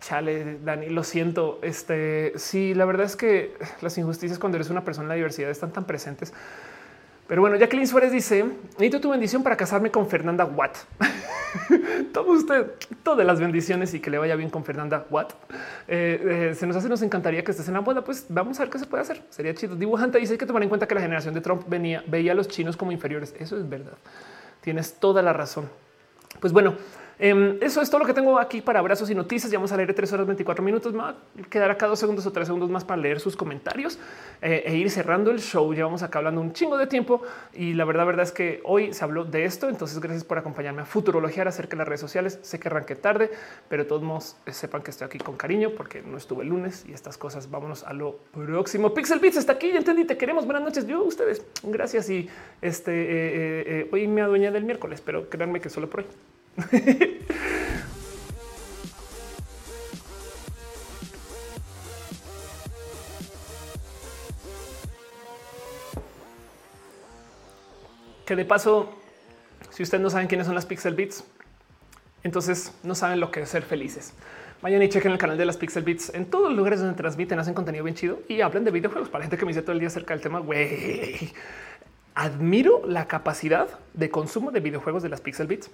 Chale, 0.00 0.58
Dani, 0.64 0.88
lo 0.88 1.04
siento. 1.04 1.60
Este 1.62 2.32
sí, 2.36 2.74
la 2.74 2.84
verdad 2.84 3.06
es 3.06 3.16
que 3.16 3.54
las 3.80 3.96
injusticias 3.96 4.38
cuando 4.38 4.56
eres 4.56 4.70
una 4.70 4.84
persona 4.84 5.04
en 5.04 5.08
la 5.10 5.14
diversidad 5.14 5.50
están 5.50 5.72
tan 5.72 5.84
presentes. 5.84 6.34
Pero 7.26 7.40
bueno, 7.40 7.56
Jacqueline 7.56 7.86
Suárez 7.86 8.12
dice: 8.12 8.44
Necesito 8.44 9.00
tu 9.00 9.10
bendición 9.10 9.42
para 9.42 9.56
casarme 9.56 9.90
con 9.90 10.08
Fernanda 10.08 10.44
Watt. 10.44 10.76
Toma 12.12 12.32
usted 12.32 12.72
todas 13.02 13.26
las 13.26 13.40
bendiciones 13.40 13.92
y 13.94 14.00
que 14.00 14.10
le 14.10 14.18
vaya 14.18 14.36
bien 14.36 14.50
con 14.50 14.64
Fernanda 14.64 15.06
Watt. 15.10 15.32
Eh, 15.88 16.50
eh, 16.50 16.54
se 16.54 16.66
nos 16.66 16.76
hace, 16.76 16.88
nos 16.88 17.02
encantaría 17.02 17.42
que 17.42 17.50
estés 17.50 17.66
en 17.68 17.74
la 17.74 17.80
boda. 17.80 18.04
Pues 18.04 18.26
vamos 18.28 18.58
a 18.58 18.62
ver 18.62 18.70
qué 18.70 18.78
se 18.78 18.86
puede 18.86 19.02
hacer. 19.02 19.22
Sería 19.30 19.54
chido. 19.54 19.74
Dibujante 19.74 20.18
dice 20.18 20.38
que 20.38 20.46
tomar 20.46 20.62
en 20.62 20.68
cuenta 20.68 20.86
que 20.86 20.94
la 20.94 21.00
generación 21.00 21.34
de 21.34 21.40
Trump 21.40 21.64
venía, 21.66 22.04
veía 22.06 22.32
a 22.32 22.34
los 22.34 22.48
chinos 22.48 22.76
como 22.76 22.92
inferiores. 22.92 23.34
Eso 23.38 23.56
es 23.56 23.68
verdad. 23.68 23.94
Tienes 24.60 24.94
toda 24.94 25.22
la 25.22 25.32
razón. 25.32 25.68
Pues 26.40 26.52
bueno, 26.52 26.74
Em, 27.18 27.56
eso 27.62 27.80
es 27.80 27.88
todo 27.88 28.00
lo 28.00 28.06
que 28.06 28.12
tengo 28.12 28.38
aquí 28.38 28.60
para 28.60 28.80
abrazos 28.80 29.08
y 29.08 29.14
noticias. 29.14 29.50
Ya 29.50 29.58
vamos 29.58 29.72
a 29.72 29.76
leer 29.76 29.94
tres 29.94 30.12
horas 30.12 30.26
24 30.26 30.62
minutos. 30.62 30.92
Me 30.92 30.98
va 30.98 31.10
a 31.10 31.48
quedar 31.48 31.70
acá 31.70 31.86
dos 31.86 31.98
segundos 31.98 32.26
o 32.26 32.32
tres 32.32 32.46
segundos 32.46 32.68
más 32.68 32.84
para 32.84 33.00
leer 33.00 33.20
sus 33.20 33.36
comentarios 33.36 33.98
eh, 34.42 34.64
e 34.66 34.76
ir 34.76 34.90
cerrando 34.90 35.30
el 35.30 35.40
show. 35.40 35.72
Llevamos 35.72 36.02
acá 36.02 36.18
hablando 36.18 36.40
un 36.40 36.52
chingo 36.52 36.76
de 36.76 36.86
tiempo 36.86 37.22
y 37.54 37.72
la 37.72 37.84
verdad, 37.84 38.04
verdad 38.04 38.24
es 38.24 38.32
que 38.32 38.60
hoy 38.64 38.92
se 38.92 39.02
habló 39.02 39.24
de 39.24 39.44
esto. 39.44 39.68
Entonces, 39.68 39.98
gracias 39.98 40.24
por 40.24 40.36
acompañarme 40.36 40.82
a 40.82 40.84
futurologiar 40.84 41.48
acerca 41.48 41.70
de 41.70 41.78
las 41.78 41.88
redes 41.88 42.00
sociales. 42.00 42.38
Sé 42.42 42.60
que 42.60 42.68
arranqué 42.68 42.96
tarde, 42.96 43.30
pero 43.68 43.86
todos 43.86 44.02
modos 44.02 44.36
eh, 44.44 44.52
sepan 44.52 44.82
que 44.82 44.90
estoy 44.90 45.06
aquí 45.06 45.18
con 45.18 45.36
cariño 45.36 45.70
porque 45.76 46.02
no 46.02 46.18
estuve 46.18 46.42
el 46.42 46.50
lunes 46.50 46.84
y 46.86 46.92
estas 46.92 47.16
cosas. 47.16 47.50
Vámonos 47.50 47.84
a 47.84 47.94
lo 47.94 48.18
próximo. 48.32 48.92
Pixel 48.92 49.20
Beats 49.20 49.38
está 49.38 49.52
aquí. 49.52 49.72
Ya 49.72 49.78
entendí. 49.78 50.04
Te 50.04 50.18
queremos. 50.18 50.44
Buenas 50.44 50.62
noches. 50.62 50.86
Yo, 50.86 51.02
ustedes. 51.02 51.42
Gracias. 51.62 52.10
Y 52.10 52.28
este 52.60 52.92
eh, 52.92 53.88
hoy 53.90 54.06
me 54.06 54.20
adueñé 54.20 54.50
del 54.50 54.64
miércoles, 54.64 55.00
pero 55.04 55.30
créanme 55.30 55.60
que 55.60 55.70
solo 55.70 55.88
por 55.88 56.00
hoy. 56.00 56.06
Que 68.26 68.34
de 68.34 68.44
paso, 68.44 68.92
si 69.70 69.82
ustedes 69.82 70.02
no 70.02 70.10
saben 70.10 70.26
quiénes 70.26 70.46
son 70.46 70.54
las 70.54 70.66
Pixel 70.66 70.94
Beats, 70.94 71.24
entonces 72.24 72.72
no 72.82 72.94
saben 72.94 73.20
lo 73.20 73.30
que 73.30 73.42
es 73.42 73.48
ser 73.48 73.62
felices. 73.62 74.12
Vayan 74.62 74.82
y 74.82 74.88
chequen 74.88 75.12
el 75.12 75.18
canal 75.18 75.38
de 75.38 75.44
las 75.44 75.56
Pixel 75.56 75.84
Beats 75.84 76.12
en 76.14 76.26
todos 76.26 76.48
los 76.48 76.56
lugares 76.56 76.80
donde 76.80 76.96
transmiten, 76.96 77.38
hacen 77.38 77.54
contenido 77.54 77.84
bien 77.84 77.94
chido 77.94 78.20
y 78.28 78.40
hablan 78.40 78.64
de 78.64 78.72
videojuegos 78.72 79.10
para 79.10 79.22
gente 79.22 79.36
que 79.36 79.44
me 79.44 79.50
dice 79.50 79.62
todo 79.62 79.72
el 79.72 79.78
día 79.78 79.88
acerca 79.88 80.14
del 80.14 80.22
tema. 80.22 80.42
Admiro 82.14 82.82
la 82.86 83.06
capacidad 83.06 83.68
de 83.92 84.10
consumo 84.10 84.50
de 84.50 84.60
videojuegos 84.60 85.02
de 85.02 85.10
las 85.10 85.20
Pixel 85.20 85.46
Beats 85.46 85.70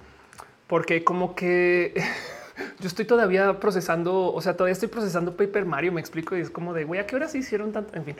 porque 0.72 1.04
como 1.04 1.34
que 1.34 1.92
yo 2.80 2.88
estoy 2.88 3.04
todavía 3.04 3.60
procesando, 3.60 4.32
o 4.32 4.40
sea, 4.40 4.56
todavía 4.56 4.72
estoy 4.72 4.88
procesando 4.88 5.36
Paper 5.36 5.66
Mario, 5.66 5.92
me 5.92 6.00
explico, 6.00 6.34
y 6.34 6.40
es 6.40 6.48
como 6.48 6.72
de, 6.72 6.84
güey, 6.84 6.98
¿a 6.98 7.06
qué 7.06 7.14
hora 7.14 7.28
se 7.28 7.36
hicieron 7.36 7.72
tanto? 7.72 7.94
En 7.94 8.06
fin. 8.06 8.16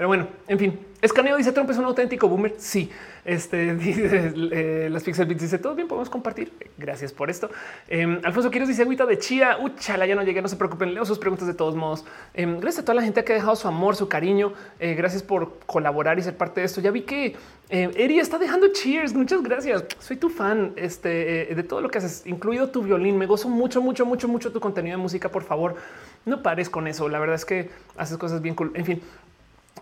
Pero 0.00 0.08
bueno, 0.08 0.28
en 0.48 0.58
fin, 0.58 0.80
Escaneo 1.02 1.36
dice 1.36 1.52
Trump 1.52 1.68
es 1.68 1.76
un 1.76 1.84
auténtico 1.84 2.26
boomer. 2.26 2.54
Sí, 2.56 2.90
este 3.22 3.74
dice 3.76 4.32
eh, 4.34 4.88
las 4.90 5.02
Pixel 5.02 5.26
Beats 5.26 5.42
dice 5.42 5.58
todo 5.58 5.74
bien, 5.74 5.86
podemos 5.86 6.08
compartir. 6.08 6.54
Gracias 6.78 7.12
por 7.12 7.28
esto. 7.28 7.50
Eh, 7.86 8.18
Alfonso 8.24 8.50
Quiroz 8.50 8.66
dice 8.66 8.80
agüita 8.80 9.04
de 9.04 9.18
chía. 9.18 9.58
Uchala, 9.60 10.06
ya 10.06 10.14
no 10.14 10.22
llegué, 10.22 10.40
no 10.40 10.48
se 10.48 10.56
preocupen. 10.56 10.94
Leo 10.94 11.04
sus 11.04 11.18
preguntas 11.18 11.46
de 11.46 11.52
todos 11.52 11.76
modos. 11.76 12.06
Eh, 12.32 12.46
gracias 12.46 12.78
a 12.78 12.84
toda 12.86 12.94
la 12.94 13.02
gente 13.02 13.22
que 13.24 13.32
ha 13.32 13.34
dejado 13.34 13.56
su 13.56 13.68
amor, 13.68 13.94
su 13.94 14.08
cariño. 14.08 14.54
Eh, 14.78 14.94
gracias 14.94 15.22
por 15.22 15.58
colaborar 15.66 16.18
y 16.18 16.22
ser 16.22 16.34
parte 16.34 16.60
de 16.60 16.66
esto. 16.66 16.80
Ya 16.80 16.90
vi 16.90 17.02
que 17.02 17.36
Eri 17.68 18.20
está 18.20 18.38
dejando 18.38 18.68
cheers. 18.68 19.12
Muchas 19.12 19.42
gracias. 19.42 19.84
Soy 19.98 20.16
tu 20.16 20.30
fan 20.30 20.72
este, 20.76 21.54
de 21.54 21.62
todo 21.62 21.82
lo 21.82 21.90
que 21.90 21.98
haces, 21.98 22.22
incluido 22.24 22.70
tu 22.70 22.82
violín. 22.82 23.18
Me 23.18 23.26
gozo 23.26 23.50
mucho, 23.50 23.82
mucho, 23.82 24.06
mucho, 24.06 24.28
mucho 24.28 24.50
tu 24.50 24.60
contenido 24.60 24.96
de 24.96 25.02
música. 25.02 25.28
Por 25.28 25.42
favor, 25.42 25.76
no 26.24 26.42
pares 26.42 26.70
con 26.70 26.86
eso. 26.86 27.06
La 27.10 27.18
verdad 27.18 27.36
es 27.36 27.44
que 27.44 27.68
haces 27.98 28.16
cosas 28.16 28.40
bien 28.40 28.54
cool. 28.54 28.72
En 28.74 28.86
fin, 28.86 29.02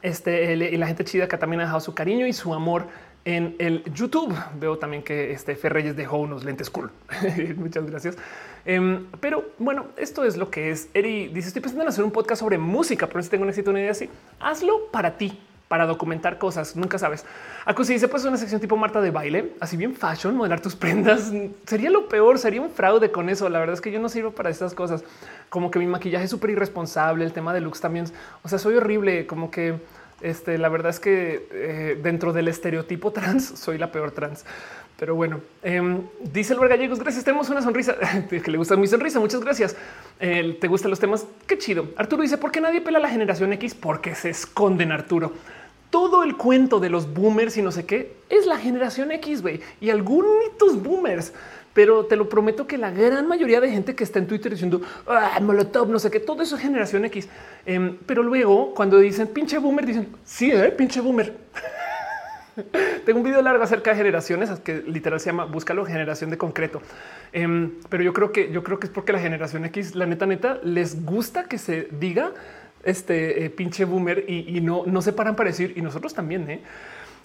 este, 0.03 0.55
y 0.55 0.77
la 0.77 0.87
gente 0.87 1.05
chida 1.05 1.29
que 1.29 1.37
también 1.37 1.61
ha 1.61 1.65
dejado 1.65 1.81
su 1.81 1.95
cariño 1.95 2.27
y 2.27 2.33
su 2.33 2.55
amor 2.55 2.87
en 3.25 3.57
el 3.59 3.85
YouTube. 3.93 4.35
Veo 4.59 4.79
también 4.79 5.03
que 5.03 5.33
este 5.33 5.55
Ferreyes 5.55 5.97
dejó 5.97 6.19
unos 6.19 6.45
lentes 6.45 6.71
cool. 6.71 6.91
Muchas 7.57 7.91
gracias. 7.91 8.17
Em, 8.65 9.07
pero 9.21 9.45
bueno, 9.59 9.87
esto 9.97 10.25
es 10.25 10.37
lo 10.37 10.51
que 10.51 10.71
es. 10.71 10.89
Eri 10.95 11.29
dice: 11.29 11.49
Estoy 11.49 11.63
pensando 11.63 11.83
en 11.83 11.89
hacer 11.89 12.05
un 12.05 12.11
podcast 12.11 12.41
sobre 12.41 12.59
música, 12.59 13.07
pero 13.07 13.23
si 13.23 13.29
tengo 13.29 13.45
un 13.45 13.51
éxito, 13.51 13.71
una 13.71 13.81
idea 13.81 13.91
así, 13.91 14.09
hazlo 14.41 14.91
para 14.91 15.17
ti 15.17 15.39
para 15.69 15.87
documentar 15.87 16.39
cosas. 16.39 16.75
Nunca 16.75 16.99
sabes. 16.99 17.25
si 17.85 17.93
dice 17.93 18.09
pues 18.09 18.25
una 18.25 18.37
sección 18.37 18.61
tipo 18.61 18.77
Marta 18.77 19.01
de 19.01 19.11
baile, 19.11 19.53
así 19.61 19.77
bien 19.77 19.95
fashion, 19.95 20.35
modelar 20.35 20.61
tus 20.61 20.75
prendas. 20.75 21.31
Sería 21.67 21.91
lo 21.91 22.09
peor, 22.09 22.39
sería 22.39 22.63
un 22.63 22.71
fraude 22.71 23.11
con 23.11 23.29
eso. 23.29 23.49
La 23.49 23.59
verdad 23.59 23.75
es 23.75 23.81
que 23.81 23.93
yo 23.93 24.01
no 24.01 24.09
sirvo 24.09 24.33
para 24.33 24.51
estas 24.51 24.75
cosas. 24.75 25.05
Como 25.51 25.71
que 25.71 25.79
mi 25.79 25.87
maquillaje 25.87 26.25
es 26.25 26.31
súper 26.31 26.51
irresponsable. 26.51 27.25
El 27.25 27.33
tema 27.33 27.53
de 27.53 27.61
looks 27.61 27.81
también. 27.81 28.07
O 28.43 28.49
sea, 28.49 28.59
soy 28.59 28.77
horrible. 28.77 29.27
Como 29.27 29.51
que 29.51 29.77
este, 30.23 30.59
la 30.59 30.69
verdad 30.69 30.91
es 30.91 31.01
que 31.01 31.47
eh, 31.53 32.01
dentro 32.03 32.33
del 32.33 32.49
estereotipo 32.49 33.13
trans 33.13 33.45
soy 33.45 33.79
la 33.79 33.93
peor 33.93 34.11
trans. 34.11 34.45
Pero 34.99 35.15
bueno, 35.15 35.41
em, 35.63 36.03
dice 36.21 36.55
el 36.55 36.69
Gallegos, 36.69 36.99
gracias, 36.99 37.25
tenemos 37.25 37.49
una 37.51 37.63
sonrisa, 37.63 37.95
que 38.29 38.51
le 38.51 38.59
gusta 38.59 38.75
mi 38.75 38.89
sonrisa, 38.89 39.21
muchas 39.21 39.41
gracias. 39.41 39.77
¿Te 40.19 40.67
gustan 40.67 40.91
los 40.91 40.99
temas? 40.99 41.25
Qué 41.47 41.57
chido. 41.57 41.91
Arturo 41.97 42.23
dice, 42.23 42.37
¿por 42.37 42.51
qué 42.51 42.61
nadie 42.61 42.81
pela 42.81 42.99
la 42.99 43.09
generación 43.09 43.53
X? 43.53 43.77
Porque 43.77 44.17
se 44.17 44.31
esconden, 44.31 44.91
Arturo 44.91 45.35
todo 45.91 46.23
el 46.23 46.37
cuento 46.37 46.81
de 46.81 46.91
los 46.91 47.13
boomers 47.13 47.57
y 47.57 47.63
no 47.63 47.73
sé 47.73 47.87
qué 47.87 48.19
es 48.29 48.47
la 48.47 48.59
generación 48.59 49.11
X, 49.13 49.43
güey, 49.43 49.61
y 49.81 49.91
algunos 49.91 50.83
boomers. 50.83 51.33
Pero 51.75 52.07
te 52.07 52.17
lo 52.17 52.29
prometo 52.29 52.67
que 52.67 52.77
la 52.77 52.91
gran 52.91 53.29
mayoría 53.29 53.61
de 53.61 53.71
gente 53.71 53.95
que 53.95 54.03
está 54.03 54.19
en 54.19 54.27
Twitter 54.27 54.51
diciendo 54.51 54.81
ah, 55.07 55.39
Molotov, 55.41 55.89
no 55.89 55.99
sé 55.99 56.11
qué, 56.11 56.19
todo 56.19 56.43
eso 56.43 56.57
es 56.57 56.63
generación 56.63 57.05
X. 57.05 57.29
Em, 57.67 57.97
pero 58.05 58.23
luego, 58.23 58.75
cuando 58.75 58.99
dicen 58.99 59.29
pinche 59.29 59.59
boomer, 59.59 59.87
dicen 59.87 60.09
sí, 60.25 60.51
eh, 60.51 60.73
pinche 60.77 61.01
boomer. 61.01 61.37
Tengo 63.07 63.21
un 63.21 63.25
video 63.25 63.41
largo 63.43 63.63
acerca 63.63 63.93
de 63.93 63.97
generaciones 63.99 64.51
que 64.59 64.83
literal 64.87 65.21
se 65.21 65.27
llama 65.27 65.45
Búscalo 65.45 65.85
generación 65.85 66.31
de 66.31 66.39
concreto. 66.39 66.83
Em, 67.33 67.75
pero 67.89 68.03
yo 68.03 68.13
creo 68.13 68.33
que 68.33 68.51
yo 68.51 68.65
creo 68.65 68.81
que 68.81 68.89
es 68.89 68.93
porque 68.93 69.13
la 69.13 69.21
generación 69.21 69.65
X, 69.67 69.95
la 69.95 70.07
neta, 70.07 70.27
neta, 70.27 70.59
les 70.65 71.05
gusta 71.05 71.45
que 71.45 71.59
se 71.59 71.89
diga 71.93 72.33
este 72.85 73.45
eh, 73.45 73.51
pinche 73.51 73.85
boomer 73.85 74.25
y, 74.29 74.61
no, 74.61 74.85
no 74.87 75.03
se 75.03 75.13
paran 75.13 75.37
para 75.37 75.51
decir 75.51 75.75
y 75.77 75.83
nosotros 75.83 76.15
también. 76.15 76.49
¿eh? 76.51 76.61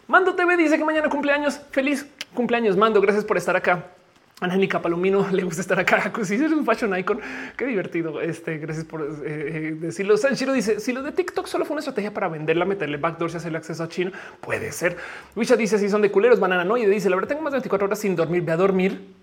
Mando 0.08 0.36
TV 0.36 0.58
dice 0.58 0.78
que 0.78 0.84
mañana 0.84 1.10
cumpleaños. 1.10 1.60
Feliz 1.72 2.06
cumpleaños, 2.34 2.76
Mando. 2.76 3.00
Gracias 3.02 3.24
por 3.24 3.38
estar 3.38 3.56
acá. 3.56 3.86
Angélica 4.42 4.82
Palomino 4.82 5.28
le 5.32 5.44
gusta 5.44 5.62
estar 5.62 5.80
acá. 5.80 6.12
Si 6.24 6.36
es 6.36 6.52
un 6.52 6.66
fashion 6.66 6.98
icon, 6.98 7.20
qué 7.58 7.66
divertido. 7.66 8.22
Este, 8.22 8.58
gracias 8.58 8.86
por 8.86 9.02
eh, 9.02 9.08
eh, 9.26 9.76
decirlo. 9.80 10.18
Sanchiro 10.18 10.54
dice: 10.54 10.80
Si 10.80 10.92
lo 10.92 11.02
de 11.02 11.12
TikTok 11.12 11.48
solo 11.48 11.66
fue 11.66 11.76
una 11.76 11.80
estrategia 11.80 12.14
para 12.14 12.28
venderla, 12.28 12.66
meterle 12.66 12.98
backdoors 12.98 13.34
y 13.34 13.38
hacerle 13.38 13.58
acceso 13.58 13.84
a 13.84 13.88
China, 13.88 14.12
puede 14.42 14.72
ser. 14.72 14.98
Wisha 15.36 15.56
dice: 15.56 15.78
Si 15.78 15.90
son 15.90 16.02
de 16.02 16.12
culeros, 16.12 16.40
banana 16.40 16.64
no. 16.64 16.78
Y 16.78 16.86
dice: 16.86 17.10
La 17.10 17.16
verdad, 17.16 17.30
tengo 17.30 17.42
más 17.42 17.54
de 17.54 17.58
24 17.58 17.86
horas 17.86 18.00
sin 18.00 18.16
dormir. 18.16 18.44
Ve 18.44 18.52
a 18.52 18.58
dormir. 18.58 19.14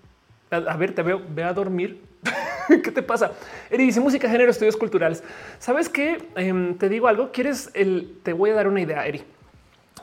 A, 0.49 0.75
ver, 0.75 0.93
te 0.93 1.01
veo, 1.01 1.21
ve 1.29 1.43
a 1.43 1.53
dormir. 1.53 2.01
¿Qué 2.83 2.91
te 2.91 3.03
pasa? 3.03 3.31
Eri 3.69 3.85
dice 3.85 3.99
música, 3.99 4.29
género, 4.29 4.51
estudios 4.51 4.77
culturales. 4.77 5.23
¿Sabes 5.59 5.89
qué? 5.89 6.27
Em, 6.35 6.77
te 6.77 6.89
digo 6.89 7.07
algo. 7.07 7.31
¿Quieres 7.31 7.69
el? 7.73 8.17
Te 8.23 8.33
voy 8.33 8.51
a 8.51 8.55
dar 8.55 8.67
una 8.67 8.81
idea, 8.81 9.05
Eri. 9.05 9.23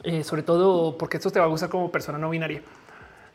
Eh, 0.04 0.22
sobre 0.22 0.42
todo 0.42 0.96
porque 0.96 1.16
esto 1.16 1.30
te 1.30 1.38
va 1.38 1.46
a 1.46 1.48
gustar 1.48 1.68
como 1.68 1.90
persona 1.90 2.18
no 2.18 2.30
binaria 2.30 2.62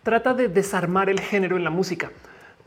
trata 0.04 0.34
de 0.34 0.50
desarmar 0.50 1.10
el 1.10 1.20
género 1.20 1.58
en 1.58 1.64
la 1.64 1.70
música. 1.70 2.12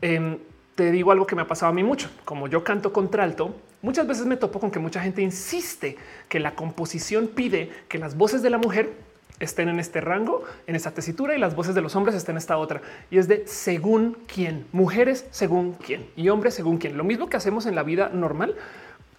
Em, 0.01 0.39
te 0.75 0.91
digo 0.91 1.11
algo 1.11 1.25
que 1.25 1.35
me 1.35 1.43
ha 1.43 1.47
pasado 1.47 1.71
a 1.71 1.73
mí 1.73 1.83
mucho. 1.83 2.09
Como 2.25 2.47
yo 2.47 2.63
canto 2.63 2.91
contralto, 2.91 3.55
muchas 3.81 4.07
veces 4.07 4.25
me 4.25 4.37
topo 4.37 4.59
con 4.59 4.71
que 4.71 4.79
mucha 4.79 5.01
gente 5.01 5.21
insiste 5.21 5.97
que 6.27 6.39
la 6.39 6.55
composición 6.55 7.27
pide 7.27 7.71
que 7.87 7.99
las 7.99 8.17
voces 8.17 8.41
de 8.41 8.49
la 8.49 8.57
mujer 8.57 8.91
estén 9.39 9.69
en 9.69 9.79
este 9.79 10.01
rango, 10.01 10.43
en 10.65 10.75
esta 10.75 10.91
tesitura 10.91 11.35
y 11.35 11.39
las 11.39 11.55
voces 11.55 11.75
de 11.75 11.81
los 11.81 11.95
hombres 11.95 12.15
estén 12.15 12.33
en 12.33 12.37
esta 12.37 12.57
otra. 12.57 12.81
Y 13.11 13.17
es 13.17 13.27
de 13.27 13.43
según 13.47 14.17
quién, 14.33 14.65
mujeres 14.71 15.25
según 15.31 15.73
quién 15.73 16.07
y 16.15 16.29
hombres 16.29 16.53
según 16.53 16.77
quién. 16.77 16.97
Lo 16.97 17.03
mismo 17.03 17.29
que 17.29 17.37
hacemos 17.37 17.65
en 17.65 17.75
la 17.75 17.83
vida 17.83 18.09
normal, 18.09 18.55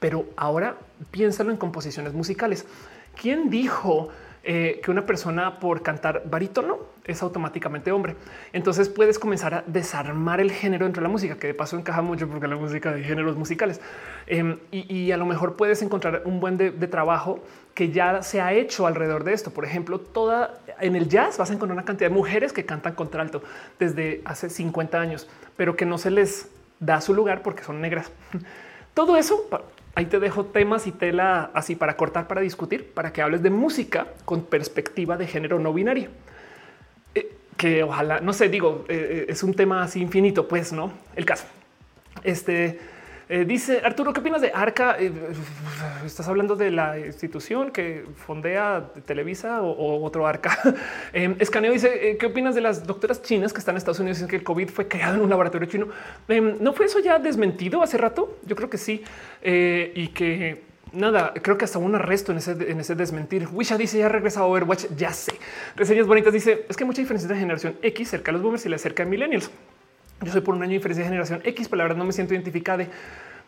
pero 0.01 0.27
ahora 0.37 0.77
piénsalo 1.11 1.51
en 1.51 1.57
composiciones 1.57 2.13
musicales. 2.13 2.67
¿Quién 3.21 3.51
dijo 3.51 4.11
eh, 4.45 4.81
que 4.83 4.91
una 4.91 5.05
persona 5.05 5.59
por 5.59 5.83
cantar 5.83 6.23
barítono 6.25 6.79
es 7.05 7.23
automáticamente 7.23 7.91
hombre. 7.91 8.15
Entonces 8.53 8.89
puedes 8.89 9.19
comenzar 9.19 9.53
a 9.53 9.65
desarmar 9.67 10.41
el 10.41 10.53
género 10.53 10.85
dentro 10.85 11.01
de 11.01 11.09
la 11.09 11.13
música, 11.13 11.37
que 11.37 11.49
de 11.49 11.55
paso 11.55 11.77
encaja 11.77 12.03
mucho 12.03 12.29
porque 12.29 12.47
la 12.47 12.57
música 12.57 12.93
de 12.93 13.03
géneros 13.03 13.37
musicales. 13.37 13.81
Em, 14.27 14.59
y, 14.71 15.11
a 15.11 15.17
lo 15.17 15.27
mejor 15.27 15.57
puedes 15.57 15.83
encontrar 15.83 16.23
un 16.25 16.39
buen 16.39 16.57
de, 16.57 16.71
trabajo 16.87 17.43
que 17.79 17.93
ya 17.93 18.25
se 18.25 18.41
ha 18.41 18.53
hecho 18.53 18.89
alrededor 18.89 19.23
de 19.23 19.33
esto. 19.33 19.53
Por 19.53 19.65
ejemplo, 19.65 20.01
toda 20.01 20.59
en 20.81 20.97
el 20.97 21.09
jazz 21.09 21.39
vas 21.39 21.49
a 21.51 21.53
encontrar 21.53 21.77
una 21.77 21.85
cantidad 21.85 22.11
de 22.11 22.15
mujeres 22.17 22.53
que 22.53 22.65
cantan 22.67 22.97
contralto 22.97 23.41
desde 23.79 24.21
hace 24.25 24.51
50 24.51 25.01
años, 25.01 25.29
pero 25.57 25.77
que 25.77 25.87
no 25.87 25.97
se 25.97 26.11
les 26.11 26.49
da 26.81 27.01
su 27.01 27.15
lugar 27.15 27.41
porque 27.41 27.63
son 27.63 27.81
negras. 27.81 28.11
Todo 28.95 29.17
eso 29.17 29.49
ahí 29.95 30.07
te 30.07 30.19
dejo 30.19 30.47
temas 30.47 30.89
y 30.89 30.91
tela 30.91 31.53
así 31.55 31.77
para 31.77 31.97
cortar, 31.97 32.27
para 32.27 32.41
discutir, 32.41 32.93
para 32.93 33.13
que 33.13 33.23
hables 33.23 33.45
de 33.45 33.51
música 33.51 34.09
con 34.25 34.43
perspectiva 34.43 35.17
de 35.17 35.29
género 35.29 35.61
no 35.61 35.73
binario. 35.73 36.11
Eh, 37.15 37.33
que 37.57 37.85
ojalá, 37.85 38.19
no 38.19 38.33
sé, 38.33 38.49
digo, 38.49 38.87
eh, 38.89 38.97
eh, 39.21 39.27
es 39.29 39.45
un 39.45 39.55
tema 39.55 39.85
así 39.85 40.01
infinito, 40.01 40.49
pues 40.49 40.73
no 40.73 40.93
el 41.15 41.25
caso. 41.25 41.45
Este 42.25 42.81
eh, 43.29 43.45
dice 43.45 43.81
Arturo, 43.85 44.13
¿qué 44.13 44.21
opinas 44.21 44.41
de 44.41 44.51
Arca? 44.55 44.97
Eh, 44.99 45.13
¿Estás 46.05 46.29
hablando 46.29 46.57
de 46.57 46.71
la 46.71 46.99
institución 46.99 47.71
que 47.71 48.05
fondea 48.27 48.91
Televisa 49.05 49.63
o, 49.63 50.05
otro 50.05 50.27
Arca? 50.27 50.59
eh, 51.13 51.37
Escaneo 51.39 51.73
dice, 51.73 52.11
eh, 52.11 52.17
¿qué 52.17 52.27
opinas 52.27 52.55
de 52.55 52.61
las 52.61 52.87
doctoras 52.87 53.23
chinas 53.23 53.53
que 53.53 53.59
están 53.59 53.75
en 53.75 53.79
Estados 53.79 54.01
Unidos? 54.01 54.19
Dicen 54.19 54.29
que 54.29 54.37
el 54.37 54.45
COVID 54.45 54.69
fue 54.71 54.89
creado 54.89 55.17
en 55.17 55.23
un 55.23 55.31
laboratorio 55.31 55.69
chino. 55.69 55.89
Em, 56.29 56.57
¿No 56.61 56.73
fue 56.73 56.87
eso 56.87 57.01
ya 57.01 57.19
desmentido 57.19 57.83
hace 57.83 57.99
rato? 57.99 58.39
Yo 58.45 58.57
creo 58.57 58.71
que 58.71 58.79
sí. 58.79 59.03
y 59.43 60.09
que 60.09 60.63
nada, 60.93 61.33
creo 61.43 61.59
que 61.59 61.65
hasta 61.65 61.79
un 61.79 61.95
arresto 61.95 62.33
en 62.33 62.39
ese, 62.39 62.53
en 62.53 62.81
ese 62.81 62.95
desmentir. 62.95 63.49
Wisha 63.53 63.77
dice 63.77 63.99
ya 63.99 64.09
regresa 64.09 64.41
a 64.41 64.47
Overwatch. 64.47 64.87
Ya 64.97 65.13
sé. 65.13 65.33
Reseñas 65.77 66.07
bonitas 66.07 66.33
dice 66.33 66.67
es 66.69 66.77
que 66.77 66.85
hay 66.85 66.87
mucha 66.87 67.03
diferencia 67.03 67.29
de 67.29 67.37
generación 67.37 67.77
X 67.83 68.09
cerca 68.09 68.27
de 68.31 68.33
los 68.33 68.43
boomers 68.43 68.67
y 68.67 68.69
le 68.69 68.79
cerca 68.79 69.05
de 69.05 69.11
millennials. 69.11 69.51
Yo 70.23 70.33
soy 70.33 70.41
por 70.41 70.55
un 70.55 70.63
año 70.63 70.73
diferencia 70.73 71.05
de 71.05 71.09
generación 71.09 71.41
X, 71.45 71.69
pero 71.69 71.79
la 71.79 71.85
verdad 71.85 71.99
no 71.99 72.05
me 72.05 72.13
siento 72.13 72.35
identificada. 72.35 72.87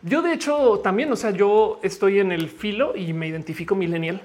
Yo 0.03 0.23
de 0.23 0.33
hecho 0.33 0.81
también, 0.83 1.13
o 1.13 1.17
sea, 1.17 1.31
yo 1.31 1.81
estoy 1.83 2.21
en 2.21 2.33
el 2.33 2.49
filo 2.49 2.97
y 2.97 3.13
me 3.13 3.27
identifico 3.27 3.75
millennial, 3.75 4.21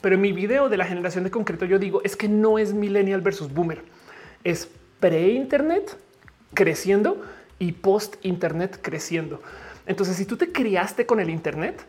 pero 0.00 0.16
en 0.16 0.20
mi 0.20 0.32
video 0.32 0.68
de 0.68 0.76
la 0.76 0.84
generación 0.84 1.24
de 1.24 1.30
concreto 1.30 1.64
yo 1.64 1.78
digo 1.78 2.02
es 2.04 2.16
que 2.16 2.28
no 2.28 2.58
es 2.58 2.74
millennial 2.74 3.20
versus 3.20 3.52
boomer, 3.52 3.82
es 4.44 4.68
pre-internet 5.00 5.96
creciendo 6.52 7.22
y 7.58 7.72
post-internet 7.72 8.78
creciendo. 8.82 9.40
Entonces, 9.86 10.16
si 10.16 10.26
tú 10.26 10.36
te 10.36 10.52
criaste 10.52 11.06
con 11.06 11.20
el 11.20 11.30
internet, 11.30 11.84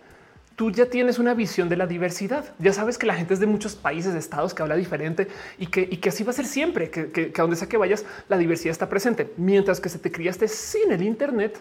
tú 0.55 0.71
ya 0.71 0.85
tienes 0.85 1.19
una 1.19 1.33
visión 1.33 1.69
de 1.69 1.77
la 1.77 1.87
diversidad. 1.87 2.53
Ya 2.59 2.73
sabes 2.73 2.97
que 2.97 3.05
la 3.05 3.15
gente 3.15 3.33
es 3.33 3.39
de 3.39 3.45
muchos 3.45 3.75
países, 3.75 4.13
estados 4.15 4.53
que 4.53 4.61
habla 4.61 4.75
diferente 4.75 5.27
y 5.57 5.67
que, 5.67 6.09
así 6.09 6.23
va 6.23 6.31
a 6.31 6.33
ser 6.33 6.45
siempre, 6.45 6.89
que, 6.89 7.31
a 7.35 7.41
donde 7.41 7.55
sea 7.55 7.67
que 7.67 7.77
vayas, 7.77 8.05
la 8.29 8.37
diversidad 8.37 8.71
está 8.71 8.89
presente. 8.89 9.31
Mientras 9.37 9.79
que 9.79 9.89
se 9.89 9.99
te 9.99 10.11
criaste 10.11 10.47
sin 10.47 10.91
el 10.91 11.01
Internet, 11.01 11.59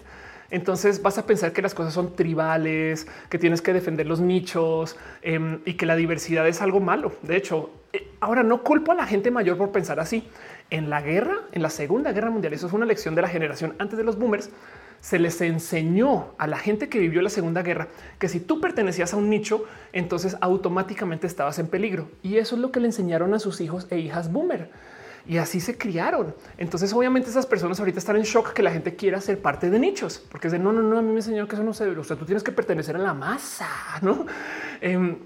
entonces 0.51 1.01
vas 1.01 1.17
a 1.17 1.25
pensar 1.25 1.53
que 1.53 1.63
las 1.63 1.75
cosas 1.75 1.95
son 1.95 2.15
tribales, 2.15 3.07
que 3.31 3.39
tienes 3.39 3.63
que 3.63 3.73
defender 3.73 4.07
los 4.07 4.21
nichos 4.21 4.97
em, 5.23 5.61
y 5.65 5.75
que 5.75 5.87
la 5.87 5.97
diversidad 5.97 6.47
es 6.47 6.61
algo 6.61 6.79
malo. 6.79 7.13
De 7.23 7.37
hecho, 7.37 7.71
eh, 7.95 8.07
ahora 8.21 8.43
no 8.43 8.63
culpo 8.63 8.93
a 8.93 8.95
la 8.95 9.07
gente 9.07 9.31
mayor 9.31 9.57
por 9.57 9.73
pensar 9.73 9.99
así. 9.99 10.29
En 10.69 10.91
la 10.91 11.01
guerra, 11.01 11.41
en 11.53 11.63
la 11.63 11.71
Segunda 11.71 12.13
Guerra 12.13 12.31
Mundial, 12.31 12.53
eso 12.53 12.69
fue 12.69 12.77
una 12.77 12.87
lección 12.87 13.15
de 13.15 13.23
la 13.23 13.29
generación 13.29 13.75
antes 13.79 13.97
de 13.97 14.05
los 14.05 14.19
boomers 14.19 14.51
se 15.03 15.19
les 15.19 15.41
enseñó 15.41 16.29
a 16.39 16.47
la 16.47 16.57
gente 16.57 16.89
que 16.89 17.01
vivió 17.01 17.23
la 17.23 17.29
Segunda 17.29 17.63
Guerra 17.63 17.89
que 18.21 18.29
si 18.29 18.39
tú 18.39 18.61
pertenecías 18.61 19.13
a 19.13 19.17
un 19.17 19.29
nicho, 19.29 19.65
entonces 19.93 20.37
automáticamente 20.41 21.27
estabas 21.27 21.59
en 21.59 21.67
peligro. 21.67 22.09
Y 22.23 22.37
eso 22.39 22.55
es 22.55 22.63
lo 22.63 22.71
que 22.71 22.79
le 22.79 22.87
enseñaron 22.87 23.35
a 23.35 23.41
sus 23.41 23.61
hijos 23.61 23.89
e 23.91 23.99
hijas 23.99 24.31
boomer. 24.31 24.71
Y 25.27 25.39
así 25.39 25.61
se 25.61 25.77
criaron. 25.77 26.35
Entonces, 26.57 26.93
obviamente, 26.93 27.31
esas 27.31 27.47
personas 27.47 27.81
ahorita 27.81 27.99
están 27.99 28.17
en 28.17 28.23
shock 28.23 28.53
que 28.53 28.63
la 28.63 28.71
gente 28.71 28.95
quiera 28.95 29.21
ser 29.21 29.41
parte 29.41 29.71
de 29.71 29.79
nichos, 29.81 30.23
porque 30.31 30.47
es 30.47 30.53
de 30.53 30.61
no, 30.61 30.73
no, 30.73 30.83
no. 30.83 30.99
A 30.99 31.03
mí 31.03 31.11
me 31.11 31.17
enseñaron 31.17 31.49
que 31.49 31.57
eso 31.57 31.65
no 31.65 31.75
se 31.75 31.85
debe. 31.85 31.99
O 31.99 32.05
sea, 32.05 32.17
tú 32.17 32.25
tienes 32.25 32.45
que 32.45 32.53
pertenecer 32.53 32.95
a 32.95 33.01
la 33.01 33.13
masa, 33.13 33.69
no? 34.03 34.27
Em, 34.81 35.17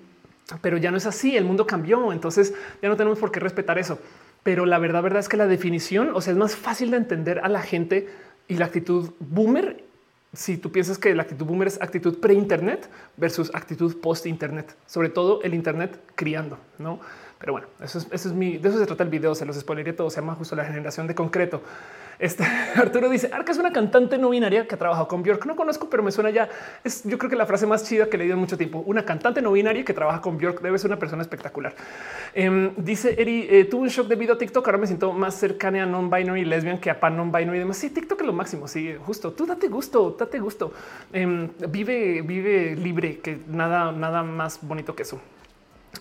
pero 0.63 0.79
ya 0.79 0.91
no 0.91 0.97
es 0.97 1.05
así. 1.05 1.37
El 1.37 1.45
mundo 1.45 1.67
cambió. 1.67 2.13
Entonces, 2.15 2.55
ya 2.81 2.89
no 2.89 2.97
tenemos 2.97 3.19
por 3.19 3.31
qué 3.31 3.41
respetar 3.41 3.79
eso. 3.79 3.99
Pero 4.43 4.65
la 4.65 4.79
verdad, 4.79 5.03
verdad 5.03 5.21
es 5.21 5.29
que 5.29 5.37
la 5.37 5.47
definición, 5.47 6.13
o 6.15 6.21
sea, 6.23 6.33
es 6.33 6.39
más 6.39 6.57
fácil 6.57 6.91
de 6.91 6.97
entender 6.97 7.41
a 7.41 7.49
la 7.49 7.61
gente 7.61 8.09
y 8.49 8.57
la 8.57 8.67
actitud 8.67 9.11
boomer, 9.19 9.85
si 10.33 10.59
tú 10.59 10.71
piensas 10.71 10.99
que 10.99 11.15
la 11.15 11.23
actitud 11.23 11.47
boomer 11.47 11.69
es 11.69 11.81
actitud 11.81 12.19
pre-internet 12.19 12.89
versus 13.17 13.51
actitud 13.55 14.01
post-internet, 14.01 14.77
sobre 14.87 15.09
todo 15.09 15.43
el 15.43 15.55
internet 15.55 16.01
criando, 16.15 16.59
¿no? 16.79 17.01
Pero 17.39 17.53
bueno, 17.53 17.69
eso 17.83 17.99
es, 17.99 18.07
eso 18.11 18.29
es 18.29 18.35
mi, 18.35 18.57
de 18.59 18.69
eso 18.69 18.79
se 18.79 18.87
trata 18.87 19.03
el 19.03 19.11
video, 19.11 19.35
se 19.35 19.45
los 19.45 19.57
spoileré 19.57 19.93
todo, 19.93 20.11
se 20.11 20.21
llama 20.21 20.35
justo 20.35 20.57
la 20.57 20.65
generación 20.65 21.07
de 21.07 21.15
concreto. 21.15 21.63
Este 22.19 22.45
Arturo 22.77 23.09
dice 23.09 23.31
Arca 23.33 23.53
es 23.53 23.59
una 23.59 23.73
cantante 23.73 24.17
no 24.19 24.31
binaria 24.31 24.67
que 24.67 24.75
ha 24.75 24.79
trabajado 24.79 25.09
con 25.09 25.23
Bjork. 25.23 25.45
No 25.47 25.57
conozco, 25.57 25.89
pero 25.91 26.03
me 26.03 26.11
suena 26.11 26.31
ya. 26.31 26.49
Es 26.83 27.05
yo 27.05 27.19
creo 27.19 27.31
que 27.31 27.37
la 27.37 27.47
frase 27.47 27.67
más 27.67 27.85
chida 27.85 28.09
que 28.09 28.17
leído 28.17 28.35
en 28.35 28.41
mucho 28.41 28.57
tiempo. 28.57 28.83
Una 28.87 29.05
cantante 29.05 29.43
no 29.43 29.53
binaria 29.53 29.85
que 29.85 29.93
trabaja 29.93 30.21
con 30.21 30.39
Bjork 30.39 30.61
debe 30.61 30.79
ser 30.79 30.91
una 30.91 30.99
persona 30.99 31.23
espectacular. 31.23 31.75
Em, 32.35 32.73
dice 32.77 33.21
Eri, 33.21 33.47
eh, 33.51 33.65
tuve 33.65 33.83
un 33.83 33.89
shock 33.89 34.09
debido 34.09 34.35
a 34.35 34.39
TikTok. 34.39 34.67
Ahora 34.67 34.79
me 34.79 34.87
siento 34.87 35.13
más 35.13 35.35
cercana 35.35 35.83
a 35.83 35.87
non 35.87 36.11
binary 36.11 36.45
lesbian 36.45 36.79
que 36.79 36.91
a 36.91 36.99
pan 36.99 37.17
non 37.17 37.31
binary 37.31 37.59
y 37.59 37.61
demás. 37.61 37.77
Sí, 37.77 37.91
TikTok 37.91 38.21
es 38.21 38.27
lo 38.27 38.33
máximo. 38.33 38.69
Sí, 38.69 38.97
justo 39.05 39.33
tú 39.33 39.47
date 39.47 39.69
gusto, 39.69 40.17
date 40.19 40.39
gusto. 40.39 40.73
Em, 41.13 41.51
vive, 41.69 42.23
vive 42.23 42.77
libre, 42.77 43.19
que 43.19 43.39
nada, 43.49 43.93
nada 43.93 44.23
más 44.23 44.59
bonito 44.63 44.95
que 44.95 45.03
eso. 45.03 45.21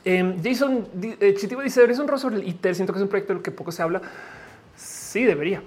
Em, 0.04 0.42
Jason 0.42 0.88
eh, 1.20 1.34
Chitivo 1.36 1.62
dice: 1.62 1.84
Eres 1.84 2.00
un 2.00 2.08
rostro 2.08 2.38
y 2.38 2.58
siento 2.74 2.94
que 2.94 3.00
es 3.00 3.04
un 3.04 3.10
proyecto 3.10 3.34
del 3.34 3.42
que 3.42 3.52
poco 3.52 3.72
se 3.72 3.82
habla. 3.82 4.02
Sí, 5.16 5.24
debería. 5.24 5.62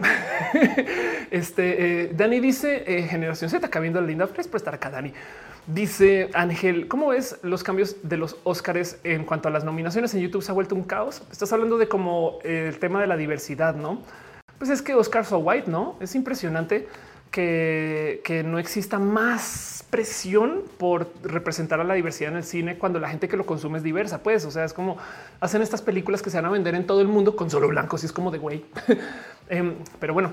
este 1.31 2.02
eh, 2.02 2.12
Dani 2.15 2.39
dice 2.39 2.85
eh, 2.86 3.05
generación 3.05 3.49
Z, 3.49 3.67
cabiendo 3.70 3.99
linda. 3.99 4.27
Gracias 4.27 4.47
por 4.47 4.59
estar 4.59 4.78
Dani. 4.78 5.15
Dice 5.67 6.28
Ángel, 6.35 6.86
¿cómo 6.86 7.09
ves 7.09 7.39
los 7.41 7.62
cambios 7.62 7.97
de 8.02 8.18
los 8.18 8.36
Óscares 8.44 9.01
en 9.05 9.25
cuanto 9.25 9.49
a 9.49 9.51
las 9.51 9.65
nominaciones 9.65 10.12
en 10.12 10.20
YouTube? 10.20 10.43
Se 10.43 10.51
ha 10.51 10.55
vuelto 10.55 10.75
un 10.75 10.83
caos. 10.85 11.23
Estás 11.33 11.51
hablando 11.55 11.78
de 11.78 11.89
como 11.89 12.41
el 12.44 12.78
tema 12.78 13.01
de 13.01 13.07
la 13.07 13.17
diversidad, 13.17 13.75
no? 13.75 14.02
Pues 14.59 14.68
es 14.68 14.83
que 14.83 14.94
Oscar 14.94 15.25
so 15.25 15.39
white, 15.39 15.70
no 15.70 15.97
es 15.99 16.15
impresionante 16.15 16.86
que, 17.31 18.43
no 18.44 18.59
exista 18.59 18.99
más 18.99 19.77
presión 19.91 20.62
por 20.76 21.08
representar 21.23 21.81
a 21.81 21.84
la 21.84 21.94
diversidad 21.94 22.33
en 22.33 22.39
el 22.39 22.44
cine 22.44 22.78
cuando 22.78 22.99
la 22.99 23.08
gente 23.08 23.28
que 23.28 23.36
lo 23.36 23.47
consume 23.47 23.78
es 23.78 23.84
diversa. 23.84 24.23
Pues, 24.23 24.44
o 24.44 24.50
sea, 24.50 24.65
es 24.65 24.73
como 24.73 24.97
hacen 25.41 25.62
estas 25.62 25.83
películas 25.83 26.23
que 26.23 26.31
se 26.31 26.36
van 26.36 26.47
a 26.47 26.50
vender 26.50 26.75
en 26.75 26.86
todo 26.86 27.00
el 27.00 27.08
mundo 27.08 27.36
con 27.36 27.50
solo 27.50 27.68
blancos 27.68 28.02
y 28.02 28.07
es 28.07 28.12
como 28.12 28.31
de 28.31 28.39
güey. 28.39 28.65
Em, 29.50 29.76
pero 29.99 30.12
bueno, 30.12 30.33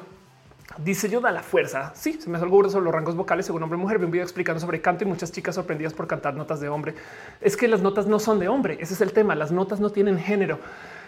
Dice 0.77 1.08
yo 1.08 1.22
da 1.22 1.32
la 1.32 1.42
fuerza. 1.42 1.93
Sí, 1.95 2.19
se 2.19 2.30
me 2.30 2.35
hace 2.35 2.43
algo 2.43 2.69
sobre 2.69 2.84
los 2.84 2.93
rangos 2.93 3.16
vocales 3.16 3.45
según 3.45 3.64
hombre 3.64 3.77
y 3.77 3.82
mujer. 3.82 3.98
Vi 3.98 4.06
un 4.06 4.11
video 4.11 4.25
explicando 4.25 4.59
sobre 4.59 4.82
canto 4.82 5.06
y 5.06 5.08
muchas 5.08 5.32
chicas 5.32 5.56
sorprendidas 5.56 5.93
por 5.93 6.06
cantar 6.06 6.35
notas 6.35 6.59
de 6.59 6.67
hombre. 6.67 6.95
Es 7.40 7.56
que 7.56 7.69
las 7.69 7.82
notas 7.82 8.08
no 8.08 8.19
son 8.19 8.40
de 8.40 8.50
hombre. 8.50 8.77
Ese 8.82 8.93
es 8.93 9.01
el 9.01 9.14
tema. 9.14 9.35
Las 9.35 9.51
notas 9.51 9.80
no 9.80 9.92
tienen 9.92 10.19
género. 10.19 10.59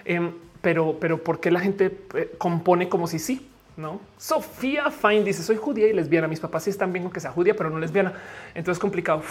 Em, 0.06 0.32
pero, 0.62 0.98
pero 1.02 1.22
¿por 1.22 1.42
qué 1.42 1.52
la 1.52 1.60
gente 1.60 2.00
eh, 2.14 2.34
compone 2.38 2.88
como 2.88 3.08
si 3.08 3.20
sí? 3.20 3.47
No, 3.78 4.02
Sofía 4.18 4.90
Fine 4.90 5.24
dice: 5.24 5.44
Soy 5.44 5.56
judía 5.56 5.88
y 5.88 5.94
lesbiana. 5.94 6.28
Mis 6.28 6.40
papás 6.40 6.64
sí 6.64 6.72
están 6.72 6.92
bien 6.92 7.04
con 7.04 7.14
que 7.14 7.20
sea 7.20 7.32
judía, 7.32 7.56
pero 7.56 7.70
no 7.70 7.78
lesbiana. 7.78 8.12
Entonces, 8.56 8.80
complicado. 8.80 9.22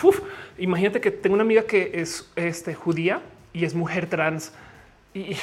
imagínate 0.57 1.01
que 1.01 1.11
tengo 1.11 1.35
una 1.35 1.43
amiga 1.43 1.63
que 1.63 1.91
es 1.95 2.31
este, 2.37 2.75
judía 2.75 3.21
y 3.53 3.65
es 3.65 3.75
mujer 3.75 4.09
trans. 4.09 4.53
Y 5.15 5.37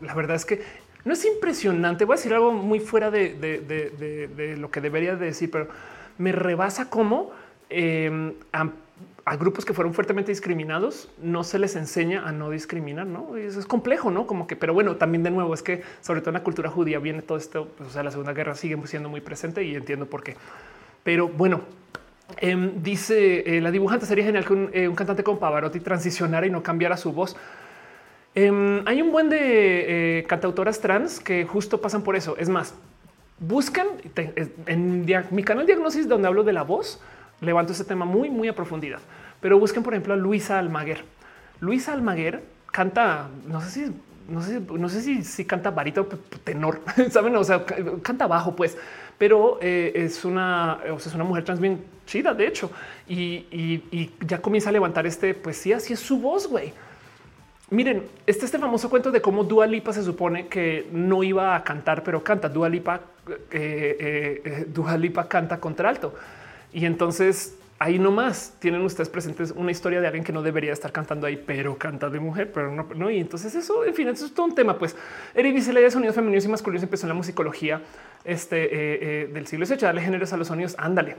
la 0.00 0.14
verdad 0.14 0.36
es 0.36 0.44
que 0.44 0.62
no 1.04 1.12
es 1.12 1.24
impresionante. 1.24 2.04
Voy 2.04 2.14
a 2.14 2.16
decir 2.18 2.34
algo 2.34 2.52
muy 2.52 2.78
fuera 2.78 3.10
de, 3.10 4.56
lo 4.58 4.70
que 4.70 4.80
debería 4.80 5.16
decir, 5.16 5.50
pero 5.50 5.68
me 6.16 6.30
rebasa 6.30 6.88
cómo 6.88 7.32
em, 7.68 8.34
a, 9.26 9.36
grupos 9.36 9.64
que 9.64 9.74
fueron 9.74 9.92
fuertemente 9.92 10.32
discriminados 10.32 11.10
no 11.20 11.44
se 11.44 11.58
les 11.58 11.76
enseña 11.76 12.26
a 12.26 12.32
no 12.32 12.50
discriminar. 12.50 13.06
No 13.06 13.36
eso 13.36 13.60
es 13.60 13.66
complejo, 13.66 14.10
no 14.10 14.26
como 14.26 14.46
que, 14.46 14.56
pero 14.56 14.72
bueno, 14.72 14.96
también 14.96 15.22
de 15.22 15.30
nuevo 15.30 15.52
es 15.52 15.62
que 15.62 15.82
sobre 16.00 16.20
todo 16.20 16.30
en 16.30 16.34
la 16.34 16.42
cultura 16.42 16.70
judía 16.70 16.98
viene 16.98 17.22
todo 17.22 17.36
esto. 17.36 17.68
Pues, 17.76 17.90
o 17.90 17.92
sea, 17.92 18.02
la 18.02 18.10
Segunda 18.10 18.32
Guerra 18.32 18.54
sigue 18.54 18.78
siendo 18.86 19.08
muy 19.08 19.20
presente 19.20 19.62
y 19.64 19.74
entiendo 19.74 20.06
por 20.06 20.22
qué. 20.22 20.36
Pero 21.02 21.28
bueno, 21.28 21.62
em, 22.38 22.82
dice 22.82 23.56
eh, 23.56 23.60
la 23.60 23.70
dibujante 23.70 24.06
sería 24.06 24.24
genial 24.24 24.44
que 24.44 24.52
un, 24.52 24.70
eh, 24.72 24.88
un 24.88 24.94
cantante 24.94 25.22
como 25.22 25.38
Pavarotti 25.38 25.80
transicionara 25.80 26.46
y 26.46 26.50
no 26.50 26.62
cambiara 26.62 26.96
su 26.96 27.12
voz. 27.12 27.36
Em, 28.36 28.82
hay 28.86 29.00
un 29.00 29.12
buen 29.12 29.30
de 29.30 30.18
eh, 30.18 30.24
cantautoras 30.24 30.78
trans 30.80 31.20
que 31.20 31.46
justo 31.46 31.80
pasan 31.80 32.02
por 32.02 32.16
eso. 32.16 32.36
Es 32.36 32.50
más, 32.50 32.74
buscan 33.38 33.86
en 34.66 35.06
mi 35.30 35.42
canal 35.42 35.64
Diagnosis, 35.64 36.06
donde 36.06 36.28
hablo 36.28 36.44
de 36.44 36.52
la 36.52 36.62
voz, 36.62 37.00
levanto 37.40 37.72
ese 37.72 37.84
tema 37.84 38.04
muy, 38.04 38.30
muy 38.30 38.48
a 38.48 38.54
profundidad. 38.54 39.00
Pero 39.40 39.58
busquen, 39.58 39.82
por 39.82 39.94
ejemplo, 39.94 40.14
a 40.14 40.16
Luisa 40.16 40.58
Almaguer. 40.58 41.04
Luisa 41.60 41.92
Almaguer 41.92 42.42
canta, 42.72 43.28
no 43.46 43.60
sé 43.60 43.70
si, 43.70 43.92
no 44.28 44.42
sé, 44.42 44.60
no 44.60 44.88
sé 44.88 45.02
si, 45.02 45.22
si 45.22 45.44
canta 45.44 45.70
barito 45.70 46.06
tenor, 46.44 46.80
saben? 47.10 47.36
O 47.36 47.44
sea, 47.44 47.64
canta 48.02 48.26
bajo, 48.26 48.56
pues, 48.56 48.76
pero 49.18 49.58
eh, 49.62 49.92
es 49.94 50.24
una, 50.24 50.78
o 50.92 50.98
sea, 50.98 51.10
es 51.10 51.14
una 51.14 51.24
mujer 51.24 51.44
trans 51.44 51.60
bien 51.60 51.84
chida, 52.06 52.34
de 52.34 52.46
hecho, 52.46 52.70
y, 53.08 53.46
y, 53.50 54.12
ya 54.20 54.40
comienza 54.40 54.70
a 54.70 54.72
levantar 54.72 55.06
este, 55.06 55.34
pues 55.34 55.56
sí, 55.56 55.72
así 55.72 55.92
es 55.92 56.00
su 56.00 56.18
voz, 56.18 56.48
güey. 56.48 56.72
Miren, 57.68 58.04
este 58.26 58.44
este 58.44 58.58
famoso 58.58 58.88
cuento 58.88 59.10
de 59.10 59.20
cómo 59.20 59.42
Dua 59.42 59.66
Lipa 59.66 59.92
se 59.92 60.04
supone 60.04 60.46
que 60.46 60.86
no 60.92 61.24
iba 61.24 61.56
a 61.56 61.64
cantar, 61.64 62.04
pero 62.04 62.22
canta. 62.22 62.48
Dua 62.48 62.68
Lipa, 62.68 63.00
eh, 63.50 63.96
eh, 63.98 64.42
eh, 64.44 64.66
Dua 64.68 64.96
Lipa 64.96 65.26
canta 65.26 65.58
contra 65.58 65.88
alto. 65.88 66.14
Y 66.72 66.84
entonces 66.84 67.56
ahí 67.78 67.98
nomás 67.98 68.54
tienen 68.58 68.82
ustedes 68.82 69.08
presentes 69.08 69.52
una 69.54 69.70
historia 69.70 70.00
de 70.00 70.06
alguien 70.06 70.24
que 70.24 70.32
no 70.32 70.42
debería 70.42 70.72
estar 70.72 70.92
cantando 70.92 71.26
ahí, 71.26 71.36
pero 71.36 71.76
canta 71.76 72.08
de 72.08 72.20
mujer, 72.20 72.52
pero 72.52 72.72
no. 72.72 73.10
Y 73.10 73.18
entonces 73.18 73.54
eso, 73.54 73.84
en 73.84 73.94
fin, 73.94 74.08
eso 74.08 74.26
es 74.26 74.34
todo 74.34 74.46
un 74.46 74.54
tema. 74.54 74.78
Pues 74.78 74.96
Eri 75.34 75.52
dice 75.52 75.72
la 75.72 75.80
idea 75.80 75.88
de 75.88 75.92
sonidos 75.92 76.14
femeninos 76.14 76.44
y 76.44 76.48
masculinos 76.48 76.82
empezó 76.82 77.06
en 77.06 77.08
la 77.08 77.14
musicología 77.14 77.82
este, 78.24 79.28
del 79.32 79.46
siglo 79.46 79.66
XVIII, 79.66 79.78
darle 79.80 80.02
géneros 80.02 80.32
a 80.32 80.36
los 80.36 80.48
sonidos. 80.48 80.74
Ándale. 80.78 81.16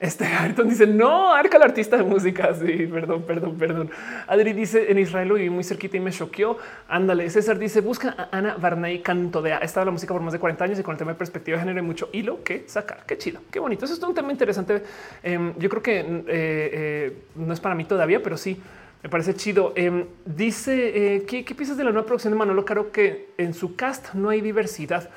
Este 0.00 0.24
Ayrton 0.24 0.66
dice 0.66 0.86
no, 0.86 1.34
Arca 1.34 1.58
el 1.58 1.62
artista 1.62 1.98
de 1.98 2.04
música. 2.04 2.54
Sí, 2.54 2.86
perdón, 2.86 3.22
perdón, 3.24 3.58
perdón. 3.58 3.90
Adri 4.26 4.54
dice 4.54 4.90
en 4.90 4.98
Israel 4.98 5.28
lo 5.28 5.34
viví 5.34 5.50
muy 5.50 5.62
cerquita 5.62 5.98
y 5.98 6.00
me 6.00 6.10
choqueó. 6.10 6.56
Ándale. 6.88 7.28
César 7.28 7.58
dice 7.58 7.82
busca 7.82 8.14
a 8.16 8.36
Ana 8.36 8.56
Barney 8.58 9.00
Canto 9.00 9.42
de 9.42 9.52
Ha 9.52 9.58
estado 9.58 9.84
la 9.84 9.92
música 9.92 10.14
por 10.14 10.22
más 10.22 10.32
de 10.32 10.38
40 10.38 10.64
años 10.64 10.78
y 10.78 10.82
con 10.82 10.92
el 10.92 10.98
tema 10.98 11.12
de 11.12 11.18
perspectiva 11.18 11.58
de 11.58 11.64
género 11.64 11.84
mucho 11.84 12.08
hilo 12.12 12.42
que 12.42 12.64
sacar. 12.66 13.04
Qué 13.06 13.18
chido, 13.18 13.42
qué 13.50 13.60
bonito. 13.60 13.84
Eso 13.84 13.92
es 13.92 14.02
un 14.02 14.14
tema 14.14 14.32
interesante. 14.32 14.82
Em, 15.22 15.52
yo 15.58 15.68
creo 15.68 15.82
que 15.82 16.00
eh, 16.00 16.24
eh, 16.28 17.18
no 17.34 17.52
es 17.52 17.60
para 17.60 17.74
mí 17.74 17.84
todavía, 17.84 18.22
pero 18.22 18.38
sí 18.38 18.58
me 19.02 19.10
parece 19.10 19.34
chido. 19.34 19.74
Em, 19.76 20.06
dice 20.24 21.16
eh, 21.16 21.26
¿qué, 21.26 21.44
piensas 21.54 21.76
de 21.76 21.84
la 21.84 21.90
nueva 21.90 22.06
producción 22.06 22.32
de 22.32 22.38
Manolo 22.38 22.64
Caro 22.64 22.90
que 22.90 23.34
en 23.36 23.52
su 23.52 23.76
cast 23.76 24.14
no 24.14 24.30
hay 24.30 24.40
diversidad. 24.40 25.10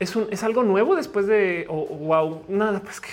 Es 0.00 0.16
un 0.16 0.26
es 0.32 0.42
algo 0.42 0.64
nuevo 0.64 0.96
después 0.96 1.28
de 1.28 1.66
wow, 1.68 2.42
nada, 2.48 2.80
pues 2.80 3.00
que 3.00 3.10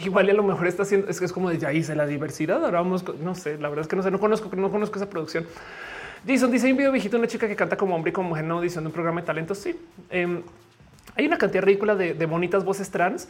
igual 0.00 0.28
a 0.28 0.32
lo 0.32 0.42
mejor 0.42 0.66
está 0.66 0.82
haciendo, 0.82 1.08
es 1.08 1.18
que 1.18 1.24
es 1.24 1.32
como 1.32 1.50
de 1.50 1.58
ya 1.58 1.72
hice 1.72 1.94
la 1.94 2.06
diversidad. 2.06 2.64
Ahora 2.64 2.80
vamos, 2.80 3.04
no 3.18 3.34
sé, 3.34 3.58
la 3.58 3.68
verdad 3.68 3.82
es 3.82 3.88
que 3.88 3.96
no 3.96 4.02
sé, 4.02 4.10
no 4.10 4.20
conozco, 4.20 4.54
no 4.56 4.70
conozco 4.70 4.96
esa 4.96 5.08
producción. 5.08 5.46
Jason 6.26 6.50
dice 6.50 6.70
un 6.70 6.76
video 6.76 6.92
viejito, 6.92 7.16
una 7.16 7.28
chica 7.28 7.46
que 7.46 7.56
canta 7.56 7.76
como 7.76 7.94
hombre 7.94 8.10
y 8.10 8.12
como 8.12 8.30
mujer 8.30 8.44
en 8.44 8.50
audición 8.50 8.84
de 8.84 8.88
un 8.88 8.92
programa 8.92 9.20
de 9.20 9.26
talentos. 9.26 9.58
Sí, 9.58 9.78
em, 10.10 10.42
hay 11.14 11.26
una 11.26 11.38
cantidad 11.38 11.62
ridícula 11.62 11.94
de, 11.94 12.26
bonitas 12.26 12.64
voces 12.64 12.90
trans 12.90 13.28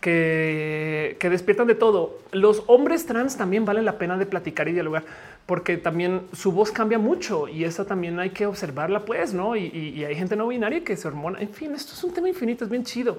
que, 0.00 1.16
que, 1.18 1.30
despiertan 1.30 1.66
de 1.66 1.74
todo. 1.74 2.18
Los 2.30 2.62
hombres 2.68 3.06
trans 3.06 3.36
también 3.36 3.64
valen 3.64 3.84
la 3.84 3.98
pena 3.98 4.16
de 4.16 4.24
platicar 4.24 4.68
y 4.68 4.72
dialogar 4.72 5.04
porque 5.46 5.78
también 5.78 6.22
su 6.32 6.52
voz 6.52 6.70
cambia 6.70 6.98
mucho 6.98 7.48
y 7.48 7.64
esa 7.64 7.86
también 7.86 8.20
hay 8.20 8.30
que 8.30 8.46
observarla, 8.46 9.06
pues, 9.06 9.32
no? 9.32 9.56
Y, 9.56 9.66
y 9.66 10.04
hay 10.04 10.14
gente 10.14 10.36
no 10.36 10.46
binaria 10.46 10.84
que 10.84 10.96
se 10.96 11.08
hormona. 11.08 11.40
En 11.40 11.48
fin, 11.48 11.74
esto 11.74 11.94
es 11.94 12.04
un 12.04 12.12
tema 12.12 12.28
infinito, 12.28 12.64
es 12.64 12.70
bien 12.70 12.84
chido. 12.84 13.18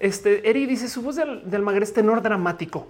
Este 0.00 0.48
Eri 0.48 0.66
dice 0.66 0.88
su 0.88 1.02
voz 1.02 1.16
del, 1.16 1.42
Almaguer 1.52 1.82
es 1.82 1.92
tenor 1.92 2.22
dramático. 2.22 2.88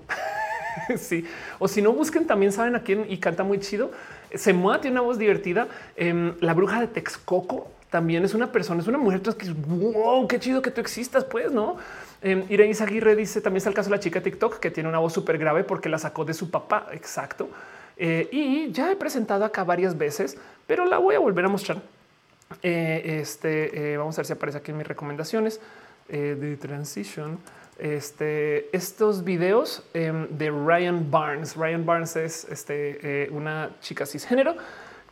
sí, 0.96 1.24
o 1.58 1.66
si 1.66 1.82
no 1.82 1.92
busquen, 1.92 2.26
también 2.26 2.52
saben 2.52 2.76
a 2.76 2.82
quién 2.82 3.04
y 3.08 3.18
canta 3.18 3.42
muy 3.42 3.58
chido. 3.58 3.90
Se 4.34 4.52
mueve, 4.52 4.82
tiene 4.82 4.94
una 4.94 5.06
voz 5.06 5.18
divertida. 5.18 5.66
Em, 5.96 6.34
la 6.40 6.54
bruja 6.54 6.80
de 6.80 6.86
Texcoco 6.86 7.68
también 7.90 8.24
es 8.24 8.34
una 8.34 8.52
persona, 8.52 8.80
es 8.80 8.86
una 8.86 8.98
mujer 8.98 9.20
que 9.20 9.44
es 9.44 9.66
wow, 9.66 10.26
qué 10.28 10.38
chido 10.38 10.62
que 10.62 10.70
tú 10.70 10.80
existas, 10.80 11.24
pues 11.24 11.50
no. 11.50 11.76
Eh, 12.22 12.44
Irene 12.48 12.76
Aguirre 12.78 13.16
dice 13.16 13.40
también 13.40 13.58
está 13.58 13.70
el 13.70 13.74
caso 13.74 13.90
de 13.90 13.96
la 13.96 14.00
chica 14.00 14.20
TikTok 14.20 14.60
que 14.60 14.70
tiene 14.70 14.88
una 14.88 14.98
voz 14.98 15.12
súper 15.12 15.38
grave 15.38 15.64
porque 15.64 15.88
la 15.88 15.98
sacó 15.98 16.24
de 16.24 16.34
su 16.34 16.50
papá. 16.50 16.86
Exacto. 16.92 17.48
Eh, 17.96 18.28
y 18.30 18.70
ya 18.70 18.92
he 18.92 18.96
presentado 18.96 19.44
acá 19.44 19.64
varias 19.64 19.98
veces, 19.98 20.38
pero 20.66 20.86
la 20.86 20.98
voy 20.98 21.16
a 21.16 21.18
volver 21.18 21.44
a 21.44 21.48
mostrar. 21.48 21.82
Eh, 22.62 23.18
este 23.20 23.96
vamos 23.96 24.16
a 24.16 24.20
ver 24.20 24.26
si 24.26 24.32
aparece 24.32 24.58
aquí 24.58 24.70
en 24.70 24.78
mis 24.78 24.86
recomendaciones. 24.86 25.60
Eh, 26.12 26.34
de 26.34 26.56
Transition, 26.56 27.38
este, 27.78 28.74
estos 28.76 29.22
videos 29.22 29.84
em, 29.94 30.26
de 30.26 30.50
Ryan 30.50 31.08
Barnes. 31.08 31.54
Ryan 31.54 31.86
Barnes 31.86 32.16
es 32.16 32.46
este, 32.50 33.26
eh, 33.26 33.30
una 33.30 33.70
chica 33.80 34.04
cisgénero 34.06 34.56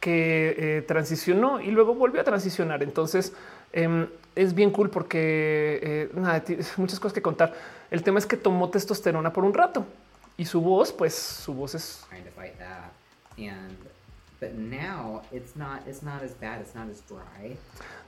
que 0.01 0.57
eh, 0.59 0.83
transicionó 0.83 1.61
y 1.61 1.71
luego 1.71 1.95
volvió 1.95 2.21
a 2.21 2.25
transicionar. 2.25 2.83
Entonces 2.83 3.33
em, 3.73 4.09
es 4.35 4.55
bien 4.55 4.73
cool 4.73 4.91
porque 4.91 6.11
nada, 6.15 6.43
muchas 6.79 6.99
cosas 6.99 7.13
que 7.13 7.23
contar. 7.23 7.55
El 7.93 8.03
tema 8.03 8.19
es 8.19 8.27
que 8.27 8.37
tomó 8.37 8.69
testosterona 8.69 9.33
por 9.33 9.45
un 9.45 9.55
rato 9.55 9.87
y 10.37 10.47
su 10.47 10.61
voz, 10.61 10.93
pues 10.93 11.15
su 11.15 11.55
voz 11.55 11.77
es. 11.77 12.05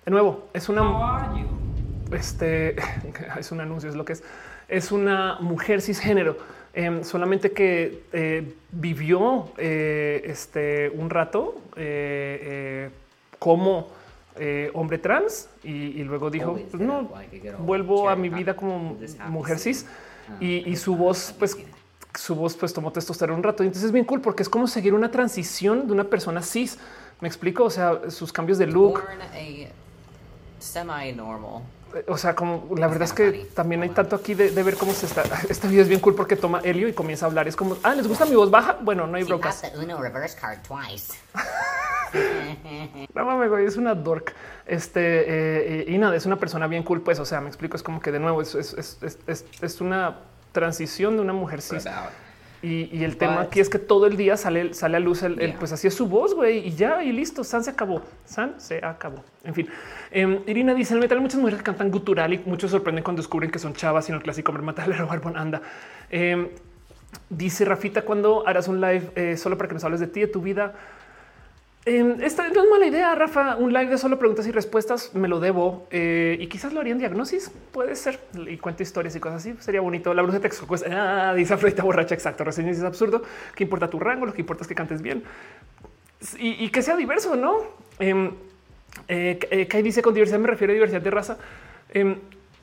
De 0.05 0.11
nuevo, 0.11 0.49
es 0.53 0.69
una 0.69 0.83
este 2.13 2.77
es 3.39 3.53
un 3.53 3.61
anuncio, 3.61 3.89
es 3.89 3.97
lo 3.97 4.05
que 4.05 4.15
es. 4.15 4.23
Es 4.69 4.93
una 4.93 5.39
mujer 5.41 5.83
cisgénero, 5.83 6.37
em, 6.75 7.03
solamente 7.03 7.51
que 7.51 8.05
eh, 8.13 8.55
vivió 8.71 9.51
eh, 9.59 10.23
este 10.25 10.91
un 10.91 11.11
rato 11.11 11.61
eh, 11.77 12.91
como 13.39 13.89
hombre 14.73 14.97
trans 14.97 15.51
y, 15.63 16.03
luego 16.05 16.31
dijo 16.31 16.59
pues 16.71 16.81
no 16.81 17.11
vuelvo 17.59 18.09
a 18.09 18.17
mi 18.17 18.31
vida 18.31 18.57
como 18.57 18.97
mujer 19.29 19.59
cis 19.59 19.85
y, 20.41 20.77
su 20.77 20.97
voz 20.97 21.35
pues 21.39 21.59
su 22.15 22.35
voz 22.35 22.57
pues 22.57 22.73
tomó 22.73 22.91
testosterona 22.91 23.37
un 23.37 23.43
rato. 23.43 23.65
Entonces 23.65 23.85
es 23.85 23.93
bien 23.93 24.05
cool 24.05 24.21
porque 24.21 24.43
es 24.43 24.49
como 24.49 24.67
seguir 24.67 24.95
una 24.95 25.11
transición 25.11 25.87
de 25.87 25.93
una 25.93 26.05
persona 26.05 26.43
cis. 26.43 26.79
Me 27.21 27.29
explico, 27.29 27.65
o 27.65 27.71
sea, 27.71 28.11
sus 28.11 28.33
cambios 28.33 28.57
de 28.57 28.67
look. 28.67 29.03
Semi 30.59 31.13
normal 31.13 31.63
o 32.07 32.17
sea, 32.19 32.35
como 32.35 32.69
la 32.77 32.87
verdad 32.87 33.05
es 33.05 33.13
que 33.13 33.49
también 33.55 33.83
hay 33.83 33.91
tanto 33.91 34.17
aquí 34.17 34.35
de, 34.35 34.51
ver 34.63 34.77
cómo 34.77 34.93
se 34.93 35.07
está. 35.07 35.23
Este 35.49 35.69
video 35.69 35.83
es 35.83 35.89
bien 35.89 36.01
cool 36.01 36.15
porque 36.15 36.37
toma 36.37 36.61
Helio 36.63 36.89
y 36.89 36.93
comienza 36.93 37.27
a 37.27 37.29
hablar. 37.29 37.49
Es 37.49 37.57
como, 37.57 37.77
ah, 37.83 37.95
les 37.95 38.07
gusta 38.07 38.27
mi 38.27 38.35
voz 38.35 38.51
baja. 38.51 38.79
Bueno, 38.81 39.07
no 39.07 39.17
hay 39.17 39.25
broncas. 39.25 39.63
no 43.15 43.25
mames, 43.25 43.51
güey, 43.51 43.67
es 43.67 43.77
una 43.77 43.95
dork. 43.95 44.35
Este 44.67 45.01
eh, 45.83 45.85
y 45.89 45.99
nada, 45.99 46.17
es 46.17 46.27
una 46.27 46.37
persona 46.37 46.67
bien 46.67 46.83
cool. 46.83 47.03
Pues, 47.03 47.19
o 47.19 47.25
sea, 47.25 47.41
me 47.41 47.49
explico. 47.49 47.77
Es 47.77 47.83
como 47.83 48.01
que 48.01 48.13
de 48.13 48.21
nuevo 48.21 48.43
es, 48.43 48.55
es, 48.55 48.99
es, 49.03 49.45
es 49.61 49.81
una 49.81 50.19
transición 50.53 51.17
de 51.17 51.23
una 51.23 51.33
mujer 51.33 51.63
cis. 51.63 51.85
Y, 52.63 53.05
el 53.05 53.17
tema 53.17 53.41
aquí 53.41 53.59
es 53.61 53.71
que 53.71 53.79
todo 53.79 54.07
el 54.07 54.19
día 54.19 54.37
sale, 54.37 54.75
sale 54.75 54.99
a 54.99 55.01
luz 55.01 55.23
el, 55.23 55.55
pues 55.59 55.73
así 55.73 55.87
es 55.87 55.95
su 55.95 56.07
voz, 56.07 56.35
güey, 56.35 56.59
y 56.69 56.75
ya, 56.75 57.03
y 57.03 57.11
listo, 57.11 57.43
San 57.43 57.65
se 57.65 57.71
acabó, 57.71 58.03
San 58.27 58.61
se 58.61 58.85
acabó. 58.85 59.25
En 59.45 59.55
fin, 59.55 59.69
em, 60.11 60.41
Irina 60.47 60.75
dice, 60.75 60.93
el 60.93 61.01
metal 61.01 61.23
muchas 61.23 61.41
mujeres 61.41 61.61
que 61.61 61.65
cantan 61.65 61.91
gutural 61.91 62.35
y 62.35 62.39
muchos 62.45 62.71
sorprenden 62.71 63.03
cuando 63.03 63.23
descubren 63.23 63.51
que 63.51 63.59
son 63.59 63.73
chavas 63.73 64.09
y 64.09 64.13
no 64.13 64.19
el 64.19 64.23
clásico 64.23 64.53
hombre 64.53 64.67
metalero 64.67 65.07
barbón 65.07 65.39
anda. 65.39 65.63
Em, 66.11 66.49
dice 67.31 67.65
Rafita, 67.65 68.03
cuando 68.03 68.47
harás 68.47 68.69
un 68.69 68.79
live 68.79 69.11
eh, 69.15 69.37
solo 69.39 69.57
para 69.57 69.69
que 69.69 69.75
nos 69.75 69.85
hables 69.85 70.01
de 70.01 70.09
ti, 70.09 70.21
de 70.21 70.27
tu 70.27 70.43
vida, 70.43 70.75
esta 71.87 72.49
no 72.51 72.63
es 72.63 72.71
mala 72.71 72.87
idea, 72.87 73.15
Rafa. 73.15 73.57
Un 73.57 73.73
live 73.73 73.87
de 73.87 73.99
solo 73.99 74.19
preguntas 74.19 74.47
y 74.47 74.51
respuestas 74.51 75.15
me 75.15 75.29
lo 75.29 75.41
debo 75.41 75.87
eh, 75.91 76.37
y 76.39 76.47
quizás 76.47 76.75
lo 76.75 76.81
haría 76.81 76.93
en 76.93 76.99
diagnosis. 76.99 77.51
Puede 77.73 77.97
ser 77.97 78.21
y 78.47 78.59
cuento 78.59 78.83
historias 78.83 79.17
y 79.17 79.21
cosas 79.21 79.41
así. 79.41 79.55
Sería 79.61 79.81
bonito. 79.81 80.13
La 80.13 80.23
bruja 80.23 80.39
de 80.39 80.49
texto, 80.49 80.67
ah, 80.91 81.33
dice 81.35 81.55
Afrodita 81.55 81.83
borracha. 81.83 82.15
Exacto. 82.15 82.45
Reseñas 82.45 82.77
es 82.77 82.85
absurdo. 82.85 83.23
¿Qué 83.55 83.65
importa 83.65 83.89
tu 83.89 83.99
rango? 83.99 84.27
Lo 84.27 84.35
que 84.35 84.43
importa 84.43 84.63
es 84.63 84.69
que 84.69 84.75
cantes 84.75 85.01
bien 85.01 85.23
y, 86.39 86.69
que 86.69 86.83
sea 86.83 86.97
diverso, 86.97 87.35
no? 87.35 87.61
Em, 87.99 88.33
Eh, 89.07 89.39
que 89.69 89.83
dice 89.83 90.03
con 90.03 90.13
diversidad 90.13 90.41
me 90.41 90.49
refiero 90.49 90.73
a 90.73 90.75
diversidad 90.75 91.01
de 91.01 91.11
raza. 91.11 91.39
Em, 91.91 92.17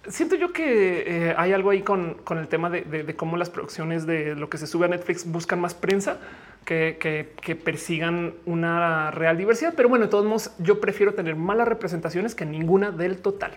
siento 0.08 0.36
yo 0.36 0.52
que 0.52 1.34
hay 1.38 1.54
algo 1.54 1.70
ahí 1.72 1.82
con, 1.82 2.16
con 2.16 2.38
el 2.38 2.48
tema 2.48 2.70
de, 2.70 3.16
cómo 3.16 3.38
las 3.38 3.50
producciones 3.50 4.06
de 4.06 4.36
lo 4.36 4.50
que 4.50 4.58
se 4.58 4.68
sube 4.68 4.86
a 4.86 4.90
Netflix 4.90 5.26
buscan 5.26 5.60
más 5.60 5.74
prensa 5.74 6.20
que, 6.68 7.60
persigan 7.64 8.34
una 8.46 9.12
real 9.12 9.38
diversidad. 9.38 9.74
Pero 9.76 9.90
bueno, 9.90 10.06
de 10.06 10.12
todos 10.12 10.26
modos, 10.26 10.52
yo 10.60 10.82
prefiero 10.82 11.14
tener 11.14 11.36
malas 11.36 11.68
representaciones 11.68 12.36
que 12.36 12.46
ninguna 12.46 12.92
del 12.92 13.20
total. 13.20 13.52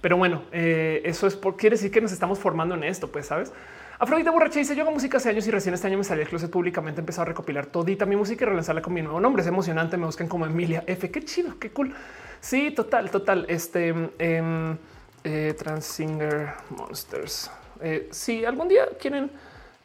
Pero 0.00 0.16
bueno, 0.16 0.42
eh, 0.52 1.02
eso 1.04 1.26
es 1.26 1.36
por 1.36 1.56
quiere 1.56 1.74
decir 1.74 1.90
que 1.90 2.00
nos 2.00 2.12
estamos 2.12 2.38
formando 2.38 2.74
en 2.74 2.84
esto, 2.84 3.10
pues 3.10 3.26
sabes. 3.26 3.52
Afrodita 3.98 4.30
Borracha 4.30 4.60
dice: 4.60 4.76
Yo 4.76 4.82
hago 4.82 4.92
música 4.92 5.16
hace 5.16 5.28
años 5.28 5.46
y 5.46 5.50
recién 5.50 5.74
este 5.74 5.88
año 5.88 5.98
me 5.98 6.04
salí 6.04 6.20
del 6.20 6.28
closet 6.28 6.50
públicamente. 6.50 7.00
He 7.00 7.02
empezado 7.02 7.22
a 7.22 7.26
recopilar 7.26 7.66
todita 7.66 8.06
mi 8.06 8.14
música 8.14 8.44
y 8.44 8.48
relanzarla 8.48 8.80
con 8.80 8.94
mi 8.94 9.02
nuevo 9.02 9.20
nombre. 9.20 9.42
Es 9.42 9.48
emocionante. 9.48 9.96
Me 9.96 10.06
buscan 10.06 10.28
como 10.28 10.46
Emilia 10.46 10.84
F. 10.86 11.10
Qué 11.10 11.24
chido, 11.24 11.58
qué 11.58 11.70
cool. 11.70 11.92
Sí, 12.40 12.70
total, 12.70 13.10
total. 13.10 13.44
Este 13.48 13.92
eh, 14.20 14.76
eh, 15.24 15.54
Trans 15.58 15.84
Singer 15.84 16.54
Monsters. 16.70 17.50
Eh, 17.82 18.08
si 18.12 18.44
algún 18.44 18.68
día 18.68 18.86
quieren 19.00 19.30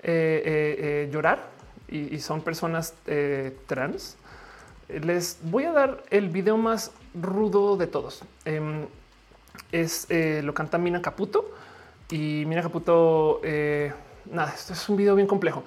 eh, 0.01 1.09
llorar 1.11 1.52
y, 1.95 2.19
son 2.19 2.41
personas 2.41 2.95
trans, 3.67 4.17
les 4.89 5.39
voy 5.43 5.65
a 5.65 5.72
dar 5.72 6.03
el 6.09 6.30
video 6.30 6.57
más 6.57 6.91
rudo 7.13 7.77
de 7.77 7.88
todos. 7.88 8.23
Em, 8.45 8.85
es 9.72 10.05
eh, 10.09 10.41
lo 10.43 10.53
canta 10.53 10.77
Mina 10.77 11.01
Caputo 11.01 11.51
y 12.09 12.45
Mina 12.45 12.61
Caputo. 12.61 13.41
Eh, 13.43 13.91
nada, 14.31 14.53
esto 14.53 14.73
es 14.73 14.89
un 14.89 14.97
video 14.97 15.15
bien 15.15 15.27
complejo, 15.27 15.63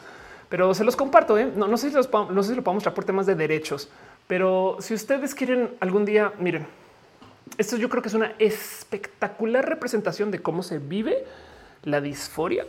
pero 0.49 0.75
se 0.75 0.85
los 0.85 0.97
comparto. 0.97 1.39
¿eh? 1.39 1.51
No, 1.55 1.67
no, 1.69 1.77
sé 1.77 1.91
si 1.91 1.97
los, 1.97 2.11
no 2.13 2.43
sé 2.43 2.51
si 2.51 2.55
lo 2.55 2.63
puedo 2.63 2.75
mostrar 2.75 2.95
por 2.95 3.05
temas 3.05 3.27
de 3.27 3.35
derechos, 3.35 3.89
pero 4.27 4.77
si 4.81 4.95
ustedes 4.95 5.35
quieren 5.35 5.75
algún 5.81 6.05
día, 6.05 6.33
miren, 6.39 6.67
esto 7.59 7.77
yo 7.77 7.89
creo 7.89 8.03
que 8.03 8.09
es 8.09 8.15
una 8.15 8.33
espectacular 8.39 9.69
representación 9.69 10.31
de 10.31 10.41
cómo 10.41 10.63
se 10.63 10.79
vive 10.79 11.25
la 11.83 12.01
disforia 12.01 12.67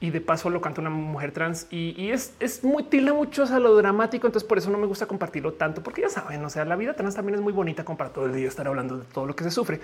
y 0.00 0.10
de 0.10 0.20
paso 0.20 0.48
lo 0.50 0.60
canta 0.60 0.80
una 0.80 0.90
mujer 0.90 1.32
trans 1.32 1.66
y, 1.70 2.10
es, 2.10 2.34
es, 2.38 2.62
muy 2.62 2.84
tilda 2.84 3.12
mucho 3.12 3.44
a 3.44 3.58
lo 3.58 3.74
dramático. 3.76 4.26
Entonces 4.26 4.48
por 4.48 4.58
eso 4.58 4.70
no 4.70 4.78
me 4.78 4.86
gusta 4.86 5.06
compartirlo 5.06 5.54
tanto, 5.54 5.82
porque 5.82 6.02
ya 6.02 6.08
saben, 6.08 6.44
o 6.44 6.50
sea, 6.50 6.64
la 6.64 6.76
vida 6.76 6.94
trans 6.94 7.14
también 7.14 7.34
es 7.36 7.40
muy 7.40 7.52
bonita 7.52 7.84
como 7.84 7.98
para 7.98 8.10
todo 8.10 8.26
el 8.26 8.34
día 8.34 8.48
estar 8.48 8.66
hablando 8.66 8.98
de 8.98 9.04
todo 9.04 9.26
lo 9.26 9.34
que 9.34 9.44
se 9.44 9.50
sufre 9.50 9.80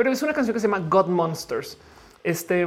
pero 0.00 0.10
es 0.10 0.22
una 0.22 0.32
canción 0.32 0.54
que 0.54 0.60
se 0.60 0.66
llama 0.66 0.86
God 0.88 1.08
Monsters. 1.08 1.76
Este 2.24 2.66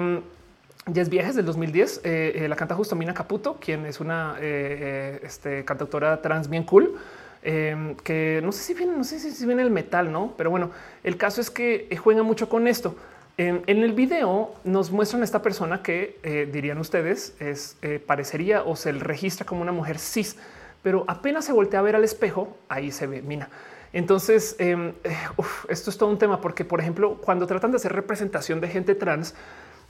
ya 0.86 1.02
es 1.02 1.10
vieja, 1.10 1.30
es 1.30 1.36
del 1.36 1.46
2010. 1.46 2.02
Eh, 2.04 2.34
eh, 2.36 2.48
la 2.48 2.56
canta 2.56 2.76
justo 2.76 2.96
Mina 2.96 3.16
Caputo, 3.16 3.58
quien 3.60 3.88
es 3.88 4.00
una 4.00 4.36
eh, 4.40 5.20
este, 5.24 5.66
cantautora 5.66 6.22
trans 6.22 6.48
bien 6.48 6.64
cool. 6.64 6.96
Em, 7.42 7.96
que 7.96 8.40
no 8.44 8.52
sé 8.52 8.62
si 8.62 8.74
viene, 8.76 8.96
no 8.96 9.04
sé 9.04 9.20
si 9.20 9.46
viene 9.48 9.64
el 9.64 9.72
metal, 9.72 10.12
no, 10.12 10.36
pero 10.38 10.52
bueno, 10.52 10.70
el 11.04 11.18
caso 11.18 11.42
es 11.42 11.50
que 11.50 11.90
juega 12.02 12.22
mucho 12.22 12.48
con 12.48 12.68
esto. 12.68 12.96
En, 13.38 13.64
el 13.68 13.94
video 13.94 14.54
nos 14.64 14.92
muestran 14.92 15.24
esta 15.24 15.42
persona 15.42 15.82
que 15.82 16.48
dirían 16.52 16.78
ustedes 16.78 17.36
es 17.40 17.78
parecería 18.06 18.64
o 18.64 18.76
se 18.76 18.92
registra 18.92 19.46
como 19.46 19.62
una 19.62 19.72
mujer 19.72 19.98
cis, 19.98 20.38
pero 20.84 21.04
apenas 21.08 21.46
se 21.46 21.54
voltea 21.54 21.80
a 21.80 21.84
ver 21.84 21.96
al 21.96 22.04
espejo, 22.04 22.56
ahí 22.70 22.92
se 22.92 23.08
ve 23.08 23.22
Mina. 23.22 23.50
Entonces, 23.94 24.56
em, 24.58 24.94
eh, 25.04 25.16
esto 25.70 25.92
es 25.92 25.98
todo 25.98 26.10
un 26.10 26.18
tema 26.18 26.42
porque, 26.42 26.66
por 26.66 26.82
ejemplo, 26.82 27.18
cuando 27.22 27.46
tratan 27.46 27.72
de 27.72 27.78
hacer 27.78 27.94
representación 27.94 28.60
de 28.60 28.68
gente 28.68 28.96
trans, 28.96 29.36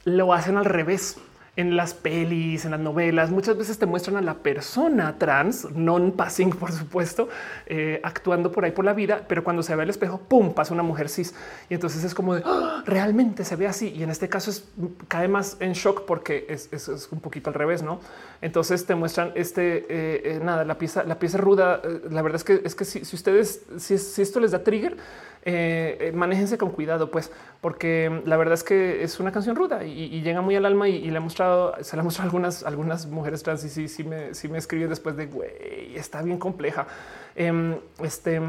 lo 0.03 0.33
hacen 0.33 0.57
al 0.57 0.65
revés 0.65 1.17
en 1.55 1.77
las 1.77 1.93
pelis, 1.93 2.65
en 2.65 2.71
las 2.71 2.79
novelas, 2.79 3.29
muchas 3.29 3.55
veces 3.55 3.77
te 3.77 3.85
muestran 3.85 4.17
a 4.17 4.21
la 4.21 4.33
persona 4.33 5.19
trans, 5.19 5.69
non 5.75 6.13
passing, 6.13 6.49
por 6.49 6.71
supuesto, 6.71 7.29
eh, 7.67 7.99
actuando 8.03 8.51
por 8.51 8.65
ahí 8.65 8.71
por 8.71 8.83
la 8.85 8.93
vida, 8.93 9.25
pero 9.27 9.43
cuando 9.43 9.61
se 9.61 9.75
ve 9.75 9.83
el 9.83 9.89
espejo, 9.91 10.17
pum, 10.17 10.53
pasa 10.53 10.73
una 10.73 10.81
mujer 10.81 11.09
cis. 11.09 11.35
Y 11.69 11.75
entonces 11.75 12.03
es 12.03 12.15
como 12.15 12.33
de 12.33 12.41
¡Ah! 12.43 12.83
realmente 12.87 13.45
se 13.45 13.55
ve 13.55 13.67
así. 13.67 13.89
Y 13.89 14.01
en 14.01 14.09
este 14.09 14.29
caso 14.29 14.49
es 14.49 14.67
cae 15.07 15.27
más 15.27 15.57
en 15.59 15.73
shock 15.73 16.05
porque 16.05 16.47
es, 16.49 16.69
un 17.11 17.19
poquito 17.19 17.51
al 17.51 17.53
revés, 17.53 17.83
no? 17.83 17.99
Entonces 18.41 18.85
te 18.87 18.95
muestran 18.95 19.31
este 19.35 19.85
eh, 19.89 20.21
eh, 20.35 20.39
nada, 20.43 20.65
la 20.65 20.79
pieza, 20.79 21.03
la 21.03 21.19
pieza 21.19 21.37
ruda. 21.37 21.81
la 22.09 22.21
verdad 22.23 22.37
es 22.37 22.43
que 22.43 22.61
es 22.63 22.73
que 22.73 22.85
si, 22.85 23.01
ustedes, 23.15 23.63
si 23.77 23.93
esto 23.93 24.39
les 24.39 24.51
da 24.51 24.63
trigger, 24.63 24.97
eh, 25.45 25.97
eh, 25.99 26.11
manéjense 26.13 26.57
con 26.57 26.71
cuidado, 26.71 27.11
pues, 27.11 27.31
porque 27.59 28.21
la 28.25 28.37
verdad 28.37 28.53
es 28.53 28.63
que 28.63 29.03
es 29.03 29.19
una 29.19 29.33
canción 29.33 29.57
ruda 29.57 29.83
y, 29.83 30.21
llega 30.21 30.41
muy 30.41 30.55
al 30.55 30.65
alma 30.65 30.87
y, 30.87 31.09
le 31.09 31.17
he 31.17 31.19
mostrado, 31.19 31.75
se 31.81 31.97
la 31.97 32.01
he 32.01 32.03
mostrado 32.03 32.27
a 32.27 32.29
algunas, 32.29 32.63
algunas 32.63 33.07
mujeres 33.07 33.43
trans 33.43 33.65
y 33.65 33.69
sí, 33.69 33.87
sí 33.89 34.05
me, 34.05 34.33
sí 34.33 34.47
me 34.47 34.57
escriben 34.57 34.89
después 34.89 35.17
de 35.17 35.25
güey, 35.25 35.95
está 35.95 36.21
bien 36.21 36.37
compleja. 36.37 36.87
Em, 37.35 37.75
este, 38.01 38.41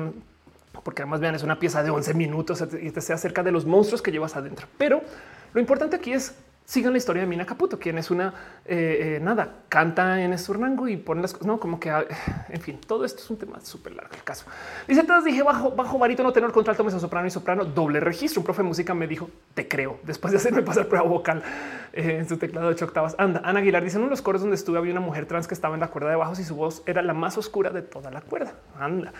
porque 0.85 1.03
además 1.03 1.21
vean, 1.21 1.35
es 1.35 1.43
una 1.43 1.59
pieza 1.59 1.83
de 1.83 1.91
11 1.91 2.15
minutos 2.15 2.65
y 2.81 2.91
te 2.91 3.01
sea 3.01 3.17
acerca 3.17 3.43
de 3.43 3.51
los 3.51 3.65
monstruos 3.65 4.01
que 4.01 4.13
llevas 4.13 4.37
adentro. 4.37 4.67
Pero 4.79 5.03
lo 5.53 5.61
importante 5.61 5.97
aquí 5.97 6.13
es 6.13 6.35
sigan 6.65 6.93
la 6.93 6.99
historia 6.99 7.23
de 7.23 7.29
Mina 7.29 7.45
Caputo, 7.45 7.79
quien 7.79 7.99
es 7.99 8.11
una 8.11 8.33
eh, 8.65 9.17
eh, 9.17 9.21
nada, 9.21 9.65
canta 9.69 10.23
en 10.23 10.37
su 10.39 10.55
rango 10.55 10.89
y 10.89 10.97
pone 10.97 11.21
las 11.21 11.33
cosas, 11.33 11.47
no 11.47 11.61
como 11.61 11.79
que 11.79 11.91
ah, 11.91 12.05
en 12.49 12.61
fin, 12.61 12.81
todo 12.87 13.05
esto 13.05 13.23
es 13.23 13.31
un 13.31 13.37
tema 13.37 13.61
súper 13.61 13.95
largo. 13.95 14.15
El 14.15 14.25
caso 14.25 14.47
dice: 14.89 15.03
Todas 15.05 15.25
dije 15.25 15.43
bajo, 15.43 15.73
bajo 15.73 15.99
barítono, 15.99 16.33
tenor, 16.33 16.53
contralto, 16.53 16.83
mesa 16.83 16.99
soprano 16.99 17.27
y 17.27 17.31
soprano, 17.31 17.65
doble 17.65 18.01
registro. 18.01 18.41
Un 18.41 18.45
profe 18.45 18.63
de 18.63 18.69
música 18.69 18.95
me 18.95 19.07
dijo: 19.07 19.29
Te 19.55 19.69
creo 19.69 19.99
después 20.05 20.33
de 20.33 20.39
hacerme 20.39 20.63
pasar 20.63 20.89
prueba 20.89 21.07
vocal 21.07 21.43
eh, 21.93 22.17
en 22.19 22.29
su 22.29 22.39
teclado 22.39 22.69
de 22.69 22.75
ocho 22.75 22.87
octavas. 22.87 23.15
Anda, 23.19 23.43
Ana 23.45 23.61
Aguilar 23.61 23.85
dice: 23.85 23.99
En 23.99 24.09
los 24.09 24.23
coros 24.23 24.41
donde 24.41 24.57
estuve 24.57 24.79
había 24.79 24.93
una 24.93 25.01
mujer 25.01 25.27
trans 25.27 25.47
que 25.47 25.55
estaba 25.55 25.75
en 25.75 25.81
la 25.81 25.89
cuerda 25.89 26.11
de 26.11 26.17
bajos 26.17 26.39
y 26.39 26.45
su 26.45 26.57
voz 26.57 26.83
era 26.87 27.03
la 27.03 27.13
más 27.13 27.37
oscura 27.37 27.71
de 27.71 27.83
toda 27.83 28.11
la 28.11 28.23
cuerda. 28.23 28.55
Anda. 28.79 29.13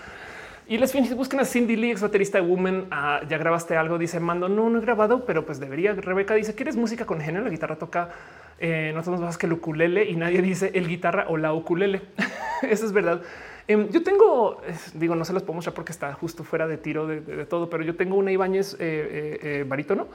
Y 0.67 0.79
les 0.79 1.15
busquen 1.15 1.41
a 1.41 1.45
Cindy 1.45 1.77
Lee, 1.77 1.91
ex 1.91 2.01
baterista 2.01 2.41
de 2.41 2.47
Woman. 2.47 2.87
Ah, 2.91 3.21
ya 3.29 3.37
grabaste 3.37 3.77
algo. 3.77 3.99
Dice 3.99 4.19
Mando, 4.19 4.49
no, 4.49 4.71
no 4.71 4.79
he 4.79 4.83
grabado, 4.83 5.27
pero 5.27 5.45
pues 5.45 5.61
debería. 5.61 5.93
Rebeca 5.93 6.35
dice: 6.35 6.55
¿Quieres 6.55 6.77
música 6.77 7.05
con 7.05 7.21
género? 7.21 7.45
La 7.45 7.51
guitarra 7.51 7.77
toca 7.77 8.11
eh, 8.59 8.93
no 8.95 9.03
somos 9.03 9.21
más 9.21 9.37
que 9.37 9.47
el 9.47 9.53
ukulele 9.53 10.05
y 10.05 10.17
nadie 10.17 10.41
dice 10.41 10.71
el 10.75 10.89
guitarra 10.89 11.27
o 11.29 11.37
la 11.37 11.53
ukulele. 11.53 12.03
Eso 12.63 12.87
es 12.87 12.93
verdad. 12.93 13.21
Em, 13.67 13.89
yo 13.91 14.03
tengo, 14.03 14.61
digo, 14.95 15.15
no 15.15 15.25
se 15.25 15.33
los 15.33 15.43
puedo 15.43 15.55
mostrar 15.55 15.75
porque 15.75 15.93
está 15.93 16.13
justo 16.13 16.45
fuera 16.45 16.67
de 16.67 16.77
tiro 16.77 17.07
de, 17.07 17.47
todo, 17.47 17.71
pero 17.71 17.83
yo 17.83 17.97
tengo 17.97 18.17
una 18.17 18.31
Ibáñez 18.31 18.75
eh, 18.75 18.79
eh, 18.81 19.39
eh, 19.43 19.65
barítono, 19.67 20.07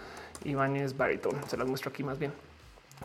Ibáñez 0.46 0.96
barítono. 0.96 1.40
Se 1.48 1.58
las 1.58 1.68
muestro 1.68 1.90
aquí 1.90 2.04
más 2.04 2.20
bien 2.20 2.32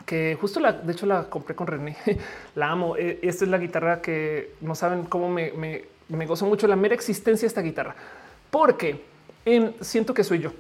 que 0.07 0.37
justo 0.41 0.59
la, 0.59 0.73
de 0.73 0.93
hecho 0.93 1.07
la 1.07 1.31
compré 1.31 1.55
con 1.55 1.67
René. 1.67 1.97
la 2.57 2.71
amo. 2.71 2.97
Esta 2.97 3.45
es 3.45 3.51
la 3.51 3.59
guitarra 3.59 4.03
que 4.03 4.53
no 4.61 4.75
saben 4.75 5.05
cómo 5.05 5.29
me 5.29 5.85
gozo 6.09 6.47
mucho 6.47 6.67
la 6.67 6.77
mera 6.77 6.95
existencia 6.95 7.47
de 7.47 7.49
esta 7.49 7.63
guitarra, 7.63 7.95
porque 8.51 9.03
siento 9.81 10.15
que 10.15 10.25
soy 10.25 10.41
yo. 10.41 10.53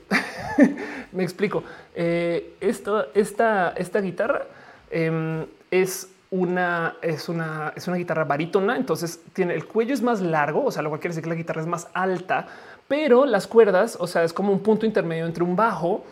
me 1.12 1.22
explico. 1.22 1.62
Eh, 1.94 2.56
esta, 2.60 3.72
esta 3.76 4.00
guitarra 4.00 4.46
em, 4.90 5.46
es 5.70 6.08
una, 6.30 6.96
es 7.00 7.28
una, 7.28 7.72
es 7.76 7.86
una 7.86 7.96
guitarra 7.96 8.24
barítona. 8.24 8.76
Entonces 8.76 9.20
tiene 9.32 9.54
el 9.54 9.66
cuello 9.66 9.94
es 9.94 10.02
más 10.02 10.20
largo, 10.20 10.64
o 10.64 10.70
sea, 10.70 10.82
lo 10.82 10.90
cual 10.90 11.00
quiere 11.00 11.12
decir 11.12 11.24
que 11.24 11.30
la 11.30 11.36
guitarra 11.36 11.60
es 11.60 11.66
más 11.66 11.88
alta, 11.94 12.46
pero 12.88 13.24
las 13.24 13.46
cuerdas, 13.46 13.96
o 13.98 14.06
sea, 14.06 14.24
es 14.24 14.32
como 14.32 14.52
un 14.52 14.60
punto 14.60 14.84
intermedio 14.84 15.26
entre 15.26 15.44
un 15.44 15.56
bajo 15.56 16.04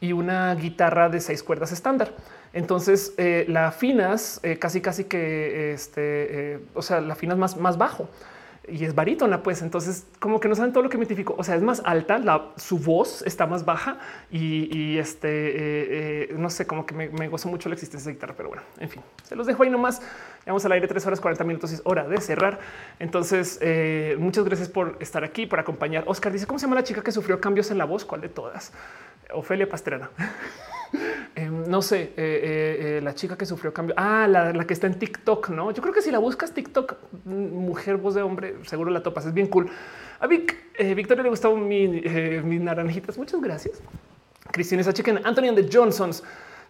y 0.00 0.12
una 0.12 0.54
guitarra 0.54 1.08
de 1.08 1.20
seis 1.20 1.42
cuerdas 1.42 1.72
estándar. 1.72 2.12
Entonces 2.52 3.14
eh, 3.16 3.44
la 3.48 3.68
afinas 3.68 4.40
eh, 4.42 4.58
casi, 4.58 4.80
casi 4.80 5.04
que 5.04 5.72
este, 5.72 6.60
o 6.74 6.82
sea, 6.82 7.00
la 7.00 7.12
afinas 7.12 7.38
más, 7.38 7.56
más 7.56 7.78
bajo 7.78 8.08
y 8.70 8.84
es 8.84 8.94
barítona, 8.94 9.42
pues 9.42 9.62
entonces 9.62 10.06
como 10.18 10.40
que 10.40 10.48
no 10.48 10.54
saben 10.54 10.72
todo 10.72 10.82
lo 10.82 10.88
que 10.88 10.96
me 10.96 11.04
identifico. 11.04 11.34
O 11.38 11.44
sea, 11.44 11.56
es 11.56 11.62
más 11.62 11.82
alta, 11.84 12.18
la, 12.18 12.52
su 12.56 12.78
voz 12.78 13.22
está 13.22 13.46
más 13.46 13.64
baja 13.64 13.98
y, 14.30 14.98
este 14.98 15.28
eh, 15.28 16.28
eh, 16.30 16.34
no 16.36 16.50
sé, 16.50 16.66
como 16.66 16.86
que 16.86 16.94
me, 16.94 17.28
gozo 17.28 17.48
mucho 17.48 17.68
la 17.68 17.74
existencia 17.74 18.08
de 18.08 18.14
guitarra, 18.14 18.34
pero 18.36 18.48
bueno, 18.48 18.62
en 18.78 18.88
fin, 18.88 19.02
se 19.22 19.36
los 19.36 19.46
dejo 19.46 19.62
ahí 19.62 19.70
nomás. 19.70 20.02
Vamos 20.46 20.64
al 20.64 20.72
aire 20.72 20.88
tres 20.88 21.06
horas 21.06 21.20
40 21.20 21.44
minutos, 21.44 21.72
es 21.72 21.82
hora 21.84 22.08
de 22.08 22.20
cerrar. 22.20 22.58
Entonces, 22.98 23.58
eh, 23.60 24.16
muchas 24.18 24.44
gracias 24.44 24.68
por 24.68 24.96
estar 25.00 25.24
aquí, 25.24 25.46
por 25.46 25.60
acompañar. 25.60 26.04
Oscar 26.06 26.32
dice 26.32 26.46
cómo 26.46 26.58
se 26.58 26.66
llama 26.66 26.76
la 26.76 26.84
chica 26.84 27.02
que 27.02 27.12
sufrió 27.12 27.40
cambios 27.40 27.70
en 27.70 27.78
la 27.78 27.84
voz. 27.84 28.04
¿Cuál 28.04 28.20
de 28.20 28.28
todas? 28.28 28.72
Ofelia 29.32 29.68
Pastrana. 29.68 30.10
Em, 31.34 31.64
no 31.68 31.80
sé, 31.80 32.02
eh, 32.02 32.12
eh, 32.16 32.96
eh, 32.98 33.00
la 33.02 33.14
chica 33.14 33.36
que 33.36 33.46
sufrió 33.46 33.72
cambio. 33.72 33.94
Ah, 33.96 34.26
la, 34.28 34.64
que 34.64 34.74
está 34.74 34.86
en 34.86 34.98
TikTok, 34.98 35.50
no? 35.50 35.70
Yo 35.70 35.82
creo 35.82 35.94
que 35.94 36.02
si 36.02 36.10
la 36.10 36.18
buscas 36.18 36.52
TikTok, 36.52 36.96
mm, 37.24 37.30
mujer, 37.30 37.96
voz 37.96 38.14
de 38.14 38.22
hombre, 38.22 38.56
seguro 38.64 38.90
la 38.90 39.02
topas. 39.02 39.26
Es 39.26 39.34
bien 39.34 39.46
cool. 39.46 39.70
A 40.18 40.26
Vic, 40.26 40.56
Victoria 40.94 41.22
le 41.22 41.30
gustó 41.30 41.56
mi, 41.56 41.88
mis 41.88 42.60
naranjitas. 42.60 43.16
Muchas 43.16 43.40
gracias. 43.40 43.80
Cristina 44.50 44.80
esa 44.82 44.92
chica 44.92 45.12
Anthony 45.24 45.54
de 45.54 45.68
Johnsons. 45.72 46.22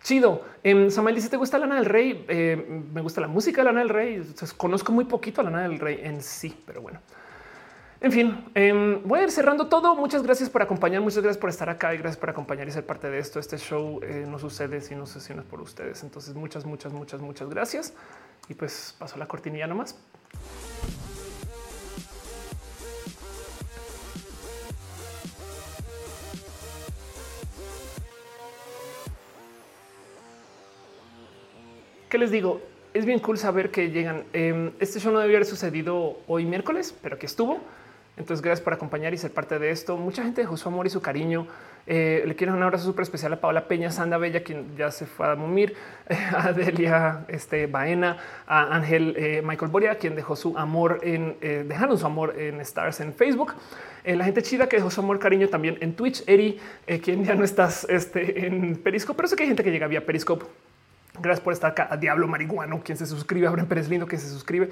Chido. 0.02 0.44
En 0.62 0.78
em, 0.78 0.90
Samuel 0.90 1.14
dice: 1.14 1.28
¿Te 1.28 1.36
gusta 1.36 1.58
Lana 1.58 1.76
del 1.76 1.86
Rey? 1.86 2.24
me 2.92 3.00
gusta 3.00 3.20
la 3.20 3.28
música 3.28 3.62
de 3.62 3.64
Lana 3.66 3.80
del 3.80 3.88
Rey. 3.88 4.22
conozco 4.56 4.92
muy 4.92 5.04
poquito 5.04 5.40
a 5.40 5.44
Lana 5.44 5.62
del 5.62 5.78
Rey 5.78 6.00
en 6.02 6.22
sí, 6.22 6.54
pero 6.66 6.82
bueno. 6.82 7.00
En 8.02 8.12
fin, 8.12 8.44
em, 8.54 9.02
voy 9.04 9.20
a 9.20 9.22
ir 9.24 9.30
cerrando 9.30 9.66
todo. 9.68 9.94
Muchas 9.94 10.22
gracias 10.22 10.48
por 10.48 10.62
acompañar, 10.62 11.02
muchas 11.02 11.22
gracias 11.22 11.38
por 11.38 11.50
estar 11.50 11.68
acá 11.68 11.94
y 11.94 11.98
gracias 11.98 12.16
por 12.16 12.30
acompañar 12.30 12.66
y 12.66 12.70
ser 12.70 12.86
parte 12.86 13.10
de 13.10 13.18
esto. 13.18 13.38
Este 13.38 13.58
show 13.58 14.00
eh, 14.02 14.24
no 14.26 14.38
sucede 14.38 14.80
si 14.80 14.94
no 14.94 15.04
se 15.04 15.34
por 15.42 15.60
ustedes. 15.60 16.02
Entonces, 16.02 16.34
muchas, 16.34 16.64
muchas, 16.64 16.94
muchas, 16.94 17.20
muchas 17.20 17.50
gracias. 17.50 17.92
Y 18.48 18.54
pues 18.54 18.96
pasó 18.98 19.18
la 19.18 19.28
cortinilla 19.28 19.66
nomás. 19.66 19.98
¿Qué 32.08 32.16
les 32.16 32.30
digo? 32.30 32.62
Es 32.94 33.04
bien 33.04 33.18
cool 33.18 33.36
saber 33.36 33.70
que 33.70 33.90
llegan. 33.90 34.24
Em, 34.32 34.72
este 34.80 35.00
show 35.00 35.12
no 35.12 35.18
debió 35.18 35.36
haber 35.36 35.46
sucedido 35.46 36.18
hoy 36.26 36.46
miércoles, 36.46 36.94
pero 37.02 37.18
que 37.18 37.26
estuvo. 37.26 37.60
Entonces, 38.20 38.42
gracias 38.42 38.62
por 38.62 38.74
acompañar 38.74 39.14
y 39.14 39.16
ser 39.16 39.32
parte 39.32 39.58
de 39.58 39.70
esto. 39.70 39.96
Mucha 39.96 40.22
gente 40.22 40.42
dejó 40.42 40.54
su 40.58 40.68
amor 40.68 40.86
y 40.86 40.90
su 40.90 41.00
cariño. 41.00 41.46
Eh, 41.86 42.22
le 42.26 42.36
quiero 42.36 42.52
un 42.52 42.62
abrazo 42.62 42.84
súper 42.84 43.04
especial 43.04 43.32
a 43.32 43.40
Paola 43.40 43.66
Peña 43.66 43.90
Sanda 43.90 44.18
Bella, 44.18 44.44
quien 44.44 44.76
ya 44.76 44.90
se 44.90 45.06
fue 45.06 45.26
a 45.26 45.34
Mumir, 45.36 45.74
a 46.36 46.52
Delia 46.52 47.24
este, 47.28 47.66
Baena, 47.66 48.18
a 48.46 48.76
Ángel 48.76 49.14
eh, 49.16 49.40
Michael 49.42 49.70
Boria, 49.70 49.94
quien 49.96 50.14
dejó 50.14 50.36
su 50.36 50.56
amor 50.58 51.00
en, 51.02 51.38
eh, 51.40 51.64
dejaron 51.66 51.96
su 51.98 52.04
amor 52.04 52.38
en 52.38 52.60
Stars 52.60 53.00
en 53.00 53.14
Facebook. 53.14 53.54
la 54.04 54.24
gente 54.24 54.42
chida 54.42 54.68
que 54.68 54.76
dejó 54.76 54.90
su 54.90 55.00
amor, 55.00 55.18
cariño 55.18 55.48
también 55.48 55.78
en 55.80 55.94
Twitch. 55.94 56.22
Eri, 56.26 56.60
quien 57.02 57.24
ya 57.24 57.34
no 57.34 57.42
estás 57.42 57.86
este, 57.88 58.46
en 58.46 58.76
Periscope, 58.76 59.16
pero 59.16 59.28
sé 59.28 59.36
que 59.36 59.44
hay 59.44 59.48
gente 59.48 59.64
que 59.64 59.70
llega 59.70 59.86
vía 59.86 60.04
Periscope. 60.04 60.44
Gracias 61.18 61.42
por 61.42 61.52
estar 61.52 61.70
acá. 61.72 61.88
A 61.90 61.96
Diablo 61.96 62.28
Marihuano, 62.28 62.82
quien 62.82 62.96
se 62.96 63.06
suscribe. 63.06 63.46
A 63.46 63.50
Bren 63.50 63.66
Pérez 63.66 63.88
Lindo, 63.88 64.06
que 64.06 64.16
se 64.16 64.28
suscribe. 64.28 64.70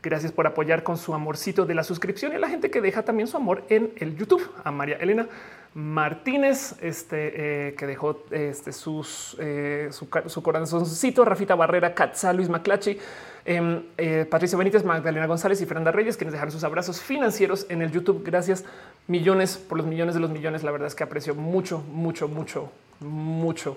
Gracias 0.00 0.30
por 0.30 0.46
apoyar 0.46 0.84
con 0.84 0.96
su 0.96 1.12
amorcito 1.12 1.66
de 1.66 1.74
la 1.74 1.82
suscripción 1.82 2.32
y 2.32 2.36
a 2.36 2.38
la 2.38 2.48
gente 2.48 2.70
que 2.70 2.80
deja 2.80 3.02
también 3.02 3.26
su 3.26 3.36
amor 3.36 3.64
en 3.68 3.92
el 3.96 4.16
YouTube. 4.16 4.48
A 4.62 4.70
María 4.70 4.96
Elena 4.96 5.26
Martínez, 5.74 6.76
este, 6.80 7.68
eh, 7.68 7.74
que 7.74 7.86
dejó 7.86 8.24
este, 8.30 8.72
sus, 8.72 9.36
eh, 9.40 9.88
su, 9.90 10.42
corazoncito, 10.42 11.24
Rafita 11.24 11.56
Barrera, 11.56 11.94
Katza, 11.94 12.32
Luis 12.32 12.48
Maclachi, 12.48 12.98
em, 13.44 13.82
eh, 13.96 14.24
Patricia 14.30 14.56
Benítez, 14.56 14.84
Magdalena 14.84 15.26
González 15.26 15.60
y 15.60 15.66
Fernanda 15.66 15.90
Reyes, 15.90 16.16
quienes 16.16 16.32
dejaron 16.32 16.52
sus 16.52 16.62
abrazos 16.62 17.00
financieros 17.00 17.66
en 17.68 17.82
el 17.82 17.90
YouTube. 17.90 18.22
Gracias 18.24 18.64
millones 19.08 19.56
por 19.58 19.78
los 19.78 19.86
millones 19.86 20.14
de 20.14 20.20
los 20.20 20.30
millones. 20.30 20.62
La 20.62 20.70
verdad 20.70 20.86
es 20.86 20.94
que 20.94 21.02
aprecio 21.02 21.34
mucho, 21.34 21.80
mucho, 21.92 22.28
mucho, 22.28 22.70
mucho 23.00 23.76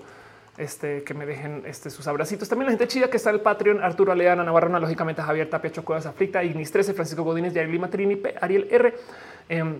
este, 0.58 1.02
que 1.02 1.14
me 1.14 1.26
dejen 1.26 1.62
este, 1.66 1.90
sus 1.90 2.06
abracitos. 2.06 2.48
También 2.48 2.66
la 2.66 2.72
gente 2.72 2.88
chida 2.88 3.08
que 3.08 3.16
está 3.16 3.30
en 3.30 3.36
el 3.36 3.42
Patreon, 3.42 3.82
Arturo 3.82 4.12
Aleana, 4.12 4.44
Navarro, 4.44 4.68
lógicamente 4.78 5.22
Javier 5.22 5.48
Tapia, 5.48 5.72
Chocuevas, 5.72 6.06
Aflicta, 6.06 6.44
Ignis 6.44 6.70
13, 6.70 6.94
Francisco 6.94 7.22
Godínez, 7.22 7.54
Yair 7.54 7.68
Lima, 7.68 7.88
Trini, 7.88 8.20
Ariel 8.40 8.68
R. 8.70 8.94
Em, 9.48 9.76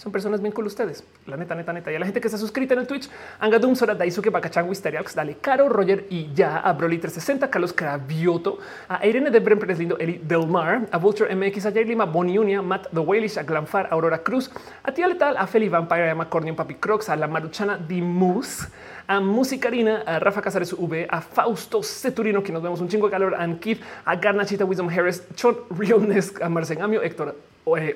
son 0.00 0.10
personas 0.10 0.40
bien 0.40 0.52
con 0.52 0.64
ustedes. 0.64 1.04
La 1.26 1.36
neta, 1.36 1.54
neta, 1.54 1.74
neta. 1.74 1.92
Y 1.92 1.94
a 1.94 1.98
la 1.98 2.06
gente 2.06 2.22
que 2.22 2.28
está 2.28 2.38
suscrita 2.38 2.72
en 2.72 2.80
el 2.80 2.86
Twitch, 2.86 3.10
Angadum, 3.38 3.76
Sora, 3.76 3.94
Daisuke, 3.94 4.30
Bakachan, 4.30 4.66
Wisteriaux, 4.66 5.14
Dale, 5.14 5.36
Caro, 5.42 5.68
Roger 5.68 6.06
y 6.08 6.32
ya, 6.32 6.60
a 6.60 6.72
Broly 6.72 6.96
360, 6.96 7.50
Carlos 7.50 7.74
Cravioto, 7.74 8.58
a 8.88 9.06
Irene 9.06 9.30
de 9.30 9.40
Bren 9.40 9.58
Pérez 9.58 9.78
Lindo, 9.78 9.98
Eli 9.98 10.18
Delmar, 10.24 10.88
a 10.90 10.96
Vulture 10.96 11.34
MX, 11.34 11.66
a 11.66 11.72
Jair 11.72 11.86
Lima, 11.86 12.06
Bonnie 12.06 12.38
Unia, 12.38 12.62
Matt 12.62 12.88
The 12.90 12.98
Whalish, 13.00 13.36
a 13.36 13.42
Glanfar, 13.42 13.88
Aurora 13.90 14.22
Cruz, 14.22 14.50
a 14.82 14.92
Tía 14.92 15.06
Letal, 15.06 15.36
a 15.36 15.46
Feli 15.46 15.68
Vampire, 15.68 16.08
a 16.08 16.14
Macornion, 16.14 16.56
Papi 16.56 16.76
Crocs, 16.76 17.10
a 17.10 17.16
la 17.16 17.28
Maruchana 17.28 17.76
Dimus, 17.76 18.68
a 19.06 19.20
Musicarina, 19.20 20.02
a 20.06 20.18
Rafa 20.18 20.40
Casares 20.40 20.72
V, 20.72 21.06
a 21.10 21.20
Fausto 21.20 21.82
Ceturino, 21.82 22.42
que 22.42 22.52
nos 22.52 22.62
vemos 22.62 22.80
un 22.80 22.88
chingo 22.88 23.06
de 23.08 23.10
calor, 23.10 23.34
a 23.34 23.42
Ankif, 23.42 23.82
a 24.06 24.16
Garnachita 24.16 24.64
Wisdom 24.64 24.88
Harris, 24.88 25.22
Chon 25.34 25.58
Realness, 25.68 26.40
a 26.40 26.48
Marcengamio, 26.48 27.02
Héctor 27.02 27.36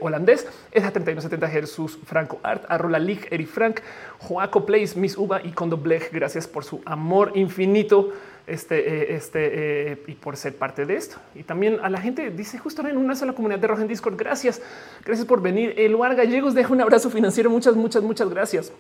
holandés, 0.00 0.46
es 0.72 0.84
a 0.84 0.92
3170 0.92 1.48
Jesús 1.48 1.98
Franco 2.04 2.40
Art, 2.42 2.64
a 2.68 2.78
Rola 2.78 2.98
League, 2.98 3.28
Eri 3.30 3.46
Frank, 3.46 3.80
Joaco 4.18 4.66
Place, 4.66 4.98
Miss 4.98 5.16
Uva 5.16 5.40
y 5.42 5.52
Condo 5.52 5.76
Blech. 5.76 6.12
Gracias 6.12 6.46
por 6.46 6.64
su 6.64 6.80
amor 6.84 7.32
infinito 7.34 8.12
este, 8.46 8.78
eh, 8.78 9.14
este 9.14 9.92
eh, 9.92 10.02
y 10.06 10.12
por 10.12 10.36
ser 10.36 10.56
parte 10.56 10.84
de 10.84 10.96
esto. 10.96 11.16
Y 11.34 11.42
también 11.42 11.78
a 11.82 11.90
la 11.90 12.00
gente 12.00 12.30
dice 12.30 12.58
justo 12.58 12.86
en 12.86 12.96
una 12.96 13.14
sola 13.16 13.32
comunidad 13.32 13.60
de 13.60 13.66
Roja 13.66 13.82
en 13.82 13.88
Discord. 13.88 14.16
Gracias, 14.16 14.60
gracias 15.04 15.26
por 15.26 15.40
venir. 15.40 15.74
El 15.76 15.92
Luar 15.92 16.14
Gallegos 16.14 16.54
deja 16.54 16.72
un 16.72 16.80
abrazo 16.80 17.10
financiero. 17.10 17.50
Muchas, 17.50 17.74
muchas, 17.74 18.02
muchas 18.02 18.28
gracias. 18.28 18.72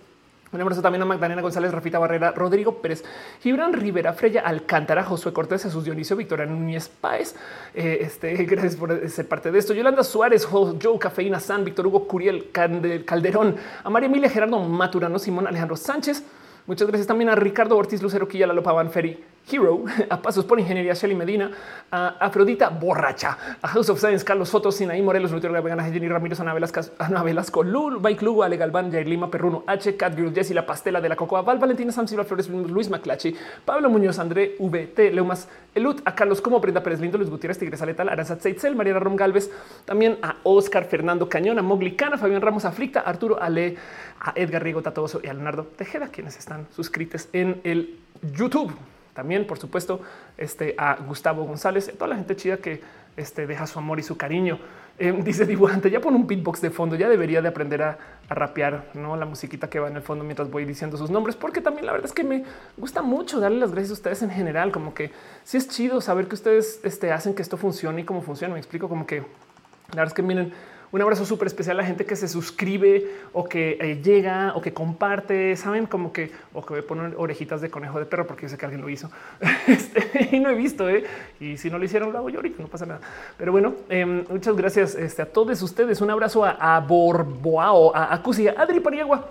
Un 0.54 0.60
abrazo 0.60 0.82
también 0.82 1.02
a 1.02 1.04
Magdalena 1.04 1.42
González, 1.42 1.72
Rafita 1.72 1.98
Barrera, 1.98 2.30
Rodrigo 2.30 2.80
Pérez, 2.80 3.02
Gibran 3.42 3.72
Rivera, 3.72 4.12
Freya 4.12 4.42
Alcántara, 4.42 5.02
Josué 5.02 5.32
Cortés, 5.32 5.64
Jesús 5.64 5.82
Dionisio, 5.82 6.14
Victoria 6.14 6.46
Núñez 6.46 6.88
Páez. 6.88 7.34
Eh, 7.74 7.98
este, 8.02 8.34
gracias 8.44 8.76
por 8.76 9.08
ser 9.10 9.26
parte 9.26 9.50
de 9.50 9.58
esto. 9.58 9.74
Yolanda 9.74 10.04
Suárez, 10.04 10.46
Joe 10.46 10.98
Cafeína 11.00 11.40
San, 11.40 11.64
Víctor 11.64 11.88
Hugo 11.88 12.06
Curiel 12.06 12.52
Calderón, 12.52 13.56
a 13.82 13.90
María 13.90 14.06
Emilia 14.08 14.30
Gerardo 14.30 14.60
Maturano, 14.60 15.18
Simón 15.18 15.48
Alejandro 15.48 15.76
Sánchez. 15.76 16.22
Muchas 16.66 16.88
gracias 16.88 17.06
también 17.06 17.28
a 17.28 17.34
Ricardo 17.34 17.76
Ortiz 17.76 18.02
Lucero 18.02 18.26
Quilla, 18.26 18.46
Lalopa 18.46 18.72
Banferi, 18.72 19.22
Hero, 19.52 19.84
a 20.08 20.22
Pasos 20.22 20.46
por 20.46 20.58
Ingeniería, 20.58 20.94
Shelly 20.94 21.14
Medina, 21.14 21.50
a 21.90 22.16
Afrodita 22.18 22.70
Borracha, 22.70 23.36
a 23.60 23.68
House 23.68 23.90
of 23.90 24.00
Science, 24.00 24.24
Carlos 24.24 24.48
Soto, 24.48 24.72
Sinaí 24.72 25.02
Morelos, 25.02 25.30
Nutrio 25.30 25.52
Vegana, 25.52 25.84
Jenny 25.84 26.08
Ramírez, 26.08 26.40
Ana 26.40 26.54
Velasco, 26.54 27.62
Lul, 27.62 27.98
Bike 27.98 28.22
Lugo, 28.22 28.44
Ale 28.44 28.56
Galván, 28.56 28.90
Jair 28.90 29.06
Lima, 29.06 29.30
Perruno, 29.30 29.64
H, 29.66 29.94
Cat 29.98 30.16
Girl, 30.16 30.32
Jessie, 30.32 30.54
La 30.54 30.64
Pastela 30.64 31.02
de 31.02 31.10
la 31.10 31.16
Cocoa, 31.16 31.42
Val, 31.42 31.58
Valentina 31.58 31.92
Sam 31.92 32.08
Silva 32.08 32.24
Flores, 32.24 32.48
Luis 32.48 32.88
Maclachi, 32.88 33.36
Pablo 33.66 33.90
Muñoz, 33.90 34.18
André, 34.18 34.56
VT, 34.58 35.12
Leumas, 35.12 35.48
Elut, 35.74 36.00
a 36.06 36.14
Carlos 36.14 36.40
Como, 36.40 36.60
Brenda 36.60 36.82
Pérez 36.82 37.00
Lindo, 37.00 37.18
Luis 37.18 37.28
Gutiérrez, 37.28 37.58
Tigresa 37.58 37.84
Letal, 37.84 38.08
Aranzat 38.08 38.40
Seitzel, 38.40 38.74
Mariana 38.74 39.00
Rom 39.00 39.16
Galvez, 39.16 39.50
también 39.84 40.16
a 40.22 40.36
Oscar 40.44 40.86
Fernando 40.86 41.28
Cañón, 41.28 41.58
a 41.58 41.62
Mogli 41.62 41.94
Cana, 41.94 42.16
Fabián 42.16 42.40
Ramos 42.40 42.64
Aflicta, 42.64 43.00
Arturo 43.00 43.42
Ale, 43.42 43.76
a 44.24 44.32
Edgar 44.34 44.62
Riego 44.62 44.82
Tatoso 44.82 45.20
y 45.22 45.28
a 45.28 45.34
Leonardo 45.34 45.64
Tejeda, 45.64 46.08
quienes 46.08 46.38
están 46.38 46.66
suscritos 46.74 47.28
en 47.32 47.60
el 47.62 48.00
YouTube. 48.32 48.74
También, 49.12 49.46
por 49.46 49.58
supuesto, 49.58 50.00
este, 50.38 50.74
a 50.78 50.96
Gustavo 50.96 51.44
González, 51.44 51.92
toda 51.92 52.08
la 52.08 52.16
gente 52.16 52.34
chida 52.34 52.56
que 52.56 52.80
este, 53.16 53.46
deja 53.46 53.66
su 53.66 53.78
amor 53.78 54.00
y 54.00 54.02
su 54.02 54.16
cariño. 54.16 54.58
Eh, 54.98 55.12
dice 55.24 55.44
dibujante, 55.44 55.90
ya 55.90 56.00
pone 56.00 56.16
un 56.16 56.26
beatbox 56.26 56.62
de 56.62 56.70
fondo, 56.70 56.96
ya 56.96 57.08
debería 57.08 57.42
de 57.42 57.48
aprender 57.48 57.82
a, 57.82 57.98
rapear, 58.26 58.86
¿no? 58.94 59.16
La 59.16 59.26
musiquita 59.26 59.68
que 59.68 59.78
va 59.78 59.88
en 59.88 59.96
el 59.96 60.02
fondo 60.02 60.24
mientras 60.24 60.50
voy 60.50 60.64
diciendo 60.64 60.96
sus 60.96 61.10
nombres, 61.10 61.36
porque 61.36 61.60
también 61.60 61.84
la 61.84 61.92
verdad 61.92 62.06
es 62.06 62.14
que 62.14 62.24
me 62.24 62.44
gusta 62.78 63.02
mucho 63.02 63.38
darle 63.38 63.58
las 63.58 63.72
gracias 63.72 63.90
a 63.90 63.94
ustedes 63.94 64.22
en 64.22 64.30
general, 64.30 64.72
como 64.72 64.94
que 64.94 65.10
sí 65.42 65.58
es 65.58 65.68
chido 65.68 66.00
saber 66.00 66.26
que 66.26 66.34
ustedes 66.34 66.80
este, 66.84 67.12
hacen 67.12 67.34
que 67.34 67.42
esto 67.42 67.58
funcione 67.58 68.00
y 68.00 68.04
cómo 68.04 68.22
funciona. 68.22 68.54
Me 68.54 68.60
explico 68.60 68.88
como 68.88 69.06
que 69.06 69.18
la 69.18 69.96
verdad 69.96 70.06
es 70.06 70.14
que 70.14 70.22
miren, 70.22 70.54
un 70.94 71.02
abrazo 71.02 71.26
súper 71.26 71.48
especial 71.48 71.76
a 71.80 71.82
la 71.82 71.86
gente 71.88 72.06
que 72.06 72.14
se 72.14 72.28
suscribe 72.28 73.10
o 73.32 73.48
que 73.48 73.76
eh, 73.80 74.00
llega 74.00 74.52
o 74.54 74.62
que 74.62 74.72
comparte, 74.72 75.56
saben 75.56 75.86
como 75.86 76.12
que 76.12 76.30
o 76.52 76.64
que 76.64 76.74
me 76.74 76.82
ponen 76.82 77.14
orejitas 77.16 77.60
de 77.60 77.68
conejo 77.68 77.98
de 77.98 78.06
perro 78.06 78.28
porque 78.28 78.42
yo 78.42 78.48
sé 78.48 78.56
que 78.56 78.64
alguien 78.64 78.80
lo 78.80 78.88
hizo 78.88 79.10
este, 79.66 80.28
y 80.30 80.38
no 80.38 80.50
he 80.50 80.54
visto. 80.54 80.88
¿eh? 80.88 81.02
Y 81.40 81.56
si 81.56 81.68
no 81.68 81.78
lo 81.78 81.84
hicieron, 81.84 82.12
lo 82.12 82.18
hago 82.18 82.30
yo 82.30 82.36
ahorita, 82.36 82.62
no 82.62 82.68
pasa 82.68 82.86
nada. 82.86 83.00
Pero 83.36 83.50
bueno, 83.50 83.74
em, 83.88 84.24
muchas 84.30 84.54
gracias 84.54 84.94
este, 84.94 85.22
a 85.22 85.26
todos 85.26 85.60
ustedes. 85.62 86.00
Un 86.00 86.10
abrazo 86.10 86.44
a, 86.44 86.76
a 86.76 86.78
Borboao, 86.78 87.90
a 87.92 88.14
Acusi, 88.14 88.46
a 88.46 88.52
Adri 88.56 88.78
Paniagua, 88.78 89.30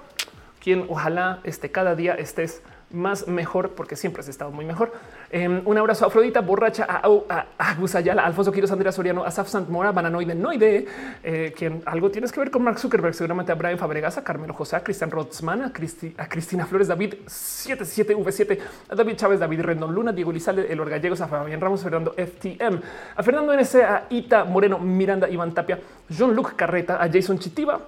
quien 0.61 0.85
ojalá 0.90 1.40
este, 1.45 1.72
cada 1.72 1.95
día 1.95 2.16
estés 2.16 2.61
más 2.94 3.28
mejor, 3.28 3.72
porque 3.72 3.96
siempre 3.96 4.22
has 4.22 4.28
estado 4.30 4.52
muy 4.52 4.66
mejor. 4.66 4.94
Em, 5.32 5.62
un 5.66 5.78
abrazo 5.78 6.06
a 6.06 6.08
Afrodita, 6.08 6.42
borracha, 6.42 6.86
a, 6.88 7.02
a, 7.30 7.46
a 7.58 8.26
Alfonso 8.26 8.52
Quiroz, 8.52 8.72
Andrea 8.72 8.92
Soriano, 8.92 9.24
a 9.26 9.32
Saf 9.32 9.54
Mora, 9.68 9.92
Bananoide, 9.92 10.36
Noide, 10.36 10.86
eh, 11.24 11.54
quien 11.58 11.82
algo 11.86 12.12
tienes 12.12 12.32
que 12.32 12.40
ver 12.40 12.52
con 12.52 12.64
Mark 12.64 12.80
Zuckerberg, 12.80 13.16
seguramente 13.16 13.52
a 13.52 13.56
Brian 13.56 13.78
Fabregas, 13.78 14.18
a 14.18 14.24
Carmelo 14.24 14.54
José, 14.54 14.76
a 14.76 14.84
Cristian 14.84 15.10
Rotzman, 15.10 15.64
a, 15.64 15.66
a 15.66 16.30
Cristina 16.30 16.66
Flores, 16.66 16.88
David 16.88 17.16
77V7, 17.26 18.60
a 18.90 18.96
David 18.96 19.16
Chávez, 19.16 19.40
David 19.40 19.62
Rendón 19.62 19.94
Luna, 19.94 20.12
Diego 20.12 20.32
Lizalde, 20.32 20.72
Elor 20.72 20.90
Gallegos, 20.90 21.20
a 21.22 21.28
Fabián 21.28 21.60
Ramos, 21.60 21.82
Fernando 21.82 22.14
FTM, 22.14 22.80
a 23.16 23.24
Fernando 23.24 23.54
NC, 23.54 23.76
a 23.82 24.06
Ita 24.10 24.44
Moreno, 24.46 24.78
Miranda, 24.78 25.28
Iván 25.28 25.54
Tapia, 25.54 25.80
John 26.16 26.36
Luke 26.36 26.54
Carreta, 26.56 27.02
a 27.02 27.10
Jason 27.12 27.40
Chitiva, 27.40 27.80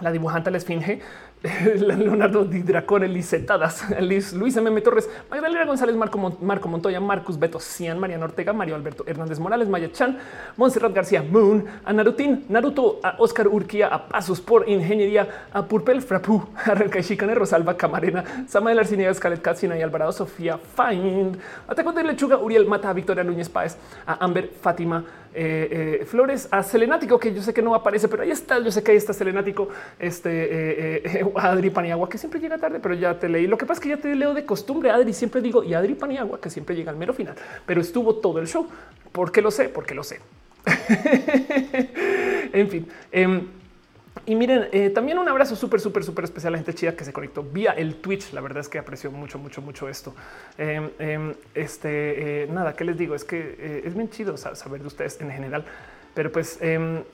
la 0.00 0.12
dibujante 0.12 0.50
la 0.50 0.58
esfinge, 0.58 1.00
Leonardo 1.78 2.44
Di 2.44 2.62
Dracone, 2.62 3.06
Licetadas, 3.06 3.86
Luis 4.00 4.56
M. 4.56 4.80
Torres, 4.80 5.08
Magdalena 5.30 5.64
González, 5.64 5.94
Marco, 5.94 6.18
Marco 6.40 6.68
Montoya, 6.68 7.00
Marcus 7.00 7.38
Beto 7.38 7.60
Cian, 7.60 7.98
Mariano 7.98 8.24
Ortega, 8.24 8.52
Mario 8.52 8.74
Alberto 8.74 9.04
Hernández 9.06 9.38
Morales, 9.38 9.68
Maya 9.68 9.90
Chan, 9.92 10.18
Montserrat 10.56 10.92
García 10.92 11.22
Moon, 11.22 11.64
a 11.84 11.92
Narutín, 11.92 12.44
Naruto, 12.48 12.98
a 13.04 13.14
Oscar 13.18 13.46
Urquía, 13.46 13.86
a 13.86 14.08
Pasos 14.08 14.40
por 14.40 14.68
Ingeniería, 14.68 15.46
a 15.52 15.64
Purpel 15.64 16.02
Frapu, 16.02 16.48
a 16.64 16.74
Ranca 16.74 17.00
Chicane, 17.02 17.34
Rosalba 17.34 17.76
Camarena, 17.76 18.24
Samael 18.48 18.80
Arciniegas, 18.80 19.18
Scarlett 19.18 19.42
Katsina 19.42 19.78
y 19.78 19.82
Alvarado, 19.82 20.10
Sofía 20.10 20.58
Find, 20.58 21.38
a 21.68 21.74
Taco 21.74 21.92
de 21.92 22.02
Lechuga, 22.02 22.38
Uriel 22.38 22.66
Mata, 22.66 22.90
a 22.90 22.92
Victoria 22.92 23.22
Núñez 23.22 23.48
Páez, 23.48 23.76
a 24.06 24.24
Amber 24.24 24.50
Fátima 24.60 25.04
eh, 25.40 26.00
eh, 26.00 26.04
Flores, 26.04 26.48
a 26.50 26.64
Selenático, 26.64 27.16
que 27.16 27.32
yo 27.32 27.42
sé 27.42 27.54
que 27.54 27.62
no 27.62 27.72
aparece, 27.72 28.08
pero 28.08 28.24
ahí 28.24 28.32
está, 28.32 28.58
yo 28.58 28.72
sé 28.72 28.82
que 28.82 28.90
ahí 28.90 28.96
está 28.96 29.12
Selenático, 29.12 29.68
este 30.00 31.10
eh, 31.20 31.24
Adri 31.36 31.70
Paniagua, 31.70 32.08
que 32.08 32.18
siempre 32.18 32.40
llega 32.40 32.58
tarde, 32.58 32.80
pero 32.80 32.94
ya 32.94 33.16
te 33.16 33.28
leí. 33.28 33.46
Lo 33.46 33.56
que 33.56 33.64
pasa 33.64 33.78
es 33.78 33.82
que 33.84 33.88
ya 33.90 33.98
te 33.98 34.12
leo 34.16 34.34
de 34.34 34.44
costumbre, 34.44 34.90
Adri, 34.90 35.12
siempre 35.12 35.40
digo, 35.40 35.62
y 35.62 35.74
Adri 35.74 35.94
Paniagua, 35.94 36.40
que 36.40 36.50
siempre 36.50 36.74
llega 36.74 36.90
al 36.90 36.96
mero 36.96 37.14
final, 37.14 37.36
pero 37.64 37.80
estuvo 37.80 38.16
todo 38.16 38.40
el 38.40 38.48
show. 38.48 38.66
¿Por 39.12 39.30
qué 39.30 39.40
lo 39.40 39.52
sé? 39.52 39.68
Porque 39.68 39.94
lo 39.94 40.02
sé. 40.02 40.18
en 42.52 42.68
fin. 42.68 42.88
Y 44.28 44.34
miren, 44.34 44.68
eh, 44.72 44.90
también 44.90 45.16
un 45.16 45.26
abrazo 45.26 45.56
súper, 45.56 45.80
súper, 45.80 46.04
súper 46.04 46.24
especial 46.24 46.52
a 46.52 46.52
la 46.52 46.58
gente 46.58 46.74
chida 46.74 46.94
que 46.94 47.02
se 47.02 47.14
conectó 47.14 47.42
vía 47.42 47.72
el 47.72 47.94
Twitch. 47.94 48.34
La 48.34 48.42
verdad 48.42 48.60
es 48.60 48.68
que 48.68 48.78
aprecio 48.78 49.10
mucho, 49.10 49.38
mucho, 49.38 49.62
mucho 49.62 49.88
esto. 49.88 50.14
Em, 50.58 50.90
em, 50.98 51.34
este, 51.54 52.42
eh, 52.42 52.46
nada, 52.46 52.76
¿qué 52.76 52.84
les 52.84 52.98
digo? 52.98 53.14
Es 53.14 53.24
que 53.24 53.56
eh, 53.58 53.82
es 53.86 53.94
bien 53.94 54.10
chido 54.10 54.36
saber 54.36 54.82
de 54.82 54.86
ustedes 54.86 55.18
en 55.22 55.30
general 55.30 55.64
Pero 56.12 56.30
pues 56.30 56.58
em, 56.60 57.04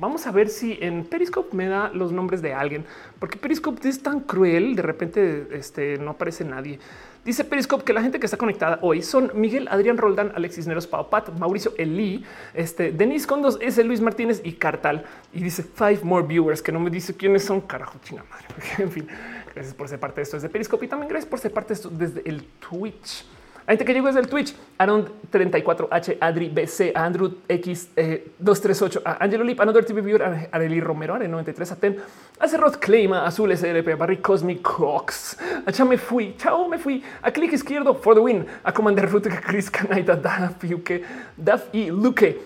vamos 0.00 0.26
a 0.26 0.32
ver 0.32 0.48
si 0.48 0.76
en 0.80 1.04
Periscope 1.04 1.56
me 1.56 1.68
da 1.68 1.88
los 1.94 2.10
nombres 2.10 2.42
de 2.42 2.52
alguien, 2.52 2.84
porque 3.20 3.38
Periscope 3.38 3.88
es 3.88 4.02
tan 4.02 4.18
cruel. 4.18 4.74
De 4.74 4.82
repente 4.82 5.46
este, 5.52 5.98
no 5.98 6.10
aparece 6.10 6.44
nadie. 6.44 6.80
Dice 7.24 7.44
Periscope 7.44 7.84
que 7.84 7.92
la 7.92 8.00
gente 8.00 8.18
que 8.18 8.24
está 8.24 8.38
conectada 8.38 8.78
hoy 8.80 9.02
son 9.02 9.30
Miguel 9.34 9.68
Adrián 9.70 9.98
Roldán, 9.98 10.32
Alexis 10.34 10.66
Neros 10.66 10.86
Paupat, 10.86 11.28
Mauricio 11.38 11.74
Eli, 11.76 12.24
este, 12.54 12.92
Denis 12.92 13.26
Condos, 13.26 13.58
S. 13.60 13.84
Luis 13.84 14.00
Martínez 14.00 14.40
y 14.42 14.52
Cartal. 14.52 15.04
Y 15.32 15.42
dice 15.42 15.62
five 15.62 16.00
more 16.02 16.26
viewers 16.26 16.62
que 16.62 16.72
no 16.72 16.80
me 16.80 16.88
dice 16.88 17.14
quiénes 17.14 17.44
son. 17.44 17.60
Carajo, 17.60 17.98
chinga 18.02 18.24
madre. 18.24 18.46
en 18.78 18.90
fin, 18.90 19.06
gracias 19.54 19.74
por 19.74 19.88
ser 19.88 20.00
parte 20.00 20.16
de 20.16 20.22
esto 20.22 20.36
desde 20.38 20.48
Periscope 20.48 20.86
y 20.86 20.88
también 20.88 21.10
gracias 21.10 21.28
por 21.28 21.38
ser 21.38 21.52
parte 21.52 21.68
de 21.68 21.74
esto 21.74 21.90
desde 21.90 22.22
el 22.26 22.42
Twitch. 22.58 23.26
Gente 23.70 23.84
que 23.84 23.94
llegó 23.94 24.08
desde 24.08 24.18
el 24.18 24.26
Twitch, 24.26 24.52
Aaron 24.78 25.08
34H, 25.30 26.16
Adri 26.20 26.48
BC, 26.48 26.90
Andrew 26.92 27.34
X 27.46 27.90
238, 27.94 28.98
eh, 28.98 29.02
a 29.06 29.22
Angelo 29.22 29.44
Lip, 29.44 29.60
Another 29.60 29.84
TV 29.84 30.00
Viewer, 30.00 30.24
a 30.24 30.48
Arely 30.50 30.80
Romero, 30.80 31.14
a 31.14 31.18
93 31.20 31.70
a 31.70 31.76
Ten, 31.76 31.96
a 32.40 32.48
Cerrot 32.48 32.80
Claima, 32.80 33.24
Azul 33.24 33.52
SLP, 33.52 33.96
Barry 33.96 34.16
Cosmic 34.16 34.60
Cox, 34.60 35.38
a 35.64 35.70
Chame 35.70 35.98
Fui, 35.98 36.34
Chao 36.36 36.66
me 36.66 36.78
fui, 36.78 37.00
a 37.22 37.30
Click 37.30 37.52
Izquierdo 37.52 37.94
for 37.94 38.16
the 38.16 38.20
win, 38.20 38.44
a 38.64 38.72
Commander 38.72 39.06
Root, 39.06 39.26
a 39.26 39.40
Chris 39.40 39.70
Kanaita, 39.70 40.20
Daf 40.20 40.64
UK, 40.64 41.06
Daf 41.36 41.68
y 41.72 41.92
Luke, 41.92 42.38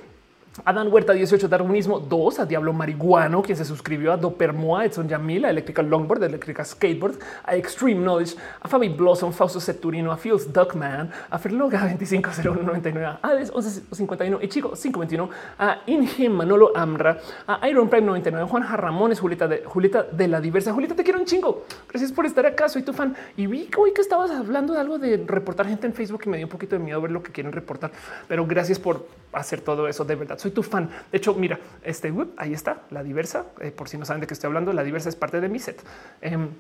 Adán 0.65 0.93
Huerta 0.93 1.13
18 1.13 1.49
Darwinismo 1.49 1.99
2 1.99 2.39
a 2.39 2.47
Diablo 2.47 2.73
Marihuano, 2.73 3.43
quien 3.43 3.59
se 3.59 3.65
suscribió 3.65 4.13
a 4.13 4.17
Dopermoa, 4.17 4.85
Edson 4.85 5.09
Yamil, 5.09 5.45
a 5.45 5.51
Electrical 5.51 5.91
Longboard, 5.91 6.23
a 6.23 6.27
Electrical 6.27 6.65
Skateboard, 6.65 7.17
a 7.43 7.57
Extreme 7.57 8.01
Knowledge, 8.01 8.37
a 8.61 8.69
Fabi 8.69 8.89
Blossom, 8.89 9.33
Fausto 9.33 9.61
Ceturino, 9.61 10.13
a 10.13 10.17
Fields 10.17 10.53
Duckman, 10.53 11.11
a 11.29 11.39
Ferloga 11.41 11.81
250199, 11.81 13.05
a 13.05 13.19
Ades 13.21 13.53
1151 13.53 14.39
y 14.41 14.49
Chico 14.49 14.75
521, 14.75 15.29
a 15.59 15.83
Inge 15.87 16.29
Manolo 16.29 16.71
Amra, 16.77 17.19
a 17.49 17.69
Iron 17.69 17.89
Prime 17.89 18.07
99, 18.07 18.49
Juan 18.49 18.63
Jarramones, 18.63 19.19
Julieta 19.19 19.49
de, 19.49 19.65
de 20.13 20.29
la 20.29 20.41
Diversa. 20.41 20.73
Julieta, 20.73 20.95
te 20.95 21.03
quiero 21.03 21.19
un 21.19 21.27
chingo. 21.27 21.65
Gracias 21.89 22.13
por 22.13 22.27
estar 22.27 22.47
acá. 22.47 22.69
Soy 22.69 22.83
tu 22.83 22.93
fan. 22.93 23.17
Y 23.37 23.49
vi 23.49 23.69
hoy 23.77 23.93
que 23.93 24.01
estabas 24.01 24.31
hablando 24.31 24.73
de 24.73 24.81
algo 24.81 24.99
de 24.99 25.25
reportar 25.27 25.67
gente 25.67 25.89
en 25.89 25.95
Facebook 25.95 26.23
y 26.27 26.29
me 26.29 26.37
dio 26.37 26.47
un 26.47 26.51
poquito 26.51 26.77
de 26.77 26.85
miedo 26.85 27.01
ver 27.01 27.11
lo 27.11 27.25
que 27.25 27.33
quieren 27.33 27.51
reportar. 27.51 27.91
Pero 28.29 28.47
gracias 28.47 28.79
por 28.79 29.09
hacer 29.33 29.61
todo 29.61 29.89
eso 29.89 30.05
de 30.05 30.15
verdad 30.15 30.39
soy 30.45 30.51
tu 30.51 30.63
fan. 30.63 30.91
De 31.11 31.17
hecho, 31.17 31.35
mira, 31.35 31.59
este 31.83 32.13
ahí 32.37 32.53
está 32.53 32.83
la 32.91 33.03
diversa. 33.03 33.47
Eh, 33.61 33.71
por 33.71 33.89
si 33.89 33.97
no 33.97 34.05
saben 34.05 34.21
de 34.21 34.27
qué 34.27 34.35
estoy 34.35 34.49
hablando, 34.49 34.75
la 34.75 34.85
diversa 34.85 35.09
es 35.09 35.17
parte 35.17 35.41
de 35.41 35.49
mi 35.49 35.59
set. 35.59 35.83
Em, 36.21 36.51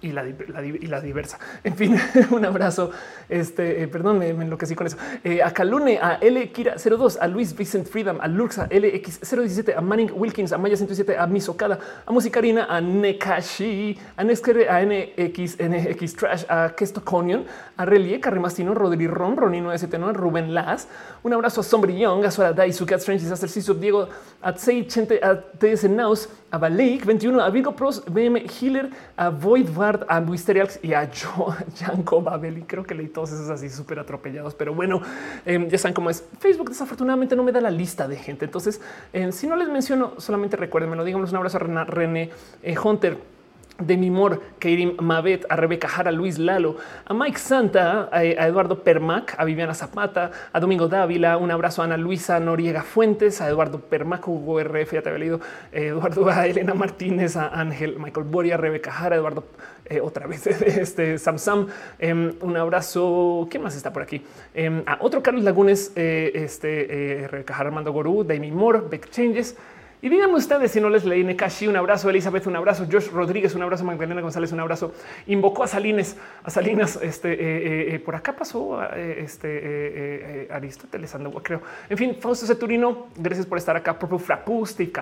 y 0.00 0.12
la, 0.12 0.26
y 0.26 0.86
la 0.86 1.00
diversa. 1.00 1.38
En 1.62 1.74
fin, 1.76 1.96
un 2.30 2.44
abrazo. 2.44 2.90
Este, 3.28 3.82
eh, 3.82 3.88
perdón, 3.88 4.18
me, 4.18 4.28
enloquecí 4.28 4.74
con 4.74 4.86
eso. 4.86 4.96
Eh, 5.22 5.42
a 5.42 5.50
Calune, 5.52 5.98
a 6.00 6.18
L 6.20 6.50
Kira 6.52 6.76
02, 6.76 7.18
a 7.20 7.26
Luis 7.26 7.56
Vicent 7.56 7.88
Freedom, 7.88 8.18
a 8.20 8.28
Luxa 8.28 8.68
LX 8.70 9.20
017, 9.20 9.74
a 9.74 9.80
Manning 9.80 10.12
Wilkins, 10.14 10.52
a 10.52 10.58
Maya 10.58 10.76
107, 10.76 11.16
a 11.18 11.26
Misokada, 11.26 11.78
a 12.06 12.12
Musicarina, 12.12 12.66
a 12.68 12.80
Nekashi, 12.80 13.98
a 14.16 14.24
Neskere, 14.24 14.68
a 14.68 14.82
NX, 14.84 15.58
NX 15.58 16.16
Trash, 16.16 16.44
a 16.48 16.74
Kesto 16.76 17.02
Conion, 17.02 17.44
a 17.76 17.84
Relie, 17.84 18.20
Carrimastino, 18.20 18.74
Rodri 18.74 19.06
Ron, 19.06 19.36
Ronino 19.36 19.68
979, 19.68 20.12
Rubén 20.12 20.54
Las. 20.54 20.88
Un 21.22 21.32
abrazo 21.32 21.60
a 21.60 21.64
Sombrillón, 21.64 22.24
a 22.24 22.30
Suara 22.30 22.52
Daisu, 22.52 22.86
Cat 22.86 23.00
Strange, 23.00 23.22
Disaster 23.22 23.48
Sisu, 23.48 23.74
Diego, 23.74 24.08
a 24.42 24.52
Tsei 24.52 24.86
Chente, 24.86 25.20
a 25.22 25.40
TS 25.40 25.88
Naus, 25.88 26.28
a 26.50 26.58
Baleik 26.58 27.04
21, 27.04 27.40
a 27.40 27.50
Virgo 27.50 27.74
Pros, 27.74 28.04
BM 28.06 28.46
Healer, 28.46 28.90
a 29.16 29.30
Void 29.30 29.73
Vard, 29.74 30.04
a 30.08 30.20
Wisteriax 30.20 30.80
y 30.82 30.94
a 30.94 31.10
Janko 31.76 32.22
Babel. 32.22 32.58
Y 32.58 32.62
creo 32.62 32.84
que 32.84 32.94
leí 32.94 33.08
todos 33.08 33.32
esos 33.32 33.50
así 33.50 33.68
súper 33.68 33.98
atropellados. 33.98 34.54
Pero 34.54 34.74
bueno, 34.74 35.02
em, 35.44 35.68
ya 35.68 35.78
saben 35.78 35.94
cómo 35.94 36.10
es. 36.10 36.24
Facebook 36.38 36.70
desafortunadamente 36.70 37.36
no 37.36 37.42
me 37.42 37.52
da 37.52 37.60
la 37.60 37.70
lista 37.70 38.08
de 38.08 38.16
gente. 38.16 38.44
Entonces, 38.44 38.80
em, 39.12 39.32
si 39.32 39.46
no 39.46 39.56
les 39.56 39.68
menciono, 39.68 40.14
solamente 40.18 40.56
recuérdenmelo. 40.56 41.04
Díganos 41.04 41.30
un 41.30 41.36
abrazo 41.36 41.58
a 41.58 41.84
René 41.84 42.30
eh, 42.62 42.74
Hunter 42.82 43.33
de 43.78 43.96
Mimor, 43.96 44.40
Keirim 44.60 44.96
Mavet, 45.00 45.46
a 45.48 45.56
Rebeca 45.56 45.88
Jara, 45.88 46.12
Luis 46.12 46.38
Lalo, 46.38 46.76
a 47.04 47.12
Mike 47.12 47.38
Santa, 47.38 48.08
a, 48.12 48.24
Eduardo 48.24 48.82
Permac, 48.84 49.34
a 49.36 49.44
Viviana 49.44 49.74
Zapata, 49.74 50.30
a 50.52 50.60
Domingo 50.60 50.86
Dávila, 50.86 51.36
un 51.38 51.50
abrazo 51.50 51.82
a 51.82 51.86
Ana 51.86 51.96
Luisa 51.96 52.38
Noriega 52.38 52.82
Fuentes, 52.82 53.40
a 53.40 53.48
Eduardo 53.48 53.80
Permac, 53.80 54.28
Hugo 54.28 54.60
RF, 54.60 54.92
ya 54.92 55.02
te 55.02 55.08
había 55.08 55.18
leído, 55.18 55.40
eh, 55.72 55.88
Eduardo, 55.88 56.28
a 56.28 56.46
Elena 56.46 56.74
Martínez, 56.74 57.36
a 57.36 57.48
Ángel, 57.48 57.96
Michael 57.98 58.26
Boria, 58.26 58.56
Rebeca 58.56 58.92
Jara, 58.92 59.16
Eduardo, 59.16 59.44
eh, 59.86 60.00
otra 60.00 60.26
vez, 60.28 60.46
este 60.46 61.18
Sam 61.18 61.38
Sam, 61.38 61.66
em, 61.98 62.32
un 62.42 62.56
abrazo, 62.56 63.48
¿qué 63.50 63.58
más 63.58 63.74
está 63.74 63.92
por 63.92 64.02
aquí? 64.02 64.22
Em, 64.54 64.84
a 64.86 64.98
otro 65.00 65.20
Carlos 65.20 65.42
Lagunes, 65.42 65.92
eh, 65.96 66.30
este 66.34 67.26
Rebeca 67.28 67.54
Jara, 67.54 67.70
Armando 67.70 67.92
Gorú, 67.92 68.22
Demi 68.22 68.52
Moore, 68.52 68.82
Beck 68.88 69.10
Changes, 69.10 69.56
y 70.04 70.10
díganme 70.10 70.34
ustedes 70.34 70.70
si 70.70 70.82
no 70.82 70.90
les 70.90 71.06
leí 71.06 71.24
Nekashi, 71.24 71.66
un 71.66 71.76
abrazo, 71.76 72.10
Elizabeth, 72.10 72.46
un 72.46 72.54
abrazo, 72.56 72.86
Josh 72.92 73.08
Rodríguez, 73.08 73.54
un 73.54 73.62
abrazo, 73.62 73.84
Magdalena 73.84 74.20
González, 74.20 74.52
un 74.52 74.60
abrazo. 74.60 74.92
Invocó 75.28 75.62
a 75.62 75.66
Salines, 75.66 76.18
a 76.42 76.50
Salinas, 76.50 76.98
este 77.00 77.32
eh, 77.32 77.36
eh, 77.40 77.94
eh, 77.94 77.98
por 78.00 78.14
acá 78.14 78.36
pasó 78.36 78.82
este 78.92 80.46
Aristóteles 80.50 81.14
Andagua, 81.14 81.42
creo. 81.42 81.62
En 81.88 81.96
fin, 81.96 82.18
Fausto 82.20 82.44
Ceturino, 82.44 83.06
gracias 83.16 83.46
por 83.46 83.56
estar 83.56 83.78
acá, 83.78 83.98
propio 83.98 84.18
Frapusti. 84.18 84.92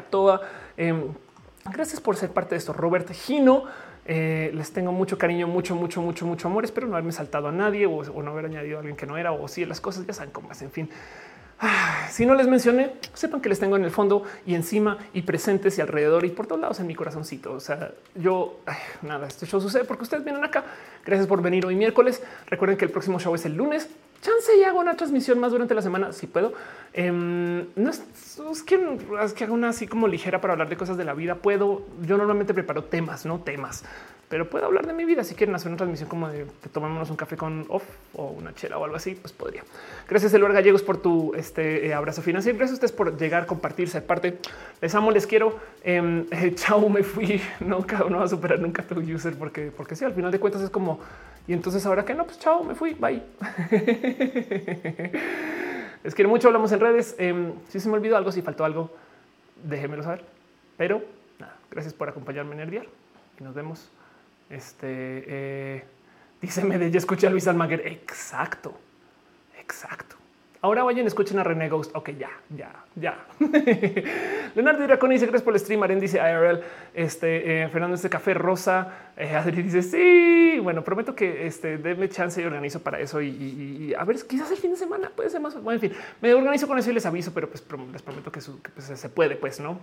Em, 0.76 1.08
gracias 1.64 2.00
por 2.00 2.14
ser 2.14 2.30
parte 2.30 2.50
de 2.50 2.58
esto. 2.58 2.72
Robert 2.72 3.10
Gino, 3.10 3.64
les 4.06 4.72
tengo 4.72 4.92
mucho 4.92 5.18
cariño, 5.18 5.48
mucho, 5.48 5.74
mucho, 5.74 6.00
mucho, 6.00 6.26
mucho 6.26 6.46
amor. 6.46 6.64
Espero 6.64 6.86
no 6.86 6.92
haberme 6.92 7.10
saltado 7.10 7.48
a 7.48 7.52
nadie 7.52 7.86
o, 7.86 8.22
no 8.22 8.30
haber 8.30 8.44
añadido 8.44 8.76
a 8.76 8.78
alguien 8.78 8.96
que 8.96 9.06
no 9.06 9.18
era, 9.18 9.32
o 9.32 9.48
si 9.48 9.64
las 9.64 9.80
cosas 9.80 10.06
ya 10.06 10.12
saben 10.12 10.30
cómo 10.30 10.52
es. 10.52 10.62
En 10.62 10.70
fin, 10.70 10.88
si 12.10 12.26
no 12.26 12.34
les 12.34 12.48
mencioné, 12.48 12.92
sepan 13.14 13.40
que 13.40 13.48
les 13.48 13.60
tengo 13.60 13.76
en 13.76 13.84
el 13.84 13.90
fondo 13.90 14.24
y 14.46 14.54
encima 14.54 14.98
y 15.14 15.22
presentes 15.22 15.78
y 15.78 15.80
alrededor 15.80 16.24
y 16.24 16.30
por 16.30 16.46
todos 16.46 16.60
lados 16.60 16.80
en 16.80 16.86
mi 16.86 16.94
corazoncito. 16.94 17.52
O 17.52 17.60
sea, 17.60 17.92
yo 18.14 18.60
nada, 19.02 19.26
este 19.28 19.46
show 19.46 19.60
sucede 19.60 19.84
porque 19.84 20.02
ustedes 20.02 20.24
vienen 20.24 20.44
acá. 20.44 20.64
Gracias 21.04 21.26
por 21.26 21.42
venir 21.42 21.64
hoy 21.66 21.76
miércoles. 21.76 22.22
Recuerden 22.46 22.76
que 22.76 22.84
el 22.84 22.90
próximo 22.90 23.18
show 23.18 23.34
es 23.34 23.44
el 23.44 23.54
lunes. 23.54 23.88
Chance 24.20 24.56
y 24.56 24.62
hago 24.62 24.78
una 24.78 24.96
transmisión 24.96 25.40
más 25.40 25.50
durante 25.50 25.74
la 25.74 25.82
semana 25.82 26.12
si 26.12 26.28
puedo. 26.28 26.52
Em, 26.92 27.66
no 27.74 27.90
es, 27.90 28.02
que, 28.64 28.98
es 29.24 29.32
que 29.32 29.44
haga 29.44 29.52
una 29.52 29.70
así 29.70 29.88
como 29.88 30.06
ligera 30.06 30.40
para 30.40 30.52
hablar 30.52 30.68
de 30.68 30.76
cosas 30.76 30.96
de 30.96 31.04
la 31.04 31.14
vida. 31.14 31.36
Puedo. 31.36 31.82
Yo 32.02 32.16
normalmente 32.16 32.54
preparo 32.54 32.84
temas, 32.84 33.26
no 33.26 33.40
temas 33.40 33.84
pero 34.32 34.48
puedo 34.48 34.64
hablar 34.64 34.86
de 34.86 34.94
mi 34.94 35.04
vida. 35.04 35.24
Si 35.24 35.34
quieren 35.34 35.54
hacer 35.54 35.68
una 35.68 35.76
transmisión 35.76 36.08
como 36.08 36.26
de, 36.26 36.46
tomémonos 36.72 37.10
un 37.10 37.16
café 37.16 37.36
con 37.36 37.66
off 37.68 37.82
o 38.14 38.28
una 38.28 38.54
chela 38.54 38.78
o 38.78 38.84
algo 38.84 38.96
así, 38.96 39.14
pues 39.14 39.30
podría. 39.30 39.62
Gracias, 40.08 40.32
Eluar 40.32 40.54
Gallegos, 40.54 40.82
por 40.82 40.96
tu 40.96 41.34
este, 41.34 41.86
eh, 41.86 41.92
abrazo 41.92 42.22
financiero. 42.22 42.56
Gracias 42.56 42.72
a 42.72 42.76
ustedes 42.76 42.92
por 42.92 43.18
llegar, 43.18 43.44
compartir, 43.44 43.90
ser 43.90 44.06
parte. 44.06 44.38
Les 44.80 44.94
amo, 44.94 45.10
les 45.10 45.26
quiero. 45.26 45.60
Em, 45.84 46.24
eh, 46.30 46.54
chao, 46.54 46.88
me 46.88 47.02
fui. 47.02 47.42
No, 47.60 47.84
no 48.08 48.18
va 48.20 48.24
a 48.24 48.28
superar 48.28 48.58
nunca 48.58 48.82
tu 48.82 49.00
user 49.00 49.34
porque, 49.36 49.70
porque 49.70 49.96
sí, 49.96 50.06
al 50.06 50.14
final 50.14 50.32
de 50.32 50.40
cuentas 50.40 50.62
es 50.62 50.70
como, 50.70 50.98
y 51.46 51.52
entonces 51.52 51.84
ahora 51.84 52.06
que 52.06 52.14
no, 52.14 52.24
pues 52.24 52.38
chao, 52.38 52.64
me 52.64 52.74
fui. 52.74 52.94
Bye. 52.94 53.22
les 56.04 56.14
quiero 56.14 56.30
mucho. 56.30 56.48
Hablamos 56.48 56.72
en 56.72 56.80
redes. 56.80 57.16
Em, 57.18 57.52
si 57.68 57.80
se 57.80 57.86
me 57.86 57.96
olvidó 57.96 58.16
algo, 58.16 58.32
si 58.32 58.40
faltó 58.40 58.64
algo, 58.64 58.96
déjenmelo 59.62 60.02
saber. 60.02 60.24
Pero 60.78 61.02
nada, 61.38 61.54
gracias 61.70 61.92
por 61.92 62.08
acompañarme 62.08 62.54
en 62.54 62.60
el 62.60 62.70
día 62.70 62.84
y 63.38 63.44
nos 63.44 63.54
vemos 63.54 63.90
este 64.52 64.86
eh, 64.86 65.84
dice 66.40 66.64
Medellín, 66.64 66.96
escucha 66.96 67.28
a 67.28 67.30
Luis 67.30 67.46
Almaguer. 67.48 67.86
Exacto, 67.86 68.74
exacto. 69.58 70.16
Ahora 70.64 70.84
vayan, 70.84 71.08
escuchen 71.08 71.40
a 71.40 71.42
René 71.42 71.68
Ghost. 71.68 71.90
Ok, 71.92 72.10
ya, 72.10 72.30
ya, 72.48 72.70
ya. 72.94 73.18
Leonardo 74.54 74.84
Iracón 74.84 75.10
dice 75.10 75.26
gracias 75.26 75.42
por 75.42 75.54
el 75.54 75.58
stream. 75.58 75.82
Aren 75.82 75.98
dice 75.98 76.18
IRL. 76.18 76.60
Este 76.94 77.64
eh, 77.64 77.68
Fernando 77.68 77.96
este 77.96 78.08
café 78.08 78.32
rosa. 78.32 79.10
Eh, 79.16 79.34
Adri 79.34 79.60
dice 79.60 79.82
sí. 79.82 80.60
Bueno, 80.60 80.84
prometo 80.84 81.16
que 81.16 81.48
este 81.48 81.78
déme 81.78 82.08
chance 82.08 82.40
y 82.40 82.44
organizo 82.44 82.80
para 82.80 83.00
eso. 83.00 83.20
Y, 83.20 83.92
a 83.98 84.04
ver, 84.04 84.16
quizás 84.24 84.52
el 84.52 84.56
fin 84.56 84.70
de 84.70 84.76
semana 84.76 85.10
puede 85.10 85.30
ser 85.30 85.40
más. 85.40 85.60
Bueno, 85.60 85.72
en 85.82 85.90
fin, 85.90 85.98
me 86.20 86.32
organizo 86.32 86.68
con 86.68 86.78
eso 86.78 86.92
y 86.92 86.94
les 86.94 87.06
aviso, 87.06 87.34
pero 87.34 87.48
pues 87.48 87.64
les 87.92 88.02
prometo 88.02 88.30
que, 88.30 88.40
pues, 88.40 88.84
se 88.84 89.08
puede, 89.08 89.34
pues 89.34 89.58
no. 89.58 89.80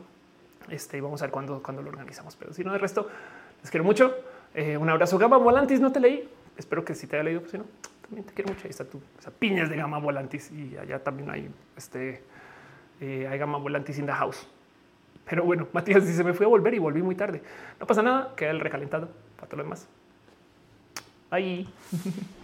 Este 0.70 0.96
y 0.96 1.02
vamos 1.02 1.22
a 1.22 1.26
ver 1.26 1.32
cuándo, 1.32 1.62
cuándo 1.62 1.82
lo 1.82 1.90
organizamos. 1.90 2.38
Pero 2.38 2.54
si 2.54 2.64
no, 2.64 2.72
de 2.72 2.78
resto, 2.78 3.10
les 3.62 3.70
quiero 3.70 3.84
mucho. 3.84 4.16
Eh, 4.54 4.78
un 4.78 4.90
abrazo, 4.90 5.18
Gama 5.18 5.38
Volantis. 5.38 5.80
No 5.80 5.92
te 5.92 6.00
leí. 6.00 6.30
Espero 6.58 6.84
que 6.84 6.96
si 6.96 7.08
te 7.08 7.16
haya 7.16 7.24
leído, 7.24 7.42
pues 7.42 7.52
si 7.52 7.58
no, 7.58 7.66
también 8.02 8.26
te 8.26 8.34
quiero 8.34 8.52
mucho. 8.52 8.64
Ahí 8.66 8.72
está 8.72 8.86
tu 8.86 9.02
piñas 9.38 9.70
de 9.70 9.78
Gama 9.78 10.00
Volantis 10.00 10.52
y 10.52 10.78
allá 10.78 11.04
también 11.04 11.30
hay 11.30 11.50
este 11.78 12.24
eh, 13.00 13.30
Gama 13.38 13.58
Volantis 13.58 13.98
in 13.98 14.06
the 14.06 14.12
house. 14.12 14.48
Pero 15.30 15.44
bueno, 15.44 15.68
Matías 15.74 16.06
dice: 16.06 16.24
Me 16.24 16.34
fui 16.34 16.46
a 16.46 16.50
volver 16.50 16.74
y 16.74 16.80
volví 16.80 17.02
muy 17.02 17.16
tarde. 17.16 17.42
No 17.80 17.88
pasa 17.88 18.02
nada, 18.02 18.34
queda 18.36 18.52
el 18.52 18.60
recalentado 18.60 19.10
para 19.36 19.48
todo 19.48 19.58
lo 19.58 19.64
demás. 19.64 19.88
Ahí. 21.30 21.70